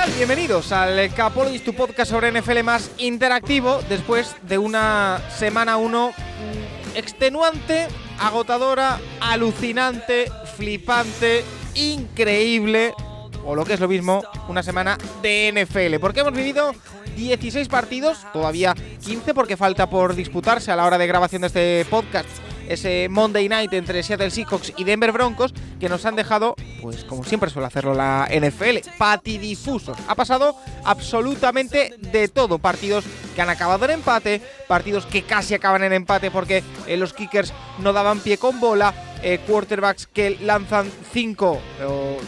Tal? 0.00 0.12
Bienvenidos 0.12 0.70
al 0.70 1.12
Capologist, 1.12 1.64
tu 1.64 1.72
podcast 1.74 2.10
sobre 2.10 2.30
NFL 2.30 2.62
más 2.62 2.90
interactivo 2.98 3.80
después 3.88 4.36
de 4.42 4.56
una 4.56 5.20
semana 5.28 5.76
1 5.76 6.12
extenuante, 6.94 7.88
agotadora, 8.20 9.00
alucinante, 9.20 10.30
flipante, 10.56 11.42
increíble, 11.74 12.92
o 13.44 13.56
lo 13.56 13.64
que 13.64 13.74
es 13.74 13.80
lo 13.80 13.88
mismo, 13.88 14.22
una 14.48 14.62
semana 14.62 14.98
de 15.20 15.52
NFL. 15.52 15.98
Porque 16.00 16.20
hemos 16.20 16.32
vivido 16.32 16.72
16 17.16 17.66
partidos, 17.66 18.24
todavía 18.32 18.74
15 19.04 19.34
porque 19.34 19.56
falta 19.56 19.90
por 19.90 20.14
disputarse 20.14 20.70
a 20.70 20.76
la 20.76 20.86
hora 20.86 20.98
de 20.98 21.06
grabación 21.08 21.42
de 21.42 21.46
este 21.48 21.86
podcast 21.90 22.28
ese 22.68 23.08
Monday 23.08 23.48
Night 23.48 23.72
entre 23.72 24.02
Seattle 24.02 24.30
Seahawks 24.30 24.72
y 24.76 24.84
Denver 24.84 25.12
Broncos 25.12 25.54
que 25.80 25.88
nos 25.88 26.04
han 26.04 26.16
dejado, 26.16 26.54
pues 26.82 27.04
como 27.04 27.24
siempre 27.24 27.50
suele 27.50 27.66
hacerlo 27.66 27.94
la 27.94 28.28
NFL, 28.30 28.88
patidifusos. 28.98 29.96
Ha 30.06 30.14
pasado 30.14 30.56
absolutamente 30.84 31.94
de 31.98 32.28
todo. 32.28 32.58
Partidos 32.58 33.04
que 33.34 33.42
han 33.42 33.50
acabado 33.50 33.84
en 33.84 33.92
empate, 33.92 34.40
partidos 34.66 35.06
que 35.06 35.22
casi 35.22 35.54
acaban 35.54 35.82
en 35.82 35.92
empate 35.92 36.30
porque 36.30 36.62
eh, 36.86 36.96
los 36.96 37.12
kickers 37.12 37.52
no 37.78 37.92
daban 37.92 38.20
pie 38.20 38.38
con 38.38 38.60
bola, 38.60 38.92
eh, 39.22 39.40
quarterbacks 39.46 40.06
que 40.06 40.38
lanzan 40.40 40.90
5 41.12 41.60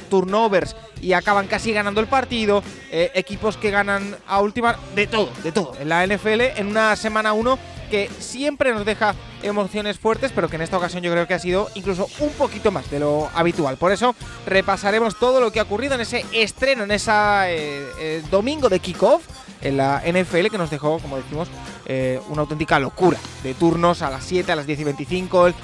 turnovers 0.08 0.76
y 1.00 1.12
acaban 1.12 1.46
casi 1.46 1.72
ganando 1.72 2.00
el 2.00 2.06
partido, 2.06 2.62
eh, 2.90 3.10
equipos 3.14 3.56
que 3.56 3.70
ganan 3.70 4.16
a 4.26 4.40
última, 4.40 4.76
de 4.94 5.06
todo, 5.06 5.30
de 5.42 5.52
todo. 5.52 5.72
En 5.80 5.88
la 5.88 6.06
NFL 6.06 6.40
en 6.56 6.68
una 6.68 6.96
semana 6.96 7.32
1 7.32 7.58
que 7.90 8.08
siempre 8.20 8.72
nos 8.72 8.84
deja 8.84 9.14
emociones 9.42 9.98
fuertes, 9.98 10.30
pero 10.32 10.48
que 10.48 10.56
en 10.56 10.62
esta 10.62 10.76
ocasión 10.76 11.02
yo 11.02 11.10
creo 11.10 11.26
que 11.26 11.34
ha 11.34 11.38
sido 11.40 11.68
incluso 11.74 12.08
un 12.20 12.30
poquito 12.30 12.70
más 12.70 12.88
de 12.90 13.00
lo 13.00 13.28
habitual. 13.34 13.76
Por 13.78 13.90
eso 13.90 14.14
repasaremos 14.46 15.18
todo 15.18 15.40
lo 15.40 15.50
que 15.50 15.58
ha 15.58 15.64
ocurrido 15.64 15.94
en 15.96 16.02
ese 16.02 16.24
estreno, 16.32 16.84
en 16.84 16.92
ese 16.92 17.10
eh, 17.12 18.22
domingo 18.30 18.68
de 18.68 18.78
kickoff 18.78 19.24
en 19.62 19.76
la 19.76 20.02
NFL 20.06 20.46
que 20.46 20.58
nos 20.58 20.70
dejó, 20.70 20.98
como 20.98 21.16
decimos, 21.16 21.48
eh, 21.86 22.20
una 22.28 22.42
auténtica 22.42 22.78
locura 22.78 23.18
de 23.42 23.54
turnos 23.54 24.02
a 24.02 24.10
las 24.10 24.24
7, 24.24 24.52
a 24.52 24.56
las 24.56 24.66
10 24.66 24.80
y 24.80 24.84
25, 24.84 25.46
el, 25.46 25.54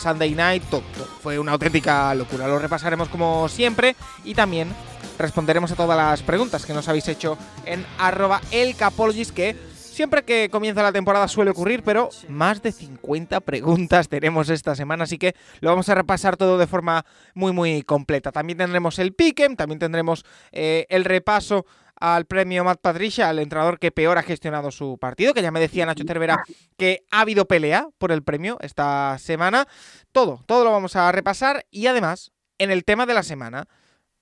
Sunday 0.00 0.34
Night, 0.34 0.64
todo. 0.70 0.82
Fue 1.22 1.38
una 1.38 1.52
auténtica 1.52 2.14
locura. 2.14 2.46
Lo 2.46 2.58
repasaremos 2.58 3.08
como 3.08 3.48
siempre 3.48 3.96
y 4.24 4.34
también 4.34 4.68
responderemos 5.18 5.72
a 5.72 5.76
todas 5.76 5.96
las 5.96 6.22
preguntas 6.22 6.64
que 6.64 6.72
nos 6.72 6.88
habéis 6.88 7.08
hecho 7.08 7.36
en 7.66 7.84
arroba 7.98 8.40
elcapologist 8.50 9.32
que 9.32 9.56
Siempre 9.94 10.24
que 10.24 10.48
comienza 10.50 10.82
la 10.82 10.90
temporada 10.90 11.28
suele 11.28 11.52
ocurrir, 11.52 11.84
pero 11.84 12.08
más 12.28 12.60
de 12.60 12.72
50 12.72 13.38
preguntas 13.42 14.08
tenemos 14.08 14.48
esta 14.48 14.74
semana, 14.74 15.04
así 15.04 15.18
que 15.18 15.36
lo 15.60 15.70
vamos 15.70 15.88
a 15.88 15.94
repasar 15.94 16.36
todo 16.36 16.58
de 16.58 16.66
forma 16.66 17.06
muy 17.32 17.52
muy 17.52 17.82
completa. 17.82 18.32
También 18.32 18.58
tendremos 18.58 18.98
el 18.98 19.12
piquem, 19.12 19.54
también 19.54 19.78
tendremos 19.78 20.24
eh, 20.50 20.86
el 20.88 21.04
repaso 21.04 21.64
al 22.12 22.26
premio 22.26 22.64
Matt 22.64 22.80
Patricia, 22.82 23.30
al 23.30 23.38
entrenador 23.38 23.78
que 23.78 23.90
peor 23.90 24.18
ha 24.18 24.22
gestionado 24.22 24.70
su 24.70 24.98
partido, 24.98 25.32
que 25.32 25.40
ya 25.40 25.50
me 25.50 25.58
decía 25.58 25.86
Nacho 25.86 26.04
Cervera 26.06 26.44
que 26.76 27.04
ha 27.10 27.20
habido 27.20 27.46
pelea 27.46 27.88
por 27.96 28.12
el 28.12 28.22
premio 28.22 28.58
esta 28.60 29.16
semana. 29.18 29.66
Todo, 30.12 30.44
todo 30.46 30.64
lo 30.64 30.70
vamos 30.70 30.96
a 30.96 31.10
repasar 31.12 31.64
y 31.70 31.86
además, 31.86 32.32
en 32.58 32.70
el 32.70 32.84
tema 32.84 33.06
de 33.06 33.14
la 33.14 33.22
semana, 33.22 33.68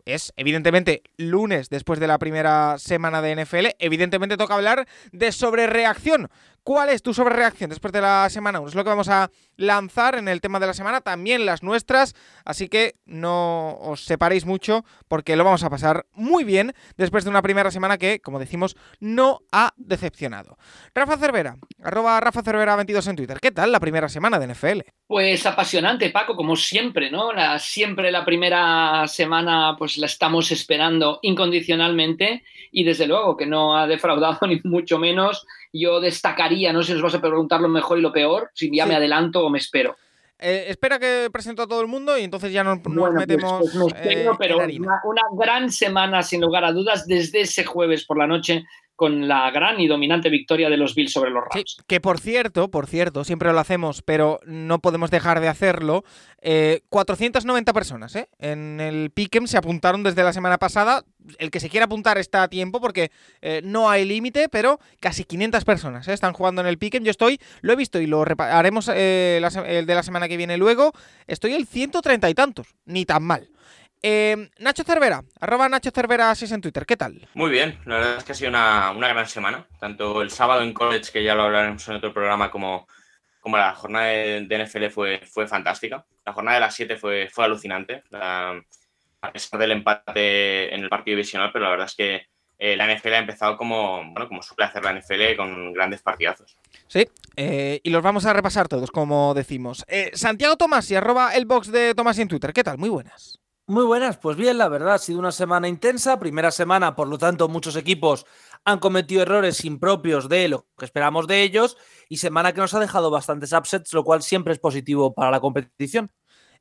es 0.04 0.32
evidentemente 0.36 1.02
lunes 1.16 1.70
después 1.70 1.98
de 1.98 2.06
la 2.06 2.18
primera 2.18 2.76
semana 2.78 3.20
de 3.20 3.34
NFL. 3.34 3.66
Evidentemente 3.80 4.36
toca 4.36 4.54
hablar 4.54 4.86
de 5.10 5.32
sobrereacción. 5.32 6.28
¿Cuál 6.64 6.90
es 6.90 7.02
tu 7.02 7.12
sobrereacción 7.12 7.70
después 7.70 7.92
de 7.92 8.00
la 8.00 8.30
semana 8.30 8.60
1? 8.60 8.68
Es 8.68 8.74
lo 8.76 8.84
que 8.84 8.90
vamos 8.90 9.08
a 9.08 9.30
lanzar 9.56 10.14
en 10.14 10.28
el 10.28 10.40
tema 10.40 10.60
de 10.60 10.68
la 10.68 10.74
semana, 10.74 11.00
también 11.00 11.44
las 11.44 11.64
nuestras, 11.64 12.14
así 12.44 12.68
que 12.68 12.94
no 13.04 13.74
os 13.80 14.04
separéis 14.04 14.46
mucho 14.46 14.84
porque 15.08 15.34
lo 15.34 15.42
vamos 15.42 15.64
a 15.64 15.70
pasar 15.70 16.06
muy 16.12 16.44
bien 16.44 16.72
después 16.96 17.24
de 17.24 17.30
una 17.30 17.42
primera 17.42 17.72
semana 17.72 17.98
que, 17.98 18.20
como 18.20 18.38
decimos, 18.38 18.76
no 19.00 19.40
ha 19.50 19.72
decepcionado. 19.76 20.56
Rafa 20.94 21.16
Cervera, 21.16 21.56
arroba 21.82 22.20
Rafa 22.20 22.42
Cervera 22.42 22.76
22 22.76 23.08
en 23.08 23.16
Twitter. 23.16 23.38
¿Qué 23.40 23.50
tal 23.50 23.72
la 23.72 23.80
primera 23.80 24.08
semana 24.08 24.38
de 24.38 24.46
NFL? 24.46 24.82
Pues 25.08 25.44
apasionante, 25.46 26.10
Paco, 26.10 26.36
como 26.36 26.54
siempre, 26.54 27.10
¿no? 27.10 27.30
Siempre 27.58 28.12
la 28.12 28.24
primera 28.24 29.06
semana 29.08 29.74
pues 29.76 29.98
la 29.98 30.06
estamos 30.06 30.52
esperando 30.52 31.18
incondicionalmente 31.22 32.44
y 32.70 32.84
desde 32.84 33.06
luego 33.06 33.36
que 33.36 33.46
no 33.46 33.76
ha 33.76 33.86
defraudado 33.88 34.38
ni 34.46 34.60
mucho 34.62 34.98
menos. 34.98 35.44
Yo 35.72 36.00
destacaría, 36.00 36.72
no 36.72 36.82
sé 36.82 36.88
si 36.92 36.96
os 36.96 37.02
vas 37.02 37.14
a 37.14 37.20
preguntar 37.20 37.60
lo 37.60 37.68
mejor 37.68 37.98
y 37.98 38.02
lo 38.02 38.12
peor, 38.12 38.50
si 38.54 38.74
ya 38.74 38.84
Sí. 38.84 38.88
me 38.90 38.96
adelanto 38.96 39.44
o 39.44 39.50
me 39.50 39.58
espero. 39.58 39.96
Eh, 40.38 40.66
espera 40.68 40.98
que 40.98 41.28
presento 41.32 41.62
a 41.62 41.66
todo 41.68 41.80
el 41.80 41.86
mundo 41.86 42.18
y 42.18 42.24
entonces 42.24 42.52
ya 42.52 42.64
nos, 42.64 42.78
nos 42.78 42.84
Bueno, 42.94 43.14
pues- 43.14 43.26
metemos 43.28 43.60
pues 43.60 43.74
me 43.76 43.84
eh, 43.84 43.88
espero, 43.88 44.30
en 44.32 44.36
pero 44.36 44.56
una 45.04 45.22
gran 45.38 45.70
semana 45.70 46.22
sin 46.24 46.40
lugar 46.40 46.64
a 46.64 46.72
dudas 46.72 47.06
desde 47.06 47.42
ese 47.42 47.64
jueves 47.64 48.04
por 48.04 48.18
la 48.18 48.26
noche 48.26 48.64
con 49.02 49.26
la 49.26 49.50
gran 49.50 49.80
y 49.80 49.88
dominante 49.88 50.30
victoria 50.30 50.70
de 50.70 50.76
los 50.76 50.94
Bills 50.94 51.12
sobre 51.12 51.32
los 51.32 51.42
Sí, 51.52 51.58
Rams. 51.58 51.76
que 51.88 52.00
por 52.00 52.20
cierto, 52.20 52.70
por 52.70 52.86
cierto, 52.86 53.24
siempre 53.24 53.52
lo 53.52 53.58
hacemos, 53.58 54.00
pero 54.00 54.38
no 54.46 54.78
podemos 54.78 55.10
dejar 55.10 55.40
de 55.40 55.48
hacerlo. 55.48 56.04
eh, 56.40 56.82
490 56.88 57.72
personas 57.72 58.14
¿eh? 58.14 58.28
en 58.38 58.78
el 58.80 59.10
Pick'em 59.10 59.48
se 59.48 59.56
apuntaron 59.56 60.04
desde 60.04 60.22
la 60.22 60.32
semana 60.32 60.58
pasada. 60.58 61.02
El 61.38 61.50
que 61.50 61.58
se 61.58 61.68
quiera 61.68 61.86
apuntar 61.86 62.16
está 62.16 62.44
a 62.44 62.48
tiempo 62.48 62.80
porque 62.80 63.10
eh, 63.40 63.60
no 63.64 63.90
hay 63.90 64.04
límite, 64.04 64.48
pero 64.48 64.78
casi 65.00 65.24
500 65.24 65.64
personas 65.64 66.06
¿eh? 66.06 66.12
están 66.12 66.32
jugando 66.32 66.60
en 66.60 66.68
el 66.68 66.78
Pick'em. 66.78 67.02
Yo 67.02 67.10
estoy, 67.10 67.40
lo 67.60 67.72
he 67.72 67.76
visto 67.76 68.00
y 68.00 68.06
lo 68.06 68.24
haremos 68.38 68.88
eh, 68.94 69.40
la 69.42 69.48
el 69.66 69.84
de 69.86 69.94
la 69.96 70.04
semana 70.04 70.28
que 70.28 70.36
viene 70.36 70.56
luego. 70.58 70.92
Estoy 71.26 71.54
el 71.54 71.66
130 71.66 72.30
y 72.30 72.34
tantos, 72.34 72.68
ni 72.84 73.04
tan 73.04 73.24
mal. 73.24 73.48
Eh, 74.02 74.50
Nacho 74.58 74.82
Cervera, 74.84 75.22
arroba 75.40 75.68
Nacho 75.68 75.90
Cervera 75.94 76.34
6 76.34 76.50
en 76.52 76.60
Twitter, 76.60 76.84
¿qué 76.84 76.96
tal? 76.96 77.28
Muy 77.34 77.50
bien, 77.50 77.78
la 77.86 77.96
verdad 77.96 78.16
es 78.18 78.24
que 78.24 78.32
ha 78.32 78.34
sido 78.34 78.48
una, 78.50 78.90
una 78.90 79.08
gran 79.08 79.28
semana, 79.28 79.66
tanto 79.78 80.22
el 80.22 80.30
sábado 80.30 80.62
en 80.62 80.72
college, 80.72 81.12
que 81.12 81.22
ya 81.22 81.34
lo 81.36 81.44
hablaremos 81.44 81.86
en 81.88 81.94
otro 81.96 82.12
programa, 82.12 82.50
como, 82.50 82.88
como 83.40 83.56
la 83.56 83.74
jornada 83.74 84.06
de, 84.06 84.46
de 84.46 84.64
NFL 84.66 84.86
fue, 84.90 85.20
fue 85.30 85.46
fantástica. 85.46 86.04
La 86.26 86.32
jornada 86.32 86.56
de 86.56 86.60
las 86.62 86.74
7 86.74 86.96
fue, 86.96 87.28
fue 87.32 87.44
alucinante, 87.44 88.02
la- 88.10 88.60
a 89.24 89.32
pesar 89.32 89.60
del 89.60 89.70
empate 89.70 90.74
en 90.74 90.82
el 90.82 90.88
partido 90.88 91.14
divisional, 91.16 91.50
pero 91.52 91.64
la 91.66 91.70
verdad 91.70 91.86
es 91.86 91.94
que 91.94 92.26
eh, 92.58 92.76
la 92.76 92.92
NFL 92.92 93.14
ha 93.14 93.18
empezado 93.18 93.56
como, 93.56 93.98
bueno, 94.12 94.26
como 94.26 94.42
suele 94.42 94.64
hacer 94.64 94.82
la 94.84 94.92
NFL, 94.92 95.36
con 95.36 95.72
grandes 95.72 96.02
partidazos. 96.02 96.56
Sí, 96.88 97.08
eh, 97.36 97.80
y 97.84 97.90
los 97.90 98.02
vamos 98.02 98.26
a 98.26 98.32
repasar 98.32 98.66
todos, 98.66 98.90
como 98.90 99.32
decimos. 99.34 99.84
Eh, 99.86 100.10
Santiago 100.14 100.56
Tomás 100.56 100.90
y 100.90 100.96
arroba 100.96 101.34
el 101.36 101.44
box 101.46 101.70
de 101.70 101.94
Tomás 101.94 102.18
en 102.18 102.26
Twitter. 102.28 102.52
¿Qué 102.52 102.64
tal? 102.64 102.78
Muy 102.78 102.88
buenas. 102.88 103.38
Muy 103.72 103.86
buenas, 103.86 104.18
pues 104.18 104.36
bien, 104.36 104.58
la 104.58 104.68
verdad, 104.68 104.96
ha 104.96 104.98
sido 104.98 105.18
una 105.18 105.32
semana 105.32 105.66
intensa, 105.66 106.18
primera 106.18 106.50
semana, 106.50 106.94
por 106.94 107.08
lo 107.08 107.16
tanto 107.16 107.48
muchos 107.48 107.74
equipos 107.74 108.26
han 108.66 108.78
cometido 108.78 109.22
errores 109.22 109.64
impropios 109.64 110.28
de 110.28 110.48
lo 110.48 110.66
que 110.76 110.84
esperamos 110.84 111.26
de 111.26 111.42
ellos 111.42 111.78
y 112.10 112.18
semana 112.18 112.52
que 112.52 112.60
nos 112.60 112.74
ha 112.74 112.80
dejado 112.80 113.10
bastantes 113.10 113.54
upsets, 113.54 113.94
lo 113.94 114.04
cual 114.04 114.22
siempre 114.22 114.52
es 114.52 114.58
positivo 114.58 115.14
para 115.14 115.30
la 115.30 115.40
competición. 115.40 116.10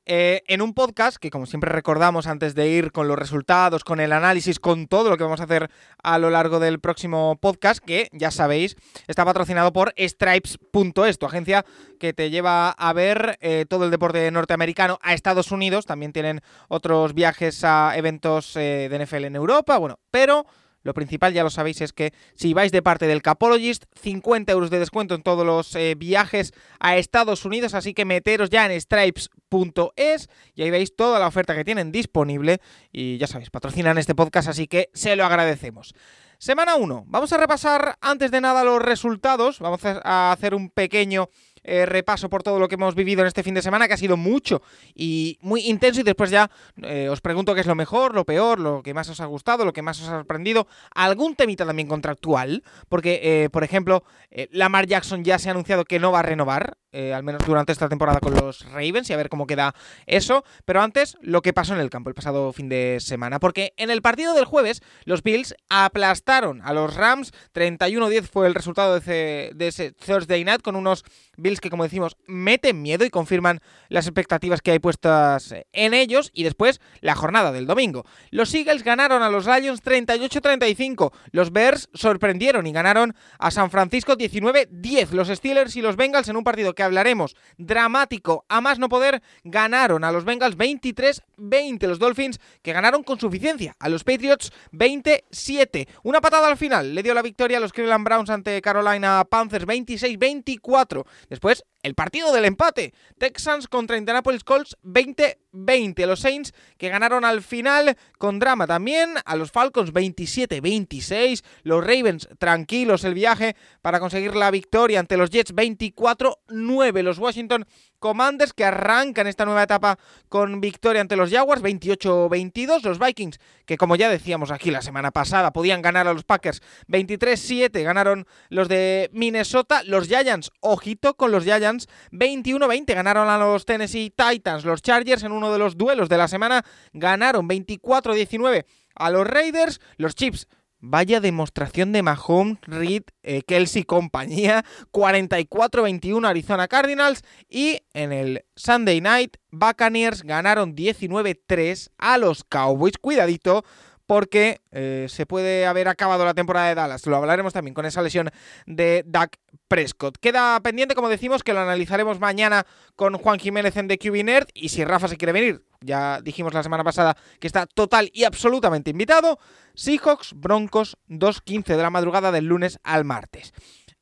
Eh, 0.05 0.41
en 0.47 0.61
un 0.61 0.73
podcast 0.73 1.17
que, 1.17 1.29
como 1.29 1.45
siempre 1.45 1.71
recordamos, 1.71 2.25
antes 2.25 2.55
de 2.55 2.67
ir 2.67 2.91
con 2.91 3.07
los 3.07 3.19
resultados, 3.19 3.83
con 3.83 3.99
el 3.99 4.13
análisis, 4.13 4.59
con 4.59 4.87
todo 4.87 5.09
lo 5.09 5.17
que 5.17 5.23
vamos 5.23 5.41
a 5.41 5.43
hacer 5.43 5.69
a 6.01 6.17
lo 6.17 6.31
largo 6.31 6.59
del 6.59 6.79
próximo 6.79 7.37
podcast, 7.39 7.83
que 7.83 8.09
ya 8.11 8.31
sabéis, 8.31 8.75
está 9.07 9.25
patrocinado 9.25 9.71
por 9.71 9.93
Stripes.es, 9.97 11.19
tu 11.19 11.25
agencia 11.27 11.65
que 11.99 12.13
te 12.13 12.31
lleva 12.31 12.71
a 12.71 12.93
ver 12.93 13.37
eh, 13.41 13.65
todo 13.69 13.85
el 13.85 13.91
deporte 13.91 14.29
norteamericano 14.31 14.97
a 15.03 15.13
Estados 15.13 15.51
Unidos. 15.51 15.85
También 15.85 16.13
tienen 16.13 16.41
otros 16.67 17.13
viajes 17.13 17.63
a 17.63 17.95
eventos 17.95 18.55
eh, 18.55 18.87
de 18.89 19.05
NFL 19.05 19.25
en 19.25 19.35
Europa, 19.35 19.77
bueno, 19.77 19.99
pero 20.09 20.47
Lo 20.83 20.93
principal, 20.93 21.33
ya 21.33 21.43
lo 21.43 21.49
sabéis, 21.49 21.81
es 21.81 21.93
que 21.93 22.13
si 22.35 22.53
vais 22.53 22.71
de 22.71 22.81
parte 22.81 23.07
del 23.07 23.21
Capologist, 23.21 23.85
50 24.01 24.51
euros 24.51 24.69
de 24.69 24.79
descuento 24.79 25.15
en 25.15 25.21
todos 25.21 25.45
los 25.45 25.75
eh, 25.75 25.95
viajes 25.95 26.53
a 26.79 26.97
Estados 26.97 27.45
Unidos, 27.45 27.73
así 27.73 27.93
que 27.93 28.05
meteros 28.05 28.49
ya 28.49 28.65
en 28.65 28.79
stripes.es 28.79 30.29
y 30.55 30.63
ahí 30.63 30.71
veis 30.71 30.95
toda 30.95 31.19
la 31.19 31.27
oferta 31.27 31.55
que 31.55 31.63
tienen 31.63 31.91
disponible 31.91 32.59
y 32.91 33.17
ya 33.17 33.27
sabéis, 33.27 33.49
patrocinan 33.49 33.97
este 33.97 34.15
podcast, 34.15 34.47
así 34.47 34.67
que 34.67 34.89
se 34.93 35.15
lo 35.15 35.25
agradecemos. 35.25 35.93
Semana 36.41 36.75
1. 36.75 37.03
Vamos 37.05 37.31
a 37.33 37.37
repasar 37.37 37.99
antes 38.01 38.31
de 38.31 38.41
nada 38.41 38.63
los 38.63 38.81
resultados. 38.81 39.59
Vamos 39.59 39.81
a 39.85 40.31
hacer 40.31 40.55
un 40.55 40.71
pequeño 40.71 41.29
eh, 41.63 41.85
repaso 41.85 42.29
por 42.29 42.43
todo 42.43 42.59
lo 42.59 42.67
que 42.67 42.75
hemos 42.75 42.95
vivido 42.95 43.21
en 43.21 43.27
este 43.27 43.43
fin 43.43 43.53
de 43.53 43.61
semana, 43.61 43.87
que 43.87 43.93
ha 43.93 43.97
sido 43.97 44.17
mucho 44.17 44.61
y 44.95 45.37
muy 45.41 45.61
intenso. 45.61 46.01
Y 46.01 46.03
después 46.03 46.29
ya 46.29 46.49
eh, 46.81 47.09
os 47.09 47.21
pregunto 47.21 47.53
qué 47.53 47.61
es 47.61 47.67
lo 47.67 47.75
mejor, 47.75 48.13
lo 48.13 48.25
peor, 48.25 48.59
lo 48.59 48.83
que 48.83 48.93
más 48.93 49.09
os 49.09 49.21
ha 49.21 49.25
gustado, 49.25 49.65
lo 49.65 49.73
que 49.73 49.81
más 49.81 50.01
os 50.01 50.07
ha 50.07 50.17
sorprendido. 50.17 50.67
Algún 50.93 51.35
temita 51.35 51.65
también 51.65 51.87
contractual, 51.87 52.63
porque, 52.89 53.19
eh, 53.23 53.49
por 53.49 53.63
ejemplo, 53.63 54.03
Lamar 54.51 54.87
Jackson 54.87 55.23
ya 55.23 55.39
se 55.39 55.49
ha 55.49 55.51
anunciado 55.51 55.85
que 55.85 55.99
no 55.99 56.11
va 56.11 56.19
a 56.19 56.23
renovar, 56.23 56.77
al 56.93 57.23
menos 57.23 57.43
durante 57.45 57.71
esta 57.71 57.89
temporada 57.89 58.19
con 58.19 58.33
los 58.33 58.65
Ravens, 58.71 59.09
y 59.09 59.13
a 59.13 59.17
ver 59.17 59.29
cómo 59.29 59.47
queda 59.47 59.73
eso. 60.05 60.43
Pero 60.65 60.81
antes, 60.81 61.17
lo 61.21 61.41
que 61.41 61.53
pasó 61.53 61.73
en 61.73 61.79
el 61.79 61.89
campo 61.89 62.09
el 62.09 62.15
pasado 62.15 62.51
fin 62.53 62.69
de 62.69 62.97
semana, 62.99 63.39
porque 63.39 63.73
en 63.77 63.89
el 63.89 64.01
partido 64.01 64.33
del 64.33 64.45
jueves, 64.45 64.81
los 65.05 65.23
Bills 65.23 65.55
aplastaron 65.69 66.61
a 66.63 66.73
los 66.73 66.95
Rams, 66.95 67.31
31-10 67.53 68.23
fue 68.23 68.47
el 68.47 68.55
resultado 68.55 68.99
de 68.99 69.53
ese 69.59 69.91
Thursday 69.91 70.43
Night, 70.43 70.61
con 70.61 70.75
unos 70.75 71.03
Bills 71.37 71.61
que, 71.61 71.69
como 71.69 71.83
decimos, 71.83 72.17
meten 72.27 72.81
miedo 72.81 73.05
y 73.05 73.09
confirman 73.09 73.61
las 73.89 74.07
expectativas 74.07 74.61
que 74.61 74.71
hay 74.71 74.79
puestas 74.79 75.53
en 75.71 75.93
ellos. 75.93 76.29
Y 76.33 76.43
después, 76.43 76.81
la 76.99 77.15
jornada 77.15 77.51
del 77.51 77.67
domingo. 77.67 78.05
Los 78.29 78.53
Eagles 78.53 78.83
ganaron 78.83 79.23
a 79.23 79.29
los 79.29 79.47
Lions 79.47 79.83
38-35. 79.83 81.11
Los 81.31 81.51
Bears 81.51 81.89
sorprendieron 81.93 82.67
y 82.67 82.71
ganaron 82.71 83.15
a 83.39 83.51
San 83.51 83.71
Francisco 83.71 84.13
19-10. 84.13 85.11
Los 85.11 85.29
Steelers 85.29 85.75
y 85.75 85.81
los 85.81 85.95
Bengals 85.95 86.27
en 86.27 86.37
un 86.37 86.43
partido 86.43 86.73
hablaremos 86.81 87.35
dramático 87.57 88.45
a 88.49 88.61
más 88.61 88.79
no 88.79 88.89
poder, 88.89 89.21
ganaron 89.43 90.03
a 90.03 90.11
los 90.11 90.25
Bengals 90.25 90.57
23-20. 90.57 91.87
Los 91.87 91.99
Dolphins 91.99 92.39
que 92.61 92.73
ganaron 92.73 93.03
con 93.03 93.19
suficiencia 93.19 93.75
a 93.79 93.89
los 93.89 94.03
Patriots 94.03 94.51
27. 94.71 95.87
Una 96.03 96.21
patada 96.21 96.47
al 96.47 96.57
final 96.57 96.93
le 96.95 97.03
dio 97.03 97.13
la 97.13 97.21
victoria 97.21 97.57
a 97.57 97.61
los 97.61 97.73
Cleveland 97.73 98.05
Browns 98.05 98.29
ante 98.29 98.61
Carolina 98.61 99.23
Panthers 99.25 99.65
26-24. 99.65 101.05
Después, 101.29 101.63
el 101.83 101.95
partido 101.95 102.31
del 102.31 102.45
empate. 102.45 102.93
Texans 103.17 103.67
contra 103.67 103.97
Indianapolis 103.97 104.43
Colts 104.43 104.77
20-20. 104.83 106.05
Los 106.05 106.19
Saints 106.19 106.53
que 106.77 106.89
ganaron 106.89 107.25
al 107.25 107.41
final 107.41 107.97
con 108.17 108.39
drama 108.39 108.67
también. 108.67 109.15
A 109.25 109.35
los 109.35 109.51
Falcons 109.51 109.93
27-26. 109.93 111.43
Los 111.63 111.81
Ravens 111.85 112.29
tranquilos 112.37 113.03
el 113.03 113.13
viaje 113.13 113.55
para 113.81 113.99
conseguir 113.99 114.35
la 114.35 114.51
victoria 114.51 114.99
ante 114.99 115.17
los 115.17 115.29
Jets 115.29 115.53
24-9. 115.55 117.01
Los 117.01 117.17
Washington 117.17 117.65
Commanders 118.01 118.51
que 118.51 118.65
arrancan 118.65 119.27
esta 119.27 119.45
nueva 119.45 119.63
etapa 119.63 119.97
con 120.27 120.59
victoria 120.59 120.99
ante 121.01 121.15
los 121.15 121.29
Jaguars 121.29 121.61
28-22. 121.61 122.81
Los 122.81 122.99
Vikings 122.99 123.39
que 123.65 123.77
como 123.77 123.95
ya 123.95 124.09
decíamos 124.09 124.51
aquí 124.51 124.71
la 124.71 124.81
semana 124.81 125.11
pasada 125.11 125.53
podían 125.53 125.81
ganar 125.81 126.07
a 126.07 126.13
los 126.13 126.25
Packers 126.25 126.61
23-7. 126.89 127.83
Ganaron 127.83 128.27
los 128.49 128.67
de 128.67 129.09
Minnesota. 129.13 129.83
Los 129.85 130.07
Giants, 130.07 130.51
ojito 130.59 131.13
con 131.13 131.31
los 131.31 131.43
Giants 131.43 131.87
21-20. 132.11 132.95
Ganaron 132.95 133.29
a 133.29 133.37
los 133.37 133.65
Tennessee 133.65 134.13
Titans. 134.13 134.65
Los 134.65 134.81
Chargers 134.81 135.23
en 135.23 135.31
uno 135.31 135.53
de 135.53 135.59
los 135.59 135.77
duelos 135.77 136.09
de 136.09 136.17
la 136.17 136.27
semana 136.27 136.65
ganaron 136.93 137.47
24-19 137.47 138.65
a 138.95 139.09
los 139.11 139.27
Raiders. 139.27 139.79
Los 139.97 140.15
Chips 140.15 140.47
Vaya 140.83 141.19
demostración 141.19 141.91
de 141.91 142.01
Mahomes, 142.01 142.57
Reed, 142.63 143.03
eh, 143.21 143.43
Kelsey 143.43 143.83
compañía. 143.83 144.65
44-21 144.91 146.27
Arizona 146.27 146.67
Cardinals. 146.67 147.23
Y 147.47 147.81
en 147.93 148.11
el 148.11 148.45
Sunday 148.55 148.99
Night, 148.99 149.37
Buccaneers 149.51 150.23
ganaron 150.23 150.75
19-3 150.75 151.91
a 151.99 152.17
los 152.17 152.43
Cowboys. 152.43 152.97
Cuidadito, 152.97 153.63
porque 154.11 154.59
eh, 154.73 155.05
se 155.07 155.25
puede 155.25 155.65
haber 155.65 155.87
acabado 155.87 156.25
la 156.25 156.33
temporada 156.33 156.67
de 156.67 156.75
Dallas. 156.75 157.07
Lo 157.07 157.15
hablaremos 157.15 157.53
también 157.53 157.73
con 157.73 157.85
esa 157.85 158.01
lesión 158.01 158.29
de 158.65 159.05
Dak 159.07 159.37
Prescott. 159.69 160.17
Queda 160.17 160.59
pendiente, 160.59 160.95
como 160.95 161.07
decimos, 161.07 161.43
que 161.43 161.53
lo 161.53 161.61
analizaremos 161.61 162.19
mañana 162.19 162.65
con 162.97 163.17
Juan 163.17 163.39
Jiménez 163.39 163.77
en 163.77 163.87
The 163.87 163.97
QB 163.97 164.49
y 164.53 164.67
si 164.67 164.83
Rafa 164.83 165.07
se 165.07 165.15
quiere 165.15 165.31
venir, 165.31 165.63
ya 165.79 166.19
dijimos 166.19 166.53
la 166.53 166.61
semana 166.61 166.83
pasada 166.83 167.15
que 167.39 167.47
está 167.47 167.65
total 167.67 168.09
y 168.11 168.25
absolutamente 168.25 168.91
invitado. 168.91 169.39
Seahawks, 169.75 170.33
Broncos, 170.35 170.97
2.15 171.07 171.77
de 171.77 171.81
la 171.81 171.89
madrugada 171.89 172.33
del 172.33 172.47
lunes 172.47 172.79
al 172.83 173.05
martes. 173.05 173.53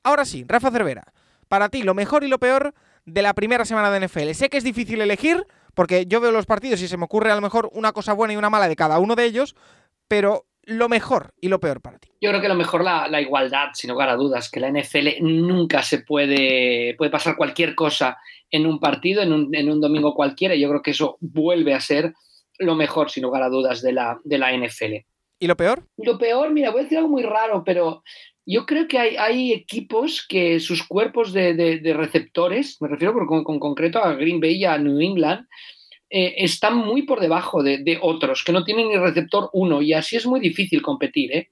Ahora 0.01 0.25
sí, 0.25 0.43
Rafa 0.47 0.71
Cervera, 0.71 1.03
para 1.49 1.69
ti 1.69 1.83
lo 1.83 1.93
mejor 1.93 2.23
y 2.23 2.29
lo 2.29 2.39
peor 2.39 2.73
de 3.05 3.21
la 3.21 3.35
primera 3.35 3.63
semana 3.63 3.91
de 3.91 4.07
NFL. 4.07 4.31
Sé 4.31 4.49
que 4.49 4.57
es 4.57 4.63
difícil 4.63 5.01
elegir, 5.01 5.45
porque 5.75 6.05
yo 6.07 6.19
veo 6.19 6.31
los 6.31 6.45
partidos 6.45 6.81
y 6.81 6.87
se 6.87 6.97
me 6.97 7.05
ocurre 7.05 7.31
a 7.31 7.35
lo 7.35 7.41
mejor 7.41 7.69
una 7.73 7.91
cosa 7.91 8.13
buena 8.13 8.33
y 8.33 8.37
una 8.37 8.49
mala 8.49 8.67
de 8.67 8.75
cada 8.75 8.99
uno 8.99 9.15
de 9.15 9.25
ellos, 9.25 9.55
pero 10.09 10.47
lo 10.63 10.89
mejor 10.89 11.33
y 11.39 11.47
lo 11.47 11.59
peor 11.59 11.81
para 11.81 11.99
ti. 11.99 12.09
Yo 12.19 12.29
creo 12.29 12.41
que 12.41 12.49
lo 12.49 12.55
mejor 12.55 12.83
la, 12.83 13.07
la 13.07 13.21
igualdad, 13.21 13.69
sin 13.73 13.89
lugar 13.89 14.09
a 14.09 14.15
dudas, 14.15 14.51
que 14.51 14.59
la 14.59 14.69
NFL 14.69 15.21
nunca 15.21 15.81
se 15.81 15.99
puede, 15.99 16.95
puede 16.97 17.09
pasar 17.09 17.37
cualquier 17.37 17.73
cosa 17.75 18.17
en 18.51 18.65
un 18.65 18.79
partido, 18.79 19.21
en 19.21 19.31
un, 19.31 19.55
en 19.55 19.71
un 19.71 19.79
domingo 19.79 20.13
cualquiera, 20.13 20.53
y 20.53 20.59
yo 20.59 20.69
creo 20.69 20.81
que 20.81 20.91
eso 20.91 21.17
vuelve 21.21 21.73
a 21.73 21.79
ser 21.79 22.13
lo 22.57 22.75
mejor, 22.75 23.09
sin 23.09 23.23
lugar 23.23 23.41
a 23.41 23.49
dudas, 23.49 23.81
de 23.81 23.93
la, 23.93 24.19
de 24.23 24.37
la 24.37 24.51
NFL. 24.51 25.05
¿Y 25.39 25.47
lo 25.47 25.55
peor? 25.55 25.87
Lo 25.97 26.17
peor, 26.17 26.51
mira, 26.51 26.71
voy 26.71 26.81
a 26.81 26.83
decir 26.83 26.97
algo 26.97 27.09
muy 27.09 27.23
raro, 27.23 27.63
pero 27.63 28.03
yo 28.45 28.65
creo 28.65 28.87
que 28.87 28.99
hay, 28.99 29.15
hay 29.15 29.53
equipos 29.53 30.25
que 30.27 30.59
sus 30.59 30.85
cuerpos 30.85 31.31
de, 31.31 31.53
de, 31.53 31.93
receptores, 31.93 32.77
me 32.81 32.89
refiero 32.89 33.13
con, 33.13 33.43
con, 33.43 33.59
concreto 33.59 34.03
a 34.03 34.13
Green 34.13 34.41
Bay 34.41 34.55
y 34.55 34.65
a 34.65 34.77
New 34.77 34.99
England, 34.99 35.47
eh, 36.09 36.35
están 36.37 36.75
muy 36.75 37.03
por 37.03 37.19
debajo 37.19 37.61
de, 37.61 37.99
otros 38.01 38.43
que 38.43 38.51
no 38.51 38.63
tienen 38.63 38.87
ni 38.87 38.97
receptor 38.97 39.49
uno 39.53 39.81
y 39.81 39.93
así 39.93 40.15
es 40.15 40.25
muy 40.25 40.39
difícil 40.39 40.81
competir. 40.81 41.31
¿eh? 41.31 41.49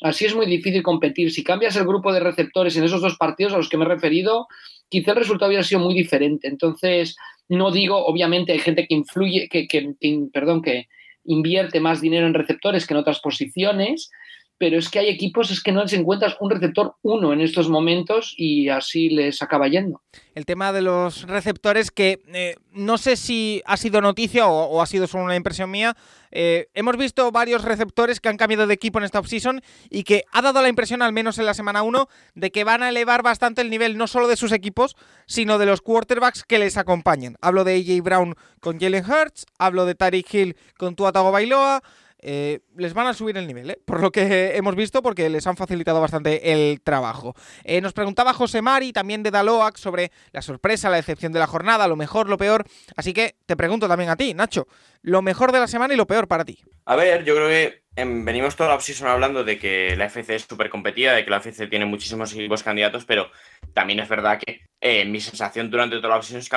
Así 0.00 0.24
es 0.24 0.34
muy 0.34 0.46
difícil 0.46 0.82
competir. 0.82 1.30
Si 1.30 1.44
cambias 1.44 1.76
el 1.76 1.86
grupo 1.86 2.12
de 2.12 2.20
receptores 2.20 2.76
en 2.76 2.84
esos 2.84 3.02
dos 3.02 3.16
partidos 3.16 3.52
a 3.52 3.56
los 3.56 3.68
que 3.68 3.76
me 3.76 3.84
he 3.84 3.88
referido, 3.88 4.46
quizá 4.88 5.10
el 5.12 5.18
resultado 5.18 5.48
hubiera 5.48 5.64
sido 5.64 5.80
muy 5.80 5.94
diferente. 5.94 6.48
Entonces, 6.48 7.16
no 7.48 7.70
digo, 7.70 8.06
obviamente 8.06 8.52
hay 8.52 8.60
gente 8.60 8.86
que 8.86 8.94
influye, 8.94 9.48
que, 9.48 9.66
que 9.66 9.94
perdón, 10.32 10.62
que 10.62 10.88
invierte 11.24 11.80
más 11.80 12.00
dinero 12.00 12.26
en 12.26 12.34
receptores 12.34 12.86
que 12.86 12.94
en 12.94 13.00
otras 13.00 13.20
posiciones, 13.20 14.10
pero 14.58 14.78
es 14.78 14.88
que 14.88 14.98
hay 14.98 15.08
equipos 15.08 15.50
es 15.50 15.62
que 15.62 15.72
no 15.72 15.82
les 15.82 15.92
encuentras 15.92 16.36
un 16.40 16.50
receptor 16.50 16.96
uno 17.02 17.32
en 17.32 17.40
estos 17.40 17.68
momentos 17.68 18.34
y 18.36 18.68
así 18.68 19.08
les 19.08 19.40
acaba 19.40 19.68
yendo. 19.68 20.02
El 20.34 20.44
tema 20.44 20.72
de 20.72 20.82
los 20.82 21.22
receptores 21.22 21.90
que 21.90 22.20
eh, 22.34 22.56
no 22.72 22.98
sé 22.98 23.16
si 23.16 23.62
ha 23.66 23.76
sido 23.76 24.00
noticia 24.00 24.48
o, 24.48 24.82
ha 24.82 24.86
sido 24.86 25.06
solo 25.06 25.24
una 25.24 25.36
impresión 25.36 25.70
mía. 25.70 25.96
Eh, 26.30 26.68
hemos 26.74 26.96
visto 26.96 27.30
varios 27.30 27.64
receptores 27.64 28.20
que 28.20 28.28
han 28.28 28.36
cambiado 28.36 28.66
de 28.66 28.74
equipo 28.74 28.98
en 28.98 29.04
esta 29.04 29.20
offseason 29.20 29.62
y 29.90 30.02
que 30.02 30.24
ha 30.32 30.42
dado 30.42 30.60
la 30.60 30.68
impresión, 30.68 31.02
al 31.02 31.12
menos 31.12 31.38
en 31.38 31.46
la 31.46 31.54
semana 31.54 31.82
1, 31.82 32.08
de 32.34 32.50
que 32.50 32.64
van 32.64 32.82
a 32.82 32.90
elevar 32.90 33.22
bastante 33.22 33.62
el 33.62 33.70
nivel 33.70 33.96
no 33.96 34.06
solo 34.06 34.28
de 34.28 34.36
sus 34.36 34.52
equipos, 34.52 34.96
sino 35.26 35.58
de 35.58 35.66
los 35.66 35.80
quarterbacks 35.80 36.44
que 36.44 36.58
les 36.58 36.76
acompañan. 36.76 37.36
Hablo 37.40 37.64
de 37.64 37.76
AJ 37.76 38.02
Brown 38.02 38.34
con 38.60 38.78
Jalen 38.78 39.04
Hurts, 39.04 39.46
hablo 39.58 39.86
de 39.86 39.94
Tariq 39.94 40.34
Hill 40.34 40.56
con 40.76 40.96
Tua 40.96 41.12
Bailoa. 41.12 41.82
Eh, 42.20 42.60
les 42.76 42.94
van 42.94 43.06
a 43.06 43.14
subir 43.14 43.36
el 43.36 43.46
nivel, 43.46 43.70
¿eh? 43.70 43.78
por 43.84 44.00
lo 44.00 44.10
que 44.10 44.56
hemos 44.56 44.74
visto, 44.74 45.02
porque 45.02 45.28
les 45.28 45.46
han 45.46 45.56
facilitado 45.56 46.00
bastante 46.00 46.52
el 46.52 46.80
trabajo. 46.80 47.34
Eh, 47.64 47.80
nos 47.80 47.92
preguntaba 47.92 48.34
José 48.34 48.60
Mari, 48.60 48.92
también 48.92 49.22
de 49.22 49.30
Daloac, 49.30 49.76
sobre 49.76 50.10
la 50.32 50.42
sorpresa, 50.42 50.90
la 50.90 50.96
decepción 50.96 51.32
de 51.32 51.38
la 51.38 51.46
jornada, 51.46 51.86
lo 51.86 51.96
mejor, 51.96 52.28
lo 52.28 52.36
peor. 52.36 52.64
Así 52.96 53.12
que 53.12 53.36
te 53.46 53.56
pregunto 53.56 53.86
también 53.86 54.10
a 54.10 54.16
ti, 54.16 54.34
Nacho, 54.34 54.66
lo 55.02 55.22
mejor 55.22 55.52
de 55.52 55.60
la 55.60 55.68
semana 55.68 55.94
y 55.94 55.96
lo 55.96 56.06
peor 56.06 56.26
para 56.26 56.44
ti. 56.44 56.58
A 56.86 56.96
ver, 56.96 57.24
yo 57.24 57.34
creo 57.34 57.48
que 57.48 57.82
venimos 58.04 58.54
toda 58.54 58.70
la 58.70 58.76
offseason 58.76 59.08
hablando 59.08 59.42
de 59.42 59.58
que 59.58 59.96
la 59.96 60.06
FC 60.06 60.36
es 60.36 60.46
súper 60.48 60.70
competida, 60.70 61.14
de 61.14 61.24
que 61.24 61.30
la 61.30 61.38
FC 61.38 61.66
tiene 61.66 61.84
muchísimos 61.84 62.32
equipos 62.32 62.62
candidatos, 62.62 63.04
pero 63.04 63.30
también 63.74 63.98
es 64.00 64.08
verdad 64.08 64.38
que 64.38 64.62
eh, 64.80 65.04
mi 65.04 65.20
sensación 65.20 65.70
durante 65.70 65.96
toda 65.96 66.10
la 66.10 66.16
offseason 66.18 66.40
es 66.40 66.48
que 66.48 66.56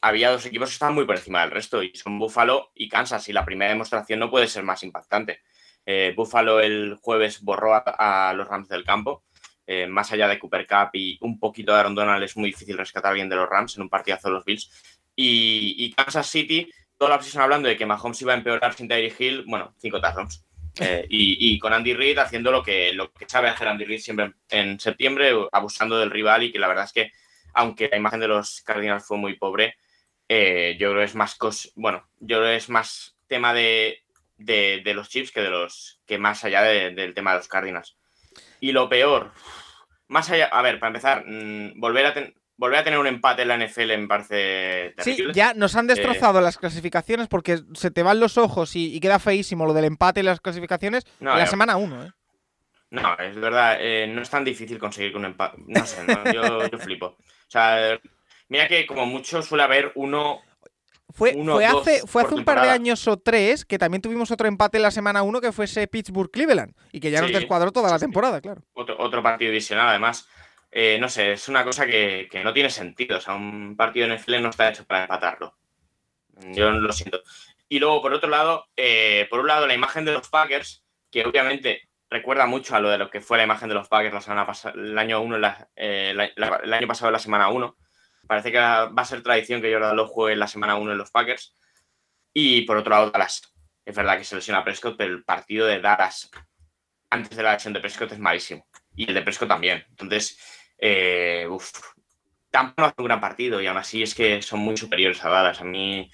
había 0.00 0.30
dos, 0.30 0.46
equipos 0.46 0.68
que 0.68 0.72
estaban 0.72 0.94
muy 0.94 1.04
por 1.04 1.16
encima 1.16 1.42
del 1.42 1.50
resto, 1.50 1.82
y 1.82 1.94
son 1.94 2.18
Buffalo 2.18 2.70
y 2.74 2.88
Kansas, 2.88 3.28
y 3.28 3.32
la 3.32 3.44
primera 3.44 3.70
demostración 3.70 4.20
no 4.20 4.30
puede 4.30 4.46
ser 4.46 4.62
más 4.62 4.82
impactante. 4.82 5.40
Eh, 5.84 6.14
Buffalo 6.16 6.60
el 6.60 6.96
jueves 7.00 7.42
borró 7.42 7.74
a, 7.74 8.32
los 8.34 8.48
Rams 8.48 8.68
del 8.68 8.84
campo. 8.84 9.24
Eh, 9.66 9.86
más 9.86 10.10
allá 10.12 10.26
de 10.28 10.38
Cooper 10.38 10.66
Cup 10.66 10.90
y 10.94 11.16
un 11.20 11.38
poquito 11.38 11.72
de 11.72 11.78
Aaron 11.78 11.94
Donald, 11.94 12.22
es 12.24 12.36
muy 12.36 12.50
difícil 12.50 12.76
rescatar 12.76 13.14
bien 13.14 13.28
de 13.28 13.36
los 13.36 13.48
Rams 13.48 13.76
en 13.76 13.82
un 13.82 13.88
partidazo 13.88 14.28
de 14.28 14.34
los 14.34 14.44
Bills. 14.44 14.70
Y, 15.14 15.92
Kansas 15.94 16.26
City 16.28 16.70
toda 16.96 17.10
la 17.10 17.18
posición 17.18 17.42
hablando 17.42 17.68
de 17.68 17.76
que 17.76 17.86
Mahomes 17.86 18.20
iba 18.22 18.32
a 18.32 18.36
empeorar 18.36 18.74
sin 18.74 18.88
Tyreek 18.88 19.18
Hill, 19.18 19.44
bueno, 19.46 19.74
cinco 19.78 20.00
touchdowns. 20.00 20.44
Eh, 20.80 21.06
y, 21.10 21.58
con 21.58 21.74
Andy 21.74 21.92
Reid 21.92 22.18
haciendo 22.18 22.50
lo 22.50 22.62
que, 22.62 22.94
lo 22.94 23.12
que 23.12 23.28
sabe 23.28 23.48
hacer 23.48 23.68
Andy 23.68 23.84
Reid 23.84 24.00
siempre 24.00 24.32
en 24.48 24.80
septiembre, 24.80 25.32
abusando 25.52 25.98
del 25.98 26.10
rival 26.10 26.42
y 26.42 26.52
que 26.52 26.58
la 26.58 26.68
verdad 26.68 26.84
es 26.84 26.92
que, 26.92 27.12
aunque 27.52 27.88
la 27.88 27.98
imagen 27.98 28.20
de 28.20 28.28
los 28.28 28.62
Cardinals 28.62 29.04
fue 29.06 29.18
muy 29.18 29.34
pobre, 29.36 29.76
eh, 30.28 30.76
yo 30.78 30.92
creo 30.92 31.02
es 31.02 31.14
más 31.14 31.36
bueno, 31.74 32.08
yo 32.20 32.38
creo 32.38 32.52
es 32.52 32.70
más 32.70 33.16
tema 33.26 33.52
de, 33.52 34.02
los 34.38 35.08
chips 35.08 35.32
que 35.32 35.42
de 35.42 35.50
los 35.50 36.00
que 36.06 36.18
más 36.18 36.44
allá 36.44 36.62
del 36.62 37.14
tema 37.14 37.32
de 37.32 37.38
los 37.38 37.48
Cardinals. 37.48 37.96
Y 38.60 38.72
lo 38.72 38.88
peor, 38.88 39.32
más 40.08 40.30
allá, 40.30 40.46
a 40.46 40.62
ver, 40.62 40.80
para 40.80 40.88
empezar, 40.88 41.24
mm, 41.26 41.78
volver 41.78 42.06
a 42.06 42.14
tener 42.14 42.34
volver 42.60 42.78
a 42.78 42.84
tener 42.84 42.98
un 42.98 43.06
empate 43.06 43.42
en 43.42 43.48
la 43.48 43.56
NFL 43.56 43.96
me 43.98 44.06
parece 44.06 44.92
terrible. 44.94 45.32
Sí, 45.32 45.38
ya 45.38 45.54
nos 45.54 45.74
han 45.76 45.86
destrozado 45.86 46.40
eh, 46.40 46.42
las 46.42 46.58
clasificaciones 46.58 47.26
porque 47.26 47.60
se 47.72 47.90
te 47.90 48.02
van 48.02 48.20
los 48.20 48.36
ojos 48.36 48.76
y, 48.76 49.00
queda 49.00 49.18
feísimo 49.18 49.64
lo 49.64 49.72
del 49.72 49.86
empate 49.86 50.20
en 50.20 50.26
las 50.26 50.40
clasificaciones 50.40 51.04
en 51.20 51.26
la 51.26 51.46
semana 51.46 51.78
1, 51.78 52.04
¿eh? 52.04 52.12
No, 52.90 53.16
es 53.18 53.34
verdad, 53.36 53.78
eh, 53.80 54.06
no 54.08 54.20
es 54.20 54.28
tan 54.28 54.44
difícil 54.44 54.78
conseguir 54.78 55.16
un 55.16 55.24
empate. 55.24 55.56
No 55.66 55.86
sé, 55.86 56.04
yo, 56.34 56.78
flipo. 56.78 57.06
O 57.06 57.16
sea, 57.48 57.98
Mira 58.48 58.66
que 58.66 58.84
como 58.84 59.06
mucho 59.06 59.42
suele 59.42 59.62
haber 59.62 59.92
uno 59.94 60.40
fue, 61.10 61.34
Uno, 61.36 61.54
fue 61.54 61.66
dos 61.66 61.86
hace, 61.86 62.06
fue 62.06 62.22
hace 62.22 62.34
un 62.34 62.44
par 62.44 62.60
de 62.60 62.68
años 62.68 63.06
o 63.08 63.16
tres 63.16 63.64
que 63.64 63.78
también 63.78 64.02
tuvimos 64.02 64.30
otro 64.30 64.48
empate 64.48 64.76
en 64.76 64.82
la 64.82 64.90
semana 64.90 65.22
1 65.22 65.40
que 65.40 65.52
fue 65.52 65.64
ese 65.64 65.86
Pittsburgh-Cleveland 65.86 66.74
y 66.92 67.00
que 67.00 67.10
ya 67.10 67.22
nos 67.22 67.32
descuadró 67.32 67.72
toda 67.72 67.90
la 67.90 67.98
temporada, 67.98 68.40
claro. 68.40 68.62
otro, 68.74 68.96
otro 68.98 69.22
partido 69.22 69.50
divisional, 69.50 69.88
además. 69.88 70.28
Eh, 70.72 70.98
no 71.00 71.08
sé, 71.08 71.32
es 71.32 71.48
una 71.48 71.64
cosa 71.64 71.86
que, 71.86 72.28
que 72.30 72.44
no 72.44 72.52
tiene 72.52 72.70
sentido. 72.70 73.18
O 73.18 73.20
sea, 73.20 73.34
un 73.34 73.76
partido 73.76 74.06
en 74.06 74.12
NFL 74.12 74.40
no 74.42 74.50
está 74.50 74.68
hecho 74.68 74.84
para 74.86 75.02
empatarlo. 75.02 75.56
Yo 76.52 76.70
lo 76.70 76.92
siento. 76.92 77.22
Y 77.68 77.78
luego, 77.78 78.00
por 78.02 78.12
otro 78.14 78.28
lado, 78.30 78.66
eh, 78.76 79.26
por 79.30 79.40
un 79.40 79.46
lado, 79.48 79.66
la 79.66 79.74
imagen 79.74 80.04
de 80.04 80.12
los 80.12 80.28
Packers, 80.28 80.84
que 81.10 81.24
obviamente 81.24 81.88
recuerda 82.08 82.46
mucho 82.46 82.74
a 82.74 82.80
lo 82.80 82.88
de 82.90 82.98
lo 82.98 83.10
que 83.10 83.20
fue 83.20 83.36
la 83.38 83.44
imagen 83.44 83.68
de 83.68 83.74
los 83.74 83.88
Packers 83.88 84.14
la 84.14 84.20
semana 84.20 84.46
el 84.74 84.98
año 84.98 85.20
uno, 85.20 85.38
la- 85.38 85.68
eh, 85.76 86.12
la- 86.14 86.30
la- 86.36 86.56
el 86.64 86.72
año 86.72 86.86
pasado 86.88 87.08
en 87.08 87.12
la 87.14 87.18
semana 87.18 87.48
1. 87.50 87.76
Parece 88.26 88.50
que 88.52 88.58
va 88.58 88.84
a 88.96 89.04
ser 89.04 89.22
tradición 89.22 89.60
que 89.60 89.72
Jordan 89.72 89.96
Love 89.96 90.10
juegue 90.10 90.32
en 90.34 90.38
la 90.40 90.46
semana 90.48 90.76
1 90.76 90.92
en 90.92 90.98
los 90.98 91.10
Packers. 91.10 91.54
Y 92.32 92.62
por 92.62 92.76
otro 92.76 92.90
lado, 92.90 93.10
Dallas. 93.10 93.42
Es 93.84 93.96
verdad 93.96 94.18
que 94.18 94.24
se 94.24 94.36
lesiona 94.36 94.64
Prescott, 94.64 94.96
pero 94.96 95.12
el 95.12 95.24
partido 95.24 95.66
de 95.66 95.80
Dallas 95.80 96.30
antes 97.10 97.36
de 97.36 97.42
la 97.42 97.54
lesión 97.54 97.72
de 97.72 97.80
Prescott 97.80 98.12
es 98.12 98.18
malísimo. 98.18 98.66
Y 98.94 99.08
el 99.08 99.14
de 99.14 99.22
Prescott 99.22 99.48
también. 99.48 99.84
Entonces, 99.90 100.38
eh, 100.80 101.46
uf, 101.48 101.70
tampoco 102.50 102.88
hace 102.88 102.94
un 102.98 103.04
gran 103.04 103.20
partido 103.20 103.60
y 103.60 103.66
aún 103.66 103.78
así 103.78 104.02
es 104.02 104.14
que 104.14 104.42
son 104.42 104.60
muy 104.60 104.76
superiores 104.76 105.24
a 105.24 105.28
Dallas. 105.28 105.60
A 105.60 105.64
mí, 105.64 106.10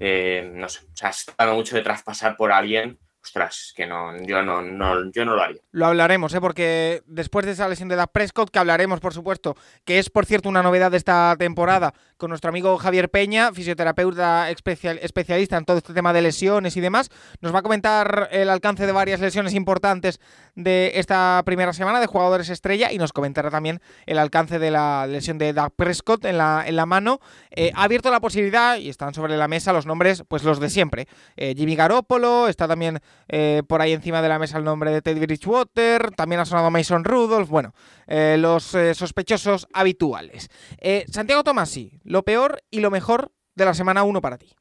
eh, 0.00 0.50
no 0.52 0.68
sé, 0.68 0.84
o 0.84 0.96
sea, 0.96 1.12
dando 1.38 1.54
mucho 1.54 1.76
de 1.76 1.82
traspasar 1.82 2.36
por 2.36 2.52
alguien. 2.52 2.98
Ostras, 3.22 3.72
que 3.74 3.88
no, 3.88 4.16
yo 4.24 4.40
no, 4.44 4.62
no, 4.62 5.10
yo 5.10 5.24
no 5.24 5.34
lo 5.34 5.42
haría. 5.42 5.60
Lo 5.72 5.86
hablaremos, 5.86 6.32
¿eh? 6.32 6.40
porque 6.40 7.02
después 7.06 7.44
de 7.44 7.52
esa 7.52 7.68
lesión 7.68 7.88
de 7.88 7.96
Dak 7.96 8.12
Prescott, 8.12 8.50
que 8.50 8.60
hablaremos, 8.60 9.00
por 9.00 9.12
supuesto, 9.12 9.56
que 9.84 9.98
es, 9.98 10.10
por 10.10 10.26
cierto, 10.26 10.48
una 10.48 10.62
novedad 10.62 10.92
de 10.92 10.96
esta 10.96 11.34
temporada, 11.36 11.92
con 12.16 12.30
nuestro 12.30 12.48
amigo 12.48 12.78
Javier 12.78 13.10
Peña, 13.10 13.52
fisioterapeuta 13.52 14.50
especial- 14.50 14.98
especialista 15.02 15.56
en 15.56 15.64
todo 15.64 15.76
este 15.76 15.92
tema 15.92 16.12
de 16.12 16.22
lesiones 16.22 16.76
y 16.76 16.80
demás, 16.80 17.10
nos 17.40 17.54
va 17.54 17.58
a 17.58 17.62
comentar 17.62 18.28
el 18.32 18.48
alcance 18.48 18.86
de 18.86 18.92
varias 18.92 19.20
lesiones 19.20 19.54
importantes 19.54 20.20
de 20.54 20.92
esta 20.94 21.42
primera 21.44 21.72
semana 21.72 22.00
de 22.00 22.06
jugadores 22.06 22.48
estrella 22.48 22.90
y 22.90 22.98
nos 22.98 23.12
comentará 23.12 23.50
también 23.50 23.80
el 24.06 24.18
alcance 24.18 24.58
de 24.58 24.70
la 24.70 25.06
lesión 25.06 25.38
de 25.38 25.52
Dak 25.52 25.72
Prescott 25.76 26.24
en 26.24 26.38
la, 26.38 26.64
en 26.66 26.76
la 26.76 26.86
mano. 26.86 27.20
Eh, 27.50 27.72
ha 27.74 27.84
abierto 27.84 28.10
la 28.10 28.20
posibilidad, 28.20 28.78
y 28.78 28.88
están 28.88 29.12
sobre 29.12 29.36
la 29.36 29.48
mesa 29.48 29.72
los 29.72 29.86
nombres, 29.86 30.24
pues 30.28 30.42
los 30.42 30.60
de 30.60 30.70
siempre. 30.70 31.08
Eh, 31.36 31.54
Jimmy 31.56 31.76
Garoppolo, 31.76 32.48
está 32.48 32.66
también 32.66 33.00
eh, 33.28 33.62
por 33.68 33.82
ahí 33.82 33.92
encima 33.92 34.22
de 34.22 34.28
la 34.28 34.38
mesa 34.38 34.58
el 34.58 34.64
nombre 34.64 34.90
de 34.90 35.02
Teddy 35.02 35.20
Bridgewater, 35.20 36.12
también 36.12 36.40
ha 36.40 36.44
sonado 36.46 36.70
Mason 36.70 37.04
Rudolph, 37.04 37.48
bueno, 37.48 37.74
eh, 38.06 38.36
los 38.38 38.74
eh, 38.74 38.94
sospechosos 38.94 39.66
habituales. 39.72 40.48
Eh, 40.78 41.04
Santiago 41.10 41.42
Tomasi, 41.42 41.98
lo 42.04 42.22
peor 42.22 42.62
y 42.70 42.80
lo 42.80 42.90
mejor 42.90 43.32
de 43.54 43.64
la 43.64 43.74
semana 43.74 44.04
1 44.04 44.20
para 44.20 44.38
ti. 44.38 44.54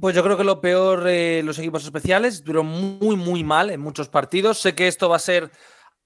Pues 0.00 0.16
yo 0.16 0.22
creo 0.22 0.38
que 0.38 0.44
lo 0.44 0.62
peor, 0.62 1.02
los 1.44 1.58
equipos 1.58 1.84
especiales 1.84 2.36
estuvieron 2.36 2.66
muy, 2.66 3.14
muy 3.14 3.44
mal 3.44 3.68
en 3.68 3.80
muchos 3.80 4.08
partidos. 4.08 4.58
Sé 4.58 4.74
que 4.74 4.88
esto 4.88 5.10
va 5.10 5.16
a 5.16 5.18
ser 5.18 5.50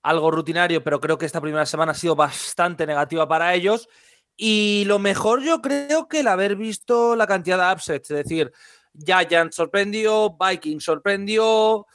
algo 0.02 0.32
rutinario, 0.32 0.82
pero 0.82 0.98
creo 0.98 1.18
que 1.18 1.26
esta 1.26 1.40
primera 1.40 1.66
semana 1.66 1.92
ha 1.92 1.94
sido 1.94 2.16
bastante 2.16 2.84
negativa 2.84 3.28
para 3.28 3.54
ellos. 3.54 3.88
Y 4.36 4.82
lo 4.86 4.98
mejor 4.98 5.40
yo 5.40 5.62
creo 5.62 6.08
que 6.08 6.20
el 6.20 6.26
haber 6.26 6.56
visto 6.56 7.14
la 7.14 7.28
cantidad 7.28 7.64
de 7.64 7.74
upsets, 7.74 8.10
es 8.10 8.16
decir, 8.24 8.52
Giants 8.92 9.54
sorprendió, 9.54 10.36
Vikings 10.36 10.82
sorprendió, 10.82 11.86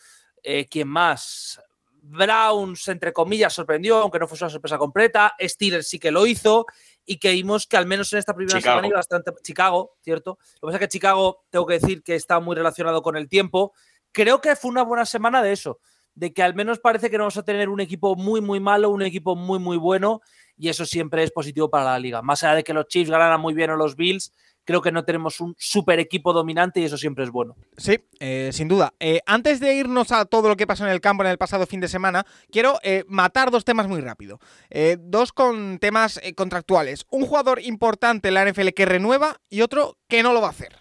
¿quién 0.69 0.87
más? 0.87 1.59
Browns, 2.01 2.87
entre 2.87 3.13
comillas, 3.13 3.53
sorprendió, 3.53 3.97
aunque 3.97 4.17
no 4.19 4.27
fuese 4.27 4.43
una 4.43 4.49
sorpresa 4.49 4.77
completa. 4.77 5.33
Steelers 5.39 5.87
sí 5.87 5.99
que 5.99 6.11
lo 6.11 6.25
hizo 6.25 6.65
y 7.05 7.17
que 7.17 7.31
vimos 7.31 7.67
que 7.67 7.77
al 7.77 7.85
menos 7.85 8.11
en 8.11 8.19
esta 8.19 8.33
primera 8.33 8.57
Chicago. 8.57 8.73
semana 8.73 8.87
iba 8.87 8.97
bastante. 8.97 9.31
Chicago, 9.43 9.97
¿cierto? 10.01 10.39
Lo 10.55 10.67
que 10.67 10.67
pasa 10.67 10.77
es 10.77 10.79
que 10.79 10.87
Chicago, 10.87 11.45
tengo 11.49 11.65
que 11.67 11.75
decir 11.75 12.03
que 12.03 12.15
está 12.15 12.39
muy 12.39 12.55
relacionado 12.55 13.01
con 13.01 13.15
el 13.15 13.29
tiempo. 13.29 13.73
Creo 14.11 14.41
que 14.41 14.55
fue 14.55 14.71
una 14.71 14.83
buena 14.83 15.05
semana 15.05 15.43
de 15.43 15.51
eso, 15.53 15.79
de 16.15 16.33
que 16.33 16.41
al 16.43 16.55
menos 16.55 16.79
parece 16.79 17.09
que 17.09 17.17
no 17.17 17.23
vamos 17.23 17.37
a 17.37 17.43
tener 17.43 17.69
un 17.69 17.79
equipo 17.79 18.15
muy, 18.15 18.41
muy 18.41 18.59
malo, 18.59 18.89
un 18.89 19.03
equipo 19.03 19.35
muy, 19.35 19.59
muy 19.59 19.77
bueno, 19.77 20.21
y 20.57 20.69
eso 20.69 20.85
siempre 20.85 21.23
es 21.23 21.31
positivo 21.31 21.69
para 21.69 21.85
la 21.85 21.99
liga. 21.99 22.21
Más 22.21 22.43
allá 22.43 22.55
de 22.55 22.63
que 22.63 22.73
los 22.73 22.87
Chiefs 22.87 23.11
ganaran 23.11 23.39
muy 23.39 23.53
bien 23.53 23.69
o 23.69 23.75
los 23.75 23.95
Bills, 23.95 24.33
creo 24.65 24.81
que 24.81 24.91
no 24.91 25.03
tenemos 25.03 25.39
un 25.39 25.55
super 25.57 25.99
equipo 25.99 26.33
dominante 26.33 26.79
y 26.79 26.85
eso 26.85 26.97
siempre 26.97 27.23
es 27.23 27.31
bueno. 27.31 27.55
Sí, 27.77 27.99
eh, 28.19 28.49
sin 28.53 28.67
duda. 28.67 28.93
Eh, 28.99 29.21
antes 29.25 29.59
de 29.59 29.73
irnos 29.73 30.11
a 30.11 30.25
todo 30.25 30.49
lo 30.49 30.57
que 30.57 30.67
pasó 30.67 30.85
en 30.85 30.91
el 30.91 31.01
campo 31.01 31.23
en 31.23 31.29
el 31.29 31.37
pasado 31.37 31.65
fin 31.65 31.79
de 31.79 31.87
semana, 31.87 32.25
quiero 32.51 32.79
eh, 32.83 33.03
matar 33.07 33.51
dos 33.51 33.65
temas 33.65 33.87
muy 33.87 34.01
rápido. 34.01 34.39
Eh, 34.69 34.97
dos 34.99 35.31
con 35.31 35.79
temas 35.79 36.19
contractuales. 36.35 37.05
Un 37.09 37.25
jugador 37.25 37.61
importante 37.61 38.29
en 38.29 38.35
la 38.35 38.45
NFL 38.45 38.69
que 38.69 38.85
renueva 38.85 39.41
y 39.49 39.61
otro 39.61 39.97
que 40.07 40.23
no 40.23 40.33
lo 40.33 40.41
va 40.41 40.47
a 40.47 40.51
hacer. 40.51 40.77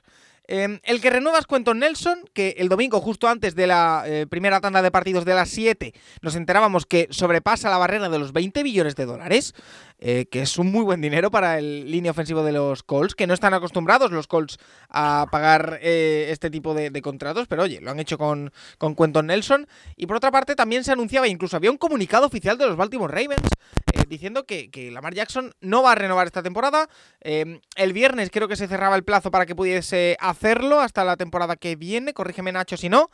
Eh, 0.53 0.81
el 0.83 1.01
que 1.01 1.11
renueva 1.11 1.39
es 1.39 1.47
Quentin 1.47 1.79
Nelson, 1.79 2.25
que 2.35 2.57
el 2.59 2.69
domingo, 2.69 3.01
justo 3.01 3.29
antes 3.29 3.55
de 3.55 3.69
la 3.69 4.05
primera 4.29 4.61
tanda 4.61 4.83
de 4.83 4.91
partidos 4.91 5.25
de 5.25 5.35
las 5.35 5.49
7, 5.51 5.93
nos 6.23 6.35
enterábamos 6.35 6.87
que 6.87 7.07
sobrepasa 7.11 7.71
la 7.71 7.79
barrera 7.79 8.09
de 8.09 8.19
los 8.19 8.33
20 8.33 8.65
billones 8.65 8.97
de 8.97 9.07
dólares, 9.07 9.55
eh, 10.01 10.27
que 10.31 10.41
es 10.41 10.59
un 10.59 10.73
muy 10.73 10.83
buen 10.83 11.01
dinero 11.03 11.31
para 11.31 11.59
el 11.59 11.91
línea 11.91 12.11
ofensivo 12.11 12.43
de 12.43 12.53
los 12.53 12.83
Colts, 12.83 13.15
que 13.15 13.27
no 13.27 13.35
están 13.35 13.53
acostumbrados 13.53 14.11
los 14.11 14.27
Colts 14.27 14.59
a 14.89 15.27
pagar 15.31 15.79
eh, 15.83 16.29
este 16.31 16.51
tipo 16.51 16.75
de, 16.75 16.91
contratos, 17.03 17.47
pero 17.49 17.63
oye, 17.63 17.81
lo 17.81 17.91
han 17.91 18.01
hecho 18.01 18.19
con, 18.19 18.53
con 18.79 18.97
Quentin 18.97 19.27
Nelson. 19.27 19.69
Y 19.97 20.07
por 20.07 20.17
otra 20.17 20.31
parte, 20.31 20.55
también 20.55 20.85
se 20.85 20.93
anunciaba, 20.93 21.29
incluso 21.29 21.57
había 21.57 21.71
un 21.71 21.77
comunicado 21.77 22.27
oficial 22.27 22.57
de 22.57 22.67
los 22.67 22.77
Baltimore 22.77 23.13
Ravens 23.13 23.49
eh, 23.93 24.05
diciendo 24.09 24.45
que, 24.45 24.71
que 24.71 24.91
Lamar 24.91 25.15
Jackson 25.15 25.53
no 25.61 25.83
va 25.83 25.93
a 25.93 25.95
renovar 25.95 26.27
esta 26.27 26.43
temporada. 26.43 26.89
Eh, 27.21 27.61
el 27.77 27.93
viernes 27.93 28.31
creo 28.31 28.49
que 28.49 28.57
se 28.57 28.69
cerraba 28.69 28.97
el 28.97 29.05
plazo 29.05 29.31
para 29.31 29.47
que 29.47 29.55
pudiese 29.55 30.17
hacerlo 30.21 30.81
hasta 30.81 31.05
la 31.05 31.17
temporada 31.17 31.57
que 31.57 31.77
viene. 31.77 32.15
Corrígeme, 32.15 32.53
Nacho, 32.53 32.77
si 32.77 32.89
no. 32.89 33.11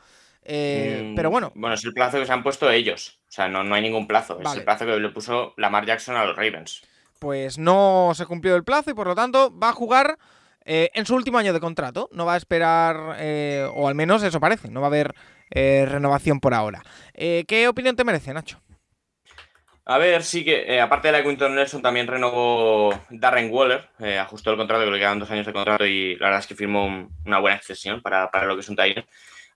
Eh, 0.49 1.01
Mm, 1.03 1.15
pero 1.17 1.31
bueno, 1.31 1.53
Bueno, 1.55 1.75
es 1.75 1.85
el 1.85 1.93
plazo 1.93 2.19
que 2.19 2.27
se 2.27 2.33
han 2.33 2.43
puesto 2.43 2.71
ellos. 2.71 3.19
O 3.29 3.33
sea, 3.33 3.49
no, 3.49 3.65
no 3.65 3.75
hay 3.75 3.83
ningún 3.83 4.07
plazo. 4.07 4.39
Es 4.41 4.45
el 4.59 4.65
plazo 4.65 4.87
que 4.87 4.99
le 4.99 5.09
puso 5.11 5.55
Lamar 5.57 5.85
Jackson 5.87 6.17
a 6.17 6.25
los 6.25 6.37
Ravens. 6.37 6.83
pues 7.19 7.57
no 7.59 8.13
se 8.15 8.27
cumplió 8.27 8.55
el 8.57 8.63
plazo 8.65 8.91
y 8.91 8.95
por 8.95 9.07
lo 9.07 9.15
tanto 9.15 9.53
va 9.59 9.71
a 9.71 9.73
jugar 9.73 10.19
eh, 10.65 10.91
en 10.95 11.07
su 11.07 11.15
último 11.15 11.39
año 11.39 11.53
de 11.53 11.61
contrato. 11.61 12.09
No 12.13 12.27
va 12.27 12.35
a 12.35 12.37
esperar, 12.37 13.17
eh, 13.19 13.67
o 13.75 13.89
al 13.89 13.95
menos 13.95 14.23
eso 14.23 14.39
parece, 14.39 14.69
no 14.71 14.81
va 14.81 14.87
a 14.87 14.91
haber 14.91 15.15
eh, 15.51 15.87
renovación 15.89 16.41
por 16.41 16.53
ahora. 16.55 16.83
Eh, 17.15 17.45
¿Qué 17.49 17.69
opinión 17.69 17.97
te 17.97 18.05
merece, 18.05 18.33
Nacho? 18.35 18.61
A 19.89 19.99
ver, 19.99 20.25
sí 20.25 20.45
que, 20.45 20.81
aparte 20.81 21.09
de 21.09 21.13
la 21.13 21.19
de 21.19 21.25
Quinton 21.25 21.55
Nelson, 21.55 21.81
también 21.81 22.09
renovó 22.09 22.93
Darren 23.09 23.51
Waller, 23.53 23.89
ajustó 24.21 24.51
el 24.51 24.57
contrato, 24.57 24.85
que 24.85 24.91
le 24.91 24.99
quedan 24.99 25.21
dos 25.21 25.31
años 25.31 25.47
de 25.47 25.53
contrato 25.53 25.87
y 25.87 26.17
la 26.17 26.27
verdad 26.27 26.41
es 26.41 26.47
que 26.49 26.57
firmó 26.57 26.85
un- 26.87 27.09
una 27.25 27.39
buena 27.39 27.57
extensión 27.57 28.03
para, 28.03 28.29
para 28.33 28.47
lo 28.47 28.55
que 28.57 28.61
es 28.63 28.69
un 28.69 28.75
Tiger. 28.77 29.07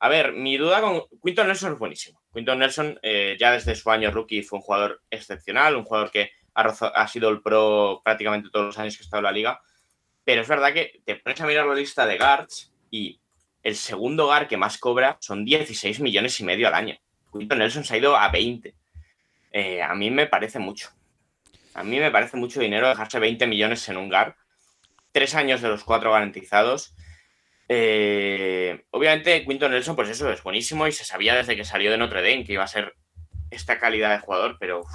A 0.02 0.08
ver, 0.08 0.32
mi 0.32 0.56
duda 0.56 0.80
con 0.80 1.02
Quinton 1.22 1.46
Nelson 1.46 1.74
es 1.74 1.78
buenísimo. 1.78 2.22
Quinton 2.32 2.58
Nelson, 2.58 2.98
eh, 3.02 3.36
ya 3.38 3.52
desde 3.52 3.74
su 3.74 3.90
año 3.90 4.10
rookie, 4.10 4.42
fue 4.42 4.58
un 4.58 4.62
jugador 4.62 5.02
excepcional, 5.10 5.76
un 5.76 5.84
jugador 5.84 6.10
que 6.10 6.32
ha, 6.54 7.06
sido 7.06 7.28
el 7.28 7.42
pro 7.42 8.00
prácticamente 8.02 8.48
todos 8.50 8.66
los 8.66 8.78
años 8.78 8.96
que 8.96 9.02
ha 9.02 9.04
estado 9.04 9.20
en 9.20 9.24
la 9.24 9.32
liga. 9.32 9.60
Pero 10.24 10.40
es 10.40 10.48
verdad 10.48 10.72
que 10.72 11.02
te 11.04 11.16
pones 11.16 11.38
a 11.40 11.46
mirar 11.46 11.66
la 11.66 11.74
lista 11.74 12.06
de 12.06 12.16
guards 12.16 12.72
y 12.90 13.20
el 13.62 13.76
segundo 13.76 14.24
guard 14.24 14.48
que 14.48 14.56
más 14.56 14.78
cobra 14.78 15.18
son 15.20 15.44
16 15.44 16.00
millones 16.00 16.40
y 16.40 16.44
medio 16.44 16.68
al 16.68 16.74
año. 16.74 16.96
Quinton 17.30 17.58
Nelson 17.58 17.84
se 17.84 17.94
ha 17.94 17.98
ido 17.98 18.16
a 18.16 18.30
20. 18.30 18.74
Eh, 19.52 19.82
a 19.82 19.94
mí 19.94 20.10
me 20.10 20.26
parece 20.26 20.58
mucho. 20.58 20.90
A 21.74 21.84
mí 21.84 21.98
me 21.98 22.10
parece 22.10 22.38
mucho 22.38 22.58
dinero 22.60 22.88
dejarse 22.88 23.18
20 23.18 23.46
millones 23.46 23.86
en 23.90 23.98
un 23.98 24.08
GAR. 24.08 24.36
Tres 25.12 25.34
años 25.34 25.60
de 25.60 25.68
los 25.68 25.84
cuatro 25.84 26.10
garantizados. 26.12 26.94
Eh, 27.72 28.84
obviamente, 28.90 29.44
Quinton 29.46 29.70
Nelson, 29.70 29.94
pues 29.94 30.08
eso 30.08 30.28
es 30.28 30.42
buenísimo 30.42 30.88
y 30.88 30.92
se 30.92 31.04
sabía 31.04 31.36
desde 31.36 31.54
que 31.54 31.64
salió 31.64 31.92
de 31.92 31.98
Notre 31.98 32.20
Dame 32.20 32.42
que 32.44 32.54
iba 32.54 32.64
a 32.64 32.68
ser 32.68 32.96
esta 33.48 33.78
calidad 33.78 34.10
de 34.10 34.18
jugador, 34.18 34.56
pero 34.58 34.80
uf, 34.80 34.90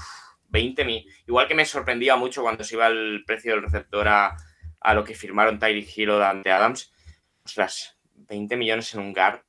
20 0.49 0.83
mil. 0.83 1.05
Igual 1.25 1.47
que 1.47 1.55
me 1.55 1.63
sorprendía 1.65 2.17
mucho 2.17 2.41
cuando 2.41 2.65
se 2.65 2.75
iba 2.75 2.87
el 2.87 3.23
precio 3.25 3.53
del 3.53 3.63
receptor 3.63 4.09
a, 4.09 4.35
a 4.81 4.93
lo 4.93 5.05
que 5.05 5.15
firmaron 5.15 5.57
Tyreek 5.57 5.97
Hill 5.97 6.09
o 6.09 6.17
Dante 6.19 6.51
Adams. 6.51 6.91
Ostras, 7.45 7.97
20 8.13 8.57
millones 8.57 8.93
en 8.93 8.99
un 8.99 9.13
GAR. 9.13 9.41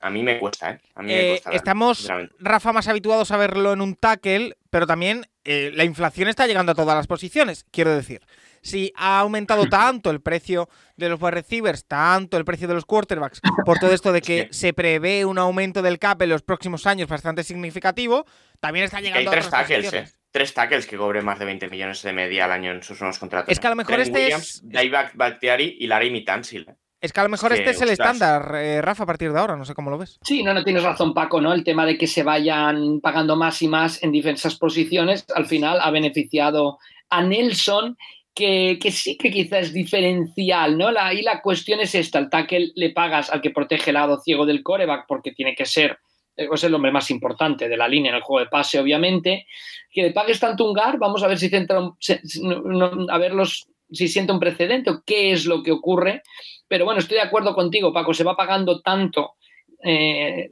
A 0.00 0.10
mí 0.10 0.24
me 0.24 0.40
cuesta, 0.40 0.72
¿eh? 0.72 0.80
A 0.96 1.02
mí 1.02 1.12
me 1.12 1.20
Eh, 1.20 1.30
cuesta. 1.30 1.50
estamos. 1.52 2.08
Rafa, 2.40 2.72
más 2.72 2.88
habituados 2.88 3.30
a 3.30 3.36
verlo 3.36 3.72
en 3.72 3.80
un 3.80 3.94
tackle, 3.94 4.56
pero 4.74 4.88
también 4.88 5.24
eh, 5.44 5.70
la 5.72 5.84
inflación 5.84 6.26
está 6.26 6.48
llegando 6.48 6.72
a 6.72 6.74
todas 6.74 6.96
las 6.96 7.06
posiciones, 7.06 7.64
quiero 7.70 7.94
decir. 7.94 8.22
Si 8.60 8.92
ha 8.96 9.20
aumentado 9.20 9.66
tanto 9.66 10.10
el 10.10 10.20
precio 10.20 10.68
de 10.96 11.08
los 11.10 11.22
wide 11.22 11.30
receivers, 11.30 11.84
tanto 11.86 12.36
el 12.38 12.44
precio 12.44 12.66
de 12.66 12.74
los 12.74 12.84
quarterbacks, 12.84 13.40
por 13.64 13.78
todo 13.78 13.92
esto 13.94 14.10
de 14.10 14.20
que 14.20 14.48
Sí. 14.50 14.58
se 14.58 14.72
prevé 14.72 15.24
un 15.24 15.38
aumento 15.38 15.80
del 15.80 16.00
cap 16.00 16.20
en 16.22 16.30
los 16.30 16.42
próximos 16.42 16.88
años 16.88 17.08
bastante 17.08 17.44
significativo, 17.44 18.26
también 18.58 18.86
está 18.86 19.00
llegando 19.00 19.20
hay 19.20 19.26
a 19.28 19.30
tres 19.30 19.46
otras 19.46 19.60
tackles, 19.60 19.84
posiciones. 19.84 20.10
¿eh? 20.10 20.18
Tres 20.32 20.54
tackles 20.54 20.86
que 20.88 20.96
cobren 20.96 21.24
más 21.24 21.38
de 21.38 21.44
20 21.44 21.68
millones 21.68 22.02
de 22.02 22.12
media 22.12 22.46
al 22.46 22.50
año 22.50 22.72
en 22.72 22.82
sus 22.82 23.00
nuevos 23.00 23.20
contratos. 23.20 23.52
Es 23.52 23.60
que 23.60 23.68
a 23.68 23.70
lo 23.70 23.74
¿eh? 23.74 23.76
mejor 23.76 23.94
Trent 23.94 24.08
este 24.08 24.24
Williams, 24.24 24.64
es- 24.72 25.12
Bakhtiari 25.14 25.76
y 25.78 25.86
Larry 25.86 26.10
Mitansil. 26.10 26.66
¿Eh? 27.04 27.06
Es 27.06 27.12
que 27.12 27.20
a 27.20 27.24
lo 27.24 27.28
mejor 27.28 27.52
Es 27.52 27.58
este 27.58 27.70
que, 27.70 27.76
es 27.76 27.82
el 27.82 27.90
ostras. 27.90 28.14
estándar, 28.14 28.54
eh, 28.56 28.82
Rafa, 28.82 29.04
a 29.04 29.06
partir 29.06 29.32
de 29.32 29.38
ahora, 29.38 29.56
no 29.56 29.64
sé 29.64 29.74
cómo 29.74 29.90
lo 29.90 29.98
ves. 29.98 30.18
Sí, 30.22 30.42
no, 30.42 30.54
no 30.54 30.64
tienes 30.64 30.82
razón, 30.82 31.14
Paco, 31.14 31.40
¿no? 31.40 31.52
El 31.52 31.64
tema 31.64 31.86
de 31.86 31.98
que 31.98 32.06
se 32.06 32.22
vayan 32.22 33.00
pagando 33.00 33.36
más 33.36 33.60
y 33.62 33.68
más 33.68 34.02
en 34.02 34.12
diversas 34.12 34.56
posiciones, 34.56 35.26
al 35.34 35.46
final 35.46 35.78
ha 35.80 35.90
beneficiado 35.90 36.78
a 37.10 37.22
Nelson 37.22 37.96
que, 38.34 38.78
sí 38.90 39.16
que 39.16 39.30
quizás 39.30 39.66
es 39.66 39.72
diferencial, 39.72 40.76
¿no? 40.76 40.90
La, 40.90 41.14
y 41.14 41.22
la 41.22 41.40
cuestión 41.40 41.80
es 41.80 41.94
esta, 41.94 42.18
el 42.18 42.30
tackle 42.30 42.72
le 42.74 42.90
pagas 42.90 43.30
al 43.30 43.40
que 43.40 43.50
protege 43.50 43.90
el 43.90 43.94
lado 43.94 44.20
ciego 44.20 44.44
del 44.44 44.62
coreback 44.62 45.04
porque 45.06 45.32
tiene 45.32 45.54
que 45.54 45.66
ser 45.66 45.98
es 46.36 46.64
el 46.64 46.74
hombre 46.74 46.90
más 46.90 47.10
importante 47.10 47.68
de 47.68 47.76
la 47.76 47.88
línea 47.88 48.10
en 48.10 48.16
el 48.16 48.22
juego 48.22 48.40
de 48.44 48.50
pase, 48.50 48.78
obviamente, 48.78 49.46
que 49.90 50.02
le 50.02 50.10
pagues 50.10 50.40
tanto 50.40 50.66
un 50.66 50.74
GAR, 50.74 50.98
vamos 50.98 51.22
a 51.22 51.28
ver 51.28 51.38
si 51.38 51.48
centra, 51.48 51.78
a 51.78 53.18
verlos 53.18 53.68
si 53.90 54.08
siente 54.08 54.32
un 54.32 54.40
precedente 54.40 54.90
o 54.90 55.02
qué 55.04 55.32
es 55.32 55.46
lo 55.46 55.62
que 55.62 55.70
ocurre. 55.72 56.22
Pero 56.68 56.84
bueno, 56.84 57.00
estoy 57.00 57.16
de 57.16 57.22
acuerdo 57.22 57.54
contigo, 57.54 57.92
Paco, 57.92 58.14
se 58.14 58.24
va 58.24 58.36
pagando 58.36 58.80
tanto, 58.80 59.34
eh, 59.82 60.50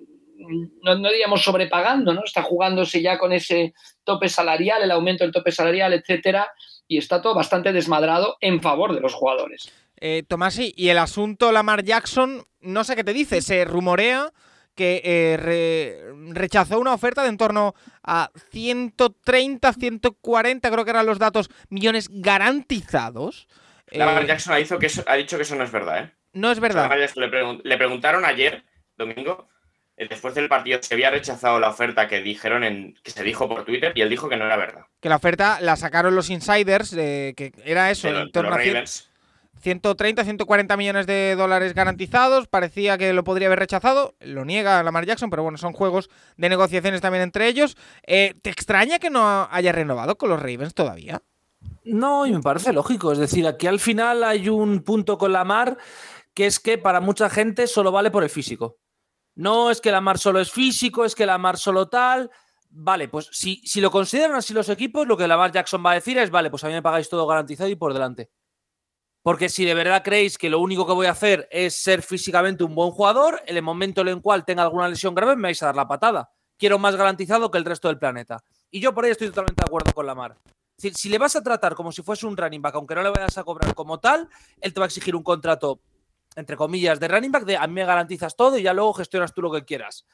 no, 0.82 0.96
no, 0.96 1.10
diríamos 1.10 1.42
sobrepagando, 1.42 2.12
¿no? 2.12 2.24
Está 2.24 2.42
jugándose 2.42 3.00
ya 3.00 3.18
con 3.18 3.32
ese 3.32 3.74
tope 4.04 4.28
salarial, 4.28 4.82
el 4.82 4.90
aumento 4.90 5.24
del 5.24 5.32
tope 5.32 5.52
salarial, 5.52 5.92
etcétera, 5.92 6.50
y 6.86 6.98
está 6.98 7.22
todo 7.22 7.34
bastante 7.34 7.72
desmadrado 7.72 8.36
en 8.40 8.60
favor 8.60 8.94
de 8.94 9.00
los 9.00 9.14
jugadores. 9.14 9.72
Eh, 9.96 10.24
Tomás, 10.26 10.58
y 10.58 10.88
el 10.88 10.98
asunto 10.98 11.52
Lamar 11.52 11.84
Jackson, 11.84 12.44
no 12.60 12.82
sé 12.82 12.96
qué 12.96 13.04
te 13.04 13.12
dice, 13.12 13.40
se 13.40 13.64
rumorea 13.64 14.32
que 14.74 15.02
eh, 15.04 16.12
rechazó 16.30 16.80
una 16.80 16.94
oferta 16.94 17.22
de 17.22 17.28
en 17.28 17.36
torno 17.36 17.74
a 18.02 18.30
130, 18.50 19.72
140, 19.72 20.70
creo 20.70 20.84
que 20.84 20.90
eran 20.90 21.06
los 21.06 21.18
datos, 21.18 21.50
millones 21.68 22.08
garantizados. 22.10 23.48
La 23.92 24.20
eh, 24.20 24.26
Jackson 24.26 24.54
ha, 24.54 24.56
dicho 24.56 24.78
que 24.78 24.86
eso, 24.86 25.04
ha 25.06 25.16
dicho 25.16 25.36
que 25.36 25.42
eso 25.42 25.56
no 25.56 25.64
es 25.64 25.70
verdad, 25.70 26.04
¿eh? 26.04 26.12
No 26.32 26.50
es 26.50 26.60
verdad. 26.60 26.90
le, 27.16 27.76
preguntaron 27.76 28.24
ayer, 28.24 28.64
domingo, 28.96 29.48
eh, 29.96 30.06
después 30.08 30.34
del 30.34 30.48
partido, 30.48 30.78
si 30.82 30.94
había 30.94 31.10
rechazado 31.10 31.60
la 31.60 31.68
oferta 31.68 32.08
que 32.08 32.22
dijeron 32.22 32.64
en, 32.64 32.94
que 33.02 33.10
se 33.10 33.22
dijo 33.22 33.48
por 33.48 33.64
Twitter 33.64 33.92
y 33.94 34.00
él 34.00 34.08
dijo 34.08 34.28
que 34.28 34.36
no 34.36 34.46
era 34.46 34.56
verdad. 34.56 34.86
Que 35.00 35.08
la 35.08 35.16
oferta 35.16 35.58
la 35.60 35.76
sacaron 35.76 36.14
los 36.14 36.30
insiders, 36.30 36.90
que 36.90 37.52
era 37.64 37.90
eso, 37.90 38.08
en 38.08 38.32
torno 38.32 38.54
a 38.54 38.58
130, 39.62 40.24
140 40.24 40.76
millones 40.76 41.06
de 41.06 41.36
dólares 41.36 41.74
garantizados. 41.74 42.48
Parecía 42.48 42.98
que 42.98 43.12
lo 43.12 43.22
podría 43.24 43.46
haber 43.46 43.60
rechazado. 43.60 44.16
Lo 44.20 44.44
niega 44.44 44.82
Lamar 44.82 45.06
Jackson, 45.06 45.30
pero 45.30 45.44
bueno, 45.44 45.56
son 45.56 45.72
juegos 45.72 46.10
de 46.36 46.48
negociaciones 46.48 47.00
también 47.00 47.22
entre 47.22 47.46
ellos. 47.46 47.76
Eh, 48.06 48.34
¿Te 48.42 48.50
extraña 48.50 48.98
que 48.98 49.10
no 49.10 49.48
haya 49.50 49.72
renovado 49.72 50.18
con 50.18 50.30
los 50.30 50.40
Ravens 50.40 50.74
todavía? 50.74 51.22
No, 51.84 52.26
y 52.26 52.32
me 52.32 52.40
parece 52.40 52.72
lógico. 52.72 53.12
Es 53.12 53.18
decir, 53.18 53.46
aquí 53.46 53.66
al 53.66 53.80
final 53.80 54.22
hay 54.24 54.48
un 54.48 54.82
punto 54.82 55.18
con 55.18 55.32
Lamar 55.32 55.78
que 56.34 56.46
es 56.46 56.60
que 56.60 56.78
para 56.78 57.00
mucha 57.00 57.28
gente 57.28 57.66
solo 57.66 57.92
vale 57.92 58.10
por 58.10 58.22
el 58.22 58.30
físico. 58.30 58.78
No 59.34 59.70
es 59.70 59.80
que 59.80 59.90
Lamar 59.90 60.18
solo 60.18 60.40
es 60.40 60.50
físico, 60.50 61.04
es 61.04 61.14
que 61.14 61.26
Lamar 61.26 61.58
solo 61.58 61.88
tal. 61.88 62.30
Vale, 62.70 63.08
pues 63.08 63.28
si, 63.32 63.56
si 63.66 63.80
lo 63.80 63.90
consideran 63.90 64.36
así 64.36 64.54
los 64.54 64.68
equipos, 64.68 65.06
lo 65.06 65.16
que 65.16 65.28
Lamar 65.28 65.52
Jackson 65.52 65.84
va 65.84 65.92
a 65.92 65.94
decir 65.94 66.16
es, 66.18 66.30
vale, 66.30 66.50
pues 66.50 66.64
a 66.64 66.68
mí 66.68 66.72
me 66.72 66.82
pagáis 66.82 67.08
todo 67.08 67.26
garantizado 67.26 67.68
y 67.68 67.76
por 67.76 67.92
delante. 67.92 68.30
Porque 69.22 69.48
si 69.48 69.64
de 69.64 69.74
verdad 69.74 70.02
creéis 70.02 70.36
que 70.36 70.50
lo 70.50 70.58
único 70.58 70.86
que 70.86 70.92
voy 70.94 71.06
a 71.06 71.12
hacer 71.12 71.48
es 71.50 71.76
ser 71.76 72.02
físicamente 72.02 72.64
un 72.64 72.74
buen 72.74 72.90
jugador, 72.90 73.42
en 73.46 73.56
el 73.56 73.62
momento 73.62 74.00
en 74.00 74.08
el 74.08 74.20
cual 74.20 74.44
tenga 74.44 74.62
alguna 74.62 74.88
lesión 74.88 75.14
grave 75.14 75.36
me 75.36 75.42
vais 75.42 75.62
a 75.62 75.66
dar 75.66 75.76
la 75.76 75.86
patada. 75.86 76.30
Quiero 76.58 76.78
más 76.78 76.96
garantizado 76.96 77.50
que 77.50 77.58
el 77.58 77.64
resto 77.64 77.88
del 77.88 77.98
planeta. 77.98 78.42
Y 78.70 78.80
yo 78.80 78.94
por 78.94 79.04
ahí 79.04 79.10
estoy 79.10 79.28
totalmente 79.28 79.62
de 79.62 79.66
acuerdo 79.66 79.92
con 79.92 80.06
Lamar. 80.06 80.36
Si, 80.82 80.90
si 80.94 81.08
le 81.08 81.18
vas 81.18 81.36
a 81.36 81.42
tratar 81.42 81.76
como 81.76 81.92
si 81.92 82.02
fuese 82.02 82.26
un 82.26 82.36
running 82.36 82.60
back, 82.60 82.74
aunque 82.74 82.96
no 82.96 83.02
le 83.02 83.10
vayas 83.10 83.38
a 83.38 83.44
cobrar 83.44 83.72
como 83.74 84.00
tal, 84.00 84.28
él 84.60 84.74
te 84.74 84.80
va 84.80 84.86
a 84.86 84.88
exigir 84.88 85.14
un 85.14 85.22
contrato, 85.22 85.80
entre 86.34 86.56
comillas, 86.56 86.98
de 86.98 87.06
running 87.06 87.30
back, 87.30 87.44
de 87.44 87.56
a 87.56 87.66
mí 87.68 87.74
me 87.74 87.84
garantizas 87.84 88.34
todo 88.34 88.58
y 88.58 88.62
ya 88.62 88.72
luego 88.72 88.92
gestionas 88.94 89.32
tú 89.32 89.42
lo 89.42 89.52
que 89.52 89.64
quieras. 89.64 90.04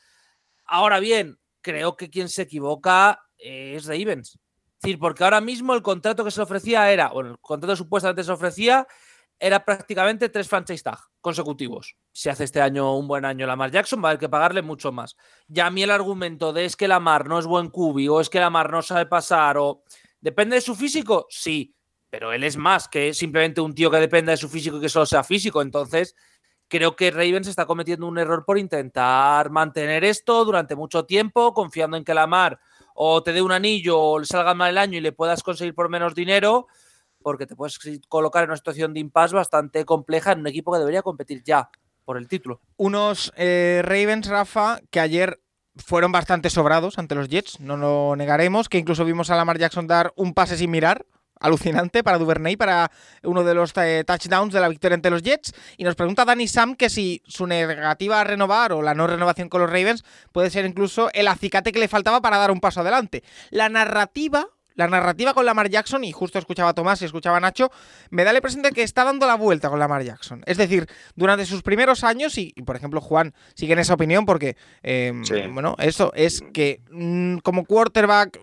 Ahora 0.67 1.01
bien, 1.01 1.39
creo 1.63 1.97
que 1.97 2.11
quien 2.11 2.29
se 2.29 2.43
equivoca 2.43 3.23
es 3.39 3.87
Ravens 3.87 4.39
decir, 4.81 4.99
porque 4.99 5.25
ahora 5.25 5.41
mismo 5.41 5.75
el 5.75 5.83
contrato 5.83 6.25
que 6.25 6.31
se 6.31 6.43
ofrecía 6.43 6.91
era, 6.93 7.09
bueno, 7.09 7.31
el 7.31 7.39
contrato 7.39 7.75
supuestamente 7.77 8.25
se 8.25 8.33
ofrecía 8.33 8.87
era 9.41 9.65
prácticamente 9.65 10.29
tres 10.29 10.49
franchise 10.49 10.83
tag 10.83 10.99
consecutivos. 11.21 11.97
Si 12.13 12.29
hace 12.29 12.45
este 12.45 12.61
año 12.61 12.97
un 12.97 13.07
buen 13.07 13.25
año 13.25 13.47
Lamar 13.47 13.71
Jackson, 13.71 14.03
va 14.03 14.09
a 14.09 14.11
haber 14.11 14.21
que 14.21 14.29
pagarle 14.29 14.63
mucho 14.63 14.91
más. 14.91 15.17
Ya 15.47 15.67
a 15.67 15.71
mí 15.71 15.83
el 15.83 15.93
argumento 15.93 16.53
de 16.53 16.65
es 16.65 16.75
que 16.75 16.89
Lamar 16.89 17.29
no 17.29 17.39
es 17.39 17.47
buen 17.47 17.71
cubi 17.71 18.09
o 18.09 18.21
es 18.21 18.31
que 18.31 18.41
Lamar 18.41 18.71
no 18.73 18.83
sabe 18.83 19.07
pasar 19.07 19.57
o 19.59 19.85
depende 20.21 20.57
de 20.57 20.61
su 20.61 20.75
físico, 20.75 21.27
sí, 21.31 21.75
pero 22.11 22.33
él 22.33 22.45
es 22.45 22.57
más 22.57 22.89
que 22.89 23.13
simplemente 23.15 23.61
un 23.61 23.75
tío 23.75 23.91
que 23.91 23.99
dependa 23.99 24.33
de 24.33 24.37
su 24.37 24.49
físico 24.49 24.79
y 24.79 24.81
que 24.81 24.89
solo 24.89 25.07
sea 25.07 25.23
físico. 25.25 25.61
Entonces, 25.63 26.15
creo 26.69 26.97
que 26.97 27.11
Ravens 27.11 27.49
está 27.49 27.67
cometiendo 27.67 28.07
un 28.07 28.19
error 28.19 28.45
por 28.45 28.59
intentar 28.59 29.51
mantener 29.51 30.05
esto 30.05 30.45
durante 30.45 30.77
mucho 30.77 31.05
tiempo, 31.05 31.53
confiando 31.53 31.97
en 31.97 32.05
que 32.05 32.15
Lamar 32.15 32.59
o 32.95 33.23
te 33.23 33.33
dé 33.33 33.43
un 33.43 33.53
anillo 33.53 33.99
o 33.99 34.19
le 34.19 34.27
salga 34.27 34.55
mal 34.55 34.71
el 34.71 34.79
año 34.79 34.99
y 34.99 35.01
le 35.01 35.13
puedas 35.13 35.43
conseguir 35.43 35.75
por 35.75 35.89
menos 35.89 36.15
dinero, 36.15 36.67
porque 37.23 37.47
te 37.47 37.55
puedes 37.55 37.79
colocar 38.09 38.45
en 38.45 38.51
una 38.51 38.57
situación 38.57 38.93
de 38.93 39.01
impasse 39.01 39.37
bastante 39.37 39.85
compleja 39.85 40.33
en 40.33 40.41
un 40.41 40.49
equipo 40.49 40.73
que 40.73 40.79
debería 40.79 41.03
competir 41.03 41.43
ya 41.45 41.71
por 42.05 42.17
el 42.17 42.27
título. 42.27 42.61
Unos 42.77 43.33
eh, 43.37 43.83
Ravens, 43.85 44.27
Rafa, 44.29 44.81
que 44.91 44.99
ayer 44.99 45.41
fueron 45.85 46.13
bastante 46.13 46.51
sobrados 46.51 46.99
ante 46.99 47.15
los 47.15 47.29
Jets, 47.29 47.61
no 47.61 47.77
lo 47.77 48.17
negaremos, 48.17 48.69
que 48.69 48.79
incluso 48.79 49.05
vimos 49.05 49.31
a 49.31 49.37
Lamar 49.37 49.59
Jackson 49.59 49.87
dar 49.87 50.13
un 50.17 50.35
pase 50.35 50.57
sin 50.57 50.71
mirar 50.71 51.07
alucinante 51.41 52.03
para 52.03 52.19
Duvernay, 52.19 52.57
para 52.57 52.91
uno 53.23 53.45
de 53.45 53.55
los 53.55 53.73
eh, 53.77 54.05
touchdowns 54.07 54.53
de 54.53 54.61
la 54.61 54.69
victoria 54.69 54.97
ante 54.97 55.11
los 55.11 55.23
Jets. 55.23 55.53
Y 55.77 55.85
nos 55.85 55.95
pregunta 55.95 56.25
Danny 56.25 56.49
Sam 56.49 56.75
que 56.75 56.91
si 56.91 57.23
su 57.27 57.47
negativa 57.47 58.21
a 58.21 58.25
renovar 58.25 58.73
o 58.73 58.83
la 58.83 58.95
no 58.95 59.07
renovación 59.07 59.49
con 59.49 59.61
los 59.61 59.71
Ravens 59.71 60.05
puede 60.33 60.51
ser 60.51 60.67
incluso 60.67 61.11
el 61.13 61.29
acicate 61.29 61.73
que 61.73 61.79
le 61.79 61.89
faltaba 61.89 62.21
para 62.21 62.39
dar 62.39 62.51
un 62.51 62.61
paso 62.61 62.81
adelante. 62.81 63.23
La 63.51 63.69
narrativa 63.69 64.49
la 64.79 64.87
narrativa 64.87 65.35
con 65.35 65.45
Lamar 65.45 65.69
Jackson, 65.69 66.05
y 66.05 66.13
justo 66.13 66.39
escuchaba 66.39 66.71
a 66.71 66.73
Tomás 66.73 67.03
y 67.03 67.05
escuchaba 67.05 67.39
a 67.39 67.41
Nacho, 67.41 67.71
me 68.11 68.23
da 68.23 68.33
la 68.33 68.39
impresión 68.39 68.63
de 68.63 68.71
que 68.71 68.85
está 68.85 69.03
dando 69.03 69.27
la 69.27 69.35
vuelta 69.35 69.69
con 69.69 69.81
Lamar 69.81 70.05
Jackson. 70.05 70.43
Es 70.47 70.57
decir, 70.57 70.87
durante 71.17 71.45
sus 71.47 71.63
primeros 71.63 72.05
años, 72.05 72.39
y, 72.39 72.53
por 72.65 72.77
ejemplo 72.77 73.01
Juan 73.01 73.35
sigue 73.55 73.73
en 73.73 73.81
esa 73.81 73.95
opinión 73.95 74.25
porque, 74.25 74.57
em, 74.85 75.25
bueno, 75.53 75.75
eso 75.81 76.13
es 76.15 76.45
que 76.53 76.81
mm, 76.93 77.39
como 77.39 77.65
quarterback 77.65 78.39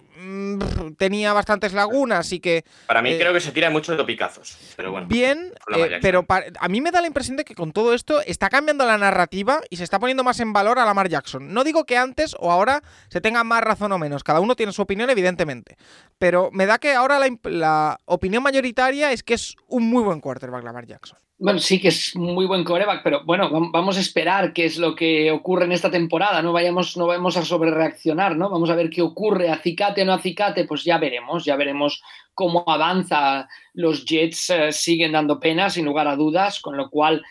tenía 0.97 1.34
bastantes 1.34 1.73
lagunas 1.73 2.32
y 2.32 2.39
que... 2.39 2.63
Para 2.88 3.01
mí 3.01 3.12
eh, 3.12 3.19
creo 3.19 3.34
que 3.34 3.39
se 3.39 3.51
tira 3.51 3.69
mucho 3.69 3.91
de 3.91 3.97
topicazos, 3.97 4.58
pero 4.75 4.91
bueno. 4.91 5.08
Bien, 5.08 5.54
eh, 5.75 5.99
pero 6.01 6.25
a 6.28 6.67
mí 6.67 6.82
me 6.82 6.91
da 6.91 7.01
la 7.01 7.08
impresión 7.08 7.38
de 7.38 7.45
que 7.45 7.56
con 7.56 7.71
todo 7.71 7.93
esto 7.93 8.21
está 8.21 8.49
cambiando 8.49 8.86
la 8.86 8.97
narrativa 8.97 9.62
y 9.69 9.78
se 9.78 9.84
está 9.84 9.99
poniendo 9.99 10.23
más 10.23 10.39
en 10.39 10.54
valor 10.54 10.80
a 10.80 10.86
Lamar 10.86 11.10
Jackson. 11.10 11.54
No 11.54 11.63
digo 11.63 11.86
que 11.86 11.97
antes 11.97 12.36
o 12.39 12.51
ahora 12.51 12.82
se 13.10 13.21
tenga 13.21 13.43
más 13.43 13.63
razón 13.63 13.91
o 13.91 13.97
menos, 13.97 14.23
cada 14.23 14.39
uno 14.39 14.56
tiene 14.56 14.71
su 14.71 14.82
opinión 14.82 15.10
evidentemente, 15.10 15.78
pero 16.17 16.49
me 16.51 16.65
da 16.65 16.78
que 16.78 16.93
ahora 16.93 17.19
la, 17.19 17.30
la 17.43 17.99
opinión 18.06 18.43
mayoritaria 18.43 19.12
es 19.12 19.23
que 19.23 19.34
es 19.34 19.56
un 19.67 19.84
muy 19.89 20.04
buen 20.04 20.21
quarterback 20.21 20.63
Lamar 20.63 20.86
Jackson. 20.86 21.17
Bueno, 21.38 21.60
sí 21.60 21.82
que 21.82 21.89
es 21.89 22.15
muy 22.15 22.45
buen 22.45 22.63
coreback, 22.63 23.04
pero 23.04 23.26
bueno, 23.26 23.50
vamos 23.52 23.98
a 23.98 24.00
esperar 24.00 24.54
qué 24.54 24.63
es 24.63 24.78
lo 24.78 24.95
que 24.95 25.32
ocurre 25.32 25.65
en 25.65 25.74
esta 25.74 25.91
temporada. 25.91 26.41
No 26.41 26.54
vayamos, 26.54 26.95
no 26.95 27.08
vamos 27.08 27.36
a 27.36 27.43
sobrereaccionar, 27.43 28.38
¿no? 28.38 28.50
Vamos 28.50 28.69
a 28.69 28.76
ver 28.76 28.89
qué 28.89 29.02
ocurre, 29.02 29.50
acicate 29.50 30.04
o 30.04 30.06
no 30.06 30.13
acicate, 30.13 30.63
pues 30.63 30.86
ya 30.86 30.98
veremos, 30.98 31.43
ya 31.43 31.58
veremos 31.58 32.02
cómo 32.34 32.63
avanza. 32.65 33.50
Los 33.74 34.06
Jets 34.06 34.50
eh, 34.50 34.71
siguen 34.71 35.12
dando 35.12 35.38
pena, 35.38 35.69
sin 35.69 35.84
lugar 35.84 36.08
a 36.08 36.15
dudas, 36.15 36.62
con 36.62 36.78
lo 36.78 36.89
cual 36.89 37.21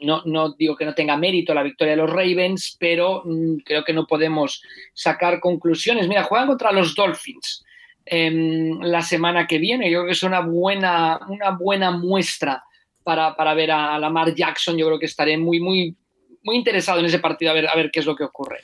no, 0.00 0.22
no, 0.24 0.54
digo 0.54 0.74
que 0.74 0.86
no 0.86 0.94
tenga 0.94 1.18
mérito 1.18 1.52
la 1.52 1.62
victoria 1.62 1.92
de 1.92 2.00
los 2.00 2.10
Ravens, 2.10 2.78
pero 2.80 3.22
mm, 3.26 3.56
creo 3.66 3.84
que 3.84 3.92
no 3.92 4.06
podemos 4.06 4.62
sacar 4.94 5.40
conclusiones. 5.40 6.08
Mira, 6.08 6.24
juegan 6.24 6.48
contra 6.48 6.72
los 6.72 6.94
Dolphins 6.94 7.62
em, 8.06 8.80
la 8.80 9.02
semana 9.02 9.46
que 9.46 9.58
viene. 9.58 9.90
Yo 9.90 9.98
creo 9.98 10.06
que 10.06 10.12
es 10.12 10.22
una 10.22 10.40
buena, 10.40 11.20
una 11.28 11.50
buena 11.50 11.90
muestra 11.90 12.62
para, 13.02 13.54
ver 13.54 13.70
a 13.70 13.98
Lamar 13.98 14.34
Jackson. 14.34 14.76
Yo 14.76 14.86
creo 14.86 14.98
que 14.98 15.06
estaré 15.06 15.36
muy, 15.36 15.60
muy, 15.60 15.96
muy 16.42 16.56
interesado 16.56 17.00
en 17.00 17.06
ese 17.06 17.18
partido 17.18 17.50
a 17.50 17.54
ver, 17.54 17.68
a 17.68 17.74
ver 17.74 17.90
qué 17.90 18.00
es 18.00 18.06
lo 18.06 18.16
que 18.16 18.24
ocurre. 18.24 18.60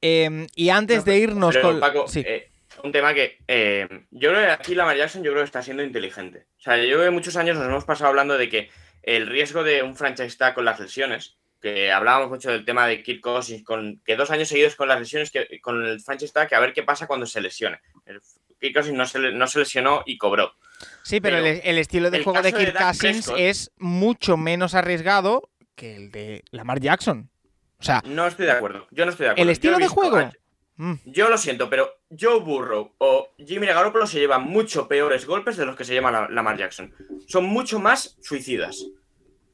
Em, 0.00 0.46
y 0.54 0.70
antes 0.70 1.04
de 1.04 1.18
irnos 1.18 1.56
con. 1.58 1.80
Eh, 2.14 2.50
un 2.82 2.92
tema 2.92 3.12
que 3.12 3.38
eh, 3.46 3.86
yo 4.10 4.30
creo 4.30 4.42
que 4.42 4.50
aquí 4.50 4.74
Lamar 4.74 4.96
Jackson 4.96 5.22
yo 5.22 5.32
creo 5.32 5.42
que 5.42 5.46
está 5.46 5.62
siendo 5.62 5.82
inteligente. 5.82 6.46
O 6.58 6.62
sea, 6.62 6.76
yo 6.78 6.96
creo 6.96 7.04
que 7.04 7.10
muchos 7.10 7.36
años 7.36 7.56
nos 7.56 7.66
hemos 7.66 7.84
pasado 7.84 8.08
hablando 8.08 8.38
de 8.38 8.48
que 8.48 8.70
el 9.02 9.26
riesgo 9.26 9.62
de 9.62 9.82
un 9.82 9.96
franchise 9.96 10.36
tag 10.36 10.54
con 10.54 10.64
las 10.64 10.80
lesiones, 10.80 11.36
que 11.60 11.92
hablábamos 11.92 12.30
mucho 12.30 12.50
del 12.50 12.64
tema 12.64 12.86
de 12.86 13.02
Kirk 13.02 13.20
Cousins, 13.20 13.64
con, 13.64 14.00
que 14.04 14.16
dos 14.16 14.30
años 14.30 14.48
seguidos 14.48 14.76
con 14.76 14.88
las 14.88 14.98
lesiones, 14.98 15.30
que, 15.30 15.60
con 15.60 15.84
el 15.84 16.00
franchise 16.00 16.32
tag, 16.32 16.48
que 16.48 16.54
a 16.54 16.60
ver 16.60 16.72
qué 16.72 16.82
pasa 16.82 17.06
cuando 17.06 17.26
se 17.26 17.40
lesione. 17.40 17.80
El, 18.06 18.20
Kirk 18.58 18.74
Cousins 18.74 18.96
no 18.96 19.06
se, 19.06 19.18
no 19.18 19.46
se 19.46 19.58
lesionó 19.58 20.02
y 20.06 20.16
cobró. 20.16 20.54
Sí, 21.02 21.20
pero, 21.20 21.38
el, 21.38 21.78
estilo 21.78 22.10
de 22.10 22.22
juego 22.22 22.42
de 22.42 22.52
Kirk 22.52 22.76
Cousins 22.76 23.30
es 23.36 23.70
mucho 23.78 24.36
menos 24.36 24.74
arriesgado 24.74 25.50
que 25.74 25.96
el 25.96 26.10
de 26.10 26.44
Lamar 26.50 26.80
Jackson. 26.80 27.30
O 27.78 27.82
sea, 27.82 28.02
no 28.06 28.26
estoy 28.26 28.46
de 28.46 28.52
acuerdo. 28.52 28.86
Yo 28.90 29.04
no 29.04 29.10
estoy 29.10 29.24
de 29.24 29.30
acuerdo. 29.30 29.42
¿El 29.42 29.50
estilo 29.50 29.78
de 29.78 29.88
juego? 29.88 30.30
Mm. 30.76 30.94
Yo 31.04 31.28
lo 31.28 31.36
siento, 31.36 31.68
pero 31.68 31.90
Joe 32.18 32.40
Burrow 32.40 32.94
o 32.98 33.34
Jimmy 33.38 33.66
Garoppolo 33.66 34.06
se 34.06 34.18
llevan 34.18 34.44
mucho 34.44 34.88
peores 34.88 35.26
golpes 35.26 35.56
de 35.56 35.66
los 35.66 35.76
que 35.76 35.84
se 35.84 35.92
lleva 35.92 36.28
Lamar 36.30 36.56
Jackson. 36.56 36.94
Son 37.26 37.44
mucho 37.44 37.78
más 37.78 38.16
suicidas. 38.22 38.86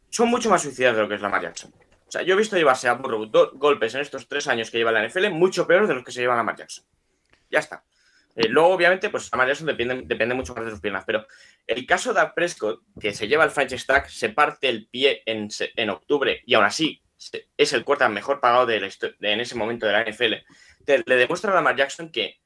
Son 0.09 0.29
mucho 0.29 0.51
más 0.51 0.62
suicidas 0.62 0.95
de 0.95 1.03
lo 1.03 1.09
que 1.09 1.17
es 1.17 1.21
Lamar 1.21 1.43
Jackson. 1.43 1.73
O 2.07 2.11
sea, 2.11 2.23
yo 2.23 2.35
he 2.35 2.39
visto 2.39 2.57
llevarse 2.57 2.89
a 2.89 2.95
Burrow 2.95 3.27
dos 3.27 3.51
golpes 3.55 3.95
en 3.95 4.03
estos 4.03 4.29
tres 4.29 4.47
años 4.47 4.71
que 4.71 4.79
lleva 4.79 4.93
la 4.93 5.07
NFL 5.07 5.31
mucho 5.31 5.67
peores 5.67 5.89
de 5.89 5.95
los 5.95 6.05
que 6.05 6.12
se 6.12 6.21
lleva 6.21 6.37
Lamar 6.37 6.57
Jackson. 6.57 6.85
Ya 7.51 7.59
está. 7.59 7.83
Eh, 8.37 8.49
luego, 8.49 8.68
obviamente, 8.68 9.09
pues 9.09 9.31
Lamar 9.33 9.49
Jackson 9.49 9.66
depende, 9.66 10.03
depende 10.05 10.35
mucho 10.35 10.55
más 10.55 10.64
de 10.64 10.70
sus 10.70 10.81
piernas, 10.81 11.05
pero 11.07 11.27
el 11.66 11.87
caso 11.87 12.12
de 12.12 12.20
Prescott, 12.35 12.83
que 13.01 13.14
se 13.14 13.27
lleva 13.27 13.44
el 13.44 13.51
French 13.51 13.77
Stack, 13.77 14.09
se 14.09 14.29
parte 14.29 14.68
el 14.68 14.88
pie 14.88 15.22
en, 15.25 15.49
en 15.59 15.90
octubre 15.90 16.42
y 16.44 16.55
aún 16.55 16.66
así 16.66 17.03
es 17.57 17.72
el 17.72 17.85
quarterback 17.85 18.14
mejor 18.14 18.40
pagado 18.40 18.66
de, 18.66 18.77
en 18.77 19.40
ese 19.40 19.55
momento 19.55 19.87
de 19.87 19.92
la 19.92 20.05
NFL, 20.05 20.35
le 21.07 21.16
demuestra 21.16 21.51
a 21.51 21.55
Lamar 21.55 21.77
Jackson 21.77 22.11
que 22.12 22.40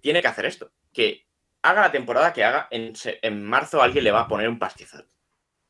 tiene 0.00 0.20
que 0.20 0.28
hacer 0.28 0.46
esto, 0.46 0.72
que 0.92 1.26
haga 1.62 1.82
la 1.82 1.92
temporada 1.92 2.32
que 2.32 2.44
haga, 2.44 2.66
en, 2.72 2.92
en 3.04 3.44
marzo 3.44 3.80
alguien 3.80 4.04
le 4.04 4.10
va 4.10 4.22
a 4.22 4.28
poner 4.28 4.48
un 4.48 4.58
pastizal. 4.58 5.06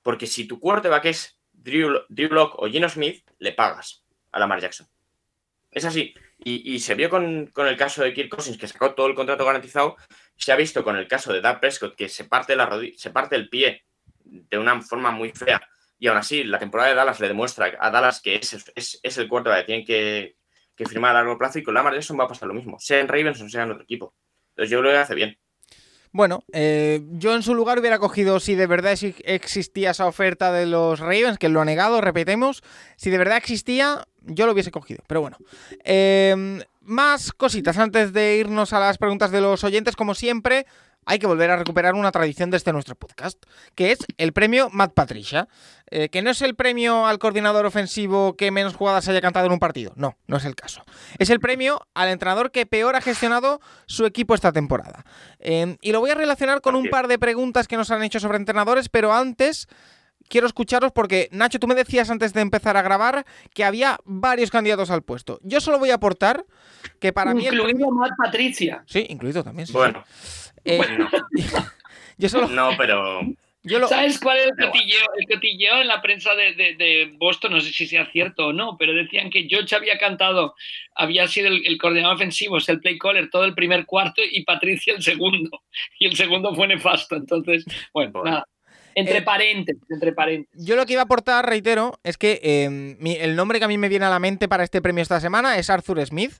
Porque 0.02 0.26
si 0.26 0.46
tu 0.46 0.58
quarterback 0.58 1.04
es 1.06 1.38
Drew, 1.52 2.00
Drew 2.08 2.32
Locke 2.32 2.54
o 2.58 2.68
Gino 2.68 2.88
Smith, 2.88 3.28
le 3.38 3.52
pagas 3.52 4.04
a 4.32 4.38
Lamar 4.38 4.60
Jackson. 4.60 4.88
Es 5.76 5.84
así. 5.84 6.14
Y, 6.38 6.80
se 6.80 6.94
vio 6.94 7.10
con, 7.10 7.52
el 7.54 7.76
caso 7.76 8.02
de 8.02 8.14
Kirk 8.14 8.30
Cousins, 8.30 8.56
que 8.56 8.66
sacó 8.66 8.94
todo 8.94 9.08
el 9.08 9.14
contrato 9.14 9.44
garantizado. 9.44 9.96
Se 10.34 10.50
ha 10.50 10.56
visto 10.56 10.82
con 10.82 10.96
el 10.96 11.06
caso 11.06 11.34
de 11.34 11.42
Dak 11.42 11.60
Prescott, 11.60 11.94
que 11.94 12.08
se 12.08 12.24
parte, 12.24 12.56
la 12.56 12.80
se 12.96 13.10
parte 13.10 13.36
el 13.36 13.50
pie 13.50 13.84
de 14.24 14.58
una 14.58 14.80
forma 14.80 15.10
muy 15.10 15.32
fea. 15.32 15.60
Y 15.98 16.06
aún 16.06 16.16
así, 16.16 16.44
la 16.44 16.58
temporada 16.58 16.88
de 16.88 16.94
Dallas 16.94 17.20
le 17.20 17.28
demuestra 17.28 17.76
a 17.78 17.90
Dallas 17.90 18.22
que 18.22 18.36
es, 18.36 18.72
es, 18.74 19.18
el 19.18 19.28
cuarto 19.28 19.50
que 19.52 19.64
tienen 19.64 19.84
que, 19.84 20.36
firmar 20.86 21.10
a 21.10 21.18
largo 21.18 21.36
plazo. 21.36 21.58
Y 21.58 21.62
con 21.62 21.74
Lamar 21.74 21.92
Jackson 21.92 22.18
va 22.18 22.24
a 22.24 22.28
pasar 22.28 22.48
lo 22.48 22.54
mismo, 22.54 22.78
sea 22.78 23.00
en 23.00 23.08
Ravens 23.08 23.42
o 23.42 23.48
sea 23.50 23.64
en 23.64 23.72
otro 23.72 23.82
equipo. 23.82 24.14
Entonces 24.52 24.70
yo 24.70 24.80
creo 24.80 24.92
que 24.92 24.98
hace 24.98 25.14
bien. 25.14 25.38
Bueno, 26.16 26.44
eh, 26.54 27.02
yo 27.10 27.34
en 27.34 27.42
su 27.42 27.54
lugar 27.54 27.78
hubiera 27.78 27.98
cogido, 27.98 28.40
si 28.40 28.54
de 28.54 28.66
verdad 28.66 28.96
existía 29.24 29.90
esa 29.90 30.06
oferta 30.06 30.50
de 30.50 30.64
los 30.64 30.98
Ravens, 30.98 31.36
que 31.36 31.50
lo 31.50 31.60
ha 31.60 31.66
negado, 31.66 32.00
repetemos, 32.00 32.62
si 32.96 33.10
de 33.10 33.18
verdad 33.18 33.36
existía, 33.36 34.08
yo 34.22 34.46
lo 34.46 34.52
hubiese 34.52 34.70
cogido. 34.70 35.04
Pero 35.06 35.20
bueno, 35.20 35.36
em, 35.84 36.62
más 36.80 37.32
cositas 37.32 37.76
antes 37.76 38.14
de 38.14 38.38
irnos 38.38 38.72
a 38.72 38.80
las 38.80 38.96
preguntas 38.96 39.30
de 39.30 39.42
los 39.42 39.62
oyentes, 39.62 39.94
como 39.94 40.14
siempre 40.14 40.64
hay 41.06 41.20
que 41.20 41.26
volver 41.26 41.50
a 41.50 41.56
recuperar 41.56 41.94
una 41.94 42.10
tradición 42.10 42.50
de 42.50 42.56
este 42.56 42.72
nuestro 42.72 42.96
podcast, 42.96 43.42
que 43.74 43.92
es 43.92 43.98
el 44.18 44.32
premio 44.32 44.68
Matt 44.70 44.92
Patricia, 44.92 45.48
eh, 45.90 46.08
que 46.08 46.20
no 46.20 46.30
es 46.30 46.42
el 46.42 46.56
premio 46.56 47.06
al 47.06 47.18
coordinador 47.18 47.64
ofensivo 47.64 48.36
que 48.36 48.50
menos 48.50 48.74
jugadas 48.74 49.08
haya 49.08 49.20
cantado 49.20 49.46
en 49.46 49.52
un 49.52 49.60
partido, 49.60 49.92
no, 49.96 50.16
no 50.26 50.36
es 50.36 50.44
el 50.44 50.56
caso. 50.56 50.84
Es 51.18 51.30
el 51.30 51.38
premio 51.38 51.86
al 51.94 52.08
entrenador 52.08 52.50
que 52.50 52.66
peor 52.66 52.96
ha 52.96 53.00
gestionado 53.00 53.60
su 53.86 54.04
equipo 54.04 54.34
esta 54.34 54.52
temporada. 54.52 55.04
Em, 55.38 55.76
y 55.80 55.92
lo 55.92 56.00
voy 56.00 56.10
a 56.10 56.14
relacionar 56.16 56.60
con 56.60 56.74
un 56.74 56.88
par 56.90 57.06
de 57.06 57.18
preguntas 57.18 57.68
que 57.68 57.76
nos 57.76 57.90
han 57.92 58.02
hecho 58.02 58.18
sobre 58.18 58.38
entrenadores, 58.38 58.88
pero 58.88 59.14
antes 59.14 59.68
quiero 60.28 60.46
escucharos 60.46 60.92
porque, 60.92 61.28
Nacho, 61.30 61.58
tú 61.58 61.66
me 61.66 61.74
decías 61.74 62.10
antes 62.10 62.32
de 62.32 62.40
empezar 62.40 62.76
a 62.76 62.82
grabar 62.82 63.24
que 63.54 63.64
había 63.64 63.98
varios 64.04 64.50
candidatos 64.50 64.90
al 64.90 65.02
puesto. 65.02 65.38
Yo 65.42 65.60
solo 65.60 65.78
voy 65.78 65.90
a 65.90 65.94
aportar 65.94 66.44
que 66.98 67.12
para 67.12 67.34
mí. 67.34 67.44
Incluido 67.46 67.90
Matt 67.90 68.12
Patricia. 68.16 68.82
Sí, 68.86 69.06
incluido 69.08 69.44
también. 69.44 69.68
bueno. 69.72 70.04
Eh, 70.66 70.80
yo 72.18 72.28
solo... 72.28 72.48
No, 72.48 72.70
pero. 72.76 73.20
¿Sabes 73.88 74.20
cuál 74.20 74.38
es 74.38 74.46
el 74.46 74.66
cotilleo? 74.66 75.06
El 75.18 75.26
cotilleo 75.26 75.80
en 75.80 75.88
la 75.88 76.00
prensa 76.00 76.30
de, 76.34 77.12
Boston, 77.16 77.52
no 77.52 77.60
sé 77.60 77.72
si 77.72 77.86
sea 77.86 78.06
cierto 78.10 78.48
o 78.48 78.52
no, 78.52 78.76
pero 78.78 78.94
decían 78.94 79.30
que 79.30 79.48
George 79.48 79.74
había 79.74 79.98
cantado, 79.98 80.54
había 80.94 81.26
sido 81.26 81.48
el, 81.48 81.78
coordinador 81.78 82.16
ofensivo, 82.16 82.58
es 82.58 82.68
el 82.68 82.80
play 82.80 82.98
caller 82.98 83.28
todo 83.28 83.44
el 83.44 83.54
primer 83.54 83.84
cuarto 83.84 84.22
y 84.30 84.44
Patricia 84.44 84.94
el 84.94 85.02
segundo. 85.02 85.62
Y 85.98 86.06
el 86.06 86.16
segundo 86.16 86.54
fue 86.54 86.68
nefasto. 86.68 87.16
Entonces, 87.16 87.64
bueno, 87.92 88.22
nada. 88.24 88.46
Entre 88.94 89.18
eh, 89.18 89.22
paréntesis, 89.22 89.82
entre 89.90 90.12
paréntesis. 90.12 90.64
Yo 90.64 90.76
lo 90.76 90.86
que 90.86 90.94
iba 90.94 91.02
a 91.02 91.04
aportar, 91.04 91.46
reitero, 91.46 91.98
es 92.02 92.16
que 92.16 92.40
em, 92.42 92.96
el 93.04 93.36
nombre 93.36 93.58
que 93.58 93.64
a 93.64 93.68
mí 93.68 93.76
me 93.78 93.88
viene 93.88 94.06
a 94.06 94.10
la 94.10 94.18
mente 94.18 94.48
para 94.48 94.64
este 94.64 94.80
premio 94.80 95.02
esta 95.02 95.20
semana 95.20 95.58
es 95.58 95.68
Arthur 95.70 96.04
Smith. 96.06 96.32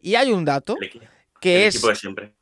Y 0.00 0.16
hay 0.16 0.32
un 0.32 0.44
dato 0.44 0.76
que 1.42 1.66
es, 1.66 1.82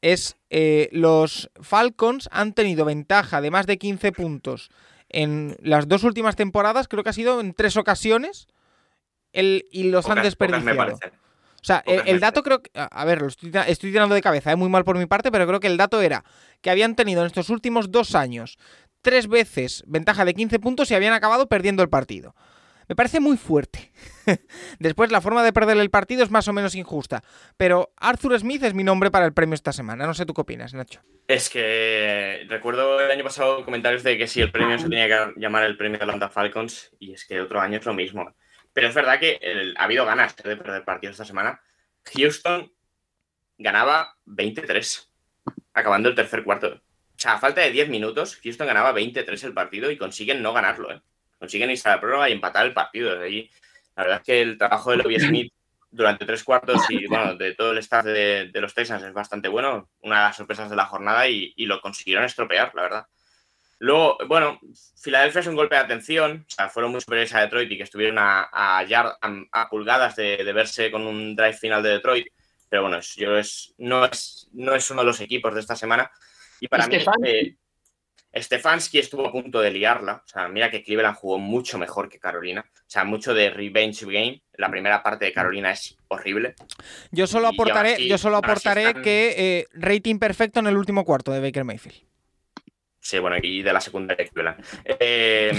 es 0.03 0.37
eh, 0.51 0.91
los 0.93 1.51
Falcons 1.63 2.29
han 2.31 2.53
tenido 2.53 2.85
ventaja 2.85 3.41
de 3.41 3.51
más 3.51 3.67
de 3.67 3.79
15 3.79 4.13
puntos 4.13 4.71
en 5.09 5.57
las 5.63 5.89
dos 5.89 6.05
últimas 6.05 6.37
temporadas, 6.37 6.87
creo 6.87 7.03
que 7.03 7.09
ha 7.09 7.15
sido 7.15 7.41
en 7.41 7.55
tres 7.55 7.79
ocasiones, 7.79 8.47
el, 9.33 9.65
y 9.73 9.85
los 9.85 10.09
han 10.11 10.23
desperdiciado. 10.23 10.93
O 10.93 11.65
sea, 11.65 11.83
el, 11.87 12.21
dato 12.21 12.43
creo 12.43 12.63
que. 12.63 12.71
A 12.75 13.05
ver, 13.07 13.23
lo 13.23 13.29
estoy, 13.29 13.51
estoy 13.67 13.91
tirando 13.91 14.15
de 14.15 14.21
cabeza, 14.21 14.53
es 14.53 14.59
muy 14.59 14.69
mal 14.69 14.85
por 14.85 14.99
mi 14.99 15.07
parte, 15.07 15.33
pero 15.33 15.47
creo 15.47 15.61
que 15.61 15.67
el 15.67 15.79
dato 15.79 16.03
era 16.03 16.23
que 16.61 16.71
habían 16.71 16.95
tenido 16.95 17.23
en 17.23 17.27
estos 17.27 17.49
últimos 17.49 17.91
dos 17.91 18.15
años 18.15 18.59
tres 19.01 19.29
veces 19.29 19.83
ventaja 19.87 20.27
de 20.27 20.35
15 20.35 20.59
puntos 20.59 20.91
y 20.91 20.95
habían 20.95 21.15
acabado 21.15 21.49
perdiendo 21.49 21.83
el 21.83 21.89
partido. 21.89 22.35
Me 22.91 22.97
parece 22.97 23.21
muy 23.21 23.37
fuerte. 23.37 23.93
Después, 24.81 25.13
la 25.13 25.21
forma 25.21 25.45
de 25.45 25.53
perder 25.53 25.77
el 25.77 25.91
partido 25.91 26.25
es 26.25 26.31
más 26.33 26.49
o 26.49 26.53
menos 26.53 26.75
injusta. 26.75 27.23
Pero 27.57 27.93
Arthur 27.97 28.37
Smith 28.41 28.65
es 28.65 28.75
mi 28.75 28.83
nombre 28.83 29.13
para 29.13 29.27
el 29.27 29.33
premio 29.33 29.55
esta 29.55 29.73
semana. 29.73 30.09
No 30.09 30.13
sé 30.13 30.27
tú 30.27 30.35
qué 30.35 30.41
opinas, 30.41 30.75
Nacho. 30.75 31.01
Es 31.29 31.49
que 31.49 32.45
recuerdo 32.49 33.01
el 33.01 33.09
año 33.09 33.23
pasado 33.23 33.65
comentarios 33.65 34.03
de 34.03 34.19
que 34.19 34.27
si 34.27 34.41
el 34.41 34.51
premio 34.51 34.77
se 34.77 34.89
tenía 34.89 35.07
que 35.07 35.41
llamar 35.41 35.63
el 35.63 35.77
premio 35.77 35.99
de 35.99 36.05
Atlanta 36.05 36.31
Falcons, 36.31 36.91
y 36.99 37.13
es 37.13 37.25
que 37.25 37.41
otro 37.41 37.61
año 37.61 37.79
es 37.79 37.87
lo 37.87 37.95
mismo. 37.95 38.35
Pero 38.73 38.89
es 38.89 38.95
verdad 38.97 39.21
que 39.21 39.39
ha 39.77 39.85
habido 39.85 40.05
ganas 40.05 40.35
de 40.35 40.57
perder 40.57 40.85
partidos 40.85 41.15
esta 41.15 41.25
semana. 41.25 41.63
Houston 42.13 42.73
ganaba 43.57 44.17
23, 44.25 45.13
acabando 45.75 46.09
el 46.09 46.17
tercer 46.17 46.43
cuarto. 46.43 46.67
O 46.67 46.81
sea, 47.15 47.35
a 47.35 47.39
falta 47.39 47.61
de 47.61 47.71
10 47.71 47.89
minutos, 47.89 48.41
Houston 48.43 48.67
ganaba 48.67 48.91
23 48.91 49.45
el 49.45 49.55
partido 49.55 49.93
y 49.93 49.97
consiguen 49.97 50.43
no 50.43 50.53
ganarlo, 50.53 50.91
¿eh? 50.91 51.01
Consiguen 51.41 51.71
irse 51.71 51.89
a 51.89 51.97
la 51.97 52.01
prueba 52.01 52.29
y 52.29 52.33
empatar 52.33 52.67
el 52.67 52.73
partido. 52.73 53.21
Ahí, 53.21 53.51
la 53.97 54.05
verdad 54.05 54.19
es 54.21 54.25
que 54.25 54.43
el 54.43 54.59
trabajo 54.59 54.93
de 54.93 54.99
Lobby 54.99 55.19
Smith 55.19 55.53
durante 55.91 56.25
tres 56.25 56.45
cuartos 56.45 56.83
y 56.89 57.07
bueno, 57.09 57.35
de 57.35 57.55
todo 57.55 57.73
el 57.73 57.79
staff 57.79 58.05
de, 58.05 58.51
los 58.55 58.75
Texans 58.75 59.03
es 59.03 59.13
bastante 59.13 59.49
bueno. 59.49 59.89
Una 60.03 60.19
de 60.19 60.23
las 60.27 60.37
sorpresas 60.37 60.71
de 60.71 60.77
la 60.77 60.87
jornada 60.87 61.27
y, 61.27 61.55
lo 61.67 61.81
consiguieron 61.81 62.25
estropear, 62.25 62.73
la 62.75 62.83
verdad. 62.83 63.07
Luego, 63.79 64.19
bueno, 64.29 64.61
Filadelfia 65.03 65.41
es 65.41 65.47
un 65.47 65.57
golpe 65.57 65.75
de 65.75 65.81
atención. 65.81 66.45
O 66.47 66.51
sea, 66.51 66.69
fueron 66.69 66.93
muy 66.93 67.01
superiores 67.01 67.35
a 67.35 67.41
Detroit 67.41 67.73
y 67.73 67.79
que 67.79 67.85
estuvieron 67.85 68.19
a, 68.19 68.49
a, 68.53 69.69
pulgadas 69.71 70.15
de, 70.15 70.53
verse 70.53 70.91
con 70.91 71.07
un 71.07 71.35
drive 71.35 71.55
final 71.55 71.83
de 71.83 71.89
Detroit. 71.89 72.29
Pero 72.69 72.83
bueno, 72.83 73.01
yo 73.17 73.37
es, 73.39 73.75
no, 73.79 74.05
es, 74.05 74.49
no 74.53 74.75
es 74.75 74.91
uno 74.91 75.01
de 75.01 75.07
los 75.07 75.21
equipos 75.21 75.55
de 75.55 75.61
esta 75.61 75.75
semana 75.75 76.11
y 76.61 76.69
para 76.69 76.87
mí, 76.87 76.97
eh, 77.25 77.57
Stefanski 78.35 78.99
estuvo 78.99 79.27
a 79.27 79.33
punto 79.33 79.61
de 79.61 79.71
liarla. 79.71 80.23
O 80.25 80.29
sea, 80.29 80.49
mira 80.49 80.71
que 80.71 80.83
Cleveland 80.83 81.17
jugó 81.17 81.39
mucho 81.39 81.79
mejor 81.79 82.09
que 82.09 82.19
Carolina. 82.19 82.65
O 82.75 82.85
sea, 82.87 83.05
mucho 83.05 83.35
de 83.35 83.51
revenge 83.51 84.05
game. 84.07 84.43
La 84.55 84.71
primera 84.71 85.03
parte 85.03 85.25
de 85.25 85.33
Carolina 85.33 85.73
es 85.73 85.97
horrible. 86.09 86.55
Yo 87.11 87.27
solo 87.27 87.49
aportaré, 87.49 88.07
yo 88.07 88.19
solo 88.19 88.37
aportaré 88.37 88.95
que 89.03 89.35
eh, 89.37 89.67
rating 89.73 90.19
perfecto 90.19 90.61
en 90.61 90.69
el 90.69 90.77
último 90.77 91.05
cuarto 91.05 91.33
de 91.33 91.41
Baker 91.41 91.65
Mayfield. 91.65 91.99
Sí, 93.01 93.19
bueno, 93.19 93.37
y 93.43 93.63
de 93.63 93.73
la 93.73 93.81
secundaria 93.81 94.25
de 94.25 94.31
Cleveland. 94.31 94.65
Eh, 94.85 95.53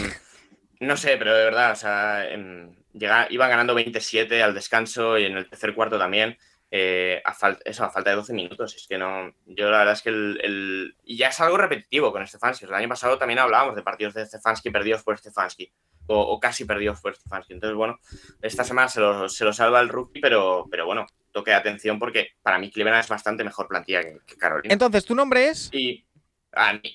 no 0.79 0.95
sé, 0.95 1.17
pero 1.17 1.35
de 1.35 1.43
verdad, 1.43 1.71
o 1.71 1.75
sea, 1.75 2.27
iban 2.33 3.49
ganando 3.49 3.75
27 3.75 4.41
al 4.43 4.53
descanso 4.53 5.17
y 5.17 5.25
en 5.25 5.37
el 5.37 5.49
tercer 5.49 5.73
cuarto 5.73 5.97
también. 5.97 6.37
Eh, 6.73 7.21
a 7.25 7.57
eso, 7.65 7.83
a 7.83 7.89
falta 7.89 8.11
de 8.11 8.15
12 8.15 8.31
minutos. 8.31 8.73
Es 8.75 8.87
que 8.87 8.97
no. 8.97 9.33
Yo 9.45 9.69
la 9.69 9.79
verdad 9.79 9.93
es 9.93 10.01
que 10.01 10.09
el. 10.09 10.95
Y 11.03 11.17
ya 11.17 11.27
es 11.27 11.39
algo 11.41 11.57
repetitivo 11.57 12.13
con 12.13 12.25
Stefanski. 12.25 12.63
El 12.63 12.73
año 12.73 12.87
pasado 12.87 13.17
también 13.17 13.39
hablábamos 13.39 13.75
de 13.75 13.83
partidos 13.83 14.13
de 14.13 14.25
Stefanski 14.25 14.71
perdidos 14.71 15.03
por 15.03 15.17
Stefanski. 15.17 15.69
O, 16.07 16.39
casi 16.39 16.63
perdidos 16.63 17.01
por 17.01 17.13
Stefanski. 17.13 17.53
Entonces, 17.53 17.75
bueno, 17.75 17.99
esta 18.41 18.63
semana 18.63 18.87
se 18.87 19.01
lo, 19.01 19.53
salva 19.53 19.81
el 19.81 19.89
rookie, 19.89 20.21
pero, 20.21 20.65
pero 20.71 20.85
bueno, 20.85 21.07
toque 21.31 21.51
de 21.51 21.57
atención 21.57 21.99
porque 21.99 22.29
para 22.41 22.57
mí 22.57 22.71
Cleveland 22.71 23.01
es 23.01 23.09
bastante 23.09 23.43
mejor 23.43 23.67
plantilla 23.67 24.01
que, 24.01 24.37
Carolina. 24.37 24.73
Entonces, 24.73 25.05
¿tu 25.05 25.13
nombre 25.13 25.49
es? 25.49 25.69
Y 25.73 26.05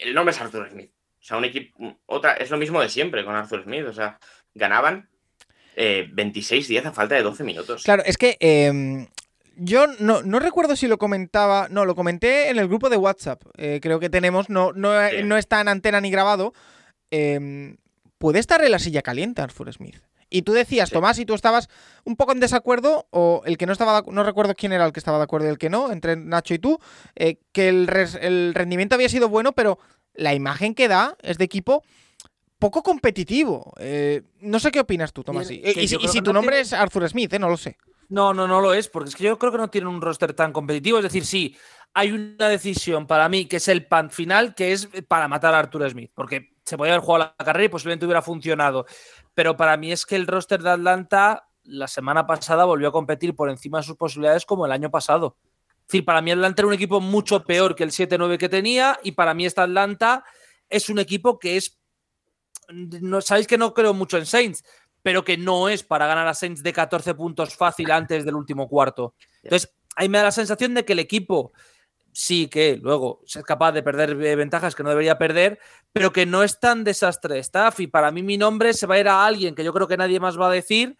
el 0.00 0.14
nombre 0.14 0.34
es 0.34 0.40
Arthur 0.40 0.70
Smith. 0.70 0.90
O 1.20 1.24
sea, 1.24 1.36
un 1.36 1.44
equipo. 1.44 1.98
Otra, 2.06 2.32
es 2.32 2.50
lo 2.50 2.56
mismo 2.56 2.80
de 2.80 2.88
siempre 2.88 3.24
con 3.26 3.34
Arthur 3.34 3.64
Smith. 3.64 3.84
O 3.86 3.92
sea, 3.92 4.18
ganaban 4.54 5.10
26-10 5.76 6.70
eh, 6.70 6.86
a 6.86 6.92
falta 6.92 7.14
de 7.14 7.22
12 7.22 7.44
minutos. 7.44 7.84
Claro, 7.84 8.02
es 8.06 8.16
que 8.16 8.36
em, 8.40 9.06
yo 9.56 9.86
no, 9.98 10.38
recuerdo 10.38 10.76
si 10.76 10.86
lo 10.86 10.98
comentaba. 10.98 11.68
No, 11.70 11.84
lo 11.84 11.94
comenté 11.94 12.50
en 12.50 12.58
el 12.58 12.68
grupo 12.68 12.88
de 12.88 12.96
WhatsApp. 12.96 13.42
Eh, 13.56 13.80
creo 13.82 14.00
que 14.00 14.10
tenemos. 14.10 14.48
No, 14.48 14.72
no, 14.72 14.92
no, 15.24 15.36
está 15.36 15.60
en 15.60 15.68
antena 15.68 16.00
ni 16.00 16.10
grabado. 16.10 16.52
Em, 17.10 17.76
puede 18.18 18.38
estar 18.38 18.62
en 18.62 18.70
la 18.70 18.78
silla 18.78 19.02
caliente, 19.02 19.42
Arthur 19.42 19.72
Smith. 19.72 19.96
Y 20.28 20.42
tú 20.42 20.52
decías, 20.52 20.90
Tomás, 20.90 21.18
y 21.20 21.24
tú 21.24 21.34
estabas 21.34 21.68
un 22.04 22.16
poco 22.16 22.32
en 22.32 22.40
desacuerdo, 22.40 23.06
o 23.10 23.42
el 23.46 23.56
que 23.56 23.66
no 23.66 23.72
estaba, 23.72 24.02
no 24.10 24.24
recuerdo 24.24 24.54
quién 24.54 24.72
era 24.72 24.84
el 24.84 24.92
que 24.92 24.98
estaba 24.98 25.18
de 25.18 25.24
acuerdo 25.24 25.46
y 25.46 25.50
el 25.50 25.58
que 25.58 25.70
no, 25.70 25.92
entre 25.92 26.16
Nacho 26.16 26.54
y 26.54 26.58
tú, 26.58 26.80
eh, 27.14 27.38
que 27.52 27.68
el, 27.68 27.88
el 28.20 28.52
rendimiento 28.52 28.96
había 28.96 29.08
sido 29.08 29.28
bueno, 29.28 29.52
pero 29.52 29.78
la 30.14 30.34
imagen 30.34 30.74
que 30.74 30.88
da 30.88 31.16
es 31.22 31.38
de 31.38 31.44
equipo 31.44 31.84
poco 32.58 32.82
competitivo. 32.82 33.72
Eh, 33.78 34.22
no 34.40 34.58
sé 34.58 34.70
qué 34.70 34.80
opinas 34.80 35.12
tú, 35.12 35.22
Tomás. 35.22 35.50
Y, 35.50 35.88
si 35.88 36.22
tu 36.22 36.32
nombre 36.32 36.60
es 36.60 36.72
Arthur 36.72 37.08
Smith, 37.08 37.32
no 37.38 37.48
lo 37.48 37.56
sé. 37.56 37.76
No, 38.08 38.32
no, 38.32 38.46
no 38.46 38.60
lo 38.60 38.72
es, 38.72 38.88
porque 38.88 39.08
es 39.08 39.16
que 39.16 39.24
yo 39.24 39.38
creo 39.38 39.52
que 39.52 39.58
no 39.58 39.68
tienen 39.68 39.88
un 39.88 40.00
roster 40.00 40.32
tan 40.32 40.52
competitivo. 40.52 40.98
Es 40.98 41.04
decir, 41.04 41.24
sí, 41.24 41.56
hay 41.94 42.12
una 42.12 42.48
decisión 42.48 43.06
para 43.06 43.28
mí 43.28 43.46
que 43.46 43.56
es 43.56 43.68
el 43.68 43.86
pan 43.86 44.10
final, 44.10 44.54
que 44.54 44.72
es 44.72 44.88
para 45.08 45.28
matar 45.28 45.54
a 45.54 45.60
Arthur 45.60 45.90
Smith, 45.90 46.12
porque 46.14 46.56
se 46.64 46.76
podía 46.76 46.92
haber 46.92 47.04
jugado 47.04 47.32
la 47.38 47.44
carrera 47.44 47.64
y 47.64 47.68
posiblemente 47.68 48.06
hubiera 48.06 48.22
funcionado. 48.22 48.86
Pero 49.34 49.56
para 49.56 49.76
mí 49.76 49.92
es 49.92 50.04
que 50.04 50.16
el 50.16 50.26
roster 50.26 50.62
de 50.62 50.70
Atlanta 50.70 51.48
la 51.64 51.88
semana 51.88 52.26
pasada 52.26 52.64
volvió 52.64 52.88
a 52.88 52.92
competir 52.92 53.34
por 53.34 53.50
encima 53.50 53.78
de 53.78 53.84
sus 53.84 53.96
posibilidades 53.96 54.44
como 54.44 54.66
el 54.66 54.72
año 54.72 54.90
pasado. 54.90 55.36
Es 55.80 55.88
decir, 55.88 56.04
para 56.04 56.20
mí 56.20 56.30
Atlanta 56.30 56.62
era 56.62 56.68
un 56.68 56.74
equipo 56.74 57.00
mucho 57.00 57.44
peor 57.44 57.74
que 57.74 57.84
el 57.84 57.90
7-9 57.90 58.38
que 58.38 58.48
tenía 58.48 58.98
y 59.02 59.12
para 59.12 59.34
mí 59.34 59.46
esta 59.46 59.62
Atlanta 59.62 60.24
es 60.68 60.88
un 60.88 60.98
equipo 60.98 61.38
que 61.38 61.56
es... 61.56 61.78
No, 62.68 63.20
Sabéis 63.20 63.46
que 63.46 63.58
no 63.58 63.72
creo 63.72 63.94
mucho 63.94 64.18
en 64.18 64.26
Saints, 64.26 64.64
pero 65.06 65.24
que 65.24 65.36
no 65.36 65.68
es 65.68 65.84
para 65.84 66.08
ganar 66.08 66.26
a 66.26 66.34
Saints 66.34 66.64
de 66.64 66.72
14 66.72 67.14
puntos 67.14 67.54
fácil 67.54 67.92
antes 67.92 68.24
del 68.24 68.34
último 68.34 68.68
cuarto. 68.68 69.14
Entonces, 69.40 69.72
ahí 69.94 70.08
me 70.08 70.18
da 70.18 70.24
la 70.24 70.30
sensación 70.32 70.74
de 70.74 70.84
que 70.84 70.94
el 70.94 70.98
equipo 70.98 71.52
sí 72.10 72.48
que 72.48 72.76
luego 72.82 73.22
es 73.24 73.40
capaz 73.44 73.70
de 73.70 73.84
perder 73.84 74.20
eh, 74.20 74.34
ventajas 74.34 74.74
que 74.74 74.82
no 74.82 74.88
debería 74.88 75.16
perder, 75.16 75.60
pero 75.92 76.12
que 76.12 76.26
no 76.26 76.42
es 76.42 76.58
tan 76.58 76.82
desastre 76.82 77.38
staff. 77.38 77.78
Y 77.78 77.86
para 77.86 78.10
mí 78.10 78.24
mi 78.24 78.36
nombre 78.36 78.74
se 78.74 78.88
va 78.88 78.96
a 78.96 78.98
ir 78.98 79.06
a 79.06 79.24
alguien 79.24 79.54
que 79.54 79.62
yo 79.62 79.72
creo 79.72 79.86
que 79.86 79.96
nadie 79.96 80.18
más 80.18 80.36
va 80.40 80.48
a 80.48 80.50
decir, 80.50 80.98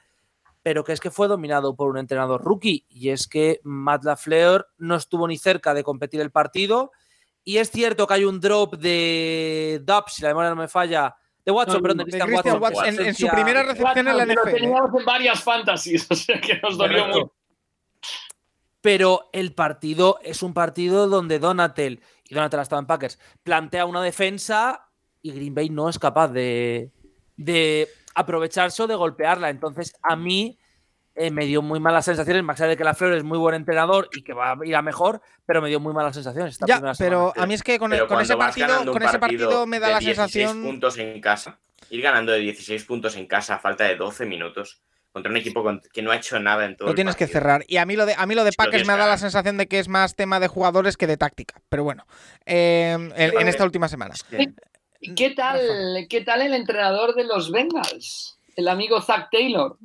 pero 0.62 0.84
que 0.84 0.92
es 0.92 1.00
que 1.00 1.10
fue 1.10 1.26
dominado 1.26 1.74
por 1.74 1.90
un 1.90 1.98
entrenador 1.98 2.44
rookie. 2.44 2.86
Y 2.88 3.08
es 3.08 3.26
que 3.26 3.60
Matt 3.64 4.04
LaFleur 4.04 4.68
no 4.78 4.94
estuvo 4.94 5.26
ni 5.26 5.36
cerca 5.36 5.74
de 5.74 5.82
competir 5.82 6.20
el 6.20 6.30
partido. 6.30 6.92
Y 7.42 7.56
es 7.56 7.72
cierto 7.72 8.06
que 8.06 8.14
hay 8.14 8.24
un 8.24 8.38
drop 8.38 8.76
de 8.76 9.82
Dubs, 9.82 10.14
si 10.14 10.22
la 10.22 10.28
memoria 10.28 10.50
no 10.50 10.54
me 10.54 10.68
falla, 10.68 11.16
de 11.46 11.52
Watson, 11.52 11.76
No, 11.76 11.82
perdón, 11.82 11.98
de 11.98 12.04
de 12.04 12.10
Christian 12.10 12.34
Watson. 12.34 12.62
Watson, 12.62 12.84
en, 13.00 13.06
en 13.06 13.14
su 13.14 13.28
primera 13.28 13.62
recepción 13.62 14.08
en 14.08 14.16
la 14.18 14.26
Pero 14.26 14.42
NFL. 14.42 14.50
teníamos 14.54 14.90
en 14.98 15.04
varias 15.06 15.42
fantasies, 15.42 16.06
o 16.10 16.14
sea 16.14 16.40
que 16.40 16.58
nos 16.60 16.76
dolió 16.76 17.06
mucho. 17.06 17.32
pero 18.80 19.30
el 19.32 19.52
partido 19.54 20.18
es 20.22 20.42
un 20.42 20.52
partido 20.54 21.08
donde 21.08 21.38
Donatel, 21.38 22.02
y 22.28 22.34
Donatel 22.34 22.60
estaba 22.60 22.80
en 22.80 22.86
Packers, 22.86 23.18
plantea 23.42 23.86
una 23.86 24.02
defensa 24.02 24.88
y 25.22 25.32
Green 25.32 25.54
Bay 25.54 25.70
no 25.70 25.88
es 25.88 25.98
capaz 25.98 26.28
de, 26.28 26.92
de 27.36 27.88
aprovecharse 28.14 28.82
o 28.82 28.86
de 28.86 28.94
golpearla. 28.94 29.50
Entonces, 29.50 29.94
a 30.02 30.14
mí 30.14 30.58
eh, 31.16 31.30
me 31.30 31.46
dio 31.46 31.62
muy 31.62 31.80
malas 31.80 32.04
sensaciones, 32.04 32.42
más 32.42 32.60
allá 32.60 32.70
de 32.70 32.76
que 32.76 32.84
la 32.84 32.94
Fleur 32.94 33.14
es 33.14 33.24
muy 33.24 33.38
buen 33.38 33.54
entrenador 33.54 34.08
y 34.14 34.22
que 34.22 34.32
va 34.34 34.52
a 34.52 34.56
ir 34.64 34.76
a 34.76 34.82
mejor, 34.82 35.22
pero 35.46 35.62
me 35.62 35.68
dio 35.68 35.80
muy 35.80 35.94
malas 35.94 36.14
sensaciones. 36.14 36.54
esta 36.54 36.66
Ya, 36.66 36.76
primera 36.76 36.94
pero 36.98 37.30
semana. 37.32 37.42
a 37.42 37.46
mí 37.46 37.54
es 37.54 37.62
que 37.62 37.78
con, 37.78 37.92
ese 37.92 38.36
partido, 38.36 38.92
con 38.92 39.02
ese 39.02 39.18
partido 39.18 39.66
me 39.66 39.80
da 39.80 39.86
de 39.88 39.92
la 39.94 39.98
16 40.00 40.30
sensación. 40.32 40.62
puntos 40.62 40.98
en 40.98 41.20
casa, 41.20 41.58
ir 41.90 42.02
ganando 42.02 42.32
de 42.32 42.40
16 42.40 42.84
puntos 42.84 43.16
en 43.16 43.26
casa 43.26 43.54
a 43.54 43.58
falta 43.58 43.84
de 43.84 43.96
12 43.96 44.26
minutos 44.26 44.80
contra 45.16 45.30
un 45.30 45.38
equipo 45.38 45.64
que 45.94 46.02
no 46.02 46.10
ha 46.10 46.16
hecho 46.16 46.38
nada 46.38 46.66
en 46.66 46.76
todo 46.76 46.88
Lo 46.88 46.90
el 46.90 46.94
tienes 46.94 47.16
que 47.16 47.26
cerrar. 47.26 47.64
Y 47.66 47.78
a 47.78 47.86
mí 47.86 47.96
lo 47.96 48.04
de, 48.04 48.14
a 48.18 48.26
mí 48.26 48.34
lo 48.34 48.44
de 48.44 48.52
Packers 48.52 48.86
me 48.86 48.92
que 48.92 48.98
da 48.98 49.06
la 49.06 49.16
sensación 49.16 49.56
de 49.56 49.66
que 49.66 49.78
es 49.78 49.88
más 49.88 50.14
tema 50.14 50.40
de 50.40 50.48
jugadores 50.48 50.98
que 50.98 51.06
de 51.06 51.16
táctica. 51.16 51.54
Pero 51.70 51.84
bueno, 51.84 52.06
eh, 52.44 52.92
en, 53.16 53.48
esta 53.48 53.64
última 53.64 53.88
semana. 53.88 54.14
Sí. 54.14 54.54
¿Y 55.00 55.14
¿Qué 55.14 55.30
tal, 55.30 56.06
¿Qué 56.10 56.20
tal 56.20 56.42
el 56.42 56.52
entrenador 56.52 57.14
de 57.14 57.24
los 57.24 57.50
Bengals? 57.50 58.38
El 58.56 58.68
amigo 58.68 59.00
Zach 59.00 59.28
Taylor. 59.32 59.78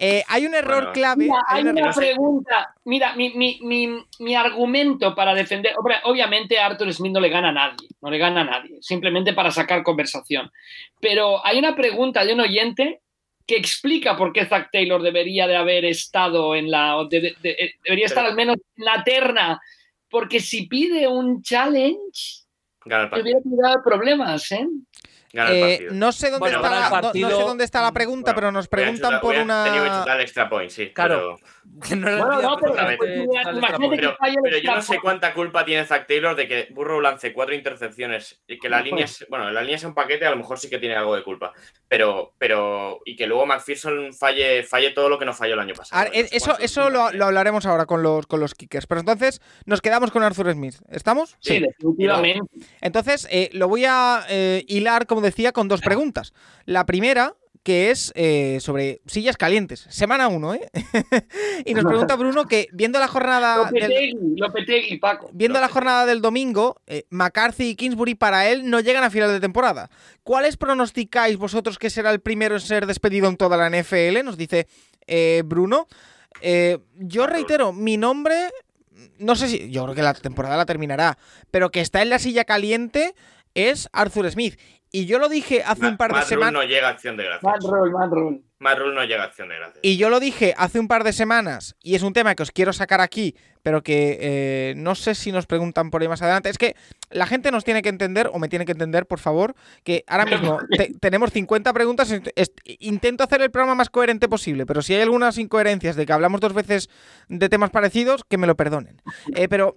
Eh, 0.00 0.22
hay 0.28 0.46
un 0.46 0.54
error 0.54 0.76
Bueno. 0.76 0.92
clave. 0.92 1.24
Mira, 1.24 1.42
hay 1.48 1.56
hay 1.58 1.62
un 1.64 1.76
error- 1.78 1.88
una 1.88 1.92
pregunta. 1.96 2.74
Mira, 2.84 3.14
mi, 3.16 3.30
mi- 3.30 3.58
mi- 3.62 3.98
mi 4.20 4.34
argumento 4.36 5.12
para 5.14 5.34
defender. 5.34 5.74
hombre, 5.76 5.96
obviamente, 6.04 6.56
a 6.58 6.66
Arthur 6.66 6.92
Smith 6.94 7.12
no 7.12 7.18
le 7.20 7.28
gana 7.28 7.48
a 7.48 7.52
nadie. 7.52 7.88
No 8.00 8.08
le 8.10 8.18
gana 8.18 8.42
a 8.42 8.44
nadie. 8.44 8.78
Simplemente 8.80 9.32
para 9.32 9.50
sacar 9.50 9.82
conversación. 9.82 10.52
Pero 11.00 11.44
hay 11.44 11.58
una 11.58 11.74
pregunta 11.74 12.24
de 12.24 12.32
un 12.34 12.40
oyente 12.40 13.00
que 13.44 13.56
explica 13.56 14.16
por 14.16 14.32
qué 14.32 14.44
Zach 14.46 14.68
Taylor 14.70 15.02
debería 15.02 15.46
de 15.48 15.56
haber 15.56 15.84
estado 15.84 16.54
en 16.54 16.70
la. 16.70 17.04
de- 17.10 17.20
de- 17.20 17.36
de- 17.42 17.74
debería 17.82 18.06
estar 18.06 18.22
Pero- 18.22 18.30
al 18.30 18.36
menos 18.36 18.56
en 18.76 18.84
la 18.84 19.02
terna. 19.02 19.60
Porque 20.10 20.38
si 20.40 20.66
pide 20.68 21.08
un 21.08 21.42
challenge, 21.42 22.44
hubiera 22.86 23.40
tirado 23.42 23.82
problemas, 23.84 24.52
¿eh? 24.52 24.66
Gana 25.32 25.50
el 25.50 25.56
Eh, 25.56 25.88
no 25.92 26.10
sé 26.12 26.30
dónde 26.30 26.38
Bueno, 26.40 26.56
está 26.56 26.70
la, 26.70 26.76
el 26.76 26.82
no- 26.82 26.96
no, 26.96 27.02
partido. 27.02 27.30
sé 27.30 27.42
dónde 27.42 27.64
está 27.64 27.82
la 27.82 27.92
pregunta, 27.92 28.32
Bueno, 28.32 28.36
pero 28.36 28.52
nos 28.52 28.68
preguntan 28.68 29.20
por 29.20 29.34
una. 29.36 30.22
extra 30.22 30.48
point, 30.48 30.70
sí. 30.70 30.90
Claro. 30.90 31.38
pero- 31.40 31.50
Que 31.88 31.96
no 31.96 32.06
Bueno, 32.26 32.42
no, 32.42 32.58
pero 32.58 34.16
Pero, 34.42 34.58
yo 34.58 34.74
no 34.74 34.82
sé 34.82 34.98
cuánta 35.00 35.32
culpa 35.34 35.64
tiene 35.64 35.84
Zach 35.84 36.06
Taylor 36.06 36.34
de 36.34 36.48
que 36.48 36.68
Burrow 36.70 37.00
lance 37.00 37.32
cuatro 37.32 37.54
intercepciones 37.54 38.42
y 38.46 38.58
que 38.58 38.68
la 38.68 38.80
línea 38.80 39.04
es, 39.04 39.26
bueno, 39.28 39.50
la 39.50 39.60
línea 39.60 39.76
es 39.76 39.84
un 39.84 39.94
paquete, 39.94 40.26
a 40.26 40.30
lo 40.30 40.36
mejor 40.36 40.58
sí 40.58 40.68
que 40.68 40.78
tiene 40.78 40.96
algo 40.96 41.14
de 41.14 41.22
culpa. 41.22 41.52
Pero, 41.86 42.34
pero, 42.38 43.00
y 43.04 43.16
que 43.16 43.26
luego 43.26 43.46
McPherson 43.46 44.12
falle, 44.12 44.62
falle 44.62 44.90
todo 44.90 45.08
lo 45.08 45.18
que 45.18 45.24
no 45.24 45.32
falló 45.32 45.54
el 45.54 45.60
año 45.60 45.74
pasado. 45.74 46.00
A 46.00 46.04
ver, 46.04 46.22
No 46.22 46.28
sé 46.28 46.36
eso 46.36 46.58
eso 46.58 46.90
lo, 46.90 47.12
lo 47.12 47.26
hablaremos 47.26 47.66
ahora 47.66 47.86
con 47.86 48.02
los, 48.02 48.26
con 48.26 48.40
los 48.40 48.54
kickers. 48.54 48.86
Pero 48.86 49.00
entonces 49.00 49.40
nos 49.64 49.80
quedamos 49.80 50.10
con 50.10 50.22
Arthur 50.22 50.52
Smith. 50.52 50.76
¿Estamos? 50.90 51.36
Sí, 51.40 51.60
definitivamente. 51.60 52.42
Entonces, 52.80 53.26
eh, 53.30 53.50
lo 53.52 53.68
voy 53.68 53.84
a 53.86 54.24
eh, 54.28 54.64
hilar, 54.66 55.06
como 55.06 55.20
decía, 55.20 55.52
con 55.52 55.68
dos 55.68 55.80
preguntas. 55.80 56.32
La 56.64 56.86
primera, 56.86 57.34
que 57.68 57.90
es 57.90 58.14
eh, 58.16 58.60
sobre 58.62 59.02
sillas 59.04 59.36
calientes. 59.36 59.84
Semana 59.90 60.28
1, 60.28 60.54
¿eh? 60.54 60.70
y 61.66 61.74
nos 61.74 61.84
pregunta 61.84 62.16
Bruno 62.16 62.46
que 62.46 62.68
viendo 62.72 62.98
la 62.98 63.08
jornada 63.08 63.70
del, 63.70 64.14
Lopetegui, 64.36 64.96
Paco. 64.96 65.28
viendo 65.34 65.60
la 65.60 65.68
jornada 65.68 66.06
del 66.06 66.22
domingo, 66.22 66.80
eh, 66.86 67.04
McCarthy 67.10 67.64
y 67.64 67.74
Kingsbury 67.74 68.14
para 68.14 68.48
él 68.48 68.70
no 68.70 68.80
llegan 68.80 69.04
a 69.04 69.10
final 69.10 69.30
de 69.30 69.38
temporada. 69.38 69.90
¿Cuáles 70.22 70.56
pronosticáis 70.56 71.36
vosotros 71.36 71.78
que 71.78 71.90
será 71.90 72.10
el 72.10 72.20
primero 72.20 72.54
en 72.54 72.62
ser 72.62 72.86
despedido 72.86 73.28
en 73.28 73.36
toda 73.36 73.58
la 73.58 73.68
NFL? 73.68 74.24
Nos 74.24 74.38
dice 74.38 74.66
eh, 75.06 75.42
Bruno. 75.44 75.88
Eh, 76.40 76.78
yo 76.96 77.26
reitero, 77.26 77.74
mi 77.74 77.98
nombre, 77.98 78.48
no 79.18 79.36
sé 79.36 79.46
si, 79.46 79.70
yo 79.70 79.82
creo 79.84 79.94
que 79.94 80.00
la 80.00 80.14
temporada 80.14 80.56
la 80.56 80.64
terminará, 80.64 81.18
pero 81.50 81.70
que 81.70 81.82
está 81.82 82.00
en 82.00 82.08
la 82.08 82.18
silla 82.18 82.46
caliente 82.46 83.14
es 83.52 83.90
Arthur 83.92 84.30
Smith. 84.30 84.58
Y 84.90 85.06
yo 85.06 85.18
lo 85.18 85.28
dije 85.28 85.62
hace 85.66 85.82
Ma- 85.82 85.88
un 85.90 85.96
par 85.96 86.14
de 86.14 86.22
semanas. 86.22 86.52
no 86.54 86.62
llega 86.62 86.88
a 86.88 86.90
acción 86.92 87.16
de 87.16 87.24
gracias. 87.24 87.42
Matt 87.44 87.62
Rule, 87.62 87.92
Matt 87.92 88.10
Rule. 88.10 88.40
Matt 88.60 88.78
Rule 88.78 88.94
no 88.94 89.04
llega 89.04 89.22
a 89.22 89.26
acción 89.26 89.48
de 89.48 89.56
gracias. 89.56 89.78
Y 89.82 89.96
yo 89.98 90.08
lo 90.10 90.18
dije 90.18 90.54
hace 90.56 90.80
un 90.80 90.88
par 90.88 91.04
de 91.04 91.12
semanas, 91.12 91.76
y 91.82 91.94
es 91.94 92.02
un 92.02 92.12
tema 92.12 92.34
que 92.34 92.42
os 92.42 92.50
quiero 92.50 92.72
sacar 92.72 93.00
aquí, 93.00 93.36
pero 93.62 93.82
que 93.82 94.18
eh, 94.20 94.74
no 94.76 94.94
sé 94.94 95.14
si 95.14 95.30
nos 95.30 95.46
preguntan 95.46 95.90
por 95.90 96.00
ahí 96.02 96.08
más 96.08 96.22
adelante. 96.22 96.48
Es 96.48 96.58
que 96.58 96.74
la 97.10 97.26
gente 97.26 97.50
nos 97.52 97.64
tiene 97.64 97.82
que 97.82 97.88
entender, 97.90 98.30
o 98.32 98.38
me 98.38 98.48
tiene 98.48 98.64
que 98.64 98.72
entender, 98.72 99.06
por 99.06 99.18
favor, 99.20 99.54
que 99.84 100.04
ahora 100.08 100.24
mismo 100.24 100.58
te- 100.76 100.92
tenemos 101.00 101.30
50 101.32 101.72
preguntas. 101.72 102.12
Intento 102.80 103.24
hacer 103.24 103.42
el 103.42 103.50
programa 103.50 103.74
más 103.76 103.90
coherente 103.90 104.26
posible, 104.28 104.64
pero 104.66 104.80
si 104.82 104.94
hay 104.94 105.02
algunas 105.02 105.38
incoherencias 105.38 105.94
de 105.96 106.06
que 106.06 106.12
hablamos 106.14 106.40
dos 106.40 106.54
veces 106.54 106.88
de 107.28 107.48
temas 107.48 107.70
parecidos, 107.70 108.24
que 108.28 108.38
me 108.38 108.46
lo 108.46 108.56
perdonen. 108.56 109.02
Eh, 109.36 109.48
pero 109.48 109.76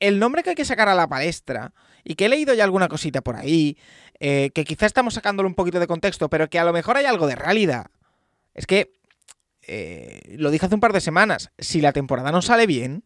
el 0.00 0.18
nombre 0.18 0.42
que 0.42 0.50
hay 0.50 0.56
que 0.56 0.64
sacar 0.64 0.88
a 0.88 0.94
la 0.94 1.06
palestra, 1.08 1.72
y 2.02 2.14
que 2.14 2.24
he 2.26 2.28
leído 2.30 2.54
ya 2.54 2.64
alguna 2.64 2.88
cosita 2.88 3.20
por 3.20 3.36
ahí, 3.36 3.76
eh, 4.20 4.50
que 4.54 4.64
quizá 4.64 4.86
estamos 4.86 5.14
sacándolo 5.14 5.48
un 5.48 5.54
poquito 5.54 5.80
de 5.80 5.86
contexto, 5.86 6.28
pero 6.28 6.48
que 6.48 6.58
a 6.58 6.64
lo 6.64 6.72
mejor 6.72 6.96
hay 6.96 7.06
algo 7.06 7.26
de 7.26 7.34
realidad. 7.36 7.86
Es 8.54 8.66
que, 8.66 8.92
eh, 9.66 10.20
lo 10.38 10.50
dije 10.50 10.66
hace 10.66 10.74
un 10.74 10.80
par 10.80 10.92
de 10.92 11.00
semanas, 11.00 11.50
si 11.58 11.80
la 11.80 11.92
temporada 11.92 12.30
no 12.32 12.42
sale 12.42 12.66
bien, 12.66 13.04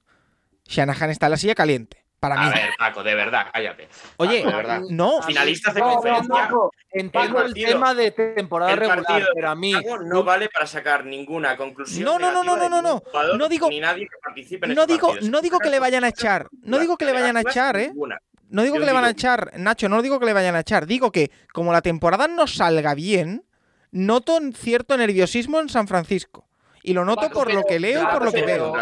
Shanahan 0.67 1.11
está 1.11 1.27
en 1.27 1.31
la 1.33 1.37
silla 1.37 1.55
caliente. 1.55 2.03
Para 2.21 2.41
A 2.41 2.47
mí. 2.49 2.55
ver, 2.55 2.71
Paco, 2.79 3.03
de 3.03 3.15
verdad, 3.15 3.49
cállate. 3.53 3.87
Oye, 4.17 4.39
Paco, 4.39 4.51
de 4.51 4.57
verdad. 4.57 4.81
no, 4.89 5.21
Finalistas 5.21 5.75
de 5.75 5.81
No, 5.81 5.87
no, 5.89 5.93
conferencia. 5.97 6.35
Paco, 6.35 6.71
Entiendo 6.91 7.39
el 7.41 7.45
partido- 7.49 7.69
tema 7.69 7.95
de 7.95 8.11
temporada 8.13 8.73
el 8.73 8.79
regular, 8.79 9.23
pero 9.35 9.51
a 9.51 9.55
mí. 9.55 9.75
Chicago 9.75 9.99
no 9.99 10.25
vale 10.25 10.49
para 10.49 10.67
sacar 10.67 11.05
ninguna 11.05 11.55
conclusión. 11.59 12.03
No, 12.07 12.19
no, 12.19 12.33
no, 12.33 12.43
no, 12.43 12.57
no, 12.57 12.81
no, 12.81 13.01
jugador 13.01 13.37
no 13.37 13.47
digo- 13.49 13.69
Ni 13.69 13.79
nadie 13.79 14.05
que 14.07 14.17
participe 14.23 14.65
en 14.67 14.75
no 14.75 14.85
ese 14.85 14.93
digo, 14.95 15.15
no 15.21 15.43
digo 15.43 15.59
que 15.59 15.69
le 15.69 15.79
vayan 15.81 16.03
a 16.05 16.09
echar, 16.09 16.49
no 16.63 16.79
digo 16.79 16.97
que 16.97 17.05
le 17.05 17.13
vayan 17.13 17.37
a 17.37 17.43
echar, 17.43 17.77
eh. 17.77 17.89
Ninguna. 17.89 18.19
No 18.49 18.63
digo 18.63 18.77
Yo 18.77 18.81
que 18.81 18.87
le 18.87 18.93
van 18.93 19.05
a 19.05 19.11
echar, 19.11 19.53
Nacho, 19.59 19.89
no 19.89 20.03
digo 20.03 20.21
que 20.21 20.27
le 20.27 20.33
vayan 20.33 20.55
a 20.55 20.61
echar. 20.61 20.87
Digo 20.87 21.11
que 21.11 21.31
como 21.53 21.73
la 21.73 21.83
temporada 21.83 22.29
no 22.29 22.47
salga 22.47 22.95
bien, 22.95 23.45
noto 23.91 24.37
un 24.37 24.53
cierto 24.53 24.97
nerviosismo 24.97 25.61
en 25.61 25.69
San 25.69 25.89
Francisco. 25.89 26.49
Y 26.83 26.93
lo 26.93 27.05
noto 27.05 27.23
Paco, 27.23 27.41
por 27.41 27.55
lo 27.55 27.65
que 27.65 27.81
leo 27.81 28.03
y 28.03 28.07
por 28.07 28.25
lo 28.25 28.31
que 28.31 28.43
veo. 28.43 28.75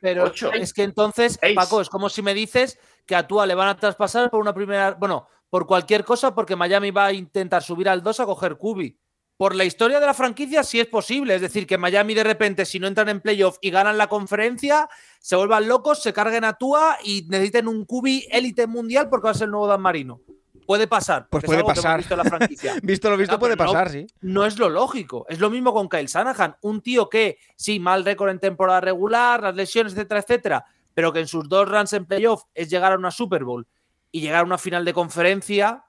Pero 0.00 0.24
Ocho. 0.24 0.50
es 0.52 0.72
que 0.72 0.82
entonces, 0.82 1.38
Seis. 1.38 1.54
Paco, 1.54 1.82
es 1.82 1.90
como 1.90 2.08
si 2.08 2.22
me 2.22 2.32
dices 2.32 2.78
que 3.04 3.14
a 3.14 3.26
Tua 3.26 3.46
le 3.46 3.54
van 3.54 3.68
a 3.68 3.76
traspasar 3.76 4.30
por 4.30 4.40
una 4.40 4.54
primera. 4.54 4.92
Bueno, 4.92 5.28
por 5.50 5.66
cualquier 5.66 6.04
cosa, 6.04 6.34
porque 6.34 6.56
Miami 6.56 6.90
va 6.90 7.06
a 7.06 7.12
intentar 7.12 7.62
subir 7.62 7.86
al 7.90 8.02
2 8.02 8.20
a 8.20 8.24
coger 8.24 8.56
Kubi. 8.56 8.98
Por 9.36 9.54
la 9.54 9.64
historia 9.64 10.00
de 10.00 10.06
la 10.06 10.14
franquicia, 10.14 10.62
sí 10.62 10.80
es 10.80 10.86
posible. 10.86 11.34
Es 11.34 11.42
decir, 11.42 11.66
que 11.66 11.76
Miami 11.76 12.14
de 12.14 12.24
repente, 12.24 12.64
si 12.64 12.78
no 12.78 12.86
entran 12.86 13.10
en 13.10 13.20
playoff 13.20 13.58
y 13.60 13.70
ganan 13.70 13.98
la 13.98 14.06
conferencia, 14.06 14.88
se 15.22 15.36
vuelvan 15.36 15.66
locos, 15.68 16.02
se 16.02 16.12
carguen 16.12 16.42
a 16.44 16.52
Tua 16.54 16.98
y 17.04 17.24
necesiten 17.30 17.68
un 17.68 17.84
Kubi 17.86 18.26
élite 18.30 18.66
mundial 18.66 19.08
porque 19.08 19.26
va 19.26 19.30
a 19.30 19.34
ser 19.34 19.44
el 19.46 19.52
nuevo 19.52 19.66
Dan 19.68 19.80
Marino. 19.80 20.20
Puede 20.66 20.86
pasar. 20.86 21.28
Pues 21.30 21.44
puede 21.44 21.64
pasar. 21.64 21.98
visto 21.98 22.14
la 22.16 22.24
franquicia. 22.24 22.74
Visto 22.82 23.08
lo 23.10 23.16
visto 23.16 23.34
Ah, 23.36 23.38
puede 23.38 23.56
no- 23.56 23.64
pasar, 23.64 23.90
sí. 23.90 24.06
no 24.20 24.44
es 24.46 24.58
lo 24.58 24.68
lógico. 24.68 25.24
Es 25.28 25.38
lo 25.40 25.48
mismo 25.50 25.72
con 25.72 25.88
Kyle 25.88 26.06
Shanahan, 26.06 26.56
un 26.62 26.80
tío 26.82 27.08
que, 27.08 27.38
sí, 27.56 27.78
mal 27.80 28.04
récord 28.04 28.30
en 28.30 28.38
temporada 28.40 28.80
regular, 28.80 29.42
las 29.42 29.54
lesiones, 29.54 29.92
etcétera, 29.92 30.20
etcétera, 30.20 30.64
pero 30.94 31.12
que 31.12 31.20
en 31.20 31.26
sus 31.28 31.48
dos 31.48 31.68
runs 31.68 31.92
en 31.94 32.04
playoff 32.06 32.44
es 32.54 32.68
llegar 32.68 32.92
a 32.92 32.96
una 32.96 33.10
Super 33.10 33.44
Bowl 33.44 33.66
y 34.10 34.20
llegar 34.20 34.40
a 34.40 34.44
una 34.44 34.58
final 34.58 34.84
de 34.84 34.92
conferencia. 34.92 35.84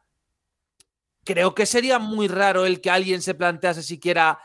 Creo 1.24 1.56
que 1.56 1.66
sería 1.66 2.00
muy 2.00 2.28
raro 2.28 2.66
el 2.66 2.82
que 2.82 2.90
alguien 2.90 3.22
se 3.22 3.34
plantease 3.36 3.82
siquiera 3.84 4.40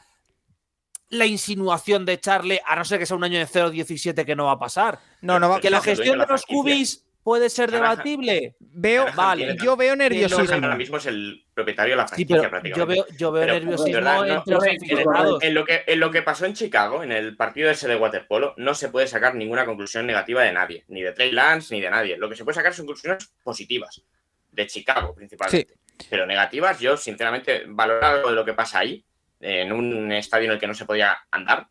la 1.11 1.27
insinuación 1.27 2.05
de 2.05 2.15
echarle, 2.15 2.61
a 2.67 2.77
no 2.77 2.85
ser 2.85 2.99
que 2.99 3.07
sea 3.07 3.17
un 3.17 3.25
año 3.25 3.39
de 3.39 3.47
0-17 3.47 4.25
que 4.25 4.37
no 4.37 4.47
va 4.47 4.53
a 4.53 4.59
pasar. 4.59 4.99
No, 5.23 5.39
no 5.41 5.49
va. 5.49 5.61
Que 5.61 5.71
la 5.71 5.81
gestión 5.81 6.19
de 6.19 6.27
los 6.27 6.45
cubis 6.45 7.05
puede 7.23 7.51
ser 7.51 7.71
debatible. 7.71 8.57
Veo, 8.59 9.07
vale, 9.15 9.57
yo 9.63 9.77
veo 9.77 9.95
nerviosismo. 9.95 10.55
Ahora 10.55 10.77
mismo 10.77 10.97
es 10.97 11.07
el 11.07 11.45
propietario 11.53 11.93
de 11.93 11.97
la 11.97 12.09
Sí, 12.09 12.25
franquicia 12.25 12.37
pero 12.37 12.51
prácticamente. 12.51 12.79
yo 12.79 13.05
veo, 13.05 13.19
yo 13.19 13.33
veo 13.33 13.43
Pero, 13.43 13.55
nerviosismo 13.55 13.87
de 13.87 13.93
verdad, 13.93 14.17
no, 14.17 14.25
entre 14.25 14.55
los 14.55 14.65
no, 14.65 14.71
aficionados. 14.71 15.43
En 15.43 15.55
lo, 15.55 15.65
que, 15.65 15.85
en 15.87 16.01
lo 16.01 16.11
que 16.11 16.23
pasó 16.23 16.47
en 16.47 16.55
Chicago, 16.55 17.03
en 17.03 17.13
el 17.13 17.37
partido 17.37 17.71
ese 17.71 17.89
de 17.89 17.97
waterpolo, 17.97 18.55
no 18.57 18.75
se 18.75 18.89
puede 18.89 19.07
sacar 19.07 19.35
ninguna 19.35 19.67
conclusión 19.67 20.07
negativa 20.07 20.43
de 20.43 20.53
nadie, 20.53 20.85
ni 20.89 21.03
de 21.03 21.13
Trey 21.13 21.33
Lance, 21.33 21.75
ni 21.75 21.81
de 21.81 21.91
nadie. 21.91 22.17
Lo 22.17 22.31
que 22.31 22.37
se 22.37 22.45
puede 22.45 22.55
sacar 22.55 22.73
son 22.73 22.87
conclusiones 22.87 23.31
positivas, 23.43 24.03
de 24.53 24.67
Chicago 24.67 25.15
principalmente. 25.15 25.75
Pero 26.09 26.25
negativas, 26.25 26.79
yo 26.79 26.97
sinceramente, 26.97 27.65
valorar 27.67 28.15
algo 28.17 28.31
de 28.31 28.37
lo 28.37 28.45
que 28.45 28.55
pasa 28.55 28.79
ahí, 28.79 29.05
en 29.41 29.73
un 29.73 30.13
estadio 30.13 30.47
en 30.47 30.53
el 30.53 30.59
que 30.59 30.67
no 30.67 30.75
se 30.75 30.85
podía 30.85 31.17
andar, 31.31 31.67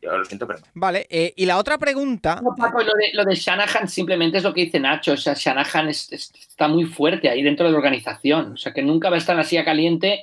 yo 0.00 0.16
lo 0.16 0.24
siento, 0.24 0.46
pero. 0.46 0.60
Vale, 0.74 1.06
eh, 1.10 1.32
y 1.36 1.44
la 1.46 1.58
otra 1.58 1.76
pregunta. 1.76 2.40
No, 2.42 2.54
Paco, 2.56 2.78
lo 2.82 2.92
de, 2.94 3.10
lo 3.14 3.24
de 3.24 3.34
Shanahan 3.34 3.88
simplemente 3.88 4.38
es 4.38 4.44
lo 4.44 4.54
que 4.54 4.60
dice 4.66 4.78
Nacho. 4.78 5.12
O 5.12 5.16
sea, 5.16 5.34
Shanahan 5.34 5.88
es- 5.88 6.12
es- 6.12 6.32
está 6.36 6.68
muy 6.68 6.84
fuerte 6.84 7.28
ahí 7.28 7.42
dentro 7.42 7.66
de 7.66 7.72
la 7.72 7.78
organización. 7.78 8.52
O 8.52 8.56
sea, 8.56 8.72
que 8.72 8.82
nunca 8.82 9.10
va 9.10 9.16
a 9.16 9.18
estar 9.18 9.34
la 9.34 9.42
silla 9.42 9.64
caliente 9.64 10.22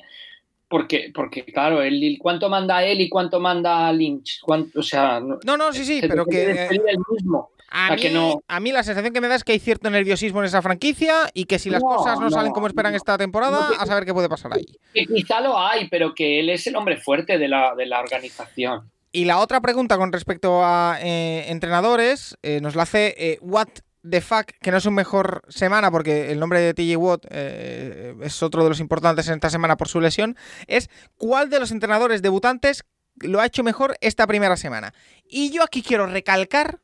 porque, 0.69 1.11
porque 1.13 1.43
claro, 1.43 1.81
él, 1.81 2.17
¿cuánto 2.21 2.49
manda 2.49 2.83
él 2.85 3.01
y 3.01 3.09
cuánto 3.09 3.39
manda 3.41 3.91
Lynch? 3.91 4.39
¿Cuánto- 4.41 4.79
o 4.79 4.83
sea, 4.83 5.19
no, 5.19 5.39
No, 5.57 5.73
sí, 5.73 5.83
sí, 5.83 5.99
se 5.99 6.07
pero 6.07 6.25
que. 6.25 6.47
despedir 6.47 6.81
él 6.87 6.97
mismo. 7.11 7.49
A 7.77 7.95
mí, 7.95 8.01
que 8.01 8.09
no- 8.11 8.41
a 8.47 8.59
mí 8.59 8.71
la 8.71 8.83
sensación 8.83 9.13
que 9.13 9.19
me 9.21 9.27
da 9.27 9.35
es 9.35 9.43
que 9.43 9.51
hay 9.51 9.59
cierto 9.59 9.89
nerviosismo 9.89 10.39
en 10.39 10.45
esa 10.45 10.61
franquicia 10.61 11.29
y 11.33 11.45
que 11.45 11.59
si 11.59 11.69
las 11.69 11.81
No, 11.83 11.89
cosas 11.97 12.15
no, 12.19 12.25
no, 12.25 12.31
salen 12.31 12.53
como 12.53 12.67
esperan 12.67 12.95
esta 12.95 13.17
temporada, 13.17 13.67
que- 13.69 13.75
a 13.77 13.85
saber 13.85 14.05
qué 14.05 14.13
puede 14.13 14.29
pasar 14.29 14.53
ahí. 14.53 14.65
Que 14.93 15.05
quizá 15.05 15.41
lo 15.41 15.59
hay, 15.59 15.89
pero 15.89 16.13
que 16.15 16.39
él 16.39 16.49
es 16.49 16.65
el 16.67 16.75
hombre 16.75 16.97
fuerte 16.97 17.37
de 17.37 17.47
la, 17.47 17.75
de 17.75 17.85
la 17.85 17.99
organización. 17.99 18.89
Y 19.11 19.25
la 19.25 19.39
otra 19.39 19.61
pregunta 19.61 19.97
con 19.97 20.11
respecto 20.11 20.61
a 20.63 20.97
eh, 21.01 21.45
entrenadores 21.49 22.37
eh, 22.43 22.59
nos 22.61 22.75
la 22.75 22.83
hace 22.83 23.15
eh, 23.17 23.37
What 23.41 23.67
the 24.09 24.21
fuck, 24.21 24.51
que 24.61 24.71
no 24.71 24.77
es 24.77 24.85
un 24.85 24.93
mejor 24.93 25.41
semana 25.47 25.89
porque 25.89 26.31
el 26.31 26.39
nombre 26.39 26.59
de 26.59 26.73
TJ 26.73 26.95
Watt 26.97 27.25
eh, 27.31 28.13
es 28.21 28.43
otro 28.43 28.63
de 28.63 28.69
los 28.69 28.79
importantes 28.79 29.27
en 29.27 29.35
esta 29.35 29.49
semana 29.49 29.77
por 29.77 29.87
su 29.87 29.99
lesión, 29.99 30.35
es 30.67 30.89
cuál 31.17 31.49
de 31.49 31.59
los 31.59 31.71
entrenadores 31.71 32.21
debutantes 32.21 32.83
lo 33.21 33.39
ha 33.39 33.45
hecho 33.45 33.63
mejor 33.63 33.95
esta 34.01 34.27
primera 34.27 34.57
semana. 34.57 34.93
Y 35.27 35.49
yo 35.51 35.63
aquí 35.63 35.81
quiero 35.81 36.05
recalcar, 36.05 36.81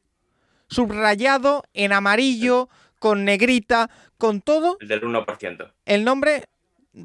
subrayado 0.71 1.63
en 1.73 1.93
amarillo, 1.93 2.69
con 2.99 3.25
negrita, 3.25 3.89
con 4.17 4.41
todo, 4.41 4.77
El 4.79 4.88
del 4.88 5.01
1%. 5.01 5.71
el 5.86 6.03
nombre 6.03 6.45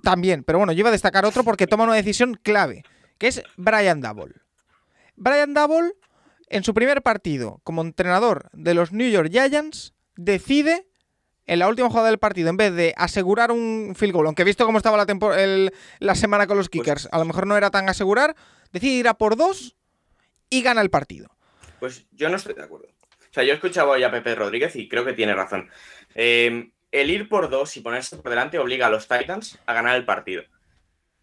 también, 0.02 0.42
pero 0.44 0.58
bueno, 0.58 0.72
yo 0.72 0.80
iba 0.80 0.88
a 0.88 0.92
destacar 0.92 1.24
otro 1.26 1.44
porque 1.44 1.66
toma 1.66 1.84
una 1.84 1.94
decisión 1.94 2.34
clave, 2.42 2.84
que 3.18 3.28
es 3.28 3.42
Brian 3.56 4.00
Double. 4.00 4.34
Brian 5.16 5.54
Double, 5.54 5.92
en 6.48 6.64
su 6.64 6.74
primer 6.74 7.02
partido 7.02 7.60
como 7.64 7.82
entrenador 7.82 8.48
de 8.52 8.74
los 8.74 8.92
New 8.92 9.10
York 9.10 9.30
Giants, 9.30 9.94
decide 10.16 10.86
en 11.46 11.60
la 11.60 11.68
última 11.68 11.88
jugada 11.88 12.08
del 12.08 12.18
partido, 12.18 12.50
en 12.50 12.56
vez 12.56 12.74
de 12.74 12.92
asegurar 12.96 13.50
un 13.52 13.94
field 13.96 14.12
goal, 14.12 14.26
aunque 14.26 14.42
he 14.42 14.44
visto 14.44 14.66
cómo 14.66 14.78
estaba 14.78 14.96
la, 14.96 15.06
el- 15.38 15.72
la 16.00 16.14
semana 16.14 16.46
con 16.46 16.56
los 16.56 16.68
Kickers, 16.68 17.08
a 17.12 17.18
lo 17.18 17.24
mejor 17.24 17.46
no 17.46 17.56
era 17.56 17.70
tan 17.70 17.88
asegurar, 17.88 18.34
decide 18.72 18.92
ir 18.94 19.08
a 19.08 19.14
por 19.14 19.36
dos 19.36 19.76
y 20.50 20.62
gana 20.62 20.80
el 20.82 20.90
partido. 20.90 21.28
Pues 21.78 22.04
yo 22.10 22.28
no 22.28 22.36
estoy 22.36 22.54
de 22.54 22.62
acuerdo. 22.64 22.88
O 23.36 23.38
sea, 23.38 23.44
yo 23.44 23.52
escuchaba 23.52 23.90
hoy 23.92 24.02
a 24.02 24.10
Pepe 24.10 24.34
Rodríguez 24.34 24.76
y 24.76 24.88
creo 24.88 25.04
que 25.04 25.12
tiene 25.12 25.34
razón. 25.34 25.68
Eh, 26.14 26.70
el 26.90 27.10
ir 27.10 27.28
por 27.28 27.50
dos 27.50 27.76
y 27.76 27.80
ponerse 27.82 28.16
por 28.16 28.30
delante 28.30 28.58
obliga 28.58 28.86
a 28.86 28.90
los 28.90 29.08
Titans 29.08 29.58
a 29.66 29.74
ganar 29.74 29.94
el 29.94 30.06
partido. 30.06 30.42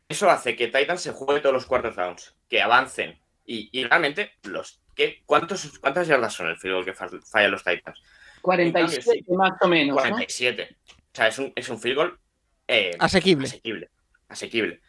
Eso 0.07 0.29
hace 0.29 0.55
que 0.55 0.67
Titans 0.67 1.01
se 1.01 1.11
juegue 1.11 1.41
todos 1.41 1.53
los 1.55 1.65
cuartos 1.65 1.95
downs, 1.95 2.35
que 2.47 2.61
avancen. 2.61 3.19
Y, 3.47 3.67
y 3.71 3.83
realmente, 3.85 4.33
los, 4.43 4.79
¿qué, 4.95 5.23
cuántos, 5.25 5.79
¿cuántas 5.79 6.07
yardas 6.07 6.35
son 6.35 6.49
el 6.49 6.57
field 6.59 6.75
goal 6.75 6.85
que 6.85 6.93
fa- 6.93 7.09
fallan 7.31 7.49
los 7.49 7.63
Titans? 7.63 7.99
47 8.43 9.01
sí. 9.01 9.25
más 9.29 9.53
o 9.59 9.67
menos. 9.67 9.95
¿no? 9.95 10.01
47. 10.03 10.77
O 10.91 10.95
sea, 11.13 11.27
es 11.29 11.39
un, 11.39 11.51
es 11.55 11.67
un 11.69 11.79
field 11.81 11.95
goal 11.95 12.19
eh, 12.67 12.91
Asequible. 12.99 13.47
asequible. 13.47 13.89
Asequible. 14.27 14.81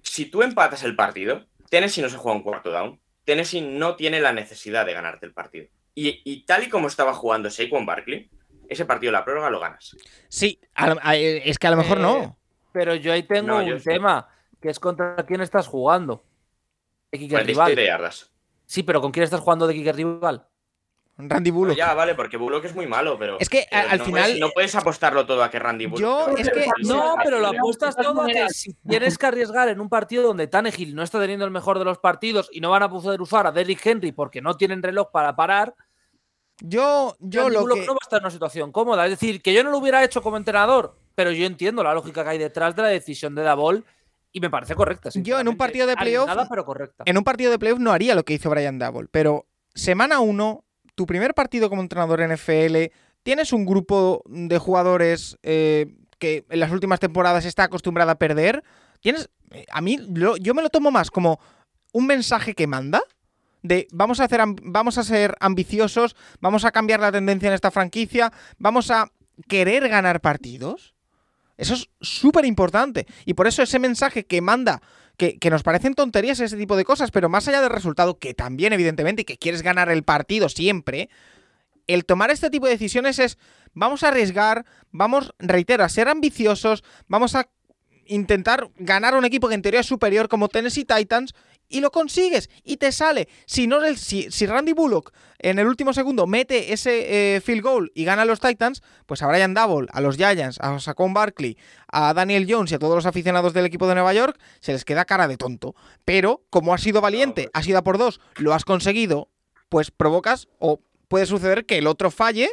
Si 0.00 0.24
tú 0.30 0.42
empatas 0.42 0.82
el 0.84 0.96
partido, 0.96 1.46
Tennessee 1.68 2.00
no 2.00 2.08
se 2.08 2.16
juega 2.16 2.38
un 2.38 2.42
cuarto 2.42 2.70
down. 2.70 2.98
Tennessee 3.26 3.60
no 3.60 3.96
tiene 3.96 4.18
la 4.22 4.32
necesidad 4.32 4.86
de 4.86 4.94
ganarte 4.94 5.26
el 5.26 5.34
partido. 5.34 5.68
Y, 5.94 6.20
y 6.24 6.44
tal 6.44 6.62
y 6.64 6.68
como 6.68 6.86
estaba 6.88 7.12
jugando 7.14 7.50
Saquon 7.50 7.84
Barkley, 7.86 8.30
ese 8.68 8.84
partido 8.84 9.10
de 9.12 9.18
la 9.18 9.24
prórroga 9.24 9.50
lo 9.50 9.60
ganas. 9.60 9.96
Sí, 10.28 10.60
a 10.74 10.88
lo- 10.94 11.00
a- 11.02 11.16
es 11.16 11.58
que 11.58 11.66
a 11.66 11.70
lo 11.70 11.76
mejor 11.76 11.98
Eh, 11.98 12.02
no. 12.02 12.38
Pero 12.72 12.94
yo 12.94 13.12
ahí 13.12 13.24
tengo 13.24 13.48
No, 13.48 13.62
yo 13.62 13.74
un 13.74 13.80
sí. 13.80 13.88
tema, 13.88 14.28
que 14.60 14.68
es 14.70 14.78
contra 14.78 15.16
quién 15.26 15.40
estás 15.40 15.66
jugando. 15.66 16.24
De 17.10 17.18
kicker 17.18 17.38
47 17.38 17.70
rival. 17.74 17.86
yardas. 17.86 18.30
Sí, 18.66 18.84
pero 18.84 19.00
¿con 19.00 19.10
quién 19.10 19.24
estás 19.24 19.40
jugando 19.40 19.66
de 19.66 19.74
kicker 19.74 19.96
rival? 19.96 20.46
Randy 21.28 21.50
Bullock. 21.50 21.76
Ya, 21.76 21.92
vale, 21.94 22.14
porque 22.14 22.36
Bullock 22.36 22.64
es 22.64 22.74
muy 22.74 22.86
malo, 22.86 23.18
pero. 23.18 23.38
Es 23.40 23.48
que, 23.48 23.66
pero 23.70 23.90
al 23.90 23.98
no 23.98 24.04
final- 24.04 24.22
puedes- 24.24 24.40
no 24.40 24.50
puedes 24.50 24.74
apostarlo 24.74 25.26
todo 25.26 25.42
a 25.42 25.50
que 25.50 25.58
Randy 25.58 25.86
Bullock. 25.86 26.00
Yo- 26.00 26.36
es 26.36 26.48
que- 26.50 26.66
No, 26.84 27.16
pero 27.22 27.40
lo 27.40 27.48
apuestas 27.48 27.96
todo 27.96 28.22
a 28.22 28.26
que 28.26 28.48
si 28.50 28.72
tienes 28.88 29.18
que 29.18 29.26
arriesgar 29.26 29.68
en 29.68 29.80
un 29.80 29.88
partido 29.88 30.22
donde 30.22 30.46
Tannehill 30.46 30.94
no 30.94 31.02
está 31.02 31.20
teniendo 31.20 31.44
el 31.44 31.50
mejor 31.50 31.78
de 31.78 31.84
los 31.84 31.98
partidos 31.98 32.48
y 32.52 32.60
no 32.60 32.70
van 32.70 32.82
a 32.84 32.88
poder 32.90 33.20
usar 33.20 33.46
a 33.46 33.52
Derrick 33.52 33.84
Henry 33.84 34.12
porque 34.12 34.40
no 34.40 34.54
tienen 34.56 34.82
reloj 34.82 35.10
para 35.12 35.34
parar, 35.36 35.74
Yo, 36.62 37.16
yo 37.20 37.42
Randy 37.42 37.54
lo 37.54 37.60
Bullock 37.62 37.78
que. 37.80 37.86
no 37.86 37.92
va 37.92 37.98
a 38.02 38.04
estar 38.04 38.18
en 38.18 38.24
una 38.24 38.30
situación 38.30 38.70
cómoda. 38.72 39.04
Es 39.06 39.10
decir, 39.12 39.40
que 39.40 39.54
yo 39.54 39.64
no 39.64 39.70
lo 39.70 39.78
hubiera 39.78 40.04
hecho 40.04 40.20
como 40.22 40.36
entrenador, 40.36 40.94
pero 41.14 41.30
yo 41.32 41.46
entiendo 41.46 41.82
la 41.82 41.94
lógica 41.94 42.22
que 42.22 42.30
hay 42.30 42.38
detrás 42.38 42.76
de 42.76 42.82
la 42.82 42.88
decisión 42.88 43.34
de 43.34 43.42
Dabol 43.42 43.84
y 44.32 44.40
me 44.40 44.50
parece 44.50 44.74
correcta. 44.74 45.08
Yo 45.14 45.40
en 45.40 45.48
un 45.48 45.56
partido 45.56 45.86
de 45.86 45.96
playoff- 45.96 46.46
pero 46.50 46.64
correcta. 46.66 47.04
En 47.06 47.16
un 47.16 47.24
partido 47.24 47.50
de 47.50 47.58
playoff 47.58 47.78
no 47.80 47.92
haría 47.92 48.14
lo 48.14 48.24
que 48.24 48.34
hizo 48.34 48.50
Brian 48.50 48.78
Double, 48.78 49.08
pero 49.10 49.46
semana 49.74 50.20
1, 50.20 50.64
tu 51.00 51.06
primer 51.06 51.32
partido 51.32 51.70
como 51.70 51.80
entrenador 51.80 52.20
NFL, 52.20 52.92
tienes 53.22 53.54
un 53.54 53.64
grupo 53.64 54.22
de 54.26 54.58
jugadores 54.58 55.38
eh, 55.42 55.86
que 56.18 56.44
en 56.50 56.60
las 56.60 56.70
últimas 56.70 57.00
temporadas 57.00 57.46
está 57.46 57.62
acostumbrado 57.64 58.10
a 58.10 58.16
perder. 58.16 58.62
Tienes. 59.00 59.30
eh, 59.52 59.64
A 59.72 59.80
mí, 59.80 59.98
yo 60.42 60.52
me 60.52 60.60
lo 60.60 60.68
tomo 60.68 60.90
más 60.90 61.10
como 61.10 61.40
un 61.94 62.06
mensaje 62.06 62.52
que 62.54 62.66
manda. 62.66 63.00
De 63.62 63.88
vamos 63.92 64.20
a, 64.20 64.24
hacer, 64.24 64.42
am- 64.42 64.56
vamos 64.62 64.98
a 64.98 65.02
ser 65.04 65.34
ambiciosos, 65.40 66.16
vamos 66.38 66.66
a 66.66 66.70
cambiar 66.70 67.00
la 67.00 67.10
tendencia 67.12 67.48
en 67.48 67.54
esta 67.54 67.70
franquicia, 67.70 68.30
vamos 68.58 68.90
a 68.90 69.10
querer 69.48 69.88
ganar 69.88 70.20
partidos. 70.20 70.94
Eso 71.56 71.72
es 71.72 71.88
súper 72.02 72.44
importante. 72.44 73.06
Y 73.24 73.32
por 73.32 73.46
eso 73.46 73.62
ese 73.62 73.78
mensaje 73.78 74.26
que 74.26 74.42
manda, 74.42 74.82
que, 75.38 75.50
nos 75.50 75.62
parecen 75.62 75.94
tonterías 75.94 76.40
ese 76.40 76.56
tipo 76.56 76.76
de 76.76 76.84
cosas, 76.84 77.10
pero 77.10 77.28
más 77.28 77.46
allá 77.46 77.60
del 77.60 77.70
resultado, 77.70 78.18
que 78.18 78.32
también 78.32 78.72
evidentemente, 78.72 79.22
y 79.22 79.24
que 79.26 79.36
quieres 79.36 79.62
ganar 79.62 79.90
el 79.90 80.02
partido 80.02 80.48
siempre, 80.48 81.10
el 81.86 82.06
tomar 82.06 82.30
este 82.30 82.48
tipo 82.48 82.66
de 82.66 82.72
decisiones 82.72 83.18
es, 83.18 83.36
vamos 83.74 84.02
a 84.02 84.08
arriesgar, 84.08 84.64
vamos, 84.90 85.34
reitero, 85.38 85.84
a 85.84 85.88
ser 85.90 86.08
ambiciosos, 86.08 86.84
vamos 87.06 87.34
a 87.34 87.48
intentar 88.06 88.70
ganar 88.76 89.14
un 89.14 89.24
equipo 89.26 89.48
que 89.48 89.54
en 89.54 89.62
teoría 89.62 89.80
es 89.80 89.86
superior 89.86 90.28
como 90.28 90.48
Tennessee 90.48 90.84
Titans 90.84 91.34
y 91.70 91.80
lo 91.80 91.90
consigues 91.90 92.50
y 92.64 92.76
te 92.76 92.92
sale. 92.92 93.28
Si 93.46 93.66
no 93.66 93.80
si, 93.96 94.30
si 94.30 94.44
Randy 94.46 94.72
Bullock 94.74 95.12
en 95.38 95.58
el 95.58 95.66
último 95.66 95.94
segundo 95.94 96.26
mete 96.26 96.74
ese 96.74 97.36
eh, 97.36 97.40
field 97.40 97.62
goal 97.62 97.92
y 97.94 98.04
gana 98.04 98.22
a 98.22 98.24
los 98.26 98.40
Titans, 98.40 98.82
pues 99.06 99.22
a 99.22 99.26
Brian 99.28 99.54
Double, 99.54 99.88
a 99.92 100.02
los 100.02 100.16
Giants, 100.18 100.58
a 100.60 100.78
Saquon 100.78 101.14
Barkley, 101.14 101.56
a 101.88 102.12
Daniel 102.12 102.46
Jones 102.46 102.72
y 102.72 102.74
a 102.74 102.78
todos 102.78 102.94
los 102.96 103.06
aficionados 103.06 103.54
del 103.54 103.64
equipo 103.64 103.88
de 103.88 103.94
Nueva 103.94 104.12
York, 104.12 104.38
se 104.60 104.72
les 104.72 104.84
queda 104.84 105.06
cara 105.06 105.28
de 105.28 105.38
tonto. 105.38 105.74
Pero 106.04 106.42
como 106.50 106.74
has 106.74 106.82
sido 106.82 107.00
valiente, 107.00 107.48
has 107.54 107.66
ido 107.66 107.78
a 107.78 107.82
por 107.84 107.96
dos, 107.96 108.20
lo 108.36 108.52
has 108.52 108.66
conseguido, 108.66 109.30
pues 109.70 109.90
provocas 109.90 110.48
o 110.58 110.80
puede 111.08 111.24
suceder 111.26 111.64
que 111.64 111.78
el 111.78 111.86
otro 111.86 112.10
falle 112.10 112.50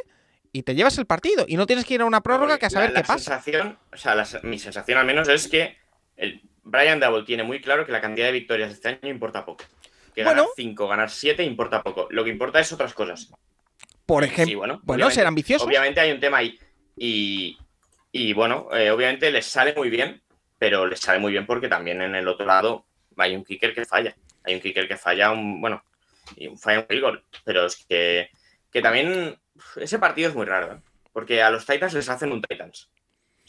y 0.50 0.62
te 0.62 0.74
llevas 0.74 0.96
el 0.96 1.04
partido 1.06 1.44
y 1.46 1.56
no 1.56 1.66
tienes 1.66 1.84
que 1.84 1.94
ir 1.94 2.00
a 2.00 2.06
una 2.06 2.22
prórroga 2.22 2.56
que 2.58 2.66
a 2.66 2.70
saber 2.70 2.92
la, 2.92 3.02
qué 3.02 3.06
pasa. 3.06 3.18
Sensación, 3.42 3.78
o 3.92 3.96
sea, 3.98 4.14
la 4.14 4.24
se- 4.24 4.40
mi 4.42 4.58
sensación 4.58 4.96
al 4.98 5.04
menos 5.06 5.28
es 5.28 5.46
que 5.46 5.76
el 6.16 6.40
Brian 6.68 7.00
Double 7.00 7.24
tiene 7.24 7.42
muy 7.42 7.60
claro 7.60 7.86
que 7.86 7.92
la 7.92 8.00
cantidad 8.00 8.26
de 8.26 8.32
victorias 8.32 8.70
este 8.72 8.88
año 8.88 9.08
importa 9.08 9.44
poco. 9.44 9.64
Que 10.14 10.22
Bueno. 10.22 10.42
ganar 10.42 10.52
5, 10.54 10.88
ganar 10.88 11.10
7 11.10 11.42
importa 11.42 11.82
poco. 11.82 12.08
Lo 12.10 12.24
que 12.24 12.30
importa 12.30 12.60
es 12.60 12.72
otras 12.72 12.92
cosas. 12.92 13.30
Por 14.04 14.24
Sí, 14.24 14.30
ejemplo, 14.30 14.80
bueno, 14.82 15.10
ser 15.10 15.26
ambicioso. 15.26 15.64
Obviamente 15.64 16.00
hay 16.00 16.12
un 16.12 16.20
tema 16.20 16.38
ahí. 16.38 16.58
Y, 16.96 17.58
y 18.12 18.32
bueno, 18.32 18.68
eh, 18.72 18.90
obviamente 18.90 19.30
les 19.30 19.46
sale 19.46 19.74
muy 19.74 19.88
bien, 19.90 20.22
pero 20.58 20.86
les 20.86 21.00
sale 21.00 21.18
muy 21.18 21.32
bien 21.32 21.46
porque 21.46 21.68
también 21.68 22.02
en 22.02 22.14
el 22.14 22.28
otro 22.28 22.44
lado 22.44 22.86
hay 23.16 23.34
un 23.34 23.44
kicker 23.44 23.74
que 23.74 23.84
falla. 23.84 24.14
Hay 24.44 24.54
un 24.54 24.60
kicker 24.60 24.86
que 24.88 24.96
falla 24.96 25.30
un, 25.30 25.60
bueno, 25.60 25.82
y 26.36 26.48
falla 26.56 26.80
un 26.80 26.86
field 26.86 27.02
goal. 27.02 27.24
Pero 27.44 27.66
es 27.66 27.84
que, 27.88 28.30
que 28.70 28.82
también 28.82 29.38
ese 29.76 29.98
partido 29.98 30.28
es 30.28 30.34
muy 30.34 30.46
raro, 30.46 30.74
¿eh? 30.74 30.80
porque 31.12 31.42
a 31.42 31.50
los 31.50 31.64
Titans 31.64 31.94
les 31.94 32.08
hacen 32.08 32.32
un 32.32 32.42
Titans. 32.42 32.90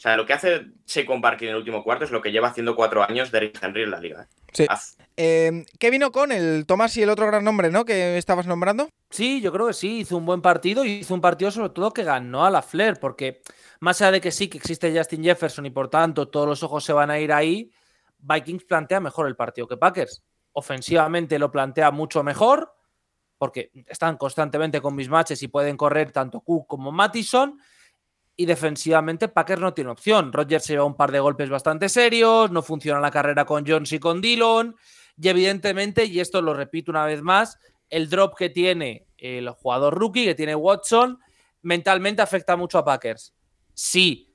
O 0.00 0.02
sea, 0.02 0.16
lo 0.16 0.24
que 0.24 0.32
hace 0.32 0.62
Saquon 0.86 1.20
Barkley 1.20 1.48
en 1.48 1.52
el 1.56 1.58
último 1.58 1.84
cuarto 1.84 2.06
es 2.06 2.10
lo 2.10 2.22
que 2.22 2.32
lleva 2.32 2.48
haciendo 2.48 2.74
cuatro 2.74 3.02
años 3.02 3.30
Derrick 3.30 3.62
Henry 3.62 3.82
en 3.82 3.90
la 3.90 4.00
liga. 4.00 4.22
¿eh? 4.22 4.26
Sí. 4.50 4.66
Haz- 4.66 4.96
Eh, 5.18 5.66
Kevin 5.78 6.04
O'Connell, 6.04 6.64
Tomás 6.64 6.96
y 6.96 7.02
el 7.02 7.10
otro 7.10 7.26
gran 7.26 7.44
nombre, 7.44 7.70
¿no? 7.70 7.84
Que 7.84 8.16
estabas 8.16 8.46
nombrando. 8.46 8.88
Sí, 9.10 9.42
yo 9.42 9.52
creo 9.52 9.66
que 9.66 9.74
sí, 9.74 9.98
hizo 9.98 10.16
un 10.16 10.24
buen 10.24 10.40
partido 10.40 10.86
y 10.86 10.92
hizo 11.00 11.12
un 11.12 11.20
partido 11.20 11.50
sobre 11.50 11.68
todo 11.68 11.90
que 11.92 12.02
ganó 12.02 12.46
a 12.46 12.50
la 12.50 12.62
Flair, 12.62 12.96
porque 12.98 13.42
más 13.80 14.00
allá 14.00 14.12
de 14.12 14.22
que 14.22 14.30
sí 14.32 14.48
que 14.48 14.56
existe 14.56 14.96
Justin 14.96 15.22
Jefferson 15.22 15.66
y 15.66 15.70
por 15.70 15.90
tanto 15.90 16.28
todos 16.28 16.48
los 16.48 16.62
ojos 16.62 16.82
se 16.82 16.94
van 16.94 17.10
a 17.10 17.18
ir 17.20 17.30
ahí, 17.30 17.70
Vikings 18.20 18.64
plantea 18.64 19.00
mejor 19.00 19.26
el 19.28 19.36
partido 19.36 19.68
que 19.68 19.76
Packers. 19.76 20.22
Ofensivamente 20.52 21.38
lo 21.38 21.50
plantea 21.50 21.90
mucho 21.90 22.22
mejor, 22.22 22.72
porque 23.36 23.70
están 23.86 24.16
constantemente 24.16 24.80
con 24.80 24.94
mis 24.94 25.10
matches 25.10 25.42
y 25.42 25.48
pueden 25.48 25.76
correr 25.76 26.10
tanto 26.12 26.40
Cook 26.40 26.66
como 26.66 26.90
Mattison. 26.90 27.58
Y 28.36 28.46
defensivamente 28.46 29.28
Packers 29.28 29.60
no 29.60 29.74
tiene 29.74 29.90
opción. 29.90 30.32
Rodgers 30.32 30.64
se 30.64 30.72
lleva 30.74 30.84
un 30.84 30.96
par 30.96 31.12
de 31.12 31.20
golpes 31.20 31.50
bastante 31.50 31.88
serios, 31.88 32.50
no 32.50 32.62
funciona 32.62 33.00
la 33.00 33.10
carrera 33.10 33.44
con 33.44 33.66
Jones 33.66 33.92
y 33.92 33.98
con 33.98 34.20
Dillon, 34.20 34.76
y 35.20 35.28
evidentemente, 35.28 36.04
y 36.06 36.20
esto 36.20 36.40
lo 36.40 36.54
repito 36.54 36.90
una 36.90 37.04
vez 37.04 37.22
más, 37.22 37.58
el 37.90 38.08
drop 38.08 38.36
que 38.36 38.48
tiene 38.48 39.06
el 39.18 39.50
jugador 39.50 39.98
rookie, 39.98 40.24
que 40.24 40.34
tiene 40.34 40.54
Watson, 40.54 41.18
mentalmente 41.62 42.22
afecta 42.22 42.56
mucho 42.56 42.78
a 42.78 42.84
Packers. 42.84 43.34
Sí, 43.74 44.32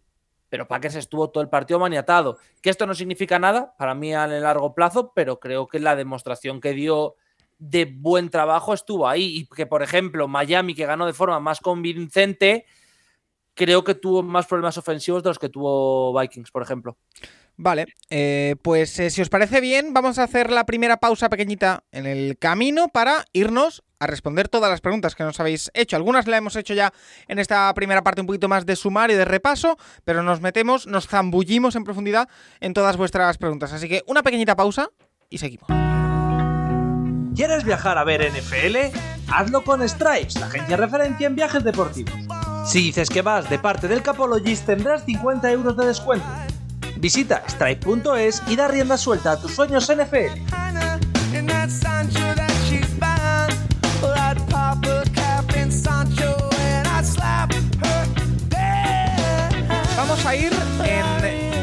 pero 0.50 0.68
Packers 0.68 0.96
estuvo 0.96 1.30
todo 1.30 1.42
el 1.42 1.50
partido 1.50 1.80
maniatado. 1.80 2.38
Que 2.62 2.70
esto 2.70 2.86
no 2.86 2.94
significa 2.94 3.40
nada 3.40 3.76
para 3.78 3.96
mí 3.96 4.14
a 4.14 4.28
largo 4.28 4.74
plazo, 4.74 5.12
pero 5.14 5.40
creo 5.40 5.68
que 5.68 5.80
la 5.80 5.96
demostración 5.96 6.62
que 6.62 6.74
dio 6.74 7.16
de 7.58 7.86
buen 7.86 8.30
trabajo 8.30 8.74
estuvo 8.74 9.08
ahí. 9.08 9.38
Y 9.38 9.48
que, 9.48 9.66
por 9.66 9.82
ejemplo, 9.84 10.28
Miami, 10.28 10.76
que 10.76 10.86
ganó 10.86 11.06
de 11.06 11.14
forma 11.14 11.40
más 11.40 11.60
convincente, 11.60 12.66
creo 13.56 13.84
que 13.84 13.96
tuvo 13.96 14.22
más 14.22 14.46
problemas 14.46 14.78
ofensivos 14.78 15.24
de 15.24 15.30
los 15.30 15.40
que 15.40 15.50
tuvo 15.50 16.18
Vikings, 16.20 16.52
por 16.52 16.62
ejemplo. 16.62 16.98
Vale, 17.58 17.88
eh, 18.10 18.56
pues 18.62 19.00
eh, 19.00 19.10
si 19.10 19.22
os 19.22 19.30
parece 19.30 19.62
bien, 19.62 19.94
vamos 19.94 20.20
a 20.20 20.24
hacer 20.24 20.52
la 20.52 20.66
primera 20.66 20.98
pausa 20.98 21.30
pequeñita 21.30 21.86
en 21.92 22.06
el 22.06 22.38
camino 22.38 22.90
para 22.90 23.24
irnos 23.32 23.84
a 24.00 24.08
responder 24.08 24.50
todas 24.50 24.70
las 24.70 24.82
preguntas 24.82 25.16
que 25.16 25.24
nos 25.24 25.40
habéis 25.40 25.72
hecho. 25.74 25.96
Algunas 25.96 26.28
las 26.28 26.38
hemos 26.38 26.58
hecho 26.58 26.74
ya 26.74 26.92
en 27.30 27.40
esta 27.40 27.74
primera 27.74 28.04
parte 28.04 28.20
un 28.20 28.28
poquito 28.28 28.50
más 28.50 28.66
de 28.66 28.76
sumario 28.76 29.16
y 29.16 29.20
de 29.20 29.24
repaso, 29.24 29.78
pero 30.04 30.22
nos 30.22 30.42
metemos, 30.42 30.86
nos 30.86 31.08
zambullimos 31.08 31.78
en 31.78 31.86
profundidad 31.86 32.28
en 32.60 32.74
todas 32.74 32.98
vuestras 32.98 33.38
preguntas. 33.38 33.72
Así 33.72 33.88
que 33.88 34.04
una 34.06 34.22
pequeñita 34.22 34.58
pausa 34.58 34.90
y 35.30 35.38
seguimos. 35.38 35.70
¿Quieres 37.36 37.64
viajar 37.64 37.98
a 37.98 38.04
ver 38.04 38.30
NFL? 38.32 38.98
Hazlo 39.32 39.64
con 39.64 39.88
Stripes, 39.88 40.40
la 40.40 40.48
agencia 40.48 40.78
referencia 40.78 41.28
en 41.28 41.36
viajes 41.36 41.64
deportivos. 41.64 42.35
Si 42.66 42.80
dices 42.82 43.10
que 43.10 43.22
vas 43.22 43.50
de 43.50 43.60
parte 43.60 43.88
del 43.88 44.02
Capologist 44.02 44.66
tendrás 44.66 45.06
50 45.06 45.52
euros 45.52 45.78
de 45.78 45.86
descuento. 45.86 46.26
Visita 46.98 47.44
stripe.es 47.48 48.42
y 48.48 48.56
da 48.56 48.68
rienda 48.68 48.98
suelta 48.98 49.34
a 49.34 49.40
tus 49.40 49.54
sueños 49.54 49.88
NFL. 49.88 50.40
Vamos 59.98 60.26
a 60.26 60.36
ir 60.36 60.65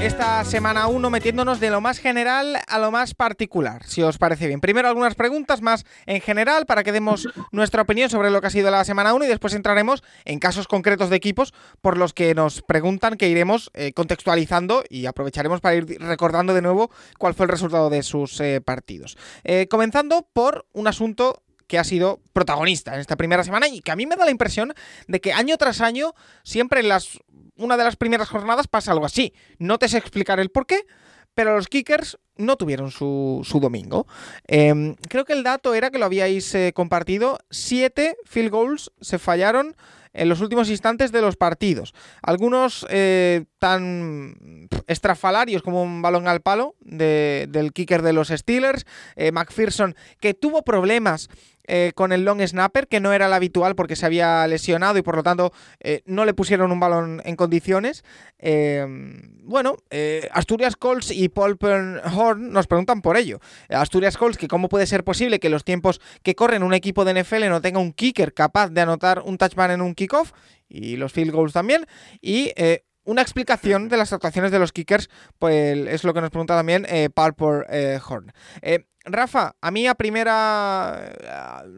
esta 0.03 0.44
semana 0.44 0.88
1 0.88 1.11
metiéndonos 1.11 1.61
de 1.61 1.70
lo 1.70 1.80
más 1.80 2.00
general 2.00 2.59
a 2.66 2.78
lo 2.80 2.90
más 2.90 3.14
particular, 3.14 3.84
si 3.86 4.03
os 4.03 4.18
parece 4.18 4.48
bien. 4.48 4.61
Primero 4.61 4.88
algunas 4.88 5.14
preguntas 5.14 5.62
más 5.62 5.86
en 6.07 6.20
general 6.20 6.66
para 6.66 6.82
que 6.82 6.90
demos 6.90 7.28
nuestra 7.53 7.82
opinión 7.82 8.11
sobre 8.11 8.30
lo 8.30 8.40
que 8.40 8.48
ha 8.48 8.50
sido 8.50 8.72
la 8.72 8.84
semana 8.84 9.14
1 9.14 9.24
y 9.24 9.28
después 9.28 9.55
entraremos 9.55 10.03
en 10.24 10.40
casos 10.40 10.66
concretos 10.66 11.09
de 11.09 11.14
equipos 11.14 11.55
por 11.80 11.96
los 11.98 12.14
que 12.14 12.34
nos 12.34 12.62
preguntan 12.62 13.16
que 13.16 13.28
iremos 13.28 13.70
eh, 13.74 13.92
contextualizando 13.92 14.82
y 14.90 15.07
aprovecharemos 15.07 15.61
para 15.61 15.76
ir 15.76 15.86
recordando 16.00 16.53
de 16.53 16.62
nuevo 16.62 16.90
cuál 17.16 17.34
fue 17.34 17.46
el 17.46 17.50
resultado 17.50 17.88
de 17.88 18.03
sus 18.03 18.40
eh, 18.40 18.61
partidos. 18.61 19.16
Eh, 19.44 19.68
comenzando 19.70 20.26
por 20.32 20.66
un 20.72 20.88
asunto 20.88 21.44
que 21.72 21.78
ha 21.78 21.84
sido 21.84 22.20
protagonista 22.34 22.92
en 22.92 23.00
esta 23.00 23.16
primera 23.16 23.44
semana 23.44 23.66
y 23.66 23.80
que 23.80 23.92
a 23.92 23.96
mí 23.96 24.05
me 24.05 24.16
da 24.16 24.26
la 24.26 24.30
impresión 24.30 24.74
de 25.07 25.22
que 25.22 25.32
año 25.32 25.57
tras 25.57 25.80
año, 25.80 26.12
siempre 26.42 26.80
en 26.80 26.88
las 26.88 27.18
una 27.64 27.76
de 27.76 27.84
las 27.84 27.96
primeras 27.96 28.28
jornadas 28.28 28.68
pasa 28.68 28.92
algo 28.92 29.06
así. 29.06 29.32
No 29.58 29.78
te 29.78 29.88
sé 29.88 29.98
explicar 29.98 30.40
el 30.40 30.50
por 30.50 30.66
qué, 30.66 30.86
pero 31.34 31.56
los 31.56 31.68
kickers 31.68 32.18
no 32.36 32.56
tuvieron 32.56 32.90
su, 32.90 33.44
domingo. 33.60 34.06
Em, 34.46 34.94
creo 35.08 35.24
que 35.24 35.32
el 35.32 35.42
dato 35.42 35.74
era 35.74 35.90
que 35.90 35.98
lo 35.98 36.06
habíais 36.06 36.54
eh, 36.54 36.72
compartido. 36.74 37.38
Siete 37.50 38.16
field 38.24 38.50
goals 38.50 38.92
se 39.00 39.18
fallaron 39.18 39.76
en 40.12 40.28
los 40.28 40.40
últimos 40.40 40.68
instantes 40.68 41.12
de 41.12 41.22
los 41.22 41.36
partidos. 41.36 41.94
Algunos 42.22 42.86
eh, 42.90 43.44
tan 43.58 44.68
estrafalarios 44.86 45.62
como 45.62 45.82
un 45.82 46.02
balón 46.02 46.28
al 46.28 46.42
palo 46.42 46.74
del 46.80 47.72
kicker 47.72 48.02
de 48.02 48.12
los 48.12 48.28
Steelers. 48.28 48.84
Eh, 49.16 49.32
McPherson, 49.32 49.94
que 50.20 50.34
tuvo 50.34 50.62
problemas 50.62 51.28
eh, 51.64 51.92
con 51.94 52.12
el 52.12 52.24
long 52.24 52.40
snapper, 52.40 52.88
que 52.88 53.00
no 53.00 53.12
era 53.12 53.26
el 53.26 53.32
habitual 53.32 53.74
porque 53.74 53.96
se 53.96 54.06
había 54.06 54.46
lesionado 54.46 54.98
y 54.98 55.02
por 55.02 55.16
lo 55.16 55.22
tanto 55.22 55.52
eh, 55.80 56.02
no 56.06 56.24
le 56.24 56.34
pusieron 56.34 56.72
un 56.72 56.80
balón 56.80 57.22
en 57.24 57.36
condiciones. 57.36 58.04
Eh, 58.38 58.86
bueno, 59.44 59.76
Asturias 60.32 60.76
Colts 60.76 61.10
y 61.10 61.28
Paul 61.28 61.58
Horn 61.60 62.50
nos 62.50 62.66
preguntan 62.66 63.02
por 63.02 63.16
ello. 63.16 63.40
Asturias 63.68 64.16
Colts, 64.16 64.38
que 64.38 64.48
cómo 64.48 64.68
puede 64.68 64.86
ser 64.86 65.04
posible 65.04 65.38
que 65.38 65.48
los 65.48 65.64
tiempos 65.64 66.00
que 66.22 66.34
corren 66.34 66.62
un 66.62 66.74
equipo 66.74 67.04
de 67.04 67.22
NFL 67.22 67.48
no 67.48 67.60
tenga 67.60 67.78
un 67.78 67.92
kicker 67.92 68.34
capaz 68.34 68.70
de 68.70 68.80
anotar 68.80 69.22
un 69.24 69.38
touchdown 69.38 69.70
en 69.70 69.80
un 69.82 69.94
kickoff 69.94 70.32
y 70.68 70.96
los 70.96 71.12
field 71.12 71.32
goals 71.32 71.52
también. 71.52 71.86
Y 72.20 72.52
una 73.04 73.22
explicación 73.22 73.88
de 73.88 73.96
las 73.96 74.12
actuaciones 74.12 74.52
de 74.52 74.58
los 74.58 74.72
kickers, 74.72 75.08
pues 75.38 75.76
es 75.88 76.04
lo 76.04 76.14
que 76.14 76.20
nos 76.20 76.30
pregunta 76.30 76.56
también 76.56 76.86
eh, 76.88 77.10
Paul 77.12 77.34
Horn. 77.38 78.32
Rafa, 79.05 79.57
a 79.61 79.70
mí 79.70 79.86
a 79.86 79.94
primera 79.94 81.12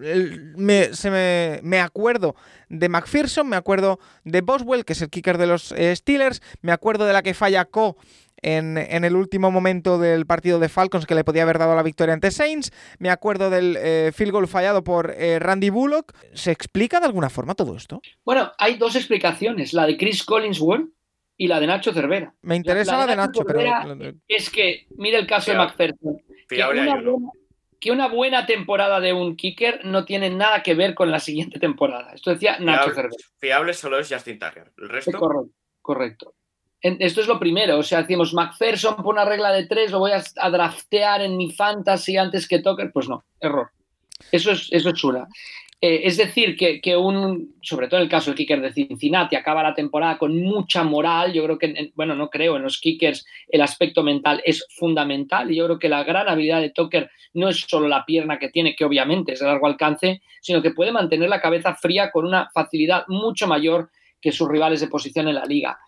eh, 0.03 0.39
me, 0.57 0.93
se 0.95 1.61
me, 1.63 1.81
acuerdo 1.81 2.37
de 2.69 2.89
McPherson, 2.89 3.49
me 3.49 3.57
acuerdo 3.57 3.99
de 4.25 4.43
Boswell, 4.43 4.85
que 4.85 4.93
es 4.93 5.03
el 5.03 5.11
kicker 5.11 5.39
de 5.39 5.47
los 5.47 5.73
eh, 5.73 5.95
Steelers, 5.97 6.43
me 6.61 6.73
acuerdo 6.73 7.07
de 7.07 7.13
la 7.13 7.23
que 7.23 7.35
falla 7.35 7.65
Co 7.65 7.97
en, 8.43 8.77
el 8.77 9.17
último 9.17 9.51
momento 9.51 9.99
del 9.99 10.27
partido 10.27 10.59
de 10.59 10.69
Falcons 10.69 11.07
que 11.07 11.15
le 11.15 11.25
podía 11.25 11.45
haber 11.45 11.59
dado 11.59 11.75
la 11.75 11.83
victoria 11.83 12.13
ante 12.13 12.31
Saints, 12.31 12.73
me 12.99 13.09
acuerdo 13.09 13.49
del 13.49 13.79
eh, 13.79 14.13
field 14.15 14.33
goal 14.33 14.49
fallado 14.49 14.85
por 14.85 15.15
Randy 15.17 15.71
Bullock. 15.71 16.13
¿Se 16.35 16.51
explica 16.51 17.01
de 17.01 17.07
alguna 17.07 17.31
forma 17.31 17.55
todo 17.55 17.75
esto? 17.75 18.03
Bueno, 18.23 18.53
hay 18.59 18.77
dos 18.77 18.97
explicaciones, 18.97 19.73
la 19.73 19.87
de 19.87 19.97
Chris 19.97 20.25
Collinsworth 20.25 20.91
y 21.39 21.49
la 21.49 21.59
de 21.59 21.69
Nacho 21.69 21.95
Cervera. 21.95 22.35
Me 22.43 22.57
interesa 22.57 22.99
la, 22.99 23.07
de 23.07 23.17
Nacho, 23.17 23.45
pero... 23.47 23.61
Es 24.29 24.51
que, 24.51 24.87
mira 24.99 25.19
el 25.19 25.27
caso 25.27 25.51
de 25.51 25.57
McPherson 25.57 26.24
que 26.49 27.91
una, 27.91 28.09
buena 28.09 28.47
temporada 28.47 29.01
de 29.01 29.13
un 29.13 29.37
kicker 29.37 29.85
no 29.85 30.05
tiene 30.05 30.31
nada 30.31 30.63
que 30.63 30.75
ver 30.75 30.95
con 30.95 31.11
la 31.11 31.21
siguiente 31.21 31.59
temporada. 31.59 32.13
Esto 32.15 32.31
decía 32.31 32.59
Nacho 32.59 32.91
Fiable, 32.91 33.17
fiable 33.39 33.75
solo 33.75 33.99
es 33.99 34.11
Justin 34.11 34.39
Tucker. 34.39 34.73
El 34.79 34.89
resto. 34.89 35.19
correcto. 35.19 35.55
correcto. 35.83 36.35
Esto 36.81 37.23
es 37.23 37.27
lo 37.27 37.39
primero. 37.39 37.79
O 37.79 37.83
sea, 37.83 38.03
decimos 38.03 38.35
McPherson 38.35 38.97
por 38.97 39.15
una 39.15 39.25
regla 39.25 39.53
de 39.53 39.67
tres, 39.67 39.91
lo 39.91 40.01
voy 40.01 40.13
a, 40.13 40.51
draftear 40.51 41.23
en 41.23 41.37
mi 41.37 41.51
fantasy 41.51 42.19
antes 42.19 42.47
que 42.47 42.59
Tucker. 42.59 42.93
Pues 42.93 43.09
no, 43.09 43.25
error. 43.41 43.71
Eso 44.31 44.53
es, 44.53 44.69
eso 44.71 44.91
es 44.91 44.95
chula. 44.95 45.27
Eh, 45.87 46.07
es 46.07 46.17
decir, 46.17 46.57
que, 46.57 46.97
un, 46.97 47.57
sobre 47.61 47.89
todo 47.89 48.01
en 48.01 48.05
el 48.05 48.11
caso 48.11 48.31
del 48.31 48.39
kicker 48.39 48.59
de 48.59 48.73
Cincinnati, 48.73 49.37
acaba 49.37 49.63
la 49.63 49.75
temporada 49.75 50.17
con 50.17 50.35
mucha 50.41 50.83
moral. 50.83 51.35
Yo 51.35 51.45
creo 51.45 51.59
que, 51.59 51.93
bueno, 51.95 52.15
no 52.15 52.31
creo, 52.31 52.57
en 52.57 52.63
los 52.63 52.81
kickers 52.81 53.27
el 53.49 53.61
aspecto 53.61 54.03
mental 54.03 54.41
es 54.47 54.67
fundamental 54.79 55.53
y 55.53 55.57
yo 55.57 55.67
creo 55.67 55.79
que 55.79 55.91
la 55.91 56.03
gran 56.03 56.27
habilidad 56.27 56.63
de 56.63 56.71
Tucker 56.71 57.11
no 57.35 57.51
es 57.51 57.67
solo 57.69 57.87
la 57.87 58.07
pierna 58.07 58.39
que 58.39 58.49
tiene, 58.49 58.75
que 58.75 58.87
obviamente 58.87 59.35
es 59.35 59.41
de 59.41 59.45
largo 59.45 59.67
alcance, 59.67 60.23
sino 60.41 60.63
que 60.63 60.71
puede 60.71 60.91
mantener 60.91 61.29
la 61.29 61.43
cabeza 61.43 61.75
fría 61.75 62.11
con 62.11 62.25
una 62.25 62.49
facilidad 62.55 63.05
mucho 63.09 63.47
mayor 63.47 63.91
que 64.23 64.33
sus 64.33 64.49
rivales 64.49 64.81
de 64.81 64.89
posición 64.89 65.29
en 65.29 65.35
la 65.35 65.45
liga. 65.45 65.79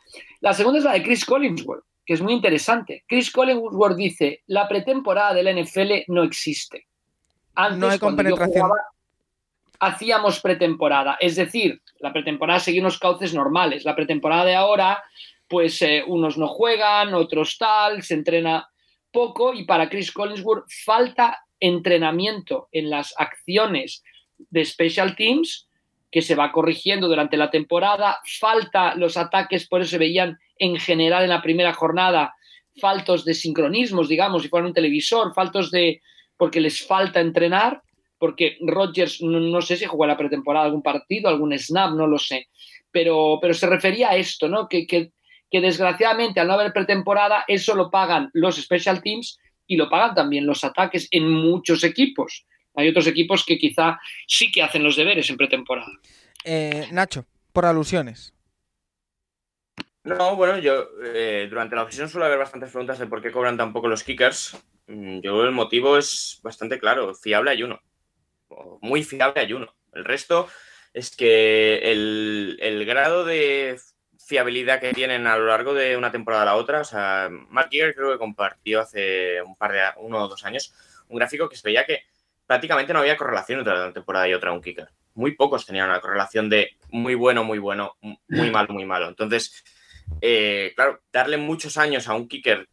La 0.42 0.52
segunda 0.52 0.78
es 0.78 0.84
la 0.84 0.92
de 0.92 1.02
Chris 1.02 1.24
Collinsworth, 1.24 1.84
que 2.04 2.12
es 2.12 2.20
muy 2.20 2.34
interesante. 2.34 3.04
Chris 3.08 3.30
Collinsworth 3.30 3.96
dice, 3.96 4.42
la 4.48 4.68
pretemporada 4.68 5.32
del 5.32 5.64
NFL 5.64 6.04
no 6.08 6.22
existe. 6.22 6.86
Antes, 7.54 7.78
no 7.78 7.88
hay 7.88 7.98
compenetración 7.98 8.68
hacíamos 9.80 10.40
pretemporada. 10.40 11.16
Es 11.20 11.36
decir, 11.36 11.82
la 12.00 12.12
pretemporada 12.12 12.60
seguía 12.60 12.80
unos 12.80 12.98
cauces 12.98 13.34
normales. 13.34 13.84
La 13.84 13.96
pretemporada 13.96 14.44
de 14.44 14.54
ahora, 14.54 15.02
pues 15.48 15.80
eh, 15.82 16.04
unos 16.06 16.38
no 16.38 16.48
juegan, 16.48 17.14
otros 17.14 17.58
tal, 17.58 18.02
se 18.02 18.14
entrena 18.14 18.68
poco 19.12 19.54
y 19.54 19.64
para 19.64 19.88
Chris 19.88 20.12
Collinsworth 20.12 20.66
falta 20.84 21.38
entrenamiento 21.58 22.68
en 22.72 22.90
las 22.90 23.14
acciones 23.16 24.02
de 24.38 24.64
special 24.64 25.16
teams 25.16 25.68
que 26.10 26.22
se 26.22 26.34
va 26.34 26.52
corrigiendo 26.52 27.08
durante 27.08 27.36
la 27.36 27.50
temporada, 27.50 28.20
falta 28.38 28.94
los 28.94 29.16
ataques, 29.16 29.66
por 29.66 29.80
eso 29.80 29.90
se 29.90 29.98
veían 29.98 30.38
en 30.58 30.76
general 30.76 31.24
en 31.24 31.30
la 31.30 31.42
primera 31.42 31.72
jornada 31.72 32.34
faltos 32.80 33.24
de 33.24 33.34
sincronismos, 33.34 34.08
digamos, 34.08 34.42
si 34.42 34.48
fueran 34.48 34.68
un 34.68 34.74
televisor, 34.74 35.34
faltos 35.34 35.70
de 35.70 36.02
porque 36.36 36.60
les 36.60 36.86
falta 36.86 37.20
entrenar 37.20 37.82
porque 38.18 38.56
Rodgers 38.60 39.20
no, 39.22 39.60
sé 39.60 39.76
si 39.76 39.84
jugó 39.84 40.06
la 40.06 40.16
pretemporada 40.16 40.66
algún 40.66 40.82
partido, 40.82 41.28
algún 41.28 41.56
snap, 41.58 41.92
no 41.94 42.06
lo 42.06 42.18
sé, 42.18 42.48
pero, 42.90 43.38
pero 43.40 43.54
se 43.54 43.66
refería 43.66 44.10
a 44.10 44.16
esto, 44.16 44.48
¿no? 44.48 44.68
Que, 44.68 44.86
que, 44.86 45.12
desgraciadamente 45.50 46.38
al 46.38 46.48
no 46.48 46.52
haber 46.52 46.74
pretemporada 46.74 47.44
eso 47.48 47.74
lo 47.74 47.90
pagan 47.90 48.28
los 48.34 48.56
special 48.56 49.00
teams 49.00 49.38
y 49.66 49.76
lo 49.76 49.88
pagan 49.88 50.14
también 50.14 50.44
los 50.44 50.62
ataques 50.64 51.08
en 51.10 51.30
muchos 51.30 51.82
equipos. 51.82 52.44
Hay 52.74 52.90
otros 52.90 53.06
equipos 53.06 53.42
que 53.42 53.56
quizá 53.56 53.98
sí 54.26 54.52
que 54.52 54.62
hacen 54.62 54.82
los 54.82 54.96
deberes 54.96 55.30
en 55.30 55.38
pretemporada. 55.38 55.90
Eh, 56.44 56.88
Nacho, 56.92 57.24
por 57.54 57.64
alusiones. 57.64 58.34
No, 60.04 60.36
bueno, 60.36 60.58
yo 60.58 60.88
eh, 61.02 61.46
durante 61.48 61.74
la 61.74 61.86
sesión 61.86 62.10
suele 62.10 62.26
haber 62.26 62.38
bastantes 62.38 62.70
preguntas 62.70 62.98
de 62.98 63.06
por 63.06 63.22
qué 63.22 63.32
cobran 63.32 63.56
tan 63.56 63.72
poco 63.72 63.88
los 63.88 64.04
kickers. 64.04 64.58
Mm, 64.88 65.20
yo 65.20 65.42
el 65.42 65.52
motivo 65.52 65.96
es 65.96 66.38
bastante 66.42 66.78
claro, 66.78 67.14
fiable 67.14 67.52
hay 67.52 67.62
uno 67.62 67.80
muy 68.80 69.04
fiable 69.04 69.40
hay 69.40 69.52
uno. 69.52 69.74
El 69.92 70.04
resto 70.04 70.48
es 70.92 71.14
que 71.14 71.92
el, 71.92 72.84
grado 72.86 73.24
de 73.24 73.78
fiabilidad 74.18 74.80
que 74.80 74.92
tienen 74.92 75.26
a 75.26 75.36
lo 75.36 75.46
largo 75.46 75.74
de 75.74 75.96
una 75.96 76.10
temporada 76.10 76.42
a 76.42 76.46
la 76.46 76.56
otra. 76.56 76.80
O 76.80 76.84
sea, 76.84 77.28
Mark 77.30 77.68
Giger 77.70 77.94
creo 77.94 78.12
que 78.12 78.18
compartió 78.18 78.80
hace 78.80 79.42
un 79.42 79.56
par 79.56 79.72
de 79.72 79.80
uno 79.98 80.22
o 80.22 80.28
dos 80.28 80.44
años 80.44 80.74
un 81.08 81.18
gráfico 81.18 81.48
que 81.48 81.56
se 81.56 81.68
veía 81.68 81.86
que 81.86 82.02
prácticamente 82.46 82.92
no 82.92 83.00
había 83.00 83.16
correlación 83.16 83.60
entre 83.60 83.74
una 83.74 83.92
temporada 83.92 84.28
y 84.28 84.34
otra 84.34 84.52
un 84.52 84.62
kicker. 84.62 84.88
Muy 85.14 85.32
pocos 85.32 85.66
tenían 85.66 85.88
una 85.88 86.00
correlación 86.00 86.48
de 86.48 86.76
muy 86.90 87.14
bueno, 87.14 87.44
muy 87.44 87.58
bueno, 87.58 87.96
muy 88.28 88.50
malo, 88.50 88.72
muy 88.72 88.84
malo. 88.84 89.08
Entonces, 89.08 89.64
eh, 90.20 90.72
claro, 90.76 91.02
darle 91.12 91.36
muchos 91.36 91.76
años 91.78 92.08
a 92.08 92.14
un 92.14 92.28
kicker 92.28 92.68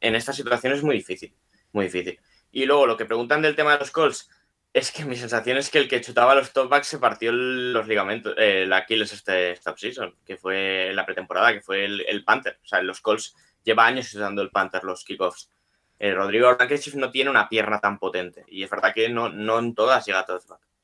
en 0.00 0.14
esta 0.14 0.32
situación 0.32 0.72
es 0.72 0.82
muy 0.82 0.96
difícil, 0.96 1.34
muy 1.72 1.86
difícil. 1.86 2.18
Y 2.52 2.64
luego 2.64 2.86
lo 2.86 2.96
que 2.96 3.04
preguntan 3.04 3.42
del 3.42 3.56
tema 3.56 3.72
de 3.72 3.80
los 3.80 3.90
calls, 3.90 4.28
es 4.72 4.92
que 4.92 5.04
mi 5.04 5.16
sensación 5.16 5.56
es 5.56 5.68
que 5.68 5.78
el 5.78 5.88
que 5.88 6.00
chutaba 6.00 6.34
los 6.34 6.52
topbacks 6.52 6.86
se 6.86 6.98
partió 6.98 7.32
los 7.32 7.88
ligamentos, 7.88 8.34
eh, 8.38 8.62
el 8.62 8.72
Aquiles 8.72 9.12
este 9.12 9.52
stop 9.52 9.78
season, 9.78 10.14
que 10.24 10.36
fue 10.36 10.92
la 10.94 11.04
pretemporada, 11.04 11.52
que 11.52 11.60
fue 11.60 11.84
el, 11.84 12.24
Panther. 12.24 12.58
O 12.62 12.66
sea, 12.66 12.80
los 12.82 13.00
calls 13.00 13.34
lleva 13.64 13.86
años 13.86 14.12
usando 14.14 14.42
el 14.42 14.50
Panther, 14.50 14.84
los 14.84 15.04
kickoffs. 15.04 15.50
Eh, 15.98 16.14
Rodrigo 16.14 16.54
Blankenship 16.56 16.94
no 16.94 17.10
tiene 17.10 17.30
una 17.30 17.48
pierna 17.48 17.80
tan 17.80 17.98
potente 17.98 18.44
y 18.48 18.62
es 18.62 18.70
verdad 18.70 18.94
que 18.94 19.08
no, 19.10 19.28
no 19.28 19.58
en 19.58 19.74
todas 19.74 20.06
llega 20.06 20.20
a. 20.20 20.26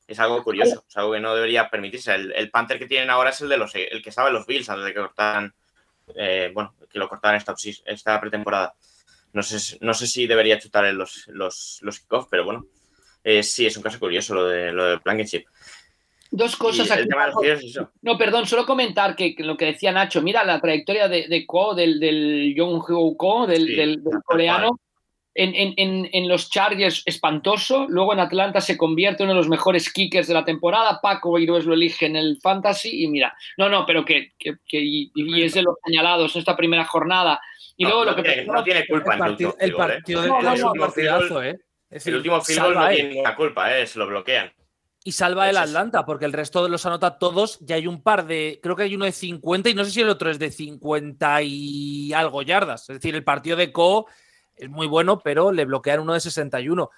Es 0.05 0.19
algo 0.19 0.43
curioso, 0.43 0.85
es 0.87 0.97
algo 0.97 1.13
que 1.13 1.19
no 1.19 1.33
debería 1.33 1.69
permitirse. 1.69 2.13
El, 2.13 2.51
Panther 2.51 2.79
que 2.79 2.87
tienen 2.87 3.09
ahora 3.09 3.31
es 3.31 3.41
el 3.41 3.49
de 3.49 3.57
los 3.57 3.73
el 3.75 4.01
que 4.01 4.09
estaba 4.09 4.29
en 4.29 4.35
los 4.35 4.45
Bills 4.45 4.69
antes 4.69 4.85
de 4.85 4.93
que 4.93 4.99
cortaran, 4.99 5.53
eh, 6.15 6.51
bueno, 6.53 6.75
que 6.89 6.99
lo 6.99 7.09
cortaran 7.09 7.37
esta, 7.37 7.55
esta 7.85 8.19
pretemporada. 8.21 8.75
No 9.33 9.43
sé, 9.43 9.77
no 9.81 9.93
sé 9.93 10.07
si 10.07 10.27
debería 10.27 10.59
chutar 10.59 10.85
los, 10.93 11.27
los, 11.27 11.79
los 11.81 11.99
kickoffs, 11.99 12.27
pero 12.29 12.45
bueno, 12.45 12.67
eh, 13.27 13.43
sí, 13.43 13.65
es 13.65 13.75
un 13.75 13.83
caso 13.83 13.99
curioso 13.99 14.33
lo 14.33 14.47
de 14.47 14.71
lo 14.71 14.85
del 14.85 14.99
Blankenship. 15.03 15.43
Dos 16.31 16.55
cosas 16.55 16.89
aquí. 16.89 17.09
No, 18.01 18.17
perdón, 18.17 18.45
solo 18.45 18.65
comentar 18.65 19.17
que, 19.17 19.35
lo 19.39 19.57
que 19.57 19.65
decía 19.65 19.91
Nacho, 19.91 20.21
mira 20.21 20.45
la 20.45 20.61
trayectoria 20.61 21.09
de, 21.09 21.27
de 21.27 21.45
Ko, 21.45 21.75
del, 21.75 21.99
del 21.99 22.55
Jong 22.57 23.17
Ko, 23.17 23.45
del, 23.45 23.75
del, 23.75 24.01
coreano. 24.23 24.79
En, 25.39 25.53
en, 25.53 26.09
en, 26.11 26.27
los 26.27 26.49
Chargers 26.49 27.03
espantoso, 27.05 27.85
luego 27.89 28.11
en 28.11 28.19
Atlanta 28.19 28.59
se 28.59 28.75
convierte 28.75 29.21
en 29.21 29.29
uno 29.29 29.35
de 29.35 29.41
los 29.41 29.49
mejores 29.49 29.93
kickers 29.93 30.27
de 30.27 30.33
la 30.33 30.43
temporada, 30.43 30.99
Paco 30.99 31.33
Beirues 31.33 31.65
lo 31.65 31.75
elige 31.75 32.07
en 32.07 32.15
el 32.15 32.39
Fantasy 32.41 33.03
y 33.03 33.07
mira, 33.07 33.35
no, 33.55 33.69
no, 33.69 33.85
pero 33.85 34.03
que, 34.03 34.31
que, 34.39 34.57
y, 34.71 35.11
es 35.43 35.53
de 35.53 35.61
los 35.61 35.75
señalados 35.85 36.33
en 36.33 36.39
esta 36.39 36.57
primera 36.57 36.85
jornada. 36.85 37.39
Y 37.75 37.83
luego 37.83 38.05
lo 38.05 38.15
que... 38.15 38.45
no 38.45 38.63
tiene 38.63 38.87
culpa 38.87 39.13
el 39.13 39.19
partido, 39.19 39.55
el 39.59 39.73
partido, 39.75 40.25
¿eh? 40.25 40.29
partidazo, 40.79 41.43
¿eh? 41.43 41.59
El 41.89 42.15
último 42.15 42.41
field 42.41 42.61
goal 42.61 42.73
no 42.75 42.89
tiene 42.89 43.09
ninguna 43.09 43.35
culpa, 43.35 43.77
¿eh? 43.77 43.87
se 43.87 43.99
lo 43.99 44.07
bloquean. 44.07 44.51
Y 45.03 45.13
salva 45.13 45.49
el 45.49 45.55
Atlanta, 45.55 46.05
porque 46.05 46.25
el 46.25 46.33
resto 46.33 46.61
de 46.63 46.69
los 46.69 46.85
anota 46.85 47.17
todos. 47.17 47.59
Ya 47.61 47.75
hay 47.75 47.87
un 47.87 48.01
par 48.01 48.27
de. 48.27 48.59
Creo 48.61 48.75
que 48.75 48.83
hay 48.83 48.95
uno 48.95 49.05
de 49.05 49.13
50 49.13 49.69
y 49.69 49.73
no 49.73 49.85
sé 49.85 49.91
si 49.91 50.01
el 50.01 50.09
otro 50.09 50.29
es 50.29 50.37
de 50.37 50.51
50 50.51 51.43
y 51.43 52.11
algo 52.11 52.41
yardas. 52.41 52.89
Es 52.89 52.97
decir, 52.97 53.15
el 53.15 53.23
partido 53.23 53.55
de 53.55 53.71
Co 53.71 54.07
es 54.53 54.69
muy 54.69 54.85
bueno, 54.85 55.21
pero 55.23 55.53
le 55.53 55.63
bloquean 55.63 56.01
uno 56.01 56.13
de 56.13 56.19
61. 56.19 56.89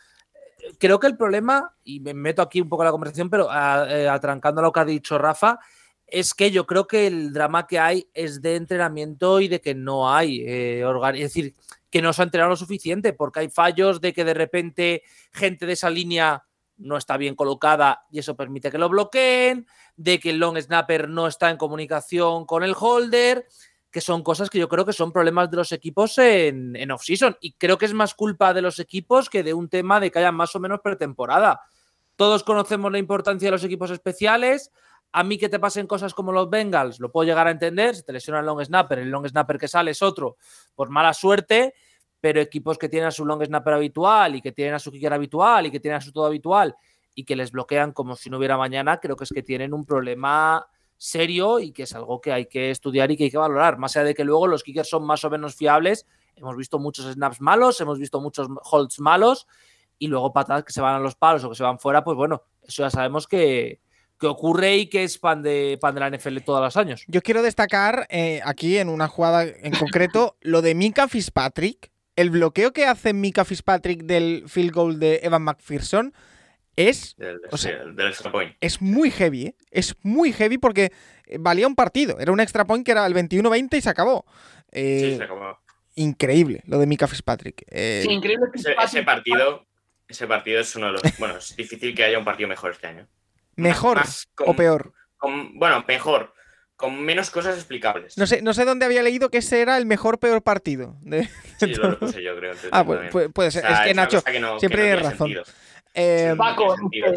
Creo 0.79 0.99
que 0.99 1.05
el 1.05 1.17
problema, 1.17 1.75
y 1.83 1.99
me 1.99 2.15
meto 2.15 2.41
aquí 2.41 2.61
un 2.61 2.69
poco 2.69 2.81
en 2.81 2.87
la 2.87 2.91
conversación, 2.91 3.29
pero 3.29 3.47
eh, 3.47 4.09
atrancando 4.09 4.61
lo 4.63 4.71
que 4.71 4.79
ha 4.79 4.85
dicho 4.85 5.19
Rafa, 5.19 5.59
es 6.07 6.33
que 6.33 6.49
yo 6.49 6.65
creo 6.65 6.87
que 6.87 7.05
el 7.05 7.31
drama 7.31 7.67
que 7.67 7.77
hay 7.77 8.09
es 8.13 8.41
de 8.41 8.55
entrenamiento 8.55 9.39
y 9.39 9.47
de 9.47 9.61
que 9.61 9.75
no 9.75 10.11
hay. 10.11 10.41
Eh, 10.47 10.83
es 11.13 11.19
decir, 11.19 11.53
que 11.89 12.01
no 12.01 12.13
se 12.13 12.21
ha 12.21 12.25
entrenado 12.25 12.51
lo 12.51 12.55
suficiente, 12.55 13.13
porque 13.13 13.41
hay 13.41 13.49
fallos 13.49 14.01
de 14.01 14.13
que 14.13 14.23
de 14.23 14.33
repente 14.33 15.03
gente 15.31 15.65
de 15.65 15.73
esa 15.73 15.89
línea 15.89 16.43
no 16.77 16.97
está 16.97 17.17
bien 17.17 17.35
colocada 17.35 18.05
y 18.09 18.19
eso 18.19 18.35
permite 18.35 18.71
que 18.71 18.77
lo 18.77 18.89
bloqueen, 18.89 19.67
de 19.95 20.19
que 20.19 20.29
el 20.29 20.37
long 20.37 20.57
snapper 20.57 21.09
no 21.09 21.27
está 21.27 21.49
en 21.49 21.57
comunicación 21.57 22.45
con 22.45 22.63
el 22.63 22.75
holder, 22.77 23.45
que 23.91 24.01
son 24.01 24.23
cosas 24.23 24.49
que 24.49 24.59
yo 24.59 24.69
creo 24.69 24.85
que 24.85 24.93
son 24.93 25.11
problemas 25.11 25.49
de 25.49 25.57
los 25.57 25.71
equipos 25.71 26.17
en, 26.19 26.75
en 26.75 26.91
off-season. 26.91 27.37
Y 27.41 27.53
creo 27.53 27.77
que 27.77 27.85
es 27.85 27.93
más 27.93 28.13
culpa 28.13 28.53
de 28.53 28.61
los 28.61 28.79
equipos 28.79 29.29
que 29.29 29.43
de 29.43 29.53
un 29.53 29.67
tema 29.67 29.99
de 29.99 30.11
que 30.11 30.19
haya 30.19 30.31
más 30.31 30.55
o 30.55 30.59
menos 30.59 30.79
pretemporada. 30.81 31.61
Todos 32.15 32.43
conocemos 32.43 32.91
la 32.91 32.99
importancia 32.99 33.47
de 33.47 33.51
los 33.51 33.63
equipos 33.63 33.91
especiales. 33.91 34.71
A 35.12 35.24
mí 35.24 35.38
que 35.38 35.49
te 35.49 35.60
pasen 35.60 35.88
cosas 35.88 36.14
como 36.14 36.32
los 36.32 36.49
Bengals, 36.49 36.99
lo 36.99 37.12
puedo 37.12 37.28
llegar 37.28 37.47
a 37.47 37.51
entender. 37.51 37.95
Si 37.95 38.03
te 38.03 38.14
lesiona 38.14 38.39
el 38.39 38.45
long 38.45 38.64
snapper, 38.64 38.99
el 38.99 39.10
long 39.10 39.28
snapper 39.28 39.57
que 39.57 39.68
sale 39.68 39.91
es 39.91 40.01
otro, 40.01 40.38
por 40.76 40.89
mala 40.89 41.14
suerte. 41.14 41.74
Pero 42.22 42.41
equipos 42.41 42.78
que 42.78 42.89
tienen 42.89 43.07
a 43.07 43.12
su 43.12 43.26
long 43.26 43.43
snapper 43.43 43.76
habitual 43.76 44.36
y 44.36 44.41
que 44.41 44.51
tienen 44.51 44.74
a 44.74 44.80
su 44.80 44.91
kicker 44.91 45.14
habitual 45.14 45.68
y 45.68 45.72
que 45.72 45.80
tienen 45.80 45.99
a 45.99 46.01
su 46.01 46.12
todo 46.12 46.26
habitual 46.26 46.76
y 47.16 47.24
que 47.24 47.36
les 47.36 47.51
bloquean 47.51 47.91
como 47.91 48.16
si 48.16 48.30
no 48.30 48.38
hubiera 48.38 48.57
mañana, 48.57 48.99
creo 48.99 49.16
que 49.16 49.24
es 49.24 49.32
que 49.32 49.43
tienen 49.43 49.74
un 49.74 49.86
problema 49.86 50.68
serio 50.97 51.60
y 51.60 51.72
que 51.72 51.84
es 51.84 51.95
algo 51.95 52.20
que 52.20 52.32
hay 52.32 52.45
que 52.45 52.72
estudiar 52.72 53.10
y 53.10 53.18
que 53.18 53.26
hay 53.26 53.32
que 53.32 53.38
valorar. 53.38 53.78
Más 53.78 53.95
allá 53.95 54.07
de 54.07 54.16
que 54.16 54.24
luego 54.24 54.47
los 54.47 54.64
kickers 54.64 54.89
son 54.89 55.05
más 55.05 55.24
o 55.24 55.30
menos 55.30 55.55
fiables, 55.55 56.05
hemos 56.36 56.55
visto 56.55 56.78
muchos 56.78 57.12
snaps 57.12 57.41
malos, 57.41 57.80
hemos 57.82 57.99
visto 57.99 58.22
muchos 58.22 58.47
holds 58.70 58.99
malos 58.99 59.47
y 59.97 60.07
luego 60.07 60.32
patadas 60.34 60.64
que 60.64 60.74
se 60.74 60.82
van 60.82 60.95
a 60.95 60.99
los 60.99 61.16
palos 61.16 61.43
o 61.43 61.49
que 61.49 61.55
se 61.55 61.64
van 61.64 61.80
fuera, 61.80 62.03
pues 62.03 62.16
bueno, 62.16 62.43
eso 62.62 62.84
ya 62.84 62.89
sabemos 62.89 63.28
que, 63.28 63.82
que 64.20 64.28
ocurre 64.28 64.78
y 64.78 64.88
que 64.88 65.03
es 65.03 65.17
pan 65.17 65.41
de, 65.41 65.78
pan 65.80 65.95
de 65.95 66.01
la 66.01 66.09
NFL 66.09 66.38
todos 66.39 66.61
los 66.61 66.78
años. 66.78 67.03
Yo 67.07 67.22
quiero 67.22 67.41
destacar 67.41 68.05
eh, 68.09 68.41
aquí 68.43 68.78
en 68.78 68.89
una 68.89 69.07
jugada 69.07 69.43
en 69.43 69.74
concreto 69.74 70.36
lo 70.41 70.61
de 70.61 70.76
Mika 70.76 71.07
Fitzpatrick. 71.07 71.91
El 72.15 72.30
bloqueo 72.30 72.74
que 72.74 72.86
hace 72.86 73.13
Mika 73.13 73.45
Fitzpatrick 73.45 74.03
del 74.03 74.43
field 74.47 74.74
goal 74.74 74.99
de 74.99 75.22
Evan 75.24 75.43
McPherson 75.43 76.13
es. 76.76 77.15
Es 78.59 78.82
muy 78.82 79.09
heavy, 79.09 79.47
¿eh? 79.47 79.55
Es 79.72 79.95
muy 80.03 80.34
heavy 80.34 80.57
porque 80.57 80.91
valía 81.39 81.67
un 81.67 81.76
partido. 81.76 82.20
Era 82.20 82.34
un 82.34 82.41
extra 82.41 82.65
point 82.65 82.86
que 82.86 82.91
era 82.91 83.05
el 83.05 83.15
21-20 83.15 83.78
y 83.78 83.82
se 83.82 83.89
acabó. 83.89 84.26
sí, 84.74 85.15
se 85.15 85.24
acabó. 85.24 85.57
Increíble 85.95 86.61
lo 86.65 86.78
de 86.78 86.88
Mika 86.88 87.07
Fitzpatrick. 87.07 87.65
sí, 87.72 88.11
increíble 88.11 88.47
ese, 88.53 89.03
partido. 89.03 89.65
Ese 90.07 90.28
partido 90.28 90.59
es 90.59 90.76
uno 90.76 90.88
de 90.88 90.93
los. 90.93 91.01
Bueno, 91.20 91.38
es 91.38 91.55
difícil 91.55 91.95
que 91.95 92.03
haya 92.03 92.20
un 92.20 92.26
partido 92.26 92.49
mejor 92.49 92.72
este 92.72 92.88
año. 92.88 93.07
¿Mejor 93.60 94.01
o 94.45 94.55
peor? 94.55 94.93
bueno, 95.53 95.84
mejor. 95.88 96.34
Con 96.76 97.01
menos 97.01 97.30
cosas 97.30 97.55
explicables. 97.55 98.18
No 98.18 98.26
sé, 98.26 98.41
no 98.41 98.53
sé 98.53 98.64
dónde 98.64 98.86
había 98.86 99.03
leído 99.03 99.30
que 99.30 99.39
ese 99.39 99.62
era 99.62 99.78
el 99.78 99.86
mejor 99.86 100.18
peor 100.18 100.41
partido. 100.41 100.95
De, 101.01 101.28
sí, 101.60 101.74
lo 101.76 101.99
puse 101.99 102.24
yo, 102.24 102.38
creo. 102.38 102.53
Ah, 102.72 102.86
pues, 102.86 103.30
puede 103.34 103.51
ser. 103.51 103.66
es 103.66 103.80
que 103.82 103.93
Nacho 103.93 104.22
siempre 104.60 104.84
tiene 104.84 104.95
razón. 104.95 105.36
Eh, 105.93 106.36
Paco, 106.38 106.76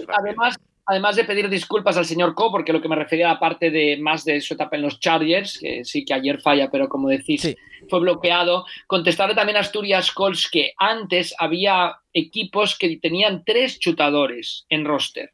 además, 0.08 0.58
además 0.86 1.14
de 1.14 1.24
pedir 1.24 1.48
disculpas 1.48 1.96
al 1.96 2.06
señor 2.06 2.34
Co, 2.34 2.50
porque 2.50 2.72
lo 2.72 2.80
que 2.80 2.88
me 2.88 2.96
refería 2.96 3.30
a 3.30 3.34
la 3.34 3.38
parte 3.38 3.70
de 3.70 3.98
más 3.98 4.24
de 4.24 4.40
su 4.40 4.54
etapa 4.54 4.74
en 4.74 4.82
los 4.82 4.98
Chargers, 4.98 5.58
que 5.58 5.84
sí 5.84 6.04
que 6.04 6.14
ayer 6.14 6.40
falla, 6.40 6.70
pero 6.70 6.88
como 6.88 7.08
decís, 7.08 7.56
fue 7.88 8.00
bloqueado, 8.00 8.64
contestarle 8.88 9.34
también 9.36 9.58
a 9.58 9.60
Asturias 9.60 10.10
Colts 10.10 10.50
que 10.50 10.72
antes 10.76 11.34
había 11.38 11.98
equipos 12.12 12.76
que 12.76 12.96
tenían 12.96 13.44
tres 13.44 13.78
chutadores 13.78 14.66
en 14.68 14.84
roster 14.84 15.32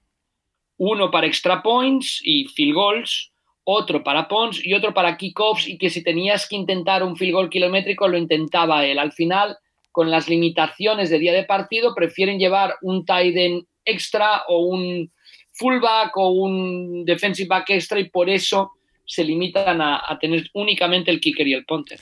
uno 0.78 1.10
para 1.10 1.26
extra 1.26 1.62
points 1.62 2.20
y 2.24 2.46
field 2.46 2.74
goals, 2.74 3.32
otro 3.64 4.02
para 4.02 4.28
punts 4.28 4.64
y 4.64 4.72
otro 4.72 4.94
para 4.94 5.16
kickoffs 5.16 5.68
y 5.68 5.76
que 5.76 5.90
si 5.90 6.02
tenías 6.02 6.48
que 6.48 6.56
intentar 6.56 7.02
un 7.02 7.16
field 7.16 7.34
goal 7.34 7.50
kilométrico 7.50 8.08
lo 8.08 8.16
intentaba 8.16 8.86
él. 8.86 8.98
Al 8.98 9.12
final, 9.12 9.58
con 9.92 10.10
las 10.10 10.28
limitaciones 10.28 11.10
de 11.10 11.18
día 11.18 11.32
de 11.32 11.44
partido, 11.44 11.94
prefieren 11.94 12.38
llevar 12.38 12.76
un 12.80 13.04
tight 13.04 13.36
end 13.36 13.64
extra 13.84 14.44
o 14.48 14.60
un 14.60 15.10
fullback 15.52 16.16
o 16.16 16.30
un 16.30 17.04
defensive 17.04 17.48
back 17.48 17.70
extra 17.70 18.00
y 18.00 18.08
por 18.08 18.30
eso 18.30 18.72
se 19.04 19.24
limitan 19.24 19.80
a, 19.80 20.02
a 20.06 20.18
tener 20.18 20.48
únicamente 20.54 21.10
el 21.10 21.20
kicker 21.20 21.46
y 21.46 21.54
el 21.54 21.64
punter. 21.64 21.98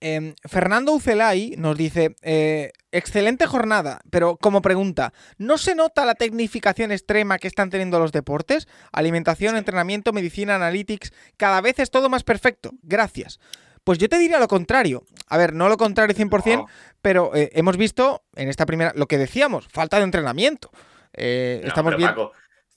Em, 0.00 0.34
Fernando 0.48 0.92
Ucelay 0.92 1.54
nos 1.58 1.76
dice, 1.76 2.16
eh, 2.22 2.72
excelente 2.90 3.46
jornada, 3.46 4.00
pero 4.10 4.36
como 4.36 4.62
pregunta, 4.62 5.12
¿no 5.36 5.58
se 5.58 5.74
nota 5.74 6.06
la 6.06 6.14
tecnificación 6.14 6.90
extrema 6.90 7.38
que 7.38 7.48
están 7.48 7.68
teniendo 7.68 7.98
los 7.98 8.10
deportes? 8.10 8.66
Alimentación, 8.92 9.56
entrenamiento, 9.56 10.12
medicina, 10.12 10.56
analytics, 10.56 11.12
cada 11.36 11.60
vez 11.60 11.78
es 11.78 11.90
todo 11.90 12.08
más 12.08 12.24
perfecto. 12.24 12.72
Gracias. 12.82 13.40
Pues 13.84 13.98
yo 13.98 14.08
te 14.08 14.18
diría 14.18 14.38
lo 14.38 14.48
contrario. 14.48 15.04
A 15.26 15.36
ver, 15.36 15.52
no 15.52 15.68
lo 15.68 15.76
contrario 15.76 16.16
100%, 16.16 16.66
pero 17.02 17.34
eh, 17.34 17.50
hemos 17.54 17.76
visto 17.76 18.22
en 18.36 18.48
esta 18.48 18.66
primera, 18.66 18.92
lo 18.94 19.06
que 19.06 19.18
decíamos, 19.18 19.68
falta 19.68 19.98
de 19.98 20.04
entrenamiento. 20.04 20.70
Eh, 21.12 21.62
estamos 21.64 21.96
viendo... 21.96 22.32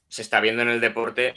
se 0.07 0.21
está 0.21 0.39
viendo 0.39 0.61
en 0.61 0.69
el 0.69 0.82
deporte 0.82 1.36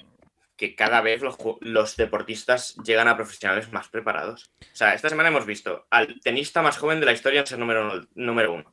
que 0.57 0.75
cada 0.75 1.01
vez 1.01 1.23
los, 1.61 1.97
deportistas 1.97 2.77
llegan 2.85 3.09
a 3.09 3.17
profesionales 3.17 3.73
más 3.73 3.89
preparados. 3.89 4.51
O 4.61 4.77
sea, 4.77 4.95
esta 4.95 5.09
semana 5.09 5.29
hemos 5.29 5.47
visto 5.47 5.87
al 5.91 6.21
tenista 6.21 6.63
más 6.63 6.79
joven 6.79 7.01
de 7.01 7.07
la 7.07 7.13
historia 7.13 7.41
en 7.41 7.47
ser 7.47 7.59
número, 7.59 8.07
número 8.15 8.55
uno, 8.55 8.73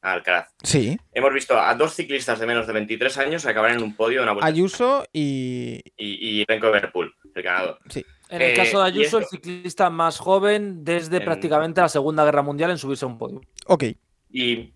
Alcaraz. 0.00 0.48
Sí. 0.62 0.98
Hemos 1.12 1.32
visto 1.32 1.58
a 1.58 1.74
dos 1.74 1.94
ciclistas 1.94 2.38
de 2.40 2.46
menos 2.46 2.66
de 2.66 2.72
23 2.72 3.18
años 3.18 3.46
acabar 3.46 3.70
en 3.70 3.82
un 3.82 3.94
podio 3.94 4.18
de 4.18 4.24
una 4.24 4.32
vuelta. 4.32 4.46
Ayuso 4.46 5.04
y... 5.12 5.80
Y, 5.96 6.40
y 6.40 6.44
Renko 6.46 6.70
Verpool, 6.70 7.14
el 7.34 7.42
ganador. 7.42 7.78
Sí. 7.88 8.04
En 8.30 8.42
el 8.42 8.56
caso 8.56 8.82
de 8.82 8.88
eh, 8.88 8.92
Ayuso, 8.92 9.18
el 9.18 9.26
ciclista 9.26 9.90
más 9.90 10.18
joven 10.18 10.84
desde 10.84 11.20
prácticamente 11.20 11.80
la 11.80 11.88
Segunda 11.88 12.24
Guerra 12.24 12.42
Mundial 12.42 12.70
en 12.70 12.78
subirse 12.78 13.04
a 13.04 13.08
un 13.08 13.18
podio. 13.18 13.40
Ok. 13.66 13.84
Y, 14.30 14.72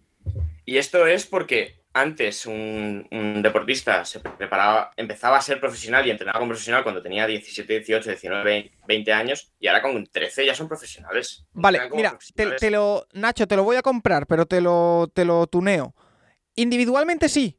y 0.65 0.77
esto 0.77 1.07
es 1.07 1.27
porque 1.27 1.78
antes 2.01 2.47
un, 2.47 3.07
un 3.11 3.43
deportista 3.43 4.05
se 4.05 4.21
preparaba, 4.21 4.93
empezaba 4.97 5.37
a 5.39 5.41
ser 5.43 5.61
profesional 5.61 6.07
y 6.07 6.11
entrenaba 6.11 6.39
como 6.39 6.51
profesional 6.51 6.83
cuando 6.83 7.03
tenía 7.03 7.27
17, 7.27 7.73
18, 7.81 8.11
19, 8.11 8.73
20 8.87 9.13
años 9.13 9.53
y 9.59 9.69
ahora 9.69 9.83
con 9.83 10.07
13 10.07 10.47
ya 10.47 10.55
son 10.55 10.69
profesionales. 10.69 11.45
Vale, 11.53 11.81
mira, 11.93 12.11
te, 12.11 12.17
profesionales. 12.17 12.61
te 12.61 12.71
lo. 12.71 13.07
Nacho, 13.13 13.47
te 13.47 13.57
lo 13.57 13.65
voy 13.65 13.77
a 13.77 13.83
comprar, 13.83 14.27
pero 14.27 14.47
te 14.47 14.61
lo, 14.61 15.11
te 15.15 15.25
lo 15.25 15.47
tuneo. 15.47 15.95
Individualmente 16.57 17.29
sí. 17.29 17.59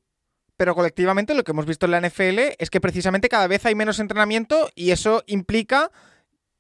Pero 0.58 0.76
colectivamente 0.76 1.34
lo 1.34 1.44
que 1.46 1.52
hemos 1.52 1.66
visto 1.66 1.86
en 1.86 1.94
la 1.94 2.02
NFL 2.02 2.56
es 2.60 2.70
que 2.70 2.82
precisamente 2.82 3.30
cada 3.30 3.48
vez 3.48 3.66
hay 3.66 3.76
menos 3.76 3.98
entrenamiento 4.00 4.70
y 4.76 4.92
eso 4.92 5.24
implica 5.26 5.90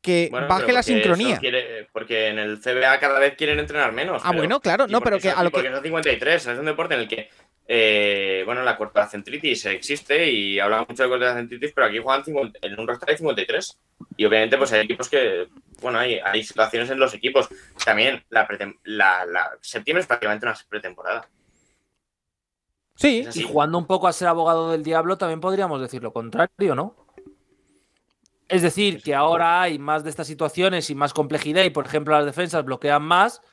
que 0.01 0.29
Bueno, 0.31 0.47
baje 0.47 0.71
la 0.71 0.81
sincronía. 0.81 1.37
quiere- 1.37 1.89
porque 1.91 2.27
en 2.29 2.39
el 2.39 2.61
CBA 2.61 2.97
cada 3.01 3.19
vez 3.19 3.35
quieren 3.35 3.59
entrenar 3.59 3.91
menos. 3.91 4.21
Ah, 4.23 4.29
pero- 4.29 4.43
bueno, 4.43 4.61
claro, 4.61 4.87
no, 4.87 5.01
pero 5.01 5.17
que 5.17 5.29
son- 5.31 5.37
a 5.39 5.43
lo 5.43 5.49
y 5.49 5.51
porque 5.51 5.67
que. 5.67 5.73
son 5.73 5.83
53, 5.83 6.47
es 6.47 6.57
un 6.57 6.65
deporte 6.65 6.93
en 6.93 7.01
el 7.01 7.07
que, 7.09 7.29
eh, 7.71 8.41
bueno, 8.47 8.63
la 8.63 8.75
centritis 9.07 9.63
existe 9.67 10.27
y 10.31 10.59
hablamos 10.59 10.89
mucho 10.89 11.07
de 11.07 11.33
centritis, 11.33 11.71
pero 11.71 11.85
aquí 11.85 11.99
juegan 11.99 12.25
50 12.25 12.59
en 12.63 12.79
un 12.79 12.87
roster 12.87 13.11
hay 13.11 13.17
53. 13.17 13.77
Y 14.17 14.25
obviamente, 14.25 14.57
pues 14.57 14.73
hay 14.73 14.81
equipos 14.81 15.07
que, 15.07 15.47
bueno, 15.79 15.99
hay, 15.99 16.15
hay 16.17 16.43
situaciones 16.43 16.89
en 16.89 16.97
los 16.99 17.13
equipos. 17.13 17.47
También 17.85 18.23
la, 18.29 18.47
pretem- 18.47 18.79
la, 18.85 19.23
la- 19.25 19.55
septiembre 19.61 20.01
es 20.01 20.07
prácticamente 20.07 20.47
una 20.47 20.57
pretemporada. 20.67 21.29
Sí. 22.95 23.27
Y 23.35 23.43
jugando 23.43 23.77
un 23.77 23.85
poco 23.85 24.07
a 24.07 24.13
ser 24.13 24.29
abogado 24.29 24.71
del 24.71 24.81
diablo, 24.81 25.19
también 25.19 25.39
podríamos 25.39 25.79
decir 25.79 26.01
lo 26.01 26.11
contrario, 26.11 26.73
¿no? 26.73 26.95
Es 28.47 28.63
decir, 28.63 29.03
que 29.03 29.13
ahora 29.13 29.61
hay 29.61 29.77
más 29.77 30.03
de 30.03 30.09
estas 30.09 30.25
situaciones 30.25 30.89
y 30.89 30.95
más 30.95 31.13
complejidad 31.13 31.63
y, 31.65 31.69
por 31.69 31.85
ejemplo, 31.85 32.15
las 32.15 32.25
defensas 32.25 32.65
bloquean 32.65 33.03
más 33.03 33.43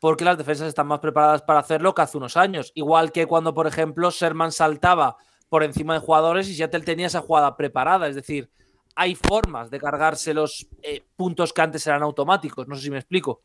porque 0.00 0.24
las 0.24 0.38
defensas 0.38 0.68
están 0.68 0.86
más 0.86 1.00
preparadas 1.00 1.42
para 1.42 1.60
hacerlo 1.60 1.94
que 1.94 2.02
hace 2.02 2.16
unos 2.18 2.36
años. 2.36 2.72
Igual 2.74 3.12
que 3.12 3.26
cuando, 3.26 3.54
por 3.54 3.66
ejemplo, 3.66 4.10
Sherman 4.10 4.52
saltaba 4.52 5.16
por 5.48 5.64
encima 5.64 5.94
de 5.94 6.00
jugadores 6.00 6.48
y 6.48 6.54
Seattle 6.54 6.80
tenía 6.80 7.06
esa 7.06 7.20
jugada 7.20 7.56
preparada. 7.56 8.08
Es 8.08 8.14
decir, 8.14 8.50
hay 8.94 9.14
formas 9.14 9.70
de 9.70 9.78
cargarse 9.78 10.34
los 10.34 10.68
eh, 10.82 11.02
puntos 11.16 11.52
que 11.52 11.62
antes 11.62 11.86
eran 11.86 12.02
automáticos. 12.02 12.68
No 12.68 12.76
sé 12.76 12.82
si 12.82 12.90
me 12.90 12.98
explico. 12.98 13.40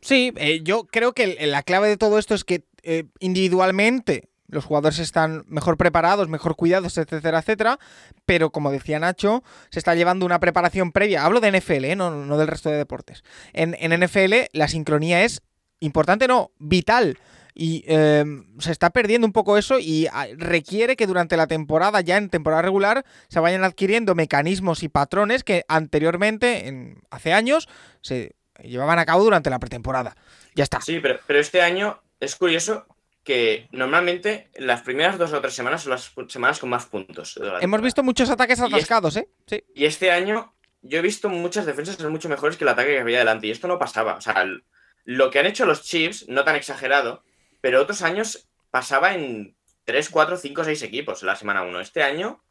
Sí, 0.00 0.32
eh, 0.36 0.60
yo 0.62 0.86
creo 0.86 1.12
que 1.12 1.46
la 1.46 1.62
clave 1.62 1.88
de 1.88 1.96
todo 1.96 2.18
esto 2.18 2.34
es 2.34 2.44
que 2.44 2.64
eh, 2.82 3.04
individualmente 3.20 4.28
los 4.48 4.66
jugadores 4.66 4.98
están 4.98 5.44
mejor 5.48 5.76
preparados, 5.76 6.28
mejor 6.28 6.54
cuidados, 6.54 6.98
etcétera, 6.98 7.38
etcétera. 7.38 7.78
Pero 8.26 8.50
como 8.50 8.70
decía 8.70 8.98
Nacho, 8.98 9.42
se 9.70 9.78
está 9.78 9.94
llevando 9.94 10.26
una 10.26 10.40
preparación 10.40 10.92
previa. 10.92 11.24
Hablo 11.24 11.40
de 11.40 11.58
NFL, 11.58 11.96
no, 11.96 12.10
no 12.10 12.36
del 12.36 12.48
resto 12.48 12.68
de 12.68 12.76
deportes. 12.76 13.24
En, 13.52 13.74
en 13.80 13.98
NFL 13.98 14.34
la 14.52 14.68
sincronía 14.68 15.24
es 15.24 15.42
importante, 15.84 16.26
no, 16.28 16.50
vital. 16.58 17.18
Y 17.56 17.84
eh, 17.86 18.24
se 18.58 18.72
está 18.72 18.90
perdiendo 18.90 19.26
un 19.26 19.32
poco 19.32 19.56
eso 19.56 19.78
y 19.78 20.08
ah, 20.12 20.26
requiere 20.36 20.96
que 20.96 21.06
durante 21.06 21.36
la 21.36 21.46
temporada, 21.46 22.00
ya 22.00 22.16
en 22.16 22.28
temporada 22.28 22.62
regular, 22.62 23.04
se 23.28 23.38
vayan 23.38 23.62
adquiriendo 23.62 24.16
mecanismos 24.16 24.82
y 24.82 24.88
patrones 24.88 25.44
que 25.44 25.64
anteriormente, 25.68 26.66
en, 26.66 27.02
hace 27.10 27.32
años, 27.32 27.68
se 28.00 28.34
llevaban 28.60 28.98
a 28.98 29.06
cabo 29.06 29.22
durante 29.22 29.50
la 29.50 29.60
pretemporada. 29.60 30.16
Ya 30.56 30.64
está. 30.64 30.80
Sí, 30.80 30.98
pero, 31.00 31.20
pero 31.28 31.38
este 31.38 31.62
año 31.62 32.00
es 32.18 32.34
curioso 32.34 32.86
que 33.22 33.68
normalmente 33.72 34.50
las 34.56 34.82
primeras 34.82 35.16
dos 35.16 35.32
o 35.32 35.40
tres 35.40 35.54
semanas 35.54 35.82
son 35.82 35.92
las 35.92 36.12
semanas 36.28 36.58
con 36.58 36.70
más 36.70 36.86
puntos. 36.86 37.40
Hemos 37.60 37.80
visto 37.80 38.02
muchos 38.02 38.30
ataques 38.30 38.58
Y 38.58 38.62
atascados, 38.62 39.16
¿eh? 39.16 39.28
Sí. 39.46 39.64
Y 39.74 39.86
este 39.86 40.10
año 40.10 40.54
yo 40.82 40.98
he 40.98 41.02
visto 41.02 41.28
muchas 41.28 41.66
defensas 41.66 41.96
ser 41.96 42.10
mucho 42.10 42.28
mejores 42.28 42.56
que 42.56 42.64
el 42.64 42.68
ataque 42.68 42.90
que 42.94 43.00
había 43.00 43.20
delante. 43.20 43.46
Y 43.46 43.50
esto 43.50 43.66
no 43.66 43.78
pasaba. 43.78 44.16
O 44.16 44.20
sea, 44.20 44.42
el- 44.42 44.64
lo 45.04 45.30
que 45.30 45.38
han 45.38 45.46
hecho 45.46 45.66
los 45.66 45.82
Chiefs, 45.82 46.28
no 46.28 46.44
tan 46.44 46.56
exagerado, 46.56 47.22
pero 47.60 47.80
otros 47.80 48.02
años 48.02 48.48
pasaba 48.70 49.14
en 49.14 49.56
3, 49.84 50.10
4, 50.10 50.36
5, 50.36 50.64
6 50.64 50.82
equipos 50.82 51.22
la 51.22 51.36
semana 51.36 51.62
1. 51.62 51.80
Este 51.80 52.02
año, 52.02 52.42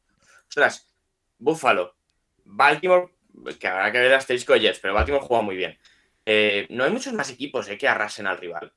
ostras, 0.48 0.88
Buffalo, 1.38 1.96
Baltimore, 2.46 3.12
que 3.60 3.68
habrá 3.68 3.92
que 3.92 3.98
ver 4.00 4.08
el 4.08 4.14
asterisco 4.14 4.54
de 4.54 4.62
Jets, 4.62 4.80
pero 4.80 4.94
Baltimore 4.94 5.26
juega 5.26 5.44
muy 5.44 5.56
bien. 5.56 5.78
Eh, 6.26 6.68
no 6.70 6.84
hay 6.84 6.92
muchos 6.92 7.14
más 7.14 7.30
equipos 7.30 7.68
eh, 7.68 7.78
que 7.78 7.88
arrasen 7.88 8.28
al 8.28 8.38
rival. 8.38 8.72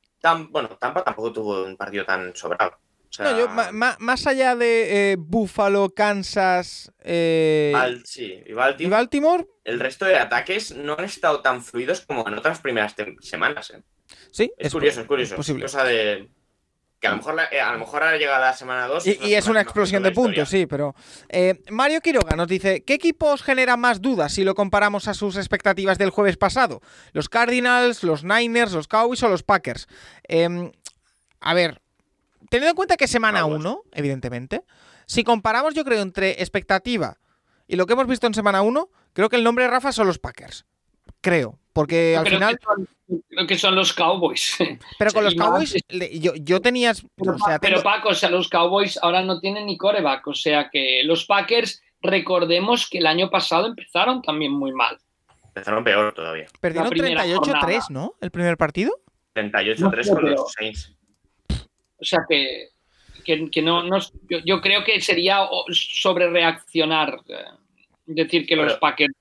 Bueno, 0.51 0.71
Tampa 0.77 1.05
tampoco 1.05 1.33
tuvo 1.33 1.65
un 1.65 1.77
partido 1.77 2.05
tan 2.05 2.35
sobrado. 2.35 2.79
O 3.09 3.13
sea, 3.13 3.31
No, 3.33 3.39
yo, 3.39 3.49
ma- 3.49 3.73
ma- 3.73 3.97
más 4.01 4.27
allá 4.27 4.55
de 4.57 5.13
eh, 5.13 5.17
Buffalo, 5.19 5.91
Kansas 5.95 6.93
eh, 7.03 7.73
sí, 8.05 8.43
y 8.47 8.51
y 8.83 8.87
Baltimore, 8.89 9.47
el 9.65 9.81
resto 9.81 10.05
de 10.05 10.17
ataques 10.17 10.75
no 10.75 10.95
han 10.99 11.05
estado 11.05 11.41
tan 11.41 11.63
fluidos 11.63 12.01
como 12.03 12.27
en 12.29 12.35
otras 12.35 12.61
primeras 12.61 12.95
semanas. 13.21 13.71
¿eh? 13.71 13.83
sí. 14.33 14.53
Es, 14.59 14.73
curioso, 14.73 15.01
es 15.03 15.07
curioso. 15.07 15.37
posible. 15.37 15.63
Cosa 15.65 15.85
de. 15.85 16.29
Que 16.99 17.09
a 17.09 17.11
lo 17.11 17.19
mejor, 17.19 17.35
la- 17.35 17.45
eh, 17.53 17.61
a 17.61 17.73
lo 17.73 17.79
mejor 17.79 18.03
ahora 18.03 18.17
llega 18.17 18.39
la 18.39 18.55
semana 18.55 18.87
2. 18.87 19.07
Y, 19.07 19.19
y 19.23 19.35
es 19.35 19.47
una 19.49 19.61
explosión 19.61 20.03
de 20.03 20.13
puntos, 20.13 20.49
sí, 20.49 20.65
pero... 20.67 20.95
eh, 21.29 21.61
Mario 21.71 22.01
Quiroga 22.01 22.37
nos 22.37 22.49
dice, 22.49 22.85
¿qué 22.85 22.95
equipos 22.95 23.43
genera 23.43 23.77
más 23.77 24.01
dudas 24.01 24.33
si 24.33 24.45
lo 24.45 24.55
comparamos 24.55 25.07
a 25.07 25.13
sus 25.13 25.37
expectativas 25.37 25.99
del 25.99 26.09
jueves 26.09 26.39
pasado? 26.39 26.81
¿Los 27.13 27.29
Cardinals, 27.29 28.03
los 28.03 28.25
Niners, 28.25 28.73
los 28.73 28.89
Cowboys 28.89 29.23
o 29.23 29.29
los 29.29 29.43
Packers? 29.43 29.89
Em, 30.25 30.73
a 31.41 31.53
ver, 31.53 31.83
teniendo 32.51 32.71
en 32.71 32.77
cuenta 32.77 32.97
que 32.97 33.05
es 33.05 33.11
semana 33.11 33.41
Cowboys. 33.41 33.61
1, 33.61 33.83
evidentemente, 33.93 34.63
si 35.07 35.25
comparamos 35.25 35.75
yo 35.75 35.85
creo 35.85 36.03
entre 36.03 36.33
expectativa 36.43 37.19
y 37.69 37.77
lo 37.77 37.87
que 37.87 37.93
hemos 37.95 38.07
visto 38.07 38.27
en 38.27 38.35
semana 38.35 38.63
1, 38.63 38.89
creo 39.13 39.29
que 39.29 39.37
el 39.37 39.45
nombre 39.45 39.65
de 39.65 39.71
Rafa 39.71 39.93
son 39.93 40.07
los 40.07 40.19
Packers. 40.19 40.67
Creo, 41.21 41.59
porque 41.73 42.17
al 42.17 42.25
Creo 42.25 42.37
final... 42.39 42.59
que 42.59 42.65
son- 42.65 42.89
creo 43.31 43.47
que 43.47 43.59
son 43.59 43.75
los 43.77 43.93
Cowboys. 43.93 44.57
Pero 44.99 45.13
con 45.13 45.25
los 45.25 45.35
Cowboys, 45.35 45.75
yo, 46.21 46.35
yo 46.37 46.61
tenía... 46.61 46.93
Pero, 47.17 47.35
o 47.35 47.39
sea, 47.39 47.59
pero 47.61 47.77
tengo- 47.77 47.85
Paco, 47.85 48.09
o 48.11 48.15
sea, 48.15 48.29
los 48.31 48.49
Cowboys 48.49 48.99
ahora 49.03 49.23
no 49.23 49.39
tienen 49.41 49.67
ni 49.67 49.77
coreback. 49.79 50.27
O 50.27 50.35
sea 50.35 50.69
que 50.71 51.03
los 51.05 51.25
Packers, 51.27 51.83
recordemos 52.03 52.89
que 52.91 52.99
el 52.99 53.07
año 53.07 53.31
pasado 53.31 53.67
empezaron 53.67 54.23
también 54.23 54.53
muy 54.53 54.73
mal. 54.73 54.99
Empezaron 55.49 55.85
peor 55.85 56.13
todavía. 56.15 56.47
perdieron 56.61 56.91
primera 56.91 57.25
38-3, 57.25 57.37
jornada. 57.37 57.79
¿no? 57.91 58.15
El 58.21 58.31
primer 58.31 58.57
partido. 58.57 58.93
38-3 59.35 59.79
No, 59.79 59.91
con 59.91 59.95
pero- 60.25 60.29
los 60.37 60.53
Saints. 60.53 60.96
O 61.99 62.05
sea 62.05 62.21
que, 62.29 62.69
que, 63.25 63.51
que 63.51 63.63
no, 63.63 63.83
no- 63.83 63.99
yo, 64.29 64.39
yo 64.45 64.61
creo 64.61 64.85
que 64.85 65.01
sería 65.01 65.41
sobre 65.71 66.29
reaccionar. 66.31 67.21
Decir 68.07 68.47
que 68.47 68.55
los 68.57 68.67
Pero- 68.67 68.81
Packers, 68.81 69.15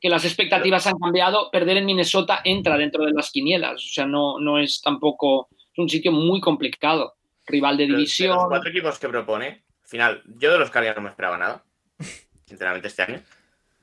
que 0.00 0.08
las 0.08 0.24
expectativas 0.24 0.86
han 0.86 0.98
cambiado, 0.98 1.50
perder 1.50 1.76
en 1.76 1.86
Minnesota 1.86 2.40
entra 2.44 2.76
dentro 2.78 3.04
de 3.04 3.12
las 3.12 3.30
quinielas. 3.30 3.74
O 3.84 3.92
sea, 3.92 4.06
no, 4.06 4.38
no 4.40 4.58
es 4.58 4.80
tampoco, 4.80 5.48
es 5.52 5.78
un 5.78 5.88
sitio 5.88 6.10
muy 6.12 6.40
complicado. 6.40 7.14
Rival 7.46 7.76
de 7.76 7.84
Pero 7.84 7.92
de 7.94 7.98
división. 7.98 8.36
los 8.36 8.46
cuatro 8.48 8.70
equipos 8.70 8.98
que 8.98 9.08
propone, 9.08 9.46
al 9.82 9.88
final, 9.88 10.22
yo 10.38 10.52
de 10.52 10.58
los 10.58 10.70
Cardinals 10.70 10.96
no 10.96 11.02
me 11.02 11.08
esperaba 11.10 11.36
nada. 11.38 11.64
Sinceramente, 12.46 12.88
este 12.88 13.02
año. 13.02 13.20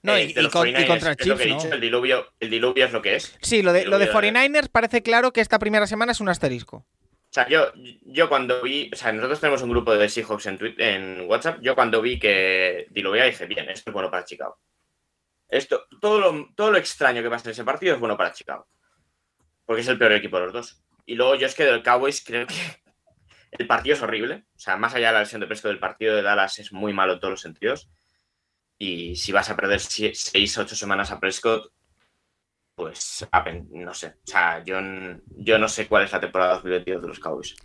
No, 0.02 0.16
Eh, 0.16 0.24
y, 0.26 0.34
de 0.34 0.40
y 0.40 0.44
los 0.44 0.52
con- 0.54 0.68
y 0.68 0.72
49ers, 0.72 0.88
contra 0.88 1.12
es 1.12 1.28
lo 1.28 1.36
que 1.38 1.44
he 1.44 1.46
Chiefs, 1.48 1.58
dicho, 1.64 1.70
¿no? 1.70 1.76
el, 1.76 1.82
diluvio, 1.82 2.26
el 2.40 2.50
diluvio 2.50 2.86
es 2.86 2.94
lo 2.94 3.02
que 3.02 3.16
es. 3.16 3.38
Sí, 3.42 3.62
lo 3.62 3.74
de, 3.74 3.86
lo 3.86 4.00
de- 4.00 4.10
49ers 4.12 4.70
parece 4.70 5.04
claro 5.04 5.32
que 5.34 5.42
esta 5.42 5.60
primera 5.60 5.88
semana 5.88 6.14
es 6.14 6.22
un 6.22 6.30
asterisco. 6.30 6.86
O 7.30 7.32
sea, 7.32 7.48
yo, 7.48 7.72
yo 7.76 8.28
cuando 8.28 8.60
vi, 8.64 8.90
o 8.92 8.96
sea, 8.96 9.12
nosotros 9.12 9.40
tenemos 9.40 9.62
un 9.62 9.70
grupo 9.70 9.96
de 9.96 10.10
Seahawks 10.10 10.48
en, 10.48 10.58
Twitter, 10.58 10.96
en 10.96 11.30
WhatsApp, 11.30 11.60
yo 11.62 11.76
cuando 11.76 12.02
vi 12.02 12.18
que 12.18 12.88
diluvía 12.90 13.26
dije, 13.26 13.46
bien, 13.46 13.70
esto 13.70 13.92
es 13.92 13.94
bueno 13.94 14.10
para 14.10 14.26
Chicago. 14.26 14.58
Esto, 15.48 15.86
todo 16.02 16.20
lo, 16.20 16.50
todo 16.56 16.72
lo 16.72 16.80
extraño 16.80 17.22
que 17.22 17.30
pasa 17.30 17.50
en 17.50 17.52
ese 17.52 17.64
partido 17.64 17.94
es 17.94 18.00
bueno 18.00 18.18
para 18.18 18.34
Chicago. 18.34 18.68
Porque 19.64 19.82
es 19.82 19.88
el 19.88 20.00
peor 20.00 20.14
equipo 20.14 20.40
de 20.40 20.46
los 20.46 20.54
dos. 20.54 20.84
Y 21.06 21.14
luego 21.14 21.36
yo 21.36 21.46
es 21.46 21.54
que 21.54 21.66
del 21.66 21.84
Cowboys 21.84 22.24
creo 22.26 22.48
que 22.48 22.56
el 23.52 23.68
partido 23.68 23.96
es 23.96 24.02
horrible. 24.02 24.46
O 24.56 24.60
sea, 24.60 24.78
más 24.78 24.96
allá 24.96 25.08
de 25.08 25.14
la 25.14 25.20
lesión 25.20 25.42
de 25.42 25.48
Prescott, 25.48 25.72
el 25.72 25.80
partido 25.80 26.16
de 26.16 26.24
Dallas 26.24 26.58
es 26.58 26.72
muy 26.72 26.94
malo 26.94 27.14
en 27.14 27.20
todos 27.20 27.32
los 27.32 27.42
sentidos. 27.42 27.92
Y 28.80 29.16
si 29.18 29.32
vas 29.32 29.52
a 29.52 29.56
perder 29.56 29.80
6, 29.80 30.58
8 30.58 30.76
semanas 30.76 31.12
a 31.12 31.20
Prescott, 31.20 31.72
pues 32.80 33.28
no 33.72 33.94
sé. 33.94 34.08
O 34.08 34.12
sea, 34.24 34.64
yo, 34.64 34.78
yo 35.36 35.60
no 35.60 35.68
sé 35.68 35.88
cuál 35.88 36.06
es 36.06 36.12
la 36.14 36.22
temporada 36.22 36.54
2022 36.54 37.02
de 37.02 37.08
los 37.10 37.20
Cowboys. 37.20 37.56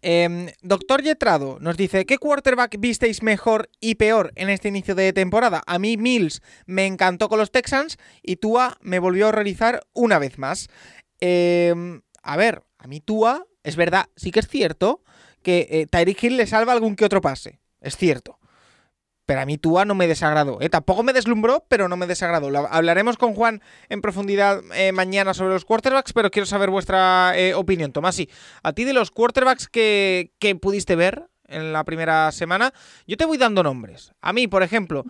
Em, 0.00 0.48
Doctor 0.62 1.02
Yetrado 1.02 1.58
nos 1.60 1.76
dice, 1.76 2.06
¿qué 2.06 2.16
quarterback 2.16 2.76
visteis 2.78 3.22
mejor 3.22 3.68
y 3.80 3.96
peor 3.96 4.32
en 4.34 4.48
este 4.48 4.68
inicio 4.68 4.94
de 4.94 5.12
temporada? 5.12 5.62
A 5.66 5.78
mí 5.78 5.98
Mills 5.98 6.40
me 6.64 6.86
encantó 6.86 7.28
con 7.28 7.38
los 7.38 7.52
Texans 7.52 7.98
y 8.22 8.36
Tua 8.36 8.78
me 8.80 8.98
volvió 8.98 9.26
a 9.26 9.28
horrorizar 9.28 9.82
una 9.92 10.18
vez 10.18 10.38
más. 10.38 10.70
Em, 11.20 12.00
a 12.22 12.38
ver, 12.38 12.62
a 12.78 12.86
mí 12.86 13.00
Tua, 13.00 13.44
es 13.64 13.76
verdad, 13.76 14.06
sí 14.16 14.30
que 14.30 14.40
es 14.40 14.48
cierto 14.48 15.02
que 15.42 15.68
eh, 15.70 15.86
Tyreek 15.86 16.22
Hill 16.22 16.38
le 16.38 16.46
salva 16.46 16.72
algún 16.72 16.96
que 16.96 17.04
otro 17.04 17.20
pase, 17.20 17.60
es 17.82 17.96
cierto. 17.98 18.38
Pero 19.24 19.40
a 19.40 19.46
mí 19.46 19.56
Tua 19.56 19.84
no 19.84 19.94
me 19.94 20.08
desagradó. 20.08 20.60
¿eh? 20.60 20.68
Tampoco 20.68 21.02
me 21.02 21.12
deslumbró, 21.12 21.64
pero 21.68 21.88
no 21.88 21.96
me 21.96 22.06
desagradó. 22.06 22.48
Hablaremos 22.68 23.16
con 23.16 23.34
Juan 23.34 23.62
en 23.88 24.02
profundidad 24.02 24.60
eh, 24.74 24.92
mañana 24.92 25.32
sobre 25.32 25.54
los 25.54 25.64
quarterbacks, 25.64 26.12
pero 26.12 26.30
quiero 26.30 26.46
saber 26.46 26.70
vuestra 26.70 27.32
eh, 27.36 27.54
opinión. 27.54 27.92
Tomás, 27.92 28.16
sí. 28.16 28.28
A 28.62 28.72
ti 28.72 28.84
de 28.84 28.92
los 28.92 29.10
quarterbacks 29.10 29.68
que, 29.68 30.32
que 30.38 30.56
pudiste 30.56 30.96
ver 30.96 31.28
en 31.46 31.72
la 31.72 31.84
primera 31.84 32.32
semana, 32.32 32.72
yo 33.06 33.16
te 33.16 33.24
voy 33.24 33.38
dando 33.38 33.62
nombres. 33.62 34.12
A 34.20 34.32
mí, 34.32 34.48
por 34.48 34.62
ejemplo, 34.62 35.04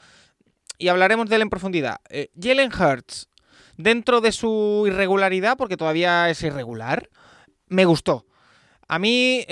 y 0.77 0.89
hablaremos 0.89 1.29
de 1.29 1.37
él 1.37 1.43
en 1.43 1.51
profundidad, 1.51 2.01
Jalen 2.41 2.73
Hurts, 2.73 3.29
dentro 3.77 4.21
de 4.21 4.33
su 4.33 4.85
irregularidad, 4.87 5.57
porque 5.57 5.77
todavía 5.77 6.29
es 6.29 6.43
irregular, 6.43 7.09
me 7.69 7.85
gustó. 7.85 8.27
A 8.89 8.99
mí, 8.99 9.47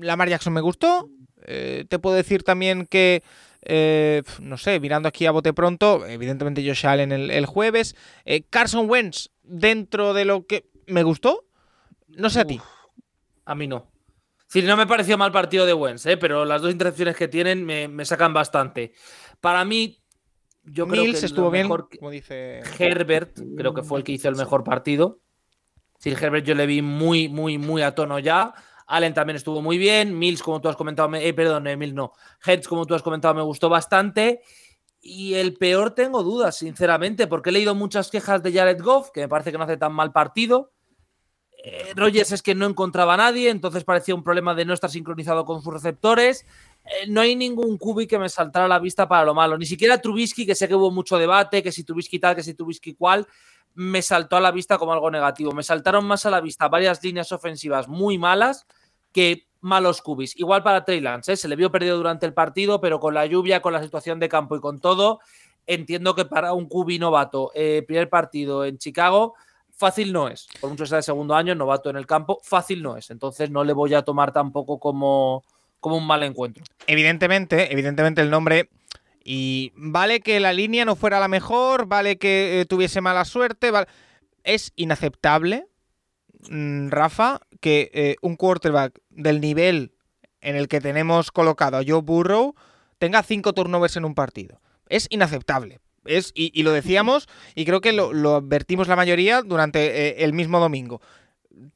Lamar 0.00 0.28
Jackson 0.28 0.52
me 0.52 0.60
gustó. 0.60 1.08
Te 1.46 1.98
puedo 2.00 2.16
decir 2.16 2.42
también 2.42 2.86
que, 2.86 3.22
eh, 3.62 4.22
no 4.40 4.56
sé, 4.56 4.80
mirando 4.80 5.08
aquí 5.08 5.26
a 5.26 5.30
bote 5.30 5.52
pronto, 5.52 6.06
evidentemente 6.06 6.66
Josh 6.66 6.86
Allen 6.86 7.12
el, 7.12 7.30
el 7.30 7.46
jueves. 7.46 7.96
Eh, 8.24 8.42
Carson 8.48 8.88
Wentz, 8.88 9.30
dentro 9.42 10.14
de 10.14 10.24
lo 10.24 10.46
que 10.46 10.70
me 10.86 11.02
gustó. 11.02 11.44
No 12.08 12.30
sé 12.30 12.40
a 12.40 12.44
ti. 12.44 12.60
A 13.44 13.54
mí 13.54 13.66
no. 13.66 13.90
Decir, 14.46 14.64
no 14.64 14.76
me 14.76 14.86
pareció 14.86 15.16
mal 15.16 15.30
partido 15.30 15.64
de 15.66 15.74
Wentz, 15.74 16.06
¿eh? 16.06 16.16
pero 16.16 16.44
las 16.44 16.60
dos 16.62 16.72
intercepciones 16.72 17.16
que 17.16 17.28
tienen 17.28 17.64
me, 17.64 17.86
me 17.86 18.04
sacan 18.04 18.32
bastante. 18.34 18.92
Para 19.40 19.64
mí, 19.64 20.02
yo 20.64 20.88
creo 20.88 21.04
Mills 21.04 21.20
que 21.20 21.26
estuvo 21.26 21.50
bien, 21.50 21.64
mejor 21.66 21.88
que- 21.88 21.98
como 21.98 22.10
dice. 22.10 22.60
Herbert, 22.78 23.38
creo 23.56 23.74
que 23.74 23.82
fue 23.82 23.98
el 23.98 24.04
que 24.04 24.12
hizo 24.12 24.28
el 24.28 24.36
mejor 24.36 24.64
partido. 24.64 25.20
Sí, 25.98 26.10
Herbert 26.10 26.44
yo 26.46 26.54
le 26.54 26.66
vi 26.66 26.82
muy, 26.82 27.28
muy, 27.28 27.58
muy 27.58 27.82
a 27.82 27.94
tono 27.94 28.18
ya. 28.18 28.52
Allen 28.90 29.14
también 29.14 29.36
estuvo 29.36 29.62
muy 29.62 29.78
bien. 29.78 30.18
Mills, 30.18 30.42
como 30.42 30.60
tú 30.60 30.68
has 30.68 30.76
comentado, 30.76 31.08
me- 31.08 31.26
eh, 31.26 31.32
perdón, 31.32 31.66
eh, 31.66 31.76
Mills 31.76 31.94
no. 31.94 32.12
Heads, 32.44 32.66
como 32.68 32.86
tú 32.86 32.94
has 32.94 33.02
comentado, 33.02 33.34
me 33.34 33.42
gustó 33.42 33.68
bastante. 33.68 34.42
Y 35.00 35.34
el 35.34 35.54
peor 35.54 35.92
tengo 35.94 36.22
dudas, 36.22 36.56
sinceramente, 36.58 37.26
porque 37.26 37.50
he 37.50 37.52
leído 37.52 37.74
muchas 37.74 38.10
quejas 38.10 38.42
de 38.42 38.52
Jared 38.52 38.82
Goff, 38.82 39.10
que 39.12 39.20
me 39.22 39.28
parece 39.28 39.50
que 39.52 39.58
no 39.58 39.64
hace 39.64 39.76
tan 39.76 39.92
mal 39.92 40.12
partido. 40.12 40.72
Eh, 41.62 41.92
Rogers 41.94 42.32
es 42.32 42.42
que 42.42 42.54
no 42.54 42.66
encontraba 42.66 43.14
a 43.14 43.16
nadie, 43.18 43.50
entonces 43.50 43.84
parecía 43.84 44.14
un 44.14 44.22
problema 44.24 44.54
de 44.54 44.64
no 44.64 44.72
estar 44.74 44.90
sincronizado 44.90 45.44
con 45.44 45.62
sus 45.62 45.72
receptores. 45.72 46.46
Eh, 46.84 47.06
no 47.08 47.20
hay 47.20 47.36
ningún 47.36 47.76
cubi 47.78 48.06
que 48.06 48.18
me 48.18 48.28
saltara 48.28 48.64
a 48.64 48.68
la 48.68 48.78
vista 48.78 49.06
para 49.06 49.24
lo 49.24 49.34
malo. 49.34 49.56
Ni 49.58 49.66
siquiera 49.66 49.98
Trubisky, 49.98 50.46
que 50.46 50.54
sé 50.54 50.68
que 50.68 50.74
hubo 50.74 50.90
mucho 50.90 51.18
debate, 51.18 51.62
que 51.62 51.70
si 51.70 51.84
Trubisky 51.84 52.18
tal, 52.18 52.34
que 52.34 52.42
si 52.42 52.54
Trubisky 52.54 52.94
cual, 52.94 53.26
me 53.74 54.02
saltó 54.02 54.36
a 54.36 54.40
la 54.40 54.50
vista 54.50 54.78
como 54.78 54.92
algo 54.92 55.10
negativo. 55.10 55.52
Me 55.52 55.62
saltaron 55.62 56.04
más 56.06 56.24
a 56.26 56.30
la 56.30 56.40
vista 56.40 56.68
varias 56.68 57.02
líneas 57.04 57.30
ofensivas 57.30 57.88
muy 57.88 58.18
malas 58.18 58.66
que 59.12 59.46
malos 59.60 60.00
cubis. 60.02 60.36
Igual 60.36 60.62
para 60.62 60.84
Trey 60.84 61.00
Lance, 61.00 61.32
¿eh? 61.32 61.36
se 61.36 61.48
le 61.48 61.56
vio 61.56 61.70
perdido 61.70 61.96
durante 61.96 62.26
el 62.26 62.32
partido, 62.32 62.80
pero 62.80 62.98
con 63.00 63.14
la 63.14 63.26
lluvia, 63.26 63.60
con 63.60 63.72
la 63.72 63.82
situación 63.82 64.18
de 64.18 64.28
campo 64.28 64.56
y 64.56 64.60
con 64.60 64.80
todo, 64.80 65.20
entiendo 65.66 66.14
que 66.14 66.24
para 66.24 66.52
un 66.54 66.66
cubi 66.68 66.98
novato, 66.98 67.52
eh, 67.54 67.84
primer 67.86 68.08
partido 68.08 68.64
en 68.64 68.78
Chicago, 68.78 69.34
fácil 69.76 70.12
no 70.12 70.28
es. 70.28 70.48
Por 70.60 70.70
mucho 70.70 70.84
que 70.84 70.88
sea 70.88 70.96
de 70.96 71.02
segundo 71.02 71.34
año, 71.34 71.54
novato 71.54 71.90
en 71.90 71.96
el 71.96 72.06
campo, 72.06 72.40
fácil 72.42 72.82
no 72.82 72.96
es. 72.96 73.10
Entonces 73.10 73.50
no 73.50 73.64
le 73.64 73.72
voy 73.72 73.94
a 73.94 74.02
tomar 74.02 74.32
tampoco 74.32 74.78
como, 74.78 75.44
como 75.78 75.96
un 75.96 76.06
mal 76.06 76.22
encuentro. 76.22 76.64
Evidentemente, 76.86 77.72
evidentemente 77.72 78.22
el 78.22 78.30
nombre. 78.30 78.68
Y 79.22 79.72
vale 79.76 80.20
que 80.20 80.40
la 80.40 80.52
línea 80.54 80.86
no 80.86 80.96
fuera 80.96 81.20
la 81.20 81.28
mejor, 81.28 81.86
vale 81.86 82.16
que 82.16 82.60
eh, 82.60 82.64
tuviese 82.64 83.02
mala 83.02 83.24
suerte, 83.26 83.70
vale- 83.70 83.86
es 84.44 84.72
inaceptable, 84.76 85.66
Rafa, 86.90 87.40
que 87.60 87.90
eh, 87.92 88.16
un 88.22 88.36
quarterback 88.36 89.00
del 89.10 89.40
nivel 89.40 89.92
en 90.40 90.56
el 90.56 90.68
que 90.68 90.80
tenemos 90.80 91.30
colocado 91.30 91.76
a 91.76 91.82
Joe 91.86 92.00
Burrow 92.00 92.54
tenga 92.98 93.22
cinco 93.22 93.52
turnovers 93.52 93.96
en 93.96 94.04
un 94.04 94.14
partido. 94.14 94.60
Es 94.88 95.06
inaceptable. 95.10 95.80
Es, 96.06 96.32
y, 96.34 96.62
lo 96.62 96.72
decíamos, 96.72 97.28
y 97.54 97.66
creo 97.66 97.80
que 97.80 97.92
lo, 97.92 98.12
lo 98.12 98.36
advertimos 98.36 98.88
la 98.88 98.96
mayoría 98.96 99.42
durante 99.42 100.08
eh, 100.08 100.24
el 100.24 100.32
mismo 100.32 100.58
domingo. 100.58 101.00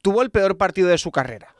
Tuvo 0.01 0.23
el 0.23 0.31
peor 0.31 0.57
partido 0.57 0.87
de 0.87 0.97
su 0.97 1.11
carrera. 1.11 1.54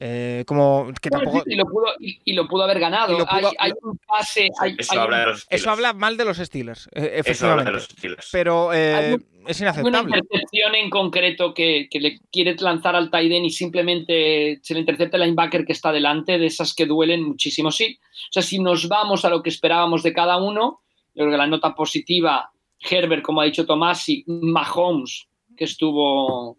Eh, 0.00 0.42
como 0.46 0.90
que 1.00 1.08
Bueno, 1.08 1.24
tampoco. 1.24 1.44
sí, 1.46 1.52
y, 1.52 1.56
lo 1.56 1.64
pudo, 1.66 1.86
y, 2.00 2.20
y 2.24 2.32
lo 2.32 2.48
pudo 2.48 2.64
haber 2.64 2.80
ganado. 2.80 3.16
Pudo- 3.16 3.26
hay, 3.28 3.44
hay 3.58 3.72
un 3.82 3.96
pase. 3.98 4.48
Hay, 4.60 4.74
Eso 4.78 4.92
hay 4.92 4.98
habla 4.98 5.16
un- 5.16 5.20
de 5.22 5.26
los 5.30 5.40
Steelers. 5.42 5.62
Eso 5.62 5.70
habla 5.70 5.92
mal 5.92 6.16
de 6.16 6.24
los 6.24 6.36
Steelers, 6.38 6.88
eh, 6.92 7.22
Eso 7.24 7.50
habla 7.50 7.64
de 7.64 7.70
los 7.72 7.84
Steelers. 7.84 8.28
Pero 8.32 8.72
eh, 8.72 9.14
un- 9.14 9.48
es 9.48 9.60
hay 9.60 9.68
una 9.68 9.70
inaceptable. 9.78 10.18
intercepción 10.18 10.74
en 10.74 10.90
concreto 10.90 11.54
que, 11.54 11.86
que 11.88 12.00
le 12.00 12.18
quiere 12.32 12.56
lanzar 12.58 12.96
al 12.96 13.10
Taiden 13.10 13.44
y 13.44 13.50
simplemente 13.50 14.58
se 14.62 14.74
le 14.74 14.80
intercepta 14.80 15.16
el 15.16 15.22
linebacker 15.24 15.64
que 15.64 15.72
está 15.72 15.92
delante, 15.92 16.38
de 16.38 16.46
esas 16.46 16.74
que 16.74 16.86
duelen 16.86 17.22
muchísimo. 17.22 17.70
Sí, 17.70 17.98
o 18.02 18.32
sea, 18.32 18.42
si 18.42 18.58
nos 18.58 18.88
vamos 18.88 19.24
a 19.24 19.30
lo 19.30 19.42
que 19.42 19.50
esperábamos 19.50 20.02
de 20.02 20.12
cada 20.12 20.38
uno, 20.38 20.80
yo 21.14 21.22
creo 21.22 21.30
que 21.30 21.36
la 21.36 21.46
nota 21.46 21.74
positiva, 21.74 22.50
Herbert, 22.80 23.22
como 23.22 23.40
ha 23.40 23.44
dicho 23.44 23.64
Tomás, 23.66 24.08
y 24.08 24.24
Mahomes, 24.26 25.28
que 25.56 25.64
estuvo 25.64 26.58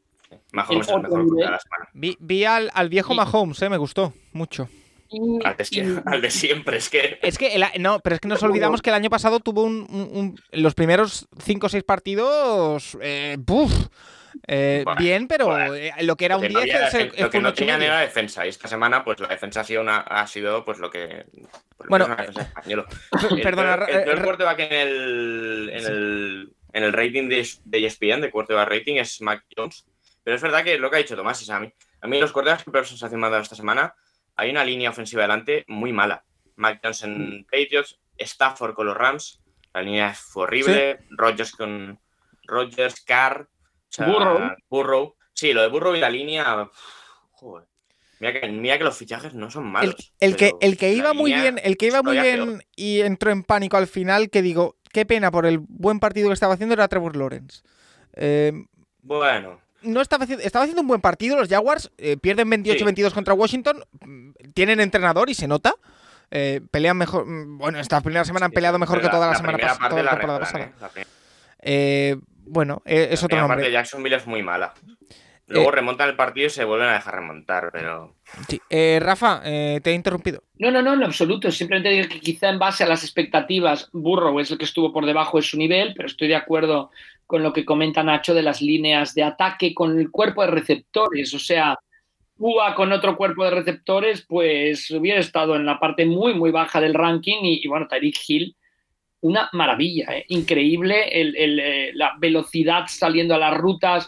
Mahomes 0.51 0.87
es 0.87 0.93
el 0.95 1.01
mejor 1.01 1.25
de 1.35 1.41
la 1.43 1.59
semana. 1.59 1.89
Vi, 1.93 2.17
vi 2.19 2.43
al, 2.45 2.69
al 2.73 2.89
viejo 2.89 3.13
Y- 3.13 3.17
Mahomes, 3.17 3.61
eh, 3.61 3.69
me 3.69 3.77
gustó 3.77 4.13
mucho. 4.33 4.69
y- 5.09 5.19
Al 5.45 5.55
de, 5.57 5.65
al 6.05 6.21
de 6.21 6.29
siempre, 6.31 6.77
es 6.77 6.89
que. 6.89 7.19
Es 7.21 7.37
que, 7.37 7.55
el 7.55 7.63
no, 7.79 7.99
pero 7.99 8.15
es 8.15 8.19
que 8.19 8.27
nos 8.27 8.41
olvidamos 8.43 8.81
que 8.81 8.89
el 8.89 8.95
año 8.95 9.09
pasado 9.09 9.39
tuvo 9.39 9.63
un, 9.63 9.85
un- 9.89 10.09
un- 10.11 10.39
los 10.51 10.73
primeros 10.75 11.27
5 11.43 11.65
o 11.67 11.69
6 11.69 11.83
partidos, 11.83 12.97
eh, 13.01 13.37
¡buf! 13.39 13.71
Eh, 14.47 14.81
Bueno, 14.83 14.99
bien, 14.99 15.27
pero 15.29 15.45
bueno. 15.47 15.73
eh, 15.75 15.93
lo 16.01 16.17
que 16.17 16.25
era 16.25 16.35
un 16.35 16.41
que 16.41 16.49
no 16.49 16.59
10 16.59 16.75
había 16.75 16.87
es 16.89 16.93
el- 16.95 17.11
defen- 17.13 17.21
lo 17.21 17.29
que 17.29 17.39
no 17.39 17.53
tenían 17.53 17.81
era 17.81 17.99
defensa. 18.01 18.45
Y 18.45 18.49
esta 18.49 18.67
semana, 18.67 19.03
pues 19.05 19.19
la 19.21 19.29
defensa 19.29 19.61
ha 19.61 19.63
sido, 19.63 19.81
una, 19.81 19.99
ha 19.99 20.27
sido 20.27 20.65
pues 20.65 20.77
lo 20.79 20.89
que. 20.91 21.25
pues, 21.31 21.49
lo 21.79 21.87
Bueno, 21.89 22.05
que 22.05 22.11
es 22.11 22.17
una 22.17 22.27
defensa 22.27 22.41
española. 22.41 22.85
El 23.31 23.41
Perdona, 23.41 23.85
eh, 23.85 23.91
el 23.93 24.03
peor 24.03 24.17
eh, 24.19 24.21
quarterback 24.23 24.59
en 24.59 24.73
el, 24.73 25.69
en 25.73 25.85
el, 25.85 26.53
en 26.73 26.83
el 26.83 26.91
rating 26.91 27.29
de, 27.29 27.47
de 27.63 27.85
ESPN, 27.85 28.19
de 28.21 28.29
quarterback 28.31 28.67
rating, 28.69 28.95
es 28.95 29.21
Mac 29.21 29.45
Jones. 29.55 29.85
Pero 30.25 30.37
es 30.37 30.41
verdad 30.41 30.63
que 30.63 30.79
lo 30.79 30.89
que 30.89 30.95
ha 30.95 30.99
dicho 30.99 31.15
Tomás 31.15 31.39
es 31.39 31.49
a 31.51 31.59
mí. 31.59 31.71
A 32.01 32.07
mí 32.07 32.19
los 32.19 32.31
quarterbacks 32.31 32.63
que 32.63 32.71
peor 32.71 32.87
sensación 32.87 33.21
me 33.21 33.27
han 33.27 33.31
dado 33.31 33.43
esta 33.43 33.55
semana, 33.55 33.93
hay 34.35 34.49
una 34.49 34.65
línea 34.65 34.89
ofensiva 34.89 35.21
delante 35.21 35.63
muy 35.67 35.93
mala. 35.93 36.25
Mac 36.55 36.79
Jones 36.81 37.03
en 37.03 37.45
Patriots, 37.45 37.99
Stafford 38.17 38.73
con 38.73 38.87
los 38.87 38.97
Rams, 38.97 39.39
la 39.71 39.83
línea 39.83 40.15
fue 40.15 40.43
horrible, 40.43 40.97
Rodgers 41.11 41.51
con 41.51 41.99
Rodgers, 42.47 43.01
Carr, 43.01 43.41
o 43.43 43.47
sea, 43.87 44.07
Burrow. 44.07 44.55
Burrow. 44.67 45.15
Sí, 45.31 45.53
lo 45.53 45.61
de 45.61 45.67
Burrow 45.67 45.95
y 45.95 45.99
la 45.99 46.09
línea. 46.09 46.71
Joder. 47.31 47.67
Mira 48.19 48.33
que, 48.33 48.47
mira 48.47 48.77
que 48.79 48.83
los 48.83 48.97
fichajes 48.97 49.35
no 49.35 49.51
son 49.51 49.67
malos. 49.71 50.11
el 50.19 50.35
que, 50.35 50.53
el 50.59 50.75
que 50.77 50.91
iba 50.91 51.13
muy 51.13 51.33
bien, 51.33 51.59
el 51.61 51.77
que 51.77 51.85
iba 51.85 52.01
muy 52.01 52.17
bien 52.17 52.45
peor. 52.45 52.65
y 52.75 53.01
entró 53.01 53.29
en 53.29 53.43
pánico 53.43 53.77
al 53.77 53.85
final, 53.85 54.31
que 54.31 54.41
digo, 54.41 54.77
qué 54.91 55.05
pena 55.05 55.29
por 55.29 55.45
el 55.45 55.59
buen 55.59 55.99
partido 55.99 56.29
que 56.29 56.33
estaba 56.33 56.55
haciendo 56.55 56.73
era 56.73 56.87
Trevor 56.87 57.15
Lawrence. 57.15 57.61
Eh, 58.13 58.53
Bueno, 59.01 59.59
no 59.85 60.01
estaba 60.01 60.23
haciendo, 60.23 60.43
estaba 60.43 60.63
haciendo 60.63 60.81
un 60.81 60.87
buen 60.87 61.01
partido. 61.01 61.35
Los 61.37 61.47
Jaguars 61.49 61.91
eh, 61.97 62.17
pierden 62.17 62.49
28-22 62.49 63.13
contra 63.13 63.33
Washington. 63.33 63.83
mm, 64.05 64.29
Tienen 64.53 64.79
entrenador 64.79 65.29
y 65.29 65.33
se 65.33 65.47
nota. 65.47 65.73
Eh, 66.31 66.61
pelean 66.71 66.97
mejor. 66.97 67.25
mm, 67.25 67.57
Bueno, 67.57 67.79
esta 67.79 68.01
primera 68.01 68.25
semana 68.25 68.47
han 68.47 68.51
peleado 68.51 68.79
mejor 68.79 68.99
que 69.01 69.09
toda 69.09 69.27
la, 69.27 69.35
semana 69.35 69.57
primera 69.57 69.73
pasada. 69.73 69.79
parte 69.89 69.93
Toda 69.93 70.03
la 70.03 70.11
la 70.11 70.17
temporada 70.17 70.39
pasada. 70.39 70.63
¿eh? 70.65 70.71
La 70.81 70.89
Eh, 71.59 72.17
bueno, 72.47 72.81
eh, 72.85 73.07
es 73.11 73.21
la 73.21 73.25
otro 73.25 73.27
primera 73.27 73.47
parte 73.47 73.61
nombre. 73.61 73.65
de 73.67 73.73
Jacksonville 73.73 74.15
es 74.17 74.27
muy 74.27 74.43
mala. 74.43 74.73
Luego 75.47 75.69
Eh, 75.69 75.71
remontan 75.73 76.09
el 76.09 76.15
partido 76.15 76.47
y 76.47 76.49
se 76.49 76.63
vuelven 76.63 76.89
a 76.89 76.93
dejar 76.93 77.15
remontar, 77.15 77.69
pero. 77.71 78.15
Sí. 78.47 78.59
Eh, 78.69 78.99
Rafa, 79.01 79.41
eh, 79.45 79.79
te 79.83 79.91
he 79.91 79.93
interrumpido. 79.93 80.41
No, 80.57 80.71
no, 80.71 80.81
no, 80.81 80.93
en 80.93 81.03
absoluto. 81.03 81.51
Simplemente 81.51 81.89
digo 81.89 82.09
que 82.09 82.19
quizá 82.19 82.49
en 82.49 82.57
base 82.57 82.83
a 82.83 82.87
las 82.87 83.03
expectativas, 83.03 83.89
Burrow 83.93 84.39
es 84.39 84.49
el 84.49 84.57
que 84.57 84.65
estuvo 84.65 84.91
por 84.91 85.05
debajo 85.05 85.37
de 85.37 85.43
su 85.43 85.57
nivel, 85.57 85.93
pero 85.95 86.07
estoy 86.07 86.27
de 86.29 86.35
acuerdo 86.35 86.89
con 87.27 87.43
lo 87.43 87.53
que 87.53 87.63
comenta 87.65 88.01
Nacho 88.03 88.33
de 88.33 88.41
las 88.41 88.61
líneas 88.61 89.13
de 89.13 89.23
ataque 89.23 89.73
con 89.75 89.99
el 89.99 90.09
cuerpo 90.09 90.41
de 90.41 90.51
receptores. 90.51 91.33
O 91.33 91.39
sea, 91.39 91.77
Tua 92.37 92.73
con 92.75 92.91
otro 92.91 93.15
cuerpo 93.15 93.43
de 93.45 93.51
receptores, 93.51 94.25
pues 94.27 94.89
hubiera 94.91 95.19
estado 95.19 95.55
en 95.55 95.65
la 95.65 95.79
parte 95.79 96.05
muy, 96.05 96.33
muy 96.33 96.51
baja 96.51 96.81
del 96.81 96.93
ranking. 96.95 97.37
Y, 97.43 97.63
y 97.63 97.67
bueno, 97.67 97.87
Tyreek 97.87 98.17
Hill, 98.27 98.55
una 99.21 99.47
maravilla, 99.53 100.07
¿eh? 100.17 100.25
increíble 100.29 101.07
el- 101.21 101.35
el, 101.37 101.59
eh, 101.59 101.91
la 101.93 102.13
velocidad 102.19 102.85
saliendo 102.87 103.35
a 103.35 103.37
las 103.39 103.55
rutas. 103.57 104.07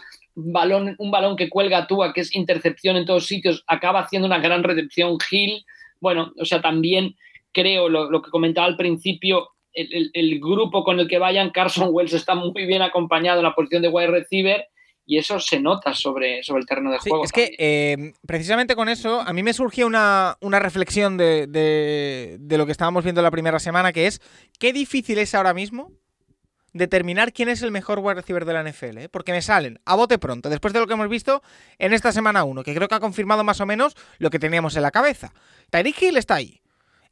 Balón, 0.52 0.94
un 0.98 1.10
balón 1.10 1.36
que 1.36 1.48
cuelga 1.48 1.78
a 1.78 1.86
Tua, 1.86 2.12
que 2.12 2.20
es 2.20 2.34
intercepción 2.34 2.96
en 2.96 3.04
todos 3.06 3.26
sitios, 3.26 3.64
acaba 3.66 4.00
haciendo 4.00 4.26
una 4.26 4.38
gran 4.38 4.62
recepción 4.62 5.18
Hill. 5.30 5.64
Bueno, 6.00 6.32
o 6.40 6.44
sea, 6.44 6.60
también 6.60 7.16
creo 7.52 7.88
lo, 7.88 8.10
lo 8.10 8.22
que 8.22 8.30
comentaba 8.30 8.66
al 8.66 8.76
principio, 8.76 9.48
el, 9.72 9.92
el- 9.92 10.10
el 10.14 10.38
grupo 10.40 10.84
con 10.84 11.00
el 11.00 11.08
que 11.08 11.18
vayan, 11.18 11.50
Carson 11.50 11.88
Wells 11.90 12.12
está 12.12 12.34
muy 12.34 12.66
bien 12.66 12.82
acompañado 12.82 13.38
en 13.40 13.44
la 13.44 13.54
posición 13.54 13.82
de 13.82 13.88
wide 13.88 14.06
receiver 14.08 14.64
y 15.04 15.16
eso 15.18 15.40
se 15.40 15.58
nota 15.58 15.94
sobre, 15.94 16.42
sobre 16.42 16.60
el 16.60 16.66
terreno 16.66 16.90
de 16.92 16.98
Sí, 17.00 17.08
juego. 17.10 17.24
es 17.24 17.32
que 17.32 17.50
eh, 17.58 18.12
precisamente 18.26 18.76
con 18.76 18.88
eso 18.90 19.20
a 19.22 19.32
mí 19.32 19.42
me 19.42 19.52
surgió 19.54 19.86
una, 19.86 20.36
una 20.42 20.58
reflexión 20.60 21.16
de, 21.16 21.46
de- 21.46 22.36
de 22.38 22.58
lo 22.58 22.66
que 22.66 22.72
estábamos 22.72 23.02
viendo 23.04 23.22
la 23.22 23.30
primera 23.30 23.58
semana, 23.58 23.92
que 23.92 24.06
es 24.06 24.20
qué 24.58 24.72
difícil 24.72 25.18
es 25.18 25.34
ahora 25.34 25.54
mismo 25.54 25.90
determinar 26.78 27.32
quién 27.32 27.48
es 27.48 27.62
el 27.62 27.70
mejor 27.70 27.98
wide 27.98 28.14
receiver 28.14 28.44
de 28.44 28.52
la 28.54 28.62
NFL, 28.62 28.98
¿eh? 28.98 29.08
porque 29.08 29.32
me 29.32 29.42
salen 29.42 29.80
a 29.84 29.94
bote 29.96 30.18
pronto, 30.18 30.48
después 30.48 30.72
de 30.72 30.80
lo 30.80 30.86
que 30.86 30.94
hemos 30.94 31.08
visto 31.08 31.42
en 31.78 31.92
esta 31.92 32.12
semana 32.12 32.44
1, 32.44 32.62
que 32.62 32.74
creo 32.74 32.88
que 32.88 32.94
ha 32.94 33.00
confirmado 33.00 33.44
más 33.44 33.60
o 33.60 33.66
menos 33.66 33.96
lo 34.18 34.30
que 34.30 34.38
teníamos 34.38 34.74
en 34.76 34.82
la 34.82 34.90
cabeza. 34.90 35.32
Tyreek 35.70 36.00
Hill 36.02 36.16
está 36.16 36.36
ahí, 36.36 36.60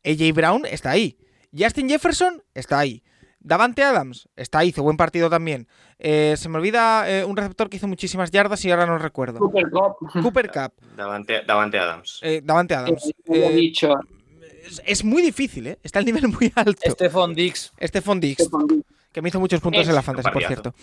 AJ 0.04 0.32
Brown 0.34 0.62
está 0.66 0.90
ahí, 0.90 1.18
Justin 1.56 1.88
Jefferson 1.88 2.42
está 2.54 2.78
ahí, 2.78 3.02
Davante 3.40 3.84
Adams 3.84 4.28
está 4.34 4.58
ahí, 4.60 4.68
hizo 4.70 4.82
buen 4.82 4.96
partido 4.96 5.30
también. 5.30 5.68
Eh, 5.98 6.34
se 6.36 6.48
me 6.48 6.58
olvida 6.58 7.08
eh, 7.08 7.24
un 7.24 7.36
receptor 7.36 7.70
que 7.70 7.76
hizo 7.76 7.86
muchísimas 7.86 8.30
yardas 8.32 8.64
y 8.64 8.70
ahora 8.72 8.86
no 8.86 8.98
recuerdo. 8.98 9.38
Cooper 9.38 9.70
Cup, 9.70 9.96
Cooper 10.22 10.50
Cup, 10.50 10.72
Davante, 10.96 11.42
Davante 11.46 11.78
Adams. 11.78 12.18
eh, 12.22 12.40
Davante 12.42 12.74
Adams. 12.74 13.12
he 13.26 13.46
Eh, 13.46 13.52
dicho, 13.54 13.94
es, 14.66 14.82
es 14.84 15.04
muy 15.04 15.22
difícil, 15.22 15.68
¿eh? 15.68 15.78
Está 15.84 16.00
el 16.00 16.06
nivel 16.06 16.26
muy 16.28 16.52
alto. 16.56 16.90
Stephon 16.90 17.34
Dix. 17.34 17.72
Stephon 17.80 18.18
Diggs, 18.18 18.50
que 19.16 19.22
me 19.22 19.30
hizo 19.30 19.40
muchos 19.40 19.62
puntos 19.62 19.80
Es 19.80 19.88
en 19.88 19.94
la 19.94 20.02
fantasy, 20.02 20.28
por 20.30 20.44
cierto. 20.44 20.74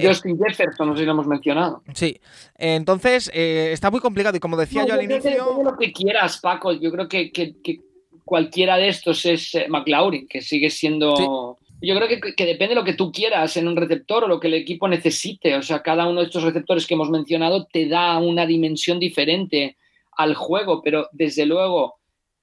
Justin 0.00 0.38
Jefferson, 0.38 0.86
no 0.90 0.94
sé 0.94 1.00
si 1.00 1.06
lo 1.06 1.10
hemos 1.10 1.26
mencionado. 1.26 1.82
Sí, 1.92 2.20
entonces 2.56 3.28
eh, 3.34 3.70
está 3.72 3.90
muy 3.90 3.98
complicado 3.98 4.36
y 4.36 4.40
como 4.40 4.56
decía 4.56 4.82
No, 4.82 4.86
yo 4.86 4.94
al 4.94 5.00
que 5.00 5.04
inicio... 5.06 5.30
de 5.58 5.64
lo 5.64 5.76
que 5.76 5.92
quieras, 5.92 6.38
Paco. 6.38 6.70
Yo 6.72 6.92
creo 6.92 7.08
que, 7.08 7.32
que- 7.32 7.56
que 7.60 7.80
cualquiera 8.24 8.76
de 8.76 8.86
estos 8.86 9.26
es 9.26 9.56
eh, 9.56 9.66
McLaurin, 9.68 10.28
que 10.28 10.40
sigue 10.40 10.70
siendo. 10.70 11.58
Yo 11.82 11.96
creo 11.96 12.06
que, 12.06 12.20
que 12.36 12.46
depende 12.46 12.76
de 12.76 12.80
lo 12.80 12.84
que 12.84 12.94
tú 12.94 13.10
quieras 13.10 13.56
en 13.56 13.66
un 13.66 13.74
receptor 13.74 14.22
o 14.22 14.28
lo 14.28 14.38
que 14.38 14.46
el 14.46 14.54
equipo 14.54 14.86
necesite. 14.86 15.56
O 15.56 15.62
sea, 15.62 15.82
cada 15.82 16.06
uno 16.06 16.20
de 16.20 16.26
estos 16.26 16.44
receptores 16.44 16.86
que 16.86 16.94
hemos 16.94 17.10
mencionado 17.10 17.66
te 17.66 17.88
da 17.88 18.18
una 18.20 18.46
dimensión 18.46 19.00
diferente 19.00 19.76
al 20.16 20.36
juego, 20.36 20.80
pero 20.80 21.08
desde 21.10 21.44
luego 21.44 21.96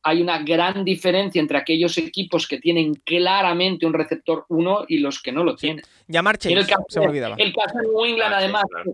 hay 0.08 0.22
una 0.22 0.40
gran 0.40 0.86
diferencia 0.86 1.40
entre 1.42 1.58
aquellos 1.58 1.98
equipos 1.98 2.48
que 2.48 2.60
tienen 2.60 2.96
claramente 3.04 3.86
un 3.86 3.94
receptor 3.94 4.46
1 4.48 4.86
y 4.88 5.00
los 5.00 5.22
que 5.22 5.32
no 5.34 5.44
lo 5.44 5.56
tienen. 5.56 5.84
Llamar 6.08 6.38
Mira 6.46 6.62
Chase, 6.62 6.72
el 6.72 6.76
caso, 6.78 6.86
se 6.88 7.00
me 7.02 7.08
olvidaba. 7.08 7.36
el 7.38 7.54
caso 7.54 7.78
de 7.80 7.88
New 7.88 8.06
England, 8.06 8.34
Ah, 8.34 8.38
sí, 8.40 8.44
además, 8.44 8.64
claro. 8.72 8.94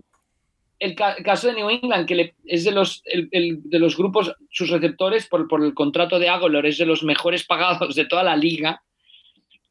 el, 0.80 0.94
ca- 0.96 1.12
el 1.12 1.24
caso 1.24 1.46
de 1.48 1.54
New 1.54 1.70
England, 1.70 2.06
que 2.06 2.14
le- 2.16 2.34
es 2.44 2.64
de 2.64 2.72
los, 2.72 3.02
el- 3.06 3.28
el- 3.30 3.60
de 3.64 3.78
los 3.78 3.96
grupos, 3.96 4.34
sus 4.50 4.70
receptores, 4.70 5.26
por, 5.26 5.46
por 5.46 5.64
el 5.64 5.72
contrato 5.72 6.18
de 6.18 6.28
Agolor, 6.28 6.66
es 6.66 6.78
de 6.78 6.86
los 6.86 7.02
mejores 7.04 7.44
pagados 7.44 7.94
de 7.94 8.04
toda 8.06 8.24
la 8.24 8.36
liga. 8.36 8.82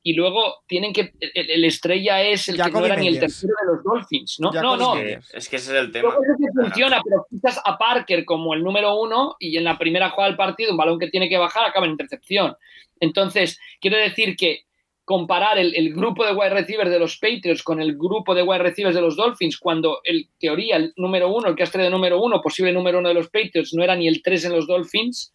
Y 0.06 0.14
luego 0.14 0.64
tienen 0.68 0.92
que. 0.92 1.14
El, 1.20 1.50
el 1.50 1.64
estrella 1.66 2.22
es 2.22 2.50
el 2.50 2.58
que 2.66 2.72
no 2.72 2.86
era 2.86 2.96
ni 2.98 3.08
el 3.08 3.14
tercero 3.22 3.54
de 3.62 3.74
los 3.74 3.84
Dolphins, 3.84 4.36
¿no? 4.40 4.52
No, 4.62 4.76
no. 4.78 4.94
Es 5.34 5.48
que 5.50 5.56
ese 5.56 5.72
es 5.78 5.80
el 5.86 5.92
tema. 5.92 6.10
Luego 6.10 6.24
eso 6.24 6.34
sí 6.38 6.44
funciona, 6.54 7.02
pero 7.04 7.26
quitas 7.30 7.62
a 7.64 7.78
Parker 7.78 8.26
como 8.26 8.54
el 8.54 8.62
número 8.64 8.96
uno 9.00 9.36
y 9.40 9.56
en 9.58 9.64
la 9.64 9.78
primera 9.78 10.10
jugada 10.10 10.30
del 10.30 10.38
partido, 10.38 10.72
un 10.72 10.78
balón 10.78 11.00
que 11.00 11.08
tiene 11.10 11.30
que 11.30 11.38
bajar 11.38 11.66
acaba 11.66 11.86
en 11.86 11.94
intercepción. 11.94 12.56
Entonces, 13.00 13.58
quiero 13.80 13.98
decir 13.98 14.36
que 14.36 14.64
comparar 15.06 15.58
el, 15.58 15.76
el 15.76 15.94
grupo 15.94 16.26
de 16.26 16.34
wide 16.34 16.50
receivers 16.50 16.90
de 16.90 17.00
los 17.00 17.18
Patriots 17.18 17.62
con 17.64 17.82
el 17.82 17.98
grupo 17.98 18.34
de 18.36 18.42
wide 18.44 18.60
receivers 18.64 18.96
de 18.96 19.02
los 19.02 19.16
Dolphins, 19.18 19.58
cuando 19.58 20.00
en 20.06 20.28
teoría 20.40 20.78
el 20.78 20.94
número 20.96 21.28
uno, 21.30 21.50
el 21.50 21.56
que 21.56 21.64
has 21.64 21.72
traído 21.72 21.92
número 21.92 22.22
uno, 22.22 22.42
posible 22.42 22.72
número 22.72 23.00
uno 23.00 23.10
de 23.10 23.16
los 23.16 23.28
Patriots, 23.30 23.74
no 23.74 23.84
era 23.84 23.96
ni 23.96 24.08
el 24.08 24.22
tres 24.22 24.46
en 24.46 24.54
los 24.54 24.66
Dolphins. 24.68 25.34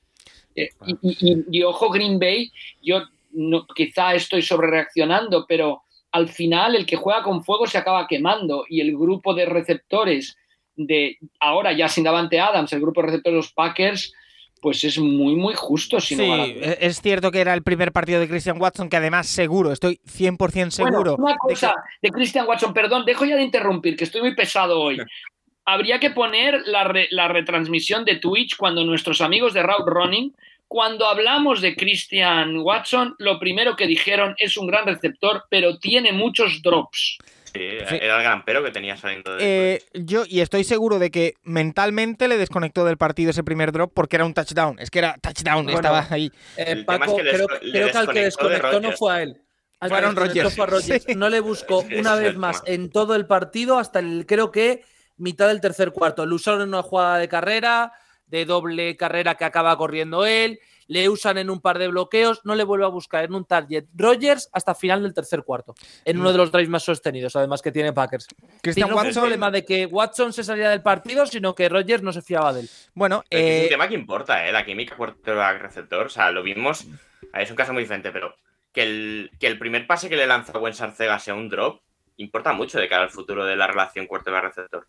eh, 0.56 0.68
y, 0.86 0.92
y- 1.02 1.16
y- 1.32 1.44
y 1.58 1.62
ojo, 1.62 1.90
Green 1.90 2.18
Bay, 2.18 2.50
yo 2.82 3.02
no, 3.30 3.66
quizá 3.74 4.14
estoy 4.14 4.42
sobrereaccionando, 4.42 5.44
pero 5.48 5.82
al 6.12 6.28
final 6.28 6.74
el 6.74 6.86
que 6.86 6.96
juega 6.96 7.22
con 7.22 7.44
fuego 7.44 7.66
se 7.66 7.78
acaba 7.78 8.06
quemando 8.06 8.64
y 8.68 8.80
el 8.80 8.96
grupo 8.96 9.34
de 9.34 9.46
receptores 9.46 10.36
de 10.76 11.18
ahora 11.40 11.72
ya 11.72 11.88
sin 11.88 12.04
Davante 12.04 12.38
Adams, 12.40 12.72
el 12.72 12.80
grupo 12.80 13.00
de 13.00 13.08
receptores 13.08 13.34
de 13.34 13.36
los 13.38 13.52
Packers, 13.52 14.12
pues 14.60 14.82
es 14.84 14.98
muy, 14.98 15.34
muy 15.36 15.54
justo. 15.54 16.00
Si 16.00 16.14
Sí, 16.16 16.22
e- 16.22 16.78
es 16.80 17.00
cierto 17.00 17.30
que 17.30 17.40
era 17.40 17.52
el 17.54 17.62
primer 17.62 17.92
partido 17.92 18.20
de 18.20 18.28
Christian 18.28 18.60
Watson, 18.60 18.88
que 18.88 18.96
además 18.96 19.26
seguro, 19.28 19.70
estoy 19.72 20.00
100% 20.06 20.70
seguro. 20.70 21.16
Bueno, 21.16 21.16
una 21.18 21.32
de 21.32 21.36
que- 21.48 21.54
cosa 21.54 21.74
de, 22.02 22.10
Christian 22.10 22.46
Watson, 22.48 22.72
perdón, 22.72 23.04
dejo 23.04 23.24
ya 23.24 23.36
de 23.36 23.42
interrumpir, 23.42 23.96
que 23.96 24.04
estoy 24.04 24.20
muy 24.20 24.34
pesado 24.34 24.80
hoy. 24.80 24.98
Habría 25.64 26.00
que 26.00 26.10
poner 26.10 26.62
la, 26.66 26.84
re- 26.84 27.08
la 27.10 27.28
retransmisión 27.28 28.04
de 28.04 28.16
Twitch 28.16 28.56
cuando 28.56 28.84
nuestros 28.84 29.20
amigos 29.20 29.52
de 29.52 29.62
Route 29.62 29.84
Running, 29.90 30.34
cuando 30.68 31.06
hablamos 31.06 31.62
de 31.62 31.74
Christian 31.74 32.58
Watson, 32.58 33.16
lo 33.18 33.40
primero 33.40 33.74
que 33.74 33.86
dijeron 33.86 34.34
es 34.38 34.56
un 34.56 34.66
gran 34.66 34.86
receptor, 34.86 35.44
pero 35.50 35.78
tiene 35.78 36.12
muchos 36.12 36.62
drops. 36.62 37.18
Sí, 37.52 37.60
era 37.62 38.18
el 38.18 38.22
gran 38.22 38.44
pero 38.44 38.62
que 38.62 38.70
tenía 38.70 38.96
saliendo 38.96 39.34
de. 39.34 39.74
Eh, 39.74 39.82
yo, 39.94 40.24
y 40.28 40.40
estoy 40.40 40.64
seguro 40.64 40.98
de 40.98 41.10
que 41.10 41.34
mentalmente 41.42 42.28
le 42.28 42.36
desconectó 42.36 42.84
del 42.84 42.98
partido 42.98 43.30
ese 43.30 43.42
primer 43.42 43.72
drop 43.72 43.90
porque 43.94 44.16
era 44.16 44.26
un 44.26 44.34
touchdown. 44.34 44.78
Es 44.78 44.90
que 44.90 44.98
era 44.98 45.16
touchdown, 45.22 45.64
Bueno, 45.64 45.78
estaba 45.78 46.06
ahí. 46.10 46.30
Eh, 46.58 46.84
Paco, 46.84 47.04
es 47.04 47.16
que 47.16 47.22
le 47.22 47.30
creo, 47.32 47.48
que 47.48 47.98
al 47.98 48.08
que 48.10 48.24
desconectó 48.24 48.48
de 48.48 48.54
desconectó 48.54 48.80
no 48.80 48.92
fue 48.92 49.14
a 49.14 49.22
él. 49.22 49.42
Al 49.80 49.88
Fueron 49.88 50.14
desconectó 50.14 50.42
Rodgers. 50.42 50.56
fue 50.56 50.64
a 50.64 50.66
Rodgers. 50.66 51.04
Sí. 51.04 51.14
No 51.14 51.30
le 51.30 51.40
buscó 51.40 51.84
una 51.96 52.14
vez 52.16 52.36
más 52.36 52.62
en 52.66 52.90
todo 52.90 53.14
el 53.14 53.26
partido 53.26 53.78
hasta 53.78 54.00
el, 54.00 54.26
creo 54.26 54.52
que, 54.52 54.84
mitad 55.16 55.48
del 55.48 55.62
tercer 55.62 55.92
cuarto. 55.92 56.26
Lo 56.26 56.34
usaron 56.36 56.60
en 56.60 56.68
una 56.68 56.82
jugada 56.82 57.16
de 57.16 57.28
carrera, 57.28 57.92
de 58.30 58.44
doble 58.44 58.96
carrera 58.96 59.34
que 59.34 59.44
acaba 59.44 59.76
corriendo 59.76 60.26
él. 60.26 60.60
Le 60.86 61.10
usan 61.10 61.36
en 61.36 61.50
un 61.50 61.60
par 61.60 61.78
de 61.78 61.88
bloqueos, 61.88 62.40
no 62.44 62.54
le 62.54 62.64
vuelve 62.64 62.86
a 62.86 62.88
buscar 62.88 63.22
en 63.24 63.34
un 63.34 63.44
target 63.44 63.84
Rodgers 63.94 64.48
hasta 64.54 64.74
final 64.74 65.02
del 65.02 65.12
tercer 65.12 65.42
cuarto, 65.42 65.74
en 66.06 66.18
uno 66.18 66.32
de 66.32 66.38
los 66.38 66.50
drives 66.50 66.70
más 66.70 66.82
sostenidos, 66.82 67.36
además 67.36 67.60
que 67.60 67.70
tiene 67.70 67.92
Packers. 67.92 68.24
Sí, 68.24 68.36
Christian 68.62 68.88
no 68.88 68.94
fue 68.94 69.02
el 69.02 69.08
Watson, 69.08 69.22
problema 69.22 69.50
de 69.50 69.66
que 69.66 69.84
Watson 69.84 70.32
se 70.32 70.44
salía 70.44 70.70
del 70.70 70.80
partido, 70.80 71.26
sino 71.26 71.54
que 71.54 71.68
Rodgers 71.68 72.02
no 72.02 72.10
se 72.10 72.22
fiaba 72.22 72.54
de 72.54 72.60
él. 72.60 72.70
bueno, 72.94 73.22
es 73.28 73.38
eh, 73.38 73.62
un 73.64 73.68
tema 73.68 73.86
que 73.86 73.96
importa, 73.96 74.48
¿eh? 74.48 74.50
La 74.50 74.64
química 74.64 74.96
quarterback 74.96 75.60
receptor. 75.60 76.06
O 76.06 76.08
sea, 76.08 76.30
lo 76.30 76.42
vimos. 76.42 76.86
ver, 77.34 77.42
Es 77.42 77.50
un 77.50 77.56
caso 77.56 77.74
muy 77.74 77.82
diferente, 77.82 78.10
pero 78.10 78.34
que 78.72 78.82
el, 78.82 79.30
que 79.38 79.46
el 79.46 79.58
primer 79.58 79.86
pase 79.86 80.08
que 80.08 80.16
le 80.16 80.26
lanza 80.26 80.52
a 80.52 80.58
Gwen 80.58 80.72
Sarcega 80.72 81.18
sea 81.18 81.34
un 81.34 81.50
drop 81.50 81.82
importa 82.18 82.52
mucho 82.52 82.78
de 82.78 82.88
cara 82.88 83.04
al 83.04 83.10
futuro 83.10 83.44
de 83.44 83.56
la 83.56 83.66
relación 83.66 84.06
quarterback 84.06 84.44
receptor. 84.44 84.86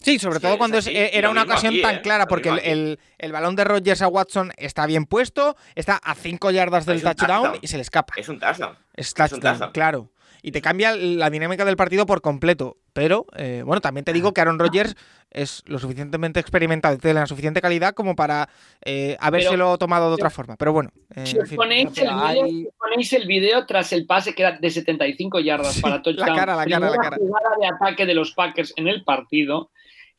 Sí, 0.00 0.18
sobre 0.18 0.36
sí, 0.38 0.42
todo 0.42 0.58
cuando 0.58 0.78
es- 0.78 0.86
así. 0.86 0.96
eh, 0.96 1.10
era 1.12 1.28
lo 1.28 1.32
una 1.32 1.42
ocasión 1.42 1.72
aquí, 1.74 1.82
tan 1.82 1.96
eh, 1.96 2.02
clara, 2.02 2.26
porque 2.26 2.48
el, 2.50 2.58
el- 2.60 2.98
el 3.18 3.32
balón 3.32 3.56
de 3.56 3.64
Rodgers 3.64 4.02
a 4.02 4.08
Watson 4.08 4.52
está 4.56 4.86
bien 4.86 5.04
puesto, 5.06 5.56
está 5.74 5.96
a 5.96 6.14
5 6.14 6.50
yardas 6.50 6.86
del 6.86 7.02
touchdown 7.02 7.42
touchdown. 7.42 7.58
y 7.62 7.66
se 7.68 7.76
le 7.76 7.82
escapa. 7.82 8.14
Es 8.16 8.28
un 8.28 8.38
touchdown. 8.38 8.76
Es 8.94 9.12
un 9.12 9.40
touchdown, 9.40 9.72
claro. 9.72 10.10
Y 10.40 10.52
te 10.52 10.62
cambia 10.62 10.94
la 10.94 11.30
dinámica 11.30 11.64
del 11.64 11.76
partido 11.76 12.06
por 12.06 12.20
completo. 12.20 12.76
Pero, 12.92 13.26
eh, 13.36 13.62
bueno, 13.66 13.80
también 13.80 14.04
te 14.04 14.12
digo 14.12 14.32
que 14.32 14.40
Aaron 14.40 14.58
Rodgers 14.58 14.94
es 15.30 15.62
lo 15.66 15.78
suficientemente 15.80 16.38
experimentado 16.38 16.94
y 16.94 16.98
tiene 16.98 17.18
la 17.20 17.26
suficiente 17.26 17.60
calidad 17.60 17.92
como 17.92 18.14
para 18.14 18.48
eh, 18.84 19.16
habérselo 19.20 19.76
tomado 19.78 20.08
de 20.08 20.14
otra 20.14 20.30
forma. 20.30 20.56
Pero 20.56 20.72
bueno, 20.72 20.90
eh, 21.14 21.26
Si 21.26 21.36
en 21.36 21.42
os 21.42 21.48
fin. 21.48 21.56
ponéis, 21.56 21.98
el 21.98 22.08
Hay- 22.08 22.34
vídeo, 22.40 22.46
si 22.46 22.66
os 22.68 22.74
ponéis 22.78 23.12
el 23.14 23.26
vídeo 23.26 23.66
tras 23.66 23.92
el 23.92 24.06
pase 24.06 24.32
que 24.34 24.42
era 24.42 24.58
de 24.58 24.70
75 24.70 25.40
yardas 25.40 25.80
para 25.80 26.02
touchdown, 26.02 26.28
cara, 26.36 26.54
la 26.56 26.64
cara, 26.64 26.78
la 26.80 26.86
primera 26.90 26.96
cara. 27.02 27.16
jugada 27.16 27.50
de 27.60 27.66
ataque 27.66 28.06
de 28.06 28.14
los 28.14 28.32
Packers 28.32 28.72
en 28.76 28.86
el 28.88 29.02
partido, 29.04 29.70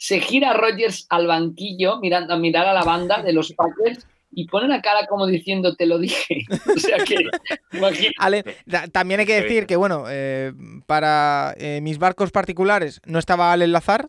se 0.01 0.21
gira 0.21 0.53
Rodgers 0.53 1.05
al 1.09 1.27
banquillo 1.27 1.99
mirando 1.99 2.33
a 2.33 2.37
mirar 2.37 2.65
a 2.67 2.73
la 2.73 2.83
banda 2.83 3.21
de 3.21 3.33
los 3.33 3.51
Packers 3.51 4.07
y 4.31 4.47
pone 4.47 4.65
una 4.65 4.81
cara 4.81 5.07
como 5.07 5.27
diciendo 5.27 5.75
te 5.75 5.85
lo 5.85 5.99
dije. 5.99 6.45
o 6.75 6.79
sea 6.79 7.03
que. 7.03 7.17
Ale, 8.17 8.43
también 8.93 9.19
hay 9.19 9.25
que 9.25 9.41
decir 9.41 9.65
que, 9.67 9.75
bueno, 9.75 10.05
eh, 10.07 10.53
para 10.85 11.53
eh, 11.57 11.81
mis 11.81 11.99
barcos 11.99 12.31
particulares 12.31 13.01
no 13.05 13.19
estaba 13.19 13.51
Ale 13.51 13.67
Lazar, 13.67 14.07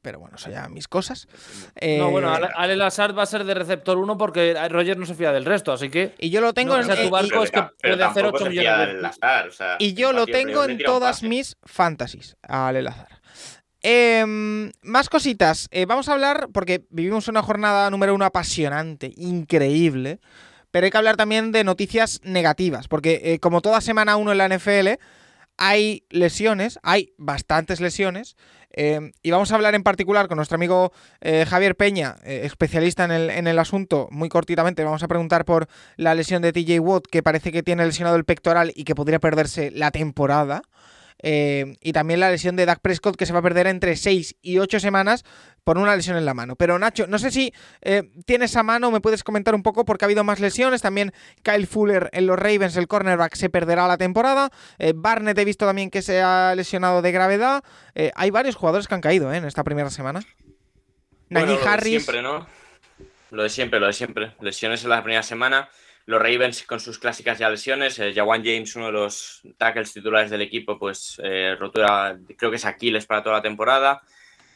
pero 0.00 0.18
bueno, 0.18 0.34
eso 0.36 0.50
ya 0.50 0.68
mis 0.68 0.88
cosas. 0.88 1.28
Eh, 1.76 1.98
no, 1.98 2.10
bueno, 2.10 2.32
Ale, 2.34 2.48
Ale 2.56 2.74
Lazard 2.74 3.16
va 3.16 3.22
a 3.22 3.26
ser 3.26 3.44
de 3.44 3.54
receptor 3.54 3.98
1 3.98 4.18
porque 4.18 4.52
Rodgers 4.68 4.98
no 4.98 5.06
se 5.06 5.14
fía 5.14 5.30
del 5.30 5.44
resto, 5.44 5.70
así 5.72 5.90
que. 5.90 6.14
y 6.18 6.30
yo 6.30 6.40
lo 6.40 6.52
tengo 6.54 6.74
No, 6.76 6.82
en, 6.82 6.90
o 6.90 6.92
sea, 6.92 6.96
tu 6.96 7.02
eh, 7.02 7.06
y- 7.06 7.10
barco 7.10 7.28
Pero 7.30 7.44
es 7.44 7.50
que 7.52 7.62
puede 7.80 8.02
hacer 8.02 8.22
tampoco 8.24 8.36
8 8.36 8.44
se 8.44 8.50
millones 8.50 8.96
de- 9.00 9.48
o 9.48 9.52
sea, 9.52 9.76
Y 9.78 9.94
yo 9.94 10.12
lo 10.12 10.26
tengo 10.26 10.64
en 10.64 10.78
todas 10.78 11.22
mis 11.22 11.56
fantasies, 11.62 12.36
al 12.42 12.74
Elazar. 12.76 13.21
Em, 13.82 14.70
más 14.82 15.08
cositas. 15.08 15.68
Eh, 15.72 15.86
vamos 15.86 16.08
a 16.08 16.12
hablar, 16.12 16.48
porque 16.52 16.84
vivimos 16.90 17.26
una 17.28 17.42
jornada 17.42 17.90
número 17.90 18.14
uno 18.14 18.24
apasionante, 18.24 19.12
increíble. 19.16 20.20
Pero 20.70 20.84
hay 20.86 20.90
que 20.90 20.98
hablar 20.98 21.16
también 21.16 21.52
de 21.52 21.64
noticias 21.64 22.20
negativas, 22.24 22.88
porque 22.88 23.20
eh, 23.24 23.38
como 23.40 23.60
toda 23.60 23.80
semana 23.80 24.16
uno 24.16 24.32
en 24.32 24.38
la 24.38 24.48
NFL, 24.48 24.98
hay 25.58 26.04
lesiones, 26.10 26.78
hay 26.82 27.12
bastantes 27.18 27.80
lesiones. 27.80 28.36
eh, 28.74 29.12
y 29.22 29.30
vamos 29.30 29.52
a 29.52 29.56
hablar 29.56 29.74
en 29.74 29.82
particular 29.82 30.28
con 30.28 30.36
nuestro 30.36 30.54
amigo 30.56 30.92
eh, 31.20 31.44
Javier 31.46 31.76
Peña, 31.76 32.16
especialista 32.24 33.04
en 33.04 33.10
el, 33.10 33.30
en 33.30 33.46
el 33.46 33.58
asunto, 33.58 34.08
muy 34.10 34.30
cortitamente. 34.30 34.82
Vamos 34.82 35.02
a 35.02 35.08
preguntar 35.08 35.44
por 35.44 35.68
la 35.96 36.14
lesión 36.14 36.40
de 36.40 36.52
TJ 36.52 36.80
Watt, 36.80 37.04
que 37.10 37.22
parece 37.22 37.52
que 37.52 37.62
tiene 37.62 37.84
lesionado 37.84 38.16
el 38.16 38.24
pectoral 38.24 38.72
y 38.74 38.84
que 38.84 38.94
podría 38.94 39.18
perderse 39.20 39.70
la 39.72 39.90
temporada. 39.90 40.62
Eh, 41.22 41.76
y 41.80 41.92
también 41.92 42.20
la 42.20 42.30
lesión 42.30 42.56
de 42.56 42.66
Dak 42.66 42.80
Prescott, 42.80 43.16
que 43.16 43.26
se 43.26 43.32
va 43.32 43.40
a 43.40 43.42
perder 43.42 43.66
entre 43.66 43.96
6 43.96 44.36
y 44.42 44.58
8 44.58 44.80
semanas 44.80 45.24
por 45.64 45.78
una 45.78 45.94
lesión 45.94 46.16
en 46.16 46.24
la 46.24 46.34
mano. 46.34 46.56
Pero 46.56 46.78
Nacho, 46.78 47.06
no 47.06 47.18
sé 47.18 47.30
si 47.30 47.52
eh, 47.82 48.10
tienes 48.26 48.56
a 48.56 48.62
mano, 48.62 48.90
me 48.90 49.00
puedes 49.00 49.22
comentar 49.24 49.54
un 49.54 49.62
poco, 49.62 49.84
porque 49.84 50.04
ha 50.04 50.06
habido 50.06 50.24
más 50.24 50.40
lesiones. 50.40 50.82
También 50.82 51.12
Kyle 51.42 51.66
Fuller 51.66 52.10
en 52.12 52.26
los 52.26 52.38
Ravens, 52.38 52.76
el 52.76 52.88
cornerback, 52.88 53.34
se 53.34 53.48
perderá 53.48 53.86
la 53.86 53.96
temporada. 53.96 54.50
Eh, 54.78 54.92
Barnett 54.94 55.38
he 55.38 55.44
visto 55.44 55.66
también 55.66 55.90
que 55.90 56.02
se 56.02 56.20
ha 56.20 56.54
lesionado 56.54 57.02
de 57.02 57.12
gravedad. 57.12 57.62
Eh, 57.94 58.10
hay 58.14 58.30
varios 58.30 58.56
jugadores 58.56 58.88
que 58.88 58.94
han 58.94 59.00
caído 59.00 59.32
en 59.32 59.44
esta 59.44 59.64
primera 59.64 59.90
semana. 59.90 60.20
Bueno, 61.30 61.46
Najee 61.46 61.54
lo 61.54 61.60
de 61.60 61.68
Harris. 61.68 62.04
Siempre, 62.04 62.22
¿no? 62.22 62.46
Lo 63.30 63.42
de 63.44 63.48
siempre, 63.48 63.80
lo 63.80 63.86
de 63.86 63.92
siempre. 63.92 64.32
Lesiones 64.40 64.84
en 64.84 64.90
la 64.90 65.02
primera 65.02 65.22
semana. 65.22 65.68
Los 66.06 66.20
Ravens 66.20 66.64
con 66.64 66.80
sus 66.80 66.98
clásicas 66.98 67.38
ya 67.38 67.48
lesiones. 67.50 67.98
Eh, 67.98 68.12
Jawan 68.14 68.44
James, 68.44 68.74
uno 68.76 68.86
de 68.86 68.92
los 68.92 69.42
tackles 69.56 69.92
titulares 69.92 70.30
del 70.30 70.42
equipo, 70.42 70.78
pues 70.78 71.20
eh, 71.22 71.56
rotura, 71.58 72.18
creo 72.36 72.50
que 72.50 72.56
es 72.56 72.64
Aquiles 72.64 73.06
para 73.06 73.22
toda 73.22 73.36
la 73.36 73.42
temporada. 73.42 74.02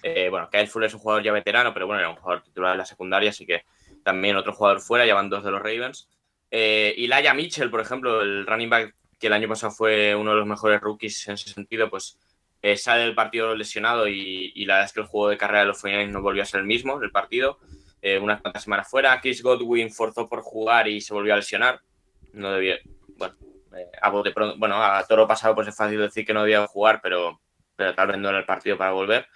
Eh, 0.02 0.28
bueno, 0.28 0.48
Kyle 0.50 0.68
Fuller 0.68 0.88
es 0.88 0.94
un 0.94 1.00
jugador 1.00 1.22
ya 1.22 1.32
veterano, 1.32 1.74
pero 1.74 1.86
bueno, 1.86 2.00
era 2.00 2.10
un 2.10 2.16
jugador 2.16 2.42
titular 2.42 2.72
de 2.72 2.78
la 2.78 2.86
secundaria, 2.86 3.30
así 3.30 3.44
que 3.44 3.64
también 4.04 4.36
otro 4.36 4.52
jugador 4.52 4.80
fuera, 4.80 5.04
ya 5.04 5.14
van 5.14 5.28
dos 5.28 5.42
de 5.42 5.50
los 5.50 5.60
Ravens. 5.60 6.08
Eh, 6.50 6.94
y 6.96 7.08
Laia 7.08 7.34
Mitchell, 7.34 7.70
por 7.70 7.80
ejemplo, 7.80 8.22
el 8.22 8.46
running 8.46 8.70
back 8.70 8.94
que 9.18 9.26
el 9.26 9.32
año 9.32 9.48
pasado 9.48 9.72
fue 9.72 10.14
uno 10.14 10.30
de 10.30 10.36
los 10.36 10.46
mejores 10.46 10.80
rookies 10.80 11.26
en 11.26 11.34
ese 11.34 11.50
sentido, 11.50 11.90
pues 11.90 12.18
eh, 12.62 12.76
sale 12.76 13.02
del 13.02 13.14
partido 13.14 13.54
lesionado 13.54 14.06
y, 14.06 14.64
la 14.64 14.74
verdad 14.74 14.86
es 14.86 14.92
que 14.92 15.00
el 15.00 15.06
juego 15.06 15.28
de 15.28 15.38
carrera 15.38 15.60
de 15.60 15.66
los 15.66 15.80
49 15.80 16.12
no 16.12 16.22
volvió 16.22 16.42
a 16.42 16.46
ser 16.46 16.60
el 16.60 16.66
mismo 16.66 17.02
el 17.02 17.10
partido. 17.10 17.58
Eh, 18.02 18.18
unas 18.18 18.40
cuantas 18.40 18.62
semanas 18.62 18.88
fuera. 18.88 19.20
Chris 19.20 19.42
Godwin 19.42 19.90
forzó 19.90 20.28
por 20.28 20.42
jugar 20.42 20.88
y 20.88 21.00
se 21.00 21.14
volvió 21.14 21.34
a 21.34 21.36
lesionar. 21.36 21.80
No 22.32 22.52
debía. 22.52 22.78
Bueno, 23.16 23.36
Eh, 23.76 23.90
a 24.00 24.10
pronto, 24.10 24.56
bueno, 24.58 24.82
a 24.82 25.04
toro 25.06 25.26
pasado 25.26 25.54
pues 25.54 25.68
es 25.68 25.76
fácil 25.76 25.98
decir 25.98 26.24
que 26.24 26.32
no 26.32 26.42
debía 26.42 26.66
jugar, 26.66 27.00
pero, 27.02 27.40
pero 27.74 27.94
tal 27.94 28.08
vez 28.08 28.18
no 28.18 28.28
era 28.28 28.38
el 28.38 28.44
partido 28.46 28.78
para 28.78 28.92
volver. 28.92 29.26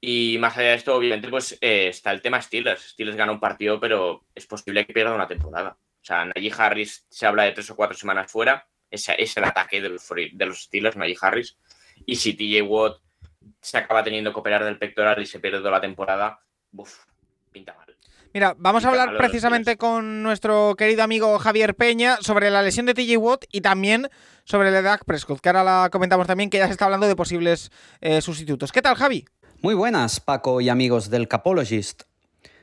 Y 0.00 0.36
más 0.40 0.56
allá 0.56 0.70
de 0.70 0.74
esto, 0.74 0.96
obviamente, 0.96 1.28
pues 1.28 1.56
eh, 1.60 1.88
está 1.88 2.10
el 2.10 2.20
tema 2.20 2.42
Steelers. 2.42 2.90
Steelers 2.90 3.16
gana 3.16 3.30
un 3.32 3.38
partido, 3.38 3.78
pero 3.78 4.24
es 4.34 4.46
posible 4.46 4.84
que 4.84 4.92
pierda 4.92 5.14
una 5.14 5.28
temporada. 5.28 5.76
O 5.78 6.04
sea, 6.04 6.24
Najee 6.24 6.52
Harris 6.58 7.06
se 7.08 7.24
habla 7.26 7.44
de 7.44 7.52
tres 7.52 7.70
o 7.70 7.76
cuatro 7.76 7.96
semanas 7.96 8.30
fuera. 8.30 8.66
Ese 8.90 9.14
es 9.22 9.36
el 9.36 9.44
ataque 9.44 9.80
de 9.80 9.90
los, 9.90 10.08
de 10.08 10.46
los 10.46 10.62
Steelers, 10.64 10.96
Najee 10.96 11.16
Harris. 11.20 11.56
Y 12.04 12.16
si 12.16 12.34
TJ 12.34 12.62
Watt 12.62 12.98
se 13.60 13.78
acaba 13.78 14.02
teniendo 14.02 14.32
que 14.32 14.40
operar 14.40 14.64
del 14.64 14.78
pectoral 14.78 15.22
y 15.22 15.26
se 15.26 15.38
pierde 15.38 15.58
toda 15.58 15.70
la 15.70 15.80
temporada, 15.80 16.40
uf, 16.72 17.04
pinta 17.52 17.74
mal. 17.74 17.96
Mira, 18.34 18.54
vamos 18.58 18.84
a 18.84 18.88
hablar 18.88 19.16
precisamente 19.18 19.76
con 19.76 20.22
nuestro 20.22 20.74
querido 20.76 21.02
amigo 21.02 21.38
Javier 21.38 21.74
Peña 21.74 22.16
sobre 22.22 22.50
la 22.50 22.62
lesión 22.62 22.86
de 22.86 22.94
TJ 22.94 23.18
Watt 23.18 23.44
y 23.52 23.60
también 23.60 24.08
sobre 24.44 24.70
la 24.70 24.78
de 24.78 24.82
Dak 24.82 25.04
Prescott, 25.04 25.40
que 25.40 25.50
ahora 25.50 25.62
la 25.62 25.90
comentamos 25.92 26.26
también, 26.26 26.48
que 26.48 26.58
ya 26.58 26.66
se 26.66 26.72
está 26.72 26.86
hablando 26.86 27.06
de 27.06 27.14
posibles 27.14 27.70
eh, 28.00 28.22
sustitutos. 28.22 28.72
¿Qué 28.72 28.80
tal, 28.80 28.96
Javi? 28.96 29.26
Muy 29.60 29.74
buenas, 29.74 30.18
Paco 30.18 30.60
y 30.60 30.70
amigos 30.70 31.10
del 31.10 31.28
Capologist. 31.28 32.04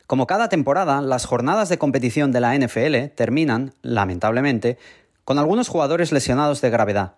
Como 0.08 0.26
cada 0.26 0.50
temporada, 0.50 1.02
las 1.02 1.26
jornadas 1.26 1.70
de 1.70 1.78
competición 1.78 2.32
de 2.32 2.42
la 2.42 2.58
NFL 2.58 3.14
terminan, 3.16 3.76
lamentablemente, 3.84 4.80
con 5.24 5.38
algunos 5.38 5.68
jugadores 5.68 6.12
lesionados 6.12 6.62
de 6.62 6.72
gravedad. 6.72 7.18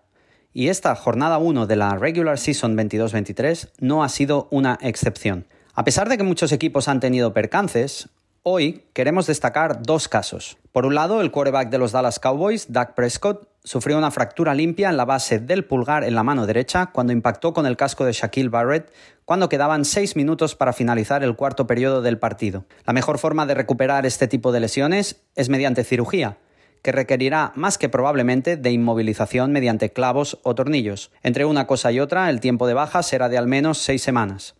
Y 0.53 0.67
esta 0.67 0.93
jornada 0.95 1.37
1 1.37 1.67
de 1.67 1.77
la 1.77 1.95
Regular 1.95 2.37
Season 2.37 2.75
22-23 2.75 3.69
no 3.79 4.03
ha 4.03 4.09
sido 4.09 4.49
una 4.51 4.77
excepción. 4.81 5.45
A 5.73 5.85
pesar 5.85 6.09
de 6.09 6.17
que 6.17 6.23
muchos 6.23 6.51
equipos 6.51 6.89
han 6.89 6.99
tenido 6.99 7.33
percances, 7.33 8.09
hoy 8.43 8.83
queremos 8.91 9.27
destacar 9.27 9.81
dos 9.81 10.09
casos. 10.09 10.57
Por 10.73 10.85
un 10.85 10.95
lado, 10.95 11.21
el 11.21 11.31
quarterback 11.31 11.69
de 11.69 11.77
los 11.77 11.93
Dallas 11.93 12.19
Cowboys, 12.19 12.73
Dak 12.73 12.93
Prescott, 12.93 13.47
sufrió 13.63 13.97
una 13.97 14.11
fractura 14.11 14.53
limpia 14.53 14.89
en 14.89 14.97
la 14.97 15.05
base 15.05 15.39
del 15.39 15.63
pulgar 15.63 16.03
en 16.03 16.13
la 16.13 16.23
mano 16.23 16.45
derecha 16.45 16.87
cuando 16.87 17.13
impactó 17.13 17.53
con 17.53 17.65
el 17.65 17.77
casco 17.77 18.03
de 18.03 18.11
Shaquille 18.11 18.49
Barrett 18.49 18.91
cuando 19.23 19.47
quedaban 19.47 19.85
seis 19.85 20.17
minutos 20.17 20.55
para 20.55 20.73
finalizar 20.73 21.23
el 21.23 21.37
cuarto 21.37 21.67
periodo 21.67 22.01
del 22.01 22.19
partido. 22.19 22.65
La 22.85 22.91
mejor 22.91 23.17
forma 23.17 23.45
de 23.45 23.53
recuperar 23.53 24.05
este 24.05 24.27
tipo 24.27 24.51
de 24.51 24.59
lesiones 24.59 25.21
es 25.35 25.47
mediante 25.47 25.85
cirugía, 25.85 26.37
que 26.81 26.91
requerirá 26.91 27.53
más 27.55 27.77
que 27.77 27.87
probablemente 27.87 28.57
de 28.57 28.71
inmovilización 28.71 29.53
mediante 29.53 29.93
clavos 29.93 30.37
o 30.43 30.53
tornillos. 30.53 31.11
Entre 31.23 31.45
una 31.45 31.65
cosa 31.65 31.93
y 31.93 32.01
otra, 32.01 32.29
el 32.29 32.41
tiempo 32.41 32.67
de 32.67 32.73
baja 32.73 33.03
será 33.03 33.29
de 33.29 33.37
al 33.37 33.47
menos 33.47 33.77
seis 33.77 34.01
semanas. 34.01 34.55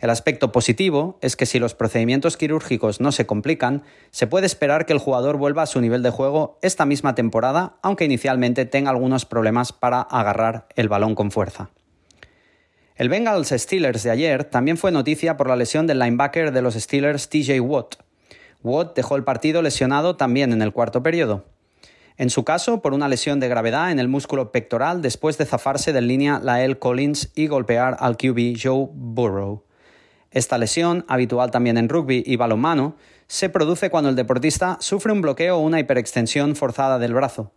El 0.00 0.08
aspecto 0.08 0.50
positivo 0.50 1.18
es 1.20 1.36
que 1.36 1.44
si 1.44 1.58
los 1.58 1.74
procedimientos 1.74 2.38
quirúrgicos 2.38 3.02
no 3.02 3.12
se 3.12 3.26
complican, 3.26 3.82
se 4.10 4.26
puede 4.26 4.46
esperar 4.46 4.86
que 4.86 4.94
el 4.94 4.98
jugador 4.98 5.36
vuelva 5.36 5.62
a 5.62 5.66
su 5.66 5.78
nivel 5.82 6.02
de 6.02 6.08
juego 6.08 6.58
esta 6.62 6.86
misma 6.86 7.14
temporada, 7.14 7.76
aunque 7.82 8.06
inicialmente 8.06 8.64
tenga 8.64 8.90
algunos 8.90 9.26
problemas 9.26 9.72
para 9.74 10.00
agarrar 10.00 10.68
el 10.74 10.88
balón 10.88 11.14
con 11.14 11.30
fuerza. 11.30 11.68
El 12.96 13.10
Bengals 13.10 13.50
Steelers 13.50 14.02
de 14.02 14.10
ayer 14.10 14.44
también 14.44 14.78
fue 14.78 14.90
noticia 14.90 15.36
por 15.36 15.48
la 15.48 15.56
lesión 15.56 15.86
del 15.86 15.98
linebacker 15.98 16.50
de 16.52 16.62
los 16.62 16.74
Steelers 16.74 17.28
TJ 17.28 17.60
Watt. 17.60 17.96
Watt 18.62 18.96
dejó 18.96 19.16
el 19.16 19.24
partido 19.24 19.60
lesionado 19.60 20.16
también 20.16 20.52
en 20.52 20.62
el 20.62 20.72
cuarto 20.72 21.02
periodo. 21.02 21.44
En 22.16 22.30
su 22.30 22.44
caso, 22.44 22.80
por 22.80 22.92
una 22.94 23.08
lesión 23.08 23.38
de 23.40 23.48
gravedad 23.48 23.90
en 23.90 23.98
el 23.98 24.08
músculo 24.08 24.50
pectoral 24.52 25.00
después 25.02 25.36
de 25.38 25.46
zafarse 25.46 25.92
del 25.92 26.08
línea 26.08 26.40
Lael 26.42 26.78
Collins 26.78 27.32
y 27.34 27.46
golpear 27.46 27.96
al 28.00 28.16
QB 28.16 28.58
Joe 28.62 28.88
Burrow. 28.92 29.64
Esta 30.30 30.58
lesión, 30.58 31.04
habitual 31.08 31.50
también 31.50 31.76
en 31.76 31.88
rugby 31.88 32.22
y 32.24 32.36
balonmano, 32.36 32.96
se 33.26 33.48
produce 33.48 33.90
cuando 33.90 34.10
el 34.10 34.16
deportista 34.16 34.76
sufre 34.80 35.12
un 35.12 35.22
bloqueo 35.22 35.56
o 35.56 35.60
una 35.60 35.80
hiperextensión 35.80 36.54
forzada 36.54 36.98
del 36.98 37.14
brazo. 37.14 37.52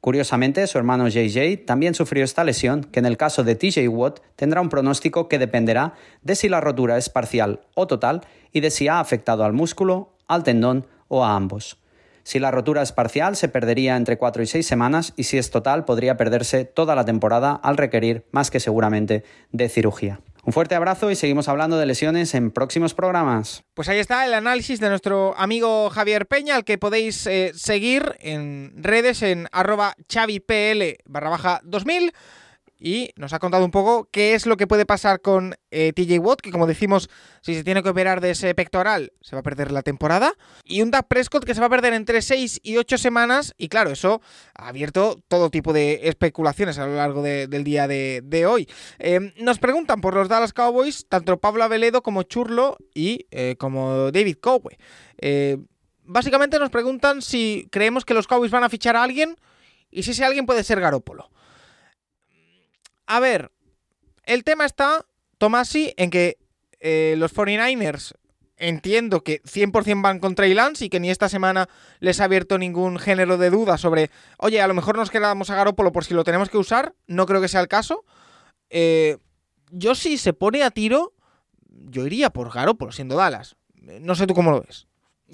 Curiosamente, 0.00 0.66
su 0.66 0.78
hermano 0.78 1.08
JJ 1.08 1.64
también 1.66 1.94
sufrió 1.94 2.24
esta 2.24 2.44
lesión, 2.44 2.84
que 2.84 3.00
en 3.00 3.06
el 3.06 3.16
caso 3.16 3.44
de 3.44 3.56
TJ 3.56 3.88
Watt 3.88 4.20
tendrá 4.36 4.60
un 4.60 4.68
pronóstico 4.68 5.28
que 5.28 5.38
dependerá 5.38 5.94
de 6.22 6.36
si 6.36 6.48
la 6.48 6.60
rotura 6.60 6.98
es 6.98 7.08
parcial 7.08 7.60
o 7.74 7.86
total 7.86 8.20
y 8.52 8.60
de 8.60 8.70
si 8.70 8.88
ha 8.88 9.00
afectado 9.00 9.44
al 9.44 9.54
músculo, 9.54 10.14
al 10.28 10.44
tendón 10.44 10.86
o 11.08 11.24
a 11.24 11.34
ambos. 11.34 11.78
Si 12.22 12.38
la 12.38 12.50
rotura 12.50 12.82
es 12.82 12.92
parcial, 12.92 13.36
se 13.36 13.48
perdería 13.48 13.96
entre 13.96 14.18
4 14.18 14.42
y 14.42 14.46
6 14.46 14.66
semanas 14.66 15.14
y 15.16 15.24
si 15.24 15.38
es 15.38 15.50
total, 15.50 15.86
podría 15.86 16.18
perderse 16.18 16.66
toda 16.66 16.94
la 16.94 17.06
temporada 17.06 17.52
al 17.54 17.78
requerir, 17.78 18.26
más 18.32 18.50
que 18.50 18.60
seguramente, 18.60 19.24
de 19.50 19.68
cirugía. 19.70 20.20
Un 20.48 20.54
fuerte 20.54 20.74
abrazo 20.74 21.10
y 21.10 21.14
seguimos 21.14 21.46
hablando 21.46 21.76
de 21.76 21.84
lesiones 21.84 22.32
en 22.32 22.50
próximos 22.50 22.94
programas. 22.94 23.64
Pues 23.74 23.90
ahí 23.90 23.98
está 23.98 24.24
el 24.24 24.32
análisis 24.32 24.80
de 24.80 24.88
nuestro 24.88 25.34
amigo 25.36 25.90
Javier 25.90 26.24
Peña, 26.24 26.56
al 26.56 26.64
que 26.64 26.78
podéis 26.78 27.26
eh, 27.26 27.52
seguir 27.54 28.16
en 28.20 28.72
redes 28.74 29.20
en 29.20 29.46
arroba 29.52 29.94
chavipl 30.08 30.96
barra 31.04 31.28
baja 31.28 31.60
2000 31.64 32.14
y 32.78 33.10
nos 33.16 33.32
ha 33.32 33.38
contado 33.38 33.64
un 33.64 33.70
poco 33.70 34.08
qué 34.12 34.34
es 34.34 34.46
lo 34.46 34.56
que 34.56 34.66
puede 34.66 34.86
pasar 34.86 35.20
con 35.20 35.56
eh, 35.70 35.92
TJ 35.92 36.18
Watt, 36.20 36.40
que 36.40 36.50
como 36.52 36.66
decimos, 36.66 37.10
si 37.42 37.54
se 37.54 37.64
tiene 37.64 37.82
que 37.82 37.88
operar 37.88 38.20
de 38.20 38.30
ese 38.30 38.54
pectoral, 38.54 39.12
se 39.20 39.34
va 39.34 39.40
a 39.40 39.42
perder 39.42 39.72
la 39.72 39.82
temporada, 39.82 40.32
y 40.64 40.82
un 40.82 40.90
Dak 40.90 41.08
Prescott 41.08 41.44
que 41.44 41.54
se 41.54 41.60
va 41.60 41.66
a 41.66 41.70
perder 41.70 41.92
entre 41.94 42.22
6 42.22 42.60
y 42.62 42.76
8 42.76 42.96
semanas, 42.98 43.54
y 43.58 43.68
claro, 43.68 43.90
eso 43.90 44.20
ha 44.54 44.68
abierto 44.68 45.20
todo 45.28 45.50
tipo 45.50 45.72
de 45.72 46.00
especulaciones 46.08 46.78
a 46.78 46.86
lo 46.86 46.94
largo 46.94 47.22
de- 47.22 47.48
del 47.48 47.64
día 47.64 47.88
de, 47.88 48.46
hoy. 48.46 48.68
Eh, 48.98 49.32
nos 49.38 49.58
preguntan 49.58 50.00
por 50.00 50.14
los 50.14 50.28
Dallas 50.28 50.52
Cowboys, 50.52 51.06
tanto 51.08 51.38
Pablo 51.38 51.64
Aveledo 51.64 52.02
como 52.02 52.22
Churlo 52.22 52.76
y 52.94 53.26
eh, 53.30 53.56
como 53.58 54.12
David 54.12 54.36
Cowe. 54.40 54.78
Eh, 55.18 55.58
básicamente 56.04 56.58
nos 56.58 56.70
preguntan 56.70 57.22
si 57.22 57.66
creemos 57.70 58.04
que 58.04 58.14
los 58.14 58.26
Cowboys 58.26 58.50
van 58.52 58.64
a 58.64 58.68
fichar 58.68 58.96
a 58.96 59.02
alguien 59.02 59.36
y 59.90 60.04
si 60.04 60.12
ese 60.12 60.24
alguien 60.24 60.46
puede 60.46 60.62
ser 60.64 60.80
Garópolo. 60.80 61.30
A 63.08 63.20
ver, 63.20 63.50
el 64.24 64.44
tema 64.44 64.66
está, 64.66 65.06
Tomasi, 65.38 65.94
en 65.96 66.10
que 66.10 66.36
eh, 66.78 67.14
los 67.16 67.34
49ers 67.34 68.12
entiendo 68.58 69.24
que 69.24 69.42
100% 69.44 70.02
van 70.02 70.18
con 70.18 70.34
Trey 70.34 70.52
Lance 70.52 70.84
y 70.84 70.88
que 70.90 71.00
ni 71.00 71.10
esta 71.10 71.30
semana 71.30 71.70
les 72.00 72.20
ha 72.20 72.24
abierto 72.24 72.58
ningún 72.58 72.98
género 72.98 73.38
de 73.38 73.48
duda 73.48 73.78
sobre, 73.78 74.10
oye, 74.36 74.60
a 74.60 74.68
lo 74.68 74.74
mejor 74.74 74.96
nos 74.98 75.10
quedamos 75.10 75.48
a 75.48 75.54
Garópolo 75.54 75.90
por 75.90 76.04
si 76.04 76.12
lo 76.12 76.22
tenemos 76.22 76.50
que 76.50 76.58
usar. 76.58 76.94
No 77.06 77.24
creo 77.24 77.40
que 77.40 77.48
sea 77.48 77.62
el 77.62 77.68
caso. 77.68 78.04
Eh, 78.68 79.16
yo 79.70 79.94
si 79.94 80.18
se 80.18 80.34
pone 80.34 80.62
a 80.62 80.70
tiro, 80.70 81.14
yo 81.66 82.04
iría 82.04 82.28
por 82.28 82.52
Garópolo, 82.52 82.92
siendo 82.92 83.16
Dallas. 83.16 83.56
No 83.80 84.16
sé 84.16 84.26
tú 84.26 84.34
cómo 84.34 84.50
lo 84.50 84.60
ves. 84.60 84.86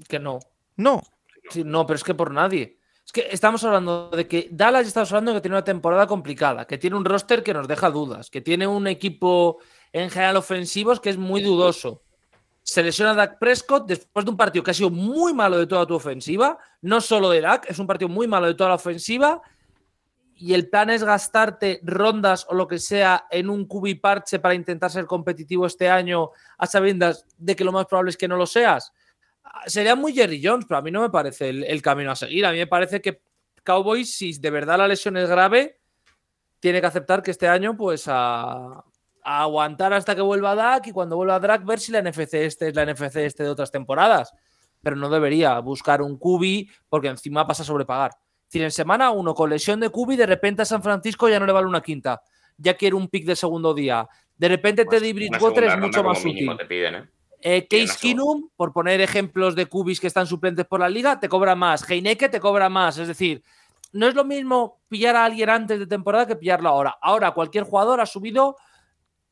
Que 0.07 0.21
no. 0.21 0.39
No. 0.77 1.03
Sí, 1.51 1.65
no, 1.65 1.87
pero 1.87 1.97
es 1.97 2.05
que 2.05 2.15
por 2.15 2.31
nadie. 2.31 2.79
Estamos 3.17 3.63
hablando 3.63 4.11
de 4.11 4.27
que 4.27 4.49
Dallas 4.51 4.87
estamos 4.87 5.13
hablando 5.13 5.33
de 5.33 5.39
que 5.39 5.43
tiene 5.43 5.57
una 5.57 5.65
temporada 5.65 6.07
complicada, 6.07 6.67
que 6.67 6.79
tiene 6.79 6.97
un 6.97 7.05
roster 7.05 7.43
que 7.43 7.55
nos 7.55 7.69
deja 7.69 7.91
dudas, 7.91 8.29
que 8.29 8.41
tiene 8.41 8.67
un 8.67 8.87
equipo 8.87 9.59
en 9.93 10.11
general 10.11 10.37
ofensivos 10.37 10.99
que 10.99 11.11
es 11.11 11.17
muy 11.17 11.41
dudoso. 11.41 12.03
Se 12.63 12.83
lesiona 12.83 13.15
Dak 13.15 13.39
Prescott 13.39 13.87
después 13.87 14.25
de 14.25 14.31
un 14.33 14.37
partido 14.37 14.65
que 14.65 14.73
ha 14.73 14.75
sido 14.75 14.91
muy 14.91 15.33
malo 15.33 15.59
de 15.59 15.67
toda 15.67 15.87
tu 15.87 15.95
ofensiva, 15.95 16.59
no 16.83 17.01
solo 17.01 17.31
de 17.31 17.41
Dak, 17.41 17.71
es 17.71 17.79
un 17.79 17.87
partido 17.87 18.09
muy 18.09 18.27
malo 18.27 18.47
de 18.47 18.55
toda 18.55 18.71
la 18.71 18.77
ofensiva. 18.77 19.41
Y 20.37 20.53
el 20.55 20.69
plan 20.69 20.91
es 20.91 21.05
gastarte 21.05 21.81
rondas 21.85 22.45
o 22.49 22.55
lo 22.55 22.67
que 22.67 22.81
sea 22.81 23.27
en 23.31 23.49
un 23.49 23.67
cubi 23.67 23.95
parche 23.95 24.41
para 24.41 24.55
intentar 24.55 24.91
ser 24.91 25.07
competitivo 25.07 25.67
este 25.67 25.89
año, 25.89 26.31
a 26.59 26.67
sabiendas 26.67 27.25
de 27.39 27.55
que 27.55 27.65
lo 27.65 27.71
más 27.71 27.87
probable 27.87 28.11
es 28.11 28.17
que 28.17 28.27
no 28.27 28.37
lo 28.37 28.47
seas 28.47 28.93
sería 29.67 29.95
muy 29.95 30.13
Jerry 30.13 30.41
Jones, 30.43 30.67
pero 30.69 30.79
a 30.79 30.83
mí 30.83 30.91
no 30.91 31.01
me 31.03 31.11
parece 31.11 31.49
el, 31.49 31.65
el 31.65 31.83
camino 31.83 32.11
a 32.11 32.17
seguir. 32.17 32.47
A 32.47 32.53
mí 32.53 32.59
me 32.59 32.67
parece 32.67 33.01
que 33.01 33.21
Cowboys, 33.63 34.15
si 34.15 34.33
de 34.39 34.51
verdad 34.51 34.79
la 34.79 34.89
lesión 34.89 35.17
es 35.17 35.29
grave, 35.29 35.79
tiene 36.61 36.81
que 36.81 36.87
aceptar 36.87 37.23
que 37.23 37.31
este 37.31 37.49
año, 37.49 37.77
pues 37.77 38.07
a, 38.09 38.85
a 39.25 39.43
aguantar 39.43 39.93
hasta 39.93 40.15
que 40.15 40.23
vuelva 40.23 40.55
Dak 40.55 40.87
y 40.87 40.93
cuando 40.93 41.17
vuelva 41.17 41.41
Dak, 41.41 41.65
ver 41.65 41.81
si 41.81 41.93
la 41.93 42.03
NFC 42.03 42.35
este 42.35 42.69
es 42.69 42.75
la 42.75 42.85
NFC 42.85 43.17
este 43.17 43.43
de 43.43 43.49
otras 43.49 43.71
temporadas. 43.71 44.33
Pero 44.83 44.97
no 44.97 45.09
debería 45.09 45.59
buscar 45.61 46.03
un 46.03 46.19
Cubi 46.19 46.71
porque 46.89 47.09
encima 47.09 47.47
pasa 47.47 47.63
a 47.63 47.67
sobrepagar. 47.67 48.13
Decir, 48.45 48.63
en 48.63 48.71
semana 48.71 49.11
uno 49.11 49.35
con 49.35 49.49
lesión 49.49 49.81
de 49.81 49.89
Cubi, 49.89 50.17
de 50.17 50.27
repente 50.27 50.63
a 50.63 50.65
San 50.67 50.83
Francisco 50.83 51.29
ya 51.29 51.41
no 51.41 51.47
le 51.47 51.53
vale 51.53 51.67
una 51.67 51.81
quinta. 51.81 52.23
Ya 52.59 52.75
quiere 52.75 52.95
un 52.95 53.09
pick 53.09 53.25
de 53.25 53.35
segundo 53.35 53.73
día. 53.73 54.07
De 54.37 54.49
repente 54.49 54.85
Teddy 54.85 55.13
Bridgewater 55.13 55.65
es 55.65 55.79
mucho 55.79 56.05
más 56.05 56.23
útil. 56.25 56.55
te 56.59 56.67
piden, 56.67 56.95
¿eh? 56.95 57.09
Eh, 57.47 57.69
Case. 57.69 57.99
Keenum, 58.01 58.49
por 58.57 58.73
poner 58.73 59.03
ejemplos 59.03 59.55
de 59.55 59.67
cubis 59.67 60.01
que 60.01 60.07
están 60.07 60.27
suplentes 60.27 60.65
por 60.65 60.81
la 60.81 60.89
liga, 60.89 61.21
te 61.21 61.29
cobra 61.29 61.55
más. 61.55 61.89
Heineke 61.89 62.31
te 62.31 62.41
cobra 62.41 62.71
más. 62.71 62.97
Es 62.97 63.07
decir, 63.07 63.45
no 63.93 64.07
es 64.07 64.15
lo 64.15 64.25
mismo 64.25 64.81
pillar 64.89 65.15
a 65.15 65.27
alguien 65.27 65.51
antes 65.51 65.79
de 65.79 65.87
temporada 65.87 66.27
que 66.27 66.37
pillarlo 66.37 66.71
ahora. 66.71 66.97
Ahora 67.03 67.33
cualquier 67.33 67.65
jugador 67.65 68.01
ha 68.01 68.07
subido 68.07 68.57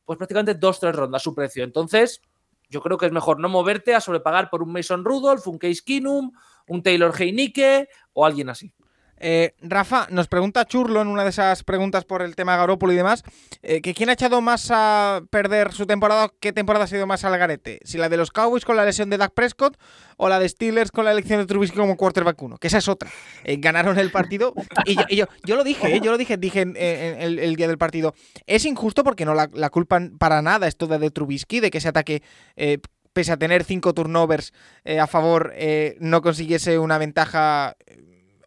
pues 0.05 0.17
prácticamente 0.17 0.53
dos, 0.53 0.79
tres 0.79 0.95
rondas 0.95 1.23
su 1.23 1.33
precio. 1.33 1.63
Entonces, 1.63 2.21
yo 2.69 2.81
creo 2.81 2.99
que 2.99 3.07
es 3.07 3.11
mejor 3.11 3.39
no 3.39 3.49
moverte 3.49 3.95
a 3.95 3.99
sobrepagar 3.99 4.51
por 4.51 4.61
un 4.61 4.71
Mason 4.71 5.03
Rudolph, 5.03 5.47
un 5.47 5.57
Case 5.57 5.81
Keenum, 5.83 6.33
un 6.67 6.83
Taylor 6.83 7.19
Heineke 7.19 7.89
o 8.13 8.27
alguien 8.27 8.49
así. 8.49 8.71
Eh, 9.25 9.55
Rafa, 9.61 10.07
nos 10.09 10.27
pregunta 10.27 10.65
Churlo 10.65 11.01
en 11.01 11.07
una 11.07 11.23
de 11.23 11.29
esas 11.29 11.63
preguntas 11.63 12.03
por 12.03 12.21
el 12.21 12.35
tema 12.35 12.57
Garópolo 12.57 12.91
y 12.91 12.97
demás, 12.97 13.23
eh, 13.61 13.81
que 13.81 13.93
quién 13.93 14.09
ha 14.09 14.13
echado 14.13 14.41
más 14.41 14.67
a 14.69 15.21
perder 15.29 15.71
su 15.71 15.85
temporada, 15.85 16.29
qué 16.41 16.51
temporada 16.51 16.83
ha 16.83 16.87
sido 16.89 17.07
más 17.07 17.23
al 17.23 17.37
garete, 17.37 17.79
si 17.85 17.97
la 17.97 18.09
de 18.09 18.17
los 18.17 18.31
Cowboys 18.31 18.65
con 18.65 18.75
la 18.75 18.83
lesión 18.83 19.09
de 19.09 19.17
Dak 19.17 19.33
Prescott 19.33 19.77
o 20.17 20.27
la 20.27 20.39
de 20.39 20.49
Steelers 20.49 20.91
con 20.91 21.05
la 21.05 21.13
elección 21.13 21.39
de 21.39 21.45
Trubisky 21.45 21.77
como 21.77 21.95
quarterback 21.95 22.41
uno, 22.41 22.57
que 22.57 22.67
esa 22.67 22.79
es 22.79 22.89
otra. 22.89 23.09
Eh, 23.45 23.55
ganaron 23.59 23.97
el 23.97 24.11
partido 24.11 24.53
y 24.85 25.15
yo, 25.15 25.27
yo, 25.45 25.55
lo 25.55 25.63
dije, 25.63 25.95
eh, 25.95 26.01
yo 26.03 26.11
lo 26.11 26.17
dije, 26.17 26.35
dije 26.35 26.59
en, 26.59 26.75
el, 26.75 27.55
día 27.55 27.69
del 27.69 27.77
partido, 27.77 28.13
es 28.45 28.65
injusto 28.65 29.05
porque 29.05 29.23
no 29.23 29.33
la, 29.33 29.49
la 29.53 29.69
culpan 29.69 30.17
para 30.17 30.41
nada 30.41 30.67
esto 30.67 30.85
de, 30.85 30.99
de 30.99 31.11
Trubisky, 31.11 31.61
de 31.61 31.71
que 31.71 31.77
ese 31.77 31.87
ataque... 31.87 32.21
Pese 33.13 33.31
a 33.31 33.37
tener 33.37 33.63
cinco 33.63 33.93
turnovers 33.93 34.53
a 34.99 35.05
favor, 35.05 35.53
no 35.99 36.23
consiguiese 36.23 36.79
una 36.79 36.97
ventaja 36.97 37.75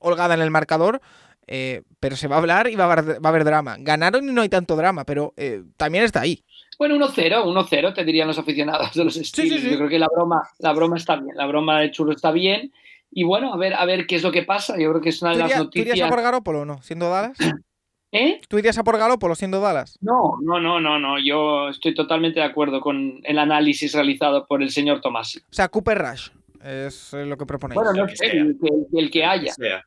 holgada 0.00 0.34
en 0.34 0.40
el 0.40 0.50
marcador. 0.50 1.00
eh, 1.48 1.82
pero 2.00 2.16
se 2.16 2.26
va 2.28 2.36
a 2.36 2.38
hablar 2.40 2.68
y 2.68 2.74
va 2.74 2.84
a, 2.86 2.92
haber, 2.92 3.24
va 3.24 3.28
a 3.28 3.30
haber 3.30 3.44
drama. 3.44 3.76
Ganaron 3.78 4.28
y 4.28 4.32
no 4.32 4.42
hay 4.42 4.48
tanto 4.48 4.74
drama, 4.76 5.04
pero 5.04 5.32
eh, 5.36 5.62
también 5.76 6.02
está 6.04 6.20
ahí. 6.22 6.42
Bueno, 6.78 6.96
1-0, 6.96 7.44
1-0, 7.44 7.94
te 7.94 8.04
dirían 8.04 8.26
los 8.28 8.38
aficionados 8.38 8.92
de 8.94 9.04
los 9.04 9.14
Steelers. 9.14 9.62
sí. 9.62 9.70
Yo 9.70 9.76
creo 9.76 9.88
que 9.88 9.98
la 10.00 10.08
broma, 10.12 10.42
la 10.58 10.72
broma 10.72 10.96
está 10.96 11.14
bien, 11.16 11.36
la 11.36 11.46
broma 11.46 11.80
de 11.80 11.90
Chulo 11.92 12.12
está 12.12 12.32
bien. 12.32 12.72
Y 13.12 13.22
bueno, 13.24 13.54
a 13.54 13.56
ver, 13.56 13.74
a 13.74 13.84
ver 13.84 14.06
qué 14.06 14.16
es 14.16 14.22
lo 14.24 14.32
que 14.32 14.42
pasa. 14.42 14.74
Yo 14.78 14.90
creo 14.90 15.00
que 15.00 15.08
es 15.10 15.22
una 15.22 15.32
¿Tú 15.32 15.36
de 15.38 15.42
las 15.44 15.50
irías, 15.52 15.70
tú 15.70 15.78
irías 15.78 15.86
noticias. 15.88 16.06
a 16.06 16.10
por 16.14 16.22
Garópolo 16.22 16.60
o 16.62 16.64
no? 16.64 16.82
¿Siendo 16.82 17.08
Dallas? 17.08 17.38
¿Eh? 18.12 18.40
¿Tú 18.48 18.58
irías 18.58 18.76
a 18.78 18.84
por 18.84 18.98
Garópolo 18.98 19.34
siendo 19.34 19.60
Dallas? 19.60 19.98
No, 20.00 20.34
no, 20.42 20.58
no, 20.60 20.80
no, 20.80 20.98
no. 20.98 21.18
Yo 21.18 21.68
estoy 21.68 21.94
totalmente 21.94 22.40
de 22.40 22.46
acuerdo 22.46 22.80
con 22.80 23.20
el 23.24 23.38
análisis 23.38 23.92
realizado 23.94 24.46
por 24.46 24.62
el 24.62 24.70
señor 24.70 25.00
Tomasi. 25.00 25.38
O 25.38 25.42
sea, 25.54 25.68
Cooper 25.68 25.98
Rush 25.98 26.28
es 26.66 27.14
eh, 27.14 27.24
lo 27.24 27.36
que 27.36 27.46
proponéis. 27.46 27.76
Bueno, 27.76 27.92
no 27.92 28.08
sé, 28.08 28.26
el 28.26 28.58
que, 28.58 28.98
el 28.98 29.10
que 29.10 29.24
haya. 29.24 29.52
sea, 29.52 29.84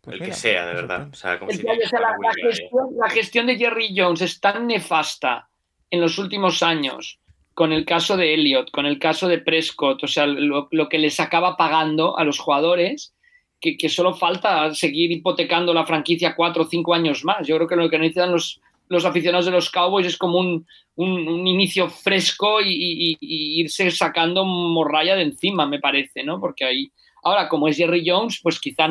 Pues 0.00 0.14
el 0.14 0.20
mira, 0.20 0.26
que 0.26 0.32
sea, 0.32 0.66
de 0.66 0.74
verdad. 0.74 1.08
O 1.12 1.14
sea, 1.14 1.38
como 1.38 1.50
El 1.50 1.58
si 1.58 1.62
que 1.62 1.70
haya, 1.70 1.84
o 1.84 1.88
sea, 1.88 2.00
la, 2.00 2.16
la 2.20 2.32
gestión, 2.32 2.88
la 2.98 3.10
gestión 3.10 3.46
de 3.46 3.56
Jerry 3.56 3.94
Jones 3.94 4.22
es 4.22 4.40
tan 4.40 4.66
nefasta 4.66 5.48
en 5.90 6.00
los 6.00 6.18
últimos 6.18 6.62
años 6.62 7.20
con 7.54 7.72
el 7.72 7.84
caso 7.84 8.16
de 8.16 8.32
Elliot, 8.32 8.70
con 8.70 8.86
el 8.86 8.98
caso 8.98 9.28
de 9.28 9.38
Prescott, 9.38 10.02
o 10.02 10.06
sea, 10.06 10.26
lo, 10.26 10.68
lo 10.70 10.88
que 10.88 10.98
les 10.98 11.20
acaba 11.20 11.58
pagando 11.58 12.16
a 12.16 12.24
los 12.24 12.38
jugadores, 12.38 13.12
que, 13.60 13.76
que 13.76 13.90
solo 13.90 14.14
falta 14.14 14.72
seguir 14.74 15.12
hipotecando 15.12 15.74
la 15.74 15.84
franquicia 15.84 16.34
cuatro 16.34 16.62
o 16.62 16.66
cinco 16.66 16.94
años 16.94 17.22
más. 17.24 17.46
Yo 17.46 17.56
creo 17.56 17.68
que 17.68 17.76
lo 17.76 17.90
que 17.90 17.98
necesitan 17.98 18.32
los, 18.32 18.62
los 18.90 19.04
aficionados 19.06 19.46
de 19.46 19.52
los 19.52 19.70
Cowboys 19.70 20.06
es 20.06 20.18
como 20.18 20.38
un, 20.38 20.66
un- 20.96 21.46
inicio 21.46 21.88
fresco 21.88 22.60
y 22.62 23.16
irse 23.20 23.90
sacando 23.90 24.44
morralla 24.44 25.16
de 25.16 25.22
encima, 25.22 25.66
me 25.66 25.78
parece, 25.80 26.22
¿no? 26.24 26.38
Porque 26.40 26.64
ahí, 26.66 26.92
ahora, 27.22 27.48
como 27.48 27.68
es 27.68 27.76
Jerry 27.78 28.02
Jones, 28.06 28.40
pues 28.42 28.60
quizá 28.60 28.88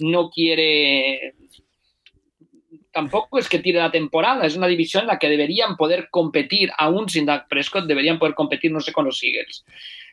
no 0.00 0.30
quiere 0.30 1.34
tampoco 2.92 3.38
es 3.38 3.48
que 3.48 3.58
tire 3.58 3.78
la 3.78 3.90
temporada, 3.90 4.44
es 4.46 4.56
una 4.56 4.66
división 4.66 5.02
en 5.02 5.06
la 5.08 5.18
que 5.18 5.28
deberían 5.28 5.76
poder 5.76 6.08
competir, 6.10 6.70
aún 6.78 7.08
sin 7.08 7.24
Dak 7.26 7.48
Prescott, 7.48 7.86
deberían 7.86 8.18
poder 8.18 8.34
competir, 8.34 8.70
no 8.70 8.80
sé, 8.80 8.92
con 8.92 9.06
los 9.06 9.22
Eagles. 9.22 9.64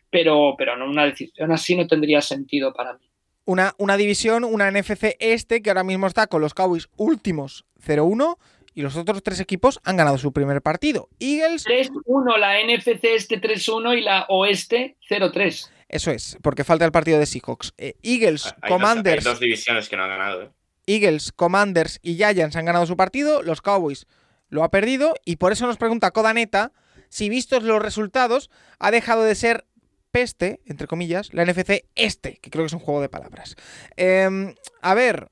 Pero, 0.10 0.56
pero 0.58 0.78
no, 0.78 0.86
una 0.86 1.06
decisión 1.06 1.52
así 1.52 1.76
no 1.76 1.88
tendría 1.88 2.22
sentido 2.22 2.74
para 2.74 2.94
mí. 2.94 3.06
Una, 3.46 3.74
una 3.78 3.98
división, 3.98 4.44
una 4.44 4.72
NFC 4.72 5.16
este, 5.20 5.62
que 5.62 5.70
ahora 5.70 5.84
mismo 5.84 6.08
está 6.08 6.28
con 6.28 6.42
los 6.42 6.54
Cowboys 6.54 6.88
últimos 6.98 7.66
0-1 7.86 8.38
y 8.74 8.82
los 8.82 8.96
otros 8.96 9.24
tres 9.24 9.40
equipos 9.40 9.80
han 9.84 9.98
ganado 9.98 10.18
su 10.18 10.32
primer 10.32 10.62
partido. 10.62 11.10
Eagles, 11.20 11.66
3-1 11.66 12.38
la 12.38 12.62
NFC 12.64 13.04
este 13.04 13.42
3-1 13.42 13.98
y 13.98 14.02
la 14.02 14.26
oeste 14.30 14.98
0-3. 15.10 15.70
eso 15.88 16.12
es, 16.12 16.38
porque 16.42 16.64
falta 16.64 16.86
el 16.86 16.92
partido 16.92 17.20
de 17.20 17.26
Seahawks. 17.26 17.74
Eh, 17.78 17.96
Eagles, 18.04 18.46
Hay 18.46 18.52
dos, 18.62 18.70
Commanders, 18.70 19.26
hay 19.26 19.32
dos 19.32 19.40
divisiones 19.40 19.90
que 19.90 19.98
no 19.98 20.04
han 20.04 20.10
ganado. 20.10 20.44
¿eh? 20.44 20.50
Eagles, 20.88 21.32
Commanders 21.32 22.00
y 22.02 22.16
Giants 22.16 22.56
han 22.56 22.66
ganado 22.66 22.86
su 22.86 22.98
partido, 22.98 23.44
los 23.44 23.62
Cowboys 23.62 24.08
lo 24.50 24.64
ha 24.64 24.72
perdido 24.72 25.14
y 25.26 25.36
por 25.36 25.52
eso 25.52 25.68
nos 25.68 25.78
pregunta 25.78 26.12
Codaneta 26.12 26.72
si 27.10 27.30
vistos 27.30 27.64
los 27.64 27.82
resultados 27.82 28.50
ha 28.80 28.90
dejado 28.90 29.24
de 29.24 29.36
ser 29.36 29.66
peste, 30.12 30.62
entre 30.66 30.88
comillas, 30.88 31.34
la 31.34 31.46
NFC 31.46 31.86
este, 31.94 32.40
que 32.42 32.50
creo 32.50 32.64
que 32.64 32.68
es 32.68 32.74
un 32.74 32.80
juego 32.80 33.02
de 33.02 33.10
palabras. 33.10 33.56
Eh, 33.96 34.56
a 34.82 34.94
ver, 34.96 35.30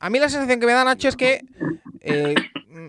a 0.00 0.10
mí 0.10 0.18
la 0.18 0.28
sensación 0.28 0.60
que 0.60 0.66
me 0.66 0.72
da 0.72 0.84
Nacho 0.84 1.08
es 1.08 1.16
que 1.16 1.40
eh, 2.08 2.34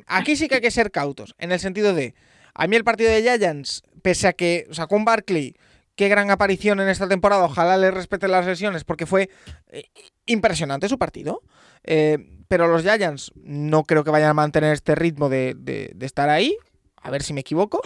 aquí 0.08 0.36
sí 0.36 0.48
que 0.48 0.56
hay 0.56 0.62
que 0.62 0.72
ser 0.72 0.92
cautos, 0.92 1.36
en 1.38 1.52
el 1.52 1.60
sentido 1.60 1.94
de, 1.94 2.16
a 2.54 2.68
mí 2.68 2.76
el 2.76 2.84
partido 2.84 3.12
de 3.12 3.22
Giants, 3.22 3.84
pese 4.02 4.28
a 4.28 4.34
que 4.34 4.68
sacó 4.72 4.96
un 4.96 5.06
Barkley, 5.06 5.56
qué 5.96 6.08
gran 6.08 6.32
aparición 6.32 6.80
en 6.80 6.90
esta 6.90 7.08
temporada, 7.08 7.46
ojalá 7.46 7.78
le 7.78 7.92
respeten 7.92 8.32
las 8.32 8.46
lesiones 8.46 8.84
porque 8.84 9.06
fue 9.06 9.30
eh, 9.68 9.84
impresionante 10.26 10.90
su 10.90 10.98
partido. 10.98 11.42
Eh, 11.84 12.18
pero 12.48 12.68
los 12.68 12.82
Giants 12.84 13.32
no 13.36 13.84
creo 13.84 14.04
que 14.04 14.12
vayan 14.12 14.30
a 14.30 14.34
mantener 14.34 14.74
este 14.74 14.96
ritmo 14.96 15.30
de 15.30 15.96
estar 16.00 16.30
ahí. 16.30 16.58
A 17.02 17.12
ver 17.12 17.22
si 17.22 17.34
me 17.34 17.42
equivoco. 17.42 17.82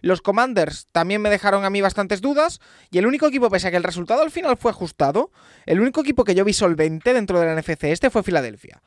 Los 0.00 0.22
Commanders 0.22 0.86
también 0.92 1.20
me 1.20 1.30
dejaron 1.30 1.64
a 1.64 1.70
mí 1.70 1.80
bastantes 1.80 2.20
dudas. 2.20 2.60
Y 2.90 2.98
el 2.98 3.06
único 3.06 3.26
equipo, 3.26 3.50
pese 3.50 3.68
a 3.68 3.70
que 3.70 3.76
el 3.76 3.84
resultado 3.84 4.22
al 4.22 4.30
final 4.30 4.56
fue 4.56 4.70
ajustado, 4.70 5.30
el 5.66 5.80
único 5.80 6.00
equipo 6.00 6.24
que 6.24 6.34
yo 6.34 6.44
vi 6.44 6.52
solvente 6.52 7.14
dentro 7.14 7.40
de 7.40 7.46
la 7.46 7.60
NFC 7.60 7.84
este 7.84 8.10
fue 8.10 8.22
Filadelfia. 8.22 8.82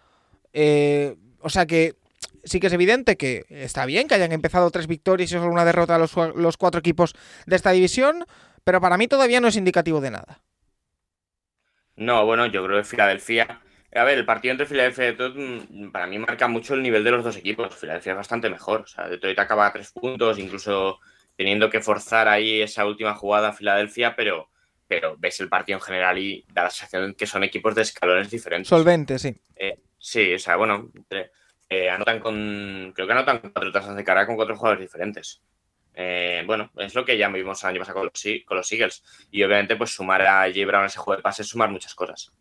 Eh, 0.54 1.16
o 1.42 1.50
sea 1.50 1.66
que 1.66 1.96
sí 2.44 2.60
que 2.60 2.68
es 2.68 2.74
evidente 2.74 3.18
que 3.18 3.46
está 3.50 3.86
bien 3.86 4.08
que 4.08 4.16
hayan 4.16 4.32
empezado 4.32 4.72
tres 4.72 4.88
victorias 4.88 5.32
y 5.32 5.34
solo 5.34 5.52
una 5.52 5.66
derrota 5.66 5.96
a 5.96 6.00
los, 6.00 6.16
los 6.36 6.58
cuatro 6.58 6.80
equipos 6.80 7.14
de 7.46 7.56
esta 7.56 7.72
división. 7.72 8.26
Pero 8.64 8.80
para 8.80 8.98
mí 8.98 9.08
todavía 9.08 9.42
no 9.42 9.48
es 9.48 9.56
indicativo 9.56 10.02
de 10.02 10.12
nada. 10.12 10.42
No, 11.96 12.26
bueno, 12.26 12.46
yo 12.46 12.64
creo 12.66 12.78
que 12.78 12.84
Filadelfia. 12.84 13.62
A 13.94 14.04
ver, 14.04 14.18
el 14.18 14.26
partido 14.26 14.54
entre 14.54 14.66
Filadelfia 14.66 15.04
y 15.04 15.08
Detroit 15.08 15.36
mm, 15.70 15.92
para 15.92 16.08
mí 16.08 16.18
marca 16.20 16.48
mucho 16.48 16.76
el 16.76 16.82
nivel 16.82 17.04
de 17.04 17.12
los 17.12 17.24
dos 17.24 17.38
equipos. 17.38 17.76
Filadelfia 17.76 18.12
es 18.12 18.18
bastante 18.18 18.50
mejor. 18.50 18.82
O 18.82 18.88
sea, 18.88 19.08
Detroit 19.10 19.38
acaba 19.40 19.68
a 19.68 19.74
tres 19.74 19.92
puntos, 19.92 20.40
incluso 20.40 21.00
teniendo 21.36 21.70
que 21.70 21.82
forzar 21.82 22.28
ahí 22.28 22.62
esa 22.62 22.86
última 22.86 23.16
jugada 23.16 23.50
a 23.50 23.54
Filadelfia, 23.54 24.16
pero, 24.16 24.50
pero 24.88 25.16
ves 25.18 25.40
el 25.40 25.50
partido 25.50 25.80
en 25.80 25.84
general 25.84 26.18
y 26.20 26.46
da 26.54 26.64
la 26.64 26.70
sensación 26.70 27.16
que 27.16 27.26
son 27.26 27.44
equipos 27.44 27.76
de 27.76 27.82
escalones 27.82 28.30
diferentes. 28.30 28.70
Solvente, 28.70 29.18
sí. 29.20 29.36
Eh, 29.56 29.78
sí, 30.02 30.34
o 30.34 30.40
sea, 30.40 30.58
bueno, 30.58 30.92
eh, 31.70 31.90
anotan 31.90 32.20
con. 32.20 32.92
Creo 32.94 33.08
que 33.08 33.14
anotan 33.14 33.40
cuatro 33.40 33.72
tasas 33.72 33.96
de 33.96 34.04
cara 34.04 34.26
con 34.26 34.36
cuatro 34.36 34.58
jugadores 34.58 34.82
diferentes. 34.82 35.42
Eh, 35.94 36.44
bueno, 36.46 36.72
es 36.78 36.96
lo 36.96 37.06
que 37.06 37.18
ya 37.18 37.30
vimos 37.30 37.64
el 37.64 37.70
año 37.70 37.80
pasado 37.80 38.00
con 38.00 38.06
los, 38.14 38.26
con 38.46 38.58
los 38.58 38.72
Eagles. 38.72 39.04
Y 39.32 39.44
obviamente, 39.44 39.76
pues 39.76 39.92
sumar 39.92 40.22
a 40.22 40.46
J. 40.48 40.66
Brown 40.66 40.86
ese 40.86 41.00
juego 41.00 41.18
de 41.18 41.24
pases, 41.24 41.48
sumar 41.48 41.70
muchas 41.70 41.96
cosas. 41.96 42.34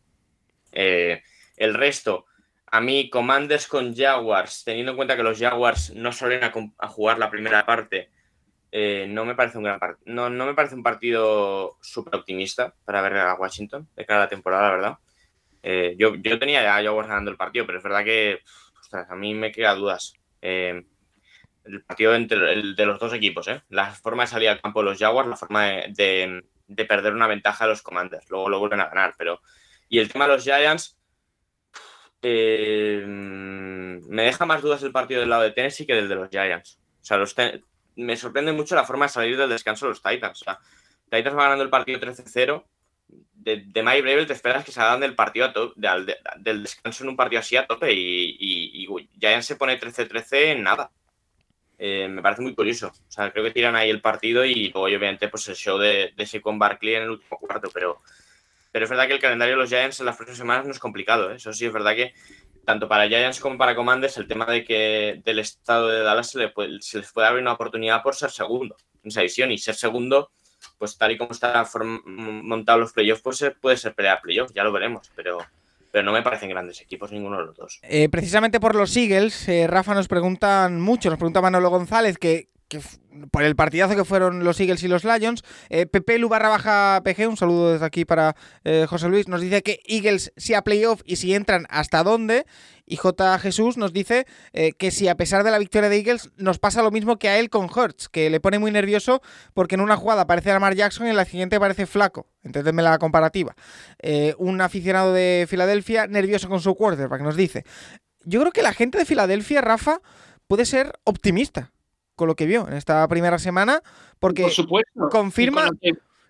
Eh, 0.72 1.22
el 1.56 1.74
resto, 1.74 2.26
a 2.66 2.80
mí, 2.80 3.10
Commanders 3.10 3.66
con 3.66 3.94
Jaguars, 3.94 4.64
teniendo 4.64 4.92
en 4.92 4.96
cuenta 4.96 5.16
que 5.16 5.22
los 5.22 5.38
Jaguars 5.38 5.92
no 5.94 6.12
suelen 6.12 6.44
a, 6.44 6.88
jugar 6.88 7.18
la 7.18 7.30
primera 7.30 7.66
parte, 7.66 8.10
eh, 8.72 9.06
no 9.08 9.24
me 9.24 9.34
parece 9.34 9.58
un 9.58 9.64
gran 9.64 9.80
no, 10.04 10.30
no 10.30 10.46
me 10.46 10.54
parece 10.54 10.76
un 10.76 10.82
partido 10.82 11.76
súper 11.82 12.14
optimista 12.14 12.74
para 12.84 13.02
ver 13.02 13.16
a 13.18 13.34
Washington 13.34 13.88
de 13.96 14.06
cara 14.06 14.20
a 14.20 14.24
la 14.24 14.28
temporada, 14.28 14.68
la 14.68 14.74
verdad. 14.74 14.98
Eh, 15.62 15.94
yo, 15.98 16.14
yo 16.16 16.38
tenía 16.38 16.62
ya 16.62 16.76
a 16.76 16.82
Jaguars 16.82 17.08
ganando 17.08 17.30
el 17.30 17.36
partido, 17.36 17.66
pero 17.66 17.78
es 17.78 17.84
verdad 17.84 18.04
que 18.04 18.40
a 18.92 19.14
mí 19.16 19.34
me 19.34 19.52
queda 19.52 19.74
dudas. 19.74 20.14
Eh, 20.42 20.84
el 21.64 21.82
partido 21.84 22.14
entre 22.14 22.52
el 22.54 22.74
de 22.74 22.86
los 22.86 22.98
dos 22.98 23.12
equipos, 23.12 23.46
¿eh? 23.48 23.62
la 23.68 23.92
forma 23.92 24.22
de 24.24 24.28
salir 24.28 24.48
al 24.48 24.60
campo 24.60 24.80
de 24.80 24.86
los 24.90 24.98
Jaguars, 24.98 25.28
la 25.28 25.36
forma 25.36 25.64
de, 25.66 25.86
de- 25.94 26.44
de 26.66 26.84
perder 26.84 27.12
una 27.14 27.26
ventaja 27.26 27.64
de 27.64 27.70
los 27.70 27.82
Commanders, 27.82 28.30
luego 28.30 28.48
lo 28.48 28.58
vuelven 28.60 28.80
a 28.80 28.86
ganar, 28.88 29.14
pero 29.18 29.42
y 29.88 29.98
el 29.98 30.10
tema 30.10 30.26
de 30.28 30.34
los 30.34 30.44
Giants 30.44 30.96
eh, 32.22 33.02
me 33.06 34.22
deja 34.22 34.46
más 34.46 34.62
dudas 34.62 34.82
el 34.82 34.92
partido 34.92 35.20
del 35.20 35.30
lado 35.30 35.42
de 35.42 35.52
Tennessee 35.52 35.86
que 35.86 35.94
del 35.94 36.08
de 36.08 36.14
los 36.14 36.28
Giants. 36.30 36.78
O 37.00 37.04
sea, 37.04 37.16
los 37.16 37.34
Ten- 37.34 37.64
me 37.96 38.16
sorprende 38.16 38.52
mucho 38.52 38.74
la 38.74 38.84
forma 38.84 39.06
de 39.06 39.10
salir 39.12 39.36
del 39.36 39.48
descanso 39.50 39.86
de 39.86 39.90
los 39.90 40.02
Titans. 40.02 40.40
O 40.42 40.44
sea, 40.44 40.58
Titans 41.10 41.36
va 41.36 41.44
ganando 41.44 41.64
el 41.64 41.70
partido 41.70 41.98
13-0. 42.00 42.64
De, 43.34 43.64
de 43.66 43.82
Mike 43.82 44.02
Bravel 44.02 44.26
te 44.26 44.34
esperas 44.34 44.64
que 44.64 44.72
salgan 44.72 45.00
del 45.00 45.14
partido 45.14 45.46
a 45.46 45.52
de- 45.74 46.16
del 46.38 46.62
descanso 46.62 47.04
en 47.04 47.10
un 47.10 47.16
partido 47.16 47.40
así 47.40 47.56
a 47.56 47.66
tope 47.66 47.90
y, 47.92 48.36
y, 48.38 48.84
y 48.84 49.08
Giants 49.18 49.46
se 49.46 49.56
pone 49.56 49.80
13-13 49.80 50.52
en 50.52 50.62
nada. 50.62 50.90
Eh, 51.78 52.08
me 52.08 52.20
parece 52.20 52.42
muy 52.42 52.54
curioso. 52.54 52.88
O 52.88 53.10
sea, 53.10 53.30
creo 53.32 53.42
que 53.44 53.52
tiran 53.52 53.74
ahí 53.76 53.88
el 53.88 54.02
partido 54.02 54.44
y 54.44 54.68
luego, 54.68 54.82
obviamente, 54.86 55.28
pues 55.28 55.48
el 55.48 55.56
show 55.56 55.78
de, 55.78 56.12
de 56.14 56.26
Saquon 56.26 56.58
Barkley 56.58 56.94
en 56.96 57.04
el 57.04 57.10
último 57.10 57.38
cuarto. 57.38 57.70
Pero, 57.72 58.02
pero 58.70 58.84
es 58.84 58.90
verdad 58.90 59.06
que 59.06 59.14
el 59.14 59.20
calendario 59.20 59.54
de 59.56 59.60
los 59.62 59.70
Giants 59.70 59.98
en 60.00 60.06
las 60.06 60.16
próximas 60.16 60.38
semanas 60.38 60.66
no 60.66 60.72
es 60.72 60.78
complicado. 60.78 61.32
¿eh? 61.32 61.36
Eso 61.36 61.52
sí, 61.54 61.64
es 61.64 61.72
verdad 61.72 61.94
que 61.96 62.12
tanto 62.66 62.86
para 62.86 63.08
Giants 63.08 63.40
como 63.40 63.56
para 63.56 63.74
Commanders, 63.74 64.18
el 64.18 64.28
tema 64.28 64.44
de 64.44 64.62
que 64.64 65.22
del 65.24 65.38
estado 65.38 65.88
de 65.88 66.02
Dallas 66.02 66.30
se, 66.30 66.38
le 66.38 66.48
puede- 66.50 66.82
se 66.82 66.98
les 66.98 67.10
puede 67.10 67.26
abrir 67.28 67.40
una 67.42 67.54
oportunidad 67.54 68.02
por 68.02 68.14
ser 68.14 68.30
segundo 68.30 68.76
en 69.02 69.08
esa 69.08 69.20
división. 69.22 69.50
Y 69.50 69.56
ser 69.56 69.74
segundo, 69.74 70.30
pues 70.80 70.98
tal 70.98 71.12
y 71.12 71.18
como 71.18 71.30
están 71.30 71.64
montados 72.04 72.80
los 72.80 72.92
playoffs, 72.92 73.22
pues 73.22 73.36
se- 73.36 73.50
puede 73.52 73.76
ser 73.76 73.94
pelear 73.94 74.20
playoffs, 74.20 74.52
ya 74.54 74.64
lo 74.64 74.72
veremos. 74.72 75.12
Pero, 75.14 75.38
pero 75.92 76.04
no 76.04 76.12
me 76.12 76.22
parecen 76.22 76.48
grandes 76.48 76.80
equipos 76.80 77.12
ninguno 77.12 77.38
de 77.38 77.44
los 77.46 77.56
dos. 77.56 77.78
Eh, 77.82 78.08
precisamente 78.08 78.58
por 78.58 78.74
los 78.74 78.96
Eagles, 78.96 79.48
eh, 79.48 79.66
Rafa 79.68 79.94
nos 79.94 80.08
preguntan 80.08 80.80
mucho, 80.80 81.10
nos 81.10 81.18
pregunta 81.18 81.40
Manolo 81.42 81.68
González 81.70 82.16
que 82.18 82.48
por 83.30 83.42
el 83.42 83.56
partidazo 83.56 83.96
que 83.96 84.04
fueron 84.04 84.44
los 84.44 84.60
Eagles 84.60 84.82
y 84.82 84.88
los 84.88 85.04
Lions. 85.04 85.42
Eh, 85.68 85.86
Pepe 85.86 86.18
Lu 86.18 86.28
barra 86.28 86.48
baja 86.48 87.02
PG, 87.04 87.28
un 87.28 87.36
saludo 87.36 87.72
desde 87.72 87.86
aquí 87.86 88.04
para 88.04 88.36
eh, 88.64 88.86
José 88.88 89.08
Luis, 89.08 89.28
nos 89.28 89.40
dice 89.40 89.62
que 89.62 89.80
Eagles 89.84 90.32
sí 90.36 90.54
a 90.54 90.62
playoff 90.62 91.02
y 91.04 91.16
si 91.16 91.34
entran, 91.34 91.66
¿hasta 91.70 92.02
dónde? 92.02 92.46
Y 92.86 92.96
J. 92.96 93.38
Jesús 93.38 93.76
nos 93.76 93.92
dice 93.92 94.26
eh, 94.52 94.72
que 94.72 94.90
si 94.90 95.06
a 95.06 95.16
pesar 95.16 95.44
de 95.44 95.52
la 95.52 95.58
victoria 95.58 95.88
de 95.88 95.96
Eagles 95.96 96.30
nos 96.36 96.58
pasa 96.58 96.82
lo 96.82 96.90
mismo 96.90 97.18
que 97.18 97.28
a 97.28 97.38
él 97.38 97.48
con 97.48 97.66
Hurts, 97.66 98.08
que 98.08 98.30
le 98.30 98.40
pone 98.40 98.58
muy 98.58 98.72
nervioso 98.72 99.22
porque 99.54 99.76
en 99.76 99.80
una 99.80 99.96
jugada 99.96 100.22
aparece 100.22 100.50
Lamar 100.50 100.74
Jackson 100.74 101.06
y 101.06 101.10
en 101.10 101.16
la 101.16 101.24
siguiente 101.24 101.60
parece 101.60 101.86
flaco. 101.86 102.26
Entendedme 102.42 102.82
la 102.82 102.98
comparativa. 102.98 103.54
un 104.38 104.60
aficionado 104.60 105.12
de 105.12 105.46
Filadelfia 105.48 106.06
nervioso 106.06 106.48
con 106.48 106.60
su 106.60 106.74
quarterback, 106.74 107.20
nos 107.20 107.36
dice. 107.36 107.64
Yo 108.24 108.40
creo 108.40 108.52
que 108.52 108.62
la 108.62 108.72
gente 108.72 108.98
de 108.98 109.04
Filadelfia, 109.04 109.60
Rafa, 109.60 110.00
puede 110.48 110.66
ser 110.66 110.92
optimista 111.04 111.70
con 112.20 112.28
lo 112.28 112.36
que 112.36 112.44
vio 112.44 112.68
en 112.68 112.74
esta 112.74 113.08
primera 113.08 113.38
semana, 113.38 113.82
porque 114.18 114.46
confirma, 115.10 115.70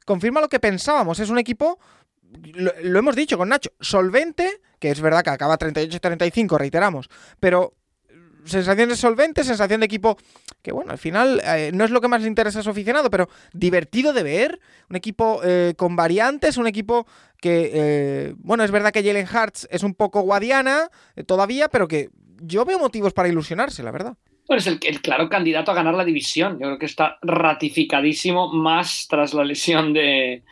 confirma 0.07 0.41
lo 0.41 0.49
que 0.49 0.61
pensábamos. 0.61 1.19
Es 1.19 1.31
un 1.31 1.39
equipo, 1.41 1.81
lo, 2.55 2.97
hemos 2.97 3.17
dicho 3.17 3.37
con 3.37 3.49
Nacho, 3.49 3.73
solvente, 3.81 4.61
que 4.79 4.93
es 4.93 5.01
verdad 5.01 5.25
que 5.25 5.31
acaba 5.31 5.59
38-35, 5.59 6.57
reiteramos, 6.57 7.11
pero 7.41 7.75
sensación 8.45 8.89
de 8.89 8.95
solvente, 8.95 9.43
sensación 9.43 9.81
de 9.81 9.87
equipo 9.87 10.17
que, 10.63 10.71
bueno, 10.71 10.93
al 10.93 10.99
final 10.99 11.43
eh, 11.45 11.73
no 11.75 11.85
es 11.85 11.91
lo 11.91 12.01
que 12.01 12.07
más 12.07 12.23
le 12.23 12.29
interesa 12.29 12.61
a 12.61 12.63
su 12.63 12.71
aficionado, 12.71 13.11
pero 13.11 13.29
divertido 13.53 14.13
de 14.13 14.23
ver, 14.23 14.61
un 14.89 14.95
equipo 14.95 15.41
eh, 15.43 15.75
con 15.77 15.97
variantes, 15.97 16.57
un 16.57 16.69
equipo 16.69 17.09
que, 17.41 17.73
eh, 17.75 18.35
bueno, 18.39 18.63
es 18.63 18.71
verdad 18.71 18.93
que 18.93 19.03
Jalen 19.03 19.27
Hartz 19.27 19.67
es 19.73 19.83
un 19.83 19.95
poco 19.95 20.21
guadiana 20.21 20.89
todavía, 21.27 21.69
pero 21.69 21.89
que 21.89 22.11
yo 22.41 22.65
veo 22.65 22.79
motivos 22.79 23.13
para 23.13 23.29
ilusionarse, 23.29 23.83
la 23.83 23.91
verdad 23.91 24.17
es 24.59 24.67
el, 24.67 24.79
claro 25.01 25.29
candidato 25.29 25.71
a 25.71 25.75
ganar 25.75 25.95
la 25.95 26.05
división. 26.05 26.55
Yo 26.55 26.67
creo 26.67 26.79
que 26.79 26.87
está 26.87 27.19
ratificadísimo 27.23 28.53
más 28.53 29.07
tras 29.09 29.33
la 29.33 29.45
lesión 29.45 29.93
de, 29.93 30.43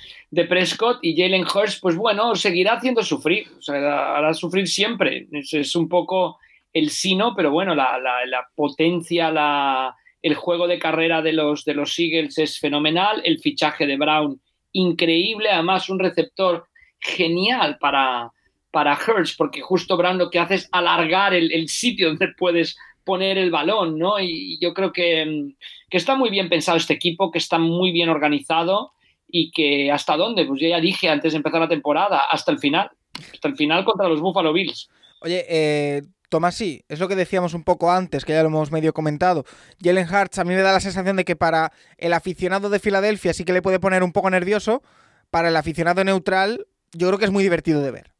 Prescott 0.49 0.99
y 1.03 1.21
Jalen 1.21 1.45
Hurst, 1.45 1.81
pues 1.81 1.97
bueno, 1.97 2.35
seguirá 2.35 2.75
haciendo 2.75 3.03
sufrir, 3.03 3.49
o 3.59 3.63
sea, 3.63 4.17
hará 4.17 4.35
sufrir 4.35 4.69
siempre. 4.69 5.27
Es, 5.33 5.75
un 5.75 5.89
poco 5.89 6.39
el 6.73 6.91
sino, 6.91 7.35
pero 7.35 7.51
bueno, 7.51 7.75
la, 7.75 8.49
potencia, 8.55 9.31
la, 9.31 9.97
el 10.23 10.35
juego 10.35 10.69
de 10.69 10.79
carrera 10.79 11.23
de 11.23 11.33
los, 11.33 11.65
de 11.65 11.75
los 11.75 11.99
Eagles 11.99 12.39
es 12.39 12.59
fenomenal, 12.59 13.21
el 13.25 13.41
fichaje 13.41 13.87
de 13.87 13.97
Brown 13.97 14.41
increíble, 14.73 15.51
además 15.51 15.89
un 15.89 15.99
receptor 15.99 16.69
genial 17.01 17.79
para, 17.81 18.31
para 18.71 18.99
porque 19.37 19.61
justo 19.61 19.97
Brown 19.97 20.19
lo 20.19 20.31
que 20.31 20.39
hace 20.39 20.55
es 20.57 20.69
alargar 20.71 21.35
el 21.35 21.69
sitio 21.69 22.09
donde 22.09 22.29
puedes 22.37 22.77
poner 23.09 23.39
el 23.39 23.51
balón, 23.51 23.99
¿no? 23.99 24.21
Y 24.21 24.59
yo 24.61 24.75
creo 24.75 24.93
que, 24.93 25.55
está 25.91 26.15
muy 26.15 26.29
bien 26.29 26.51
pensado 26.51 26.77
este 26.77 26.93
equipo, 26.93 27.31
que 27.31 27.39
está 27.39 27.59
muy 27.59 27.91
bien 27.91 28.11
organizado 28.11 28.93
y 29.27 29.51
que 29.51 29.91
hasta 29.91 30.19
dónde, 30.19 30.45
pues 30.45 30.61
yo 30.61 30.69
ya 30.69 30.79
dije 30.79 31.09
antes 31.09 31.33
de 31.33 31.39
empezar 31.39 31.61
la 31.61 31.69
temporada, 31.71 32.21
hasta 32.31 32.53
el 32.53 32.59
final, 32.59 32.91
hasta 33.33 33.49
el 33.49 33.57
final 33.57 33.87
contra 33.87 34.11
los 34.11 34.21
Buffalo 34.21 34.53
Bills. 34.53 34.91
Oye, 35.23 35.47
eh, 35.49 36.03
Tomás, 36.29 36.55
sí, 36.55 36.83
es 36.87 37.01
lo 37.01 37.09
que 37.09 37.17
decíamos 37.17 37.55
un 37.55 37.65
poco 37.65 37.91
antes, 37.91 38.27
que 38.27 38.35
ya 38.35 38.43
lo 38.43 38.49
hemos 38.49 38.71
medio 38.71 38.93
comentado. 38.93 39.47
Jalen 39.83 40.07
Hurts 40.07 40.39
a 40.39 40.45
mí 40.45 40.55
me 40.55 40.61
da 40.61 40.75
la 40.75 40.81
sensación 40.81 41.17
de 41.17 41.25
que 41.25 41.35
para 41.35 41.73
el 41.97 42.13
aficionado 42.13 42.69
de 42.69 42.79
Filadelfia 42.79 43.33
sí 43.33 43.47
que 43.47 43.55
le 43.55 43.63
puede 43.63 43.81
poner 43.81 44.03
un 44.03 44.13
poco 44.13 44.29
nervioso, 44.29 44.83
para 45.31 45.49
el 45.49 45.57
aficionado 45.57 46.05
neutral 46.05 46.67
yo 46.93 47.07
creo 47.07 47.19
que 47.19 47.25
es 47.25 47.31
muy 47.31 47.43
divertido 47.43 47.81
de 47.81 47.91
ver. 47.91 48.18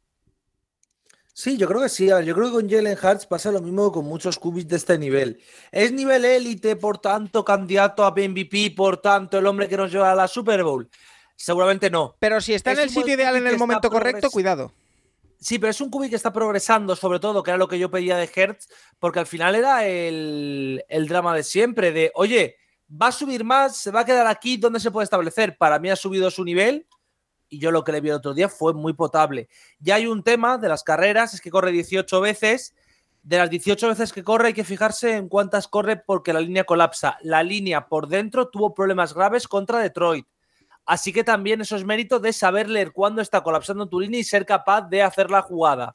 Sí, 1.39 1.55
yo 1.55 1.69
creo 1.69 1.79
que 1.79 1.87
sí. 1.87 2.07
yo 2.07 2.35
creo 2.35 2.47
que 2.47 2.51
con 2.51 2.69
Jalen 2.69 2.97
Hurts 3.01 3.25
pasa 3.25 3.49
lo 3.49 3.61
mismo 3.61 3.93
con 3.93 4.03
muchos 4.03 4.37
cubis 4.37 4.67
de 4.67 4.75
este 4.75 4.97
nivel. 4.99 5.39
¿Es 5.71 5.93
nivel 5.93 6.25
élite, 6.25 6.75
por 6.75 6.97
tanto, 6.97 7.45
candidato 7.45 8.03
a 8.03 8.11
MVP, 8.11 8.73
por 8.75 8.97
tanto, 8.97 9.37
el 9.37 9.45
hombre 9.45 9.69
que 9.69 9.77
nos 9.77 9.89
lleva 9.89 10.11
a 10.11 10.15
la 10.15 10.27
Super 10.27 10.65
Bowl? 10.65 10.89
Seguramente 11.37 11.89
no. 11.89 12.17
Pero 12.19 12.41
si 12.41 12.53
está 12.53 12.73
en 12.73 12.79
el 12.79 12.89
sitio 12.89 13.13
ideal 13.13 13.37
en 13.37 13.47
el 13.47 13.57
momento 13.57 13.89
correcto, 13.89 14.29
cuidado. 14.29 14.73
Sí, 15.39 15.59
pero 15.59 15.71
es 15.71 15.79
un 15.79 15.89
cubi 15.89 16.09
que 16.09 16.17
está 16.17 16.33
progresando, 16.33 16.93
sobre 16.97 17.21
todo, 17.21 17.41
que 17.41 17.51
era 17.51 17.57
lo 17.57 17.69
que 17.69 17.79
yo 17.79 17.89
pedía 17.89 18.17
de 18.17 18.29
Hertz, 18.35 18.67
porque 18.99 19.19
al 19.19 19.25
final 19.25 19.55
era 19.55 19.85
el, 19.85 20.83
el 20.89 21.07
drama 21.07 21.33
de 21.33 21.43
siempre, 21.43 21.93
de, 21.93 22.11
oye, 22.15 22.57
va 23.01 23.07
a 23.07 23.11
subir 23.13 23.45
más, 23.45 23.77
se 23.77 23.91
va 23.91 24.01
a 24.01 24.05
quedar 24.05 24.27
aquí, 24.27 24.57
¿dónde 24.57 24.81
se 24.81 24.91
puede 24.91 25.05
establecer? 25.05 25.55
Para 25.55 25.79
mí 25.79 25.89
ha 25.89 25.95
subido 25.95 26.29
su 26.31 26.43
nivel, 26.43 26.85
y 27.49 27.59
yo 27.59 27.71
lo 27.71 27.83
que 27.83 27.91
le 27.91 28.01
vi 28.01 28.09
el 28.09 28.15
otro 28.15 28.33
día 28.33 28.47
fue 28.47 28.73
muy 28.73 28.93
potable. 28.93 29.49
Ya 29.79 29.95
hay 29.95 30.07
un 30.07 30.23
tema 30.23 30.57
de 30.57 30.69
las 30.69 30.83
carreras, 30.83 31.33
es 31.33 31.41
que 31.41 31.51
corre 31.51 31.71
18 31.71 32.21
veces. 32.21 32.75
De 33.23 33.37
las 33.37 33.49
18 33.49 33.89
veces 33.89 34.13
que 34.13 34.23
corre 34.23 34.47
hay 34.47 34.53
que 34.53 34.63
fijarse 34.63 35.15
en 35.15 35.27
cuántas 35.27 35.67
corre 35.67 35.97
porque 35.97 36.31
la 36.31 36.39
línea 36.39 36.63
colapsa. 36.63 37.17
La 37.21 37.43
línea 37.43 37.87
por 37.87 38.07
dentro 38.07 38.47
tuvo 38.47 38.73
problemas 38.73 39.13
graves 39.13 39.47
contra 39.47 39.79
Detroit. 39.79 40.25
Así 40.85 41.11
que 41.11 41.23
también 41.23 41.61
eso 41.61 41.75
es 41.75 41.83
mérito 41.83 42.19
de 42.19 42.33
saber 42.33 42.69
leer 42.69 42.91
cuándo 42.91 43.21
está 43.21 43.43
colapsando 43.43 43.87
tu 43.87 43.99
línea 43.99 44.19
y 44.19 44.23
ser 44.23 44.45
capaz 44.45 44.89
de 44.89 45.03
hacer 45.03 45.29
la 45.29 45.41
jugada. 45.41 45.93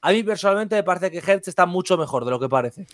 A 0.00 0.10
mí 0.10 0.22
personalmente 0.22 0.74
me 0.74 0.82
parece 0.82 1.10
que 1.10 1.18
Hertz 1.18 1.48
está 1.48 1.66
mucho 1.66 1.96
mejor 1.96 2.24
de 2.24 2.30
lo 2.30 2.40
que 2.40 2.48
parece. 2.48 2.86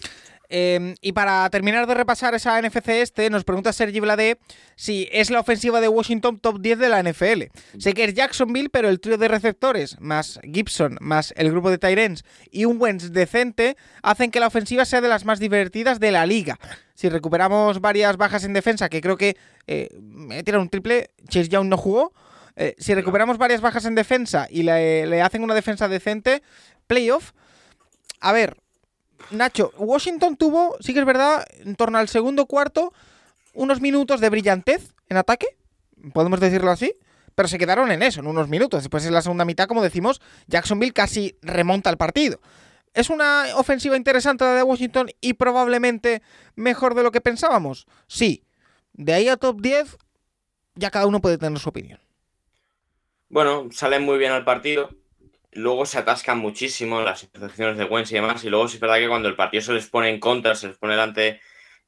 Em, 0.50 0.94
y 1.02 1.12
para 1.12 1.48
terminar 1.50 1.86
de 1.86 1.92
repasar 1.94 2.34
esa 2.34 2.60
NFC 2.60 2.88
este, 3.02 3.28
nos 3.28 3.44
pregunta 3.44 3.72
Sergi 3.72 4.00
Blade 4.00 4.38
si 4.76 5.06
es 5.12 5.30
la 5.30 5.40
ofensiva 5.40 5.80
de 5.82 5.88
Washington 5.88 6.40
top 6.40 6.60
10 6.60 6.78
de 6.78 6.88
la 6.88 7.02
NFL. 7.02 7.44
Sé 7.78 7.92
que 7.92 8.04
es 8.04 8.14
Jacksonville, 8.14 8.70
pero 8.70 8.88
el 8.88 8.98
trío 8.98 9.18
de 9.18 9.28
receptores, 9.28 10.00
más 10.00 10.40
Gibson, 10.42 10.96
más 11.00 11.34
el 11.36 11.50
grupo 11.50 11.70
de 11.70 11.76
Tyrens 11.76 12.24
y 12.50 12.64
un 12.64 12.80
Wentz 12.80 13.10
decente, 13.12 13.76
hacen 14.02 14.30
que 14.30 14.40
la 14.40 14.46
ofensiva 14.46 14.86
sea 14.86 15.02
de 15.02 15.08
las 15.08 15.26
más 15.26 15.38
divertidas 15.38 16.00
de 16.00 16.12
la 16.12 16.24
liga. 16.24 16.58
Si 16.94 17.10
recuperamos 17.10 17.80
varias 17.80 18.16
bajas 18.16 18.44
en 18.44 18.54
defensa, 18.54 18.88
que 18.88 19.02
creo 19.02 19.18
que 19.18 19.36
eh, 19.66 19.88
me 20.00 20.42
tirado 20.42 20.62
un 20.62 20.70
triple, 20.70 21.10
Chase 21.28 21.48
Young 21.48 21.68
no 21.68 21.76
jugó. 21.76 22.14
Eh, 22.56 22.74
si 22.78 22.94
recuperamos 22.94 23.38
varias 23.38 23.60
bajas 23.60 23.84
en 23.84 23.94
defensa 23.94 24.48
y 24.50 24.62
le, 24.62 25.06
le 25.06 25.22
hacen 25.22 25.42
una 25.44 25.54
defensa 25.54 25.88
decente, 25.88 26.42
playoff. 26.86 27.32
A 28.20 28.32
ver, 28.32 28.56
Nacho, 29.30 29.72
Washington 29.76 30.36
tuvo, 30.36 30.76
sí 30.80 30.94
que 30.94 31.00
es 31.00 31.06
verdad, 31.06 31.44
en 31.60 31.76
torno 31.76 31.98
al 31.98 32.08
segundo 32.08 32.46
cuarto, 32.46 32.92
unos 33.54 33.80
minutos 33.80 34.20
de 34.20 34.30
brillantez 34.30 34.94
en 35.08 35.16
ataque, 35.16 35.46
podemos 36.12 36.40
decirlo 36.40 36.70
así, 36.70 36.94
pero 37.34 37.48
se 37.48 37.58
quedaron 37.58 37.90
en 37.92 38.02
eso, 38.02 38.20
en 38.20 38.26
unos 38.26 38.48
minutos. 38.48 38.82
Después 38.82 39.04
en 39.06 39.14
la 39.14 39.22
segunda 39.22 39.44
mitad, 39.44 39.68
como 39.68 39.82
decimos, 39.82 40.20
Jacksonville 40.46 40.92
casi 40.92 41.38
remonta 41.42 41.90
el 41.90 41.96
partido. 41.96 42.40
¿Es 42.94 43.10
una 43.10 43.44
ofensiva 43.54 43.96
interesante 43.96 44.44
la 44.44 44.54
de 44.54 44.62
Washington 44.62 45.10
y 45.20 45.34
probablemente 45.34 46.22
mejor 46.56 46.94
de 46.94 47.02
lo 47.02 47.12
que 47.12 47.20
pensábamos? 47.20 47.86
Sí. 48.06 48.44
De 48.92 49.12
ahí 49.12 49.28
a 49.28 49.36
top 49.36 49.60
10, 49.60 49.98
ya 50.74 50.90
cada 50.90 51.06
uno 51.06 51.20
puede 51.20 51.38
tener 51.38 51.58
su 51.60 51.68
opinión. 51.68 52.00
Bueno, 53.28 53.68
salen 53.70 54.04
muy 54.04 54.18
bien 54.18 54.32
al 54.32 54.44
partido 54.44 54.90
luego 55.58 55.84
se 55.86 55.98
atascan 55.98 56.38
muchísimo 56.38 57.00
las 57.00 57.22
intercepciones 57.24 57.76
de 57.76 57.84
Wentz 57.84 58.10
y 58.12 58.14
demás, 58.14 58.44
y 58.44 58.50
luego 58.50 58.66
es 58.66 58.80
verdad 58.80 58.96
que 58.96 59.08
cuando 59.08 59.28
el 59.28 59.36
partido 59.36 59.62
se 59.62 59.72
les 59.72 59.88
pone 59.88 60.08
en 60.08 60.20
contra, 60.20 60.54
se 60.54 60.68
les 60.68 60.78
pone 60.78 60.94
delante 60.94 61.40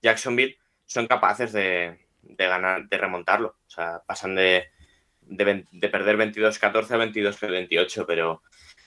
Jacksonville, 0.03 0.59
son 0.87 1.07
capaces 1.07 1.53
de, 1.53 1.99
ganar, 2.23 2.89
de 2.89 2.99
remontarlo. 2.99 3.57
O 3.67 3.71
sea, 3.71 4.03
pasan 4.07 4.35
de, 4.35 4.71
de, 5.21 5.89
perder 5.89 6.17
22-14 6.17 6.91
a 6.91 6.99
22-28, 7.07 8.05
pero 8.07 8.43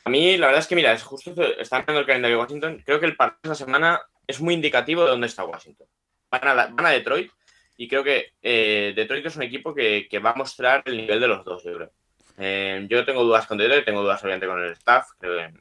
a 0.06 0.10
mí 0.10 0.38
la 0.38 0.48
verdad 0.48 0.62
es 0.62 0.68
que, 0.68 0.76
mira, 0.76 0.92
es 0.92 1.04
justo, 1.04 1.34
están 1.58 1.86
viendo 1.86 2.02
el 2.02 2.06
calendario 2.06 2.38
de 2.38 2.44
Washington, 2.44 2.84
creo 2.86 3.00
que 3.00 3.06
el 3.06 3.16
partido 3.16 3.40
de 3.44 3.54
esta 3.54 3.66
semana 3.66 4.02
es 4.28 4.42
muy 4.42 4.54
indicativo 4.54 5.04
de 5.04 5.12
dónde 5.12 5.28
está 5.28 5.46
Washington. 5.46 5.88
Van 6.30 6.48
a, 6.48 6.54
van 6.68 6.86
a 6.86 6.90
Detroit, 6.90 7.32
y 7.78 7.88
creo 7.88 8.04
que 8.04 8.34
eh, 8.42 8.94
Detroit 8.96 9.26
es 9.26 9.36
un 9.36 9.44
equipo 9.44 9.74
que, 9.74 10.08
que 10.10 10.20
va 10.20 10.32
a 10.32 10.36
mostrar 10.36 10.84
el 10.86 10.98
nivel 10.98 11.20
de 11.20 11.28
los 11.28 11.46
dos, 11.46 11.64
yo 11.64 11.74
creo. 11.76 11.92
Eh, 12.38 12.86
yo 12.90 13.06
tengo 13.06 13.24
dudas 13.24 13.46
con 13.46 13.58
Detroit, 13.58 13.86
tengo 13.86 14.02
dudas 14.02 14.24
obviamente 14.24 14.48
con 14.48 14.60
el 14.62 14.72
staff, 14.72 15.10
creo 15.20 15.38
que 15.38 15.54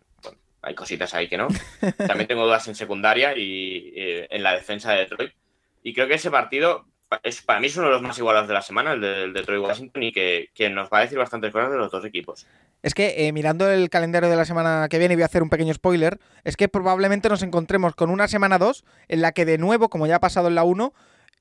hay 0.63 0.75
cositas 0.75 1.13
ahí 1.15 1.29
que 1.29 1.37
no. 1.37 1.49
También 2.07 2.29
tengo 2.29 2.45
dudas 2.45 2.67
en 2.69 2.75
secundaria 2.75 3.37
y 3.37 3.93
eh, 3.97 4.27
en 4.31 4.43
la 4.43 4.55
defensa 4.55 4.93
de 4.93 5.01
Detroit. 5.01 5.33
Y 5.83 5.93
creo 5.93 6.07
que 6.07 6.15
ese 6.15 6.31
partido 6.31 6.87
es, 7.23 7.43
para 7.43 7.61
mí 7.61 7.67
es 7.67 7.77
uno 7.77 7.87
de 7.87 7.93
los 7.93 8.03
más 8.03 8.17
igualados 8.19 8.49
de 8.49 8.55
la 8.55 8.63
semana, 8.63 8.93
el 8.93 9.01
del 9.01 9.33
Detroit-Washington, 9.33 10.03
y 10.03 10.13
que, 10.13 10.71
nos 10.71 10.89
va 10.89 10.99
a 10.99 11.01
decir 11.03 11.19
bastantes 11.19 11.53
cosas 11.53 11.71
de 11.71 11.77
los 11.77 11.91
dos 11.91 12.05
equipos. 12.05 12.47
Es 12.83 12.95
que 12.95 13.27
eh, 13.27 13.33
mirando 13.33 13.71
el 13.71 13.91
calendario 13.91 14.31
de 14.31 14.37
la 14.37 14.45
semana 14.45 14.87
que 14.89 14.99
viene, 14.99 15.15
y 15.15 15.17
voy 15.17 15.23
a 15.23 15.27
hacer 15.27 15.43
un 15.43 15.51
pequeño 15.51 15.75
spoiler, 15.75 16.19
es 16.45 16.57
que 16.57 16.69
probablemente 16.69 17.29
nos 17.29 17.43
encontremos 17.43 17.95
con 17.95 18.11
una 18.11 18.29
semana 18.29 18.59
2 18.59 18.85
en 19.09 19.23
la 19.23 19.33
que 19.33 19.45
de 19.45 19.59
nuevo, 19.59 19.89
como 19.89 20.07
ya 20.07 20.17
ha 20.17 20.21
pasado 20.21 20.49
en 20.49 20.55
la 20.55 20.65
1, 20.65 20.93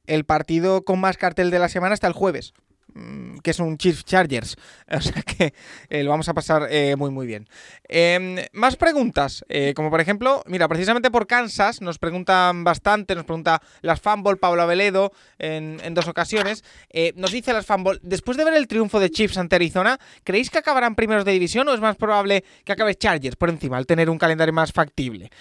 el 0.07 0.25
partido 0.25 0.83
con 0.83 0.99
más 0.99 1.17
cartel 1.17 1.51
de 1.51 1.59
la 1.59 1.69
semana 1.69 1.93
está 1.93 2.07
el 2.07 2.13
jueves. 2.13 2.53
Mm, 2.93 3.39
que 3.39 3.51
es 3.51 3.59
un 3.59 3.77
Chiefs 3.77 4.05
Chargers. 4.05 4.57
O 4.91 4.99
sea 4.99 5.21
que 5.23 5.53
eh, 5.89 6.03
lo 6.03 6.09
vamos 6.09 6.27
a 6.27 6.33
pasar 6.33 6.67
eh, 6.69 6.95
muy, 6.97 7.11
muy 7.11 7.25
bien. 7.25 7.47
Em, 7.87 8.35
más 8.51 8.75
preguntas, 8.75 9.43
eh, 9.47 9.73
como 9.73 9.89
por 9.89 10.01
ejemplo, 10.01 10.43
mira, 10.47 10.67
precisamente 10.67 11.09
por 11.09 11.27
Kansas 11.27 11.81
nos 11.81 11.97
preguntan 11.97 12.63
bastante, 12.63 13.15
nos 13.15 13.23
pregunta 13.23 13.61
las 13.81 14.01
fanball 14.01 14.37
Pablo 14.37 14.61
Aveledo 14.61 15.13
en, 15.39 15.93
dos 15.93 16.07
ocasiones. 16.07 16.63
Nos 17.15 17.31
dice 17.31 17.53
las 17.53 17.65
fanball, 17.65 17.99
después 18.03 18.37
de 18.37 18.43
ver 18.43 18.53
el 18.53 18.67
triunfo 18.67 18.99
de 18.99 19.09
Chiefs 19.09 19.37
ante 19.37 19.55
Arizona, 19.55 19.97
¿creéis 20.23 20.49
que 20.49 20.59
acabarán 20.59 20.95
primeros 20.95 21.25
de 21.25 21.31
división 21.31 21.67
o 21.69 21.73
es 21.73 21.79
más 21.79 21.95
probable 21.95 22.43
que 22.65 22.73
acabe 22.73 22.95
Chargers 22.95 23.37
por 23.37 23.49
encima, 23.49 23.77
al 23.77 23.85
tener 23.85 24.09
un 24.09 24.17
calendario 24.17 24.53
más 24.53 24.71
factible? 24.73 25.31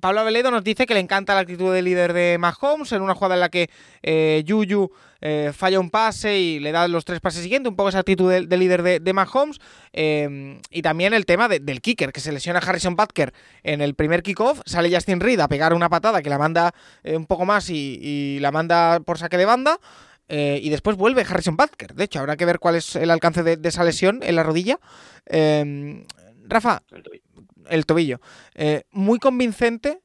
Pablo 0.00 0.20
Aveledo 0.20 0.50
nos 0.50 0.64
dice 0.64 0.86
que 0.86 0.94
le 0.94 1.00
encanta 1.00 1.34
la 1.34 1.40
actitud 1.40 1.72
del 1.72 1.84
líder 1.84 2.12
de 2.12 2.38
Mahomes 2.38 2.92
en 2.92 3.02
una 3.02 3.14
jugada 3.14 3.34
en 3.34 3.40
la 3.40 3.50
que 3.50 3.70
Yuyu 4.46 4.90
eh, 5.20 5.52
falla 5.54 5.78
un 5.80 5.90
pase 5.90 6.38
y 6.38 6.60
le 6.60 6.72
da 6.72 6.88
los 6.88 7.04
tres 7.04 7.20
pases 7.20 7.42
siguientes, 7.42 7.70
un 7.70 7.76
poco 7.76 7.88
esa 7.90 7.98
actitud 8.00 8.30
del, 8.30 8.48
del 8.48 8.60
líder 8.60 8.82
de, 8.82 9.00
de 9.00 9.12
Mahomes. 9.12 9.58
eh, 9.92 10.60
y 10.70 10.82
también 10.82 11.12
el 11.14 11.26
tema 11.26 11.48
de- 11.48 11.60
del 11.60 11.80
kicker, 11.80 12.12
que 12.12 12.20
se 12.20 12.32
lesiona 12.32 12.58
Harrison 12.60 12.96
Butker 12.96 13.32
en 13.62 13.80
el 13.80 13.94
primer 13.94 14.22
kickoff, 14.22 14.60
sale 14.66 14.94
Justin 14.94 15.20
Reed 15.20 15.40
a 15.40 15.48
pegar 15.48 15.74
una 15.74 15.88
patada 15.88 16.22
que 16.22 16.30
la 16.30 16.38
manda 16.38 16.72
eh, 17.04 17.16
un 17.16 17.26
poco 17.26 17.44
más 17.44 17.68
y, 17.70 17.98
y 18.00 18.38
la 18.40 18.50
manda 18.52 19.00
por 19.00 19.18
saque 19.18 19.36
de 19.36 19.44
banda. 19.44 19.78
y 20.28 20.70
después 20.70 20.96
vuelve 20.96 21.22
Harrison 21.22 21.56
Butker. 21.56 21.94
De 21.94 22.04
hecho, 22.04 22.20
habrá 22.20 22.36
que 22.36 22.44
ver 22.44 22.60
cuál 22.60 22.76
es 22.76 22.94
el 22.94 23.10
alcance 23.10 23.42
de, 23.42 23.56
de 23.56 23.68
esa 23.68 23.82
lesión 23.82 24.20
en 24.22 24.36
la 24.36 24.44
rodilla. 24.44 24.78
Rafa, 26.48 26.82
el 27.68 27.86
tobillo. 27.86 28.20
Muy 28.92 29.18
convincente, 29.18 30.00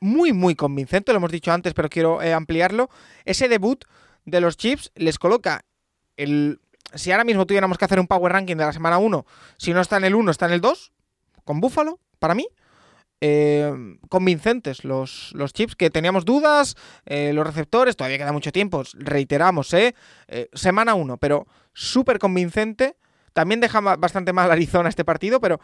muy, 0.00 0.32
muy 0.32 0.54
convincente, 0.54 1.12
lo 1.12 1.18
hemos 1.18 1.32
dicho 1.32 1.52
antes, 1.52 1.74
pero 1.74 1.88
quiero 1.88 2.22
eh, 2.22 2.32
ampliarlo. 2.32 2.90
Ese 3.24 3.48
debut 3.48 3.84
de 4.26 4.40
los 4.40 4.56
Chiefs 4.56 4.92
les 4.94 5.18
coloca 5.18 5.64
el... 6.16 6.60
Si 6.94 7.10
ahora 7.10 7.24
mismo 7.24 7.46
tuviéramos 7.46 7.78
que 7.78 7.84
hacer 7.84 7.98
un 7.98 8.06
power 8.06 8.32
ranking 8.32 8.56
de 8.56 8.64
la 8.64 8.72
semana 8.72 8.98
1, 8.98 9.26
si 9.56 9.72
no 9.72 9.80
está 9.80 9.96
en 9.96 10.04
el 10.04 10.14
1, 10.14 10.30
está 10.30 10.46
en 10.46 10.52
el 10.52 10.60
2, 10.60 10.92
con 11.44 11.60
Buffalo, 11.60 11.98
para 12.18 12.34
mí. 12.34 12.46
Eh, 13.22 13.72
convincentes 14.10 14.84
los, 14.84 15.32
los 15.34 15.52
chips 15.54 15.74
que 15.74 15.90
teníamos 15.90 16.24
dudas, 16.24 16.76
eh, 17.06 17.32
los 17.32 17.46
receptores, 17.46 17.96
todavía 17.96 18.18
queda 18.18 18.32
mucho 18.32 18.52
tiempo, 18.52 18.82
reiteramos, 18.94 19.72
eh, 19.72 19.94
Eh, 20.28 20.48
semana 20.52 20.94
1, 20.94 21.16
pero 21.16 21.46
súper 21.72 22.18
convincente. 22.18 22.96
También 23.32 23.60
deja 23.60 23.80
bastante 23.80 24.32
mal 24.32 24.50
Arizona 24.50 24.88
este 24.88 25.04
partido, 25.04 25.40
pero 25.40 25.60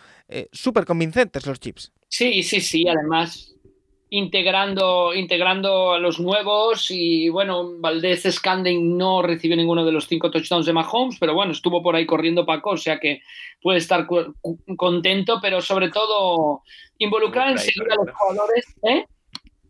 súper 0.53 0.85
convincentes 0.85 1.47
los 1.47 1.59
chips. 1.59 1.91
Sí, 2.09 2.43
sí, 2.43 2.61
sí, 2.61 2.87
además 2.87 3.55
integrando, 4.15 5.15
integrando 5.15 5.95
a 5.95 5.99
los 5.99 6.21
nuevos 6.21 6.91
y 6.91 7.31
bueno, 7.31 7.79
Valdez 7.79 8.25
Scanding 8.31 8.99
no 8.99 9.23
recibió 9.23 9.57
ninguno 9.57 9.87
de 9.87 9.93
los 9.93 10.07
cinco 10.07 10.31
touchdowns 10.31 10.67
de 10.67 10.75
Mahomes, 10.75 11.17
pero 11.19 11.33
bueno, 11.33 11.53
estuvo 11.53 11.83
por 11.83 11.97
ahí 11.97 12.05
corriendo 12.05 12.45
Paco, 12.45 12.73
o 12.73 12.77
sea 12.77 13.01
que 13.01 13.23
puede 13.63 13.79
estar 13.79 14.07
contento, 14.77 15.39
pero 15.41 15.63
sobre 15.63 15.89
todo 15.89 16.61
involucrar 16.99 17.53
enseguida 17.53 17.95
a 17.95 18.05
los 18.05 18.15
jugadores. 18.15 18.77
¿eh? 18.83 19.07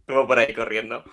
Estuvo 0.00 0.26
por 0.26 0.40
ahí 0.40 0.52
corriendo. 0.52 1.04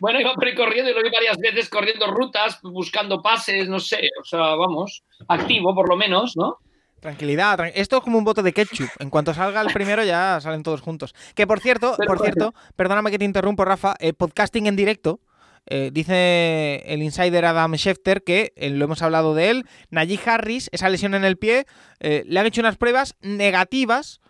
Bueno, 0.00 0.20
iba 0.20 0.34
por 0.34 0.44
ahí 0.44 0.56
corriendo 0.56 0.90
y 0.90 0.94
lo 0.94 1.02
vi 1.04 1.10
varias 1.10 1.38
veces 1.38 1.70
corriendo 1.70 2.08
rutas, 2.08 2.58
buscando 2.60 3.22
pases, 3.22 3.68
no 3.68 3.78
sé, 3.78 4.10
o 4.20 4.24
sea, 4.24 4.56
vamos, 4.56 5.04
activo 5.28 5.76
por 5.76 5.88
lo 5.88 5.96
menos, 5.96 6.36
¿no? 6.36 6.58
Tranquilidad, 7.04 7.58
tran- 7.58 7.72
esto 7.74 7.98
es 7.98 8.02
como 8.02 8.16
un 8.16 8.24
bote 8.24 8.42
de 8.42 8.54
ketchup. 8.54 8.88
En 8.98 9.10
cuanto 9.10 9.34
salga 9.34 9.60
el 9.60 9.70
primero 9.74 10.02
ya 10.04 10.38
salen 10.40 10.62
todos 10.62 10.80
juntos. 10.80 11.14
Que 11.34 11.46
por 11.46 11.60
cierto, 11.60 11.94
por 12.06 12.18
cierto, 12.18 12.54
perdóname 12.76 13.10
que 13.10 13.18
te 13.18 13.26
interrumpo, 13.26 13.66
Rafa, 13.66 13.94
eh, 14.00 14.14
podcasting 14.14 14.66
en 14.66 14.74
directo. 14.74 15.20
eh, 15.66 15.90
dice 15.92 16.82
el 16.86 17.02
insider 17.02 17.44
Adam 17.44 17.74
Schefter 17.76 18.22
que 18.22 18.54
eh, 18.56 18.70
lo 18.70 18.86
hemos 18.86 19.02
hablado 19.02 19.34
de 19.34 19.50
él. 19.50 19.66
Najee 19.90 20.18
Harris, 20.24 20.70
esa 20.72 20.88
lesión 20.88 21.12
en 21.14 21.24
el 21.26 21.36
pie, 21.36 21.66
eh, 22.00 22.22
le 22.26 22.40
han 22.40 22.46
hecho 22.46 22.62
unas 22.62 22.76
pruebas 22.78 23.16
negativas 23.20 24.20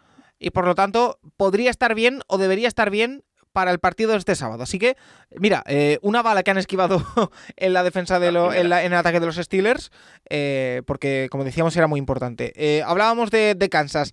y 0.41 0.51
por 0.51 0.65
lo 0.67 0.75
tanto 0.75 1.21
podría 1.37 1.71
estar 1.71 1.95
bien 1.95 2.23
o 2.27 2.39
debería 2.39 2.67
estar 2.67 2.91
bien 2.91 3.23
para 3.55 3.71
el 3.71 3.79
partido 3.79 4.11
de 4.13 4.19
este 4.19 4.35
sábado. 4.35 4.65
Así 4.65 4.79
que, 4.79 4.97
mira, 5.39 5.63
eh, 5.67 5.99
una 6.03 6.21
bala 6.23 6.43
que 6.43 6.51
han 6.51 6.59
esquivado 6.59 7.03
en 7.57 7.73
la 7.73 7.83
defensa 7.83 8.19
de 8.21 8.33
lo, 8.33 8.53
en, 8.53 8.69
la- 8.69 8.85
en 8.85 8.93
el 8.93 8.99
ataque 8.99 9.21
de 9.21 9.27
los 9.27 9.37
Steelers, 9.37 9.91
eh, 10.29 10.83
porque 10.87 11.29
como 11.31 11.45
decíamos 11.45 11.75
era 11.77 11.87
muy 11.87 11.99
importante. 11.99 12.53
Eh, 12.57 12.83
hablábamos 12.85 13.31
de, 13.31 13.55
de 13.55 13.69
Kansas. 13.71 14.13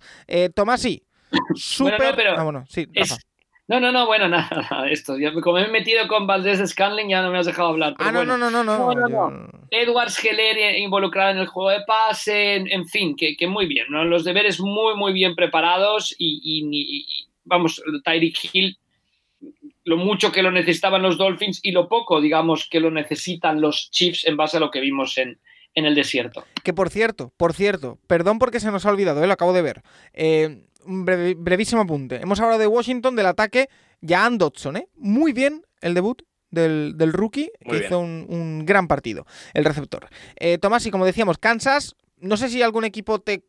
Tomasi, 0.54 1.02
súper... 1.54 1.96
Bueno, 1.98 2.10
no, 2.12 2.16
pero 2.16 2.38
ah, 2.38 2.44
bueno, 2.44 2.64
sí, 2.68 2.86
Es- 2.94 3.10
Rafa. 3.10 3.22
No, 3.68 3.78
no, 3.80 3.92
no, 3.92 4.06
bueno, 4.06 4.28
nada, 4.28 4.66
nada, 4.70 4.88
esto. 4.90 5.16
Ya, 5.18 5.32
como 5.32 5.54
me 5.58 5.64
he 5.64 5.68
metido 5.68 6.06
con 6.08 6.26
Valdez 6.26 6.58
Scanling, 6.68 7.08
ya 7.08 7.22
no 7.22 7.30
me 7.30 7.38
has 7.38 7.46
dejado 7.46 7.68
hablar. 7.68 7.94
pero 7.96 8.08
Ah, 8.08 8.12
no, 8.12 8.18
bueno. 8.18 8.36
no, 8.36 8.50
no, 8.50 8.64
no, 8.64 8.76
no, 8.76 8.94
No, 8.94 9.08
no, 9.08 9.30
yo- 9.30 9.48
Edwards 9.70 10.22
Heller 10.22 10.58
eh, 10.58 10.78
involucrado 10.80 11.30
en 11.30 11.38
el 11.38 11.46
juego 11.46 11.70
de 11.70 11.80
pase, 11.86 12.56
en, 12.56 12.68
en 12.70 12.86
fin, 12.86 13.14
que, 13.16 13.36
que 13.36 13.46
muy 13.46 13.66
bien, 13.66 13.86
¿no? 13.88 14.04
Los 14.04 14.24
deberes 14.24 14.60
muy, 14.60 14.94
muy 14.96 15.12
bien 15.12 15.34
preparados 15.34 16.14
y, 16.18 16.40
y- 16.44 16.98
y- 16.98 17.28
vamos, 17.44 17.80
Tyreek 18.04 18.36
Hill, 18.52 18.76
lo 19.84 19.96
mucho 19.96 20.32
que 20.32 20.42
lo 20.42 20.50
necesitaban 20.50 21.02
los 21.02 21.18
Dolphins 21.18 21.60
y 21.62 21.72
lo 21.72 21.88
poco, 21.88 22.20
digamos, 22.20 22.68
que 22.70 22.80
lo 22.80 22.90
necesitan 22.90 23.60
los 23.60 23.90
Chiefs 23.90 24.26
en 24.26 24.36
base 24.36 24.56
a 24.56 24.60
lo 24.60 24.70
que 24.70 24.80
vimos 24.80 25.18
en, 25.18 25.40
en 25.74 25.86
el 25.86 25.94
desierto. 25.94 26.44
Que 26.62 26.72
por 26.72 26.90
cierto, 26.90 27.32
por 27.36 27.52
cierto, 27.52 27.98
perdón 28.06 28.38
porque 28.38 28.60
se 28.60 28.70
nos 28.70 28.86
ha 28.86 28.90
olvidado, 28.90 29.22
eh, 29.22 29.26
lo 29.26 29.32
acabo 29.32 29.52
de 29.52 29.62
ver. 29.62 29.82
Eh, 30.12 30.66
un 30.84 31.04
brevísimo 31.04 31.82
apunte. 31.82 32.16
Hemos 32.16 32.40
hablado 32.40 32.58
de 32.58 32.66
Washington, 32.66 33.14
del 33.16 33.26
ataque, 33.26 33.68
Jan 34.06 34.38
Dodson, 34.38 34.76
¿eh? 34.76 34.88
Muy 34.96 35.32
bien 35.32 35.62
el 35.80 35.94
debut 35.94 36.22
del, 36.50 36.94
del 36.96 37.12
rookie, 37.12 37.50
que 37.60 37.70
bien. 37.72 37.84
hizo 37.84 37.98
un, 38.00 38.26
un 38.28 38.66
gran 38.66 38.88
partido, 38.88 39.26
el 39.54 39.64
receptor. 39.64 40.08
Eh, 40.36 40.58
Tomás, 40.58 40.84
y 40.86 40.90
como 40.90 41.06
decíamos, 41.06 41.38
Kansas, 41.38 41.94
no 42.22 42.36
sé 42.36 42.48
si 42.48 42.62
algún 42.62 42.84
equipo 42.84 43.20
te, 43.20 43.44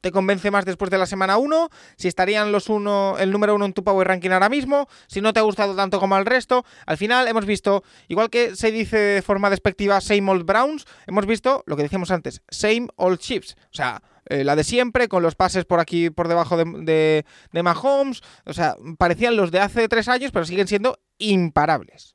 te 0.00 0.12
convence 0.12 0.50
más 0.50 0.64
después 0.64 0.90
de 0.90 0.98
la 0.98 1.06
semana 1.06 1.36
1, 1.36 1.68
si 1.96 2.08
estarían 2.08 2.52
los 2.52 2.68
uno, 2.68 3.16
el 3.18 3.30
número 3.30 3.54
uno 3.54 3.66
en 3.66 3.72
tu 3.72 3.84
Power 3.84 4.08
Ranking 4.08 4.30
ahora 4.30 4.48
mismo, 4.48 4.88
si 5.08 5.20
no 5.20 5.32
te 5.32 5.40
ha 5.40 5.42
gustado 5.42 5.74
tanto 5.74 6.00
como 6.00 6.14
al 6.14 6.24
resto. 6.24 6.64
Al 6.86 6.96
final 6.96 7.28
hemos 7.28 7.44
visto, 7.44 7.82
igual 8.08 8.30
que 8.30 8.56
se 8.56 8.70
dice 8.70 8.96
de 8.96 9.22
forma 9.22 9.50
despectiva 9.50 10.00
Same 10.00 10.30
Old 10.30 10.46
Browns, 10.46 10.86
hemos 11.06 11.26
visto 11.26 11.62
lo 11.66 11.76
que 11.76 11.82
decíamos 11.82 12.10
antes, 12.10 12.42
Same 12.48 12.88
Old 12.96 13.18
Chiefs. 13.18 13.56
O 13.64 13.74
sea, 13.74 14.02
eh, 14.26 14.44
la 14.44 14.56
de 14.56 14.64
siempre, 14.64 15.08
con 15.08 15.22
los 15.22 15.34
pases 15.34 15.64
por 15.64 15.80
aquí, 15.80 16.10
por 16.10 16.28
debajo 16.28 16.56
de, 16.56 16.64
de, 16.64 17.26
de 17.52 17.62
Mahomes. 17.62 18.22
O 18.46 18.52
sea, 18.52 18.76
parecían 18.98 19.36
los 19.36 19.50
de 19.50 19.60
hace 19.60 19.88
tres 19.88 20.08
años, 20.08 20.30
pero 20.32 20.44
siguen 20.44 20.68
siendo 20.68 21.00
imparables. 21.18 22.14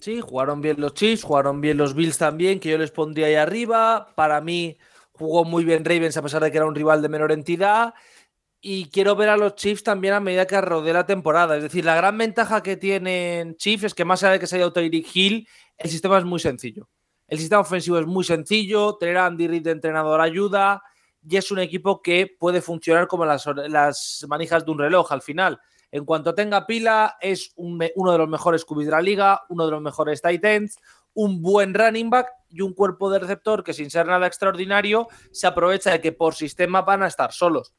Sí, 0.00 0.20
jugaron 0.20 0.60
bien 0.60 0.80
los 0.80 0.94
Chiefs, 0.94 1.24
jugaron 1.24 1.60
bien 1.60 1.76
los 1.78 1.94
Bills 1.94 2.18
también, 2.18 2.60
que 2.60 2.70
yo 2.70 2.78
les 2.78 2.90
pondría 2.90 3.26
ahí 3.26 3.34
arriba. 3.34 4.12
Para 4.14 4.40
mí 4.40 4.76
jugó 5.12 5.44
muy 5.44 5.64
bien 5.64 5.84
Ravens 5.84 6.16
a 6.16 6.22
pesar 6.22 6.42
de 6.42 6.50
que 6.50 6.58
era 6.58 6.66
un 6.66 6.74
rival 6.74 7.02
de 7.02 7.08
menor 7.08 7.32
entidad. 7.32 7.94
Y 8.60 8.86
quiero 8.90 9.16
ver 9.16 9.28
a 9.28 9.36
los 9.36 9.54
Chiefs 9.54 9.82
también 9.82 10.14
a 10.14 10.20
medida 10.20 10.46
que 10.46 10.60
rodee 10.60 10.92
la 10.92 11.06
temporada. 11.06 11.56
Es 11.56 11.62
decir, 11.62 11.84
la 11.84 11.96
gran 11.96 12.16
ventaja 12.18 12.62
que 12.62 12.76
tienen 12.76 13.56
Chiefs 13.56 13.84
es 13.84 13.94
que 13.94 14.04
más 14.04 14.22
allá 14.22 14.34
de 14.34 14.40
que 14.40 14.46
se 14.46 14.56
haya 14.56 14.70
Tyreek 14.70 15.06
Hill, 15.14 15.48
el 15.76 15.90
sistema 15.90 16.18
es 16.18 16.24
muy 16.24 16.40
sencillo. 16.40 16.88
El 17.28 17.38
sistema 17.38 17.62
ofensivo 17.62 17.98
es 17.98 18.06
muy 18.06 18.24
sencillo, 18.24 18.96
tener 18.96 19.16
a 19.18 19.26
Andy 19.26 19.48
Reid 19.48 19.62
de 19.62 19.72
entrenador 19.72 20.20
ayuda 20.20 20.82
y 21.28 21.36
es 21.36 21.50
un 21.50 21.58
equipo 21.58 22.00
que 22.00 22.36
puede 22.38 22.60
funcionar 22.60 23.08
como 23.08 23.24
las, 23.24 23.46
las 23.68 24.24
manijas 24.28 24.64
de 24.64 24.70
un 24.70 24.78
reloj 24.78 25.10
al 25.12 25.22
final. 25.22 25.58
En 25.90 26.04
cuanto 26.04 26.34
tenga 26.34 26.66
pila, 26.66 27.16
es 27.20 27.52
uno 27.56 28.12
de 28.12 28.18
los 28.18 28.28
mejores 28.28 28.64
QBs 28.64 28.86
de 28.86 28.90
la 28.90 29.00
liga, 29.00 29.42
uno 29.48 29.64
de 29.64 29.70
los 29.70 29.80
mejores 29.80 30.20
tight 30.20 30.44
ends, 30.44 30.78
un 31.14 31.40
buen 31.40 31.72
running 31.74 32.10
back 32.10 32.28
y 32.48 32.60
un 32.60 32.74
cuerpo 32.74 33.10
de 33.10 33.18
receptor 33.18 33.64
que 33.64 33.72
sin 33.72 33.90
ser 33.90 34.06
nada 34.06 34.26
extraordinario 34.26 35.08
se 35.32 35.46
aprovecha 35.46 35.90
de 35.90 36.00
que 36.00 36.12
por 36.12 36.34
sistema 36.34 36.82
van 36.82 37.02
a 37.02 37.06
estar 37.06 37.32
solos. 37.32 37.74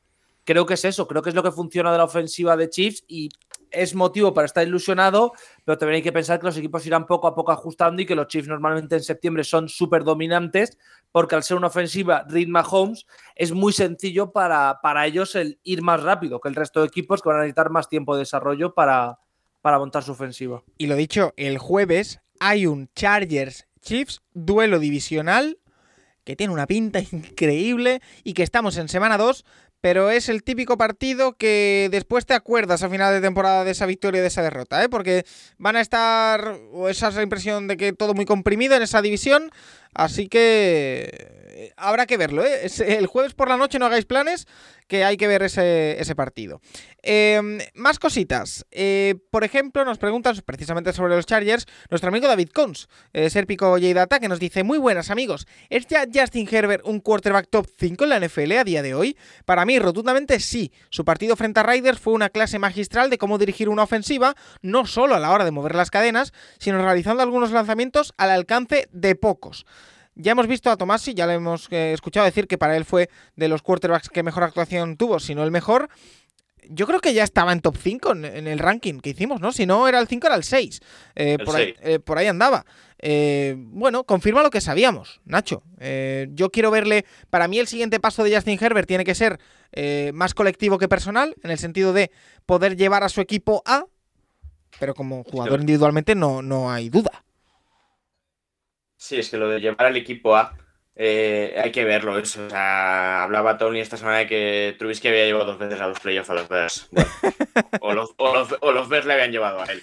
Creo 0.47 0.65
que 0.65 0.75
es 0.75 0.85
eso, 0.85 1.09
creo 1.09 1.21
que 1.21 1.27
es 1.27 1.35
lo 1.35 1.43
que 1.43 1.51
funciona 1.51 1.91
de 1.91 1.97
la 1.97 2.05
ofensiva 2.05 2.55
de 2.55 2.69
Chiefs 2.69 3.03
y 3.05 3.27
es 3.69 3.93
motivo 3.93 4.33
para 4.33 4.45
estar 4.45 4.65
ilusionado, 4.65 5.33
pero 5.65 5.77
también 5.77 5.97
hay 5.97 6.01
que 6.01 6.13
pensar 6.13 6.39
que 6.39 6.45
los 6.45 6.55
equipos 6.55 6.85
irán 6.85 7.05
poco 7.05 7.27
a 7.27 7.35
poco 7.35 7.51
ajustando 7.51 8.01
y 8.01 8.05
que 8.05 8.15
los 8.15 8.27
Chiefs 8.27 8.47
normalmente 8.47 8.95
en 8.95 9.03
septiembre 9.03 9.43
son 9.43 9.67
súper 9.67 10.05
dominantes 10.05 10.77
porque 11.11 11.35
al 11.35 11.43
ser 11.43 11.57
una 11.57 11.67
ofensiva 11.67 12.25
Reed 12.29 12.47
Mahomes 12.47 13.05
es 13.35 13.51
muy 13.51 13.73
sencillo 13.73 14.31
para, 14.31 14.79
para 14.81 15.05
ellos 15.05 15.35
el 15.35 15.59
ir 15.65 15.81
más 15.81 16.01
rápido 16.01 16.39
que 16.39 16.47
el 16.47 16.55
resto 16.55 16.79
de 16.79 16.87
equipos 16.87 17.21
que 17.21 17.27
van 17.27 17.39
a 17.39 17.41
necesitar 17.41 17.69
más 17.69 17.89
tiempo 17.89 18.15
de 18.15 18.19
desarrollo 18.19 18.73
para, 18.73 19.19
para 19.61 19.79
montar 19.79 20.03
su 20.03 20.13
ofensiva. 20.13 20.63
Y 20.77 20.87
lo 20.87 20.95
dicho, 20.95 21.33
el 21.35 21.57
jueves 21.57 22.21
hay 22.39 22.67
un 22.67 22.89
Chargers 22.95 23.67
Chiefs 23.81 24.21
duelo 24.33 24.79
divisional 24.79 25.59
que 26.27 26.35
tiene 26.35 26.51
una 26.51 26.67
pinta 26.67 26.99
increíble 27.11 28.01
y 28.25 28.33
que 28.33 28.43
estamos 28.43 28.75
en 28.75 28.89
semana 28.89 29.17
2, 29.17 29.45
pero 29.81 30.09
es 30.09 30.29
el 30.29 30.43
típico 30.43 30.77
partido 30.77 31.33
que 31.33 31.87
después 31.91 32.25
te 32.25 32.33
acuerdas 32.33 32.83
a 32.83 32.89
final 32.89 33.13
de 33.13 33.21
temporada 33.21 33.63
de 33.63 33.71
esa 33.71 33.85
victoria 33.85 34.19
y 34.19 34.21
de 34.21 34.27
esa 34.27 34.41
derrota, 34.41 34.83
¿eh? 34.83 34.89
porque 34.89 35.25
van 35.57 35.75
a 35.75 35.81
estar, 35.81 36.57
o 36.71 36.89
esa 36.89 37.09
es 37.09 37.15
la 37.15 37.23
impresión 37.23 37.67
de 37.67 37.77
que 37.77 37.93
todo 37.93 38.13
muy 38.13 38.25
comprimido 38.25 38.75
en 38.75 38.81
esa 38.81 39.01
división, 39.01 39.51
así 39.93 40.27
que 40.27 41.36
eh, 41.57 41.73
habrá 41.77 42.05
que 42.05 42.17
verlo. 42.17 42.43
¿eh? 42.45 42.59
Es- 42.65 42.79
el 42.79 43.07
jueves 43.07 43.33
por 43.33 43.49
la 43.49 43.57
noche 43.57 43.79
no 43.79 43.85
hagáis 43.87 44.05
planes, 44.05 44.45
que 44.87 45.03
hay 45.03 45.17
que 45.17 45.27
ver 45.27 45.43
ese, 45.43 46.15
partido. 46.15 46.61
Eh, 47.03 47.41
más 47.73 47.99
cositas. 47.99 48.65
Eh, 48.71 49.15
por 49.31 49.43
ejemplo, 49.43 49.83
nos 49.83 49.97
preguntan 49.97 50.35
precisamente 50.45 50.93
sobre 50.93 51.15
los 51.15 51.25
Chargers 51.25 51.65
nuestro 51.89 52.09
amigo 52.09 52.27
David 52.27 52.49
Cons, 52.53 52.87
eh, 53.13 53.29
Serpico 53.29 53.71
J-Data, 53.71 54.19
que 54.19 54.29
nos 54.29 54.39
dice: 54.39 54.63
Muy 54.63 54.77
buenas, 54.77 55.09
amigos. 55.09 55.45
¿Es 55.69 55.87
ya 55.87 56.05
Justin 56.13 56.47
Herbert 56.49 56.85
un 56.85 56.99
quarterback 57.01 57.49
top 57.49 57.67
5 57.77 58.03
en 58.05 58.09
la 58.09 58.19
NFL 58.19 58.51
a 58.59 58.63
día 58.63 58.81
de 58.81 58.93
hoy? 58.95 59.17
Para 59.45 59.65
mí, 59.65 59.79
rotundamente 59.79 60.39
sí. 60.39 60.71
Su 60.89 61.03
partido 61.03 61.35
frente 61.35 61.59
a 61.59 61.63
Raiders 61.63 61.99
fue 61.99 62.13
una 62.13 62.29
clase 62.29 62.59
magistral 62.59 63.09
de 63.09 63.17
cómo 63.17 63.37
dirigir 63.37 63.69
una 63.69 63.83
ofensiva, 63.83 64.35
no 64.61 64.85
solo 64.85 65.15
a 65.15 65.19
la 65.19 65.31
hora 65.31 65.43
de 65.45 65.51
mover 65.51 65.75
las 65.75 65.91
cadenas, 65.91 66.33
sino 66.59 66.81
realizando 66.81 67.23
algunos 67.23 67.51
lanzamientos 67.51 68.13
al 68.17 68.29
alcance 68.31 68.87
de 68.91 69.15
pocos. 69.15 69.65
Ya 70.19 70.31
hemos 70.31 70.47
visto 70.47 70.71
a 70.71 70.77
Tomasi, 70.77 71.13
ya 71.13 71.27
le 71.27 71.33
hemos 71.33 71.67
eh, 71.71 71.93
escuchado 71.93 72.25
decir 72.25 72.47
que 72.47 72.57
para 72.57 72.75
él 72.75 72.85
fue 72.85 73.09
de 73.35 73.47
los 73.47 73.61
quarterbacks 73.61 74.09
que 74.09 74.23
mejor 74.23 74.43
actuación 74.43 74.97
tuvo, 74.97 75.19
si 75.19 75.35
no 75.35 75.43
el 75.43 75.51
mejor. 75.51 75.89
Yo 76.69 76.87
creo 76.87 76.99
que 76.99 77.13
ya 77.13 77.23
estaba 77.23 77.53
en 77.53 77.61
top 77.61 77.77
5 77.77 78.11
en, 78.13 78.25
en 78.25 78.47
el 78.47 78.57
ranking 78.57 78.99
que 78.99 79.11
hicimos, 79.11 79.39
¿no? 79.39 79.51
Si 79.51 79.67
no 79.67 79.87
era 79.87 79.99
el 79.99 80.07
5, 80.07 80.25
era 80.25 80.35
el 80.35 80.43
6. 80.43 80.81
Eh, 81.15 81.37
por, 81.45 81.55
ahí, 81.55 81.75
6. 81.77 81.77
eh, 81.81 81.99
por 81.99 82.17
ahí 82.17 82.25
andaba. 82.25 82.65
Bueno, 83.57 84.05
confirma 84.05 84.41
lo 84.41 84.49
que 84.49 84.59
sabíamos, 84.59 85.21
Nacho. 85.23 85.61
Yo 86.29 86.49
quiero 86.49 86.71
verle. 86.71 87.05
Para 87.29 87.47
mí, 87.47 87.59
el 87.59 87.67
siguiente 87.67 87.99
paso 87.99 88.23
de 88.23 88.35
Justin 88.35 88.57
Herbert 88.59 88.87
tiene 88.87 89.05
que 89.05 89.13
ser 89.15 89.39
más 90.13 90.33
colectivo 90.33 90.79
que 90.79 90.89
personal, 90.89 91.35
en 91.43 91.51
el 91.51 91.59
sentido 91.59 91.93
de 91.93 92.11
poder 92.47 92.75
llevar 92.75 93.03
a 93.03 93.09
su 93.09 93.21
equipo 93.21 93.61
a. 93.65 93.85
Pero 94.79 94.93
como 94.93 95.23
jugador 95.23 95.59
individualmente 95.61 96.15
no, 96.15 96.41
no 96.41 96.71
hay 96.71 96.89
duda. 96.89 97.23
Sí, 98.97 99.19
es 99.19 99.29
que 99.29 99.37
lo 99.37 99.49
de 99.49 99.61
llevar 99.61 99.87
al 99.87 99.95
equipo 99.95 100.35
A 100.35 100.53
eh, 100.99 101.55
hay 101.63 101.71
que 101.71 101.85
verlo. 101.85 102.17
Eso. 102.17 102.45
O 102.47 102.49
sea, 102.49 103.23
hablaba 103.23 103.57
Tony 103.57 103.79
esta 103.79 103.97
semana 103.97 104.17
de 104.17 104.27
que 104.27 104.75
Trubisky 104.79 105.07
había 105.07 105.25
llevado 105.25 105.45
dos 105.45 105.59
veces 105.59 105.79
a 105.79 105.87
los 105.87 105.99
playoffs 105.99 106.29
a 106.31 106.33
los 106.33 106.49
Bears. 106.49 106.89
Bueno, 106.91 107.09
o, 107.81 107.93
los, 107.93 108.13
o, 108.17 108.33
los, 108.33 108.55
o 108.59 108.71
los 108.71 108.89
Bears 108.89 109.05
le 109.05 109.13
habían 109.13 109.31
llevado 109.31 109.61
a 109.61 109.65
él. 109.65 109.81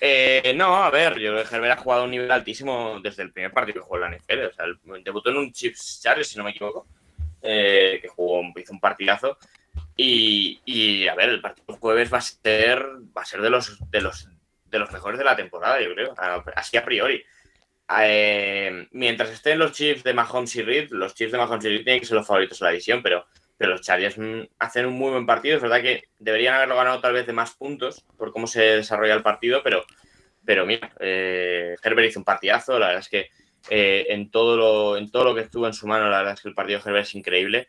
Eh, 0.00 0.52
no, 0.56 0.76
a 0.76 0.90
ver, 0.90 1.18
yo 1.18 1.32
creo 1.32 1.44
que 1.44 1.54
Herbert 1.54 1.78
ha 1.78 1.82
jugado 1.82 2.02
a 2.02 2.04
un 2.04 2.10
nivel 2.10 2.30
altísimo 2.30 3.00
desde 3.00 3.22
el 3.22 3.32
primer 3.32 3.52
partido 3.52 3.80
que 3.80 3.86
jugó 3.86 3.96
en 3.96 4.02
la 4.02 4.16
NFL. 4.16 4.44
O 4.44 4.52
sea, 4.52 4.66
debutó 5.04 5.30
en 5.30 5.36
un 5.36 5.52
Chiefs 5.52 6.00
Chargers, 6.02 6.28
si 6.28 6.36
no 6.36 6.44
me 6.44 6.50
equivoco, 6.50 6.86
eh, 7.42 8.00
que 8.02 8.08
jugó, 8.08 8.42
hizo 8.56 8.72
un 8.72 8.80
partidazo. 8.80 9.38
Y, 9.94 10.60
y, 10.64 11.06
a 11.06 11.14
ver, 11.14 11.28
el 11.28 11.40
partido 11.40 11.64
del 11.68 11.76
jueves 11.76 12.12
va 12.12 12.18
a 12.18 12.22
ser, 12.22 12.84
va 13.16 13.22
a 13.22 13.24
ser 13.24 13.40
de 13.40 13.50
los 13.50 13.78
de 13.90 14.00
los 14.00 14.28
de 14.64 14.78
los 14.78 14.90
mejores 14.90 15.18
de 15.18 15.24
la 15.24 15.36
temporada, 15.36 15.80
yo 15.80 15.94
creo. 15.94 16.14
Así 16.54 16.76
a 16.76 16.84
priori. 16.84 17.24
Eh, 17.88 18.88
mientras 18.92 19.30
estén 19.30 19.58
los 19.58 19.72
Chiefs 19.72 20.02
de 20.02 20.14
Mahomes 20.14 20.56
y 20.56 20.62
Reed, 20.62 20.90
los 20.90 21.14
Chiefs 21.14 21.32
de 21.32 21.38
Mahomes 21.38 21.64
y 21.64 21.68
Reed 21.68 21.84
tienen 21.84 22.00
que 22.00 22.06
ser 22.06 22.16
los 22.16 22.26
favoritos 22.26 22.58
de 22.58 22.64
la 22.64 22.70
división, 22.70 23.02
pero, 23.02 23.26
pero 23.56 23.72
los 23.72 23.82
Chargers 23.82 24.18
mm, 24.18 24.42
hacen 24.58 24.86
un 24.86 24.94
muy 24.94 25.10
buen 25.10 25.26
partido. 25.26 25.56
Es 25.56 25.62
verdad 25.62 25.82
que 25.82 26.04
deberían 26.18 26.54
haberlo 26.54 26.76
ganado 26.76 27.00
tal 27.00 27.12
vez 27.12 27.26
de 27.26 27.32
más 27.32 27.54
puntos 27.54 28.04
por 28.16 28.32
cómo 28.32 28.46
se 28.46 28.60
desarrolla 28.60 29.14
el 29.14 29.22
partido, 29.22 29.62
pero, 29.62 29.84
pero 30.44 30.66
mira, 30.66 30.92
eh, 31.00 31.76
Herbert 31.82 32.08
hizo 32.08 32.20
un 32.20 32.24
partidazo. 32.24 32.78
La 32.78 32.88
verdad 32.88 33.02
es 33.02 33.08
que 33.08 33.30
eh, 33.70 34.06
en, 34.08 34.30
todo 34.30 34.56
lo, 34.56 34.96
en 34.96 35.10
todo 35.10 35.24
lo 35.24 35.34
que 35.34 35.42
estuvo 35.42 35.66
en 35.66 35.74
su 35.74 35.86
mano, 35.86 36.10
la 36.10 36.18
verdad 36.18 36.34
es 36.34 36.40
que 36.40 36.48
el 36.48 36.54
partido 36.54 36.80
de 36.80 36.90
Herbert 36.90 37.06
es 37.06 37.14
increíble. 37.14 37.68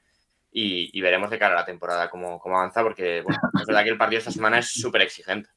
Y, 0.59 0.99
veremos 1.01 1.29
de 1.29 1.37
cara 1.37 1.53
a 1.53 1.59
la 1.59 1.65
temporada 1.65 2.09
cómo, 2.09 2.39
cómo 2.39 2.57
avanza, 2.57 2.81
porque 2.81 3.21
bueno, 3.21 3.39
es 3.59 3.67
verdad 3.67 3.83
que 3.83 3.91
el 3.91 3.97
partido 3.97 4.17
esta 4.17 4.31
semana 4.31 4.57
es 4.57 4.71
súper 4.71 5.03
exigente. 5.03 5.49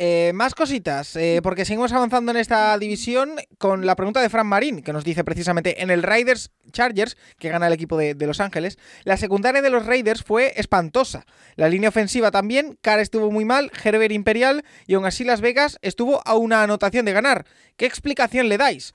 Eh, 0.00 0.30
más 0.32 0.54
cositas, 0.54 1.16
eh, 1.16 1.40
porque 1.42 1.64
seguimos 1.64 1.92
avanzando 1.92 2.30
en 2.30 2.36
esta 2.36 2.78
división 2.78 3.32
con 3.58 3.84
la 3.84 3.96
pregunta 3.96 4.22
de 4.22 4.28
Fran 4.28 4.46
Marín, 4.46 4.80
que 4.80 4.92
nos 4.92 5.02
dice 5.02 5.24
precisamente 5.24 5.82
en 5.82 5.90
el 5.90 6.04
Raiders 6.04 6.52
Chargers, 6.70 7.16
que 7.36 7.48
gana 7.48 7.66
el 7.66 7.72
equipo 7.72 7.96
de, 7.96 8.14
de 8.14 8.26
Los 8.28 8.38
Ángeles, 8.38 8.78
la 9.02 9.16
secundaria 9.16 9.60
de 9.60 9.70
los 9.70 9.86
Raiders 9.86 10.22
fue 10.22 10.52
espantosa. 10.54 11.26
La 11.56 11.68
línea 11.68 11.88
ofensiva 11.88 12.30
también, 12.30 12.78
Carr 12.80 13.00
estuvo 13.00 13.32
muy 13.32 13.44
mal, 13.44 13.72
Herbert 13.82 14.12
imperial, 14.12 14.62
y 14.86 14.94
aún 14.94 15.04
así 15.04 15.24
Las 15.24 15.40
Vegas 15.40 15.78
estuvo 15.82 16.22
a 16.24 16.36
una 16.36 16.62
anotación 16.62 17.04
de 17.04 17.12
ganar. 17.12 17.44
¿Qué 17.76 17.84
explicación 17.84 18.48
le 18.48 18.56
dais? 18.56 18.94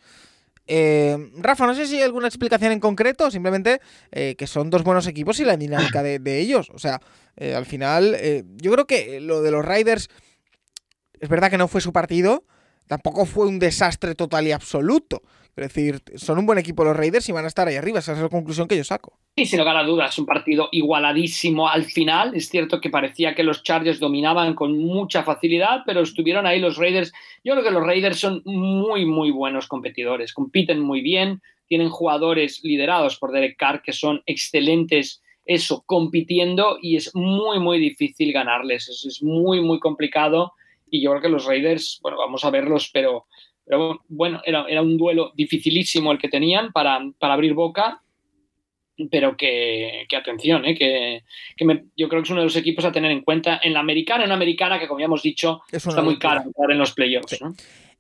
Eh, 0.68 1.18
Rafa, 1.36 1.68
no 1.68 1.76
sé 1.76 1.86
si 1.86 1.98
hay 1.98 2.04
alguna 2.04 2.30
explicación 2.30 2.72
en 2.72 2.80
concreto, 2.80 3.30
simplemente 3.30 3.82
eh, 4.14 4.36
que 4.38 4.48
son 4.48 4.70
dos 4.70 4.84
buenos 4.84 5.06
equipos 5.08 5.38
y 5.42 5.44
la 5.44 5.58
dinámica 5.58 6.02
de, 6.02 6.20
de 6.20 6.40
ellos. 6.40 6.70
O 6.74 6.80
sea, 6.80 7.02
eh, 7.36 7.56
al 7.56 7.66
final, 7.66 8.18
yo 8.56 8.72
creo 8.72 8.88
que 8.88 9.20
lo 9.20 9.42
de 9.42 9.52
los 9.52 9.66
Raiders 9.66 10.08
es 11.24 11.30
verdad 11.30 11.50
que 11.50 11.58
no 11.58 11.70
fue 11.70 11.80
su 11.80 11.94
partido, 11.94 12.44
tampoco 12.86 13.26
fue 13.26 13.48
un 13.48 13.58
desastre 13.58 14.14
total 14.14 14.46
y 14.46 14.52
absoluto. 14.52 15.22
Es 15.56 15.74
decir, 15.74 16.02
son 16.16 16.38
un 16.38 16.46
buen 16.46 16.58
equipo 16.58 16.84
los 16.84 16.98
Raiders 16.98 17.30
y 17.30 17.32
van 17.32 17.46
a 17.46 17.48
estar 17.48 17.66
ahí 17.66 17.76
arriba. 17.76 18.00
Esa 18.00 18.12
es 18.12 18.20
la 18.20 18.28
conclusión 18.28 18.68
que 18.68 18.76
yo 18.76 18.84
saco. 18.84 19.18
Y 19.34 19.46
sin 19.46 19.60
lugar 19.60 19.78
a 19.78 19.86
dudas, 19.86 20.20
un 20.20 20.26
partido 20.26 20.68
igualadísimo 20.74 21.70
al 21.70 21.86
final. 21.86 22.36
Es 22.36 22.50
cierto 22.50 22.82
que 22.82 22.90
parecía 22.90 23.36
que 23.36 23.44
los 23.44 23.64
Chargers 23.64 24.02
dominaban 24.02 24.54
con 24.54 24.78
mucha 24.78 25.24
facilidad, 25.24 25.84
pero 25.86 26.02
estuvieron 26.02 26.46
ahí 26.46 26.60
los 26.60 26.76
Raiders. 26.76 27.14
Yo 27.42 27.54
creo 27.54 27.64
que 27.64 27.72
los 27.72 27.86
Raiders 27.86 28.20
son 28.20 28.42
muy, 28.44 29.06
muy 29.06 29.32
buenos 29.32 29.68
competidores. 29.68 30.34
Compiten 30.34 30.82
muy 30.82 31.00
bien, 31.00 31.42
tienen 31.70 31.88
jugadores 31.88 32.60
liderados 32.64 33.18
por 33.18 33.32
Derek 33.32 33.56
Carr 33.56 33.82
que 33.82 33.94
son 33.94 34.22
excelentes, 34.26 35.22
eso, 35.46 35.86
compitiendo 35.86 36.80
y 36.82 36.98
es 36.98 37.16
muy, 37.16 37.62
muy 37.62 37.80
difícil 37.80 38.34
ganarles. 38.34 38.90
Es, 38.90 39.06
es 39.06 39.24
muy, 39.24 39.62
muy 39.62 39.80
complicado. 39.80 40.52
Y 40.94 41.02
yo 41.02 41.10
creo 41.10 41.24
que 41.24 41.30
los 41.30 41.46
Raiders, 41.46 42.00
bueno, 42.04 42.20
vamos 42.20 42.46
a 42.46 42.52
verlos, 42.52 42.92
pero, 42.94 43.26
pero 43.66 44.02
bueno, 44.08 44.42
era, 44.46 44.66
era 44.70 44.84
un 44.84 44.96
duelo 44.96 45.32
dificilísimo 45.36 46.12
el 46.12 46.20
que 46.20 46.30
tenían 46.30 46.72
para, 46.72 47.00
para 47.18 47.34
abrir 47.34 47.56
boca 47.56 48.00
pero 49.10 49.36
que, 49.36 50.06
que 50.08 50.16
atención, 50.16 50.66
¿eh? 50.66 50.76
que, 50.76 51.24
que 51.58 51.66
me, 51.66 51.86
yo 51.98 52.08
creo 52.08 52.22
que 52.22 52.28
es 52.28 52.30
uno 52.30 52.42
de 52.42 52.46
los 52.46 52.56
equipos 52.56 52.86
a 52.86 52.92
tener 52.92 53.10
en 53.10 53.22
cuenta 53.22 53.60
en 53.64 53.74
la 53.74 53.80
americana, 53.80 54.24
en 54.24 54.28
una 54.28 54.36
americana 54.36 54.80
que 54.80 54.88
como 54.88 55.00
ya 55.00 55.08
hemos 55.08 55.24
dicho 55.24 55.62
Es 55.72 55.88
está 55.88 56.04
muy 56.04 56.20
cara 56.20 56.44
entrar 56.44 56.70
en 56.70 56.78
los 56.78 56.94
playoffs. 56.94 57.32
Sí. 57.32 57.38
¿no? 57.42 57.56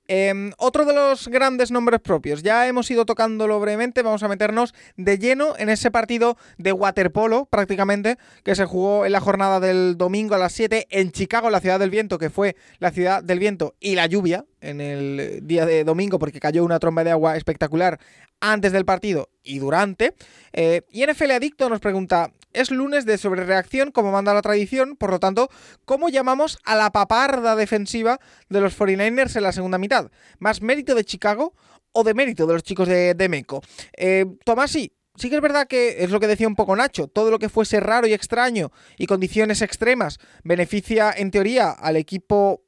Eh, 0.07 0.51
otro 0.57 0.85
de 0.85 0.93
los 0.93 1.27
grandes 1.29 1.71
nombres 1.71 2.01
propios, 2.01 2.43
ya 2.43 2.67
hemos 2.67 2.91
ido 2.91 3.05
tocándolo 3.05 3.59
brevemente, 3.59 4.01
vamos 4.01 4.23
a 4.23 4.27
meternos 4.27 4.73
de 4.97 5.17
lleno 5.17 5.55
en 5.57 5.69
ese 5.69 5.91
partido 5.91 6.37
de 6.57 6.73
waterpolo 6.73 7.45
prácticamente 7.45 8.17
que 8.43 8.55
se 8.55 8.65
jugó 8.65 9.05
en 9.05 9.13
la 9.13 9.21
jornada 9.21 9.59
del 9.59 9.97
domingo 9.97 10.35
a 10.35 10.37
las 10.37 10.53
7 10.53 10.87
en 10.89 11.11
Chicago, 11.11 11.49
la 11.49 11.61
ciudad 11.61 11.79
del 11.79 11.89
viento, 11.89 12.17
que 12.17 12.29
fue 12.29 12.55
la 12.79 12.91
ciudad 12.91 13.23
del 13.23 13.39
viento 13.39 13.75
y 13.79 13.95
la 13.95 14.07
lluvia 14.07 14.45
en 14.63 14.81
el 14.81 15.39
día 15.43 15.65
de 15.65 15.83
domingo 15.83 16.17
porque 16.17 16.39
cayó 16.39 16.63
una 16.63 16.79
tromba 16.79 17.03
de 17.03 17.11
agua 17.11 17.37
espectacular 17.37 17.99
antes 18.39 18.71
del 18.71 18.85
partido 18.85 19.29
y 19.43 19.59
durante. 19.59 20.15
Eh, 20.53 20.81
y 20.89 21.05
NFL 21.05 21.31
Adicto 21.31 21.69
nos 21.69 21.79
pregunta, 21.79 22.31
es 22.53 22.71
lunes 22.71 23.05
de 23.05 23.17
sobrereacción 23.17 23.91
como 23.91 24.11
manda 24.11 24.33
la 24.33 24.41
tradición, 24.41 24.95
por 24.95 25.11
lo 25.11 25.19
tanto, 25.19 25.49
¿cómo 25.85 26.09
llamamos 26.09 26.59
a 26.63 26.75
la 26.75 26.91
paparda 26.91 27.55
defensiva 27.55 28.19
de 28.49 28.61
los 28.61 28.77
49ers 28.77 29.35
en 29.35 29.43
la 29.43 29.51
segunda 29.51 29.77
mitad? 29.77 30.09
¿Más 30.39 30.61
mérito 30.61 30.95
de 30.95 31.03
Chicago 31.03 31.53
o 31.91 32.03
de 32.03 32.13
mérito 32.13 32.47
de 32.47 32.53
los 32.53 32.63
chicos 32.63 32.87
de, 32.87 33.13
de 33.13 33.29
Meco? 33.29 33.61
Eh, 33.97 34.25
Tomás, 34.45 34.71
sí. 34.71 34.93
Sí 35.15 35.29
que 35.29 35.35
es 35.35 35.41
verdad 35.43 35.67
que 35.67 36.03
es 36.03 36.09
lo 36.09 36.19
que 36.19 36.25
decía 36.25 36.47
un 36.47 36.55
poco 36.55 36.75
Nacho, 36.75 37.07
todo 37.07 37.29
lo 37.29 37.37
que 37.37 37.47
fuese 37.47 37.79
raro 37.79 38.07
y 38.07 38.13
extraño 38.13 38.71
y 38.97 39.05
condiciones 39.05 39.61
extremas 39.61 40.17
beneficia 40.43 41.13
en 41.15 41.29
teoría 41.29 41.69
al 41.69 41.97
equipo 41.97 42.63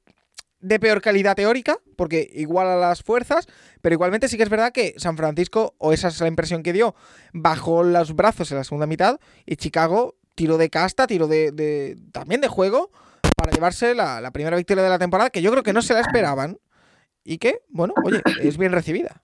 de 0.66 0.80
peor 0.80 1.02
calidad 1.02 1.36
teórica, 1.36 1.78
porque 1.96 2.30
iguala 2.34 2.76
las 2.76 3.04
fuerzas, 3.04 3.48
pero 3.82 3.94
igualmente 3.94 4.28
sí 4.28 4.38
que 4.38 4.44
es 4.44 4.50
verdad 4.50 4.72
que 4.72 4.96
San 4.98 5.16
Francisco, 5.18 5.76
o 5.78 5.94
esa 5.94 6.08
es 6.08 6.20
la 6.22 6.28
impresión 6.28 6.64
que 6.64 6.74
dio, 6.74 6.96
bajó 7.34 7.84
los 7.84 8.16
brazos 8.16 8.52
en 8.52 8.58
la 8.58 8.64
segunda 8.64 8.88
mitad 8.88 9.20
y 9.46 9.58
Chicago 9.58 10.16
tiró 10.34 10.58
de 10.58 10.70
casta, 10.70 11.08
tiró 11.08 11.28
de, 11.28 11.52
de- 11.52 11.98
también 12.12 12.42
de 12.42 12.48
juego 12.48 12.92
para 13.36 13.52
llevarse 13.52 13.96
la, 13.96 14.22
la 14.22 14.32
primera 14.32 14.58
victoria 14.58 14.84
de 14.84 14.90
la 14.90 15.00
temporada, 15.00 15.30
que 15.30 15.42
yo 15.42 15.52
creo 15.52 15.64
que 15.64 15.74
no 15.74 15.82
se 15.82 15.94
la 15.94 16.02
esperaban 16.02 16.58
y 17.24 17.38
que, 17.38 17.62
bueno, 17.70 17.94
oye, 18.04 18.22
es 18.42 18.58
bien 18.58 18.72
recibida. 18.72 19.24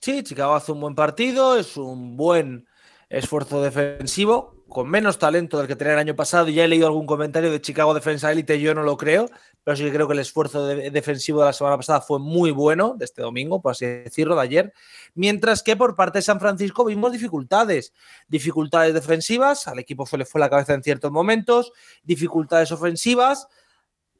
Sí, 0.00 0.22
Chicago 0.22 0.54
hace 0.54 0.72
un 0.72 0.80
buen 0.80 0.94
partido, 0.94 1.58
es 1.58 1.76
un 1.76 2.16
buen 2.16 2.66
esfuerzo 3.08 3.62
defensivo, 3.62 4.64
con 4.68 4.88
menos 4.90 5.18
talento 5.18 5.58
del 5.58 5.68
que 5.68 5.76
tenía 5.76 5.94
el 5.94 5.98
año 6.00 6.16
pasado. 6.16 6.48
Ya 6.48 6.64
he 6.64 6.68
leído 6.68 6.86
algún 6.86 7.06
comentario 7.06 7.50
de 7.50 7.60
Chicago 7.60 7.94
Defensa 7.94 8.30
Elite, 8.32 8.60
yo 8.60 8.74
no 8.74 8.82
lo 8.82 8.96
creo, 8.96 9.30
pero 9.66 9.76
sí 9.76 9.82
que 9.82 9.92
creo 9.92 10.06
que 10.06 10.12
el 10.14 10.20
esfuerzo 10.20 10.64
de- 10.64 10.92
defensivo 10.92 11.40
de 11.40 11.46
la 11.46 11.52
semana 11.52 11.76
pasada 11.76 12.00
fue 12.00 12.20
muy 12.20 12.52
bueno, 12.52 12.94
de 12.96 13.04
este 13.04 13.20
domingo, 13.20 13.60
por 13.60 13.72
así 13.72 13.84
decirlo, 13.84 14.36
de 14.36 14.42
ayer. 14.42 14.72
Mientras 15.16 15.60
que 15.60 15.74
por 15.74 15.96
parte 15.96 16.18
de 16.18 16.22
San 16.22 16.38
Francisco 16.38 16.84
vimos 16.84 17.10
dificultades, 17.10 17.92
dificultades 18.28 18.94
defensivas, 18.94 19.66
al 19.66 19.80
equipo 19.80 20.06
se 20.06 20.18
le 20.18 20.24
fue 20.24 20.40
la 20.40 20.48
cabeza 20.48 20.72
en 20.72 20.84
ciertos 20.84 21.10
momentos, 21.10 21.72
dificultades 22.04 22.70
ofensivas, 22.70 23.48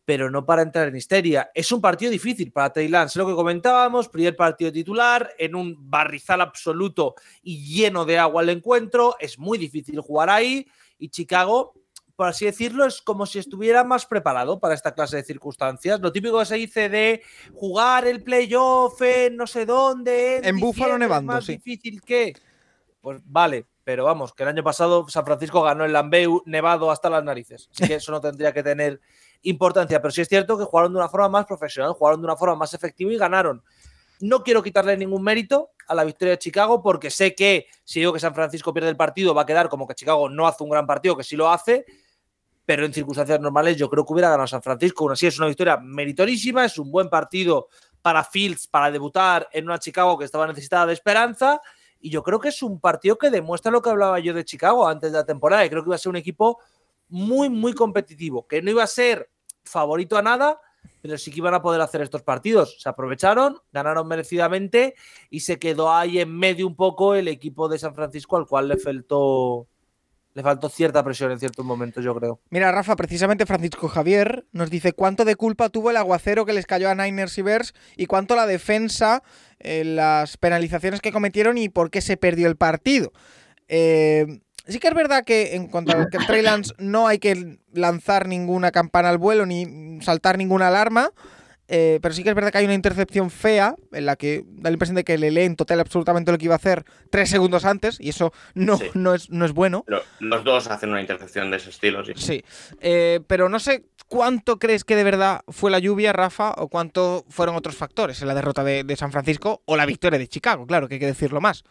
pero 0.05 0.33
no 0.33 0.45
para 0.45 0.63
entrar 0.63 0.89
en 0.89 0.97
histeria. 0.97 1.49
Es 1.55 1.71
un 1.71 1.81
partido 1.81 2.11
difícil 2.11 2.51
para 2.51 2.73
Trey 2.73 2.89
Lance, 2.89 3.17
lo 3.17 3.29
que 3.29 3.35
comentábamos, 3.35 4.09
primer 4.09 4.35
partido 4.35 4.73
titular, 4.73 5.31
en 5.39 5.55
un 5.55 5.77
barrizal 5.89 6.41
absoluto 6.41 7.15
y 7.45 7.65
lleno 7.65 8.05
de 8.05 8.19
agua 8.19 8.43
el 8.43 8.49
encuentro, 8.49 9.15
es 9.21 9.39
muy 9.39 9.59
difícil 9.59 10.01
jugar 10.01 10.29
ahí 10.29 10.67
y 10.99 11.09
Chicago, 11.09 11.73
por 12.17 12.29
así 12.29 12.47
decirlo, 12.47 12.87
es 12.87 13.03
como 13.03 13.27
si 13.27 13.39
estuviera 13.39 13.85
más 13.85 14.07
preparado 14.07 14.59
para 14.59 14.75
esta 14.75 14.95
clase 14.95 15.17
de 15.17 15.23
circunstancias. 15.23 16.01
Lo 16.01 16.13
típico 16.13 16.39
que 16.39 16.47
se 16.47 16.57
dice 16.57 16.89
de 16.89 17.23
jugar 17.55 18.07
el 18.07 18.23
playoff 18.23 19.01
en 19.03 19.37
no 19.37 19.47
sé 19.47 19.67
dónde. 19.67 20.39
En 20.39 20.59
Búfalo 20.59 20.95
diciembre, 20.95 20.95
es 20.95 20.99
nevando, 20.99 21.33
más 21.35 21.45
sí. 21.45 21.53
difícil 21.53 22.01
que... 22.01 22.35
pues 23.03 23.21
vale, 23.25 23.67
pero 23.85 24.05
vamos, 24.05 24.33
que 24.33 24.43
el 24.43 24.49
año 24.49 24.65
pasado 24.65 25.07
San 25.09 25.27
Francisco 25.27 25.63
ganó 25.63 25.85
el 25.85 25.93
Lambeu 25.93 26.43
nevado 26.47 26.91
hasta 26.91 27.11
las 27.11 27.23
narices. 27.23 27.69
Así 27.73 27.87
que 27.87 27.95
eso 27.97 28.11
no 28.11 28.21
tendría 28.21 28.53
que 28.53 28.63
tener 28.63 29.01
importancia. 29.43 30.01
Pero 30.01 30.11
sí 30.11 30.23
es 30.23 30.29
cierto 30.29 30.57
que 30.57 30.65
jugaron 30.65 30.93
de 30.93 30.99
una 30.99 31.11
forma 31.11 31.29
más 31.29 31.47
profesional, 31.47 31.93
jugaron 31.93 32.21
de 32.23 32.25
una 32.25 32.37
forma 32.37 32.57
más 32.57 32.73
efectiva 32.73 33.13
y 33.13 33.19
ganaron. 33.19 33.63
No 34.21 34.43
quiero 34.43 34.63
quitarle 34.63 34.97
ningún 34.97 35.23
mérito 35.23 35.71
a 35.87 35.95
la 35.95 36.03
victoria 36.03 36.33
de 36.33 36.39
Chicago 36.39 36.83
porque 36.83 37.11
sé 37.11 37.35
que 37.35 37.67
si 37.85 38.01
digo 38.01 38.15
que 38.15 38.21
San 38.21 38.35
Francisco 38.35 38.73
pierde 38.73 38.89
el 38.89 38.97
partido 38.97 39.35
va 39.35 39.43
a 39.43 39.47
quedar 39.47 39.69
como 39.69 39.87
que 39.87 39.95
Chicago 39.95 40.31
no 40.31 40.47
hace 40.47 40.65
un 40.65 40.71
gran 40.71 40.87
partido, 40.87 41.17
que 41.17 41.23
sí 41.23 41.37
lo 41.37 41.51
hace, 41.51 41.85
pero 42.67 42.85
en 42.85 42.93
circunstancias 42.93 43.41
normales 43.41 43.77
yo 43.77 43.89
creo 43.89 44.05
que 44.05 44.13
hubiera 44.13 44.29
ganado 44.29 44.49
San 44.49 44.63
Francisco. 44.63 45.05
Aún 45.05 45.13
así 45.13 45.27
es 45.27 45.39
una 45.39 45.47
victoria 45.47 45.79
meritorísima, 45.79 46.65
es 46.65 46.79
un 46.79 46.91
buen 46.91 47.09
partido 47.09 47.69
para 48.03 48.25
Fields 48.25 48.67
para 48.67 48.91
debutar 48.91 49.49
en 49.53 49.65
una 49.65 49.79
Chicago 49.79 50.19
que 50.19 50.25
estaba 50.25 50.47
necesitada 50.47 50.87
de 50.87 50.93
esperanza 50.93 51.61
y 52.01 52.11
yo 52.11 52.23
creo 52.23 52.41
que 52.41 52.49
es 52.49 52.63
un 52.63 52.81
partido 52.81 53.17
que 53.17 53.31
demuestra 53.31 53.73
lo 53.73 53.81
que 53.81 53.91
hablaba 53.91 54.19
yo 54.19 54.35
de 54.35 54.45
Chicago 54.45 54.87
antes 54.87 55.13
de 55.13 55.19
la 55.19 55.25
temporada 55.25 55.65
y 55.65 55.71
creo 55.71 55.83
que 55.83 55.89
iba 55.89 55.95
a 55.95 55.99
ser 55.99 56.11
un 56.11 56.17
equipo 56.17 56.59
muy, 57.09 57.49
muy 57.49 57.73
competitivo, 57.73 58.47
que 58.47 58.61
no 58.63 58.71
iba 58.71 58.83
a 58.83 58.89
ser 58.89 59.31
favorito 59.65 60.17
a 60.17 60.23
nada, 60.23 60.61
pero 61.03 61.19
sí 61.19 61.31
que 61.31 61.39
iban 61.39 61.55
a 61.55 61.63
poder 61.63 61.81
hacer 61.81 62.03
estos 62.03 62.23
partidos. 62.23 62.81
Se 62.81 62.89
aprovecharon, 62.89 63.59
ganaron 63.73 64.07
merecidamente 64.09 64.95
y 65.31 65.41
se 65.41 65.59
quedó 65.59 65.93
ahí 65.93 66.19
en 66.19 66.37
medio 66.37 66.67
un 66.67 66.77
poco 66.77 67.15
el 67.15 67.29
equipo 67.29 67.69
de 67.69 67.79
San 67.79 67.95
Francisco 67.95 68.37
al 68.37 68.47
cual 68.47 68.69
le 68.69 68.77
faltó 68.77 69.67
le 70.37 70.43
faltó 70.43 70.69
cierta 70.69 71.03
presión 71.03 71.33
en 71.33 71.41
ciertos 71.41 71.65
momentos, 71.65 72.05
yo 72.05 72.15
creo. 72.15 72.41
Mira, 72.51 72.71
Rafa, 72.71 72.95
precisamente 72.95 73.47
Francisco 73.47 73.89
Javier 73.89 74.45
nos 74.53 74.69
dice 74.69 74.93
cuánto 74.93 75.25
de 75.25 75.35
culpa 75.35 75.71
tuvo 75.71 75.89
el 75.89 75.97
aguacero 75.97 76.45
que 76.45 76.53
les 76.53 76.67
cayó 76.67 76.91
a 76.91 76.95
Niners 76.95 77.39
y 77.39 77.43
Bears 77.43 77.73
y 77.97 78.05
cuánto 78.05 78.37
la 78.37 78.45
defensa, 78.47 79.23
eh, 79.61 79.83
las 79.83 80.37
penalizaciones 80.37 81.01
que 81.01 81.11
cometieron 81.11 81.57
y 81.57 81.71
por 81.71 81.91
qué 81.91 82.03
se 82.03 82.19
perdió 82.19 82.49
el 82.49 82.57
partido. 82.57 83.13
Eh, 83.69 84.41
sí 84.67 84.79
que 84.79 84.89
es 84.89 84.95
verdad 84.95 85.25
que 85.25 85.57
en 85.57 85.69
cuanto 85.69 85.93
a 85.93 86.11
que 86.11 86.19
Trey 86.19 86.43
Lance 86.43 86.75
no 86.77 87.07
hay 87.07 87.19
que 87.19 87.59
lanzar 87.73 88.29
ninguna 88.29 88.73
campana 88.73 89.09
al 89.09 89.17
vuelo 89.17 89.47
ni 89.47 90.03
saltar 90.03 90.37
ninguna 90.37 90.69
alarma. 90.69 91.13
Eh, 91.69 91.99
pero 92.01 92.15
sí 92.15 92.23
que 92.23 92.29
es 92.29 92.35
verdad 92.35 92.53
que 92.53 92.59
hay 92.59 92.65
una 92.65 92.75
intercepción 92.75 93.31
fea 93.31 93.75
en 93.93 94.07
la 94.07 94.17
que 94.17 94.45
da 94.47 94.71
la 94.71 94.75
impresión 94.75 94.95
de 94.95 95.05
que 95.05 95.19
le 95.19 95.31
lee 95.31 95.43
en 95.43 95.57
total 95.57 95.81
absolutamente 95.81 96.31
lo 96.31 96.39
que 96.39 96.45
iba 96.45 96.55
a 96.55 96.59
hacer 96.59 96.85
tres 97.11 97.29
segundos 97.29 97.65
antes 97.65 97.99
y 98.01 98.11
eso 98.11 98.33
no, 98.55 98.77
Sí. 98.79 98.85
no, 98.95 99.15
es, 99.15 99.31
no 99.31 99.45
es 99.45 99.53
bueno. 99.53 99.85
Lo- 99.89 100.03
los 100.21 100.45
dos 100.45 100.69
hacen 100.69 100.91
una 100.91 101.01
intercepción 101.01 101.51
de 101.51 101.57
ese 101.57 101.71
estilo, 101.71 102.05
sí. 102.05 102.13
Sí, 102.17 102.45
Eh, 102.81 103.21
pero 103.27 103.49
no 103.49 103.59
sé 103.59 103.85
cuánto 104.09 104.59
crees 104.61 104.85
que 104.85 104.95
de 104.95 105.03
verdad 105.05 105.41
fue 105.49 105.71
la 105.73 105.81
lluvia, 105.81 106.13
Rafa, 106.13 106.53
o 106.57 106.69
cuánto 106.69 107.25
fueron 107.29 107.57
otros 107.57 107.75
factores 107.77 108.23
en 108.23 108.29
la 108.29 108.35
derrota 108.35 108.63
de, 108.63 108.85
de 108.85 108.97
San 108.97 109.11
Francisco 109.11 109.63
o 109.65 109.77
la 109.77 109.87
victoria 109.87 110.19
de 110.19 110.29
Chicago, 110.29 110.67
claro, 110.67 110.87
que 110.87 110.95
hay 110.95 111.01
que 111.01 111.07
decirlo 111.07 111.41
más. 111.41 111.65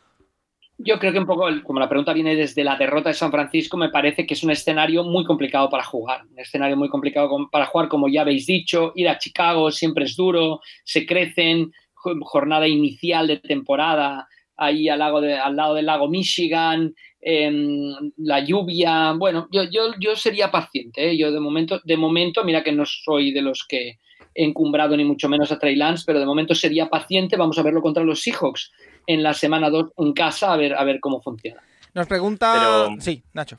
Yo 0.77 0.99
creo 0.99 1.13
que 1.13 1.19
un 1.19 1.25
poco, 1.25 1.47
como 1.63 1.79
la 1.79 1.87
pregunta 1.87 2.11
viene 2.11 2.35
desde 2.35 2.63
la 2.63 2.75
derrota 2.75 3.07
de 3.09 3.15
San 3.15 3.31
Francisco, 3.31 3.77
me 3.77 3.89
parece 3.89 4.25
que 4.27 4.33
es 4.33 4.43
un 4.43 4.51
escenario 4.51 5.03
muy 5.05 5.23
complicado 5.23 5.69
para 5.69 5.83
jugar. 5.85 6.25
Un 6.29 6.37
escenario 6.39 6.75
muy 6.75 6.89
complicado 6.89 7.29
com- 7.29 7.49
para 7.49 7.65
jugar, 7.67 7.87
como 7.87 8.09
ya 8.09 8.21
habéis 8.21 8.45
dicho. 8.45 8.91
Ir 8.95 9.07
a 9.07 9.17
Chicago 9.17 9.71
siempre 9.71 10.03
es 10.03 10.17
duro, 10.17 10.59
se 10.83 11.05
crecen, 11.05 11.71
jo- 11.93 12.15
jornada 12.21 12.67
inicial 12.67 13.27
de 13.27 13.37
temporada, 13.37 14.27
ahí 14.57 14.89
al, 14.89 14.99
lago 14.99 15.21
de- 15.21 15.37
al 15.37 15.55
lado 15.55 15.75
del 15.75 15.85
lago 15.85 16.09
Michigan, 16.09 16.93
em, 17.21 18.11
la 18.17 18.41
lluvia. 18.41 19.13
Bueno, 19.13 19.47
yo, 19.51 19.63
yo, 19.63 19.93
yo 19.99 20.15
sería 20.17 20.51
paciente. 20.51 21.09
¿eh? 21.09 21.17
Yo 21.17 21.31
de 21.31 21.39
momento, 21.39 21.79
de 21.85 21.95
momento, 21.97 22.43
mira 22.43 22.63
que 22.63 22.73
no 22.73 22.83
soy 22.85 23.31
de 23.31 23.41
los 23.41 23.65
que 23.65 23.99
he 24.33 24.43
encumbrado 24.43 24.97
ni 24.97 25.05
mucho 25.05 25.29
menos 25.29 25.51
a 25.53 25.57
Trey 25.57 25.77
Lance, 25.77 26.03
pero 26.05 26.19
de 26.19 26.25
momento 26.25 26.53
sería 26.53 26.87
paciente. 26.89 27.37
Vamos 27.37 27.57
a 27.57 27.63
verlo 27.63 27.81
contra 27.81 28.03
los 28.03 28.19
Seahawks 28.21 28.71
en 29.07 29.23
la 29.23 29.33
semana 29.33 29.69
2 29.69 29.91
en 29.97 30.13
casa 30.13 30.53
a 30.53 30.57
ver, 30.57 30.73
a 30.75 30.83
ver 30.83 30.99
cómo 30.99 31.21
funciona. 31.21 31.61
Nos 31.93 32.07
pregunta... 32.07 32.53
Pero- 32.53 33.01
Sí, 33.01 33.23
Nacho. 33.33 33.57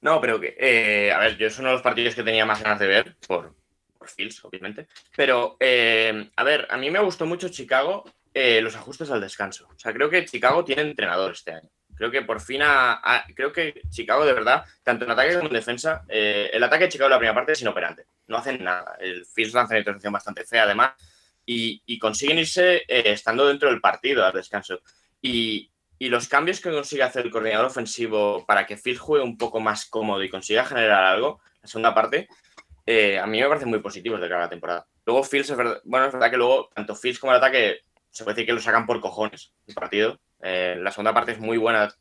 No, 0.00 0.20
pero 0.20 0.40
que, 0.40 0.56
eh, 0.58 1.12
a 1.12 1.18
ver, 1.18 1.36
yo 1.36 1.46
es 1.48 1.58
uno 1.58 1.68
de 1.68 1.74
los 1.74 1.82
partidos 1.82 2.14
que 2.14 2.22
tenía 2.22 2.46
más 2.46 2.62
ganas 2.62 2.78
de 2.78 2.86
ver, 2.86 3.16
por, 3.26 3.54
por 3.98 4.08
Fields, 4.08 4.44
obviamente. 4.44 4.86
Pero, 5.16 5.56
eh, 5.58 6.30
a 6.36 6.44
ver, 6.44 6.68
a 6.70 6.76
mí 6.76 6.88
me 6.90 7.00
gustó 7.00 7.26
mucho 7.26 7.48
Chicago 7.48 8.04
eh, 8.32 8.60
los 8.60 8.76
ajustes 8.76 9.10
al 9.10 9.20
descanso. 9.20 9.66
O 9.74 9.78
sea, 9.78 9.92
creo 9.92 10.08
que 10.08 10.24
Chicago 10.24 10.64
tiene 10.64 10.82
entrenador 10.82 11.32
este 11.32 11.52
año. 11.52 11.68
Creo 11.96 12.12
que 12.12 12.22
por 12.22 12.40
fin 12.40 12.60
ha- 12.62 13.24
creo 13.34 13.52
que 13.52 13.80
Chicago, 13.90 14.24
de 14.24 14.32
verdad, 14.34 14.64
tanto 14.84 15.04
en 15.04 15.10
ataque 15.10 15.34
como 15.34 15.48
en 15.48 15.54
defensa, 15.54 16.04
eh, 16.08 16.48
el 16.52 16.62
ataque 16.62 16.84
de 16.84 16.90
Chicago 16.90 17.08
en 17.08 17.12
la 17.12 17.18
primera 17.18 17.34
parte 17.34 17.52
es 17.52 17.60
inoperante. 17.62 18.04
No 18.28 18.36
hacen 18.36 18.62
nada. 18.62 18.94
El 19.00 19.26
Fields 19.26 19.52
lanza 19.54 19.72
una 19.72 19.80
intercepción 19.80 20.12
bastante 20.12 20.44
fea, 20.44 20.62
además, 20.62 20.92
y, 21.48 21.82
y 21.86 21.98
consiguen 21.98 22.40
irse 22.40 22.84
eh, 22.86 23.02
estando 23.06 23.48
dentro 23.48 23.70
del 23.70 23.80
partido 23.80 24.22
al 24.24 24.34
descanso. 24.34 24.80
Y, 25.22 25.70
los 26.00 26.28
cambios 26.28 26.60
que 26.60 26.70
consigue 26.70 27.02
hacer 27.02 27.24
el 27.24 27.32
coordinador 27.32 27.66
ofensivo 27.66 28.46
para 28.46 28.64
que 28.66 28.76
Fields 28.76 29.00
juegue 29.00 29.24
un 29.24 29.36
poco 29.36 29.58
más 29.58 29.86
cómodo 29.86 30.22
y 30.22 30.28
consiga 30.28 30.64
generar 30.64 31.02
algo, 31.02 31.40
la 31.60 31.66
segunda 31.66 31.92
parte, 31.92 32.28
eh, 32.86 33.18
a 33.18 33.26
mí 33.26 33.40
me 33.40 33.48
parecen 33.48 33.68
muy 33.68 33.80
positivos 33.80 34.20
de 34.20 34.28
cara 34.28 34.42
a 34.42 34.44
la 34.44 34.50
temporada. 34.50 34.86
Luego 35.04 35.24
Fields, 35.24 35.50
es 35.50 35.56
verdad, 35.56 35.80
bueno, 35.84 36.06
es 36.06 36.12
verdad 36.12 36.30
que 36.30 36.36
luego 36.36 36.70
tanto 36.72 36.94
Fields 36.94 37.18
como 37.18 37.32
el 37.32 37.38
ataque 37.38 37.80
se 38.10 38.22
puede 38.22 38.36
decir 38.36 38.46
que 38.46 38.52
lo 38.52 38.60
sacan 38.60 38.86
por 38.86 39.00
cojones 39.00 39.52
el 39.66 39.74
partido. 39.74 40.20
Eh, 40.40 40.76
la 40.78 40.92
segunda 40.92 41.12
parte 41.12 41.32
es 41.32 41.40
muy 41.40 41.58
buena, 41.58 41.92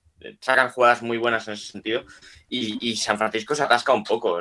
sacan 0.41 0.69
jugadas 0.69 1.01
muy 1.01 1.17
buenas 1.17 1.47
en 1.47 1.55
ese 1.55 1.71
sentido 1.71 2.03
y, 2.49 2.95
San 2.97 3.17
Francisco 3.17 3.55
se 3.55 3.63
atasca 3.63 3.93
un 3.93 4.03
poco. 4.03 4.39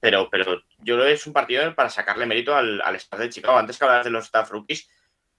Pero, 0.00 0.28
pero 0.30 0.60
yo 0.78 0.94
creo 0.96 1.06
que 1.06 1.12
es 1.12 1.26
un 1.26 1.32
partido 1.32 1.74
para 1.74 1.90
sacarle 1.90 2.26
mérito 2.26 2.54
al, 2.54 2.80
al 2.82 2.96
staff 2.96 3.20
de 3.20 3.28
Chicago. 3.30 3.58
Antes 3.58 3.78
que 3.78 3.84
hablabas 3.84 4.04
de 4.04 4.10
los 4.10 4.24
staff 4.26 4.50
rookies, 4.50 4.88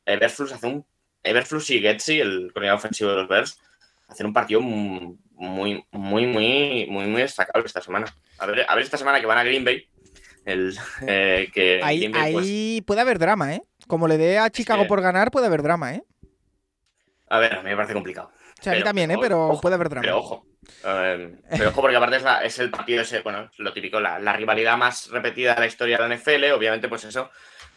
Everflux 0.06 0.52
hace 0.52 0.68
un 0.68 0.86
Everflux 1.24 1.70
y 1.70 1.80
Getsi, 1.82 2.20
el 2.20 2.52
coordinador 2.54 2.80
ofensivo 2.80 3.10
de 3.12 3.16
los 3.18 3.28
Bears, 3.28 3.60
hacen 4.08 4.26
un 4.26 4.34
partido 4.34 4.62
muy, 4.62 5.18
muy, 5.32 5.86
muy, 5.92 6.26
muy, 6.28 6.88
muy, 6.90 7.22
destacable 7.22 7.66
esta 7.66 7.82
semana. 7.82 8.14
A 8.38 8.46
ver, 8.46 8.66
a 8.68 8.76
ver 8.76 8.84
esta 8.84 8.98
semana 8.98 9.20
que 9.20 9.26
van 9.26 9.38
a 9.38 9.44
Green 9.44 9.66
Bay, 9.66 9.88
el, 10.46 10.78
eh, 11.08 11.50
que 11.54 11.82
Ahí, 11.84 12.00
Green 12.00 12.12
Bay, 12.14 12.34
pues, 12.34 12.46
ahí 12.46 12.82
puede 12.86 13.02
haber 13.02 13.20
drama, 13.20 13.54
¿eh? 13.54 13.62
Como 13.88 14.08
le 14.08 14.18
dé 14.18 14.40
a 14.40 14.50
Chicago 14.50 14.84
que- 14.84 14.88
por 14.88 15.02
ganar, 15.02 15.30
puede 15.32 15.48
haber 15.48 15.62
drama, 15.62 15.94
¿eh? 15.96 16.04
a 17.32 17.40
ver, 17.40 17.54
a 17.54 17.62
mí 17.62 17.70
me 17.70 17.76
parece 17.76 17.94
complicado. 17.94 18.32
O 18.60 18.64
sea, 18.64 18.74
a 18.74 18.76
mí 18.76 18.80
Pero- 18.82 18.86
también, 18.90 19.12
¿eh? 19.12 19.18
pero 19.22 19.48
ojo, 19.50 19.62
puede 19.62 19.76
haber 19.76 19.90
drama. 19.90 20.02
Pero 20.04 20.18
ojo. 20.18 20.46
eh, 20.86 21.36
pero 21.50 21.70
ojo, 21.70 21.82
porque 21.82 21.96
aparte 21.98 22.18
es, 22.18 22.24
la- 22.24 22.44
es 22.44 22.60
el 22.60 22.70
partido 22.70 23.02
ese, 23.02 23.22
bueno, 23.22 23.50
lo 23.58 23.72
típico, 23.74 24.00
la, 24.00 24.20
la 24.20 24.34
rivalidad 24.34 24.78
más 24.78 25.10
repetida 25.10 25.54
de 25.56 25.62
la 25.62 25.66
historia 25.68 25.98
de 25.98 26.08
la 26.10 26.16
NFL, 26.16 26.52
obviamente, 26.54 26.88
pues 26.90 27.04
eso. 27.06 27.30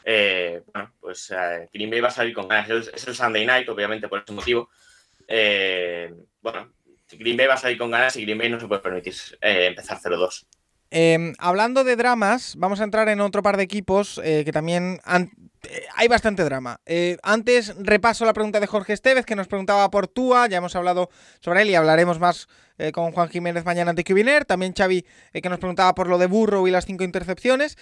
eh, 0.05 0.63
bueno, 0.73 0.93
pues 1.01 1.31
eh, 1.31 1.69
Green 1.73 1.89
Bay 1.91 2.01
va 2.01 2.09
a 2.09 2.11
salir 2.11 2.35
con 2.35 2.49
ganas. 2.49 2.69
Es 2.69 2.89
el, 2.89 2.95
es 2.95 3.07
el 3.09 3.15
Sunday 3.15 3.47
night, 3.47 3.69
obviamente, 3.69 4.09
por 4.09 4.19
ese 4.21 4.33
motivo. 4.33 4.69
Eh, 5.29 6.13
bueno, 6.41 6.73
Green 7.13 7.37
Bay 7.37 7.47
va 7.47 7.55
a 7.55 7.59
salir 7.59 7.79
con 7.79 7.91
ganas 7.91 8.17
y 8.17 8.23
Green 8.25 8.39
Bay 8.39 8.51
no 8.51 8.59
se 8.59 8.67
puede 8.67 8.81
permitir 8.81 9.15
eh, 9.41 9.67
empezar 9.67 9.99
0-2. 10.01 10.47
Eh, 10.95 11.33
hablando 11.39 11.85
de 11.85 11.97
dramas, 11.97 12.55
vamos 12.59 12.81
a 12.81 12.85
entrar 12.85 13.09
en 13.09 13.23
otro 13.23 13.43
par 13.43 13.57
de 13.57 13.63
equipos 13.63 14.21
eh, 14.23 14.43
que 14.45 14.53
también 14.53 15.01
han- 15.05 15.31
eh, 15.63 15.85
hay 15.97 16.07
bastante 16.07 16.45
drama. 16.45 16.81
Eh, 16.85 17.17
antes 17.23 17.75
repaso 17.79 18.27
la 18.27 18.35
pregunta 18.35 18.61
de 18.61 18.67
Jorge 18.67 18.93
Estevez 18.93 19.25
que 19.25 19.35
nos 19.35 19.49
preguntaba 19.49 19.91
por 19.91 20.07
Tua, 20.07 20.49
ya 20.49 20.59
hemos 20.59 20.77
hablado 20.77 21.09
sobre 21.41 21.63
él 21.63 21.71
y 21.71 21.75
hablaremos 21.77 22.21
más 22.21 22.47
con 22.95 23.13
Juan 23.13 23.29
Jiménez 23.29 23.65
mañana 23.65 23.91
ante 23.91 24.03
Cubiner. 24.03 24.45
También 24.45 24.75
Xavi 24.77 25.07
que 25.33 25.49
nos 25.49 25.61
preguntaba 25.61 25.95
por 25.95 26.09
lo 26.09 26.19
de 26.19 26.27
Burrow 26.27 26.67
y 26.67 26.73
las 26.73 26.85
cinco 26.85 27.05
intercepciones. 27.05 27.77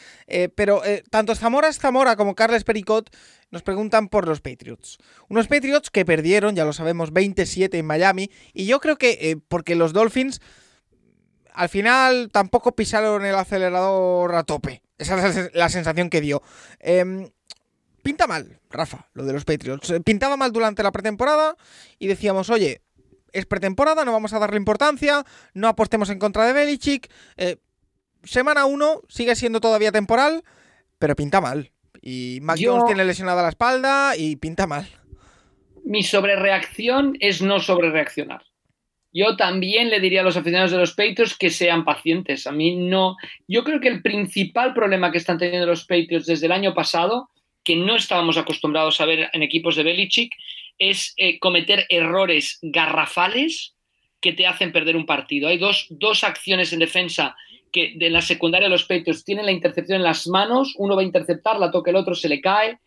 Pero 0.57 0.82
tanto 1.11 1.35
Zamora 1.35 1.73
Zamora 1.73 2.16
como 2.16 2.35
Carles 2.35 2.65
Pericot 2.65 3.09
nos 3.51 3.62
preguntan 3.62 4.09
por 4.09 4.28
los 4.28 4.43
Patriots. 4.43 4.99
Unos 5.28 5.47
Patriots 5.49 5.89
que 5.91 6.05
perdieron, 6.05 6.55
ya 6.55 6.66
lo 6.66 6.74
sabemos, 6.74 7.12
27 7.15 7.78
en 7.78 7.87
Miami. 7.87 8.31
Y 8.53 8.66
yo 8.66 8.78
creo 8.78 8.97
que 8.97 9.39
porque 9.49 9.74
los 9.74 9.95
Dolphins 9.95 10.41
al 11.61 11.69
final 11.69 12.31
tampoco 12.32 12.73
pisaron 12.74 13.24
el 13.27 13.35
acelerador 13.35 14.35
a 14.35 14.45
tope. 14.45 14.82
Esa 14.97 15.27
es 15.28 15.51
la 15.55 15.69
sensación 15.69 16.09
que 16.09 16.20
dio. 16.23 16.43
Em, 16.78 17.28
pinta 18.03 18.27
mal, 18.27 18.61
Rafa, 18.70 19.09
lo 19.12 19.24
de 19.27 19.35
los 19.35 19.45
Patriots. 19.45 19.91
Eh, 19.91 20.01
Pintaba 20.01 20.39
mal 20.39 20.53
durante 20.53 20.82
la 20.82 20.91
pretemporada 20.91 21.57
y 21.99 22.07
decíamos, 22.07 22.49
oye, 22.49 22.81
es 23.32 23.45
pretemporada, 23.45 24.07
no 24.07 24.12
vamos 24.12 24.32
a 24.32 24.39
darle 24.39 24.57
importancia, 24.57 25.24
no 25.53 25.69
apostemos 25.69 26.09
en 26.09 26.19
contra 26.19 26.47
de 26.47 26.55
Belichick. 26.55 27.11
Eh, 27.37 27.59
semana 28.24 28.65
1 28.65 29.03
sigue 29.09 29.37
siendo 29.37 29.61
todavía 29.61 29.93
temporal, 29.93 30.43
pero 30.99 31.15
pinta 31.15 31.43
mal. 31.43 31.73
Y 32.01 32.39
Mac 32.41 32.57
Yo- 32.57 32.73
Jones 32.73 32.87
tiene 32.87 33.05
lesionada 33.05 33.43
la 33.43 33.51
espalda 33.51 34.16
y 34.16 34.37
pinta 34.37 34.66
mal. 34.66 34.89
Mi 35.85 36.03
sobrereacción 36.05 37.16
es 37.20 37.43
no 37.43 37.61
sobrereaccionar. 37.61 38.43
Yo 39.12 39.37
también 39.37 39.91
le 39.91 40.01
diría 40.01 40.20
a 40.20 40.24
los 40.24 40.37
aficionados 40.37 40.70
de 40.70 40.78
los 40.78 40.93
Patriots 40.93 41.37
que 41.37 41.51
sean 41.51 41.85
pacientes. 41.85 42.47
A 42.47 42.53
mí 42.53 42.77
no. 42.77 43.16
Yo 43.49 43.65
creo 43.65 43.81
que 43.81 43.89
el 43.89 44.03
principal 44.03 44.73
problema 44.73 45.11
que 45.11 45.19
están 45.19 45.39
teniendo 45.39 45.66
los 45.66 45.85
Patriots 45.85 46.27
desde 46.27 46.47
el 46.47 46.53
año 46.53 46.74
pasado, 46.74 47.28
que 47.65 47.77
no 47.77 47.97
estábamos 47.97 48.39
acostumbrados 48.39 49.01
a 49.01 49.07
ver 49.07 49.28
en 49.32 49.43
equipos 49.43 49.77
de 49.77 49.82
Belichick, 49.82 50.32
es 50.78 51.12
eh, 51.16 51.39
cometer 51.39 51.87
errores 51.89 52.59
garrafales 52.62 53.74
que 54.20 54.32
te 54.32 54.47
hacen 54.47 54.73
perder 54.73 54.97
un 54.97 55.07
partido. 55.07 55.49
Hay 55.49 55.59
dos, 55.59 55.87
dos 55.91 56.24
acciones 56.24 56.73
en 56.73 56.78
defensa 56.78 57.37
que 57.73 57.95
de 57.97 58.11
la 58.11 58.23
secundaria 58.23 58.66
de 58.66 58.73
los 58.73 58.85
Patriots 58.85 59.24
tienen 59.24 59.47
la 59.47 59.53
intercepción 59.53 59.97
en 59.97 60.05
las 60.05 60.27
manos, 60.27 60.74
uno 60.77 60.97
va 60.97 61.03
a 61.03 61.05
interceptar, 61.05 61.59
la 61.59 61.70
toca 61.70 61.91
el 61.91 61.97
otro, 61.97 62.15
se 62.15 62.28
le 62.28 62.41
cae. 62.41 62.78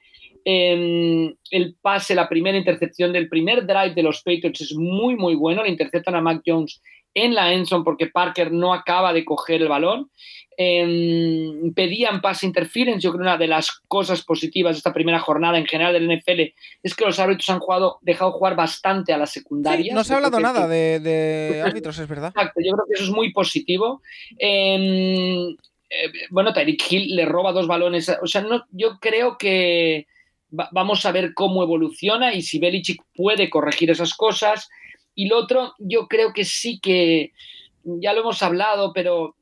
Em, 0.45 1.33
el 1.51 1.75
pase, 1.81 2.15
la 2.15 2.27
primera 2.27 2.57
intercepción 2.57 3.13
del 3.13 3.29
primer 3.29 3.65
drive 3.65 3.93
de 3.93 4.03
los 4.03 4.21
Patriots 4.21 4.61
es 4.61 4.75
muy, 4.75 5.15
muy 5.15 5.35
bueno. 5.35 5.63
Le 5.63 5.69
interceptan 5.69 6.15
a 6.15 6.21
Mac 6.21 6.41
Jones 6.45 6.81
en 7.13 7.35
la 7.35 7.53
Enson 7.53 7.83
porque 7.83 8.07
Parker 8.07 8.51
no 8.51 8.73
acaba 8.73 9.13
de 9.13 9.23
coger 9.23 9.61
el 9.61 9.67
balón. 9.69 10.09
Em, 10.57 11.73
pedían 11.73 12.21
pass 12.21 12.43
interference. 12.43 13.01
Yo 13.01 13.11
creo 13.11 13.19
que 13.19 13.27
una 13.27 13.37
de 13.37 13.47
las 13.47 13.71
cosas 13.87 14.23
positivas 14.23 14.75
de 14.75 14.77
esta 14.77 14.93
primera 14.93 15.19
jornada 15.19 15.57
en 15.57 15.65
general 15.65 15.93
del 15.93 16.07
NFL 16.07 16.53
es 16.83 16.95
que 16.95 17.05
los 17.05 17.19
árbitros 17.19 17.49
han 17.49 17.59
jugado, 17.59 17.99
dejado 18.01 18.31
jugar 18.31 18.55
bastante 18.55 19.13
a 19.13 19.17
la 19.17 19.25
secundaria. 19.25 19.93
no 19.93 20.03
se 20.03 20.13
ha 20.13 20.17
hablado 20.17 20.39
nada 20.39 20.67
de, 20.67 20.99
de, 20.99 21.61
árbitros, 21.61 21.97
es 21.99 22.07
verdad. 22.07 22.33
Exacto, 22.35 22.59
yo 22.63 22.73
creo 22.73 22.85
que 22.87 22.93
eso 22.95 23.03
es 23.05 23.11
muy 23.11 23.31
positivo. 23.31 24.01
Eh, 24.37 25.55
bueno, 26.29 26.53
Tyreek 26.53 26.91
Hill 26.91 27.15
le 27.15 27.25
roba 27.25 27.51
dos 27.51 27.67
balones. 27.67 28.11
O 28.21 28.27
sea, 28.27 28.41
no, 28.41 28.65
yo 28.71 28.99
creo 28.99 29.37
que 29.37 30.07
vamos 30.71 31.05
a 31.05 31.11
ver 31.11 31.33
cómo 31.33 31.63
evoluciona 31.63 32.33
y 32.33 32.41
si 32.41 32.59
Belichick 32.59 33.03
puede 33.15 33.49
corregir 33.49 33.89
esas 33.89 34.13
cosas. 34.13 34.69
Y 35.15 35.27
lo 35.27 35.37
otro, 35.37 35.73
yo 35.79 36.07
creo 36.07 36.33
que 36.33 36.45
sí 36.45 36.79
que, 36.79 37.31
ya 37.83 38.13
lo 38.13 38.21
hemos 38.21 38.41
hablado, 38.43 38.93
pero 38.93 39.35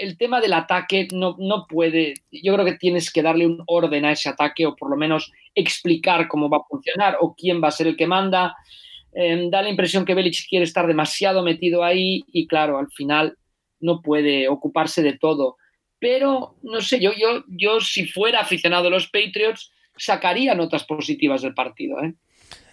el 0.00 0.16
tema 0.16 0.40
del 0.40 0.54
ataque 0.54 1.08
no, 1.12 1.36
no 1.38 1.66
puede, 1.66 2.14
yo 2.30 2.54
creo 2.54 2.64
que 2.64 2.78
tienes 2.78 3.12
que 3.12 3.22
darle 3.22 3.46
un 3.46 3.62
orden 3.66 4.06
a 4.06 4.12
ese 4.12 4.30
ataque 4.30 4.66
o 4.66 4.74
por 4.74 4.88
lo 4.88 4.96
menos 4.96 5.30
explicar 5.54 6.26
cómo 6.28 6.48
va 6.48 6.58
a 6.58 6.68
funcionar 6.68 7.18
o 7.20 7.34
quién 7.34 7.62
va 7.62 7.68
a 7.68 7.72
ser 7.72 7.88
el 7.88 7.96
que 7.96 8.06
manda. 8.06 8.56
Em, 9.12 9.50
da 9.50 9.62
la 9.62 9.68
impresión 9.68 10.04
que 10.04 10.14
Belichick 10.14 10.48
quiere 10.48 10.64
estar 10.64 10.86
demasiado 10.86 11.42
metido 11.42 11.84
ahí 11.84 12.24
y 12.32 12.46
claro, 12.46 12.78
al 12.78 12.90
final 12.90 13.36
no 13.80 14.00
puede 14.00 14.48
ocuparse 14.48 15.02
de 15.02 15.18
todo. 15.18 15.56
Pero 15.98 16.56
no 16.62 16.80
sé, 16.80 17.00
yo, 17.00 17.12
yo, 17.12 17.44
yo 17.48 17.80
si 17.80 18.06
fuera 18.06 18.40
aficionado 18.40 18.88
a 18.88 18.90
los 18.90 19.06
Patriots, 19.08 19.70
sacaría 19.96 20.54
notas 20.54 20.84
positivas 20.84 21.42
del 21.42 21.54
partido. 21.54 22.02
¿eh? 22.02 22.14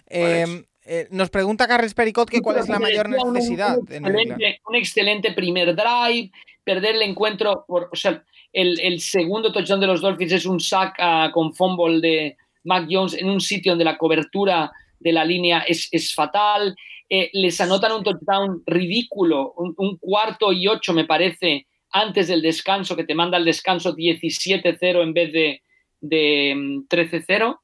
Em, 0.06 0.64
eh, 0.84 1.08
nos 1.10 1.30
pregunta 1.30 1.68
Carles 1.68 1.94
Pericot 1.94 2.28
que 2.28 2.40
cuál 2.40 2.58
es 2.58 2.68
la 2.68 2.78
mayor 2.78 3.08
necesidad. 3.08 3.78
Un, 3.78 3.92
excelente, 3.92 4.60
un 4.66 4.74
excelente, 4.74 5.32
primer 5.32 5.74
drive, 5.74 6.30
perder 6.64 6.96
el 6.96 7.02
encuentro, 7.02 7.64
por, 7.66 7.88
o 7.92 7.96
sea, 7.96 8.24
el, 8.52 8.78
el, 8.80 9.00
segundo 9.00 9.52
touchdown 9.52 9.80
de 9.80 9.86
los 9.86 10.00
Dolphins 10.00 10.32
es 10.32 10.46
un 10.46 10.60
sack 10.60 10.98
uh, 10.98 11.32
con 11.32 11.54
fumble 11.54 12.00
de 12.00 12.36
Mac 12.64 12.86
Jones 12.90 13.14
en 13.14 13.30
un 13.30 13.40
sitio 13.40 13.72
donde 13.72 13.84
la 13.84 13.96
cobertura 13.96 14.70
de 14.98 15.12
la 15.12 15.24
línea 15.24 15.60
es, 15.60 15.88
es 15.90 16.14
fatal. 16.14 16.76
Eh, 17.08 17.30
les 17.32 17.60
anotan 17.60 17.92
un 17.92 18.04
touchdown 18.04 18.62
ridículo, 18.66 19.52
un, 19.56 19.74
un, 19.76 19.98
cuarto 19.98 20.52
y 20.52 20.66
ocho 20.66 20.92
me 20.92 21.04
parece, 21.04 21.66
antes 21.90 22.28
del 22.28 22.42
descanso, 22.42 22.96
que 22.96 23.04
te 23.04 23.14
manda 23.14 23.36
al 23.36 23.44
descanso 23.44 23.94
17-0 23.94 25.02
en 25.02 25.12
vez 25.12 25.32
de, 25.32 25.62
de 26.02 26.52
13-0 26.88 27.48
mm, 27.48 27.58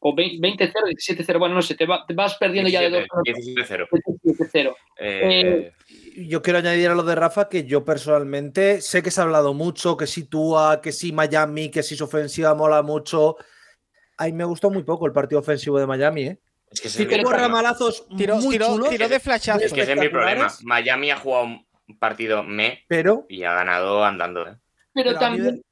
o 0.00 0.16
20-0, 0.16 0.72
17-0, 0.72 1.38
bueno, 1.38 1.54
no 1.54 1.62
sé, 1.62 1.76
te, 1.76 1.86
va, 1.86 2.04
te 2.04 2.14
vas 2.14 2.36
perdiendo 2.36 2.68
17, 2.68 2.90
ya 2.90 2.90
de 2.90 3.86
dos. 3.86 3.88
17-0. 4.24 4.74
Eh, 4.98 5.72
yo 6.16 6.42
quiero 6.42 6.58
añadir 6.58 6.88
a 6.88 6.94
lo 6.94 7.04
de 7.04 7.14
Rafa 7.14 7.48
que 7.48 7.64
yo 7.64 7.84
personalmente 7.84 8.80
sé 8.80 9.02
que 9.02 9.12
se 9.12 9.20
ha 9.20 9.24
hablado 9.24 9.54
mucho, 9.54 9.96
que 9.96 10.08
si 10.08 10.24
Tua, 10.24 10.80
que 10.80 10.90
si 10.90 11.12
Miami, 11.12 11.70
que 11.70 11.84
si 11.84 11.94
su 11.94 12.04
ofensiva 12.04 12.54
mola 12.54 12.82
mucho. 12.82 13.36
A 14.16 14.24
mí 14.24 14.32
me 14.32 14.44
gustó 14.44 14.70
muy 14.70 14.82
poco 14.82 15.06
el 15.06 15.12
partido 15.12 15.40
ofensivo 15.40 15.78
de 15.78 15.86
Miami, 15.86 16.22
¿eh? 16.24 16.38
Es 16.70 16.80
que 16.80 16.88
sí, 16.88 17.06
tuvo 17.06 17.32
ramalazos 17.32 18.08
tiró, 18.16 18.36
muy 18.36 18.52
tiró, 18.52 18.68
chulos. 18.68 18.88
tiró 18.88 19.08
de 19.08 19.20
flachazo. 19.20 19.64
Es 19.64 19.72
que 19.72 19.82
ese 19.82 19.92
es 19.92 20.00
mi 20.00 20.08
problema. 20.08 20.48
Miami 20.62 21.10
ha 21.10 21.16
jugado 21.16 21.44
un 21.44 21.98
partido 21.98 22.42
me 22.42 22.84
pero, 22.88 23.26
y 23.28 23.44
ha 23.44 23.52
ganado 23.52 24.04
andando, 24.04 24.48
¿eh? 24.48 24.56
Pero, 24.94 25.10
pero 25.10 25.18
también. 25.18 25.62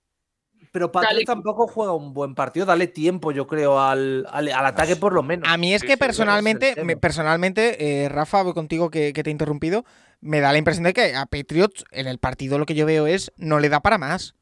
Pero 0.72 0.92
Patrick 0.92 1.26
tampoco 1.26 1.66
juega 1.66 1.92
un 1.92 2.14
buen 2.14 2.34
partido. 2.34 2.64
Dale 2.66 2.86
tiempo, 2.86 3.32
yo 3.32 3.46
creo, 3.48 3.80
al, 3.80 4.26
al, 4.30 4.48
al 4.52 4.66
ataque 4.66 4.94
por 4.96 5.12
lo 5.12 5.22
menos. 5.22 5.48
A 5.48 5.56
mí 5.56 5.74
es 5.74 5.82
que 5.82 5.92
sí, 5.94 5.96
personalmente, 5.98 6.74
me- 6.84 6.96
personalmente, 6.96 8.04
eh, 8.04 8.08
Rafa, 8.08 8.42
voy 8.42 8.52
contigo 8.54 8.88
que, 8.90 9.12
que 9.12 9.22
te 9.24 9.30
he 9.30 9.32
interrumpido, 9.32 9.84
me 10.20 10.40
da 10.40 10.52
la 10.52 10.58
impresión 10.58 10.84
de 10.84 10.92
que 10.92 11.14
a 11.16 11.26
Patriots 11.26 11.84
en 11.90 12.06
el 12.06 12.18
partido 12.18 12.58
lo 12.58 12.66
que 12.66 12.74
yo 12.74 12.86
veo 12.86 13.06
es 13.08 13.32
no 13.36 13.58
le 13.58 13.68
da 13.68 13.80
para 13.80 13.98
más. 13.98 14.34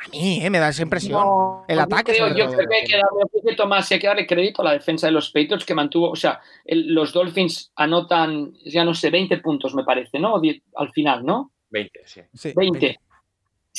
A 0.00 0.08
mí, 0.10 0.40
eh, 0.44 0.50
me 0.50 0.60
da 0.60 0.68
esa 0.68 0.82
impresión. 0.82 1.18
No, 1.26 1.64
el 1.66 1.80
ataque, 1.80 2.12
creo- 2.12 2.28
yo 2.28 2.46
creo 2.54 2.68
que 2.68 2.76
hay 2.76 2.84
que 2.84 2.92
darle, 2.96 3.18
yo 3.20 3.28
creo 3.28 3.42
que, 3.50 3.56
Tomás, 3.56 3.90
hay 3.90 3.98
que 3.98 4.06
darle 4.06 4.26
crédito 4.28 4.62
a 4.62 4.66
la 4.66 4.72
defensa 4.74 5.08
de 5.08 5.12
los 5.12 5.30
Patriots 5.30 5.64
que 5.64 5.74
mantuvo, 5.74 6.10
o 6.10 6.14
sea, 6.16 6.40
el- 6.64 6.94
los 6.94 7.12
Dolphins 7.12 7.72
anotan, 7.74 8.52
ya 8.64 8.84
no 8.84 8.94
sé, 8.94 9.10
20 9.10 9.38
puntos 9.38 9.74
me 9.74 9.82
parece, 9.82 10.20
¿no? 10.20 10.34
O 10.34 10.40
10 10.40 10.62
al 10.76 10.92
final, 10.92 11.24
¿no? 11.26 11.50
20, 11.70 12.00
sí. 12.04 12.20
Sí, 12.32 12.52
20. 12.54 12.96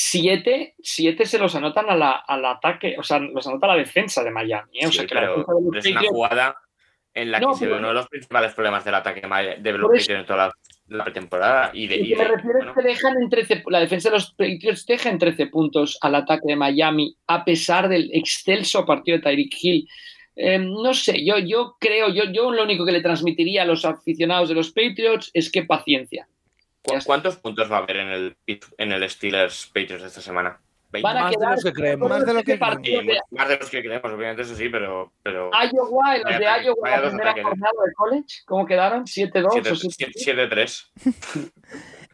7, 0.02 1.26
se 1.26 1.38
los 1.38 1.54
anotan 1.56 1.90
a 1.90 1.96
la- 1.96 2.24
al 2.26 2.46
ataque, 2.46 2.96
o 2.98 3.04
sea, 3.04 3.20
los 3.20 3.46
anota 3.48 3.68
la 3.68 3.76
defensa 3.76 4.24
de 4.24 4.32
Miami. 4.32 4.80
¿eh? 4.80 4.88
O 4.88 4.92
sea, 4.92 5.06
que 5.06 5.14
pero, 5.14 5.46
es 5.78 5.86
una 5.88 6.02
jugada 6.04 6.56
en 7.14 7.32
la 7.32 7.40
No, 7.42 7.50
que 7.52 7.56
se 7.60 7.68
ve 7.68 7.74
uno 7.74 7.90
de 7.90 7.94
los 7.96 8.08
principales 8.08 8.54
problemas 8.54 8.86
del 8.86 8.96
ataque 8.96 9.20
de 9.22 9.72
los 9.74 9.82
Patriots 9.82 10.10
en 10.10 10.26
toda 10.26 10.48
la, 10.48 10.98
la 10.98 11.04
pretemporada. 11.04 11.72
Y 11.74 11.88
de, 11.88 11.98
Lo 11.98 12.04
y 12.06 12.10
que 12.10 12.16
me 12.16 12.24
de- 12.24 12.30
refiero 12.30 12.58
bueno, 12.60 12.72
es 12.72 12.78
que 12.78 12.84
dejan 12.90 13.22
en 13.22 13.30
13, 13.30 13.64
la 13.68 13.80
defensa 13.82 14.10
de 14.10 14.16
los 14.16 14.32
Patriots 14.32 14.86
deja 14.86 15.10
en 15.10 15.18
13 15.20 15.48
puntos 15.48 15.98
al 16.02 16.16
ataque 16.16 16.44
de 16.46 16.56
Miami, 16.56 17.18
a 17.28 17.44
pesar 17.44 17.90
del 17.90 18.10
excelso 18.14 18.86
partido 18.86 19.18
de 19.18 19.24
Tyreek 19.24 19.54
Hill. 19.62 19.88
Eh, 20.38 20.60
no 20.60 20.94
sé, 20.94 21.26
yo, 21.26 21.38
yo 21.40 21.76
creo, 21.78 22.08
yo, 22.08 22.24
yo 22.32 22.52
lo 22.52 22.64
único 22.64 22.86
que 22.86 22.94
le 22.94 23.02
transmitiría 23.02 23.64
a 23.64 23.66
los 23.66 23.84
aficionados 23.84 24.48
de 24.48 24.56
los 24.56 24.72
Patriots 24.72 25.30
es 25.34 25.52
que 25.52 25.64
paciencia. 25.64 26.30
¿Cu-. 26.84 26.96
¿Cuántos 27.06 27.38
puntos 27.38 27.72
va 27.72 27.78
a 27.78 27.80
haber 27.80 27.98
en 27.98 28.08
el, 28.10 28.38
Pit- 28.46 28.66
en 28.78 28.92
el 28.92 29.10
Steelers 29.10 29.68
Patriots 29.68 30.04
esta 30.04 30.22
semana? 30.22 30.60
20. 30.92 31.04
Van 31.08 31.18
a 31.18 31.22
Más 31.22 31.30
de 31.32 31.38
quedar 31.38 31.52
los 31.54 31.64
que 31.64 31.74
creemos. 31.74 32.10
Más 32.10 32.26
de 32.26 32.34
lo 32.34 32.44
que 32.44 32.52
Sí, 32.54 32.58
partido 32.58 33.02
de 33.04 33.20
más 33.30 33.48
de 33.48 33.58
los 33.58 33.70
que 33.70 33.82
creemos, 33.84 34.12
obviamente, 34.12 34.42
eso 34.42 34.56
sí, 34.56 34.70
pero. 34.70 35.14
pero 35.22 35.52
Iowa, 35.54 36.18
los 36.18 36.40
de 36.40 36.46
Iowa, 36.66 36.90
la 36.90 37.02
dos 37.02 37.10
primera 37.12 37.34
jornada 37.34 37.72
de 37.86 37.94
college, 37.94 38.36
¿cómo 38.46 38.66
quedaron? 38.66 39.04
¿7-2 39.06 39.72
o 39.72 39.76
7 39.76 40.12
7-3. 40.16 40.90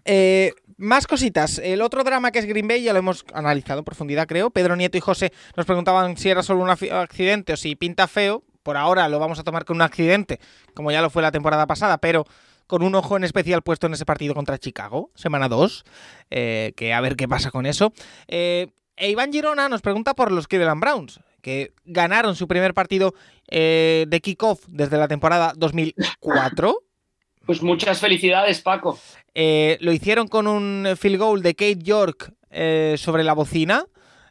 Eh, 0.07 0.53
más 0.77 1.07
cositas. 1.07 1.57
El 1.57 1.81
otro 1.81 2.03
drama 2.03 2.31
que 2.31 2.37
es 2.39 2.45
Green 2.45 2.67
Bay 2.67 2.83
ya 2.83 2.93
lo 2.93 2.99
hemos 2.99 3.25
analizado 3.33 3.79
en 3.79 3.85
profundidad, 3.85 4.27
creo. 4.27 4.51
Pedro 4.51 4.75
Nieto 4.75 4.97
y 4.97 5.01
José 5.01 5.31
nos 5.55 5.65
preguntaban 5.65 6.15
si 6.17 6.29
era 6.29 6.43
solo 6.43 6.61
un 6.61 6.69
accidente 6.69 7.53
o 7.53 7.57
si 7.57 7.75
pinta 7.75 8.07
feo. 8.07 8.43
Por 8.61 8.77
ahora 8.77 9.09
lo 9.09 9.17
vamos 9.19 9.39
a 9.39 9.43
tomar 9.43 9.65
con 9.65 9.77
un 9.77 9.81
accidente, 9.81 10.39
como 10.75 10.91
ya 10.91 11.01
lo 11.01 11.09
fue 11.09 11.21
la 11.23 11.31
temporada 11.31 11.65
pasada, 11.67 11.97
pero 11.99 12.25
con 12.67 12.83
un 12.83 12.95
ojo 12.95 13.17
en 13.17 13.23
especial 13.23 13.61
puesto 13.61 13.87
en 13.87 13.93
ese 13.93 14.05
partido 14.05 14.33
contra 14.33 14.57
Chicago, 14.57 15.11
semana 15.15 15.49
2, 15.49 15.83
eh, 16.31 16.73
que 16.75 16.93
a 16.93 17.01
ver 17.01 17.15
qué 17.15 17.27
pasa 17.27 17.51
con 17.51 17.65
eso. 17.65 17.93
Eh, 18.27 18.67
e 18.97 19.09
Iván 19.09 19.31
Girona 19.31 19.67
nos 19.69 19.81
pregunta 19.81 20.13
por 20.13 20.31
los 20.31 20.47
Cleveland 20.47 20.81
Browns, 20.81 21.19
que 21.41 21.73
ganaron 21.83 22.35
su 22.35 22.47
primer 22.47 22.73
partido 22.73 23.13
eh, 23.49 24.05
de 24.07 24.21
kickoff 24.21 24.65
desde 24.67 24.97
la 24.97 25.07
temporada 25.07 25.53
2004. 25.55 26.79
Pues 27.45 27.61
muchas 27.61 27.99
felicidades, 27.99 28.59
Paco. 28.61 28.97
Eh, 29.35 29.77
lo 29.79 29.91
hicieron 29.91 30.27
con 30.27 30.47
un 30.47 30.95
field 30.99 31.19
goal 31.19 31.43
de 31.43 31.53
Kate 31.53 31.77
York 31.77 32.33
sobre 32.97 33.23
la 33.23 33.33
bocina. 33.33 33.85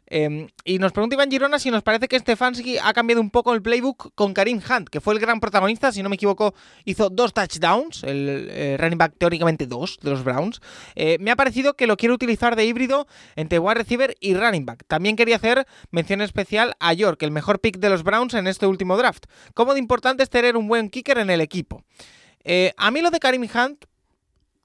Eh, 0.07 0.47
y 0.63 0.79
nos 0.79 0.91
pregunta 0.91 1.15
Iván 1.15 1.31
Girona 1.31 1.59
si 1.59 1.71
nos 1.71 1.83
parece 1.83 2.07
que 2.07 2.19
Stefanski 2.19 2.77
ha 2.77 2.93
cambiado 2.93 3.21
un 3.21 3.31
poco 3.31 3.53
el 3.53 3.61
playbook 3.61 4.13
con 4.13 4.33
Karim 4.33 4.59
Hunt, 4.59 4.89
que 4.89 5.01
fue 5.01 5.13
el 5.13 5.19
gran 5.19 5.39
protagonista, 5.39 5.91
si 5.91 6.03
no 6.03 6.09
me 6.09 6.15
equivoco, 6.15 6.53
hizo 6.83 7.09
dos 7.09 7.33
touchdowns, 7.33 8.03
el 8.03 8.47
eh, 8.51 8.77
running 8.79 8.97
back 8.97 9.13
teóricamente 9.17 9.65
dos 9.65 9.97
de 10.01 10.11
los 10.11 10.23
Browns. 10.23 10.61
Eh, 10.95 11.17
me 11.19 11.31
ha 11.31 11.35
parecido 11.35 11.75
que 11.75 11.87
lo 11.87 11.97
quiere 11.97 12.13
utilizar 12.13 12.55
de 12.55 12.65
híbrido 12.65 13.07
entre 13.35 13.59
wide 13.59 13.75
receiver 13.75 14.15
y 14.19 14.35
running 14.35 14.65
back. 14.65 14.83
También 14.87 15.15
quería 15.15 15.37
hacer 15.37 15.65
mención 15.91 16.21
especial 16.21 16.75
a 16.79 16.93
York, 16.93 17.21
el 17.23 17.31
mejor 17.31 17.59
pick 17.59 17.77
de 17.77 17.89
los 17.89 18.03
Browns 18.03 18.33
en 18.33 18.47
este 18.47 18.67
último 18.67 18.97
draft. 18.97 19.25
Cómo 19.53 19.73
de 19.73 19.79
importante 19.79 20.23
es 20.23 20.29
tener 20.29 20.57
un 20.57 20.67
buen 20.67 20.89
kicker 20.89 21.17
en 21.17 21.29
el 21.29 21.41
equipo. 21.41 21.83
Eh, 22.43 22.73
a 22.77 22.91
mí 22.91 23.01
lo 23.01 23.09
de 23.09 23.19
Karim 23.19 23.43
Hunt 23.43 23.85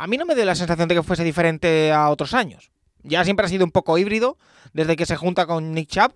a 0.01 0.07
mí 0.07 0.17
no 0.17 0.25
me 0.25 0.35
dio 0.35 0.47
la 0.47 0.55
sensación 0.55 0.89
de 0.89 0.95
que 0.95 1.03
fuese 1.03 1.25
diferente 1.25 1.93
a 1.93 2.09
otros 2.09 2.33
años. 2.33 2.71
Ya 3.02 3.24
siempre 3.24 3.47
ha 3.47 3.48
sido 3.48 3.64
un 3.64 3.70
poco 3.70 3.97
híbrido 3.98 4.36
desde 4.72 4.97
que 4.97 5.06
se 5.06 5.16
junta 5.16 5.47
con 5.47 5.72
Nick 5.72 5.89
Chubb. 5.89 6.12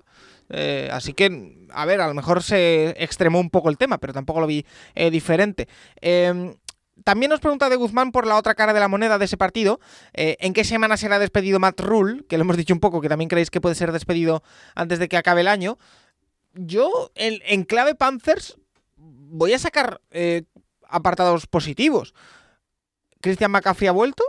Eh, 0.50 0.90
así 0.92 1.14
que, 1.14 1.66
a 1.70 1.84
ver, 1.86 2.00
a 2.00 2.08
lo 2.08 2.14
mejor 2.14 2.42
se 2.42 2.94
extremó 3.02 3.40
un 3.40 3.50
poco 3.50 3.70
el 3.70 3.78
tema, 3.78 3.98
pero 3.98 4.12
tampoco 4.12 4.40
lo 4.40 4.46
vi 4.46 4.66
eh, 4.94 5.10
diferente. 5.10 5.68
Eh, 6.00 6.54
también 7.02 7.30
nos 7.30 7.40
pregunta 7.40 7.68
de 7.68 7.76
Guzmán 7.76 8.12
por 8.12 8.26
la 8.26 8.36
otra 8.36 8.54
cara 8.54 8.72
de 8.72 8.80
la 8.80 8.88
moneda 8.88 9.18
de 9.18 9.24
ese 9.24 9.36
partido. 9.36 9.80
eh, 10.12 10.36
¿En 10.40 10.52
qué 10.52 10.64
semana 10.64 10.96
será 10.96 11.18
despedido 11.18 11.58
Matt 11.58 11.80
Rule? 11.80 12.24
Que 12.28 12.38
lo 12.38 12.42
hemos 12.42 12.56
dicho 12.56 12.74
un 12.74 12.80
poco, 12.80 13.00
que 13.00 13.08
también 13.08 13.28
creéis 13.28 13.50
que 13.50 13.60
puede 13.60 13.74
ser 13.74 13.92
despedido 13.92 14.42
antes 14.74 14.98
de 14.98 15.08
que 15.08 15.16
acabe 15.16 15.40
el 15.40 15.48
año. 15.48 15.78
Yo, 16.54 17.10
en, 17.16 17.64
clave 17.64 17.96
Panthers, 17.96 18.58
voy 18.96 19.54
a 19.54 19.58
sacar 19.58 20.00
apartados 20.88 21.48
positivos. 21.48 22.14
Christian 23.20 23.50
McCaffrey 23.50 23.88
ha 23.88 23.92
vuelto. 23.92 24.22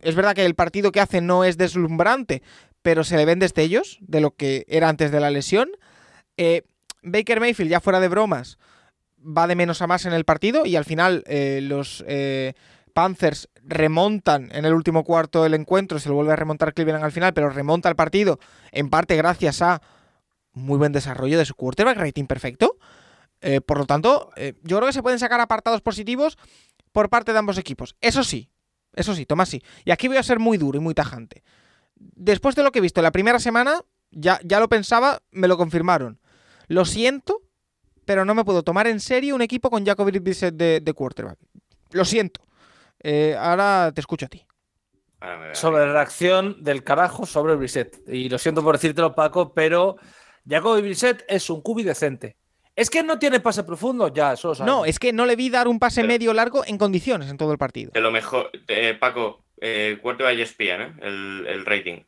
Es 0.00 0.14
verdad 0.14 0.34
que 0.34 0.44
el 0.44 0.54
partido 0.54 0.92
que 0.92 1.00
hace 1.00 1.20
no 1.20 1.44
es 1.44 1.56
deslumbrante, 1.56 2.42
pero 2.82 3.04
se 3.04 3.16
le 3.16 3.24
ven 3.24 3.38
destellos 3.38 3.98
de 4.00 4.20
lo 4.20 4.32
que 4.32 4.64
era 4.68 4.88
antes 4.88 5.10
de 5.10 5.20
la 5.20 5.30
lesión. 5.30 5.68
Eh, 6.36 6.62
Baker 7.02 7.40
Mayfield, 7.40 7.70
ya 7.70 7.80
fuera 7.80 8.00
de 8.00 8.08
bromas, 8.08 8.58
va 9.18 9.46
de 9.46 9.56
menos 9.56 9.82
a 9.82 9.86
más 9.86 10.06
en 10.06 10.12
el 10.12 10.24
partido 10.24 10.64
y 10.64 10.76
al 10.76 10.84
final 10.84 11.24
eh, 11.26 11.60
los 11.62 12.04
eh, 12.06 12.54
Panthers 12.92 13.48
remontan 13.62 14.50
en 14.52 14.64
el 14.64 14.72
último 14.72 15.04
cuarto 15.04 15.42
del 15.42 15.54
encuentro, 15.54 15.98
se 15.98 16.08
lo 16.08 16.14
vuelve 16.14 16.32
a 16.32 16.36
remontar 16.36 16.74
Cleveland 16.74 17.04
al 17.04 17.12
final, 17.12 17.34
pero 17.34 17.50
remonta 17.50 17.88
el 17.88 17.96
partido 17.96 18.38
en 18.72 18.90
parte 18.90 19.16
gracias 19.16 19.62
a 19.62 19.82
muy 20.52 20.78
buen 20.78 20.92
desarrollo 20.92 21.38
de 21.38 21.44
su 21.44 21.54
quarterback, 21.54 21.98
rating 21.98 22.26
perfecto. 22.26 22.76
Por 23.66 23.78
lo 23.78 23.86
tanto, 23.86 24.32
yo 24.64 24.78
creo 24.78 24.86
que 24.86 24.92
se 24.92 25.02
pueden 25.02 25.20
sacar 25.20 25.40
apartados 25.40 25.80
positivos 25.80 26.36
por 26.90 27.08
parte 27.08 27.32
de 27.32 27.38
ambos 27.38 27.56
equipos. 27.56 27.94
Eso 28.00 28.24
sí, 28.24 28.50
eso 28.98 29.14
sí, 29.14 29.24
Tomás 29.26 29.48
sí. 29.48 29.62
Y 29.84 29.90
aquí 29.90 30.08
voy 30.08 30.16
a 30.16 30.22
ser 30.22 30.38
muy 30.38 30.58
duro 30.58 30.78
y 30.78 30.80
muy 30.80 30.94
tajante. 30.94 31.42
Después 31.96 32.54
de 32.54 32.62
lo 32.62 32.72
que 32.72 32.80
he 32.80 32.82
visto 32.82 33.00
la 33.02 33.12
primera 33.12 33.38
semana, 33.38 33.82
ya, 34.10 34.40
ya 34.44 34.60
lo 34.60 34.68
pensaba, 34.68 35.22
me 35.30 35.48
lo 35.48 35.56
confirmaron. 35.56 36.20
Lo 36.66 36.84
siento, 36.84 37.42
pero 38.04 38.24
no 38.24 38.34
me 38.34 38.44
puedo 38.44 38.62
tomar 38.62 38.86
en 38.86 39.00
serio 39.00 39.34
un 39.34 39.42
equipo 39.42 39.70
con 39.70 39.84
Jacoby 39.84 40.18
Brissett 40.18 40.54
de, 40.54 40.80
de 40.80 40.92
quarterback. 40.92 41.38
Lo 41.92 42.04
siento. 42.04 42.42
Eh, 43.00 43.36
ahora 43.38 43.92
te 43.94 44.00
escucho 44.00 44.26
a 44.26 44.28
ti. 44.28 44.44
Sobre 45.52 45.92
reacción 45.92 46.62
del 46.62 46.84
carajo 46.84 47.26
sobre 47.26 47.56
Brissett. 47.56 48.08
Y 48.08 48.28
lo 48.28 48.38
siento 48.38 48.62
por 48.62 48.76
decírtelo, 48.76 49.14
Paco, 49.14 49.52
pero 49.52 49.96
Jacoby 50.48 50.82
Brissett 50.82 51.24
es 51.28 51.50
un 51.50 51.60
cubi 51.60 51.82
decente. 51.82 52.36
Es 52.78 52.90
que 52.90 53.02
no 53.02 53.18
tiene 53.18 53.40
pase 53.40 53.64
profundo, 53.64 54.06
ya, 54.14 54.36
sabemos. 54.36 54.60
No, 54.60 54.84
es 54.84 55.00
que 55.00 55.12
no 55.12 55.26
le 55.26 55.34
vi 55.34 55.50
dar 55.50 55.66
un 55.66 55.80
pase 55.80 55.96
Pero- 56.02 56.06
medio 56.12 56.32
largo 56.32 56.64
en 56.64 56.78
condiciones 56.78 57.28
en 57.28 57.36
todo 57.36 57.50
el 57.50 57.58
partido. 57.58 57.90
De 57.92 58.00
lo 58.00 58.12
mejor, 58.12 58.52
eh, 58.68 58.94
Paco, 58.94 59.42
eh, 59.60 59.98
quarterback 60.00 60.38
ESPN, 60.38 60.82
¿eh? 60.82 60.92
el, 61.02 61.44
el 61.48 61.66
rating. 61.66 62.04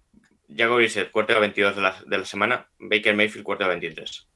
Jacob 0.56 0.76
Brissett, 0.76 1.12
22 1.12 1.74
de 1.74 1.82
la, 1.82 1.96
de 2.06 2.18
la 2.18 2.24
semana. 2.24 2.68
Baker 2.78 3.16
Mayfield, 3.16 3.44
quarterback 3.44 3.80
23. 3.80 4.28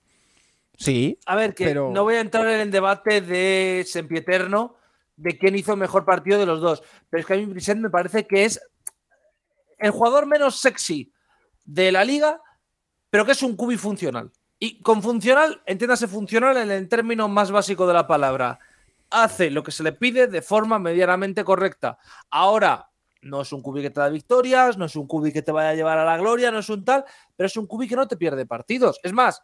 Sí. 0.76 1.16
A 1.26 1.36
ver, 1.36 1.54
que 1.54 1.66
Pero- 1.66 1.92
no 1.92 2.02
voy 2.02 2.16
a 2.16 2.20
entrar 2.20 2.48
en 2.48 2.58
el 2.58 2.70
debate 2.72 3.20
de 3.20 3.84
sempieterno 3.86 4.74
de 5.14 5.38
quién 5.38 5.54
hizo 5.54 5.76
mejor 5.76 6.04
partido 6.04 6.40
de 6.40 6.46
los 6.46 6.60
dos. 6.60 6.82
Pero 7.10 7.20
es 7.20 7.26
que 7.26 7.34
a 7.34 7.36
mí 7.36 7.44
Brissett 7.44 7.78
me 7.78 7.90
parece 7.90 8.26
que 8.26 8.44
es 8.44 8.60
el 9.78 9.92
jugador 9.92 10.26
menos 10.26 10.58
sexy 10.58 11.12
de 11.64 11.92
la 11.92 12.04
liga, 12.04 12.40
pero 13.08 13.24
que 13.24 13.30
es 13.32 13.42
un 13.44 13.54
cubi 13.54 13.76
funcional. 13.76 14.32
Y 14.58 14.80
con 14.82 15.02
funcional, 15.02 15.62
entiéndase 15.66 16.08
funcional 16.08 16.56
en 16.56 16.70
el 16.70 16.88
término 16.88 17.28
más 17.28 17.50
básico 17.50 17.86
de 17.86 17.94
la 17.94 18.06
palabra. 18.06 18.58
Hace 19.10 19.50
lo 19.50 19.62
que 19.62 19.72
se 19.72 19.82
le 19.82 19.92
pide 19.92 20.26
de 20.26 20.42
forma 20.42 20.78
medianamente 20.78 21.44
correcta. 21.44 21.98
Ahora, 22.30 22.90
no 23.22 23.40
es 23.40 23.52
un 23.52 23.62
cubi 23.62 23.82
que 23.82 23.90
te 23.90 24.00
da 24.00 24.08
victorias, 24.08 24.76
no 24.76 24.84
es 24.84 24.96
un 24.96 25.06
cubi 25.06 25.32
que 25.32 25.42
te 25.42 25.52
vaya 25.52 25.70
a 25.70 25.74
llevar 25.74 25.98
a 25.98 26.04
la 26.04 26.16
gloria, 26.16 26.50
no 26.50 26.58
es 26.58 26.68
un 26.68 26.84
tal, 26.84 27.04
pero 27.36 27.46
es 27.46 27.56
un 27.56 27.66
cubi 27.66 27.88
que 27.88 27.96
no 27.96 28.06
te 28.06 28.16
pierde 28.16 28.46
partidos. 28.46 29.00
Es 29.02 29.12
más, 29.12 29.42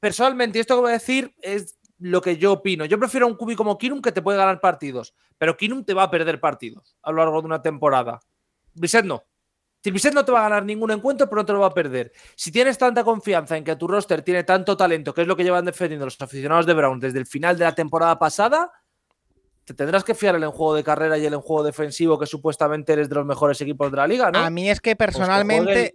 personalmente, 0.00 0.60
esto 0.60 0.74
que 0.76 0.80
voy 0.80 0.90
a 0.90 0.94
decir 0.94 1.34
es 1.40 1.78
lo 1.98 2.20
que 2.20 2.36
yo 2.36 2.52
opino. 2.52 2.84
Yo 2.84 2.98
prefiero 2.98 3.26
un 3.26 3.36
cubi 3.36 3.54
como 3.54 3.78
Kinum 3.78 4.02
que 4.02 4.12
te 4.12 4.22
puede 4.22 4.38
ganar 4.38 4.60
partidos, 4.60 5.14
pero 5.38 5.56
Kinum 5.56 5.84
te 5.84 5.94
va 5.94 6.04
a 6.04 6.10
perder 6.10 6.40
partidos 6.40 6.96
a 7.02 7.10
lo 7.10 7.18
largo 7.18 7.40
de 7.40 7.46
una 7.46 7.62
temporada. 7.62 8.20
Brissett 8.74 9.04
no. 9.04 9.24
Si 9.82 9.90
Brissett 9.90 10.12
no 10.14 10.24
te 10.24 10.32
va 10.32 10.40
a 10.40 10.42
ganar 10.48 10.64
ningún 10.64 10.90
encuentro, 10.90 11.26
pero 11.28 11.40
no 11.42 11.46
te 11.46 11.52
lo 11.54 11.60
va 11.60 11.68
a 11.68 11.74
perder. 11.74 12.12
Si 12.36 12.52
tienes 12.52 12.76
tanta 12.76 13.02
confianza 13.02 13.56
en 13.56 13.64
que 13.64 13.76
tu 13.76 13.88
roster 13.88 14.22
tiene 14.22 14.44
tanto 14.44 14.76
talento, 14.76 15.14
que 15.14 15.22
es 15.22 15.26
lo 15.26 15.36
que 15.36 15.42
llevan 15.44 15.64
defendiendo 15.64 16.04
los 16.04 16.20
aficionados 16.20 16.66
de 16.66 16.74
Brown 16.74 17.00
desde 17.00 17.18
el 17.18 17.26
final 17.26 17.56
de 17.56 17.64
la 17.64 17.74
temporada 17.74 18.18
pasada, 18.18 18.70
te 19.64 19.72
tendrás 19.74 20.04
que 20.04 20.14
fiar 20.14 20.34
en 20.34 20.42
el 20.42 20.50
juego 20.50 20.74
de 20.74 20.84
carrera 20.84 21.16
y 21.16 21.24
en 21.26 21.32
el 21.32 21.38
juego 21.40 21.62
defensivo, 21.62 22.18
que 22.18 22.26
supuestamente 22.26 22.92
eres 22.92 23.08
de 23.08 23.14
los 23.14 23.24
mejores 23.24 23.60
equipos 23.60 23.90
de 23.90 23.96
la 23.96 24.06
liga, 24.06 24.30
¿no? 24.30 24.38
A 24.40 24.50
mí 24.50 24.68
es 24.68 24.80
que 24.80 24.96
Pues 24.96 25.06
que 25.08 25.12
personalmente, 25.12 25.92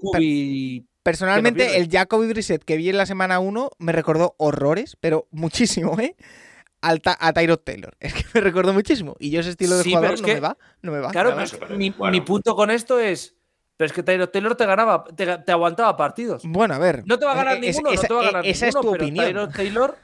personalmente 1.04 1.78
el 1.78 1.90
Jacoby 1.90 2.28
Brissett 2.28 2.64
que 2.64 2.78
vi 2.78 2.90
en 2.90 2.98
la 2.98 3.06
semana 3.06 3.40
1 3.40 3.70
me 3.80 3.92
recordó 3.92 4.36
horrores, 4.38 4.98
pero 5.00 5.28
muchísimo, 5.32 6.00
¿eh? 6.00 6.16
Al 6.82 7.02
ta- 7.02 7.18
a 7.20 7.34
Tyrod 7.34 7.60
Taylor. 7.60 7.96
Es 8.00 8.14
que 8.14 8.24
me 8.34 8.42
recordó 8.42 8.74
muchísimo. 8.74 9.16
Y 9.20 9.30
yo 9.32 9.40
ese 9.42 9.50
estilo 9.52 9.78
de 9.78 9.84
Sí, 9.84 9.90
jugador 9.90 10.14
es 10.16 10.22
no 10.22 10.26
que- 10.28 10.34
me 10.36 10.40
va. 10.40 10.58
No 10.82 10.92
me 10.92 11.00
va. 11.00 11.10
Claro, 11.12 11.32
pero 11.36 11.44
es 11.44 11.78
mi, 11.78 11.90
bueno. 11.92 12.12
mi 12.12 12.22
punto 12.22 12.56
con 12.56 12.70
esto 12.72 13.00
es. 13.00 13.35
Pero 13.78 13.88
es 13.88 13.94
que 13.94 14.04
Taylor 14.04 14.28
Taylor 14.30 14.56
te 14.56 14.66
ganaba, 14.66 15.04
te, 15.04 15.38
te 15.40 15.52
aguantaba 15.52 15.98
partidos. 15.98 16.44
Bueno, 16.46 16.76
a 16.76 16.78
ver. 16.80 17.04
No 17.06 17.20
te 17.20 17.26
va 17.26 17.34
a 17.34 17.36
ganar 17.36 17.56
Es- 17.56 17.76
ninguno, 17.76 17.92
esa, 17.92 18.02
no 18.04 18.08
te 18.08 18.14
va 18.14 18.20
a 18.22 18.26
ganar 18.26 18.46
esa 18.46 18.68
es 18.68 18.76
ninguno, 18.76 18.82
tu 18.82 18.98
pero 18.98 19.04
opinión. 19.06 19.26
Tyrod 19.28 19.50
Taylor, 19.54 19.98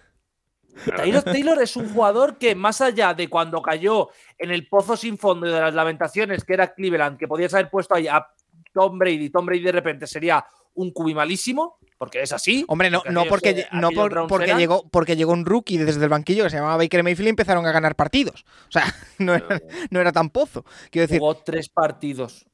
Tyrod 1.03 1.23
Taylor 1.23 1.61
es 1.61 1.75
un 1.75 1.89
jugador 1.93 2.37
que, 2.37 2.55
más 2.55 2.81
allá 2.81 3.13
de 3.13 3.29
cuando 3.29 3.61
cayó 3.61 4.09
en 4.37 4.51
el 4.51 4.67
pozo 4.67 4.97
sin 4.97 5.17
fondo 5.17 5.47
y 5.47 5.51
de 5.51 5.59
las 5.59 5.73
lamentaciones 5.73 6.43
que 6.43 6.53
era 6.53 6.73
Cleveland, 6.73 7.17
que 7.17 7.27
podías 7.27 7.53
haber 7.53 7.69
puesto 7.69 7.95
ahí 7.95 8.07
a 8.07 8.27
Tom 8.73 8.97
Brady, 8.97 9.29
Tom 9.29 9.45
Brady 9.45 9.63
de 9.63 9.71
repente 9.71 10.07
sería 10.07 10.45
un 10.73 10.91
cubi 10.91 11.13
malísimo, 11.13 11.77
porque 11.97 12.21
es 12.21 12.31
así. 12.31 12.63
Hombre, 12.69 12.89
no, 12.89 12.99
porque 13.01 13.13
no 13.13 13.25
porque, 13.25 13.49
eh, 13.49 13.67
no 13.73 13.89
por- 13.91 14.27
porque, 14.27 14.55
llegó, 14.55 14.87
porque 14.89 15.15
llegó 15.17 15.33
un 15.33 15.45
rookie 15.45 15.77
desde 15.77 16.01
el 16.03 16.09
banquillo 16.09 16.45
que 16.45 16.49
se 16.49 16.55
llamaba 16.57 16.77
Baker 16.77 17.03
Mayfield 17.03 17.27
y 17.27 17.29
empezaron 17.31 17.65
a 17.65 17.71
ganar 17.73 17.95
partidos. 17.95 18.45
O 18.69 18.71
sea, 18.71 18.83
no 19.19 19.35
era, 19.35 19.61
no 19.89 19.99
era 19.99 20.11
tan 20.13 20.29
pozo. 20.29 20.63
Quiero 20.89 21.07
decir, 21.07 21.19
Jugó 21.19 21.35
tres 21.35 21.67
partidos. 21.69 22.45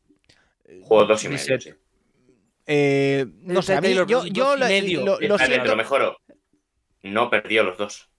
Juego 0.83 1.05
dos 1.05 1.23
y 1.23 1.29
medio, 1.29 1.59
sí. 1.61 1.73
eh, 2.65 3.25
no 3.41 3.61
sé, 3.61 3.75
a 3.75 3.81
mí, 3.81 3.93
yo, 3.93 4.05
yo 4.05 4.25
y 4.25 4.31
lo, 4.31 4.57
medio. 4.57 4.99
lo- 5.05 5.05
lo 5.05 5.13
Espérate, 5.35 5.45
siento. 5.45 5.63
Te 5.63 5.69
lo 5.69 5.75
mejoro. 5.77 6.17
No 7.03 7.29
perdió 7.29 7.63
los 7.63 7.77
dos. 7.77 8.09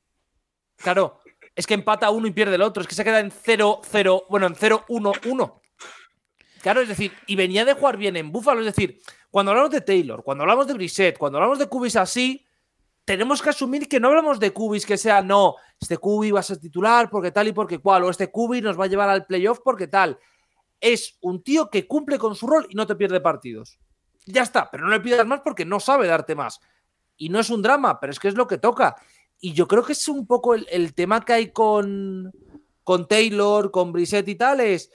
Claro, 0.77 1.21
es 1.55 1.67
que 1.67 1.75
empata 1.75 2.09
uno 2.11 2.27
y 2.27 2.31
pierde 2.31 2.55
el 2.55 2.63
otro. 2.63 2.81
Es 2.83 2.89
que 2.89 2.95
se 2.95 3.05
queda 3.05 3.21
en 3.21 3.31
0-0, 3.31 4.25
bueno, 4.31 4.47
en 4.47 4.55
0-1-1. 4.55 5.61
Claro, 6.63 6.81
es 6.81 6.89
decir, 6.89 7.13
y 7.27 7.37
venía 7.37 7.65
de 7.65 7.75
jugar 7.75 7.97
bien 7.97 8.17
en 8.17 8.33
Buffalo. 8.33 8.61
Es 8.61 8.67
decir, 8.67 9.01
cuando 9.31 9.51
hablamos 9.53 9.71
de 9.71 9.81
Taylor, 9.81 10.23
cuando 10.25 10.43
hablamos 10.45 10.67
de 10.67 10.75
Brissett, 10.75 11.19
cuando 11.19 11.39
hablamos 11.39 11.59
de 11.59 11.67
cubis 11.67 11.97
así, 11.97 12.47
tenemos 13.05 13.43
que 13.43 13.51
asumir 13.51 13.89
que 13.89 14.01
no 14.01 14.09
hablamos 14.09 14.41
de 14.41 14.53
cubis 14.53 14.85
que 14.87 14.97
sea, 14.97 15.23
no, 15.23 15.55
este 15.81 15.99
cubi 15.99 16.31
va 16.31 16.41
a 16.41 16.43
ser 16.43 16.59
titular 16.59 17.09
porque 17.11 17.31
tal 17.31 17.49
y 17.49 17.53
porque 17.53 17.79
cual, 17.79 18.05
o 18.05 18.11
este 18.11 18.31
cubi 18.31 18.61
nos 18.61 18.79
va 18.79 18.85
a 18.85 18.89
llevar 18.89 19.09
al 19.09 19.27
playoff 19.27 19.61
porque 19.65 19.87
tal. 19.87 20.19
Es 20.81 21.17
un 21.21 21.43
tío 21.43 21.71
que 21.71 21.87
cumple 21.87 22.19
con 22.19 22.35
su 22.37 22.47
rol 22.47 22.67
y 22.71 22.75
no 22.75 22.87
te 22.87 22.95
pierde 22.97 23.21
partidos. 23.21 23.79
Ya 24.27 24.43
está, 24.43 24.71
pero 24.71 24.85
no 24.85 24.91
le 24.91 25.01
pidas 25.01 25.27
más 25.27 25.41
porque 25.41 25.65
no 25.65 25.81
sabe 25.81 26.07
darte 26.07 26.35
más. 26.35 26.61
Y 27.17 27.31
no 27.31 27.41
es 27.41 27.51
un 27.51 27.63
drama, 27.63 27.99
pero 27.99 28.13
es 28.13 28.21
que 28.21 28.29
es 28.29 28.35
lo 28.35 28.47
que 28.47 28.59
toca. 28.59 28.97
Y 29.41 29.53
yo 29.55 29.67
creo 29.67 29.83
que 29.83 29.93
es 29.93 30.09
un 30.09 30.27
poco 30.27 30.55
el, 30.55 30.67
el 30.71 30.95
tema 30.95 31.25
que 31.25 31.33
hay 31.33 31.51
con, 31.53 32.33
con 32.85 33.09
Taylor, 33.09 33.71
con 33.71 33.93
Brissett 33.93 34.29
y 34.29 34.35
tal, 34.35 34.61
es, 34.61 34.91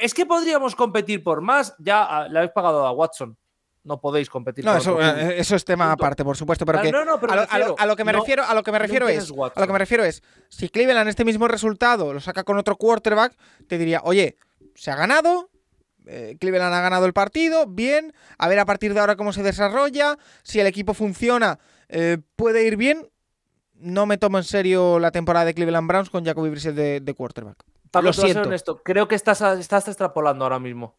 es 0.00 0.14
que 0.14 0.24
podríamos 0.26 0.74
competir 0.74 1.22
por 1.22 1.40
más. 1.40 1.74
Ya 1.78 2.04
ah, 2.04 2.28
le 2.28 2.38
habéis 2.38 2.52
pagado 2.52 2.86
a 2.86 2.92
Watson. 2.92 3.36
No 3.84 4.00
podéis 4.00 4.30
competir 4.30 4.64
No, 4.64 4.76
eso, 4.76 5.02
eh, 5.02 5.40
eso 5.40 5.56
es 5.56 5.64
tema 5.64 5.86
Punto. 5.90 6.04
aparte, 6.04 6.22
por 6.24 6.36
supuesto, 6.36 6.64
pero 6.64 6.80
que 6.80 6.92
no, 6.92 7.04
no, 7.04 7.18
pero 7.18 7.32
a, 7.32 7.36
lo, 7.36 7.42
me 7.42 7.48
a 7.50 7.58
lo- 7.58 7.64
refiero, 7.66 7.76
a 7.80 7.86
lo 7.86 7.96
que 7.96 8.04
me 8.04 8.12
no- 8.12 8.18
refiero, 8.20 8.44
a 8.44 8.54
lo 8.54 8.62
que 8.62 8.70
me 8.70 8.78
no 8.78 8.82
refiero 8.84 9.06
tienes 9.06 9.24
es, 9.24 9.32
a 9.32 9.60
lo 9.60 9.66
que 9.66 9.72
me 9.72 9.78
refiero 9.80 10.04
es, 10.04 10.22
si 10.48 10.68
Cleveland 10.68 11.08
este 11.08 11.24
mismo 11.24 11.48
resultado 11.48 12.12
lo 12.14 12.20
saca 12.20 12.44
con 12.44 12.58
otro 12.58 12.76
quarterback, 12.76 13.36
te 13.66 13.78
diría, 13.78 14.00
oye, 14.04 14.36
se 14.82 14.90
ha 14.90 14.96
ganado, 14.96 15.48
eh, 16.06 16.36
Cleveland 16.40 16.74
ha 16.74 16.80
ganado 16.80 17.06
el 17.06 17.12
partido, 17.12 17.68
bien, 17.68 18.12
a 18.36 18.48
ver 18.48 18.58
a 18.58 18.64
partir 18.64 18.94
de 18.94 18.98
ahora 18.98 19.14
cómo 19.14 19.32
se 19.32 19.44
desarrolla, 19.44 20.18
si 20.42 20.58
el 20.58 20.66
equipo 20.66 20.92
funciona, 20.92 21.60
eh, 21.88 22.18
puede 22.34 22.66
ir 22.66 22.76
bien. 22.76 23.08
No 23.74 24.06
me 24.06 24.18
tomo 24.18 24.38
en 24.38 24.44
serio 24.44 24.98
la 24.98 25.12
temporada 25.12 25.44
de 25.44 25.54
Cleveland 25.54 25.86
Browns 25.86 26.10
con 26.10 26.24
Jacoby 26.24 26.50
Brissett 26.50 26.74
de, 26.74 26.98
de 26.98 27.14
quarterback. 27.14 27.62
Lo 28.02 28.12
siento. 28.12 28.42
honesto, 28.42 28.82
creo 28.82 29.06
que 29.06 29.14
estás, 29.14 29.40
estás 29.56 29.86
extrapolando 29.86 30.44
ahora 30.44 30.58
mismo. 30.58 30.96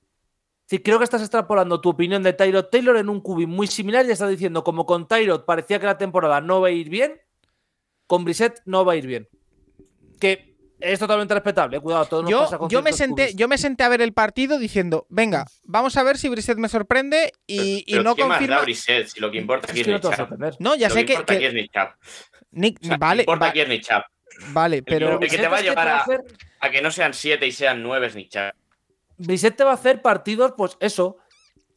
Sí, 0.65 0.79
creo 0.79 0.97
que 0.97 1.03
estás 1.03 1.21
extrapolando 1.21 1.81
tu 1.81 1.89
opinión 1.89 2.23
de 2.23 2.31
Tyrod 2.31 2.67
Taylor 2.67 2.95
en 2.95 3.09
un 3.09 3.19
cubi 3.19 3.45
muy 3.47 3.67
similar 3.67 4.05
y 4.05 4.11
estás 4.11 4.29
diciendo, 4.29 4.63
como 4.63 4.85
con 4.85 5.09
Tyrod 5.09 5.43
parecía 5.43 5.81
que 5.81 5.87
la 5.87 5.97
temporada 5.97 6.39
no 6.39 6.61
va 6.61 6.69
a 6.69 6.71
ir 6.71 6.87
bien, 6.87 7.19
con 8.07 8.23
Brissett 8.23 8.61
no 8.63 8.85
va 8.85 8.93
a 8.93 8.95
ir 8.95 9.07
bien. 9.07 9.27
Que 10.21 10.52
es 10.83 10.99
totalmente 10.99 11.33
respetable, 11.33 11.77
eh, 11.77 11.79
cuidado, 11.79 12.05
todo 12.05 12.21
nos 12.23 12.31
Yo, 12.31 12.39
pasa 12.41 12.57
con 12.57 12.69
yo, 12.69 12.81
me 12.81 12.91
senté, 12.93 13.23
cubis. 13.27 13.35
yo 13.35 13.47
me 13.47 13.57
senté 13.57 13.83
a 13.83 13.89
ver 13.89 14.01
el 14.01 14.13
partido 14.13 14.59
diciendo, 14.59 15.05
venga, 15.09 15.45
vamos 15.63 15.95
a 15.97 16.03
ver 16.03 16.17
si 16.17 16.29
Brissett 16.29 16.57
me 16.57 16.67
sorprende 16.69 17.31
y, 17.47 17.83
y 17.87 17.91
Pero 17.93 18.03
no 18.03 18.15
¿qué 18.15 18.21
más 18.25 18.29
da 18.31 18.37
confirma. 18.37 18.61
Brissett 18.61 19.07
si 19.07 19.19
lo 19.19 19.31
que 19.31 19.37
importa 19.37 19.67
aquí 19.71 19.81
Es 19.81 19.87
es 19.87 19.99
que 20.01 20.07
no 20.07 20.15
sorprender. 20.15 20.55
No, 20.59 20.75
ya 20.75 20.89
Lo 20.89 20.93
sé 20.95 20.99
que 21.01 21.05
que, 21.05 21.13
importa 21.13 21.33
aquí 21.33 21.41
que- 21.41 21.47
es 21.47 21.53
Nick 22.51 22.79
O 22.83 22.85
sea, 22.85 22.97
vale, 22.97 23.21
importa 23.23 23.45
va- 23.45 23.49
aquí 23.49 23.61
es 23.61 23.67
Nick 23.69 23.83
Chubb. 23.83 24.03
vale, 24.53 24.83
pero 24.83 25.19
El 25.19 25.29
que 25.29 25.37
te 25.37 25.47
va 25.47 25.55
a 25.55 25.59
es 25.59 25.63
que 25.63 25.69
llevar 25.69 25.87
va 25.87 25.97
a- 25.97 26.01
hacer- 26.01 26.21
A 26.59 26.69
que 26.69 26.81
no 26.81 26.91
sean 26.91 27.13
siete 27.13 27.47
y 27.47 27.51
sean 27.51 27.81
nueve 27.81 28.07
es 28.07 28.15
Nick 28.15 28.29
Chubb. 28.29 28.51
Brissett 29.17 29.55
te 29.55 29.63
va 29.63 29.71
a 29.71 29.75
hacer 29.75 30.01
partidos, 30.01 30.53
pues 30.57 30.75
eso, 30.79 31.17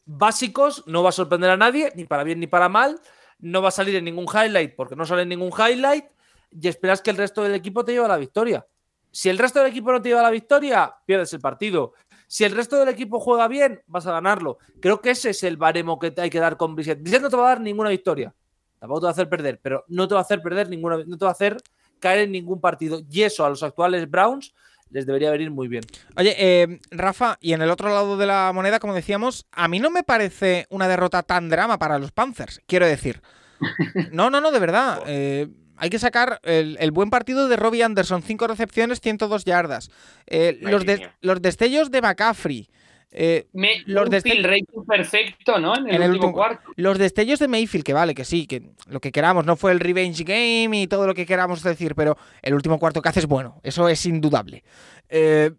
básicos, 0.05 0.83
no 0.87 1.03
va 1.03 1.09
a 1.09 1.13
sorprender 1.13 1.49
a 1.49 1.57
nadie, 1.57 1.91
ni 1.95 2.05
para 2.05 2.23
bien 2.23 2.39
ni 2.39 2.47
para 2.47 2.69
mal, 2.69 2.99
no 3.39 3.61
va 3.61 3.69
a 3.69 3.71
salir 3.71 3.95
en 3.95 4.05
ningún 4.05 4.25
highlight 4.25 4.75
porque 4.75 4.95
no 4.95 5.05
sale 5.05 5.23
en 5.23 5.29
ningún 5.29 5.51
highlight 5.51 6.05
y 6.51 6.67
esperas 6.67 7.01
que 7.01 7.09
el 7.11 7.17
resto 7.17 7.43
del 7.43 7.53
equipo 7.55 7.83
te 7.85 7.91
lleve 7.91 8.05
a 8.05 8.09
la 8.09 8.17
victoria. 8.17 8.65
Si 9.11 9.29
el 9.29 9.37
resto 9.37 9.59
del 9.59 9.69
equipo 9.69 9.91
no 9.91 10.01
te 10.01 10.09
lleva 10.09 10.21
la 10.21 10.29
victoria, 10.29 10.93
pierdes 11.05 11.33
el 11.33 11.39
partido. 11.39 11.93
Si 12.27 12.43
el 12.43 12.51
resto 12.51 12.77
del 12.77 12.89
equipo 12.89 13.19
juega 13.19 13.47
bien, 13.47 13.81
vas 13.87 14.05
a 14.05 14.11
ganarlo. 14.11 14.57
Creo 14.81 15.01
que 15.01 15.11
ese 15.11 15.29
es 15.29 15.43
el 15.43 15.57
baremo 15.57 15.97
que 15.97 16.11
te 16.11 16.21
hay 16.21 16.29
que 16.29 16.39
dar 16.39 16.57
con 16.57 16.75
Brissett. 16.75 17.01
Brissett 17.01 17.21
no 17.21 17.29
te 17.29 17.37
va 17.37 17.45
a 17.45 17.49
dar 17.49 17.61
ninguna 17.61 17.89
victoria. 17.89 18.33
Tampoco 18.79 18.99
te 19.01 19.03
va 19.05 19.09
a 19.09 19.13
hacer 19.13 19.29
perder, 19.29 19.59
pero 19.61 19.85
no 19.87 20.07
te 20.07 20.13
va 20.13 20.19
a 20.19 20.23
hacer 20.23 20.41
perder 20.41 20.69
ninguna, 20.69 20.97
no 21.05 21.17
te 21.17 21.25
va 21.25 21.31
a 21.31 21.33
hacer 21.33 21.57
caer 21.99 22.19
en 22.19 22.31
ningún 22.31 22.59
partido. 22.61 23.01
Y 23.09 23.23
eso 23.23 23.45
a 23.45 23.49
los 23.49 23.63
actuales 23.63 24.09
Browns 24.09 24.53
les 24.89 25.05
debería 25.05 25.31
venir 25.31 25.51
muy 25.51 25.67
bien. 25.67 25.83
Oye, 26.15 26.35
eh, 26.37 26.79
Rafa, 26.91 27.37
y 27.41 27.53
en 27.53 27.61
el 27.61 27.69
otro 27.71 27.89
lado 27.89 28.17
de 28.17 28.25
la 28.25 28.51
moneda, 28.53 28.79
como 28.79 28.93
decíamos, 28.93 29.47
a 29.51 29.67
mí 29.67 29.79
no 29.79 29.89
me 29.89 30.03
parece 30.03 30.67
una 30.69 30.87
derrota 30.87 31.23
tan 31.23 31.49
drama 31.49 31.79
para 31.79 31.97
los 31.97 32.11
Panthers, 32.11 32.61
quiero 32.67 32.85
decir. 32.85 33.21
No, 34.11 34.29
no, 34.29 34.39
no, 34.39 34.51
de 34.51 34.59
verdad. 34.59 35.01
eh, 35.07 35.47
hay 35.77 35.89
que 35.89 35.99
sacar 35.99 36.39
el, 36.43 36.77
el 36.79 36.91
buen 36.91 37.09
partido 37.09 37.47
de 37.47 37.55
Robbie 37.55 37.83
Anderson, 37.83 38.21
5 38.23 38.47
recepciones, 38.47 38.99
102 39.01 39.45
yardas. 39.45 39.89
Eh, 40.25 40.57
los, 40.61 40.85
de- 40.85 40.97
mía. 40.97 41.15
los 41.21 41.41
destellos 41.41 41.91
de 41.91 42.01
McCaffrey. 42.01 42.67
Eh, 43.11 43.47
Me, 43.53 43.83
Los 43.85 44.07
un 44.07 44.11
deste- 44.13 44.31
field 44.31 44.45
rating 44.45 44.83
perfecto, 44.85 45.57
¿no? 45.59 45.75
En 45.77 45.87
el, 45.87 45.95
En 45.95 46.01
el 46.03 46.09
último 46.11 46.27
último- 46.27 46.33
cuarto. 46.33 46.69
los 46.75 46.97
destellos 46.97 47.39
de 47.39 47.47
Mayfield, 47.47 47.85
que 47.85 47.93
vale, 47.93 48.13
que 48.13 48.25
sí, 48.25 48.45
que 48.47 48.63
lo 48.89 48.99
que 48.99 49.11
queramos, 49.13 49.45
no 49.45 49.55
fue 49.55 49.71
el 49.71 49.79
revenge 49.79 50.23
game 50.25 50.81
y 50.81 50.87
todo 50.87 51.07
lo 51.07 51.13
que 51.13 51.25
queramos 51.25 51.63
decir, 51.63 51.95
pero 51.95 52.17
el 52.41 52.53
último 52.53 52.77
cuarto 52.79 53.01
que 53.01 53.07
hace 53.09 53.21
es 53.21 53.25
bueno, 53.25 53.61
eso 53.63 53.87
es 53.87 54.05
indudable. 54.05 54.63
Eh, 55.07 55.51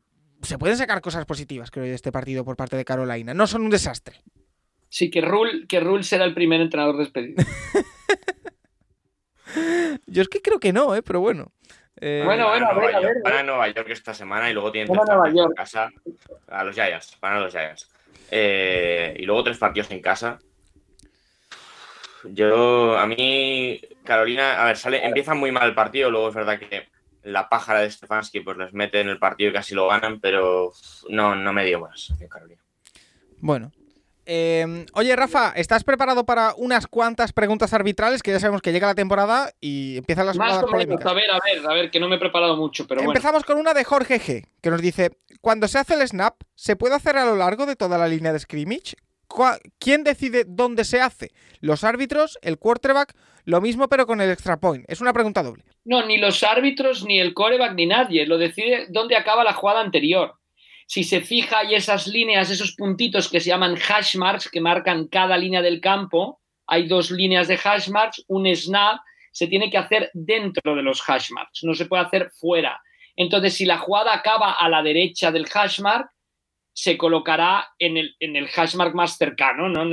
se 0.42 0.58
pueden 0.58 0.76
sacar 0.76 1.00
cosas 1.00 1.24
positivas, 1.24 1.70
creo, 1.70 1.84
de 1.84 1.94
este 1.94 2.12
partido 2.12 2.44
por 2.44 2.54
parte 2.56 2.76
de 2.76 2.84
Carolina. 2.84 3.32
No 3.34 3.46
son 3.46 3.62
un 3.62 3.70
desastre. 3.70 4.16
Sí, 4.90 5.10
que 5.10 5.20
Rule, 5.22 5.66
que 5.66 5.80
Rule 5.80 6.02
será 6.04 6.24
el 6.26 6.34
primer 6.34 6.60
entrenador 6.60 6.98
despedido. 6.98 7.42
Yo 10.06 10.22
es 10.22 10.28
que 10.28 10.40
creo 10.42 10.58
que 10.60 10.72
no, 10.72 10.94
¿eh? 10.94 11.02
pero 11.02 11.20
bueno. 11.20 11.52
Eh, 12.00 12.22
Bueno, 12.24 12.46
a 12.48 12.50
bueno, 12.50 12.68
a 12.68 12.72
Nueva 12.74 12.86
ver, 12.86 12.96
a 12.96 13.00
York- 13.00 13.14
ver, 13.14 13.22
Van 13.24 13.34
a 13.40 13.42
Nueva 13.42 13.68
York 13.68 13.88
esta 13.90 14.14
semana 14.14 14.50
y 14.50 14.54
luego 14.54 14.70
tienen 14.70 14.92
tres 14.92 15.06
partidos 15.06 15.46
en 15.48 15.54
casa. 15.54 15.90
A 16.48 16.64
los 16.64 16.74
Giants, 16.74 17.18
van 17.20 17.32
a 17.34 17.40
los 17.40 17.52
Giants. 17.52 17.88
Eh, 18.30 19.16
y 19.18 19.24
luego 19.24 19.44
tres 19.44 19.58
partidos 19.58 19.90
en 19.90 20.00
casa. 20.00 20.38
Yo, 22.24 22.98
a 22.98 23.06
mí, 23.06 23.80
Carolina, 24.04 24.60
a 24.62 24.66
ver, 24.66 24.76
sale, 24.76 25.04
empieza 25.04 25.34
muy 25.34 25.52
mal 25.52 25.68
el 25.68 25.74
partido, 25.74 26.10
luego 26.10 26.28
es 26.28 26.34
verdad 26.34 26.58
que 26.58 26.88
la 27.22 27.48
pájara 27.48 27.80
de 27.80 27.90
Stefanski 27.90 28.40
pues 28.40 28.56
les 28.56 28.72
mete 28.72 29.00
en 29.00 29.08
el 29.08 29.18
partido 29.18 29.50
y 29.50 29.52
casi 29.52 29.74
lo 29.74 29.88
ganan, 29.88 30.20
pero 30.20 30.72
no, 31.08 31.34
no 31.36 31.52
me 31.52 31.64
dio 31.64 31.88
sensación 31.94 32.28
Carolina. 32.28 32.60
Bueno. 33.38 33.72
Eh, 34.30 34.84
oye, 34.92 35.16
Rafa, 35.16 35.52
¿estás 35.56 35.84
preparado 35.84 36.26
para 36.26 36.52
unas 36.58 36.86
cuantas 36.86 37.32
preguntas 37.32 37.72
arbitrales? 37.72 38.22
Que 38.22 38.30
ya 38.30 38.38
sabemos 38.38 38.60
que 38.60 38.72
llega 38.72 38.86
la 38.86 38.94
temporada 38.94 39.50
y 39.58 39.96
empiezan 39.96 40.26
las 40.26 40.36
Más 40.36 40.52
o 40.62 40.66
menos, 40.66 40.70
polémicas. 40.70 41.06
a 41.06 41.14
ver, 41.14 41.30
a 41.30 41.38
ver, 41.42 41.66
a 41.66 41.72
ver, 41.72 41.90
que 41.90 41.98
no 41.98 42.08
me 42.08 42.16
he 42.16 42.18
preparado 42.18 42.54
mucho, 42.58 42.86
pero 42.86 43.00
bueno. 43.00 43.12
Empezamos 43.12 43.44
con 43.44 43.56
una 43.56 43.72
de 43.72 43.84
Jorge 43.84 44.20
G, 44.20 44.44
que 44.60 44.70
nos 44.70 44.82
dice, 44.82 45.12
cuando 45.40 45.66
se 45.66 45.78
hace 45.78 45.94
el 45.94 46.06
snap, 46.06 46.34
¿se 46.54 46.76
puede 46.76 46.94
hacer 46.94 47.16
a 47.16 47.24
lo 47.24 47.36
largo 47.36 47.64
de 47.64 47.74
toda 47.74 47.96
la 47.96 48.06
línea 48.06 48.34
de 48.34 48.38
scrimmage? 48.40 48.96
¿Cuá- 49.28 49.58
¿Quién 49.78 50.04
decide 50.04 50.44
dónde 50.46 50.84
se 50.84 51.00
hace? 51.00 51.30
¿Los 51.60 51.82
árbitros? 51.82 52.38
¿El 52.42 52.58
quarterback? 52.58 53.14
Lo 53.44 53.62
mismo 53.62 53.88
pero 53.88 54.06
con 54.06 54.20
el 54.20 54.30
extra 54.30 54.58
point. 54.60 54.84
Es 54.88 55.00
una 55.00 55.14
pregunta 55.14 55.42
doble. 55.42 55.64
No, 55.86 56.04
ni 56.04 56.18
los 56.18 56.42
árbitros, 56.42 57.02
ni 57.06 57.18
el 57.18 57.32
coreback, 57.32 57.72
ni 57.74 57.86
nadie. 57.86 58.26
Lo 58.26 58.36
decide 58.36 58.88
dónde 58.90 59.16
acaba 59.16 59.42
la 59.42 59.54
jugada 59.54 59.80
anterior. 59.80 60.34
Si 60.88 61.04
se 61.04 61.20
fija 61.20 61.58
hay 61.58 61.74
esas 61.74 62.06
líneas, 62.06 62.48
esos 62.48 62.72
puntitos 62.72 63.28
que 63.28 63.40
se 63.40 63.50
llaman 63.50 63.76
hash 63.76 64.16
marks, 64.16 64.48
que 64.48 64.62
marcan 64.62 65.06
cada 65.08 65.36
línea 65.36 65.60
del 65.60 65.82
campo, 65.82 66.40
hay 66.66 66.88
dos 66.88 67.10
líneas 67.10 67.46
de 67.46 67.60
hash 67.62 67.90
marks, 67.90 68.24
un 68.26 68.46
snap 68.56 68.98
se 69.30 69.48
tiene 69.48 69.68
que 69.68 69.76
hacer 69.76 70.10
dentro 70.14 70.74
de 70.74 70.82
los 70.82 71.06
hash 71.06 71.30
marks, 71.30 71.62
no 71.62 71.74
se 71.74 71.84
puede 71.84 72.04
hacer 72.04 72.30
fuera. 72.30 72.80
Entonces, 73.16 73.52
si 73.52 73.66
la 73.66 73.76
jugada 73.76 74.14
acaba 74.14 74.52
a 74.52 74.66
la 74.70 74.82
derecha 74.82 75.30
del 75.30 75.46
hash 75.52 75.80
mark, 75.80 76.08
se 76.72 76.96
colocará 76.96 77.68
en 77.78 77.98
el, 77.98 78.16
en 78.18 78.36
el 78.36 78.48
hash 78.56 78.74
mark 78.74 78.94
más 78.94 79.18
cercano, 79.18 79.68
¿no? 79.68 79.84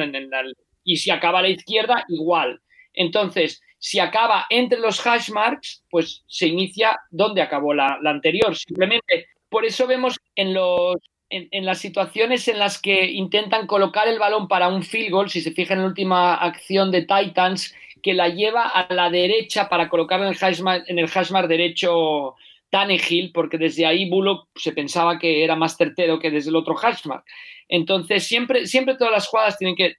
Y 0.86 0.96
si 0.96 1.12
acaba 1.12 1.40
a 1.40 1.42
la 1.42 1.50
izquierda, 1.50 2.06
igual. 2.08 2.62
Entonces, 2.94 3.62
si 3.80 4.00
acaba 4.00 4.46
entre 4.50 4.80
los 4.80 5.06
hash 5.06 5.30
marks, 5.30 5.84
pues 5.90 6.24
se 6.28 6.48
inicia 6.48 6.98
donde 7.10 7.42
acabó 7.42 7.74
la 7.74 8.00
anterior. 8.06 8.56
Simplemente, 8.56 9.28
por 9.56 9.64
eso 9.64 9.88
vemos 9.88 10.20
en, 10.36 10.54
los, 10.54 10.98
en, 11.30 11.66
las 11.66 11.80
situaciones 11.80 12.46
en 12.50 12.60
las 12.60 12.78
que 12.78 13.06
intentan 13.06 13.68
colocar 13.68 14.06
el 14.10 14.20
balón 14.20 14.50
para 14.50 14.68
un 14.68 14.84
field 14.84 15.12
goal, 15.12 15.30
si 15.30 15.40
se 15.40 15.52
fijan 15.52 15.78
en 15.78 15.84
la 15.84 15.88
última 15.88 16.36
acción 16.36 16.92
de 16.92 17.04
Titans, 17.04 17.74
que 18.04 18.14
la 18.14 18.28
lleva 18.28 18.68
a 18.68 18.94
la 18.94 19.10
derecha 19.10 19.70
para 19.70 19.88
colocarla 19.88 20.26
en 20.28 20.34
el 20.34 20.38
hash 20.42 20.60
mark, 20.60 20.84
en 20.88 21.00
el 21.00 21.06
hash 21.06 21.32
mark 21.32 21.48
derecho 21.48 22.36
Tannehill, 22.70 23.32
porque 23.32 23.58
desde 23.58 23.86
ahí 23.86 24.10
Bullock 24.10 24.50
se 24.56 24.74
pensaba 24.74 25.18
que 25.20 25.46
era 25.46 25.56
más 25.56 25.78
certero 25.78 26.20
que 26.20 26.32
desde 26.32 26.50
el 26.50 26.58
otro 26.58 26.76
hashmark. 26.76 27.24
Entonces, 27.70 28.28
siempre, 28.28 28.68
siempre 28.68 28.96
todas 28.96 29.14
las 29.14 29.26
jugadas 29.26 29.58
tienen 29.58 29.78
que 29.78 29.96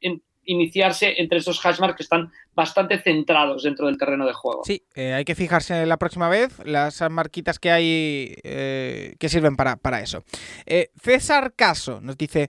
iniciarse 0.47 1.15
entre 1.19 1.39
esos 1.39 1.61
hashmarks 1.61 1.97
que 1.97 2.03
están 2.03 2.33
bastante 2.55 2.99
centrados 2.99 3.65
dentro 3.65 3.87
del 3.87 3.99
terreno 3.99 4.27
de 4.27 4.33
juego. 4.33 4.63
Sí, 4.65 4.83
eh, 4.95 5.13
hay 5.13 5.25
que 5.25 5.35
fijarse 5.35 5.85
la 5.85 5.99
próxima 5.99 6.29
vez 6.29 6.59
las 6.65 7.03
marquitas 7.11 7.59
que 7.59 7.71
hay 7.71 8.35
eh, 8.43 9.15
que 9.19 9.29
sirven 9.29 9.57
para, 9.57 9.77
para 9.77 10.01
eso. 10.01 10.25
Eh, 10.65 10.91
César 11.01 11.53
Caso 11.55 12.01
nos 12.01 12.17
dice, 12.17 12.49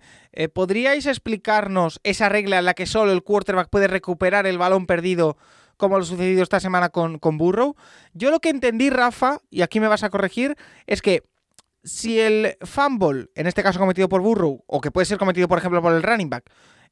¿podríais 0.54 1.06
explicarnos 1.06 2.00
esa 2.04 2.30
regla 2.30 2.60
en 2.60 2.66
la 2.66 2.74
que 2.74 2.86
solo 2.86 3.12
el 3.12 3.24
quarterback 3.24 3.70
puede 3.70 3.88
recuperar 3.88 4.48
el 4.48 4.58
balón 4.58 4.86
perdido 4.86 5.38
como 5.76 5.98
lo 5.98 6.06
sucedido 6.06 6.44
esta 6.44 6.60
semana 6.60 6.90
con, 6.90 7.20
con 7.20 7.38
Burrow? 7.38 7.76
Yo 8.14 8.32
lo 8.32 8.40
que 8.40 8.50
entendí, 8.50 8.90
Rafa, 8.90 9.40
y 9.50 9.62
aquí 9.62 9.80
me 9.80 9.88
vas 9.88 10.04
a 10.04 10.10
corregir, 10.10 10.56
es 10.86 11.02
que 11.02 11.24
si 11.84 12.20
el 12.20 12.58
fumble, 12.62 13.30
en 13.36 13.48
este 13.48 13.64
caso 13.64 13.80
cometido 13.80 14.10
por 14.10 14.22
Burrow, 14.22 14.64
o 14.68 14.82
que 14.82 14.92
puede 14.92 15.06
ser 15.06 15.18
cometido, 15.18 15.48
por 15.48 15.58
ejemplo, 15.58 15.82
por 15.82 15.94
el 15.94 16.04
running 16.04 16.30
back, 16.30 16.50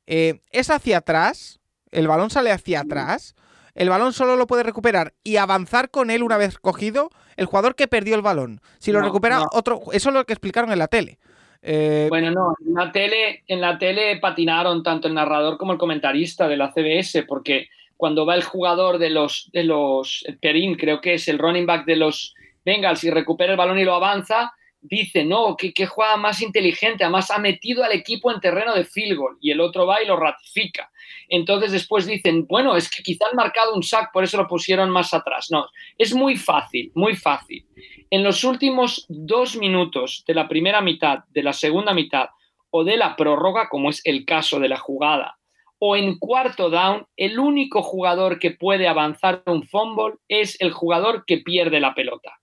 eh, 0.07 0.39
es 0.51 0.69
hacia 0.69 0.97
atrás, 0.97 1.59
el 1.91 2.07
balón 2.07 2.29
sale 2.29 2.51
hacia 2.51 2.81
atrás, 2.81 3.35
el 3.73 3.89
balón 3.89 4.13
solo 4.13 4.35
lo 4.37 4.47
puede 4.47 4.63
recuperar 4.63 5.13
y 5.23 5.37
avanzar 5.37 5.89
con 5.89 6.09
él 6.09 6.23
una 6.23 6.37
vez 6.37 6.57
cogido 6.59 7.09
el 7.35 7.45
jugador 7.45 7.75
que 7.75 7.87
perdió 7.87 8.15
el 8.15 8.21
balón. 8.21 8.61
Si 8.79 8.91
lo 8.91 8.99
No, 8.99 9.05
recupera 9.07 9.39
no. 9.39 9.45
otro, 9.51 9.81
eso 9.91 10.09
es 10.09 10.15
lo 10.15 10.25
que 10.25 10.33
explicaron 10.33 10.71
en 10.71 10.79
la 10.79 10.87
tele. 10.87 11.19
Eh, 11.61 12.05
Bueno, 12.09 12.31
no, 12.31 12.55
en 12.65 12.73
la 12.73 12.91
tele, 12.91 13.43
en 13.47 13.59
la 13.59 13.77
tele 13.77 14.17
patinaron 14.17 14.83
tanto 14.83 15.07
el 15.07 15.13
narrador 15.13 15.57
como 15.57 15.73
el 15.73 15.77
comentarista 15.79 16.47
de 16.47 16.57
la 16.57 16.71
CBS, 16.71 17.23
porque 17.23 17.67
cuando 17.97 18.25
va 18.25 18.35
el 18.35 18.43
jugador 18.43 18.97
de 18.97 19.09
los, 19.09 19.49
de 19.51 19.63
los, 19.63 20.23
Perín, 20.41 20.75
creo 20.75 21.01
que 21.01 21.15
es 21.15 21.27
el 21.27 21.39
running 21.39 21.65
back 21.65 21.85
de 21.85 21.95
los 21.95 22.33
Bengals 22.63 23.03
y 23.03 23.09
recupera 23.09 23.51
el 23.51 23.57
balón 23.57 23.79
y 23.79 23.83
lo 23.83 23.95
avanza, 23.95 24.53
dice, 24.87 25.25
no, 25.25 25.55
qué, 25.57 25.73
qué 25.73 25.85
jugada 25.85 26.17
más 26.17 26.41
inteligente, 26.41 27.03
además 27.03 27.31
ha 27.31 27.39
metido 27.39 27.83
al 27.83 27.91
equipo 27.91 28.31
en 28.31 28.39
terreno 28.39 28.73
de 28.73 28.85
field 28.85 29.17
goal 29.17 29.37
y 29.41 29.51
el 29.51 29.61
otro 29.61 29.85
va 29.85 30.01
y 30.01 30.07
lo 30.07 30.15
ratifica. 30.15 30.91
Entonces 31.27 31.71
después 31.71 32.05
dicen, 32.05 32.45
bueno, 32.47 32.75
es 32.75 32.89
que 32.89 33.03
quizá 33.03 33.25
han 33.29 33.35
marcado 33.35 33.73
un 33.73 33.83
sack, 33.83 34.11
por 34.11 34.23
eso 34.23 34.37
lo 34.37 34.47
pusieron 34.47 34.89
más 34.89 35.13
atrás. 35.13 35.47
No, 35.51 35.67
es 35.97 36.13
muy 36.13 36.35
fácil, 36.35 36.91
muy 36.95 37.15
fácil. 37.15 37.65
En 38.09 38.23
los 38.23 38.43
últimos 38.43 39.05
dos 39.09 39.55
minutos 39.55 40.23
de 40.27 40.35
la 40.35 40.47
primera 40.47 40.81
mitad, 40.81 41.19
de 41.29 41.43
la 41.43 41.53
segunda 41.53 41.93
mitad 41.93 42.29
o 42.69 42.83
de 42.83 42.97
la 42.97 43.15
prórroga, 43.15 43.69
como 43.69 43.89
es 43.89 44.01
el 44.03 44.25
caso 44.25 44.59
de 44.59 44.69
la 44.69 44.77
jugada, 44.77 45.37
o 45.79 45.95
en 45.95 46.17
cuarto 46.17 46.69
down, 46.69 47.05
el 47.17 47.39
único 47.39 47.81
jugador 47.81 48.39
que 48.39 48.51
puede 48.51 48.87
avanzar 48.87 49.43
un 49.45 49.67
fumble 49.67 50.15
es 50.27 50.59
el 50.61 50.71
jugador 50.71 51.25
que 51.25 51.39
pierde 51.39 51.79
la 51.79 51.93
pelota. 51.93 52.39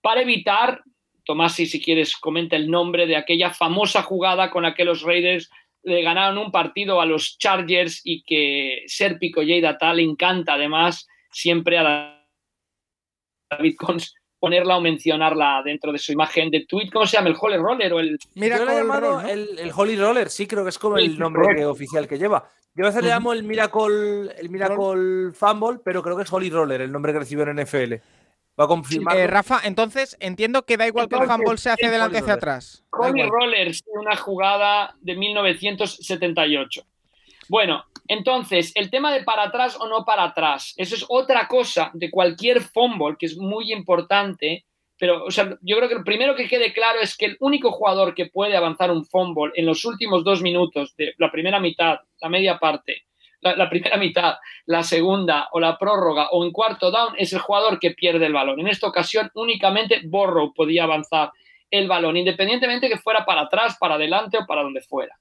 Para 0.00 0.22
evitar, 0.22 0.82
Tomás, 1.24 1.54
si, 1.54 1.66
si 1.66 1.80
quieres, 1.80 2.16
comenta 2.16 2.56
el 2.56 2.70
nombre 2.70 3.06
de 3.06 3.16
aquella 3.16 3.50
famosa 3.50 4.02
jugada 4.02 4.50
con 4.50 4.62
la 4.62 4.74
que 4.74 4.84
los 4.84 5.02
Raiders 5.02 5.50
le 5.82 6.02
ganaron 6.02 6.38
un 6.38 6.50
partido 6.50 7.00
a 7.00 7.06
los 7.06 7.38
Chargers 7.38 8.02
y 8.04 8.22
que 8.22 8.84
Serpico 8.86 9.42
y 9.42 9.60
Data 9.60 9.92
le 9.94 10.02
encanta 10.02 10.54
además 10.54 11.08
siempre 11.30 11.78
a 11.78 12.26
David 13.50 13.76
Cons 13.78 14.14
ponerla 14.38 14.78
o 14.78 14.80
mencionarla 14.80 15.62
dentro 15.64 15.92
de 15.92 15.98
su 15.98 16.12
imagen 16.12 16.50
de 16.50 16.64
tweet. 16.66 16.90
¿Cómo 16.90 17.06
se 17.06 17.16
llama? 17.16 17.28
¿El 17.28 17.36
Holy 17.38 17.56
Roller 17.58 17.92
o 17.92 18.00
el...? 18.00 18.18
mira 18.34 18.56
Yo 18.56 18.64
lo 18.64 18.72
he 18.72 18.76
llamado 18.76 19.20
el, 19.20 19.58
el 19.58 19.70
Holy 19.74 19.96
Roller, 19.96 20.30
sí, 20.30 20.46
creo 20.46 20.64
que 20.64 20.70
es 20.70 20.78
como 20.78 20.96
el 20.96 21.18
nombre 21.18 21.64
oficial 21.66 22.08
que 22.08 22.18
lleva. 22.18 22.48
Yo 22.74 22.84
a 22.84 22.88
veces 22.88 23.02
le 23.02 23.10
llamo 23.10 23.32
el 23.32 23.42
Miracle, 23.42 24.30
el 24.38 24.48
Miracle 24.48 25.32
Fumble, 25.32 25.80
pero 25.84 26.02
creo 26.02 26.16
que 26.16 26.22
es 26.22 26.32
Holy 26.32 26.50
Roller 26.50 26.80
el 26.80 26.92
nombre 26.92 27.12
que 27.12 27.18
recibió 27.18 27.44
en 27.44 27.60
NFL. 27.60 27.94
Va 28.60 28.64
a 28.64 28.68
confirmar. 28.68 29.16
Eh, 29.16 29.26
Rafa, 29.26 29.60
entonces 29.64 30.18
entiendo 30.20 30.66
que 30.66 30.76
da 30.76 30.86
igual 30.86 31.08
que 31.08 31.16
el 31.16 31.26
fumble 31.26 31.56
sea 31.56 31.72
hacia 31.72 31.88
adelante 31.88 32.18
o 32.18 32.20
hacia 32.20 32.34
atrás. 32.34 32.84
Igual. 32.92 33.30
Rollers, 33.30 33.82
una 33.86 34.16
jugada 34.16 34.94
de 35.00 35.16
1978. 35.16 36.82
Bueno, 37.48 37.84
entonces, 38.06 38.72
el 38.74 38.90
tema 38.90 39.12
de 39.14 39.22
para 39.24 39.44
atrás 39.44 39.78
o 39.80 39.88
no 39.88 40.04
para 40.04 40.24
atrás, 40.24 40.74
eso 40.76 40.94
es 40.94 41.06
otra 41.08 41.48
cosa 41.48 41.90
de 41.94 42.10
cualquier 42.10 42.60
fumble 42.60 43.16
que 43.18 43.26
es 43.26 43.38
muy 43.38 43.72
importante, 43.72 44.66
pero 44.98 45.24
o 45.24 45.30
sea, 45.30 45.56
yo 45.62 45.76
creo 45.76 45.88
que 45.88 45.94
lo 45.94 46.04
primero 46.04 46.36
que 46.36 46.46
quede 46.46 46.74
claro 46.74 47.00
es 47.00 47.16
que 47.16 47.26
el 47.26 47.36
único 47.40 47.72
jugador 47.72 48.14
que 48.14 48.26
puede 48.26 48.56
avanzar 48.56 48.90
un 48.90 49.06
fumble 49.06 49.52
en 49.54 49.64
los 49.64 49.86
últimos 49.86 50.22
dos 50.22 50.42
minutos 50.42 50.94
de 50.98 51.14
la 51.16 51.32
primera 51.32 51.60
mitad, 51.60 52.00
la 52.20 52.28
media 52.28 52.58
parte, 52.58 53.04
la, 53.40 53.70
primera 53.70 53.96
mitad, 53.96 54.36
la 54.66 54.82
segunda 54.82 55.48
o 55.52 55.60
la 55.60 55.78
prórroga 55.78 56.28
o 56.30 56.44
en 56.44 56.52
cuarto 56.52 56.90
down 56.90 57.14
es 57.16 57.32
el 57.32 57.40
jugador 57.40 57.78
que 57.78 57.92
pierde 57.92 58.26
el 58.26 58.32
balón. 58.32 58.60
En 58.60 58.68
esta 58.68 58.86
ocasión 58.86 59.30
únicamente 59.34 60.00
Borrow 60.04 60.52
podía 60.52 60.84
avanzar 60.84 61.32
el 61.70 61.88
balón, 61.88 62.16
independientemente 62.16 62.88
que 62.88 62.98
fuera 62.98 63.24
para 63.24 63.42
atrás, 63.42 63.76
para 63.78 63.94
adelante 63.94 64.38
o 64.38 64.46
para 64.46 64.62
donde 64.62 64.82
fuera. 64.82 65.18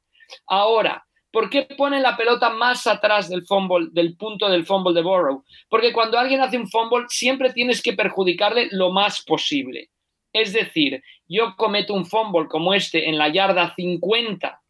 Ahora, 0.48 1.06
¿por 1.32 1.50
qué 1.50 1.64
ponen 1.78 2.04
la 2.04 2.18
pelota 2.18 2.50
más 2.50 2.88
atrás 2.88 3.30
del 3.30 3.46
fumble, 3.46 3.88
del 3.92 4.18
punto 4.18 4.50
del 4.50 4.66
fumble 4.66 4.94
de 4.94 5.02
Borrow? 5.02 5.44
Porque 5.70 5.94
cuando 5.94 6.18
alguien 6.18 6.42
hace 6.42 6.58
un 6.58 6.68
fumble, 6.68 7.06
siempre 7.08 7.54
tienes 7.54 7.82
que 7.82 7.94
perjudicarle 7.94 8.68
lo 8.72 8.92
más 8.92 9.24
posible. 9.24 9.90
Es 10.34 10.54
decir, 10.54 11.02
yo 11.28 11.56
cometo 11.56 11.94
un 11.94 12.06
fumble 12.06 12.48
como 12.48 12.74
este 12.74 13.10
en 13.10 13.18
la 13.18 13.30
yarda 13.30 13.74
50 13.76 14.62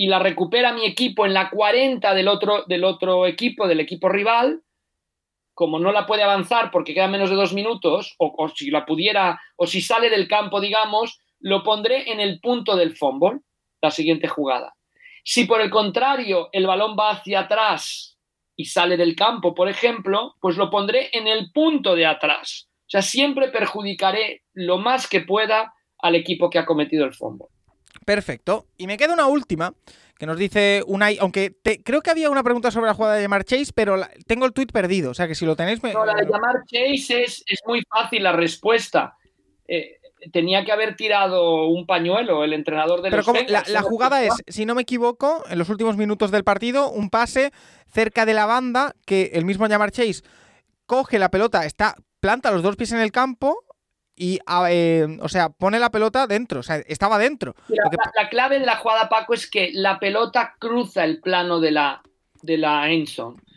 y 0.00 0.06
la 0.06 0.20
recupera 0.20 0.72
mi 0.72 0.86
equipo 0.86 1.26
en 1.26 1.34
la 1.34 1.50
40 1.50 2.14
del 2.14 2.28
otro, 2.28 2.62
del 2.68 2.84
otro 2.84 3.26
equipo, 3.26 3.66
del 3.66 3.80
equipo 3.80 4.08
rival, 4.08 4.62
como 5.54 5.80
no 5.80 5.90
la 5.90 6.06
puede 6.06 6.22
avanzar 6.22 6.70
porque 6.70 6.94
queda 6.94 7.08
menos 7.08 7.30
de 7.30 7.36
dos 7.36 7.52
minutos, 7.52 8.14
o, 8.18 8.48
si 8.54 8.70
la 8.70 8.86
pudiera, 8.86 9.40
o 9.56 9.66
si 9.66 9.80
sale 9.80 10.08
del 10.08 10.28
campo, 10.28 10.60
digamos, 10.60 11.18
lo 11.40 11.64
pondré 11.64 12.12
en 12.12 12.20
el 12.20 12.38
punto 12.38 12.76
del 12.76 12.96
fumble. 12.96 13.40
la 13.82 13.90
siguiente 13.90 14.28
jugada. 14.28 14.74
Si 15.24 15.46
por 15.46 15.60
el 15.60 15.68
contrario 15.68 16.48
el 16.52 16.68
balón 16.68 16.96
va 16.96 17.10
hacia 17.10 17.40
atrás 17.40 18.16
y 18.54 18.66
sale 18.66 18.96
del 18.96 19.16
campo, 19.16 19.52
por 19.52 19.68
ejemplo, 19.68 20.36
pues 20.40 20.56
lo 20.56 20.70
pondré 20.70 21.10
en 21.12 21.26
el 21.26 21.50
punto 21.50 21.96
de 21.96 22.06
atrás. 22.06 22.68
O 22.86 22.90
sea, 22.90 23.02
siempre 23.02 23.48
perjudicaré 23.48 24.42
lo 24.52 24.78
más 24.78 25.08
que 25.08 25.22
pueda 25.22 25.74
al 25.98 26.14
equipo 26.14 26.50
que 26.50 26.60
ha 26.60 26.66
cometido 26.66 27.04
el 27.04 27.14
fumble. 27.14 27.48
Perfecto. 28.08 28.64
Y 28.78 28.86
me 28.86 28.96
queda 28.96 29.12
una 29.12 29.26
última 29.26 29.74
que 30.18 30.24
nos 30.24 30.38
dice 30.38 30.82
Unai, 30.86 31.18
aunque 31.20 31.50
te, 31.50 31.82
creo 31.82 32.00
que 32.00 32.08
había 32.10 32.30
una 32.30 32.42
pregunta 32.42 32.70
sobre 32.70 32.86
la 32.86 32.94
jugada 32.94 33.16
de 33.16 33.20
llamar 33.20 33.44
Chase, 33.44 33.70
pero 33.74 33.98
la- 33.98 34.10
tengo 34.26 34.46
el 34.46 34.54
tweet 34.54 34.68
perdido, 34.68 35.10
o 35.10 35.14
sea 35.14 35.28
que 35.28 35.34
si 35.34 35.44
lo 35.44 35.56
tenéis... 35.56 35.82
Me... 35.82 35.92
No, 35.92 36.06
la 36.06 36.14
de 36.14 36.24
llamar 36.24 36.64
Chase 36.64 37.22
es, 37.22 37.44
es 37.46 37.60
muy 37.66 37.82
fácil 37.82 38.22
la 38.22 38.32
respuesta. 38.32 39.14
Eh, 39.66 39.98
tenía 40.32 40.64
que 40.64 40.72
haber 40.72 40.96
tirado 40.96 41.66
un 41.66 41.84
pañuelo 41.84 42.44
el 42.44 42.54
entrenador 42.54 43.02
de 43.02 43.10
Pero 43.10 43.18
los 43.18 43.26
como, 43.26 43.40
la, 43.46 43.62
la 43.68 43.82
jugada 43.82 44.24
es, 44.24 44.32
si 44.46 44.64
no 44.64 44.74
me 44.74 44.82
equivoco, 44.82 45.44
en 45.50 45.58
los 45.58 45.68
últimos 45.68 45.98
minutos 45.98 46.30
del 46.30 46.44
partido, 46.44 46.90
un 46.90 47.10
pase 47.10 47.52
cerca 47.92 48.24
de 48.24 48.32
la 48.32 48.46
banda 48.46 48.94
que 49.04 49.32
el 49.34 49.44
mismo 49.44 49.66
Llamar 49.66 49.90
Chase 49.90 50.22
coge 50.86 51.18
la 51.18 51.30
pelota, 51.30 51.66
está 51.66 51.94
planta 52.20 52.50
los 52.52 52.62
dos 52.62 52.76
pies 52.76 52.92
en 52.92 53.00
el 53.00 53.12
campo 53.12 53.64
y, 54.18 54.38
eh, 54.68 55.06
o 55.20 55.28
sea, 55.28 55.48
pone 55.50 55.78
la 55.78 55.90
pelota 55.90 56.26
dentro, 56.26 56.60
o 56.60 56.62
sea, 56.62 56.76
estaba 56.86 57.18
dentro. 57.18 57.54
La, 57.68 57.84
Lo 57.84 57.90
que- 57.90 57.96
la- 57.96 58.22
la 58.24 58.28
clave 58.28 58.58
de 58.58 58.66
la 58.66 58.76
jugada, 58.76 59.08
Paco, 59.08 59.34
es 59.34 59.48
que 59.50 59.70
la 59.72 59.98
pelota 59.98 60.54
cruza 60.58 61.04
el 61.04 61.20
plano 61.20 61.60
de 61.60 61.70
la, 61.70 62.02
de 62.42 62.58
la. 62.58 62.88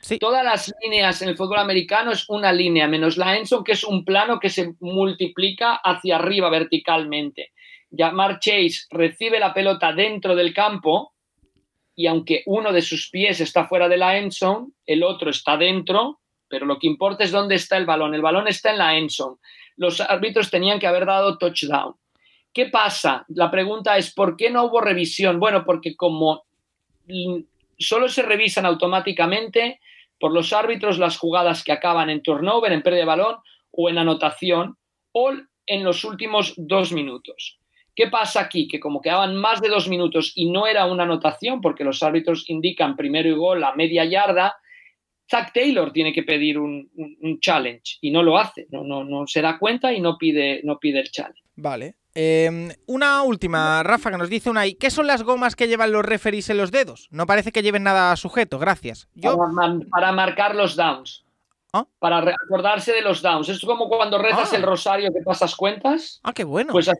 Sí. 0.01 0.17
Todas 0.17 0.43
las 0.43 0.73
líneas 0.81 1.21
en 1.21 1.29
el 1.29 1.37
fútbol 1.37 1.59
americano 1.59 2.11
es 2.11 2.27
una 2.29 2.51
línea, 2.51 2.87
menos 2.87 3.17
la 3.17 3.37
endzone, 3.37 3.63
que 3.63 3.73
es 3.73 3.83
un 3.83 4.03
plano 4.03 4.39
que 4.39 4.49
se 4.49 4.73
multiplica 4.79 5.75
hacia 5.75 6.15
arriba 6.15 6.49
verticalmente. 6.49 7.51
Llamar 7.91 8.39
Chase 8.39 8.85
recibe 8.89 9.39
la 9.39 9.53
pelota 9.53 9.91
dentro 9.93 10.35
del 10.35 10.53
campo 10.53 11.13
y 11.95 12.07
aunque 12.07 12.41
uno 12.45 12.71
de 12.71 12.81
sus 12.81 13.09
pies 13.09 13.41
está 13.41 13.67
fuera 13.67 13.87
de 13.89 13.97
la 13.97 14.17
endzone, 14.17 14.69
el 14.85 15.03
otro 15.03 15.29
está 15.29 15.57
dentro, 15.57 16.19
pero 16.47 16.65
lo 16.65 16.79
que 16.79 16.87
importa 16.87 17.23
es 17.23 17.31
dónde 17.31 17.55
está 17.55 17.77
el 17.77 17.85
balón. 17.85 18.15
El 18.15 18.21
balón 18.21 18.47
está 18.47 18.71
en 18.71 18.77
la 18.79 18.95
endzone. 18.97 19.37
Los 19.81 19.99
árbitros 19.99 20.51
tenían 20.51 20.77
que 20.77 20.85
haber 20.85 21.07
dado 21.07 21.39
touchdown. 21.39 21.95
¿Qué 22.53 22.67
pasa? 22.67 23.25
La 23.29 23.49
pregunta 23.49 23.97
es, 23.97 24.13
¿por 24.13 24.37
qué 24.37 24.51
no 24.51 24.65
hubo 24.65 24.79
revisión? 24.79 25.39
Bueno, 25.39 25.65
porque 25.65 25.95
como 25.95 26.43
solo 27.79 28.07
se 28.07 28.21
revisan 28.21 28.67
automáticamente 28.67 29.79
por 30.19 30.33
los 30.33 30.53
árbitros 30.53 30.99
las 30.99 31.17
jugadas 31.17 31.63
que 31.63 31.71
acaban 31.71 32.11
en 32.11 32.21
turnover, 32.21 32.71
en 32.71 32.83
pérdida 32.83 32.99
de 32.99 33.07
balón 33.07 33.37
o 33.71 33.89
en 33.89 33.97
anotación 33.97 34.77
o 35.13 35.31
en 35.65 35.83
los 35.83 36.03
últimos 36.03 36.53
dos 36.57 36.91
minutos. 36.91 37.57
¿Qué 37.95 38.05
pasa 38.05 38.41
aquí? 38.41 38.67
Que 38.67 38.79
como 38.79 39.01
quedaban 39.01 39.35
más 39.35 39.61
de 39.61 39.69
dos 39.69 39.89
minutos 39.89 40.31
y 40.35 40.51
no 40.51 40.67
era 40.67 40.85
una 40.85 41.05
anotación, 41.05 41.59
porque 41.59 41.83
los 41.83 42.03
árbitros 42.03 42.47
indican 42.51 42.95
primero 42.95 43.29
y 43.29 43.33
gol 43.33 43.63
a 43.63 43.73
media 43.73 44.05
yarda, 44.05 44.57
Zach 45.31 45.53
Taylor 45.53 45.93
tiene 45.93 46.11
que 46.11 46.23
pedir 46.23 46.59
un, 46.59 46.89
un- 46.95 47.17
un 47.21 47.39
challenge 47.39 47.97
y 48.01 48.11
no 48.11 48.21
lo 48.21 48.37
hace, 48.37 48.67
no, 48.69 48.83
no, 48.83 49.05
no 49.05 49.25
se 49.25 49.41
da 49.41 49.57
cuenta 49.57 49.93
y 49.93 50.01
no 50.01 50.17
pide, 50.17 50.59
no 50.65 50.77
pide 50.77 50.99
el 50.99 51.09
challenge. 51.09 51.41
Vale. 51.55 51.95
Eh, 52.13 52.67
una 52.87 53.23
última, 53.23 53.81
Rafa, 53.83 54.11
que 54.11 54.17
nos 54.17 54.29
dice 54.29 54.49
una 54.49 54.63
¿Qué 54.77 54.89
son 54.91 55.07
las 55.07 55.23
gomas 55.23 55.55
que 55.55 55.69
llevan 55.69 55.93
los 55.93 56.03
referees 56.03 56.49
en 56.49 56.57
los 56.57 56.69
dedos? 56.69 57.07
No 57.09 57.25
parece 57.25 57.53
que 57.53 57.61
lleven 57.63 57.83
nada 57.83 58.13
sujeto, 58.17 58.59
gracias. 58.59 59.07
Yo, 59.15 59.37
Para, 59.89 60.11
marcar 60.11 60.53
los 60.53 60.75
downs. 60.75 61.23
Ah. 61.71 61.85
Para 61.99 62.19
re- 62.19 62.33
acordarse 62.45 62.91
de 62.91 63.01
los 63.01 63.21
downs. 63.21 63.47
Es 63.47 63.61
como 63.61 63.87
cuando 63.87 64.17
rezas 64.17 64.51
Ah. 64.51 64.57
el 64.57 64.63
rosario 64.63 65.13
que 65.13 65.21
pasas 65.23 65.55
cuentas. 65.55 66.19
ah, 66.23 66.33
qué 66.33 66.43
bueno. 66.43 66.73
Pues 66.73 66.89
así, 66.89 66.99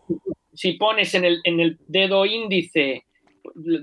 si 0.53 0.73
pones 0.73 1.13
en 1.13 1.25
el, 1.25 1.41
en 1.43 1.59
el 1.59 1.77
dedo 1.87 2.25
índice, 2.25 3.03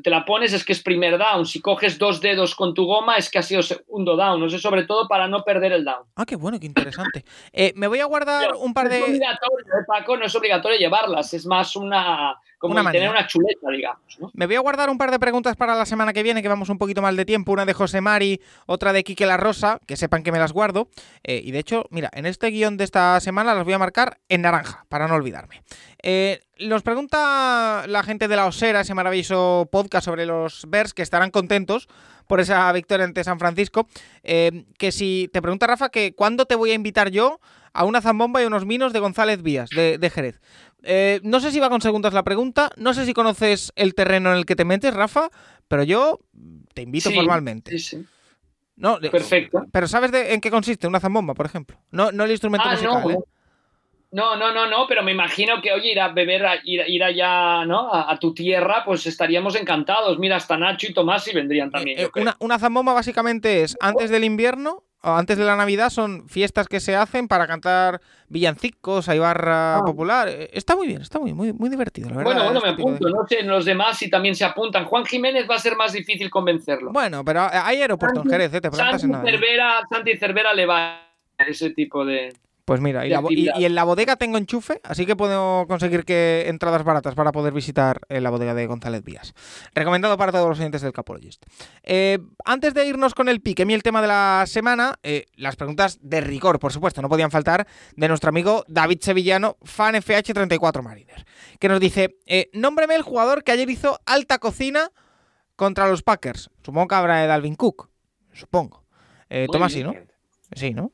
te 0.02 0.10
la 0.10 0.24
pones 0.24 0.52
es 0.52 0.64
que 0.64 0.72
es 0.72 0.82
primer 0.82 1.18
down. 1.18 1.46
Si 1.46 1.60
coges 1.60 1.98
dos 1.98 2.20
dedos 2.20 2.54
con 2.54 2.74
tu 2.74 2.84
goma 2.84 3.16
es 3.16 3.30
que 3.30 3.38
ha 3.38 3.42
sido 3.42 3.62
segundo 3.62 4.16
down. 4.16 4.40
No 4.40 4.48
sé, 4.48 4.58
sobre 4.58 4.84
todo 4.84 5.08
para 5.08 5.28
no 5.28 5.42
perder 5.42 5.72
el 5.72 5.84
down. 5.84 6.04
Ah, 6.16 6.24
qué 6.26 6.36
bueno, 6.36 6.58
qué 6.58 6.66
interesante. 6.66 7.24
Eh, 7.52 7.72
me 7.76 7.86
voy 7.86 8.00
a 8.00 8.06
guardar 8.06 8.54
un 8.54 8.74
par 8.74 8.86
No 8.86 8.92
es 8.92 9.00
de... 9.00 9.04
obligatorio, 9.04 9.66
¿eh, 9.66 9.84
Paco, 9.86 10.16
no 10.16 10.24
es 10.24 10.34
obligatorio 10.34 10.78
llevarlas. 10.78 11.34
Es 11.34 11.46
más 11.46 11.76
una. 11.76 12.36
como 12.58 12.74
Una 12.74 12.90
tener 12.90 13.10
una 13.10 13.26
chuleta, 13.26 13.70
digamos. 13.70 14.18
¿no? 14.18 14.30
Me 14.34 14.46
voy 14.46 14.56
a 14.56 14.60
guardar 14.60 14.90
un 14.90 14.98
par 14.98 15.10
de 15.10 15.18
preguntas 15.18 15.56
para 15.56 15.74
la 15.74 15.86
semana 15.86 16.12
que 16.12 16.22
viene, 16.22 16.42
que 16.42 16.48
vamos 16.48 16.68
un 16.68 16.78
poquito 16.78 17.02
mal 17.02 17.16
de 17.16 17.24
tiempo. 17.24 17.52
Una 17.52 17.64
de 17.64 17.72
José 17.72 18.00
Mari, 18.00 18.40
otra 18.66 18.92
de 18.92 19.04
Quique 19.04 19.26
La 19.26 19.36
Rosa, 19.36 19.78
que 19.86 19.96
sepan 19.96 20.22
que 20.22 20.32
me 20.32 20.38
las 20.38 20.52
guardo. 20.52 20.88
Eh, 21.22 21.40
y 21.44 21.50
de 21.50 21.58
hecho, 21.58 21.84
mira, 21.90 22.10
en 22.12 22.26
este 22.26 22.48
guion 22.48 22.76
de 22.76 22.84
esta 22.84 23.18
semana 23.20 23.54
las 23.54 23.64
voy 23.64 23.74
a 23.74 23.78
marcar 23.78 24.18
en 24.28 24.42
naranja, 24.42 24.84
para 24.88 25.08
no 25.08 25.14
olvidarme. 25.14 25.62
Eh, 26.02 26.40
nos 26.60 26.82
pregunta 26.82 27.84
la 27.88 28.02
gente 28.02 28.28
de 28.28 28.36
la 28.36 28.46
Osera, 28.46 28.80
ese 28.82 28.94
maravilloso 28.94 29.68
podcast 29.70 30.04
sobre 30.04 30.26
los 30.26 30.64
Bears, 30.68 30.94
que 30.94 31.02
estarán 31.02 31.30
contentos 31.30 31.88
por 32.26 32.40
esa 32.40 32.70
victoria 32.72 33.04
ante 33.04 33.24
San 33.24 33.38
Francisco. 33.38 33.88
eh, 34.22 34.64
que 34.78 34.92
si 34.92 35.28
te 35.32 35.42
pregunta 35.42 35.66
Rafa, 35.66 35.88
que 35.88 36.14
cuándo 36.14 36.46
te 36.46 36.54
voy 36.54 36.70
a 36.70 36.74
invitar 36.74 37.10
yo 37.10 37.40
a 37.72 37.84
una 37.84 38.00
zambomba 38.00 38.42
y 38.42 38.46
unos 38.46 38.66
vinos 38.66 38.92
de 38.92 39.00
González 39.00 39.42
Vías, 39.42 39.70
de, 39.70 39.98
de 39.98 40.10
Jerez. 40.10 40.40
Eh, 40.84 41.20
no 41.24 41.40
sé 41.40 41.50
si 41.52 41.58
va 41.60 41.68
con 41.68 41.80
segundas 41.80 42.12
la 42.14 42.22
pregunta, 42.22 42.70
no 42.76 42.94
sé 42.94 43.04
si 43.04 43.12
conoces 43.12 43.72
el 43.76 43.94
terreno 43.94 44.30
en 44.30 44.38
el 44.38 44.46
que 44.46 44.56
te 44.56 44.64
metes, 44.64 44.94
Rafa, 44.94 45.28
pero 45.68 45.82
yo 45.82 46.20
te 46.74 46.82
invito 46.82 47.10
Sí, 47.10 47.14
formalmente. 47.16 47.72
sí, 47.72 47.78
sí. 47.78 48.06
No, 48.76 48.98
Perfecto. 49.00 49.64
Pero 49.72 49.88
¿sabes 49.88 50.12
de, 50.12 50.34
en 50.34 50.40
qué 50.40 50.50
consiste 50.52 50.86
una 50.86 51.00
zambomba, 51.00 51.34
por 51.34 51.46
ejemplo? 51.46 51.80
No, 51.90 52.12
no 52.12 52.22
el 52.24 52.30
instrumento 52.30 52.68
Ah, 52.68 52.72
musical, 52.72 53.02
no. 53.08 53.24
¿Eh? 54.10 54.16
No, 54.16 54.36
no, 54.36 54.52
no, 54.52 54.66
no, 54.68 54.86
pero 54.88 55.02
me 55.02 55.12
imagino 55.12 55.60
que, 55.60 55.72
oye, 55.72 55.92
ir 55.92 56.00
a 56.00 56.08
beber, 56.08 56.46
a- 56.46 56.56
ir, 56.64 56.82
ir 56.88 57.04
allá, 57.04 57.64
¿no? 57.66 57.92
A, 57.92 58.10
a 58.12 58.18
tu 58.18 58.32
tierra, 58.34 58.82
pues 58.84 59.06
estaríamos 59.06 59.54
encantados. 59.56 60.18
Mira, 60.18 60.36
hasta 60.36 60.56
Nacho 60.56 60.86
y 60.88 60.94
Tomás 60.94 61.26
y 61.28 61.34
vendrían 61.34 61.70
también. 61.70 61.98
Eh, 61.98 62.02
yo 62.02 62.10
creo. 62.10 62.22
una, 62.22 62.36
una 62.40 62.58
zambomba 62.58 62.92
básicamente 62.94 63.62
es 63.62 63.76
antes 63.80 64.10
del 64.10 64.24
invierno 64.24 64.82
o 65.00 65.10
antes 65.12 65.38
de 65.38 65.44
la 65.44 65.54
Navidad 65.54 65.90
son 65.90 66.28
fiestas 66.28 66.66
que 66.66 66.80
se 66.80 66.96
hacen 66.96 67.28
para 67.28 67.46
cantar 67.46 68.00
villancicos, 68.28 69.08
hay 69.08 69.18
barra 69.20 69.76
Ah. 69.76 69.82
popular. 69.84 70.26
Eh, 70.28 70.50
Está 70.52 70.74
muy 70.74 70.88
bien, 70.88 71.02
está 71.02 71.20
muy, 71.20 71.32
muy, 71.34 71.52
muy 71.52 71.68
divertido, 71.70 72.08
la 72.10 72.16
verdad. 72.16 72.32
Bueno, 72.32 72.44
bueno, 72.44 72.58
este 72.58 72.70
me 72.70 72.76
de- 72.76 72.82
apunto. 72.82 73.08
No 73.08 73.26
sé, 73.28 73.42
los 73.44 73.64
demás 73.64 73.96
si 73.98 74.10
también 74.10 74.34
se 74.34 74.44
apuntan. 74.44 74.86
Juan 74.86 75.04
Jiménez 75.04 75.46
va 75.48 75.54
a 75.54 75.58
ser 75.60 75.76
más 75.76 75.92
difícil 75.92 76.30
convencerlo. 76.30 76.90
Bueno, 76.92 77.24
pero 77.24 77.46
hay 77.52 77.80
aeropuerto 77.80 78.22
en 78.24 78.30
Jerez, 78.30 78.52
¿eh? 78.54 78.60
te 78.60 78.70
Santi 78.72 79.06
nada. 79.06 79.22
Cervera, 79.24 79.82
Santi 79.88 80.16
Cervera 80.16 80.52
le 80.54 80.66
va 80.66 80.94
a 81.38 81.44
ese 81.46 81.70
tipo 81.70 82.04
de. 82.04 82.32
Pues 82.68 82.82
mira, 82.82 83.06
y, 83.06 83.08
la 83.08 83.22
en 83.56 83.74
la 83.74 83.84
bodega 83.84 84.16
tengo 84.16 84.36
enchufe, 84.36 84.82
así 84.84 85.06
que 85.06 85.16
puedo 85.16 85.66
conseguir 85.66 86.04
que 86.04 86.44
entradas 86.48 86.84
baratas 86.84 87.14
para 87.14 87.32
poder 87.32 87.54
visitar 87.54 88.02
eh, 88.10 88.20
la 88.20 88.28
bodega 88.28 88.52
de 88.52 88.66
González 88.66 89.02
Vías. 89.02 89.32
Recomendado 89.74 90.18
para 90.18 90.32
todos 90.32 90.50
los 90.50 90.58
oyentes 90.58 90.82
del 90.82 90.92
Capologist. 90.92 91.46
Eh, 91.82 92.18
antes 92.44 92.74
de 92.74 92.84
irnos 92.84 93.14
con 93.14 93.30
el 93.30 93.40
pique, 93.40 93.64
mi 93.64 93.72
el 93.72 93.82
tema 93.82 94.02
de 94.02 94.08
la 94.08 94.44
semana, 94.46 94.98
eh, 95.02 95.24
las 95.36 95.56
preguntas 95.56 95.98
de 96.02 96.20
rigor, 96.20 96.58
por 96.58 96.70
supuesto, 96.70 97.00
no 97.00 97.08
podían 97.08 97.30
faltar, 97.30 97.66
de 97.96 98.06
nuestro 98.06 98.28
amigo 98.28 98.66
David 98.68 98.98
Sevillano, 99.00 99.56
fan 99.62 99.94
FH34 99.94 100.82
Mariner, 100.82 101.24
que 101.58 101.68
nos 101.70 101.80
dice, 101.80 102.18
eh, 102.26 102.50
nómbreme 102.52 102.96
el 102.96 103.02
jugador 103.02 103.44
que 103.44 103.52
ayer 103.52 103.70
hizo 103.70 103.98
alta 104.04 104.40
cocina 104.40 104.92
contra 105.56 105.88
los 105.88 106.02
Packers. 106.02 106.50
Supongo 106.62 106.88
que 106.88 106.94
habrá 106.96 107.20
de 107.20 107.28
Dalvin 107.28 107.54
Cook, 107.54 107.88
supongo. 108.34 108.84
Eh, 109.30 109.46
Tomás, 109.50 109.72
sí, 109.72 109.82
¿no? 109.82 109.94
Sí, 110.52 110.74
¿no? 110.74 110.92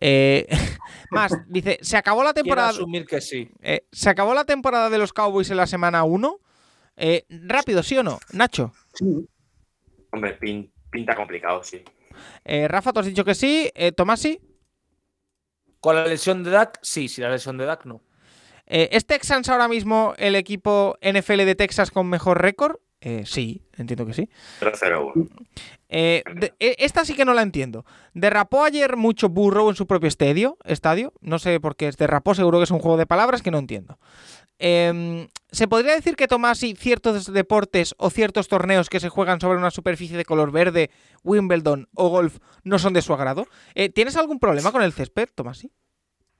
Eh, 0.00 0.46
más, 1.10 1.32
dice, 1.48 1.78
se 1.82 1.96
acabó 1.96 2.22
la 2.22 2.32
Quiero 2.32 2.44
temporada. 2.44 2.68
asumir 2.70 3.06
que 3.06 3.20
sí. 3.20 3.48
eh, 3.60 3.86
se 3.92 4.10
acabó 4.10 4.34
la 4.34 4.44
temporada 4.44 4.90
de 4.90 4.98
los 4.98 5.12
Cowboys 5.12 5.50
en 5.50 5.56
la 5.56 5.66
semana 5.66 6.04
1. 6.04 6.40
Eh, 6.96 7.24
rápido, 7.28 7.82
¿sí 7.82 7.96
o 7.98 8.02
no? 8.02 8.18
Nacho. 8.32 8.72
Hombre, 10.12 10.38
pin- 10.38 10.70
pinta 10.90 11.14
complicado, 11.16 11.62
sí. 11.62 11.82
Eh, 12.44 12.68
Rafa, 12.68 12.92
tú 12.92 13.00
has 13.00 13.06
dicho 13.06 13.24
que 13.24 13.34
sí. 13.34 13.70
Eh, 13.74 13.92
Tomás, 13.92 14.20
sí. 14.20 14.40
Con 15.80 15.96
la 15.96 16.06
lesión 16.06 16.42
de 16.44 16.50
Dak, 16.50 16.78
sí, 16.82 17.08
sin 17.08 17.24
la 17.24 17.30
lesión 17.30 17.58
de 17.58 17.66
Dak, 17.66 17.84
no. 17.84 18.00
Eh, 18.66 18.88
¿Es 18.92 19.04
Texans 19.06 19.48
ahora 19.48 19.68
mismo 19.68 20.14
el 20.16 20.36
equipo 20.36 20.96
NFL 21.02 21.44
de 21.44 21.54
Texas 21.54 21.90
con 21.90 22.08
mejor 22.08 22.40
récord? 22.40 22.76
Eh, 23.00 23.24
sí, 23.26 23.66
entiendo 23.76 24.06
que 24.06 24.14
sí. 24.14 24.30
0-0-1. 24.60 25.28
Eh, 25.96 26.24
de- 26.34 26.52
eh, 26.58 26.74
esta 26.80 27.04
sí 27.04 27.14
que 27.14 27.24
no 27.24 27.34
la 27.34 27.42
entiendo. 27.42 27.84
¿Derrapó 28.14 28.64
ayer 28.64 28.96
mucho 28.96 29.28
Burrow 29.28 29.68
en 29.70 29.76
su 29.76 29.86
propio 29.86 30.08
estadio? 30.08 30.58
estadio? 30.64 31.12
No 31.20 31.38
sé 31.38 31.60
por 31.60 31.76
qué 31.76 31.86
es 31.86 31.96
derrapó, 31.96 32.34
seguro 32.34 32.58
que 32.58 32.64
es 32.64 32.70
un 32.72 32.80
juego 32.80 32.96
de 32.96 33.06
palabras 33.06 33.42
que 33.42 33.52
no 33.52 33.58
entiendo. 33.58 33.98
Em, 34.58 35.28
¿Se 35.52 35.68
podría 35.68 35.94
decir 35.94 36.16
que 36.16 36.26
Tomasi 36.26 36.74
ciertos 36.74 37.32
deportes 37.32 37.94
o 37.98 38.10
ciertos 38.10 38.48
torneos 38.48 38.88
que 38.88 38.98
se 38.98 39.08
juegan 39.08 39.40
sobre 39.40 39.58
una 39.58 39.70
superficie 39.70 40.16
de 40.16 40.24
color 40.24 40.50
verde, 40.50 40.90
Wimbledon 41.22 41.88
o 41.94 42.08
golf, 42.08 42.38
no 42.64 42.78
son 42.80 42.92
de 42.92 43.02
su 43.02 43.12
agrado? 43.14 43.46
Eh, 43.76 43.88
¿Tienes 43.88 44.16
algún 44.16 44.40
problema 44.40 44.72
con 44.72 44.82
el 44.82 44.92
césped, 44.92 45.28
Tomasi? 45.34 45.70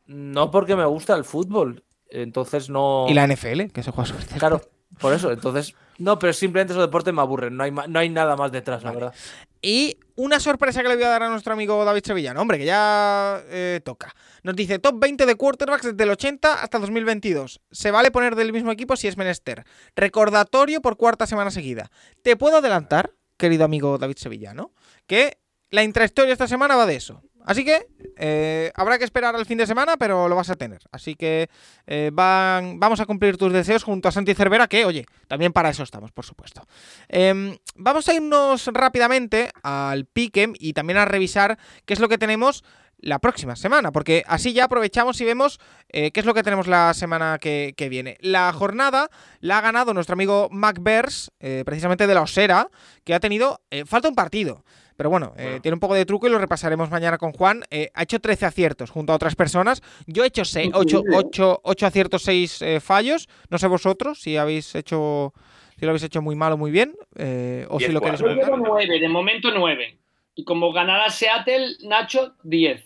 No 0.07 0.51
porque 0.51 0.75
me 0.75 0.85
gusta 0.85 1.15
el 1.15 1.25
fútbol. 1.25 1.85
Entonces 2.11 2.69
no. 2.71 3.07
Y 3.09 3.15
la 3.15 3.25
NFL, 3.27 3.71
que 3.73 3.83
se 3.83 3.91
juega 3.91 4.07
sobre 4.09 4.23
césped. 4.23 4.39
Claro, 4.39 4.61
por 4.99 5.13
eso. 5.13 5.31
Entonces. 5.31 5.75
No, 5.99 6.19
pero 6.19 6.33
simplemente 6.33 6.73
esos 6.73 6.85
deportes 6.85 7.15
me 7.15 7.21
aburren. 7.21 7.57
No 7.57 7.63
hay, 7.63 7.71
no 7.71 7.99
hay 7.99 8.09
nada 8.09 8.37
más 8.37 8.51
detrás, 8.51 8.83
la 8.83 8.93
verdad. 8.93 9.15
Y 9.63 9.97
una 10.17 10.41
sorpresa 10.41 10.83
que 10.83 10.89
le 10.89 10.97
voy 10.97 11.05
a 11.05 11.09
dar 11.09 11.23
a 11.23 11.29
nuestro 11.29 11.53
amigo 11.53 11.85
David 11.85 12.03
Sevillano, 12.05 12.41
hombre, 12.41 12.59
que 12.59 12.65
ya 12.65 13.43
eh, 13.49 13.81
toca. 13.85 14.15
Nos 14.43 14.57
dice 14.57 14.79
top 14.79 14.99
20 14.99 15.25
de 15.25 15.35
quarterbacks 15.37 15.85
desde 15.85 16.05
el 16.05 16.11
80 16.11 16.63
hasta 16.63 16.79
2022. 16.79 17.61
Se 17.71 17.91
vale 17.91 18.11
poner 18.11 18.35
del 18.35 18.53
mismo 18.53 18.73
equipo 18.73 18.97
si 18.97 19.09
es 19.09 19.17
menester. 19.17 19.65
Recordatorio 19.97 20.83
por 20.83 20.97
cuarta 20.97 21.27
semana 21.27 21.51
seguida. 21.51 21.91
Te 22.23 22.37
puedo 22.37 22.59
adelantar, 22.59 23.13
querido 23.37 23.65
amigo 23.65 23.97
David 23.99 24.17
Sevillano, 24.19 24.73
que 25.07 25.39
la 25.71 25.83
intrahistoria 25.83 26.33
esta 26.33 26.47
semana 26.47 26.77
va 26.77 26.87
de 26.87 26.97
eso. 26.97 27.23
Así 27.45 27.65
que 27.65 27.87
eh, 28.17 28.73
habrá 28.75 28.99
que 28.99 29.05
esperar 29.05 29.37
al 29.37 29.47
fin 29.47 29.59
de 29.59 29.67
semana, 29.67 29.97
pero 29.99 30.29
lo 30.29 30.37
vas 30.37 30.49
a 30.49 30.57
tener. 30.57 30.81
Así 30.91 31.15
que 31.15 31.49
eh, 31.87 32.11
van, 32.13 32.81
vamos 32.81 33.01
a 33.01 33.07
cumplir 33.07 33.37
tus 33.37 33.53
deseos 33.53 33.85
junto 33.85 34.09
a 34.09 34.13
Santi 34.13 34.35
Cervera, 34.35 34.67
que, 34.67 34.85
oye, 34.87 35.05
también 35.29 35.53
para 35.53 35.69
eso 35.69 35.83
estamos, 35.83 36.11
por 36.11 36.25
supuesto. 36.25 36.67
Em, 37.09 37.57
vamos 37.77 38.09
a 38.09 38.15
irnos 38.15 38.67
rápidamente 38.73 39.51
al 39.63 40.07
Piquem 40.07 40.55
y 40.59 40.73
también 40.73 40.97
a 40.97 41.05
revisar 41.05 41.59
qué 41.85 41.93
es 41.93 42.01
lo 42.01 42.09
que 42.09 42.19
tenemos 42.19 42.65
la 42.97 43.19
próxima 43.19 43.55
semana, 43.55 43.93
porque 43.93 44.25
así 44.27 44.55
ya 44.55 44.65
aprovechamos 44.65 45.21
y 45.21 45.27
vemos 45.27 45.61
eh, 45.91 46.11
qué 46.13 46.21
es 46.21 46.27
lo 46.27 46.33
que 46.33 46.43
tenemos 46.43 46.67
la 46.67 46.95
semana 46.95 47.39
que, 47.39 47.75
viene. 47.91 48.17
La 48.21 48.51
jornada 48.55 49.11
la 49.41 49.59
ha 49.59 49.61
ganado 49.61 49.93
nuestro 49.93 50.15
amigo 50.15 50.49
Mac 50.51 50.79
Bears, 50.81 51.31
eh, 51.41 51.65
precisamente 51.67 52.07
de 52.07 52.15
la 52.15 52.23
Osera, 52.23 52.71
que 53.05 53.13
ha 53.13 53.21
tenido, 53.21 53.61
falta 53.85 54.09
un 54.09 54.15
partido, 54.15 54.65
pero 54.97 55.11
bueno, 55.11 55.33
eh, 55.37 55.59
tiene 55.63 55.75
un 55.75 55.81
poco 55.81 55.95
de 55.95 56.05
truco 56.07 56.27
y 56.27 56.31
lo 56.31 56.39
repasaremos 56.39 56.91
mañana 56.91 57.19
con 57.19 57.33
Juan. 57.33 57.65
Eh, 57.71 57.91
ha 57.95 58.03
hecho 58.03 58.21
13 58.21 58.47
aciertos 58.47 58.91
junto 58.91 59.13
a 59.13 59.17
otras 59.17 59.35
personas. 59.35 59.83
Yo 60.07 60.25
he 60.25 60.29
hecho 60.29 60.43
8, 60.43 60.61
Increíble. 60.61 61.87
aciertos, 61.87 62.23
6 62.23 62.65
fallos. 62.81 63.29
No 63.51 63.59
sé 63.59 63.67
vosotros 63.67 64.21
si 64.21 64.37
habéis 64.37 64.75
hecho 64.75 65.33
si 65.79 65.85
lo 65.85 65.91
habéis 65.91 66.05
hecho 66.05 66.23
muy 66.23 66.37
mal 66.37 66.53
o 66.53 66.57
muy 66.57 66.71
bien. 66.71 66.95
eh, 67.17 67.67
o 67.69 67.81
si 67.81 67.93
lo 67.93 68.01
queréis. 68.01 68.21
Yo 68.21 68.27
comentar. 68.27 68.47
llevo 68.53 68.57
nueve, 68.57 69.01
de 69.01 69.09
momento 69.09 69.51
nueve. 69.51 69.99
Y 70.35 70.45
como 70.45 70.73
ganará 70.73 71.11
Seattle, 71.11 71.77
Nacho, 71.85 72.35
10. 72.43 72.83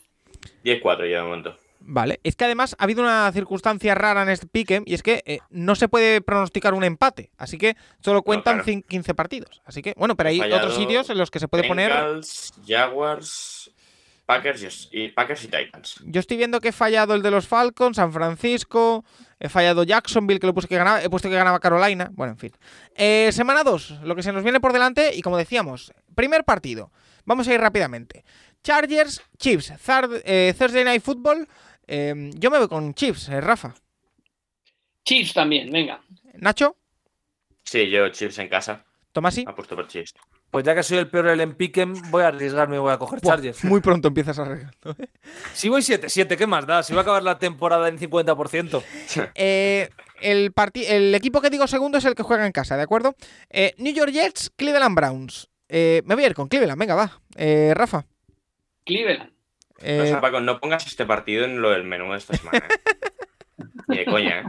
10-4 0.64 1.10
ya 1.10 1.18
de 1.18 1.22
momento. 1.22 1.56
Vale, 1.90 2.20
es 2.22 2.36
que 2.36 2.44
además 2.44 2.76
ha 2.78 2.84
habido 2.84 3.02
una 3.02 3.32
circunstancia 3.32 3.94
rara 3.94 4.22
en 4.22 4.28
este 4.28 4.46
pique 4.46 4.82
y 4.84 4.92
es 4.92 5.02
que 5.02 5.22
eh, 5.24 5.38
no 5.48 5.74
se 5.74 5.88
puede 5.88 6.20
pronosticar 6.20 6.74
un 6.74 6.84
empate, 6.84 7.30
así 7.38 7.56
que 7.56 7.76
solo 8.00 8.22
cuentan 8.22 8.56
claro. 8.60 8.70
cin- 8.70 8.84
15 8.86 9.14
partidos. 9.14 9.62
Así 9.64 9.80
que, 9.80 9.94
bueno, 9.96 10.14
pero 10.14 10.28
hay 10.28 10.38
Fallado 10.38 10.58
otros 10.66 10.76
sitios 10.76 11.08
en 11.08 11.16
los 11.16 11.30
que 11.30 11.40
se 11.40 11.48
puede 11.48 11.66
poner. 11.66 11.90
Bengals, 11.90 12.52
Jaguars, 12.66 13.70
Packers 14.26 14.90
y, 14.92 15.08
Packers 15.08 15.44
y 15.44 15.48
Titans. 15.48 15.94
Yo 16.04 16.20
estoy 16.20 16.36
viendo 16.36 16.60
que 16.60 16.68
he 16.68 16.72
fallado 16.72 17.14
el 17.14 17.22
de 17.22 17.30
los 17.30 17.48
Falcons, 17.48 17.96
San 17.96 18.12
Francisco, 18.12 19.02
he 19.40 19.48
fallado 19.48 19.82
Jacksonville, 19.82 20.40
que 20.40 20.46
lo 20.46 20.52
puse 20.52 20.68
que 20.68 20.76
ganaba, 20.76 21.02
he 21.02 21.08
puesto 21.08 21.30
que 21.30 21.36
ganaba 21.36 21.58
Carolina. 21.58 22.10
Bueno, 22.12 22.34
en 22.34 22.38
fin. 22.38 22.52
Eh, 22.96 23.30
semana 23.32 23.64
2, 23.64 24.00
lo 24.02 24.14
que 24.14 24.22
se 24.22 24.30
nos 24.32 24.42
viene 24.42 24.60
por 24.60 24.74
delante, 24.74 25.14
y 25.14 25.22
como 25.22 25.38
decíamos, 25.38 25.94
primer 26.14 26.44
partido. 26.44 26.92
Vamos 27.24 27.48
a 27.48 27.54
ir 27.54 27.60
rápidamente. 27.62 28.26
Chargers, 28.62 29.22
Chiefs, 29.38 29.72
eh, 30.24 30.54
Thursday 30.58 30.84
Night 30.84 31.02
Football. 31.02 31.48
Eh, 31.88 32.30
yo 32.34 32.50
me 32.50 32.58
voy 32.58 32.68
con 32.68 32.94
Chiefs, 32.94 33.28
eh, 33.30 33.40
Rafa. 33.40 33.74
Chiefs 35.04 35.32
también, 35.34 35.70
venga. 35.72 36.00
Nacho, 36.34 36.76
Sí, 37.64 37.90
yo 37.90 38.08
Chiefs 38.08 38.38
en 38.38 38.48
casa. 38.48 38.84
Tomasi. 39.12 39.44
Apuesto 39.46 39.76
por 39.76 39.86
Chiefs. 39.88 40.14
Pues 40.50 40.64
ya 40.64 40.74
que 40.74 40.82
soy 40.82 40.96
el 40.96 41.08
peor 41.10 41.26
del 41.26 41.40
en 41.42 41.54
Piquen, 41.54 41.92
voy 42.10 42.22
a 42.22 42.28
arriesgarme 42.28 42.76
y 42.76 42.78
voy 42.78 42.90
a 42.92 42.96
coger 42.98 43.20
Buah, 43.20 43.34
Chargers. 43.34 43.64
muy 43.64 43.82
pronto 43.82 44.08
empiezas 44.08 44.38
a 44.38 44.44
regar. 44.44 44.74
Si 45.52 45.68
voy 45.68 45.82
7-7, 45.82 46.38
¿qué 46.38 46.46
más 46.46 46.66
da? 46.66 46.82
Si 46.82 46.94
va 46.94 47.00
a 47.00 47.02
acabar 47.02 47.22
la 47.22 47.38
temporada 47.38 47.88
en 47.88 47.98
50%. 47.98 48.82
Eh, 49.34 49.90
el, 50.22 50.52
el 50.86 51.14
equipo 51.14 51.42
que 51.42 51.50
digo 51.50 51.66
segundo 51.66 51.98
es 51.98 52.04
el 52.06 52.14
que 52.14 52.22
juega 52.22 52.46
en 52.46 52.52
casa, 52.52 52.76
¿de 52.78 52.82
acuerdo? 52.82 53.14
Eh, 53.50 53.74
New 53.76 53.92
York 53.92 54.10
Jets, 54.12 54.50
Cleveland 54.56 54.96
Browns. 54.96 55.50
Eh, 55.68 56.00
me 56.06 56.14
voy 56.14 56.24
a 56.24 56.28
ir 56.28 56.34
con 56.34 56.48
Cleveland, 56.48 56.78
venga, 56.80 56.94
va. 56.94 57.20
Eh, 57.36 57.72
Rafa. 57.74 58.06
Cleveland. 58.86 59.30
No, 59.80 59.86
eh, 59.88 60.00
o 60.02 60.06
sea, 60.06 60.20
Paco, 60.20 60.40
no 60.40 60.60
pongas 60.60 60.86
este 60.86 61.06
partido 61.06 61.44
en 61.44 61.60
lo 61.62 61.70
del 61.70 61.84
menú 61.84 62.10
de 62.12 62.18
esta 62.18 62.36
semana. 62.36 62.58
¿eh? 62.58 63.64
Ni 63.88 63.98
de 63.98 64.04
coña, 64.06 64.40
¿eh? 64.40 64.44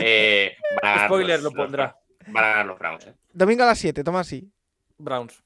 Eh, 0.00 0.56
van 0.82 0.90
a 0.90 0.94
ganar 0.94 1.08
Spoiler 1.08 1.40
los- 1.40 1.52
lo 1.52 1.56
los- 1.56 1.64
pondrá. 1.66 1.96
Van 2.28 2.44
a 2.44 2.48
ganar 2.48 2.66
los 2.66 2.78
Browns, 2.78 3.06
¿eh? 3.06 3.14
domingo 3.32 3.62
a 3.64 3.66
las 3.66 3.78
7, 3.78 4.02
toma 4.04 4.20
así. 4.20 4.50
Browns. 4.98 5.42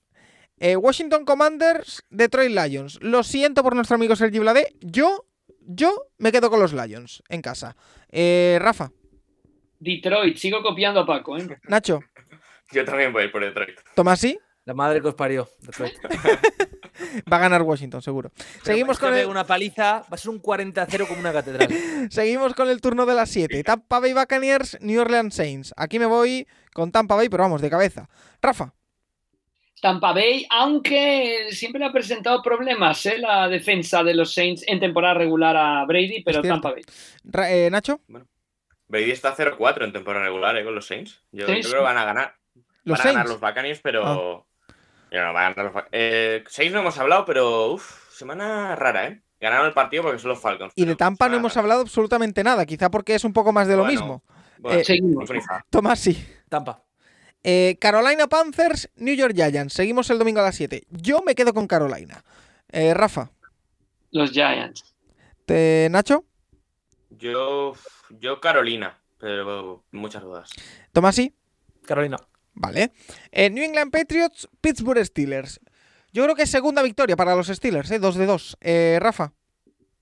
Eh, 0.59 0.77
Washington 0.77 1.25
Commanders, 1.27 2.05
Detroit 2.09 2.51
Lions. 2.51 2.99
Lo 3.03 3.23
siento 3.23 3.63
por 3.63 3.75
nuestro 3.75 3.97
amigo 3.97 4.17
Sergi 4.17 4.39
Blade. 4.39 4.75
Yo, 4.81 5.27
yo 5.61 6.07
me 6.19 6.33
quedo 6.33 6.49
con 6.51 6.61
los 6.61 6.73
Lions 6.73 7.23
en 7.29 7.43
casa. 7.43 7.77
Eh, 8.11 8.59
Rafa, 8.61 8.91
Detroit, 9.79 10.37
sigo 10.39 10.63
copiando 10.63 11.01
a 11.01 11.07
Paco, 11.07 11.37
¿eh? 11.37 11.47
Nacho, 11.69 12.01
Yo 12.73 12.85
también 12.85 13.13
voy 13.13 13.23
a 13.23 13.25
ir 13.27 13.33
por 13.33 13.45
Detroit. 13.45 13.79
Tomasi. 13.95 14.39
La 14.67 14.75
madre 14.75 15.01
que 15.01 15.09
os 15.09 15.15
parió. 15.15 15.49
Va 17.33 17.37
a 17.37 17.41
ganar 17.41 17.63
Washington, 17.63 18.03
seguro. 18.03 18.33
Seguimos 18.63 18.99
con, 18.99 19.15
el, 19.15 19.27
una 19.27 19.45
paliza, 19.45 20.01
va 20.01 20.07
a 20.11 20.17
ser 20.17 20.31
un 20.31 20.43
40-0 20.43 21.07
como 21.07 21.21
una 21.21 21.33
catedral. 21.33 21.69
seguimos 22.11 22.55
con 22.55 22.69
el 22.69 22.81
turno 22.81 23.07
de 23.07 23.15
las 23.15 23.31
7. 23.31 23.63
Tampa 23.63 24.01
Bay 24.01 24.13
Buccaneers, 24.13 24.79
New 24.81 25.01
Orleans 25.01 25.35
Saints. 25.35 25.73
Aquí 25.77 25.99
me 25.99 26.07
voy 26.07 26.49
con 26.75 26.91
Tampa 26.91 27.15
Bay, 27.15 27.29
pero 27.29 27.45
vamos, 27.45 27.61
de 27.61 27.71
cabeza. 27.71 28.09
Rafa, 28.43 28.75
Tampa 29.81 30.13
Bay, 30.13 30.47
aunque 30.51 31.49
siempre 31.51 31.79
le 31.79 31.87
ha 31.87 31.93
presentado 31.93 32.43
problemas 32.43 33.05
¿eh? 33.07 33.19
la 33.19 33.49
defensa 33.49 34.03
de 34.03 34.15
los 34.15 34.33
Saints 34.35 34.65
en 34.67 34.81
temporada 34.81 35.15
regular 35.15 35.57
a 35.57 35.85
Brady, 35.85 36.23
pero. 36.25 36.43
Tampa 36.43 36.73
Bay. 36.73 36.83
Ra- 37.25 37.53
eh, 37.53 37.71
Nacho, 37.71 38.01
Brady 38.89 39.11
está 39.11 39.37
0-4 39.37 39.85
en 39.85 39.93
temporada 39.93 40.25
regular, 40.25 40.57
¿eh? 40.57 40.65
Con 40.65 40.75
los 40.75 40.87
Saints. 40.87 41.23
Yo, 41.31 41.47
creo 41.47 41.61
que 41.63 41.77
van 41.79 41.99
a 41.99 42.05
ganar. 42.05 42.35
los 42.85 42.99
van 42.99 43.07
a 43.07 43.13
ganar 43.13 43.29
los 43.29 43.41
Buccaneers, 43.41 43.81
pero. 43.81 44.03
Yo 44.03 44.47
no, 45.13 45.85
eh, 45.93 46.45
Saints 46.49 46.73
no 46.75 46.81
hemos 46.81 46.99
hablado, 46.99 47.25
pero. 47.25 47.73
Uf, 47.73 48.11
semana 48.17 48.75
rara, 48.77 49.07
¿eh? 49.09 49.23
Ganaron 49.41 49.67
el 49.67 49.73
partido 49.75 50.03
porque 50.03 50.19
son 50.19 50.31
los 50.31 50.41
Falcons. 50.41 50.73
Y 50.77 50.85
de 50.87 50.97
Tampa 50.97 51.29
no 51.29 51.37
hemos 51.37 51.53
rara. 51.55 51.63
hablado 51.65 51.81
absolutamente 51.83 52.43
nada, 52.43 52.65
quizá 52.67 52.91
porque 52.91 53.15
es 53.15 53.25
un 53.25 53.33
poco 53.33 53.53
más 53.53 53.69
de 53.69 53.77
lo 53.77 53.83
Bueno, 53.85 53.93
mismo. 54.01 54.23
Bueno, 54.59 54.81
Eh, 54.81 54.85
Seguimos. 54.85 55.29
fa. 55.47 55.65
Tomasi. 55.71 56.27
Tampa. 56.49 56.83
Eh, 57.45 57.77
Carolina 57.81 58.27
Panthers, 58.27 58.91
New 58.97 59.15
York 59.15 59.35
Giants. 59.35 59.75
Seguimos 59.75 60.09
el 60.11 60.19
domingo 60.19 60.41
a 60.41 60.45
las 60.45 60.57
7. 60.57 60.85
Yo 60.91 61.23
me 61.23 61.35
quedo 61.35 61.53
con 61.55 61.67
Carolina. 61.69 62.25
Eh, 62.73 62.95
Rafa, 62.95 63.31
Los 64.11 64.31
Giants. 64.33 64.95
¿te- 65.45 65.89
Nacho, 65.91 66.25
Yo. 67.11 67.75
Yo 68.11 68.41
Carolina, 68.41 68.99
pero 69.19 69.85
muchas 69.93 70.23
dudas. 70.23 70.51
Tomasi. 70.93 71.35
Carolina. 71.85 72.17
Vale. 72.57 72.93
Eh, 73.31 73.51
New 73.51 73.63
England 73.63 73.93
Patriots, 73.93 74.49
Pittsburgh 74.61 75.05
Steelers. 75.05 75.61
Yo 76.13 76.25
creo 76.25 76.35
que 76.35 76.43
es 76.43 76.51
segunda 76.51 76.83
victoria 76.83 77.15
para 77.15 77.37
los 77.37 77.49
Steelers, 77.49 77.91
¿eh? 77.91 77.99
2 77.99 78.17
de 78.17 78.27
2. 78.27 78.57
Eh, 78.63 78.99
Rafa, 79.01 79.33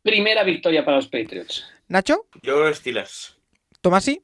Primera 0.02 0.44
victoria 0.44 0.85
para 0.85 0.98
los 0.98 1.09
Patriots. 1.09 1.64
Nacho, 1.89 2.26
Yo 2.43 2.72
Steelers. 2.72 3.39
Tomasi. 3.81 4.22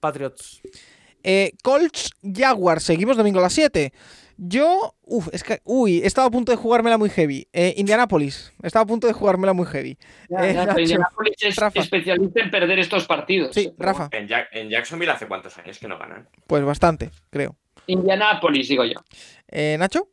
Patriots. 0.00 0.62
Eh, 1.22 1.52
Colts, 1.62 2.10
Jaguars. 2.22 2.82
Seguimos 2.82 3.16
domingo 3.16 3.38
a 3.38 3.42
las 3.42 3.52
7. 3.52 3.92
Yo, 4.44 4.96
uf, 5.02 5.28
es 5.32 5.44
que, 5.44 5.60
uy, 5.64 6.00
he 6.02 6.06
estado 6.06 6.26
a 6.26 6.30
punto 6.32 6.50
de 6.50 6.56
jugármela 6.56 6.98
muy 6.98 7.10
heavy. 7.10 7.46
Eh, 7.52 7.74
Indianapolis, 7.76 8.52
he 8.60 8.66
estado 8.66 8.82
a 8.82 8.86
punto 8.86 9.06
de 9.06 9.12
jugármela 9.12 9.52
muy 9.52 9.66
heavy. 9.66 9.90
Eh, 9.90 9.96
Ya, 10.30 10.38
Nacho, 10.52 10.66
pero 10.74 10.80
Indianapolis 10.80 11.36
es 11.42 11.56
Rafa. 11.56 11.80
especialista 11.80 12.40
en 12.42 12.50
perder 12.50 12.78
estos 12.80 13.06
partidos. 13.06 13.54
Sí, 13.54 13.72
Rafa, 13.78 14.08
En, 14.10 14.26
Jack- 14.26 14.48
en 14.52 14.68
Jacksonville 14.68 15.12
hace 15.12 15.28
cuántos 15.28 15.56
años 15.58 15.78
que 15.78 15.86
no 15.86 15.96
ganan. 15.96 16.28
pues 16.48 16.64
bastante, 16.64 17.10
creo. 17.30 17.56
Indianapolis, 17.86 18.68
digo 18.68 18.84
yo. 18.84 18.98
Eh, 19.48 19.76
Nacho, 19.78 20.08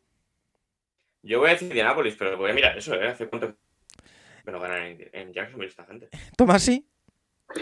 Yo 1.24 1.40
voy 1.40 1.50
a 1.50 1.54
decir 1.54 1.68
Indianapolis, 1.70 2.16
pero 2.18 2.38
voy 2.38 2.52
a 2.52 2.54
mirar 2.54 2.78
eso, 2.78 2.94
¿eh? 2.94 3.08
Hace 3.08 3.28
cuánto 3.28 3.56
que 4.46 4.52
no 4.52 4.60
ganan 4.60 4.84
en, 4.84 5.10
en 5.12 5.34
Jacksonville 5.34 5.70
esta 5.70 5.86
gente. 5.86 6.10
Tomasi. 6.38 6.86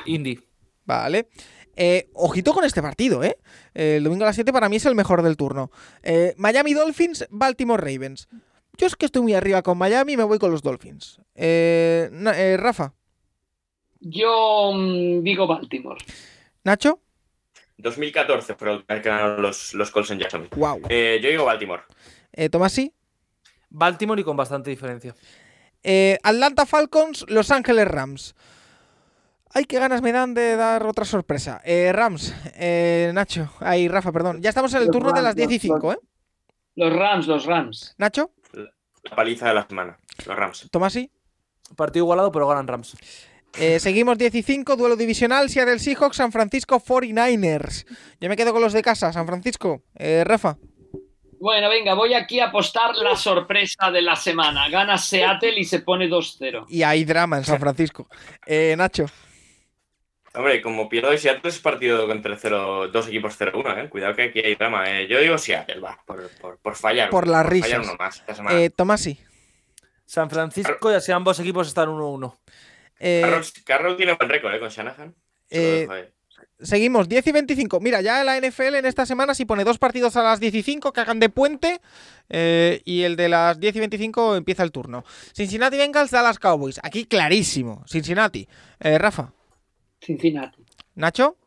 Indy. 0.06 0.38
Vale. 0.86 1.28
Eh, 1.80 2.10
ojito 2.14 2.54
con 2.54 2.66
este 2.66 2.82
partido, 2.82 3.24
¿eh? 3.24 3.38
El 3.76 4.04
domingo 4.04 4.24
a 4.24 4.28
las 4.28 4.36
7 4.36 4.52
para 4.52 4.68
mí 4.68 4.78
es 4.78 4.86
el 4.86 4.96
mejor 4.96 5.22
del 5.22 5.38
turno. 5.38 5.70
Eh, 6.02 6.34
Miami 6.38 6.74
Dolphins, 6.74 7.28
Baltimore 7.30 7.80
Ravens. 7.82 8.28
Yo 8.78 8.88
es 8.88 8.96
que 8.96 9.06
estoy 9.06 9.22
muy 9.22 9.34
arriba 9.36 9.62
con 9.62 9.78
Miami 9.78 10.14
y 10.14 10.18
me 10.18 10.24
voy 10.24 10.40
con 10.40 10.52
los 10.52 10.64
Dolphins. 10.64 11.20
Eh, 11.36 12.10
eh, 12.36 12.58
Rafa, 12.58 12.94
Yo 14.00 14.72
mm, 14.74 15.22
digo 15.24 15.46
Baltimore. 15.48 15.98
Nacho, 16.64 17.00
2014 17.78 18.56
fue 18.56 18.78
vez 18.88 19.02
que 19.02 19.10
ganaron 19.10 19.42
los, 19.42 19.74
los 19.76 19.92
Colts 19.92 20.10
en 20.12 20.20
Jacksonville. 20.20 20.50
wow. 20.56 20.82
Eh, 20.90 21.20
yo 21.22 21.30
digo 21.30 21.46
Baltimore. 21.46 21.84
Eh, 22.34 22.50
Tomasi, 22.50 22.92
Baltimore 23.70 24.20
y 24.20 24.24
con 24.24 24.36
bastante 24.36 24.70
diferencia. 24.72 25.16
Eh, 25.84 26.18
Atlanta 26.24 26.66
Falcons, 26.66 27.26
Los 27.30 27.52
Ángeles 27.52 27.88
Rams. 27.88 28.36
Ay, 29.58 29.66
qué 29.66 29.80
ganas 29.80 30.04
me 30.04 30.12
dan 30.12 30.36
de 30.36 30.56
dar 30.56 30.86
otra 30.86 31.04
sorpresa. 31.04 31.60
Eh, 31.66 31.92
Rams, 31.92 32.32
eh, 32.60 33.10
Nacho, 33.12 33.52
ay, 33.60 33.88
Rafa, 33.88 34.12
perdón. 34.12 34.40
Ya 34.40 34.50
estamos 34.50 34.72
en 34.76 34.82
el 34.82 34.86
Los 34.86 34.94
turno 34.94 35.10
de 35.12 35.16
las 35.24 35.34
Rams, 35.36 35.36
10 35.36 35.50
y 35.50 35.68
los- 35.68 35.78
5, 35.80 35.94
¿eh? 35.94 35.98
Los 36.76 36.94
Rams, 36.94 37.26
los 37.26 37.46
Rams. 37.48 37.96
Nacho, 37.98 38.30
La 39.02 39.16
paliza 39.16 39.48
de 39.48 39.56
la 39.56 39.66
semana. 39.68 39.98
Los 40.28 40.36
Rams. 40.38 40.68
Tomasi. 40.70 41.10
Partido 41.76 42.04
igualado, 42.06 42.32
pero 42.32 42.48
ganan 42.48 42.68
Rams. 42.68 42.96
Eh, 43.58 43.80
seguimos 43.80 44.20
10 44.20 44.36
y 44.36 44.44
5, 44.44 44.76
duelo 44.76 44.96
divisional, 44.96 45.50
Seattle 45.50 45.80
Seahawks, 45.80 46.18
San 46.18 46.32
Francisco 46.32 46.80
49ers. 46.80 47.88
Yo 48.22 48.30
me 48.30 48.36
quedo 48.38 48.54
con 48.54 48.62
los 48.62 48.74
de 48.74 48.84
casa, 48.84 49.12
San 49.12 49.26
Francisco. 49.26 49.82
Eh, 49.96 50.24
Rafa, 50.24 50.58
Bueno, 51.40 51.68
venga, 51.70 51.96
voy 51.96 52.14
aquí 52.14 52.40
a 52.40 52.48
apostar 52.50 52.96
la 52.96 53.16
sorpresa 53.16 53.90
de 53.92 54.04
la 54.04 54.16
semana. 54.16 54.70
Gana 54.70 55.00
Seattle 55.00 55.60
y 55.60 55.64
se 55.64 55.80
pone 55.80 56.08
2-0. 56.08 56.66
Y 56.70 56.84
hay 56.84 57.06
drama 57.06 57.38
en 57.40 57.44
San 57.44 57.60
Francisco. 57.60 58.08
Eh, 58.46 58.76
Nacho. 58.78 59.06
Hombre, 60.38 60.62
como 60.62 60.88
pierdo 60.88 61.10
de 61.10 61.18
Seattle 61.18 61.50
es 61.50 61.60
partido 61.60 62.12
el 62.12 62.22
0, 62.38 62.90
dos 62.90 63.08
equipos 63.08 63.40
0-1, 63.40 63.86
¿eh? 63.86 63.90
Cuidado 63.90 64.16
que 64.16 64.24
aquí 64.24 64.40
hay 64.40 64.56
drama. 64.56 64.90
¿eh? 64.90 65.08
Yo 65.08 65.20
digo 65.20 65.38
Seattle, 65.38 65.80
va, 65.80 66.00
por, 66.06 66.30
por, 66.40 66.58
por 66.58 66.76
fallar. 66.76 67.10
Por 67.10 67.28
las 67.28 67.44
fallar 67.44 67.52
risas. 67.52 67.88
uno 67.88 67.96
más 67.98 68.18
esta 68.18 68.36
semana. 68.36 68.60
Eh, 68.60 68.70
Tomasi. 68.70 69.20
San 70.06 70.30
Francisco 70.30 70.92
y 70.92 70.96
así 70.96 71.12
ambos 71.12 71.40
equipos 71.40 71.68
están 71.68 71.90
1-1. 71.90 72.38
Eh, 73.00 73.22
Carroll, 73.24 73.46
Carroll 73.66 73.98
tiene 73.98 74.14
buen 74.14 74.30
récord, 74.30 74.54
¿eh? 74.54 74.60
Con 74.60 74.70
Shanahan. 74.70 75.16
Eh. 75.50 75.88
Seguimos, 76.60 77.08
10 77.08 77.28
y 77.28 77.32
25. 77.32 77.80
Mira, 77.80 78.02
ya 78.02 78.24
la 78.24 78.40
NFL 78.40 78.76
en 78.76 78.86
esta 78.86 79.06
semana 79.06 79.36
si 79.36 79.46
pone 79.46 79.64
dos 79.64 79.78
partidos 79.78 80.16
a 80.18 80.24
las 80.24 80.40
15 80.40 80.80
que 80.92 81.02
hagan 81.02 81.20
de 81.20 81.30
puente 81.30 81.80
eh, 82.30 82.82
y 82.84 83.04
el 83.04 83.16
de 83.16 83.30
las 83.30 83.60
10 83.60 83.76
y 83.76 83.80
25 83.80 84.36
empieza 84.36 84.64
el 84.64 84.72
turno. 84.72 85.04
Cincinnati 85.34 85.78
Bengals, 85.78 86.10
Dallas 86.10 86.40
Cowboys. 86.40 86.80
Aquí 86.82 87.06
clarísimo. 87.06 87.84
Cincinnati. 87.88 88.48
Eh, 88.80 88.98
Rafa. 88.98 89.34
Cincinnati. 90.02 90.64
Nacho. 90.96 91.38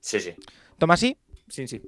Sí, 0.00 0.20
sí. 0.20 0.34
Tomasi. 0.78 1.16
Sí, 1.48 1.68
sí. 1.68 1.80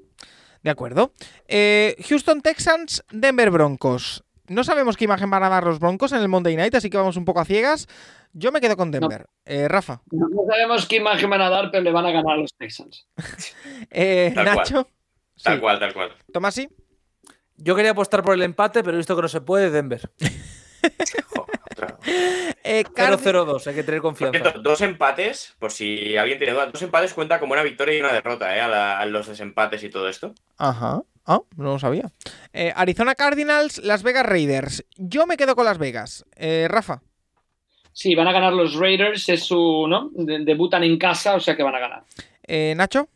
De 0.62 0.70
acuerdo. 0.70 1.12
Eh, 1.48 1.96
Houston 2.08 2.40
Texans, 2.40 3.04
Denver 3.10 3.50
Broncos. 3.50 4.24
No 4.46 4.62
sabemos 4.62 4.96
qué 4.96 5.04
imagen 5.06 5.30
van 5.30 5.42
a 5.42 5.48
dar 5.48 5.64
los 5.64 5.78
Broncos 5.78 6.12
en 6.12 6.18
el 6.20 6.28
Monday 6.28 6.54
Night, 6.56 6.74
así 6.74 6.90
que 6.90 6.96
vamos 6.98 7.16
un 7.16 7.24
poco 7.24 7.40
a 7.40 7.44
ciegas. 7.44 7.88
Yo 8.32 8.52
me 8.52 8.60
quedo 8.60 8.76
con 8.76 8.90
Denver. 8.90 9.26
Eh, 9.46 9.68
Rafa. 9.68 10.02
No 10.10 10.26
sabemos 10.50 10.86
qué 10.86 10.96
imagen 10.96 11.30
van 11.30 11.40
a 11.40 11.48
dar, 11.48 11.70
pero 11.70 11.82
le 11.82 11.92
van 11.92 12.04
a 12.06 12.10
ganar 12.10 12.34
a 12.34 12.36
los 12.40 12.54
Texans. 12.56 13.06
Eh, 13.90 14.32
Tal 14.34 14.44
cual. 14.44 14.56
Nacho. 14.56 14.88
Tal 15.42 15.54
Sí. 15.56 15.60
cual, 15.60 15.78
tal 15.80 15.94
cual. 15.94 16.12
Tomasi. 16.32 16.68
Yo 17.56 17.74
quería 17.76 17.92
apostar 17.92 18.22
por 18.22 18.34
el 18.34 18.42
empate, 18.42 18.82
pero 18.82 18.94
he 18.94 18.98
visto 18.98 19.14
que 19.16 19.22
no 19.22 19.28
se 19.28 19.40
puede, 19.40 19.70
Denver. 19.70 20.10
Otra. 21.74 21.98
Eh, 22.62 22.84
Card- 22.94 23.18
0-0-2, 23.20 23.66
hay 23.66 23.74
que 23.74 23.82
tener 23.82 24.00
confianza. 24.00 24.38
cierto, 24.40 24.60
dos 24.62 24.80
empates, 24.80 25.54
por 25.58 25.70
si 25.72 26.16
alguien 26.16 26.38
tiene 26.38 26.52
duda, 26.54 26.66
dos 26.66 26.80
empates 26.82 27.12
cuenta 27.14 27.38
como 27.40 27.52
una 27.52 27.62
victoria 27.62 27.96
y 27.96 28.00
una 28.00 28.12
derrota, 28.12 28.56
¿eh? 28.56 28.60
A, 28.60 28.68
la- 28.68 28.98
a 28.98 29.06
los 29.06 29.26
desempates 29.26 29.82
y 29.84 29.90
todo 29.90 30.08
esto. 30.08 30.34
Ajá. 30.58 31.02
Ah, 31.26 31.40
no 31.56 31.64
lo 31.72 31.78
sabía. 31.78 32.10
Eh, 32.52 32.72
Arizona 32.76 33.14
Cardinals, 33.14 33.78
Las 33.78 34.02
Vegas 34.02 34.26
Raiders. 34.26 34.84
Yo 34.96 35.26
me 35.26 35.36
quedo 35.36 35.56
con 35.56 35.64
Las 35.64 35.78
Vegas. 35.78 36.24
Eh, 36.36 36.66
Rafa. 36.70 37.02
Sí, 37.92 38.14
van 38.14 38.26
a 38.28 38.32
ganar 38.32 38.52
los 38.52 38.74
Raiders, 38.74 39.28
es 39.28 39.44
su, 39.44 39.86
¿no? 39.88 40.10
De- 40.12 40.44
debutan 40.44 40.82
en 40.84 40.98
casa, 40.98 41.34
o 41.34 41.40
sea 41.40 41.56
que 41.56 41.62
van 41.62 41.74
a 41.76 41.78
ganar. 41.78 42.04
Eh, 42.46 42.74
Nacho. 42.76 43.08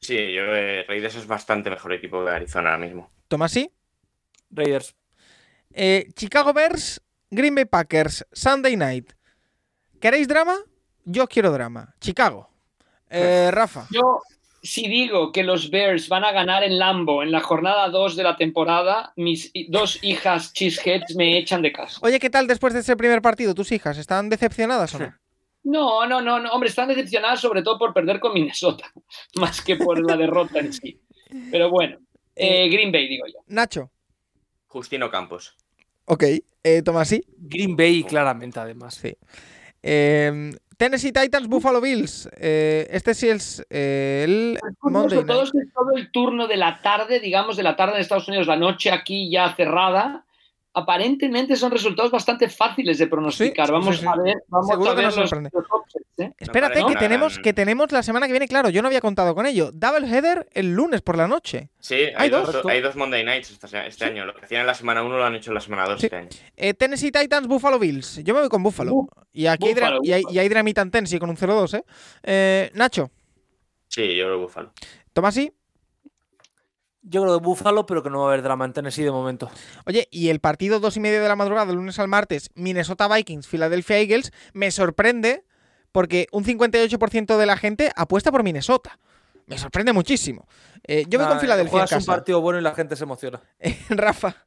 Sí, 0.00 0.14
yo, 0.32 0.42
eh, 0.54 0.84
Raiders 0.88 1.16
es 1.16 1.26
bastante 1.26 1.68
mejor 1.70 1.92
equipo 1.92 2.24
que 2.24 2.30
Arizona 2.30 2.70
ahora 2.74 2.84
mismo. 2.86 3.10
Tomasi. 3.28 3.70
Raiders. 4.50 4.94
Eh, 5.72 6.08
Chicago 6.14 6.52
Bears, 6.54 7.02
Green 7.30 7.54
Bay 7.54 7.64
Packers, 7.64 8.26
Sunday 8.32 8.76
Night. 8.76 9.12
¿Queréis 10.00 10.28
drama? 10.28 10.56
Yo 11.04 11.26
quiero 11.26 11.50
drama. 11.50 11.94
Chicago. 12.00 12.50
Eh, 13.08 13.50
Rafa. 13.52 13.86
Yo, 13.90 14.20
si 14.62 14.88
digo 14.88 15.32
que 15.32 15.42
los 15.42 15.70
Bears 15.70 16.08
van 16.08 16.24
a 16.24 16.32
ganar 16.32 16.64
en 16.64 16.78
Lambo 16.78 17.22
en 17.22 17.30
la 17.30 17.40
jornada 17.40 17.88
2 17.88 18.16
de 18.16 18.22
la 18.22 18.36
temporada, 18.36 19.12
mis 19.16 19.52
dos 19.68 20.02
hijas 20.02 20.52
cheeseheads 20.52 21.14
me 21.16 21.38
echan 21.38 21.62
de 21.62 21.72
casa. 21.72 21.98
Oye, 22.02 22.18
¿qué 22.18 22.30
tal 22.30 22.46
después 22.46 22.74
de 22.74 22.80
ese 22.80 22.96
primer 22.96 23.22
partido? 23.22 23.54
¿Tus 23.54 23.72
hijas 23.72 23.98
están 23.98 24.28
decepcionadas 24.28 24.94
o 24.94 24.98
no? 24.98 25.14
No, 25.68 26.06
no, 26.06 26.20
no, 26.20 26.38
no, 26.38 26.52
hombre, 26.52 26.68
están 26.68 26.86
decepcionadas 26.86 27.40
sobre 27.40 27.60
todo 27.60 27.76
por 27.76 27.92
perder 27.92 28.20
con 28.20 28.32
Minnesota, 28.32 28.88
más 29.34 29.60
que 29.60 29.74
por 29.74 29.98
la 30.00 30.16
derrota 30.16 30.60
en 30.60 30.72
sí. 30.72 31.00
Pero 31.50 31.70
bueno, 31.70 31.98
eh, 32.36 32.68
Green 32.68 32.92
Bay, 32.92 33.08
digo 33.08 33.26
yo. 33.26 33.40
Nacho. 33.48 33.90
Justino 34.68 35.10
Campos. 35.10 35.56
Ok. 36.06 36.24
Eh, 36.64 36.82
Tomasi. 36.82 37.22
Green 37.38 37.76
Bay, 37.76 38.02
claramente, 38.02 38.58
además. 38.58 38.94
Sí. 38.94 39.16
Eh, 39.82 40.50
Tennessee 40.76 41.12
Titans, 41.12 41.48
Buffalo 41.48 41.80
Bills. 41.80 42.28
Eh, 42.38 42.86
este 42.90 43.14
sí 43.14 43.28
es 43.28 43.64
eh, 43.70 44.22
el 44.24 44.58
Monday 44.82 45.18
Sobre 45.18 45.26
todo 45.26 45.42
es 45.44 45.52
todo 45.72 45.92
el 45.96 46.10
turno 46.10 46.46
de 46.46 46.56
la 46.56 46.82
tarde, 46.82 47.18
digamos, 47.18 47.56
de 47.56 47.62
la 47.62 47.76
tarde 47.76 47.94
en 47.94 48.00
Estados 48.00 48.28
Unidos, 48.28 48.46
la 48.46 48.56
noche 48.56 48.90
aquí 48.90 49.30
ya 49.30 49.54
cerrada, 49.54 50.25
aparentemente 50.76 51.56
son 51.56 51.70
resultados 51.72 52.10
bastante 52.12 52.48
fáciles 52.48 52.98
de 52.98 53.06
pronosticar. 53.06 53.66
Sí, 53.66 53.72
vamos 53.72 53.96
sí, 53.96 54.02
sí. 54.02 54.06
a 54.06 54.14
ver, 54.22 54.36
vamos 54.48 54.68
Seguro 54.68 54.90
a 54.90 54.94
que 54.94 54.96
ver 54.96 55.06
nos 55.06 55.16
los, 55.16 55.30
sorprende. 55.30 55.50
los 55.52 55.64
upsets, 55.72 56.06
¿eh? 56.18 56.32
Espérate, 56.38 56.74
parece 56.80 56.92
que 56.92 56.98
tenemos, 56.98 57.38
que 57.38 57.52
tenemos 57.52 57.92
la 57.92 58.02
semana 58.02 58.26
que 58.26 58.32
viene, 58.32 58.46
claro, 58.46 58.68
yo 58.68 58.82
no 58.82 58.88
había 58.88 59.00
contado 59.00 59.34
con 59.34 59.46
ello. 59.46 59.70
Double 59.72 60.06
header 60.06 60.48
el 60.52 60.74
lunes 60.74 61.00
por 61.02 61.16
la 61.16 61.26
noche. 61.26 61.70
Sí, 61.80 61.94
Hay 61.94 62.14
hay, 62.16 62.30
dos. 62.30 62.52
dos, 62.52 62.66
hay 62.66 62.80
dos 62.82 62.94
Monday 62.94 63.24
Nights 63.24 63.50
este, 63.52 63.86
este 63.88 64.04
año. 64.04 64.24
Lo 64.26 64.34
que 64.34 64.44
hacían 64.44 64.60
en 64.60 64.66
la 64.66 64.74
semana 64.74 65.02
1 65.02 65.16
lo 65.16 65.24
han 65.24 65.34
hecho 65.34 65.50
en 65.50 65.54
la 65.54 65.60
semana 65.60 65.86
2 65.86 65.98
Sí. 66.00 66.06
este 66.06 66.16
año. 66.16 66.28
Eh, 66.56 66.74
Tennessee 66.74 67.10
Titans, 67.10 67.46
Buffalo 67.48 67.78
Bills. 67.78 68.22
Yo 68.22 68.34
me 68.34 68.40
voy 68.40 68.48
con 68.48 68.62
Buffalo. 68.62 68.92
Bu- 68.92 69.08
Y 69.32 69.46
aquí 69.46 69.70
Buffalo, 69.72 70.00
y 70.02 70.12
hay, 70.12 70.22
Buffalo. 70.22 70.34
y 70.34 70.38
hay 70.40 70.74
Tennessee 70.90 71.18
con 71.18 71.30
un 71.30 71.36
0-2, 71.36 71.74
¿eh? 71.78 71.84
Eh, 72.22 72.70
Nacho, 72.74 73.10
Sí, 73.88 74.14
yo 74.14 74.28
lo 74.28 74.40
búfalo. 74.40 74.72
Tomasi. 75.14 75.50
Yo 77.08 77.22
creo 77.22 77.38
que 77.38 77.44
Buffalo, 77.44 77.86
pero 77.86 78.02
que 78.02 78.10
no 78.10 78.18
va 78.18 78.24
a 78.24 78.28
haber 78.28 78.42
drama 78.42 78.64
en 78.64 78.72
Tennessee 78.72 79.04
de 79.04 79.12
momento. 79.12 79.48
Oye, 79.86 80.08
y 80.10 80.28
el 80.28 80.40
partido 80.40 80.80
dos 80.80 80.96
y 80.96 81.00
media 81.00 81.20
de 81.20 81.28
la 81.28 81.36
madrugada, 81.36 81.66
del 81.66 81.76
lunes 81.76 81.98
al 82.00 82.08
martes, 82.08 82.50
Minnesota 82.56 83.06
Vikings, 83.06 83.46
Philadelphia 83.46 83.98
Eagles, 84.00 84.32
me 84.52 84.72
sorprende 84.72 85.44
porque 85.92 86.26
un 86.32 86.44
58% 86.44 87.36
de 87.36 87.46
la 87.46 87.56
gente 87.56 87.92
apuesta 87.94 88.32
por 88.32 88.42
Minnesota. 88.42 88.98
Me 89.46 89.56
sorprende 89.56 89.92
muchísimo. 89.92 90.48
Eh, 90.82 91.04
yo 91.08 91.20
voy 91.20 91.26
Nah, 91.26 91.32
con 91.34 91.40
Filadelfia 91.40 91.80
en 91.82 91.86
Juegas 91.86 91.92
un 91.92 92.06
partido 92.06 92.40
bueno 92.40 92.58
y 92.58 92.62
la 92.62 92.74
gente 92.74 92.96
se 92.96 93.04
emociona. 93.04 93.40
Rafa. 93.90 94.44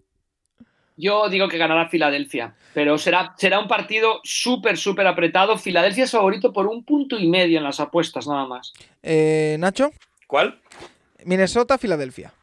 Yo 0.98 1.30
digo 1.30 1.48
que 1.48 1.57
ganará 1.57 1.88
Filadelfia, 1.88 2.56
pero 2.73 2.98
será, 2.98 3.34
será 3.38 3.60
un 3.60 3.69
partido 3.69 4.19
súper, 4.26 4.77
súper 4.77 5.07
apretado. 5.07 5.57
Filadelfia 5.57 6.03
es 6.03 6.11
favorito 6.11 6.52
por 6.52 6.68
un 6.68 6.84
punto 6.84 7.18
y 7.18 7.30
medio 7.30 7.57
en 7.57 7.64
las 7.64 7.80
apuestas, 7.80 8.27
nada 8.27 8.45
más. 8.45 8.73
Eh, 9.02 9.56
Nacho. 9.60 9.91
¿Cuál? 10.27 10.60
Minnesota, 11.23 11.77
Filadelfia. 11.77 12.34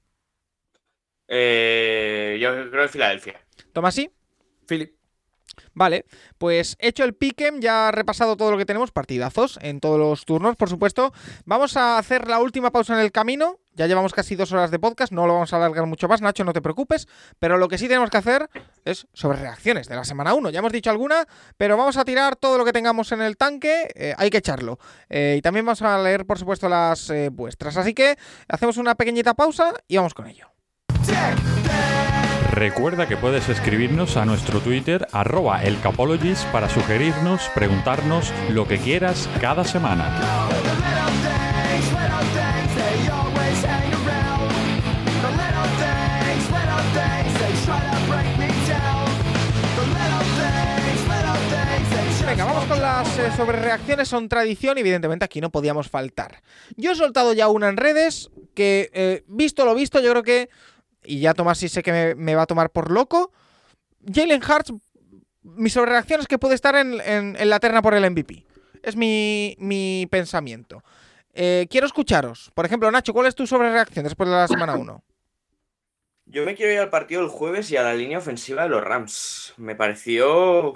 Eh, 1.29 2.39
yo 2.41 2.71
creo 2.71 2.83
que 2.85 2.89
Filadelfia. 2.89 3.41
Tomasi. 3.73 4.11
Philip. 4.67 4.97
Vale, 5.75 6.07
pues 6.39 6.77
hecho 6.81 7.05
el 7.05 7.15
piquem, 7.15 7.61
ya 7.61 7.91
repasado 7.91 8.37
todo 8.37 8.51
lo 8.51 8.59
que 8.59 8.67
tenemos, 8.67 8.93
partidazos 8.93 9.59
en 9.63 9.81
todos 9.81 9.99
los 9.99 10.25
turnos, 10.25 10.57
por 10.57 10.69
supuesto. 10.69 11.13
Vamos 11.45 11.77
a 11.77 11.99
hacer 11.99 12.29
la 12.29 12.41
última 12.41 12.71
pausa 12.71 12.95
en 12.95 13.01
el 13.01 13.13
camino. 13.13 13.59
Ya 13.75 13.87
llevamos 13.87 14.15
casi 14.15 14.37
dos 14.37 14.53
horas 14.53 14.71
de 14.71 14.79
podcast, 14.79 15.13
no 15.13 15.27
lo 15.27 15.35
vamos 15.35 15.53
a 15.53 15.57
alargar 15.57 15.85
mucho 15.85 16.09
más, 16.09 16.23
Nacho, 16.23 16.45
no 16.45 16.55
te 16.55 16.63
preocupes. 16.63 17.07
Pero 17.39 17.59
lo 17.59 17.69
que 17.69 17.77
sí 17.77 17.89
tenemos 17.89 18.09
que 18.09 18.17
hacer 18.17 18.49
es 18.87 19.07
sobre 19.13 19.39
reacciones 19.39 19.87
de 19.87 19.97
la 19.97 20.05
semana 20.05 20.33
1. 20.33 20.49
Ya 20.49 20.61
hemos 20.61 20.73
dicho 20.73 20.89
alguna, 20.89 21.27
pero 21.59 21.77
vamos 21.77 21.99
a 21.99 22.05
tirar 22.07 22.37
todo 22.37 22.57
lo 22.57 22.65
que 22.65 22.73
tengamos 22.73 23.13
en 23.13 23.21
el 23.21 23.37
tanque, 23.37 23.89
eh, 23.95 24.15
hay 24.17 24.31
que 24.31 24.39
echarlo. 24.39 24.79
Eh, 25.11 25.37
y 25.39 25.43
también 25.43 25.67
vamos 25.67 25.83
a 25.83 26.03
leer, 26.03 26.25
por 26.25 26.39
supuesto, 26.39 26.71
las 26.71 27.11
eh, 27.11 27.29
vuestras. 27.31 27.77
Así 27.77 27.93
que 27.93 28.17
hacemos 28.49 28.79
una 28.79 28.95
pequeñita 28.95 29.35
pausa 29.35 29.75
y 29.87 29.99
vamos 29.99 30.15
con 30.15 30.27
ello. 30.27 30.56
Recuerda 32.57 33.07
que 33.07 33.19
puedes 33.19 33.49
escribirnos 33.51 34.17
a 34.17 34.25
nuestro 34.25 34.61
Twitter 34.61 35.07
arroba 35.13 35.61
para 36.53 36.71
sugerirnos, 36.71 37.51
preguntarnos 37.55 38.33
lo 38.49 38.67
que 38.67 38.79
quieras 38.79 39.29
cada 39.41 39.63
semana. 39.63 40.11
Venga, 52.27 52.45
vamos 52.45 52.65
con 52.65 52.81
las 52.81 53.19
eh, 53.19 53.31
sobre 53.37 53.61
reacciones, 53.61 54.09
son 54.09 54.29
tradición 54.29 54.79
evidentemente 54.79 55.25
aquí 55.25 55.41
no 55.41 55.51
podíamos 55.51 55.89
faltar. 55.89 56.43
Yo 56.77 56.93
he 56.93 56.95
soltado 56.97 57.33
ya 57.35 57.49
una 57.49 57.69
en 57.69 57.77
redes 57.77 58.31
que, 58.55 58.91
eh, 58.95 59.23
visto 59.29 59.65
lo 59.65 59.75
visto, 59.75 60.01
yo 60.01 60.11
creo 60.11 60.23
que, 60.25 60.49
y 61.07 61.21
ya 61.21 61.35
Tomás 61.35 61.59
sí 61.59 61.69
sé 61.69 61.83
que 61.83 61.93
me, 61.93 62.15
me 62.15 62.35
va 62.35 62.43
a 62.43 62.47
tomar 62.47 62.71
por 62.71 62.91
loco, 62.91 63.33
Jalen 64.13 64.43
Hurts, 64.43 64.73
mi 65.43 65.71
sobre 65.71 65.93
reacción 65.93 66.21
es 66.21 66.27
que 66.27 66.39
puede 66.39 66.55
estar 66.55 66.75
en, 66.77 67.01
en- 67.01 67.37
en 67.39 67.51
la 67.51 67.61
terna 67.61 67.83
por 67.83 67.95
el 67.95 68.05
MVP. 68.11 68.45
Es 68.83 68.97
mi, 68.97 69.57
mi 69.59 70.07
pensamiento. 70.11 70.83
Eh, 71.35 71.67
quiero 71.71 71.87
escucharos. 71.87 72.51
Por 72.55 72.65
ejemplo, 72.67 72.91
Nacho, 72.91 73.13
¿cuál 73.13 73.27
es 73.27 73.35
tu 73.35 73.47
sobre 73.47 73.71
reacción 73.71 74.05
después 74.05 74.29
de 74.29 74.37
la 74.37 74.49
semana 74.49 74.75
1? 74.75 75.03
Yo 76.27 76.45
me 76.45 76.55
quiero 76.57 76.73
ir 76.73 76.79
al 76.81 76.91
partido 76.91 77.21
del 77.21 77.31
jueves 77.31 77.71
y 77.71 77.77
a 77.77 77.83
la 77.83 77.95
línea 77.95 78.19
ofensiva 78.19 78.65
de 78.65 78.69
los 78.69 78.83
Rams. 78.83 79.55
Me 79.59 79.77
pareció 79.77 80.75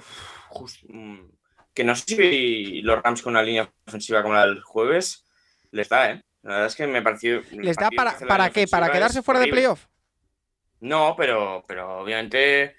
mm, 0.87 1.19
que 1.73 1.83
no 1.83 1.95
sé 1.95 2.03
si 2.07 2.81
los 2.81 3.01
Rams 3.01 3.21
con 3.21 3.31
una 3.33 3.41
línea 3.43 3.69
ofensiva 3.85 4.21
como 4.21 4.35
la 4.35 4.45
del 4.45 4.61
jueves 4.61 5.25
les 5.71 5.89
da, 5.89 6.11
¿eh? 6.11 6.23
La 6.43 6.51
verdad 6.53 6.67
es 6.67 6.75
que 6.75 6.87
me 6.87 7.01
pareció... 7.01 7.39
el 7.51 7.61
¿Les 7.63 7.75
da 7.77 7.89
para, 7.91 8.17
para 8.27 8.49
qué? 8.49 8.65
¿Para 8.67 8.91
quedarse 8.91 9.21
fuera 9.21 9.39
de 9.39 9.47
playoff? 9.47 9.85
No, 10.81 11.15
pero, 11.17 11.63
pero 11.67 11.99
obviamente... 12.01 12.75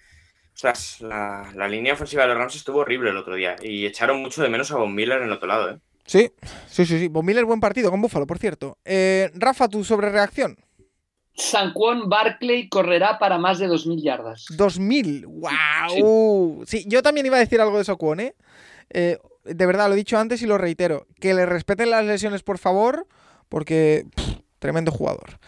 ostras, 0.55 1.01
la, 1.01 1.51
la 1.55 1.67
línea 1.67 1.95
ofensiva 1.95 2.23
de 2.23 2.29
los 2.29 2.39
Rams 2.39 2.57
estuvo 2.57 2.81
horrible 2.81 3.11
el 3.11 3.17
otro 3.17 3.35
día 3.35 3.57
y 3.63 3.87
echaron 3.87 4.21
mucho 4.21 4.43
de 4.43 4.51
menos 4.51 4.71
a 4.71 4.77
Von 4.77 4.95
Miller 4.95 5.19
en 5.19 5.29
el 5.29 5.33
otro 5.33 5.49
lado, 5.49 5.71
¿eh? 5.71 5.79
Sí, 6.05 6.31
sí, 6.67 6.85
sí, 6.85 6.99
sí. 6.99 7.09
Von 7.09 7.25
Miller, 7.25 7.45
buen 7.45 7.61
partido 7.61 7.91
con 7.91 8.03
Búfalo, 8.03 8.27
por 8.27 8.39
cierto. 8.39 8.77
Eh, 8.85 9.31
Rafa, 9.35 9.69
tu 9.69 9.85
sobre 9.85 10.11
reacción. 10.11 10.59
Saquon 11.35 12.11
Barkley 12.11 12.69
correrá 12.69 13.19
para 13.19 13.39
más 13.39 13.59
de 13.59 13.69
2.000 13.69 14.03
yardas. 14.03 14.45
2000, 14.51 15.27
wow. 15.27 16.65
Sí. 16.67 16.85
yo 16.89 17.03
también 17.03 17.25
iba 17.27 17.37
a 17.37 17.41
decir 17.41 17.61
algo 17.61 17.79
de 17.79 17.85
Saquon, 17.85 18.21
¿eh? 18.21 18.35
¿eh? 18.91 19.19
De 19.45 19.67
verdad, 19.67 19.89
lo 19.89 19.95
he 19.95 19.97
dicho 19.97 20.19
antes 20.19 20.43
y 20.43 20.47
lo 20.47 20.59
reitero. 20.59 21.07
Que 21.21 21.35
le 21.35 21.47
respeten 21.47 21.91
las 21.91 22.05
lesiones, 22.05 22.43
por 22.43 22.59
favor, 22.59 23.07
porque 23.49 24.05
tremendo 24.59 24.93
jugador. 24.93 25.39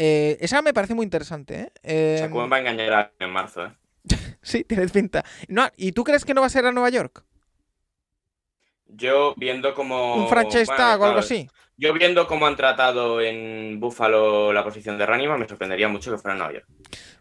Eh, 0.00 0.38
esa 0.40 0.62
me 0.62 0.72
parece 0.72 0.94
muy 0.94 1.02
interesante, 1.02 1.60
¿eh? 1.60 1.72
eh 1.82 2.30
va 2.32 2.56
a 2.56 2.60
engañar 2.60 3.12
en 3.18 3.30
marzo, 3.30 3.66
¿eh? 3.66 3.72
sí, 4.42 4.62
tienes 4.62 4.92
pinta. 4.92 5.24
No, 5.48 5.68
¿Y 5.76 5.90
tú 5.90 6.04
crees 6.04 6.24
que 6.24 6.34
no 6.34 6.40
va 6.40 6.46
a 6.46 6.50
ser 6.50 6.66
a 6.66 6.72
Nueva 6.72 6.88
York? 6.88 7.24
Yo 8.86 9.34
viendo 9.36 9.74
como... 9.74 10.14
Un 10.14 10.28
franchise 10.28 10.66
tag 10.66 11.00
o 11.00 11.04
algo 11.04 11.18
así. 11.18 11.48
Yo 11.76 11.92
viendo 11.92 12.28
cómo 12.28 12.46
han 12.46 12.54
tratado 12.54 13.20
en 13.20 13.80
Buffalo 13.80 14.52
la 14.52 14.62
posición 14.62 14.98
de 14.98 15.06
Ranima, 15.06 15.36
me 15.36 15.48
sorprendería 15.48 15.88
mucho 15.88 16.12
que 16.12 16.18
fuera 16.18 16.36
a 16.36 16.38
Nueva 16.38 16.52
York. 16.52 16.66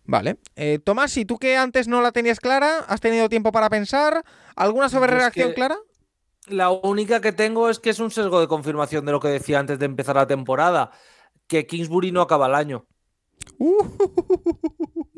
Vale. 0.05 0.37
Eh, 0.55 0.77
Tomás, 0.77 1.11
si 1.11 1.25
tú 1.25 1.39
que 1.39 1.57
antes 1.57 1.87
no 1.87 2.01
la 2.01 2.11
tenías 2.11 2.39
clara, 2.39 2.79
has 2.87 3.01
tenido 3.01 3.27
tiempo 3.27 3.51
para 3.51 3.71
pensar, 3.71 4.23
¿alguna 4.55 4.87
sobrereacción 4.89 5.53
clara? 5.53 5.77
La 6.45 6.69
única 6.69 7.21
que 7.21 7.31
tengo 7.31 7.69
es 7.69 7.79
que 7.79 7.89
es 7.89 7.99
un 7.99 8.11
sesgo 8.11 8.39
de 8.39 8.47
confirmación 8.47 9.03
de 9.03 9.11
lo 9.11 9.19
que 9.19 9.29
decía 9.29 9.57
antes 9.57 9.79
de 9.79 9.85
empezar 9.85 10.15
la 10.15 10.27
temporada, 10.27 10.91
que 11.48 11.65
Kingsbury 11.65 12.11
no 12.11 12.22
acaba 12.22 12.48
el 12.48 12.56
año. 12.56 12.86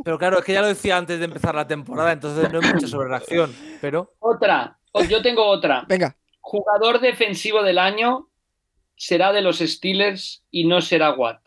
Pero 0.03 0.17
claro, 0.17 0.39
es 0.39 0.45
que 0.45 0.53
ya 0.53 0.61
lo 0.61 0.67
decía 0.67 0.97
antes 0.97 1.19
de 1.19 1.25
empezar 1.25 1.55
la 1.55 1.67
temporada, 1.67 2.11
entonces 2.11 2.51
no 2.51 2.59
hay 2.59 2.73
mucha 2.73 2.87
sobrereacción. 2.87 3.53
Pero... 3.81 4.13
Otra, 4.19 4.77
yo 5.09 5.21
tengo 5.21 5.45
otra. 5.45 5.85
Venga 5.87 6.15
jugador 6.49 6.99
defensivo 6.99 7.61
del 7.61 7.77
año 7.77 8.27
será 8.95 9.31
de 9.31 9.41
los 9.41 9.59
Steelers 9.59 10.43
y 10.49 10.65
no 10.65 10.81
será 10.81 11.13
Watt. 11.13 11.41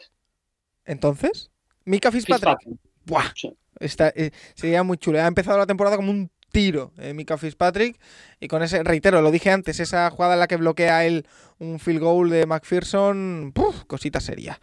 ¿Entonces? 0.85 1.51
Mika 1.85 2.13
Fitzpatrick. 2.13 2.79
Buah, 3.05 3.33
eh, 3.81 4.31
sería 4.55 4.85
muy 4.85 4.97
chulo. 4.97 5.21
Ha 5.21 5.27
empezado 5.27 5.59
la 5.59 5.67
temporada 5.67 5.97
como 5.97 6.13
un 6.13 6.31
tiro 6.53 6.93
eh, 6.99 7.15
Mika 7.15 7.37
Fitzpatrick 7.39 7.99
y 8.39 8.49
con 8.49 8.63
ese, 8.63 8.83
reitero, 8.85 9.21
lo 9.23 9.31
dije 9.31 9.51
antes, 9.51 9.81
esa 9.81 10.09
jugada 10.11 10.35
en 10.35 10.41
la 10.41 10.47
que 10.47 10.57
bloquea 10.57 11.05
él 11.05 11.27
un 11.59 11.81
field 11.81 12.01
goal 12.01 12.31
de 12.31 12.47
McPherson, 12.47 13.53
cosita 13.87 14.21
seria. 14.21 14.61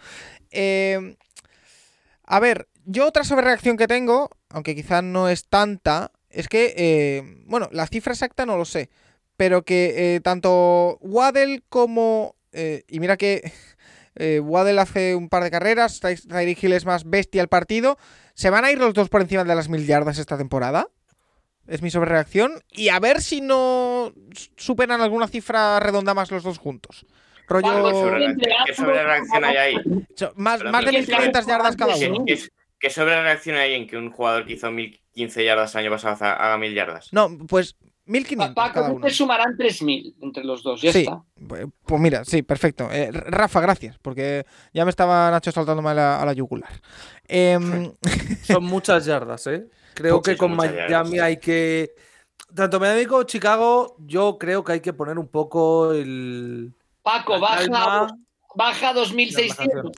Em, 0.51 1.15
a 2.23 2.39
ver, 2.39 2.67
yo 2.85 3.07
otra 3.07 3.23
sobrereacción 3.23 3.75
que 3.75 3.87
tengo, 3.87 4.29
aunque 4.49 4.75
quizás 4.75 5.03
no 5.03 5.27
es 5.27 5.47
tanta, 5.47 6.11
es 6.29 6.47
que, 6.47 6.73
eh, 6.77 7.43
bueno, 7.45 7.69
la 7.71 7.87
cifra 7.87 8.13
exacta 8.13 8.45
no 8.45 8.57
lo 8.57 8.65
sé, 8.65 8.89
pero 9.39 9.63
que 9.63 10.15
eh, 10.15 10.19
tanto 10.19 10.97
Waddell 10.99 11.63
como... 11.69 12.35
Eh, 12.51 12.83
y 12.87 12.99
mira 12.99 13.15
que 13.15 13.53
eh, 14.15 14.41
Waddell 14.41 14.79
hace 14.79 15.15
un 15.15 15.29
par 15.29 15.43
de 15.43 15.51
carreras, 15.51 16.01
Tyreek 16.01 16.61
Hill 16.61 16.73
es 16.73 16.85
más 16.85 17.09
bestia 17.09 17.41
el 17.41 17.47
partido. 17.47 17.97
¿Se 18.33 18.49
van 18.49 18.65
a 18.65 18.71
ir 18.71 18.79
los 18.79 18.93
dos 18.93 19.07
por 19.07 19.21
encima 19.21 19.45
de 19.45 19.55
las 19.55 19.69
mil 19.69 19.85
yardas 19.85 20.17
esta 20.17 20.37
temporada? 20.37 20.89
Es 21.69 21.81
mi 21.81 21.89
sobrereacción. 21.91 22.63
Y 22.71 22.89
a 22.89 22.99
ver 22.99 23.21
si 23.21 23.41
no 23.41 24.11
superan 24.57 25.01
alguna 25.01 25.27
cifra 25.27 25.79
redonda 25.79 26.13
más 26.13 26.31
los 26.31 26.43
dos 26.43 26.57
juntos. 26.57 27.05
Rollo... 27.47 28.17
¿Qué 28.65 28.73
sobrereacción 28.73 29.43
hay 29.43 29.57
ahí? 29.57 29.75
más, 30.35 30.63
más 30.63 30.85
de 30.85 30.91
1500 30.91 31.45
yardas 31.45 31.75
cada 31.75 31.95
uno. 31.95 32.25
¿Qué, 32.25 32.39
qué 32.79 32.89
sobrereacción 32.89 33.57
hay 33.57 33.73
en 33.73 33.87
que 33.87 33.97
un 33.97 34.11
jugador 34.11 34.45
que 34.45 34.53
hizo 34.53 34.69
1015 34.71 35.45
yardas 35.45 35.73
el 35.75 35.81
año 35.81 35.91
pasado 35.91 36.25
haga 36.25 36.57
1000 36.57 36.73
yardas? 36.73 37.09
No, 37.11 37.37
pues 37.47 37.75
1500. 38.09 38.55
Paco, 38.55 38.99
te 39.01 39.11
sumarán 39.11 39.55
3000 39.55 40.15
entre 40.21 40.43
los 40.43 40.63
dos, 40.63 40.81
ya 40.81 40.89
está. 40.89 41.21
Pues, 41.47 41.67
pues 41.85 42.01
mira, 42.01 42.25
sí, 42.25 42.41
perfecto. 42.41 42.89
Eh, 42.91 43.11
Rafa, 43.11 43.61
gracias, 43.61 43.99
porque 43.99 44.45
ya 44.73 44.83
me 44.83 44.89
estaba 44.89 45.29
Nacho 45.29 45.51
saltando 45.51 45.87
a 45.87 45.93
la, 45.93 46.19
a 46.19 46.25
la 46.25 46.33
yugular. 46.33 46.71
Em, 47.27 47.91
son 48.43 48.63
muchas 48.63 49.05
yardas, 49.05 49.45
¿eh? 49.45 49.67
Creo 49.99 50.21
que 50.21 50.37
con 50.37 50.55
Miami 50.55 51.19
hay 51.19 51.37
que. 51.37 51.93
Tanto 52.55 52.79
Miami 52.79 53.05
como 53.05 53.23
Chicago, 53.23 53.97
yo 53.99 54.37
creo 54.39 54.63
que 54.63 54.71
hay 54.71 54.79
que 54.79 54.93
poner 54.93 55.19
un 55.19 55.27
poco 55.27 55.91
el. 55.91 56.73
Paco, 57.03 57.37
baja. 57.37 58.07
Baja 58.55 58.93
2600. 58.93 59.91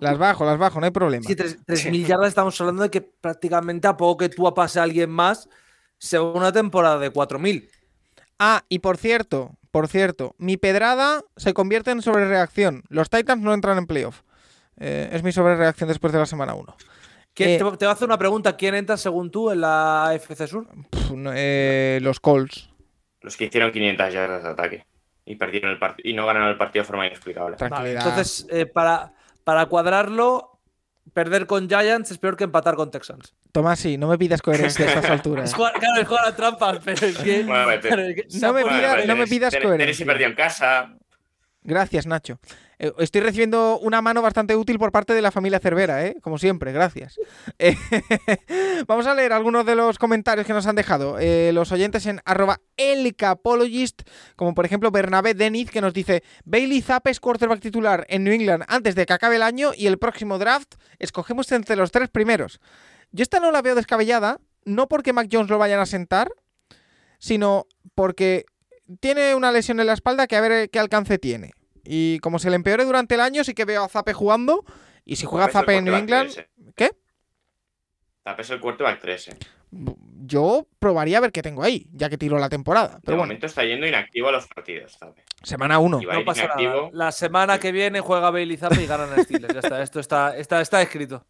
Las 0.00 0.18
bajo, 0.18 0.44
las 0.44 0.58
bajo, 0.58 0.80
no 0.80 0.86
hay 0.86 0.92
problema. 0.92 1.24
Sí, 1.26 1.34
3000 1.34 2.06
yardas 2.06 2.28
estamos 2.28 2.60
hablando 2.60 2.82
de 2.82 2.90
que 2.90 3.00
prácticamente 3.00 3.88
a 3.88 3.96
poco 3.96 4.18
que 4.18 4.28
tú 4.28 4.52
pase 4.52 4.80
a 4.80 4.82
alguien 4.82 5.10
más, 5.10 5.48
una 6.34 6.52
temporada 6.52 6.98
de 6.98 7.12
4.000. 7.12 7.70
Ah, 8.38 8.64
y 8.68 8.80
por 8.80 8.96
cierto, 8.96 9.56
por 9.70 9.86
cierto, 9.88 10.34
mi 10.38 10.56
pedrada 10.56 11.22
se 11.36 11.54
convierte 11.54 11.92
en 11.92 12.02
sobrereacción. 12.02 12.82
Los 12.88 13.08
Titans 13.08 13.42
no 13.42 13.54
entran 13.54 13.78
en 13.78 13.86
playoff. 13.86 14.22
Eh, 14.76 15.08
es 15.12 15.22
mi 15.22 15.30
sobrereacción 15.30 15.88
después 15.88 16.12
de 16.12 16.18
la 16.18 16.26
semana 16.26 16.54
1. 16.54 16.76
Eh, 17.36 17.56
te, 17.56 17.64
voy 17.64 17.76
a 17.80 17.90
hacer 17.90 18.06
una 18.06 18.18
pregunta. 18.18 18.56
¿Quién 18.56 18.74
entra 18.74 18.96
según 18.96 19.30
tú 19.30 19.50
en 19.50 19.62
la 19.62 20.10
FC 20.14 20.46
Sur? 20.46 20.66
Eh, 21.34 21.98
los 22.02 22.20
Colts. 22.20 22.70
Los 23.22 23.36
que 23.36 23.44
hicieron 23.44 23.70
500 23.72 24.12
yardas 24.12 24.42
de 24.42 24.48
ataque 24.48 24.86
y 25.24 25.36
perdieron 25.36 25.70
el 25.70 25.78
y 26.04 26.12
no 26.14 26.26
ganaron 26.26 26.48
el 26.48 26.56
partido 26.56 26.82
de 26.82 26.86
forma 26.86 27.06
inexplicable. 27.06 27.56
entonces, 27.60 28.46
para, 28.72 29.12
para 29.44 29.66
cuadrarlo, 29.66 30.60
perder 31.12 31.46
con 31.46 31.68
Giants 31.68 32.10
es 32.10 32.18
peor 32.18 32.36
que 32.36 32.44
empatar 32.44 32.74
con 32.74 32.90
Texans. 32.90 33.34
Tomás, 33.52 33.80
sí, 33.80 33.98
no 33.98 34.08
me 34.08 34.18
pidas 34.18 34.42
coherencia 34.42 34.84
a 34.86 34.88
estas 34.88 35.04
alturas. 35.10 35.54
claro, 35.54 36.00
es 36.00 36.08
jugar 36.08 36.26
a 36.26 36.36
trampas, 36.36 36.78
pero 36.84 37.06
es 37.06 37.18
que. 37.18 37.44
no, 38.40 38.52
me, 38.52 39.06
no 39.06 39.16
me 39.16 39.26
pidas 39.26 39.54
coherencia. 39.56 40.06
perdió 40.06 40.26
en 40.26 40.34
casa. 40.34 40.94
Gracias, 41.62 42.06
Nacho. 42.06 42.38
Eh, 42.82 42.94
estoy 42.98 43.20
recibiendo 43.20 43.78
una 43.78 44.00
mano 44.00 44.22
bastante 44.22 44.56
útil 44.56 44.78
por 44.78 44.90
parte 44.90 45.12
de 45.12 45.20
la 45.20 45.30
familia 45.30 45.60
Cervera, 45.60 46.06
¿eh? 46.06 46.16
como 46.22 46.38
siempre, 46.38 46.72
gracias. 46.72 47.20
Eh, 47.58 47.76
vamos 48.86 49.06
a 49.06 49.14
leer 49.14 49.34
algunos 49.34 49.66
de 49.66 49.74
los 49.74 49.98
comentarios 49.98 50.46
que 50.46 50.54
nos 50.54 50.66
han 50.66 50.76
dejado 50.76 51.18
eh, 51.18 51.50
los 51.52 51.72
oyentes 51.72 52.06
en 52.06 52.22
arroba 52.24 52.62
elcapologist, 52.78 54.00
como 54.34 54.54
por 54.54 54.64
ejemplo 54.64 54.90
Bernabé 54.90 55.34
Deniz, 55.34 55.70
que 55.70 55.82
nos 55.82 55.92
dice, 55.92 56.22
Bailey 56.46 56.80
Zapes 56.80 57.20
quarterback 57.20 57.60
titular 57.60 58.06
en 58.08 58.24
New 58.24 58.32
England 58.32 58.64
antes 58.66 58.94
de 58.94 59.04
que 59.04 59.12
acabe 59.12 59.36
el 59.36 59.42
año 59.42 59.72
y 59.76 59.86
el 59.86 59.98
próximo 59.98 60.38
draft 60.38 60.76
escogemos 60.98 61.52
entre 61.52 61.76
los 61.76 61.92
tres 61.92 62.08
primeros. 62.08 62.60
Yo 63.12 63.22
esta 63.22 63.40
no 63.40 63.52
la 63.52 63.60
veo 63.60 63.74
descabellada, 63.74 64.40
no 64.64 64.88
porque 64.88 65.12
Mac 65.12 65.28
Jones 65.30 65.50
lo 65.50 65.58
vayan 65.58 65.80
a 65.80 65.86
sentar, 65.86 66.32
sino 67.18 67.66
porque 67.94 68.46
tiene 69.00 69.34
una 69.34 69.52
lesión 69.52 69.80
en 69.80 69.86
la 69.86 69.92
espalda 69.92 70.26
que 70.26 70.36
a 70.36 70.40
ver 70.40 70.70
qué 70.70 70.78
alcance 70.78 71.18
tiene. 71.18 71.52
Y 71.84 72.18
como 72.20 72.38
se 72.38 72.50
le 72.50 72.56
empeore 72.56 72.84
durante 72.84 73.14
el 73.14 73.20
año, 73.20 73.44
sí 73.44 73.54
que 73.54 73.64
veo 73.64 73.84
a 73.84 73.88
Zape 73.88 74.12
jugando. 74.12 74.64
Y 75.04 75.16
si 75.16 75.26
juega 75.26 75.48
Zape 75.48 75.76
en 75.76 75.84
New 75.84 75.94
England. 75.94 76.30
¿Qué? 76.76 76.90
Zape 78.24 78.42
es 78.42 78.50
el 78.50 78.60
quarterback 78.60 79.00
13. 79.00 79.36
Yo 79.72 80.66
probaría 80.78 81.18
a 81.18 81.20
ver 81.20 81.32
qué 81.32 81.42
tengo 81.42 81.62
ahí, 81.62 81.86
ya 81.92 82.08
que 82.08 82.18
tiro 82.18 82.38
la 82.38 82.48
temporada. 82.48 83.00
Pero 83.04 83.16
de 83.16 83.22
momento 83.22 83.46
está 83.46 83.64
yendo 83.64 83.86
inactivo 83.86 84.28
a 84.28 84.32
los 84.32 84.46
partidos. 84.46 84.98
Semana 85.42 85.78
1. 85.78 86.00
No 86.00 86.24
pasa 86.24 86.48
nada. 86.48 86.90
La 86.92 87.12
semana 87.12 87.58
que 87.58 87.72
viene 87.72 88.00
juega 88.00 88.30
Bailey 88.30 88.56
Zape 88.56 88.82
y 88.82 88.86
ganan 88.86 89.12
a 89.12 89.22
Steelers. 89.22 89.54
ya 89.54 89.60
está, 89.60 89.82
esto 89.82 90.00
está, 90.00 90.36
está, 90.36 90.60
está 90.60 90.82
escrito. 90.82 91.24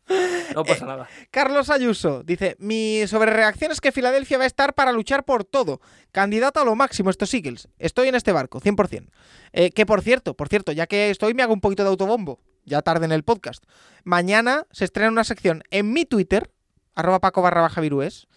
No 0.55 0.65
pasa 0.65 0.85
nada. 0.85 1.09
Carlos 1.31 1.71
Ayuso 1.71 2.23
dice: 2.25 2.57
Mi 2.59 3.07
sobrereacción 3.07 3.73
es 3.73 3.81
que 3.81 3.93
Filadelfia 3.93 4.39
va 4.39 4.45
a 4.45 4.49
estar 4.49 4.75
para 4.75 4.93
luchar 4.93 5.25
por 5.25 5.45
todo. 5.45 5.81
Candidato 6.12 6.61
a 6.61 6.65
lo 6.65 6.75
máximo 6.75 7.11
estos 7.11 7.33
Eagles. 7.35 7.69
Estoy 7.79 8.09
en 8.09 8.15
este 8.15 8.33
barco, 8.33 8.61
100%. 8.61 9.11
Eh, 9.53 9.71
que 9.71 9.87
por 9.87 10.03
cierto, 10.03 10.35
por 10.35 10.49
cierto, 10.49 10.73
ya 10.73 10.87
que 10.87 11.11
estoy, 11.11 11.35
me 11.35 11.43
hago 11.43 11.53
un 11.53 11.61
poquito 11.61 11.85
de 11.85 11.91
autobombo. 11.91 12.41
Ya 12.65 12.83
tarde 12.83 13.07
en 13.07 13.12
el 13.12 13.23
podcast. 13.23 13.65
Mañana 14.05 14.67
se 14.71 14.85
estrena 14.85 15.11
una 15.11 15.25
sección 15.25 15.62
en 15.71 15.93
mi 15.93 16.05
Twitter, 16.05 16.51
arroba 16.95 17.21
paco 17.21 17.43
barra 17.43 17.62
baja 17.62 17.81
virúes, 17.81 18.29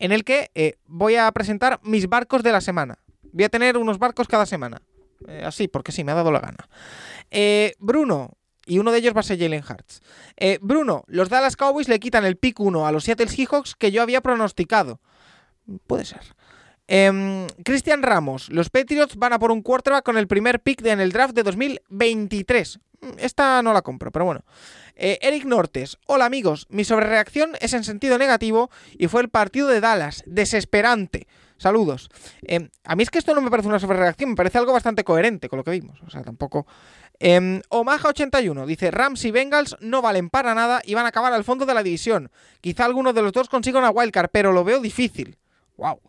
en 0.00 0.10
el 0.10 0.24
que 0.24 0.50
eh, 0.56 0.78
voy 0.86 1.14
a 1.14 1.30
presentar 1.30 1.78
mis 1.84 2.08
barcos 2.08 2.42
de 2.42 2.50
la 2.50 2.60
semana. 2.60 2.98
Voy 3.32 3.44
a 3.44 3.48
tener 3.48 3.76
unos 3.76 3.98
barcos 3.98 4.26
cada 4.26 4.46
semana. 4.46 4.82
Eh, 5.28 5.42
así, 5.44 5.68
porque 5.68 5.92
sí, 5.92 6.02
me 6.02 6.10
ha 6.10 6.16
dado 6.16 6.32
la 6.32 6.40
gana. 6.40 6.68
Bruno, 7.78 8.36
y 8.66 8.80
uno 8.80 8.90
de 8.90 8.98
ellos 8.98 9.14
va 9.14 9.20
a 9.20 9.22
ser 9.22 9.38
Jalen 9.38 9.62
Hurts. 9.62 10.02
Bruno, 10.60 11.04
los 11.06 11.28
Dallas 11.28 11.54
Cowboys 11.56 11.88
le 11.88 12.00
quitan 12.00 12.24
el 12.24 12.36
pick 12.36 12.58
1 12.58 12.86
a 12.86 12.90
los 12.90 13.04
Seattle 13.04 13.28
Seahawks 13.28 13.76
que 13.76 13.92
yo 13.92 14.02
había 14.02 14.20
pronosticado. 14.20 15.00
Puede 15.86 16.04
ser. 16.04 16.22
Em, 16.92 17.46
Cristian 17.64 18.02
Ramos, 18.02 18.48
los 18.48 18.68
Patriots 18.68 19.14
van 19.14 19.32
a 19.32 19.38
por 19.38 19.52
un 19.52 19.62
quarterback 19.62 20.04
con 20.04 20.18
el 20.18 20.26
primer 20.26 20.58
pick 20.58 20.84
en 20.84 20.98
el 20.98 21.12
draft 21.12 21.36
de 21.36 21.44
2023. 21.44 22.80
Mm, 23.00 23.18
esta 23.18 23.62
no 23.62 23.72
la 23.72 23.82
compro, 23.82 24.10
pero 24.10 24.24
bueno. 24.24 24.44
Eh, 24.94 25.18
Eric 25.22 25.44
Nortes, 25.44 25.98
hola 26.06 26.26
amigos, 26.26 26.66
mi 26.68 26.84
sobrereacción 26.84 27.52
es 27.60 27.72
en 27.72 27.84
sentido 27.84 28.18
negativo 28.18 28.70
y 28.98 29.08
fue 29.08 29.22
el 29.22 29.30
partido 29.30 29.68
de 29.68 29.80
Dallas, 29.80 30.22
desesperante. 30.26 31.26
Saludos. 31.56 32.08
Em, 32.42 32.70
a 32.84 32.96
mí 32.96 33.02
es 33.02 33.10
que 33.10 33.18
esto 33.18 33.34
no 33.34 33.42
me 33.42 33.50
parece 33.50 33.68
una 33.68 33.78
sobrereacción, 33.78 34.30
me 34.30 34.36
parece 34.36 34.56
algo 34.56 34.72
bastante 34.72 35.04
coherente 35.04 35.48
con 35.48 35.58
lo 35.58 35.64
que 35.64 35.72
vimos. 35.72 36.00
O 36.06 36.10
sea, 36.10 36.22
tampoco. 36.22 36.66
Eh, 37.18 37.60
Omaha81 37.68 38.64
dice: 38.64 38.90
Rams 38.90 39.24
y 39.26 39.30
Bengals 39.30 39.76
no 39.80 40.00
valen 40.00 40.30
para 40.30 40.54
nada 40.54 40.80
y 40.84 40.94
van 40.94 41.04
a 41.04 41.10
acabar 41.10 41.34
al 41.34 41.44
fondo 41.44 41.66
de 41.66 41.74
la 41.74 41.82
división. 41.82 42.30
Quizá 42.62 42.86
alguno 42.86 43.12
de 43.12 43.20
los 43.20 43.32
dos 43.32 43.50
consiga 43.50 43.78
una 43.78 43.90
wildcard, 43.90 44.30
pero 44.32 44.52
lo 44.52 44.64
veo 44.64 44.80
difícil. 44.80 45.36
Wow. 45.76 46.00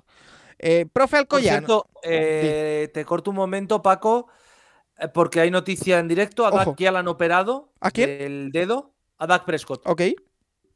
Eh, 0.58 0.86
profe 0.92 1.18
Alcoyano. 1.18 1.68
Cierto, 1.68 1.90
eh, 2.04 2.90
te 2.94 3.04
corto 3.04 3.32
un 3.32 3.36
momento, 3.36 3.82
Paco, 3.82 4.28
porque 5.14 5.40
hay 5.40 5.52
noticia 5.52 6.00
en 6.00 6.08
directo. 6.08 6.46
A 6.46 6.52
Daki 6.52 6.86
la 6.86 7.00
han 7.00 7.08
operado. 7.08 7.74
¿A 7.80 7.92
quién? 7.92 8.10
El 8.10 8.52
dedo. 8.52 8.94
a 9.18 9.28
Dak 9.28 9.46
Prescott. 9.46 9.82
Ok. 9.86 10.02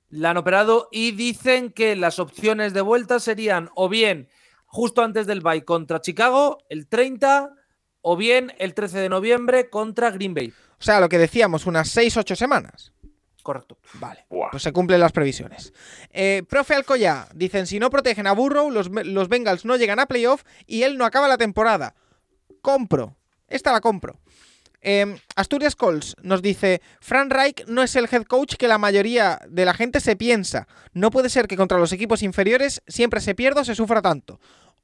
La 0.10 0.32
han 0.32 0.38
operado 0.38 0.88
y 0.92 1.12
dicen 1.12 1.72
que 1.72 1.96
las 1.96 2.20
opciones 2.20 2.74
de 2.74 2.82
vuelta 2.82 3.20
serían 3.20 3.70
o 3.76 3.90
bien 3.90 4.30
justo 4.76 5.02
antes 5.02 5.26
del 5.26 5.40
bye 5.40 5.64
contra 5.64 6.02
Chicago, 6.02 6.58
el 6.70 6.88
30, 6.88 7.54
o 8.02 8.18
bien 8.18 8.54
el 8.60 8.74
13 8.74 9.00
de 9.00 9.10
noviembre 9.10 9.70
contra 9.70 10.12
Green 10.12 10.34
Bay. 10.34 10.54
O 10.78 10.84
sea, 10.84 11.00
lo 11.00 11.08
que 11.08 11.18
decíamos, 11.18 11.66
unas 11.66 11.96
6-8 11.96 12.36
semanas. 12.36 12.92
Correcto. 13.42 13.78
Vale. 13.94 14.26
Buah. 14.30 14.50
Pues 14.52 14.64
se 14.64 14.74
cumplen 14.74 15.00
las 15.00 15.14
previsiones. 15.14 15.72
Eh, 16.12 16.44
profe 16.50 16.76
Alcoyá, 16.76 17.28
dicen, 17.34 17.68
si 17.68 17.80
no 17.80 17.90
protegen 17.90 18.28
a 18.28 18.34
Burrow, 18.34 18.70
los, 18.70 18.90
los 18.90 19.30
Bengals 19.30 19.64
no 19.64 19.78
llegan 19.78 20.00
a 20.00 20.08
playoff 20.08 20.44
y 20.66 20.84
él 20.84 20.98
no 20.98 21.06
acaba 21.06 21.30
la 21.30 21.38
temporada. 21.38 21.96
Compro. 22.62 23.16
Esta 23.48 23.72
la 23.72 23.82
compro. 23.82 24.20
Eh, 24.88 25.18
Asturias 25.36 25.76
Colts 25.76 26.16
nos 26.22 26.44
dice, 26.44 26.80
Frank 27.00 27.32
Reich 27.32 27.66
no 27.66 27.82
es 27.82 27.96
el 27.96 28.08
head 28.12 28.24
coach 28.24 28.56
que 28.56 28.68
la 28.68 28.78
mayoría 28.78 29.40
de 29.50 29.66
la 29.66 29.74
gente 29.74 30.00
se 30.00 30.16
piensa. 30.16 30.68
No 30.94 31.10
puede 31.10 31.30
ser 31.30 31.48
que 31.48 31.58
contra 31.58 31.80
los 31.80 31.92
equipos 31.92 32.22
inferiores 32.22 32.84
siempre 32.88 33.20
se 33.20 33.34
pierda 33.34 33.62
o 33.62 33.66
se 33.66 33.74
sufra 33.74 34.04
tanto. 34.04 34.40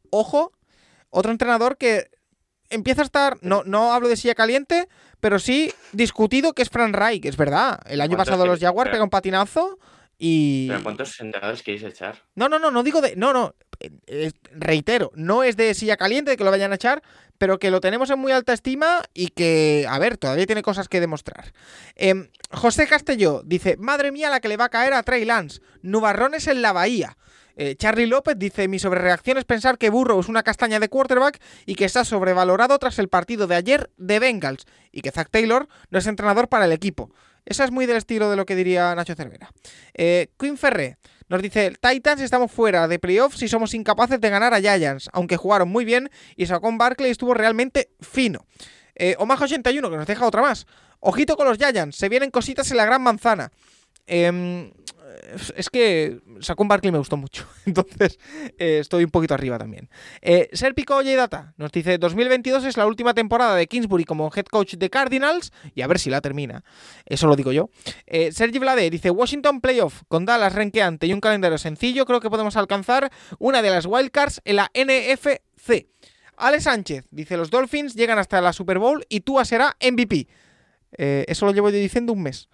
Ojo, 0.09 0.53
otro 1.11 1.31
entrenador 1.31 1.77
que 1.77 2.09
empieza 2.71 3.01
a 3.01 3.05
estar, 3.05 3.37
no, 3.41 3.63
no 3.63 3.93
hablo 3.93 4.07
de 4.07 4.17
silla 4.17 4.33
caliente, 4.33 4.89
pero 5.19 5.37
sí 5.37 5.71
discutido 5.91 6.53
que 6.53 6.63
es 6.63 6.69
Frank 6.69 6.95
Reich, 6.95 7.25
es 7.25 7.37
verdad. 7.37 7.79
El 7.85 8.01
año 8.01 8.15
¿Cuántos 8.15 8.31
pasado 8.31 8.47
los 8.47 8.59
Jaguars 8.59 8.89
pegó 8.89 9.03
un 9.03 9.09
patinazo 9.11 9.77
y... 10.23 10.67
¿Pero 10.67 10.83
cuántos 10.83 11.19
entrenadores 11.19 11.63
queréis 11.63 11.81
echar? 11.81 12.21
No, 12.35 12.47
no, 12.47 12.59
no, 12.59 12.69
no 12.69 12.83
digo 12.83 13.01
de. 13.01 13.15
No, 13.15 13.33
no. 13.33 13.55
eh, 14.05 14.31
reitero, 14.51 15.11
no 15.15 15.41
es 15.41 15.57
de 15.57 15.73
silla 15.73 15.97
caliente 15.97 16.29
de 16.29 16.37
que 16.37 16.43
lo 16.43 16.51
vayan 16.51 16.71
a 16.71 16.75
echar, 16.75 17.01
pero 17.39 17.57
que 17.57 17.71
lo 17.71 17.81
tenemos 17.81 18.11
en 18.11 18.19
muy 18.19 18.31
alta 18.31 18.53
estima 18.53 19.01
y 19.15 19.29
que, 19.29 19.87
a 19.89 19.97
ver, 19.97 20.17
todavía 20.17 20.45
tiene 20.45 20.61
cosas 20.61 20.87
que 20.87 20.99
demostrar. 20.99 21.53
Em, 21.95 22.29
José 22.51 22.85
Castelló 22.85 23.41
dice: 23.43 23.77
Madre 23.77 24.11
mía, 24.11 24.29
la 24.29 24.41
que 24.41 24.47
le 24.47 24.57
va 24.57 24.65
a 24.65 24.69
caer 24.69 24.93
a 24.93 25.01
Trey 25.01 25.25
Lance. 25.25 25.59
Nubarrones 25.81 26.45
en 26.45 26.61
la 26.61 26.71
bahía. 26.71 27.17
Eh, 27.55 27.75
Charlie 27.75 28.05
López 28.05 28.35
dice: 28.37 28.67
Mi 28.67 28.77
sobrereacción 28.77 29.39
es 29.39 29.45
pensar 29.45 29.79
que 29.79 29.89
Burrow 29.89 30.19
es 30.19 30.29
una 30.29 30.43
castaña 30.43 30.79
de 30.79 30.87
quarterback 30.87 31.41
y 31.65 31.73
que 31.73 31.85
está 31.85 32.05
sobrevalorado 32.05 32.77
tras 32.77 32.99
el 32.99 33.09
partido 33.09 33.47
de 33.47 33.55
ayer 33.55 33.89
de 33.97 34.19
Bengals 34.19 34.67
y 34.91 35.01
que 35.01 35.09
Zach 35.09 35.29
Taylor 35.31 35.67
no 35.89 35.97
es 35.97 36.05
entrenador 36.05 36.47
para 36.47 36.65
el 36.65 36.73
equipo. 36.73 37.09
Esa 37.45 37.63
es 37.65 37.71
muy 37.71 37.85
del 37.85 37.97
estilo 37.97 38.29
de 38.29 38.35
lo 38.35 38.45
que 38.45 38.55
diría 38.55 38.93
Nacho 38.95 39.15
Cervera. 39.15 39.51
Eh, 39.93 40.29
Quinn 40.37 40.57
Ferré 40.57 40.97
nos 41.27 41.41
dice, 41.41 41.73
Titans 41.81 42.21
estamos 42.21 42.51
fuera 42.51 42.87
de 42.87 42.99
playoffs 42.99 43.41
y 43.41 43.47
somos 43.47 43.73
incapaces 43.73 44.19
de 44.19 44.29
ganar 44.29 44.53
a 44.53 44.59
Giants, 44.59 45.09
aunque 45.13 45.37
jugaron 45.37 45.69
muy 45.69 45.85
bien 45.85 46.09
y 46.35 46.45
Saquon 46.45 46.77
Barkley 46.77 47.11
estuvo 47.11 47.33
realmente 47.33 47.89
fino. 48.01 48.45
Eh, 48.95 49.15
Omaha81, 49.17 49.89
que 49.89 49.97
nos 49.97 50.07
deja 50.07 50.25
otra 50.25 50.41
más. 50.41 50.67
Ojito 50.99 51.37
con 51.37 51.47
los 51.47 51.57
Giants, 51.57 51.95
se 51.95 52.09
vienen 52.09 52.31
cositas 52.31 52.69
en 52.71 52.77
la 52.77 52.85
gran 52.85 53.01
manzana. 53.01 53.51
Em, 54.07 54.71
es 55.55 55.69
que 55.69 56.19
Saquon 56.39 56.67
Barkley 56.67 56.91
me 56.91 56.97
gustó 56.97 57.17
mucho, 57.17 57.45
entonces 57.65 58.19
eh, 58.57 58.79
estoy 58.79 59.03
un 59.03 59.11
poquito 59.11 59.33
arriba 59.33 59.57
también. 59.57 59.89
Eh, 60.21 60.49
Serpico 60.53 60.95
Oye 60.95 61.15
Data 61.15 61.53
nos 61.57 61.71
dice, 61.71 61.97
2022 61.97 62.65
es 62.65 62.77
la 62.77 62.85
última 62.85 63.13
temporada 63.13 63.55
de 63.55 63.67
Kingsbury 63.67 64.03
como 64.05 64.31
head 64.35 64.45
coach 64.45 64.75
de 64.75 64.89
Cardinals 64.89 65.51
y 65.75 65.81
a 65.81 65.87
ver 65.87 65.99
si 65.99 66.09
la 66.09 66.21
termina. 66.21 66.63
Eso 67.05 67.27
lo 67.27 67.35
digo 67.35 67.51
yo. 67.51 67.69
Eh, 68.07 68.31
Sergi 68.31 68.59
Vlade 68.59 68.89
dice 68.89 69.09
Washington 69.09 69.61
Playoff 69.61 70.03
con 70.07 70.25
Dallas 70.25 70.53
renqueante 70.53 71.07
y 71.07 71.13
un 71.13 71.21
calendario 71.21 71.57
sencillo. 71.57 72.05
Creo 72.05 72.19
que 72.19 72.29
podemos 72.29 72.55
alcanzar 72.57 73.11
una 73.39 73.61
de 73.61 73.69
las 73.69 73.85
wildcards 73.85 74.41
en 74.45 74.57
la 74.57 74.71
NFC. 74.73 75.87
Ale 76.37 76.59
Sánchez 76.59 77.05
dice 77.11 77.37
los 77.37 77.51
Dolphins 77.51 77.95
llegan 77.95 78.17
hasta 78.17 78.41
la 78.41 78.53
Super 78.53 78.79
Bowl 78.79 79.05
y 79.09 79.21
Tua 79.21 79.45
será 79.45 79.77
MVP. 79.81 80.27
Eh, 80.97 81.25
eso 81.27 81.45
lo 81.45 81.53
llevo 81.53 81.69
yo 81.69 81.77
diciendo 81.77 82.13
un 82.13 82.23
mes. 82.23 82.49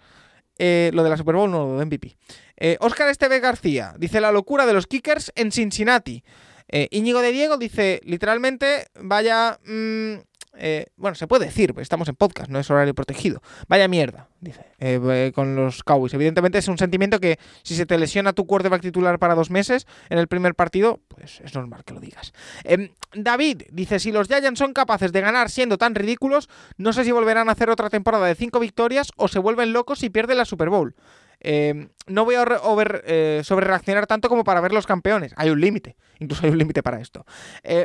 Eh, 0.58 0.90
lo 0.92 1.04
de 1.04 1.10
la 1.10 1.16
Super 1.16 1.36
Bowl 1.36 1.50
no, 1.50 1.66
lo 1.66 1.78
de 1.78 1.86
MVP. 1.86 2.16
Eh, 2.56 2.76
Óscar 2.80 3.08
Esteve 3.08 3.40
García 3.40 3.94
dice 3.98 4.20
la 4.20 4.32
locura 4.32 4.66
de 4.66 4.72
los 4.72 4.86
kickers 4.86 5.32
en 5.36 5.52
Cincinnati. 5.52 6.24
Eh, 6.68 6.88
Íñigo 6.90 7.20
de 7.20 7.32
Diego 7.32 7.56
dice 7.56 8.00
literalmente 8.04 8.86
vaya... 9.00 9.58
mm, 9.64 10.14
eh, 10.60 10.86
bueno, 10.96 11.14
se 11.14 11.28
puede 11.28 11.46
decir, 11.46 11.72
estamos 11.78 12.08
en 12.08 12.16
podcast, 12.16 12.50
no 12.50 12.58
es 12.58 12.68
horario 12.68 12.92
protegido. 12.92 13.40
Vaya 13.68 13.86
mierda, 13.86 14.28
dice, 14.40 14.64
eh, 14.80 15.30
con 15.34 15.54
los 15.54 15.84
Cowboys. 15.84 16.12
Evidentemente 16.14 16.58
es 16.58 16.66
un 16.66 16.78
sentimiento 16.78 17.20
que 17.20 17.38
si 17.62 17.76
se 17.76 17.86
te 17.86 17.96
lesiona 17.96 18.32
tu 18.32 18.44
quarterback 18.44 18.82
titular 18.82 19.20
para 19.20 19.36
dos 19.36 19.50
meses 19.50 19.86
en 20.10 20.18
el 20.18 20.26
primer 20.26 20.56
partido, 20.56 21.00
pues 21.06 21.40
es 21.44 21.54
normal 21.54 21.84
que 21.84 21.94
lo 21.94 22.00
digas. 22.00 22.32
Em, 22.64 22.90
David 23.14 23.62
dice, 23.70 24.00
si 24.00 24.10
los 24.10 24.26
Giants 24.26 24.58
son 24.58 24.72
capaces 24.72 25.12
de 25.12 25.20
ganar 25.20 25.48
siendo 25.48 25.78
tan 25.78 25.94
ridículos, 25.94 26.48
no 26.76 26.92
sé 26.92 27.04
si 27.04 27.12
volverán 27.12 27.48
a 27.48 27.52
hacer 27.52 27.70
otra 27.70 27.88
temporada 27.88 28.26
de 28.26 28.34
cinco 28.34 28.58
victorias 28.58 29.12
o 29.16 29.28
se 29.28 29.38
vuelven 29.38 29.72
locos 29.72 30.02
y 30.02 30.10
pierden 30.10 30.38
la 30.38 30.44
Super 30.44 30.70
Bowl. 30.70 30.96
Eh, 31.40 31.86
no 32.08 32.24
voy 32.24 32.34
a 32.34 32.42
over, 32.42 33.04
eh, 33.06 33.42
sobrereaccionar 33.44 34.08
tanto 34.08 34.28
como 34.28 34.42
para 34.42 34.60
ver 34.60 34.72
los 34.72 34.88
campeones. 34.88 35.32
Hay 35.36 35.50
un 35.50 35.60
límite, 35.60 35.94
incluso 36.18 36.44
hay 36.44 36.50
un 36.50 36.58
límite 36.58 36.82
para 36.82 37.00
esto. 37.00 37.24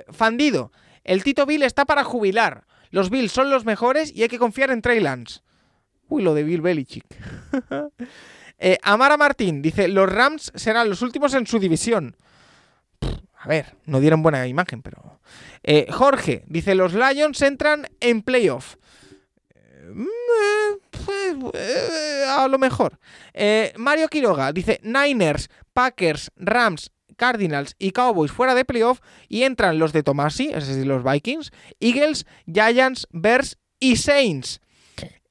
Fandido, 0.09 0.71
el 1.03 1.23
Tito 1.23 1.45
Bill 1.45 1.63
está 1.63 1.85
para 1.85 2.03
jubilar. 2.03 2.65
Los 2.91 3.09
Bills 3.09 3.31
son 3.31 3.49
los 3.49 3.65
mejores 3.65 4.15
y 4.15 4.21
hay 4.21 4.29
que 4.29 4.39
confiar 4.39 4.71
en 4.71 4.81
Trey 4.81 4.99
Lance. 4.99 5.41
Uy, 6.07 6.21
lo 6.21 6.33
de 6.33 6.43
Bill 6.43 6.61
Belichick. 6.61 7.05
Eh, 8.59 8.77
Amara 8.81 9.17
Martín 9.17 9.61
dice: 9.61 9.89
Los 9.89 10.09
Rams 10.09 10.51
serán 10.55 10.87
los 10.87 11.01
últimos 11.01 11.33
en 11.33 11.45
su 11.45 11.59
división. 11.59 12.15
A 13.33 13.47
ver, 13.49 13.75
no 13.85 13.99
dieron 13.99 14.21
buena 14.21 14.47
imagen, 14.47 14.81
pero. 14.81 15.19
Eh, 15.63 15.87
Jorge 15.91 16.45
dice: 16.47 16.73
Los 16.73 16.93
Lions 16.93 17.41
entran 17.41 17.87
en 17.99 18.21
playoff. 18.21 18.75
Eh, 19.53 19.91
mm, 19.93 21.41
pues, 21.51 22.27
a 22.29 22.47
lo 22.47 22.57
mejor. 22.57 22.99
Mario 23.75 24.07
Quiroga 24.07 24.53
dice: 24.53 24.79
Niners, 24.81 25.49
Packers, 25.73 26.31
Rams, 26.37 26.91
Cardinals 27.13 27.75
y 27.79 27.91
Cowboys 27.91 28.31
fuera 28.31 28.55
de 28.55 28.65
playoff 28.65 28.99
y 29.27 29.43
entran 29.43 29.79
los 29.79 29.93
de 29.93 30.03
Tomasi, 30.03 30.51
es 30.53 30.67
decir, 30.67 30.85
los 30.85 31.03
Vikings, 31.03 31.51
Eagles, 31.79 32.25
Giants, 32.45 33.07
Bears 33.11 33.57
y 33.79 33.97
Saints. 33.97 34.61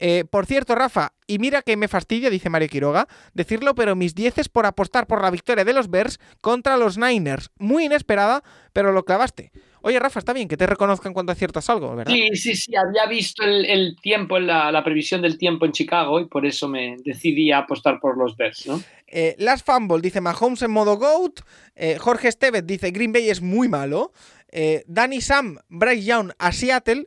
Eh, 0.04 0.24
por 0.28 0.46
cierto, 0.46 0.74
Rafa, 0.74 1.12
y 1.28 1.38
mira 1.38 1.62
que 1.62 1.76
me 1.76 1.86
fastidia, 1.86 2.28
dice 2.28 2.50
Mario 2.50 2.68
Quiroga, 2.68 3.06
decirlo, 3.34 3.76
pero 3.76 3.94
mis 3.94 4.16
10 4.16 4.38
es 4.38 4.48
por 4.48 4.66
apostar 4.66 5.06
por 5.06 5.22
la 5.22 5.30
victoria 5.30 5.64
de 5.64 5.72
los 5.72 5.90
Bears 5.90 6.18
contra 6.40 6.76
los 6.76 6.98
Niners. 6.98 7.50
Muy 7.56 7.84
inesperada, 7.84 8.42
pero 8.72 8.90
lo 8.90 9.04
clavaste. 9.04 9.52
Oye, 9.82 9.98
Rafa, 9.98 10.18
está 10.20 10.32
bien 10.32 10.48
que 10.48 10.56
te 10.56 10.66
reconozcan 10.66 11.12
cuando 11.12 11.32
aciertas 11.32 11.68
algo, 11.70 11.94
¿verdad? 11.96 12.12
Sí, 12.12 12.28
sí, 12.36 12.54
sí, 12.56 12.72
había 12.76 13.06
visto 13.06 13.42
el, 13.44 13.64
el 13.66 13.96
tiempo, 14.00 14.38
la, 14.38 14.70
la 14.72 14.82
previsión 14.84 15.22
del 15.22 15.38
tiempo 15.38 15.66
en 15.66 15.72
Chicago 15.72 16.20
y 16.20 16.26
por 16.26 16.46
eso 16.46 16.68
me 16.68 16.96
decidí 17.04 17.50
a 17.52 17.58
apostar 17.58 17.98
por 18.00 18.16
los 18.16 18.36
Bears, 18.36 18.66
¿no? 18.66 18.82
Eh, 19.06 19.34
Last 19.38 19.66
Fumble 19.66 20.00
dice 20.00 20.20
Mahomes 20.20 20.62
en 20.62 20.70
modo 20.70 20.96
GOAT. 20.96 21.40
Eh, 21.76 21.98
Jorge 21.98 22.28
Estevez 22.28 22.64
dice 22.66 22.90
Green 22.92 23.12
Bay 23.12 23.28
es 23.28 23.42
muy 23.42 23.68
malo. 23.68 24.12
Eh, 24.50 24.84
Danny 24.86 25.20
Sam, 25.20 25.58
Bryce 25.68 26.04
Young 26.04 26.32
a 26.38 26.52
Seattle. 26.52 27.06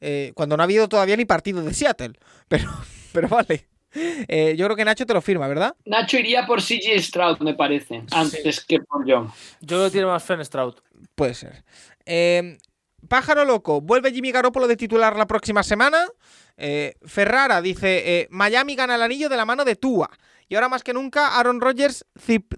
eh, 0.00 0.32
cuando 0.34 0.56
no 0.56 0.62
ha 0.62 0.64
habido 0.64 0.88
todavía 0.88 1.16
ni 1.16 1.24
partido 1.24 1.62
de 1.62 1.72
Seattle. 1.74 2.12
Pero, 2.48 2.68
pero 3.12 3.28
vale. 3.28 3.66
Eh, 3.94 4.54
yo 4.56 4.64
creo 4.66 4.76
que 4.76 4.84
Nacho 4.84 5.04
te 5.06 5.14
lo 5.14 5.20
firma, 5.20 5.46
¿verdad? 5.48 5.74
Nacho 5.84 6.18
iría 6.18 6.46
por 6.46 6.60
CJ 6.62 6.98
Stroud, 7.00 7.38
me 7.40 7.54
parece, 7.54 8.02
antes 8.10 8.64
que 8.64 8.80
por 8.80 9.06
Young. 9.06 9.28
Yo 9.60 9.84
que 9.84 9.90
tiene 9.90 10.06
más 10.06 10.22
fe 10.24 10.34
en 10.34 10.44
Stroud. 10.44 10.74
Puede 11.22 11.34
ser. 11.34 11.62
Eh, 12.04 12.58
Pájaro 13.06 13.44
Loco, 13.44 13.80
¿vuelve 13.80 14.10
Jimmy 14.10 14.32
Garoppolo 14.32 14.66
de 14.66 14.76
titular 14.76 15.16
la 15.16 15.28
próxima 15.28 15.62
semana? 15.62 16.08
Eh, 16.56 16.94
Ferrara 17.06 17.62
dice, 17.62 18.02
eh, 18.04 18.28
Miami 18.32 18.74
gana 18.74 18.96
el 18.96 19.02
anillo 19.02 19.28
de 19.28 19.36
la 19.36 19.44
mano 19.44 19.64
de 19.64 19.76
Tua. 19.76 20.10
Y 20.48 20.56
ahora 20.56 20.68
más 20.68 20.82
que 20.82 20.92
nunca, 20.92 21.38
Aaron 21.38 21.60
Rodgers, 21.60 22.04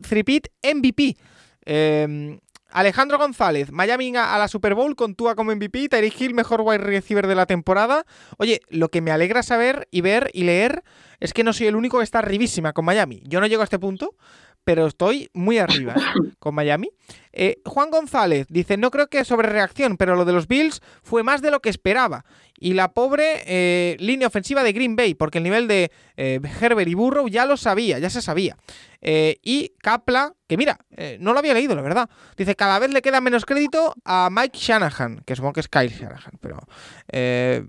Thripit 0.00 0.48
MVP. 0.62 1.18
Eh, 1.66 2.38
Alejandro 2.74 3.18
González, 3.18 3.70
Miami 3.70 4.16
a 4.16 4.36
la 4.36 4.48
Super 4.48 4.74
Bowl 4.74 4.96
con 4.96 5.14
Tua 5.14 5.36
como 5.36 5.54
MVP, 5.54 5.88
Tyreek 5.88 6.20
Hill 6.20 6.34
mejor 6.34 6.62
wide 6.62 6.78
receiver 6.78 7.26
de 7.28 7.36
la 7.36 7.46
temporada. 7.46 8.04
Oye, 8.36 8.62
lo 8.68 8.88
que 8.88 9.00
me 9.00 9.12
alegra 9.12 9.44
saber 9.44 9.86
y 9.92 10.00
ver 10.00 10.30
y 10.32 10.42
leer 10.42 10.82
es 11.20 11.32
que 11.32 11.44
no 11.44 11.52
soy 11.52 11.68
el 11.68 11.76
único 11.76 11.98
que 11.98 12.04
está 12.04 12.18
arribísima 12.18 12.72
con 12.72 12.84
Miami. 12.84 13.22
Yo 13.26 13.40
no 13.40 13.46
llego 13.46 13.60
a 13.60 13.64
este 13.64 13.78
punto, 13.78 14.16
pero 14.64 14.86
estoy 14.86 15.30
muy 15.34 15.58
arriba 15.58 15.94
con 16.38 16.54
Miami. 16.54 16.90
Eh, 17.32 17.60
Juan 17.64 17.90
González 17.90 18.46
dice, 18.48 18.76
no 18.76 18.90
creo 18.90 19.08
que 19.08 19.24
sobre 19.24 19.48
reacción, 19.48 19.96
pero 19.96 20.16
lo 20.16 20.24
de 20.24 20.32
los 20.32 20.48
Bills 20.48 20.80
fue 21.02 21.22
más 21.22 21.42
de 21.42 21.50
lo 21.50 21.60
que 21.60 21.68
esperaba. 21.68 22.24
Y 22.58 22.74
la 22.74 22.92
pobre 22.92 23.42
eh, 23.46 23.96
línea 23.98 24.28
ofensiva 24.28 24.62
de 24.62 24.72
Green 24.72 24.96
Bay, 24.96 25.14
porque 25.14 25.38
el 25.38 25.44
nivel 25.44 25.68
de 25.68 25.90
eh, 26.16 26.40
Herbert 26.60 26.88
y 26.88 26.94
Burrow 26.94 27.28
ya 27.28 27.44
lo 27.44 27.56
sabía, 27.56 27.98
ya 27.98 28.10
se 28.10 28.22
sabía. 28.22 28.56
Y 29.06 29.74
Kapla, 29.82 30.32
que 30.46 30.56
mira, 30.56 30.78
no 31.18 31.34
lo 31.34 31.38
había 31.38 31.52
leído, 31.52 31.74
la 31.74 31.82
verdad. 31.82 32.08
Dice, 32.38 32.56
cada 32.56 32.78
vez 32.78 32.90
le 32.90 33.02
queda 33.02 33.20
menos 33.20 33.44
crédito 33.44 33.94
a 34.02 34.30
Mike 34.32 34.58
Shanahan, 34.58 35.20
que 35.26 35.36
supongo 35.36 35.52
que 35.52 35.60
es 35.60 35.68
Kyle 35.68 35.90
Shanahan, 35.90 36.38
pero 36.40 36.58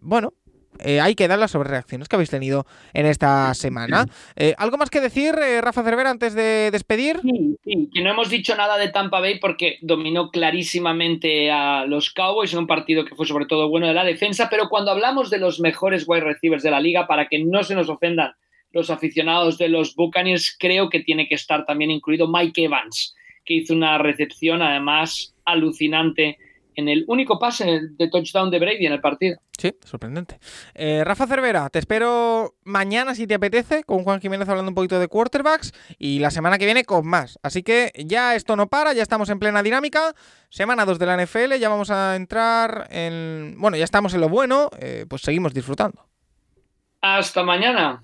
bueno. 0.02 0.34
Eh, 0.80 1.00
hay 1.00 1.16
que 1.16 1.28
dar 1.28 1.40
las 1.40 1.52
sobrereacciones 1.52 2.08
que 2.08 2.16
habéis 2.16 2.30
tenido 2.30 2.66
en 2.94 3.06
esta 3.06 3.54
semana. 3.54 4.06
Eh, 4.36 4.54
¿Algo 4.58 4.78
más 4.78 4.90
que 4.90 5.02
decir, 5.02 5.36
eh, 5.36 5.62
Rafa 5.62 5.84
Cervera, 5.84 6.10
antes 6.10 6.34
de 6.34 6.70
despedir? 6.72 7.20
Sí, 7.22 7.58
sí, 7.64 7.90
que 7.94 8.02
no 8.02 8.12
hemos 8.12 8.30
dicho 8.30 8.56
nada 8.56 8.78
de 8.78 8.90
Tampa 8.90 9.20
Bay 9.20 9.40
porque 9.40 9.78
dominó 9.82 10.30
clarísimamente 10.30 11.52
a 11.52 11.86
los 11.86 12.12
Cowboys 12.12 12.54
en 12.54 12.60
un 12.60 12.68
partido 12.68 13.06
que 13.06 13.16
fue 13.16 13.26
sobre 13.26 13.46
todo 13.46 13.70
bueno 13.70 13.88
de 13.88 13.94
la 13.94 14.04
defensa, 14.04 14.50
pero 14.50 14.70
cuando 14.70 14.92
hablamos 14.92 15.30
de 15.30 15.40
los 15.40 15.60
mejores 15.60 16.06
wide 16.08 16.22
receivers 16.22 16.64
de 16.64 16.72
la 16.72 16.80
liga, 16.80 17.08
para 17.08 17.28
que 17.28 17.44
no 17.44 17.64
se 17.64 17.76
nos 17.76 17.90
ofendan 17.90 18.34
los 18.72 18.90
aficionados 18.90 19.58
de 19.58 19.70
los 19.70 19.96
Buccaneers, 19.96 20.56
creo 20.60 20.90
que 20.90 21.00
tiene 21.00 21.28
que 21.28 21.36
estar 21.36 21.66
también 21.66 21.92
incluido 21.92 22.28
Mike 22.28 22.66
Evans, 22.66 23.16
que 23.46 23.56
hizo 23.56 23.74
una 23.74 23.98
recepción 23.98 24.62
además 24.62 25.34
alucinante 25.46 26.38
en 26.76 26.90
el 26.90 27.06
único 27.08 27.40
pase 27.40 27.82
de 27.92 28.10
touchdown 28.10 28.52
de 28.52 28.60
Brady 28.60 28.86
en 28.86 28.94
el 28.94 29.02
partido. 29.02 29.40
Sí, 29.58 29.74
sorprendente. 29.84 30.40
Eh, 30.74 31.04
Rafa 31.04 31.28
Cervera, 31.28 31.70
te 31.70 31.80
espero 31.80 32.56
mañana 32.64 33.16
si 33.16 33.26
te 33.26 33.36
apetece, 33.36 33.84
con 33.84 34.04
Juan 34.04 34.20
Jiménez 34.22 34.50
hablando 34.50 34.70
un 34.70 34.76
poquito 34.76 35.00
de 35.00 35.08
quarterbacks 35.08 35.72
y 35.98 36.20
la 36.20 36.32
semana 36.32 36.58
que 36.58 36.66
viene 36.66 36.84
con 36.84 37.08
más. 37.08 37.40
Así 37.42 37.64
que 37.64 37.92
ya 38.06 38.36
esto 38.36 38.56
no 38.56 38.68
para, 38.68 38.94
ya 38.94 39.02
estamos 39.02 39.30
en 39.30 39.40
plena 39.40 39.64
dinámica. 39.64 40.14
Semana 40.50 40.86
2 40.86 41.00
de 41.00 41.06
la 41.06 41.24
NFL, 41.24 41.56
ya 41.60 41.70
vamos 41.70 41.90
a 41.90 42.16
entrar 42.16 42.88
en... 42.92 43.56
Bueno, 43.58 43.78
ya 43.78 43.84
estamos 43.84 44.14
en 44.14 44.22
lo 44.22 44.30
bueno, 44.30 44.70
eh, 44.80 45.06
pues 45.10 45.22
seguimos 45.22 45.54
disfrutando. 45.54 46.06
Hasta 47.02 47.44
mañana. 47.44 48.04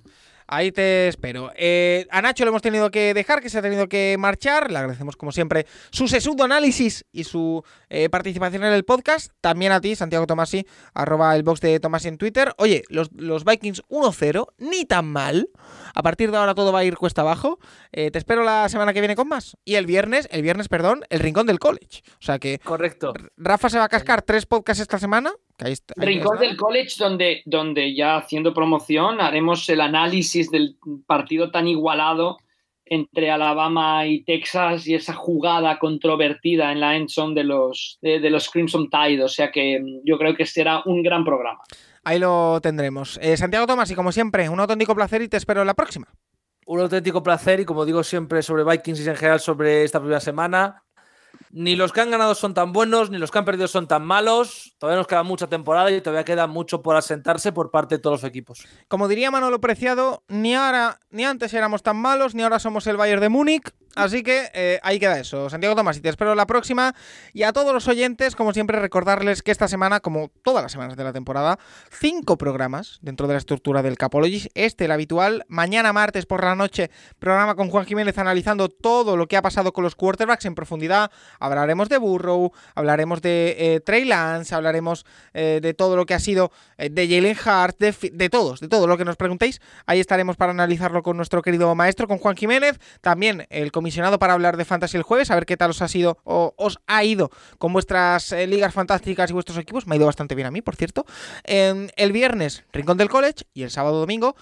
Ahí 0.53 0.73
te 0.73 1.07
espero. 1.07 1.53
Eh, 1.55 2.05
a 2.11 2.21
Nacho 2.21 2.43
le 2.43 2.49
hemos 2.49 2.61
tenido 2.61 2.91
que 2.91 3.13
dejar, 3.13 3.41
que 3.41 3.49
se 3.49 3.57
ha 3.57 3.61
tenido 3.61 3.87
que 3.87 4.17
marchar. 4.19 4.69
Le 4.69 4.79
agradecemos, 4.79 5.15
como 5.15 5.31
siempre, 5.31 5.65
su 5.91 6.09
sesudo 6.09 6.43
análisis 6.43 7.05
y 7.13 7.23
su 7.23 7.63
eh, 7.89 8.09
participación 8.09 8.65
en 8.65 8.73
el 8.73 8.83
podcast. 8.83 9.31
También 9.39 9.71
a 9.71 9.79
ti, 9.79 9.95
Santiago 9.95 10.27
Tomasi, 10.27 10.67
arroba 10.93 11.37
el 11.37 11.43
box 11.43 11.61
de 11.61 11.79
Tomasi 11.79 12.09
en 12.09 12.17
Twitter. 12.17 12.53
Oye, 12.57 12.83
los, 12.89 13.13
los 13.13 13.45
Vikings 13.45 13.81
1-0, 13.87 14.47
ni 14.57 14.83
tan 14.83 15.05
mal. 15.05 15.47
A 15.95 16.03
partir 16.03 16.31
de 16.31 16.37
ahora 16.37 16.53
todo 16.53 16.73
va 16.73 16.79
a 16.79 16.83
ir 16.83 16.97
cuesta 16.97 17.21
abajo. 17.21 17.57
Eh, 17.93 18.11
te 18.11 18.17
espero 18.17 18.43
la 18.43 18.67
semana 18.67 18.91
que 18.91 18.99
viene 18.99 19.15
con 19.15 19.29
más. 19.29 19.55
Y 19.63 19.75
el 19.75 19.85
viernes, 19.85 20.27
el 20.31 20.41
viernes, 20.41 20.67
perdón, 20.67 21.05
el 21.09 21.21
rincón 21.21 21.47
del 21.47 21.59
college. 21.59 22.01
O 22.15 22.25
sea 22.25 22.39
que. 22.39 22.59
Correcto. 22.59 23.13
Rafa 23.37 23.69
se 23.69 23.77
va 23.77 23.85
a 23.85 23.89
cascar 23.89 24.21
tres 24.21 24.45
podcasts 24.45 24.81
esta 24.81 24.99
semana. 24.99 25.31
Que 25.61 25.67
ahí 25.67 25.73
está- 25.73 25.93
ahí 25.97 26.05
Rincón 26.07 26.35
está. 26.37 26.47
del 26.47 26.57
College, 26.57 26.95
donde, 26.97 27.41
donde 27.45 27.93
ya 27.95 28.17
haciendo 28.17 28.53
promoción 28.53 29.21
haremos 29.21 29.67
el 29.69 29.81
análisis 29.81 30.49
del 30.49 30.77
partido 31.05 31.51
tan 31.51 31.67
igualado 31.67 32.37
entre 32.85 33.31
Alabama 33.31 34.05
y 34.05 34.23
Texas 34.23 34.85
y 34.87 34.95
esa 34.95 35.13
jugada 35.13 35.79
controvertida 35.79 36.71
en 36.73 36.81
la 36.81 36.95
endzone 36.97 37.35
de 37.35 37.43
los, 37.45 37.99
de, 38.01 38.19
de 38.19 38.29
los 38.29 38.49
Crimson 38.49 38.89
Tide. 38.89 39.23
O 39.23 39.29
sea 39.29 39.49
que 39.51 39.79
mm, 39.79 40.01
yo 40.03 40.17
creo 40.17 40.35
que 40.35 40.45
será 40.45 40.81
un 40.85 41.01
gran 41.01 41.23
programa. 41.23 41.59
Ahí 42.03 42.17
lo 42.19 42.59
tendremos. 42.61 43.17
Eh, 43.21 43.37
Santiago 43.37 43.67
Tomás, 43.67 43.89
y 43.91 43.95
como 43.95 44.11
siempre, 44.11 44.49
un 44.49 44.59
auténtico 44.59 44.95
placer 44.95 45.21
y 45.21 45.27
te 45.29 45.37
espero 45.37 45.61
en 45.61 45.67
la 45.67 45.75
próxima. 45.75 46.07
Un 46.65 46.79
auténtico 46.81 47.21
placer 47.23 47.59
y 47.59 47.65
como 47.65 47.85
digo 47.85 48.03
siempre 48.03 48.41
sobre 48.41 48.63
Vikings 48.63 48.99
y 49.05 49.09
en 49.09 49.15
general 49.15 49.39
sobre 49.39 49.83
esta 49.83 49.99
primera 49.99 50.19
semana, 50.19 50.83
ni 51.53 51.75
los 51.75 51.91
que 51.91 52.01
han 52.01 52.11
ganado 52.11 52.35
son 52.35 52.53
tan 52.53 52.71
buenos, 52.71 53.09
ni 53.09 53.17
los 53.17 53.31
que 53.31 53.39
han 53.39 53.45
perdido 53.45 53.67
son 53.67 53.87
tan 53.87 54.05
malos. 54.05 54.75
Todavía 54.77 54.97
nos 54.97 55.07
queda 55.07 55.23
mucha 55.23 55.47
temporada 55.47 55.91
y 55.91 56.01
todavía 56.01 56.23
queda 56.23 56.47
mucho 56.47 56.81
por 56.81 56.95
asentarse 56.95 57.51
por 57.51 57.71
parte 57.71 57.95
de 57.95 57.99
todos 57.99 58.21
los 58.21 58.29
equipos. 58.29 58.65
Como 58.87 59.07
diría 59.07 59.31
Manolo 59.31 59.59
Preciado, 59.59 60.23
ni 60.27 60.55
ahora 60.55 60.99
ni 61.09 61.25
antes 61.25 61.53
éramos 61.53 61.83
tan 61.83 61.97
malos, 61.97 62.35
ni 62.35 62.43
ahora 62.43 62.59
somos 62.59 62.87
el 62.87 62.97
Bayern 62.97 63.21
de 63.21 63.29
Múnich. 63.29 63.73
Así 63.95 64.23
que 64.23 64.49
eh, 64.53 64.79
ahí 64.83 64.99
queda 64.99 65.19
eso. 65.19 65.49
Santiago 65.49 65.75
Tomás, 65.75 65.97
y 65.97 66.01
te 66.01 66.07
espero 66.07 66.33
la 66.33 66.47
próxima. 66.47 66.95
Y 67.33 67.43
a 67.43 67.51
todos 67.51 67.73
los 67.73 67.89
oyentes, 67.89 68.37
como 68.37 68.53
siempre, 68.53 68.79
recordarles 68.79 69.43
que 69.43 69.51
esta 69.51 69.67
semana, 69.67 69.99
como 69.99 70.31
todas 70.43 70.63
las 70.63 70.71
semanas 70.71 70.95
de 70.95 71.03
la 71.03 71.11
temporada, 71.11 71.59
cinco 71.89 72.37
programas 72.37 72.99
dentro 73.01 73.27
de 73.27 73.33
la 73.33 73.39
estructura 73.39 73.83
del 73.83 73.97
Capologis. 73.97 74.49
Este, 74.53 74.85
el 74.85 74.91
habitual. 74.91 75.43
Mañana 75.49 75.91
martes 75.91 76.25
por 76.25 76.43
la 76.43 76.55
noche, 76.55 76.89
programa 77.19 77.55
con 77.55 77.69
Juan 77.69 77.85
Jiménez 77.85 78.17
analizando 78.17 78.69
todo 78.69 79.17
lo 79.17 79.27
que 79.27 79.35
ha 79.35 79.41
pasado 79.41 79.73
con 79.73 79.83
los 79.83 79.95
quarterbacks 79.95 80.45
en 80.45 80.55
profundidad. 80.55 81.11
Hablaremos 81.41 81.89
de 81.89 81.97
Burrow, 81.97 82.51
hablaremos 82.75 83.21
de 83.21 83.55
eh, 83.57 83.79
Trey 83.81 84.05
Lance, 84.05 84.55
hablaremos 84.55 85.05
eh, 85.33 85.59
de 85.61 85.73
todo 85.73 85.95
lo 85.95 86.05
que 86.05 86.13
ha 86.13 86.19
sido 86.19 86.51
eh, 86.77 86.89
de 86.89 87.07
Jalen 87.07 87.35
Hart, 87.43 87.77
de, 87.79 87.93
de 88.13 88.29
todos, 88.29 88.59
de 88.59 88.67
todo 88.67 88.87
lo 88.87 88.97
que 88.97 89.05
nos 89.05 89.17
preguntéis. 89.17 89.59
Ahí 89.85 89.99
estaremos 89.99 90.37
para 90.37 90.51
analizarlo 90.51 91.03
con 91.03 91.17
nuestro 91.17 91.41
querido 91.41 91.73
maestro, 91.75 92.07
con 92.07 92.19
Juan 92.19 92.37
Jiménez. 92.37 92.79
También 93.01 93.47
el 93.49 93.71
comisionado 93.71 94.19
para 94.19 94.33
hablar 94.33 94.57
de 94.57 94.65
Fantasy 94.65 94.97
el 94.97 95.03
jueves, 95.03 95.31
a 95.31 95.35
ver 95.35 95.45
qué 95.45 95.57
tal 95.57 95.71
os 95.71 95.81
ha 95.81 95.87
sido 95.87 96.19
o 96.23 96.53
os 96.57 96.79
ha 96.87 97.03
ido 97.03 97.31
con 97.57 97.73
vuestras 97.73 98.31
eh, 98.31 98.47
ligas 98.47 98.73
fantásticas 98.73 99.29
y 99.29 99.33
vuestros 99.33 99.57
equipos. 99.57 99.87
Me 99.87 99.95
ha 99.95 99.97
ido 99.97 100.05
bastante 100.05 100.35
bien 100.35 100.47
a 100.47 100.51
mí, 100.51 100.61
por 100.61 100.75
cierto. 100.75 101.05
Eh, 101.43 101.87
el 101.95 102.11
viernes, 102.11 102.63
Rincón 102.71 102.97
del 102.97 103.09
College 103.09 103.45
y 103.53 103.63
el 103.63 103.71
sábado 103.71 103.99
domingo, 103.99 104.35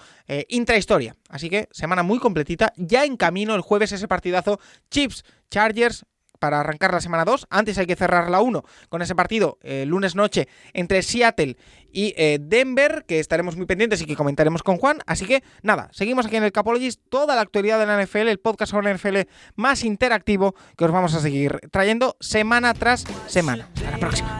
Intrahistoria. 0.48 1.16
Así 1.28 1.50
que 1.50 1.68
semana 1.72 2.04
muy 2.04 2.20
completita. 2.20 2.72
Ya 2.76 3.04
en 3.04 3.16
camino 3.16 3.54
el 3.56 3.62
jueves 3.62 3.90
ese 3.90 4.06
partidazo 4.06 4.60
Chips 4.90 5.24
Chargers 5.50 6.04
para 6.40 6.58
arrancar 6.58 6.92
la 6.92 7.00
semana 7.00 7.24
2. 7.24 7.46
Antes 7.50 7.78
hay 7.78 7.86
que 7.86 7.94
cerrar 7.94 8.28
la 8.30 8.40
1 8.40 8.64
con 8.88 9.02
ese 9.02 9.14
partido 9.14 9.58
eh, 9.62 9.84
lunes 9.86 10.16
noche 10.16 10.48
entre 10.72 11.02
Seattle 11.02 11.56
y 11.92 12.14
eh, 12.16 12.38
Denver, 12.40 13.04
que 13.06 13.20
estaremos 13.20 13.56
muy 13.56 13.66
pendientes 13.66 14.00
y 14.00 14.06
que 14.06 14.16
comentaremos 14.16 14.62
con 14.62 14.78
Juan. 14.78 14.98
Así 15.06 15.26
que 15.26 15.44
nada, 15.62 15.88
seguimos 15.92 16.26
aquí 16.26 16.36
en 16.36 16.44
el 16.44 16.52
Capologist, 16.52 17.00
toda 17.08 17.36
la 17.36 17.42
actualidad 17.42 17.78
de 17.78 17.86
la 17.86 18.02
NFL, 18.02 18.28
el 18.28 18.38
podcast 18.38 18.72
sobre 18.72 18.88
la 18.88 18.94
NFL 18.96 19.30
más 19.54 19.84
interactivo 19.84 20.54
que 20.76 20.84
os 20.84 20.90
vamos 20.90 21.14
a 21.14 21.20
seguir 21.20 21.60
trayendo 21.70 22.16
semana 22.18 22.74
tras 22.74 23.04
semana. 23.26 23.68
A 23.86 23.90
la 23.92 23.98
próxima. 23.98 24.38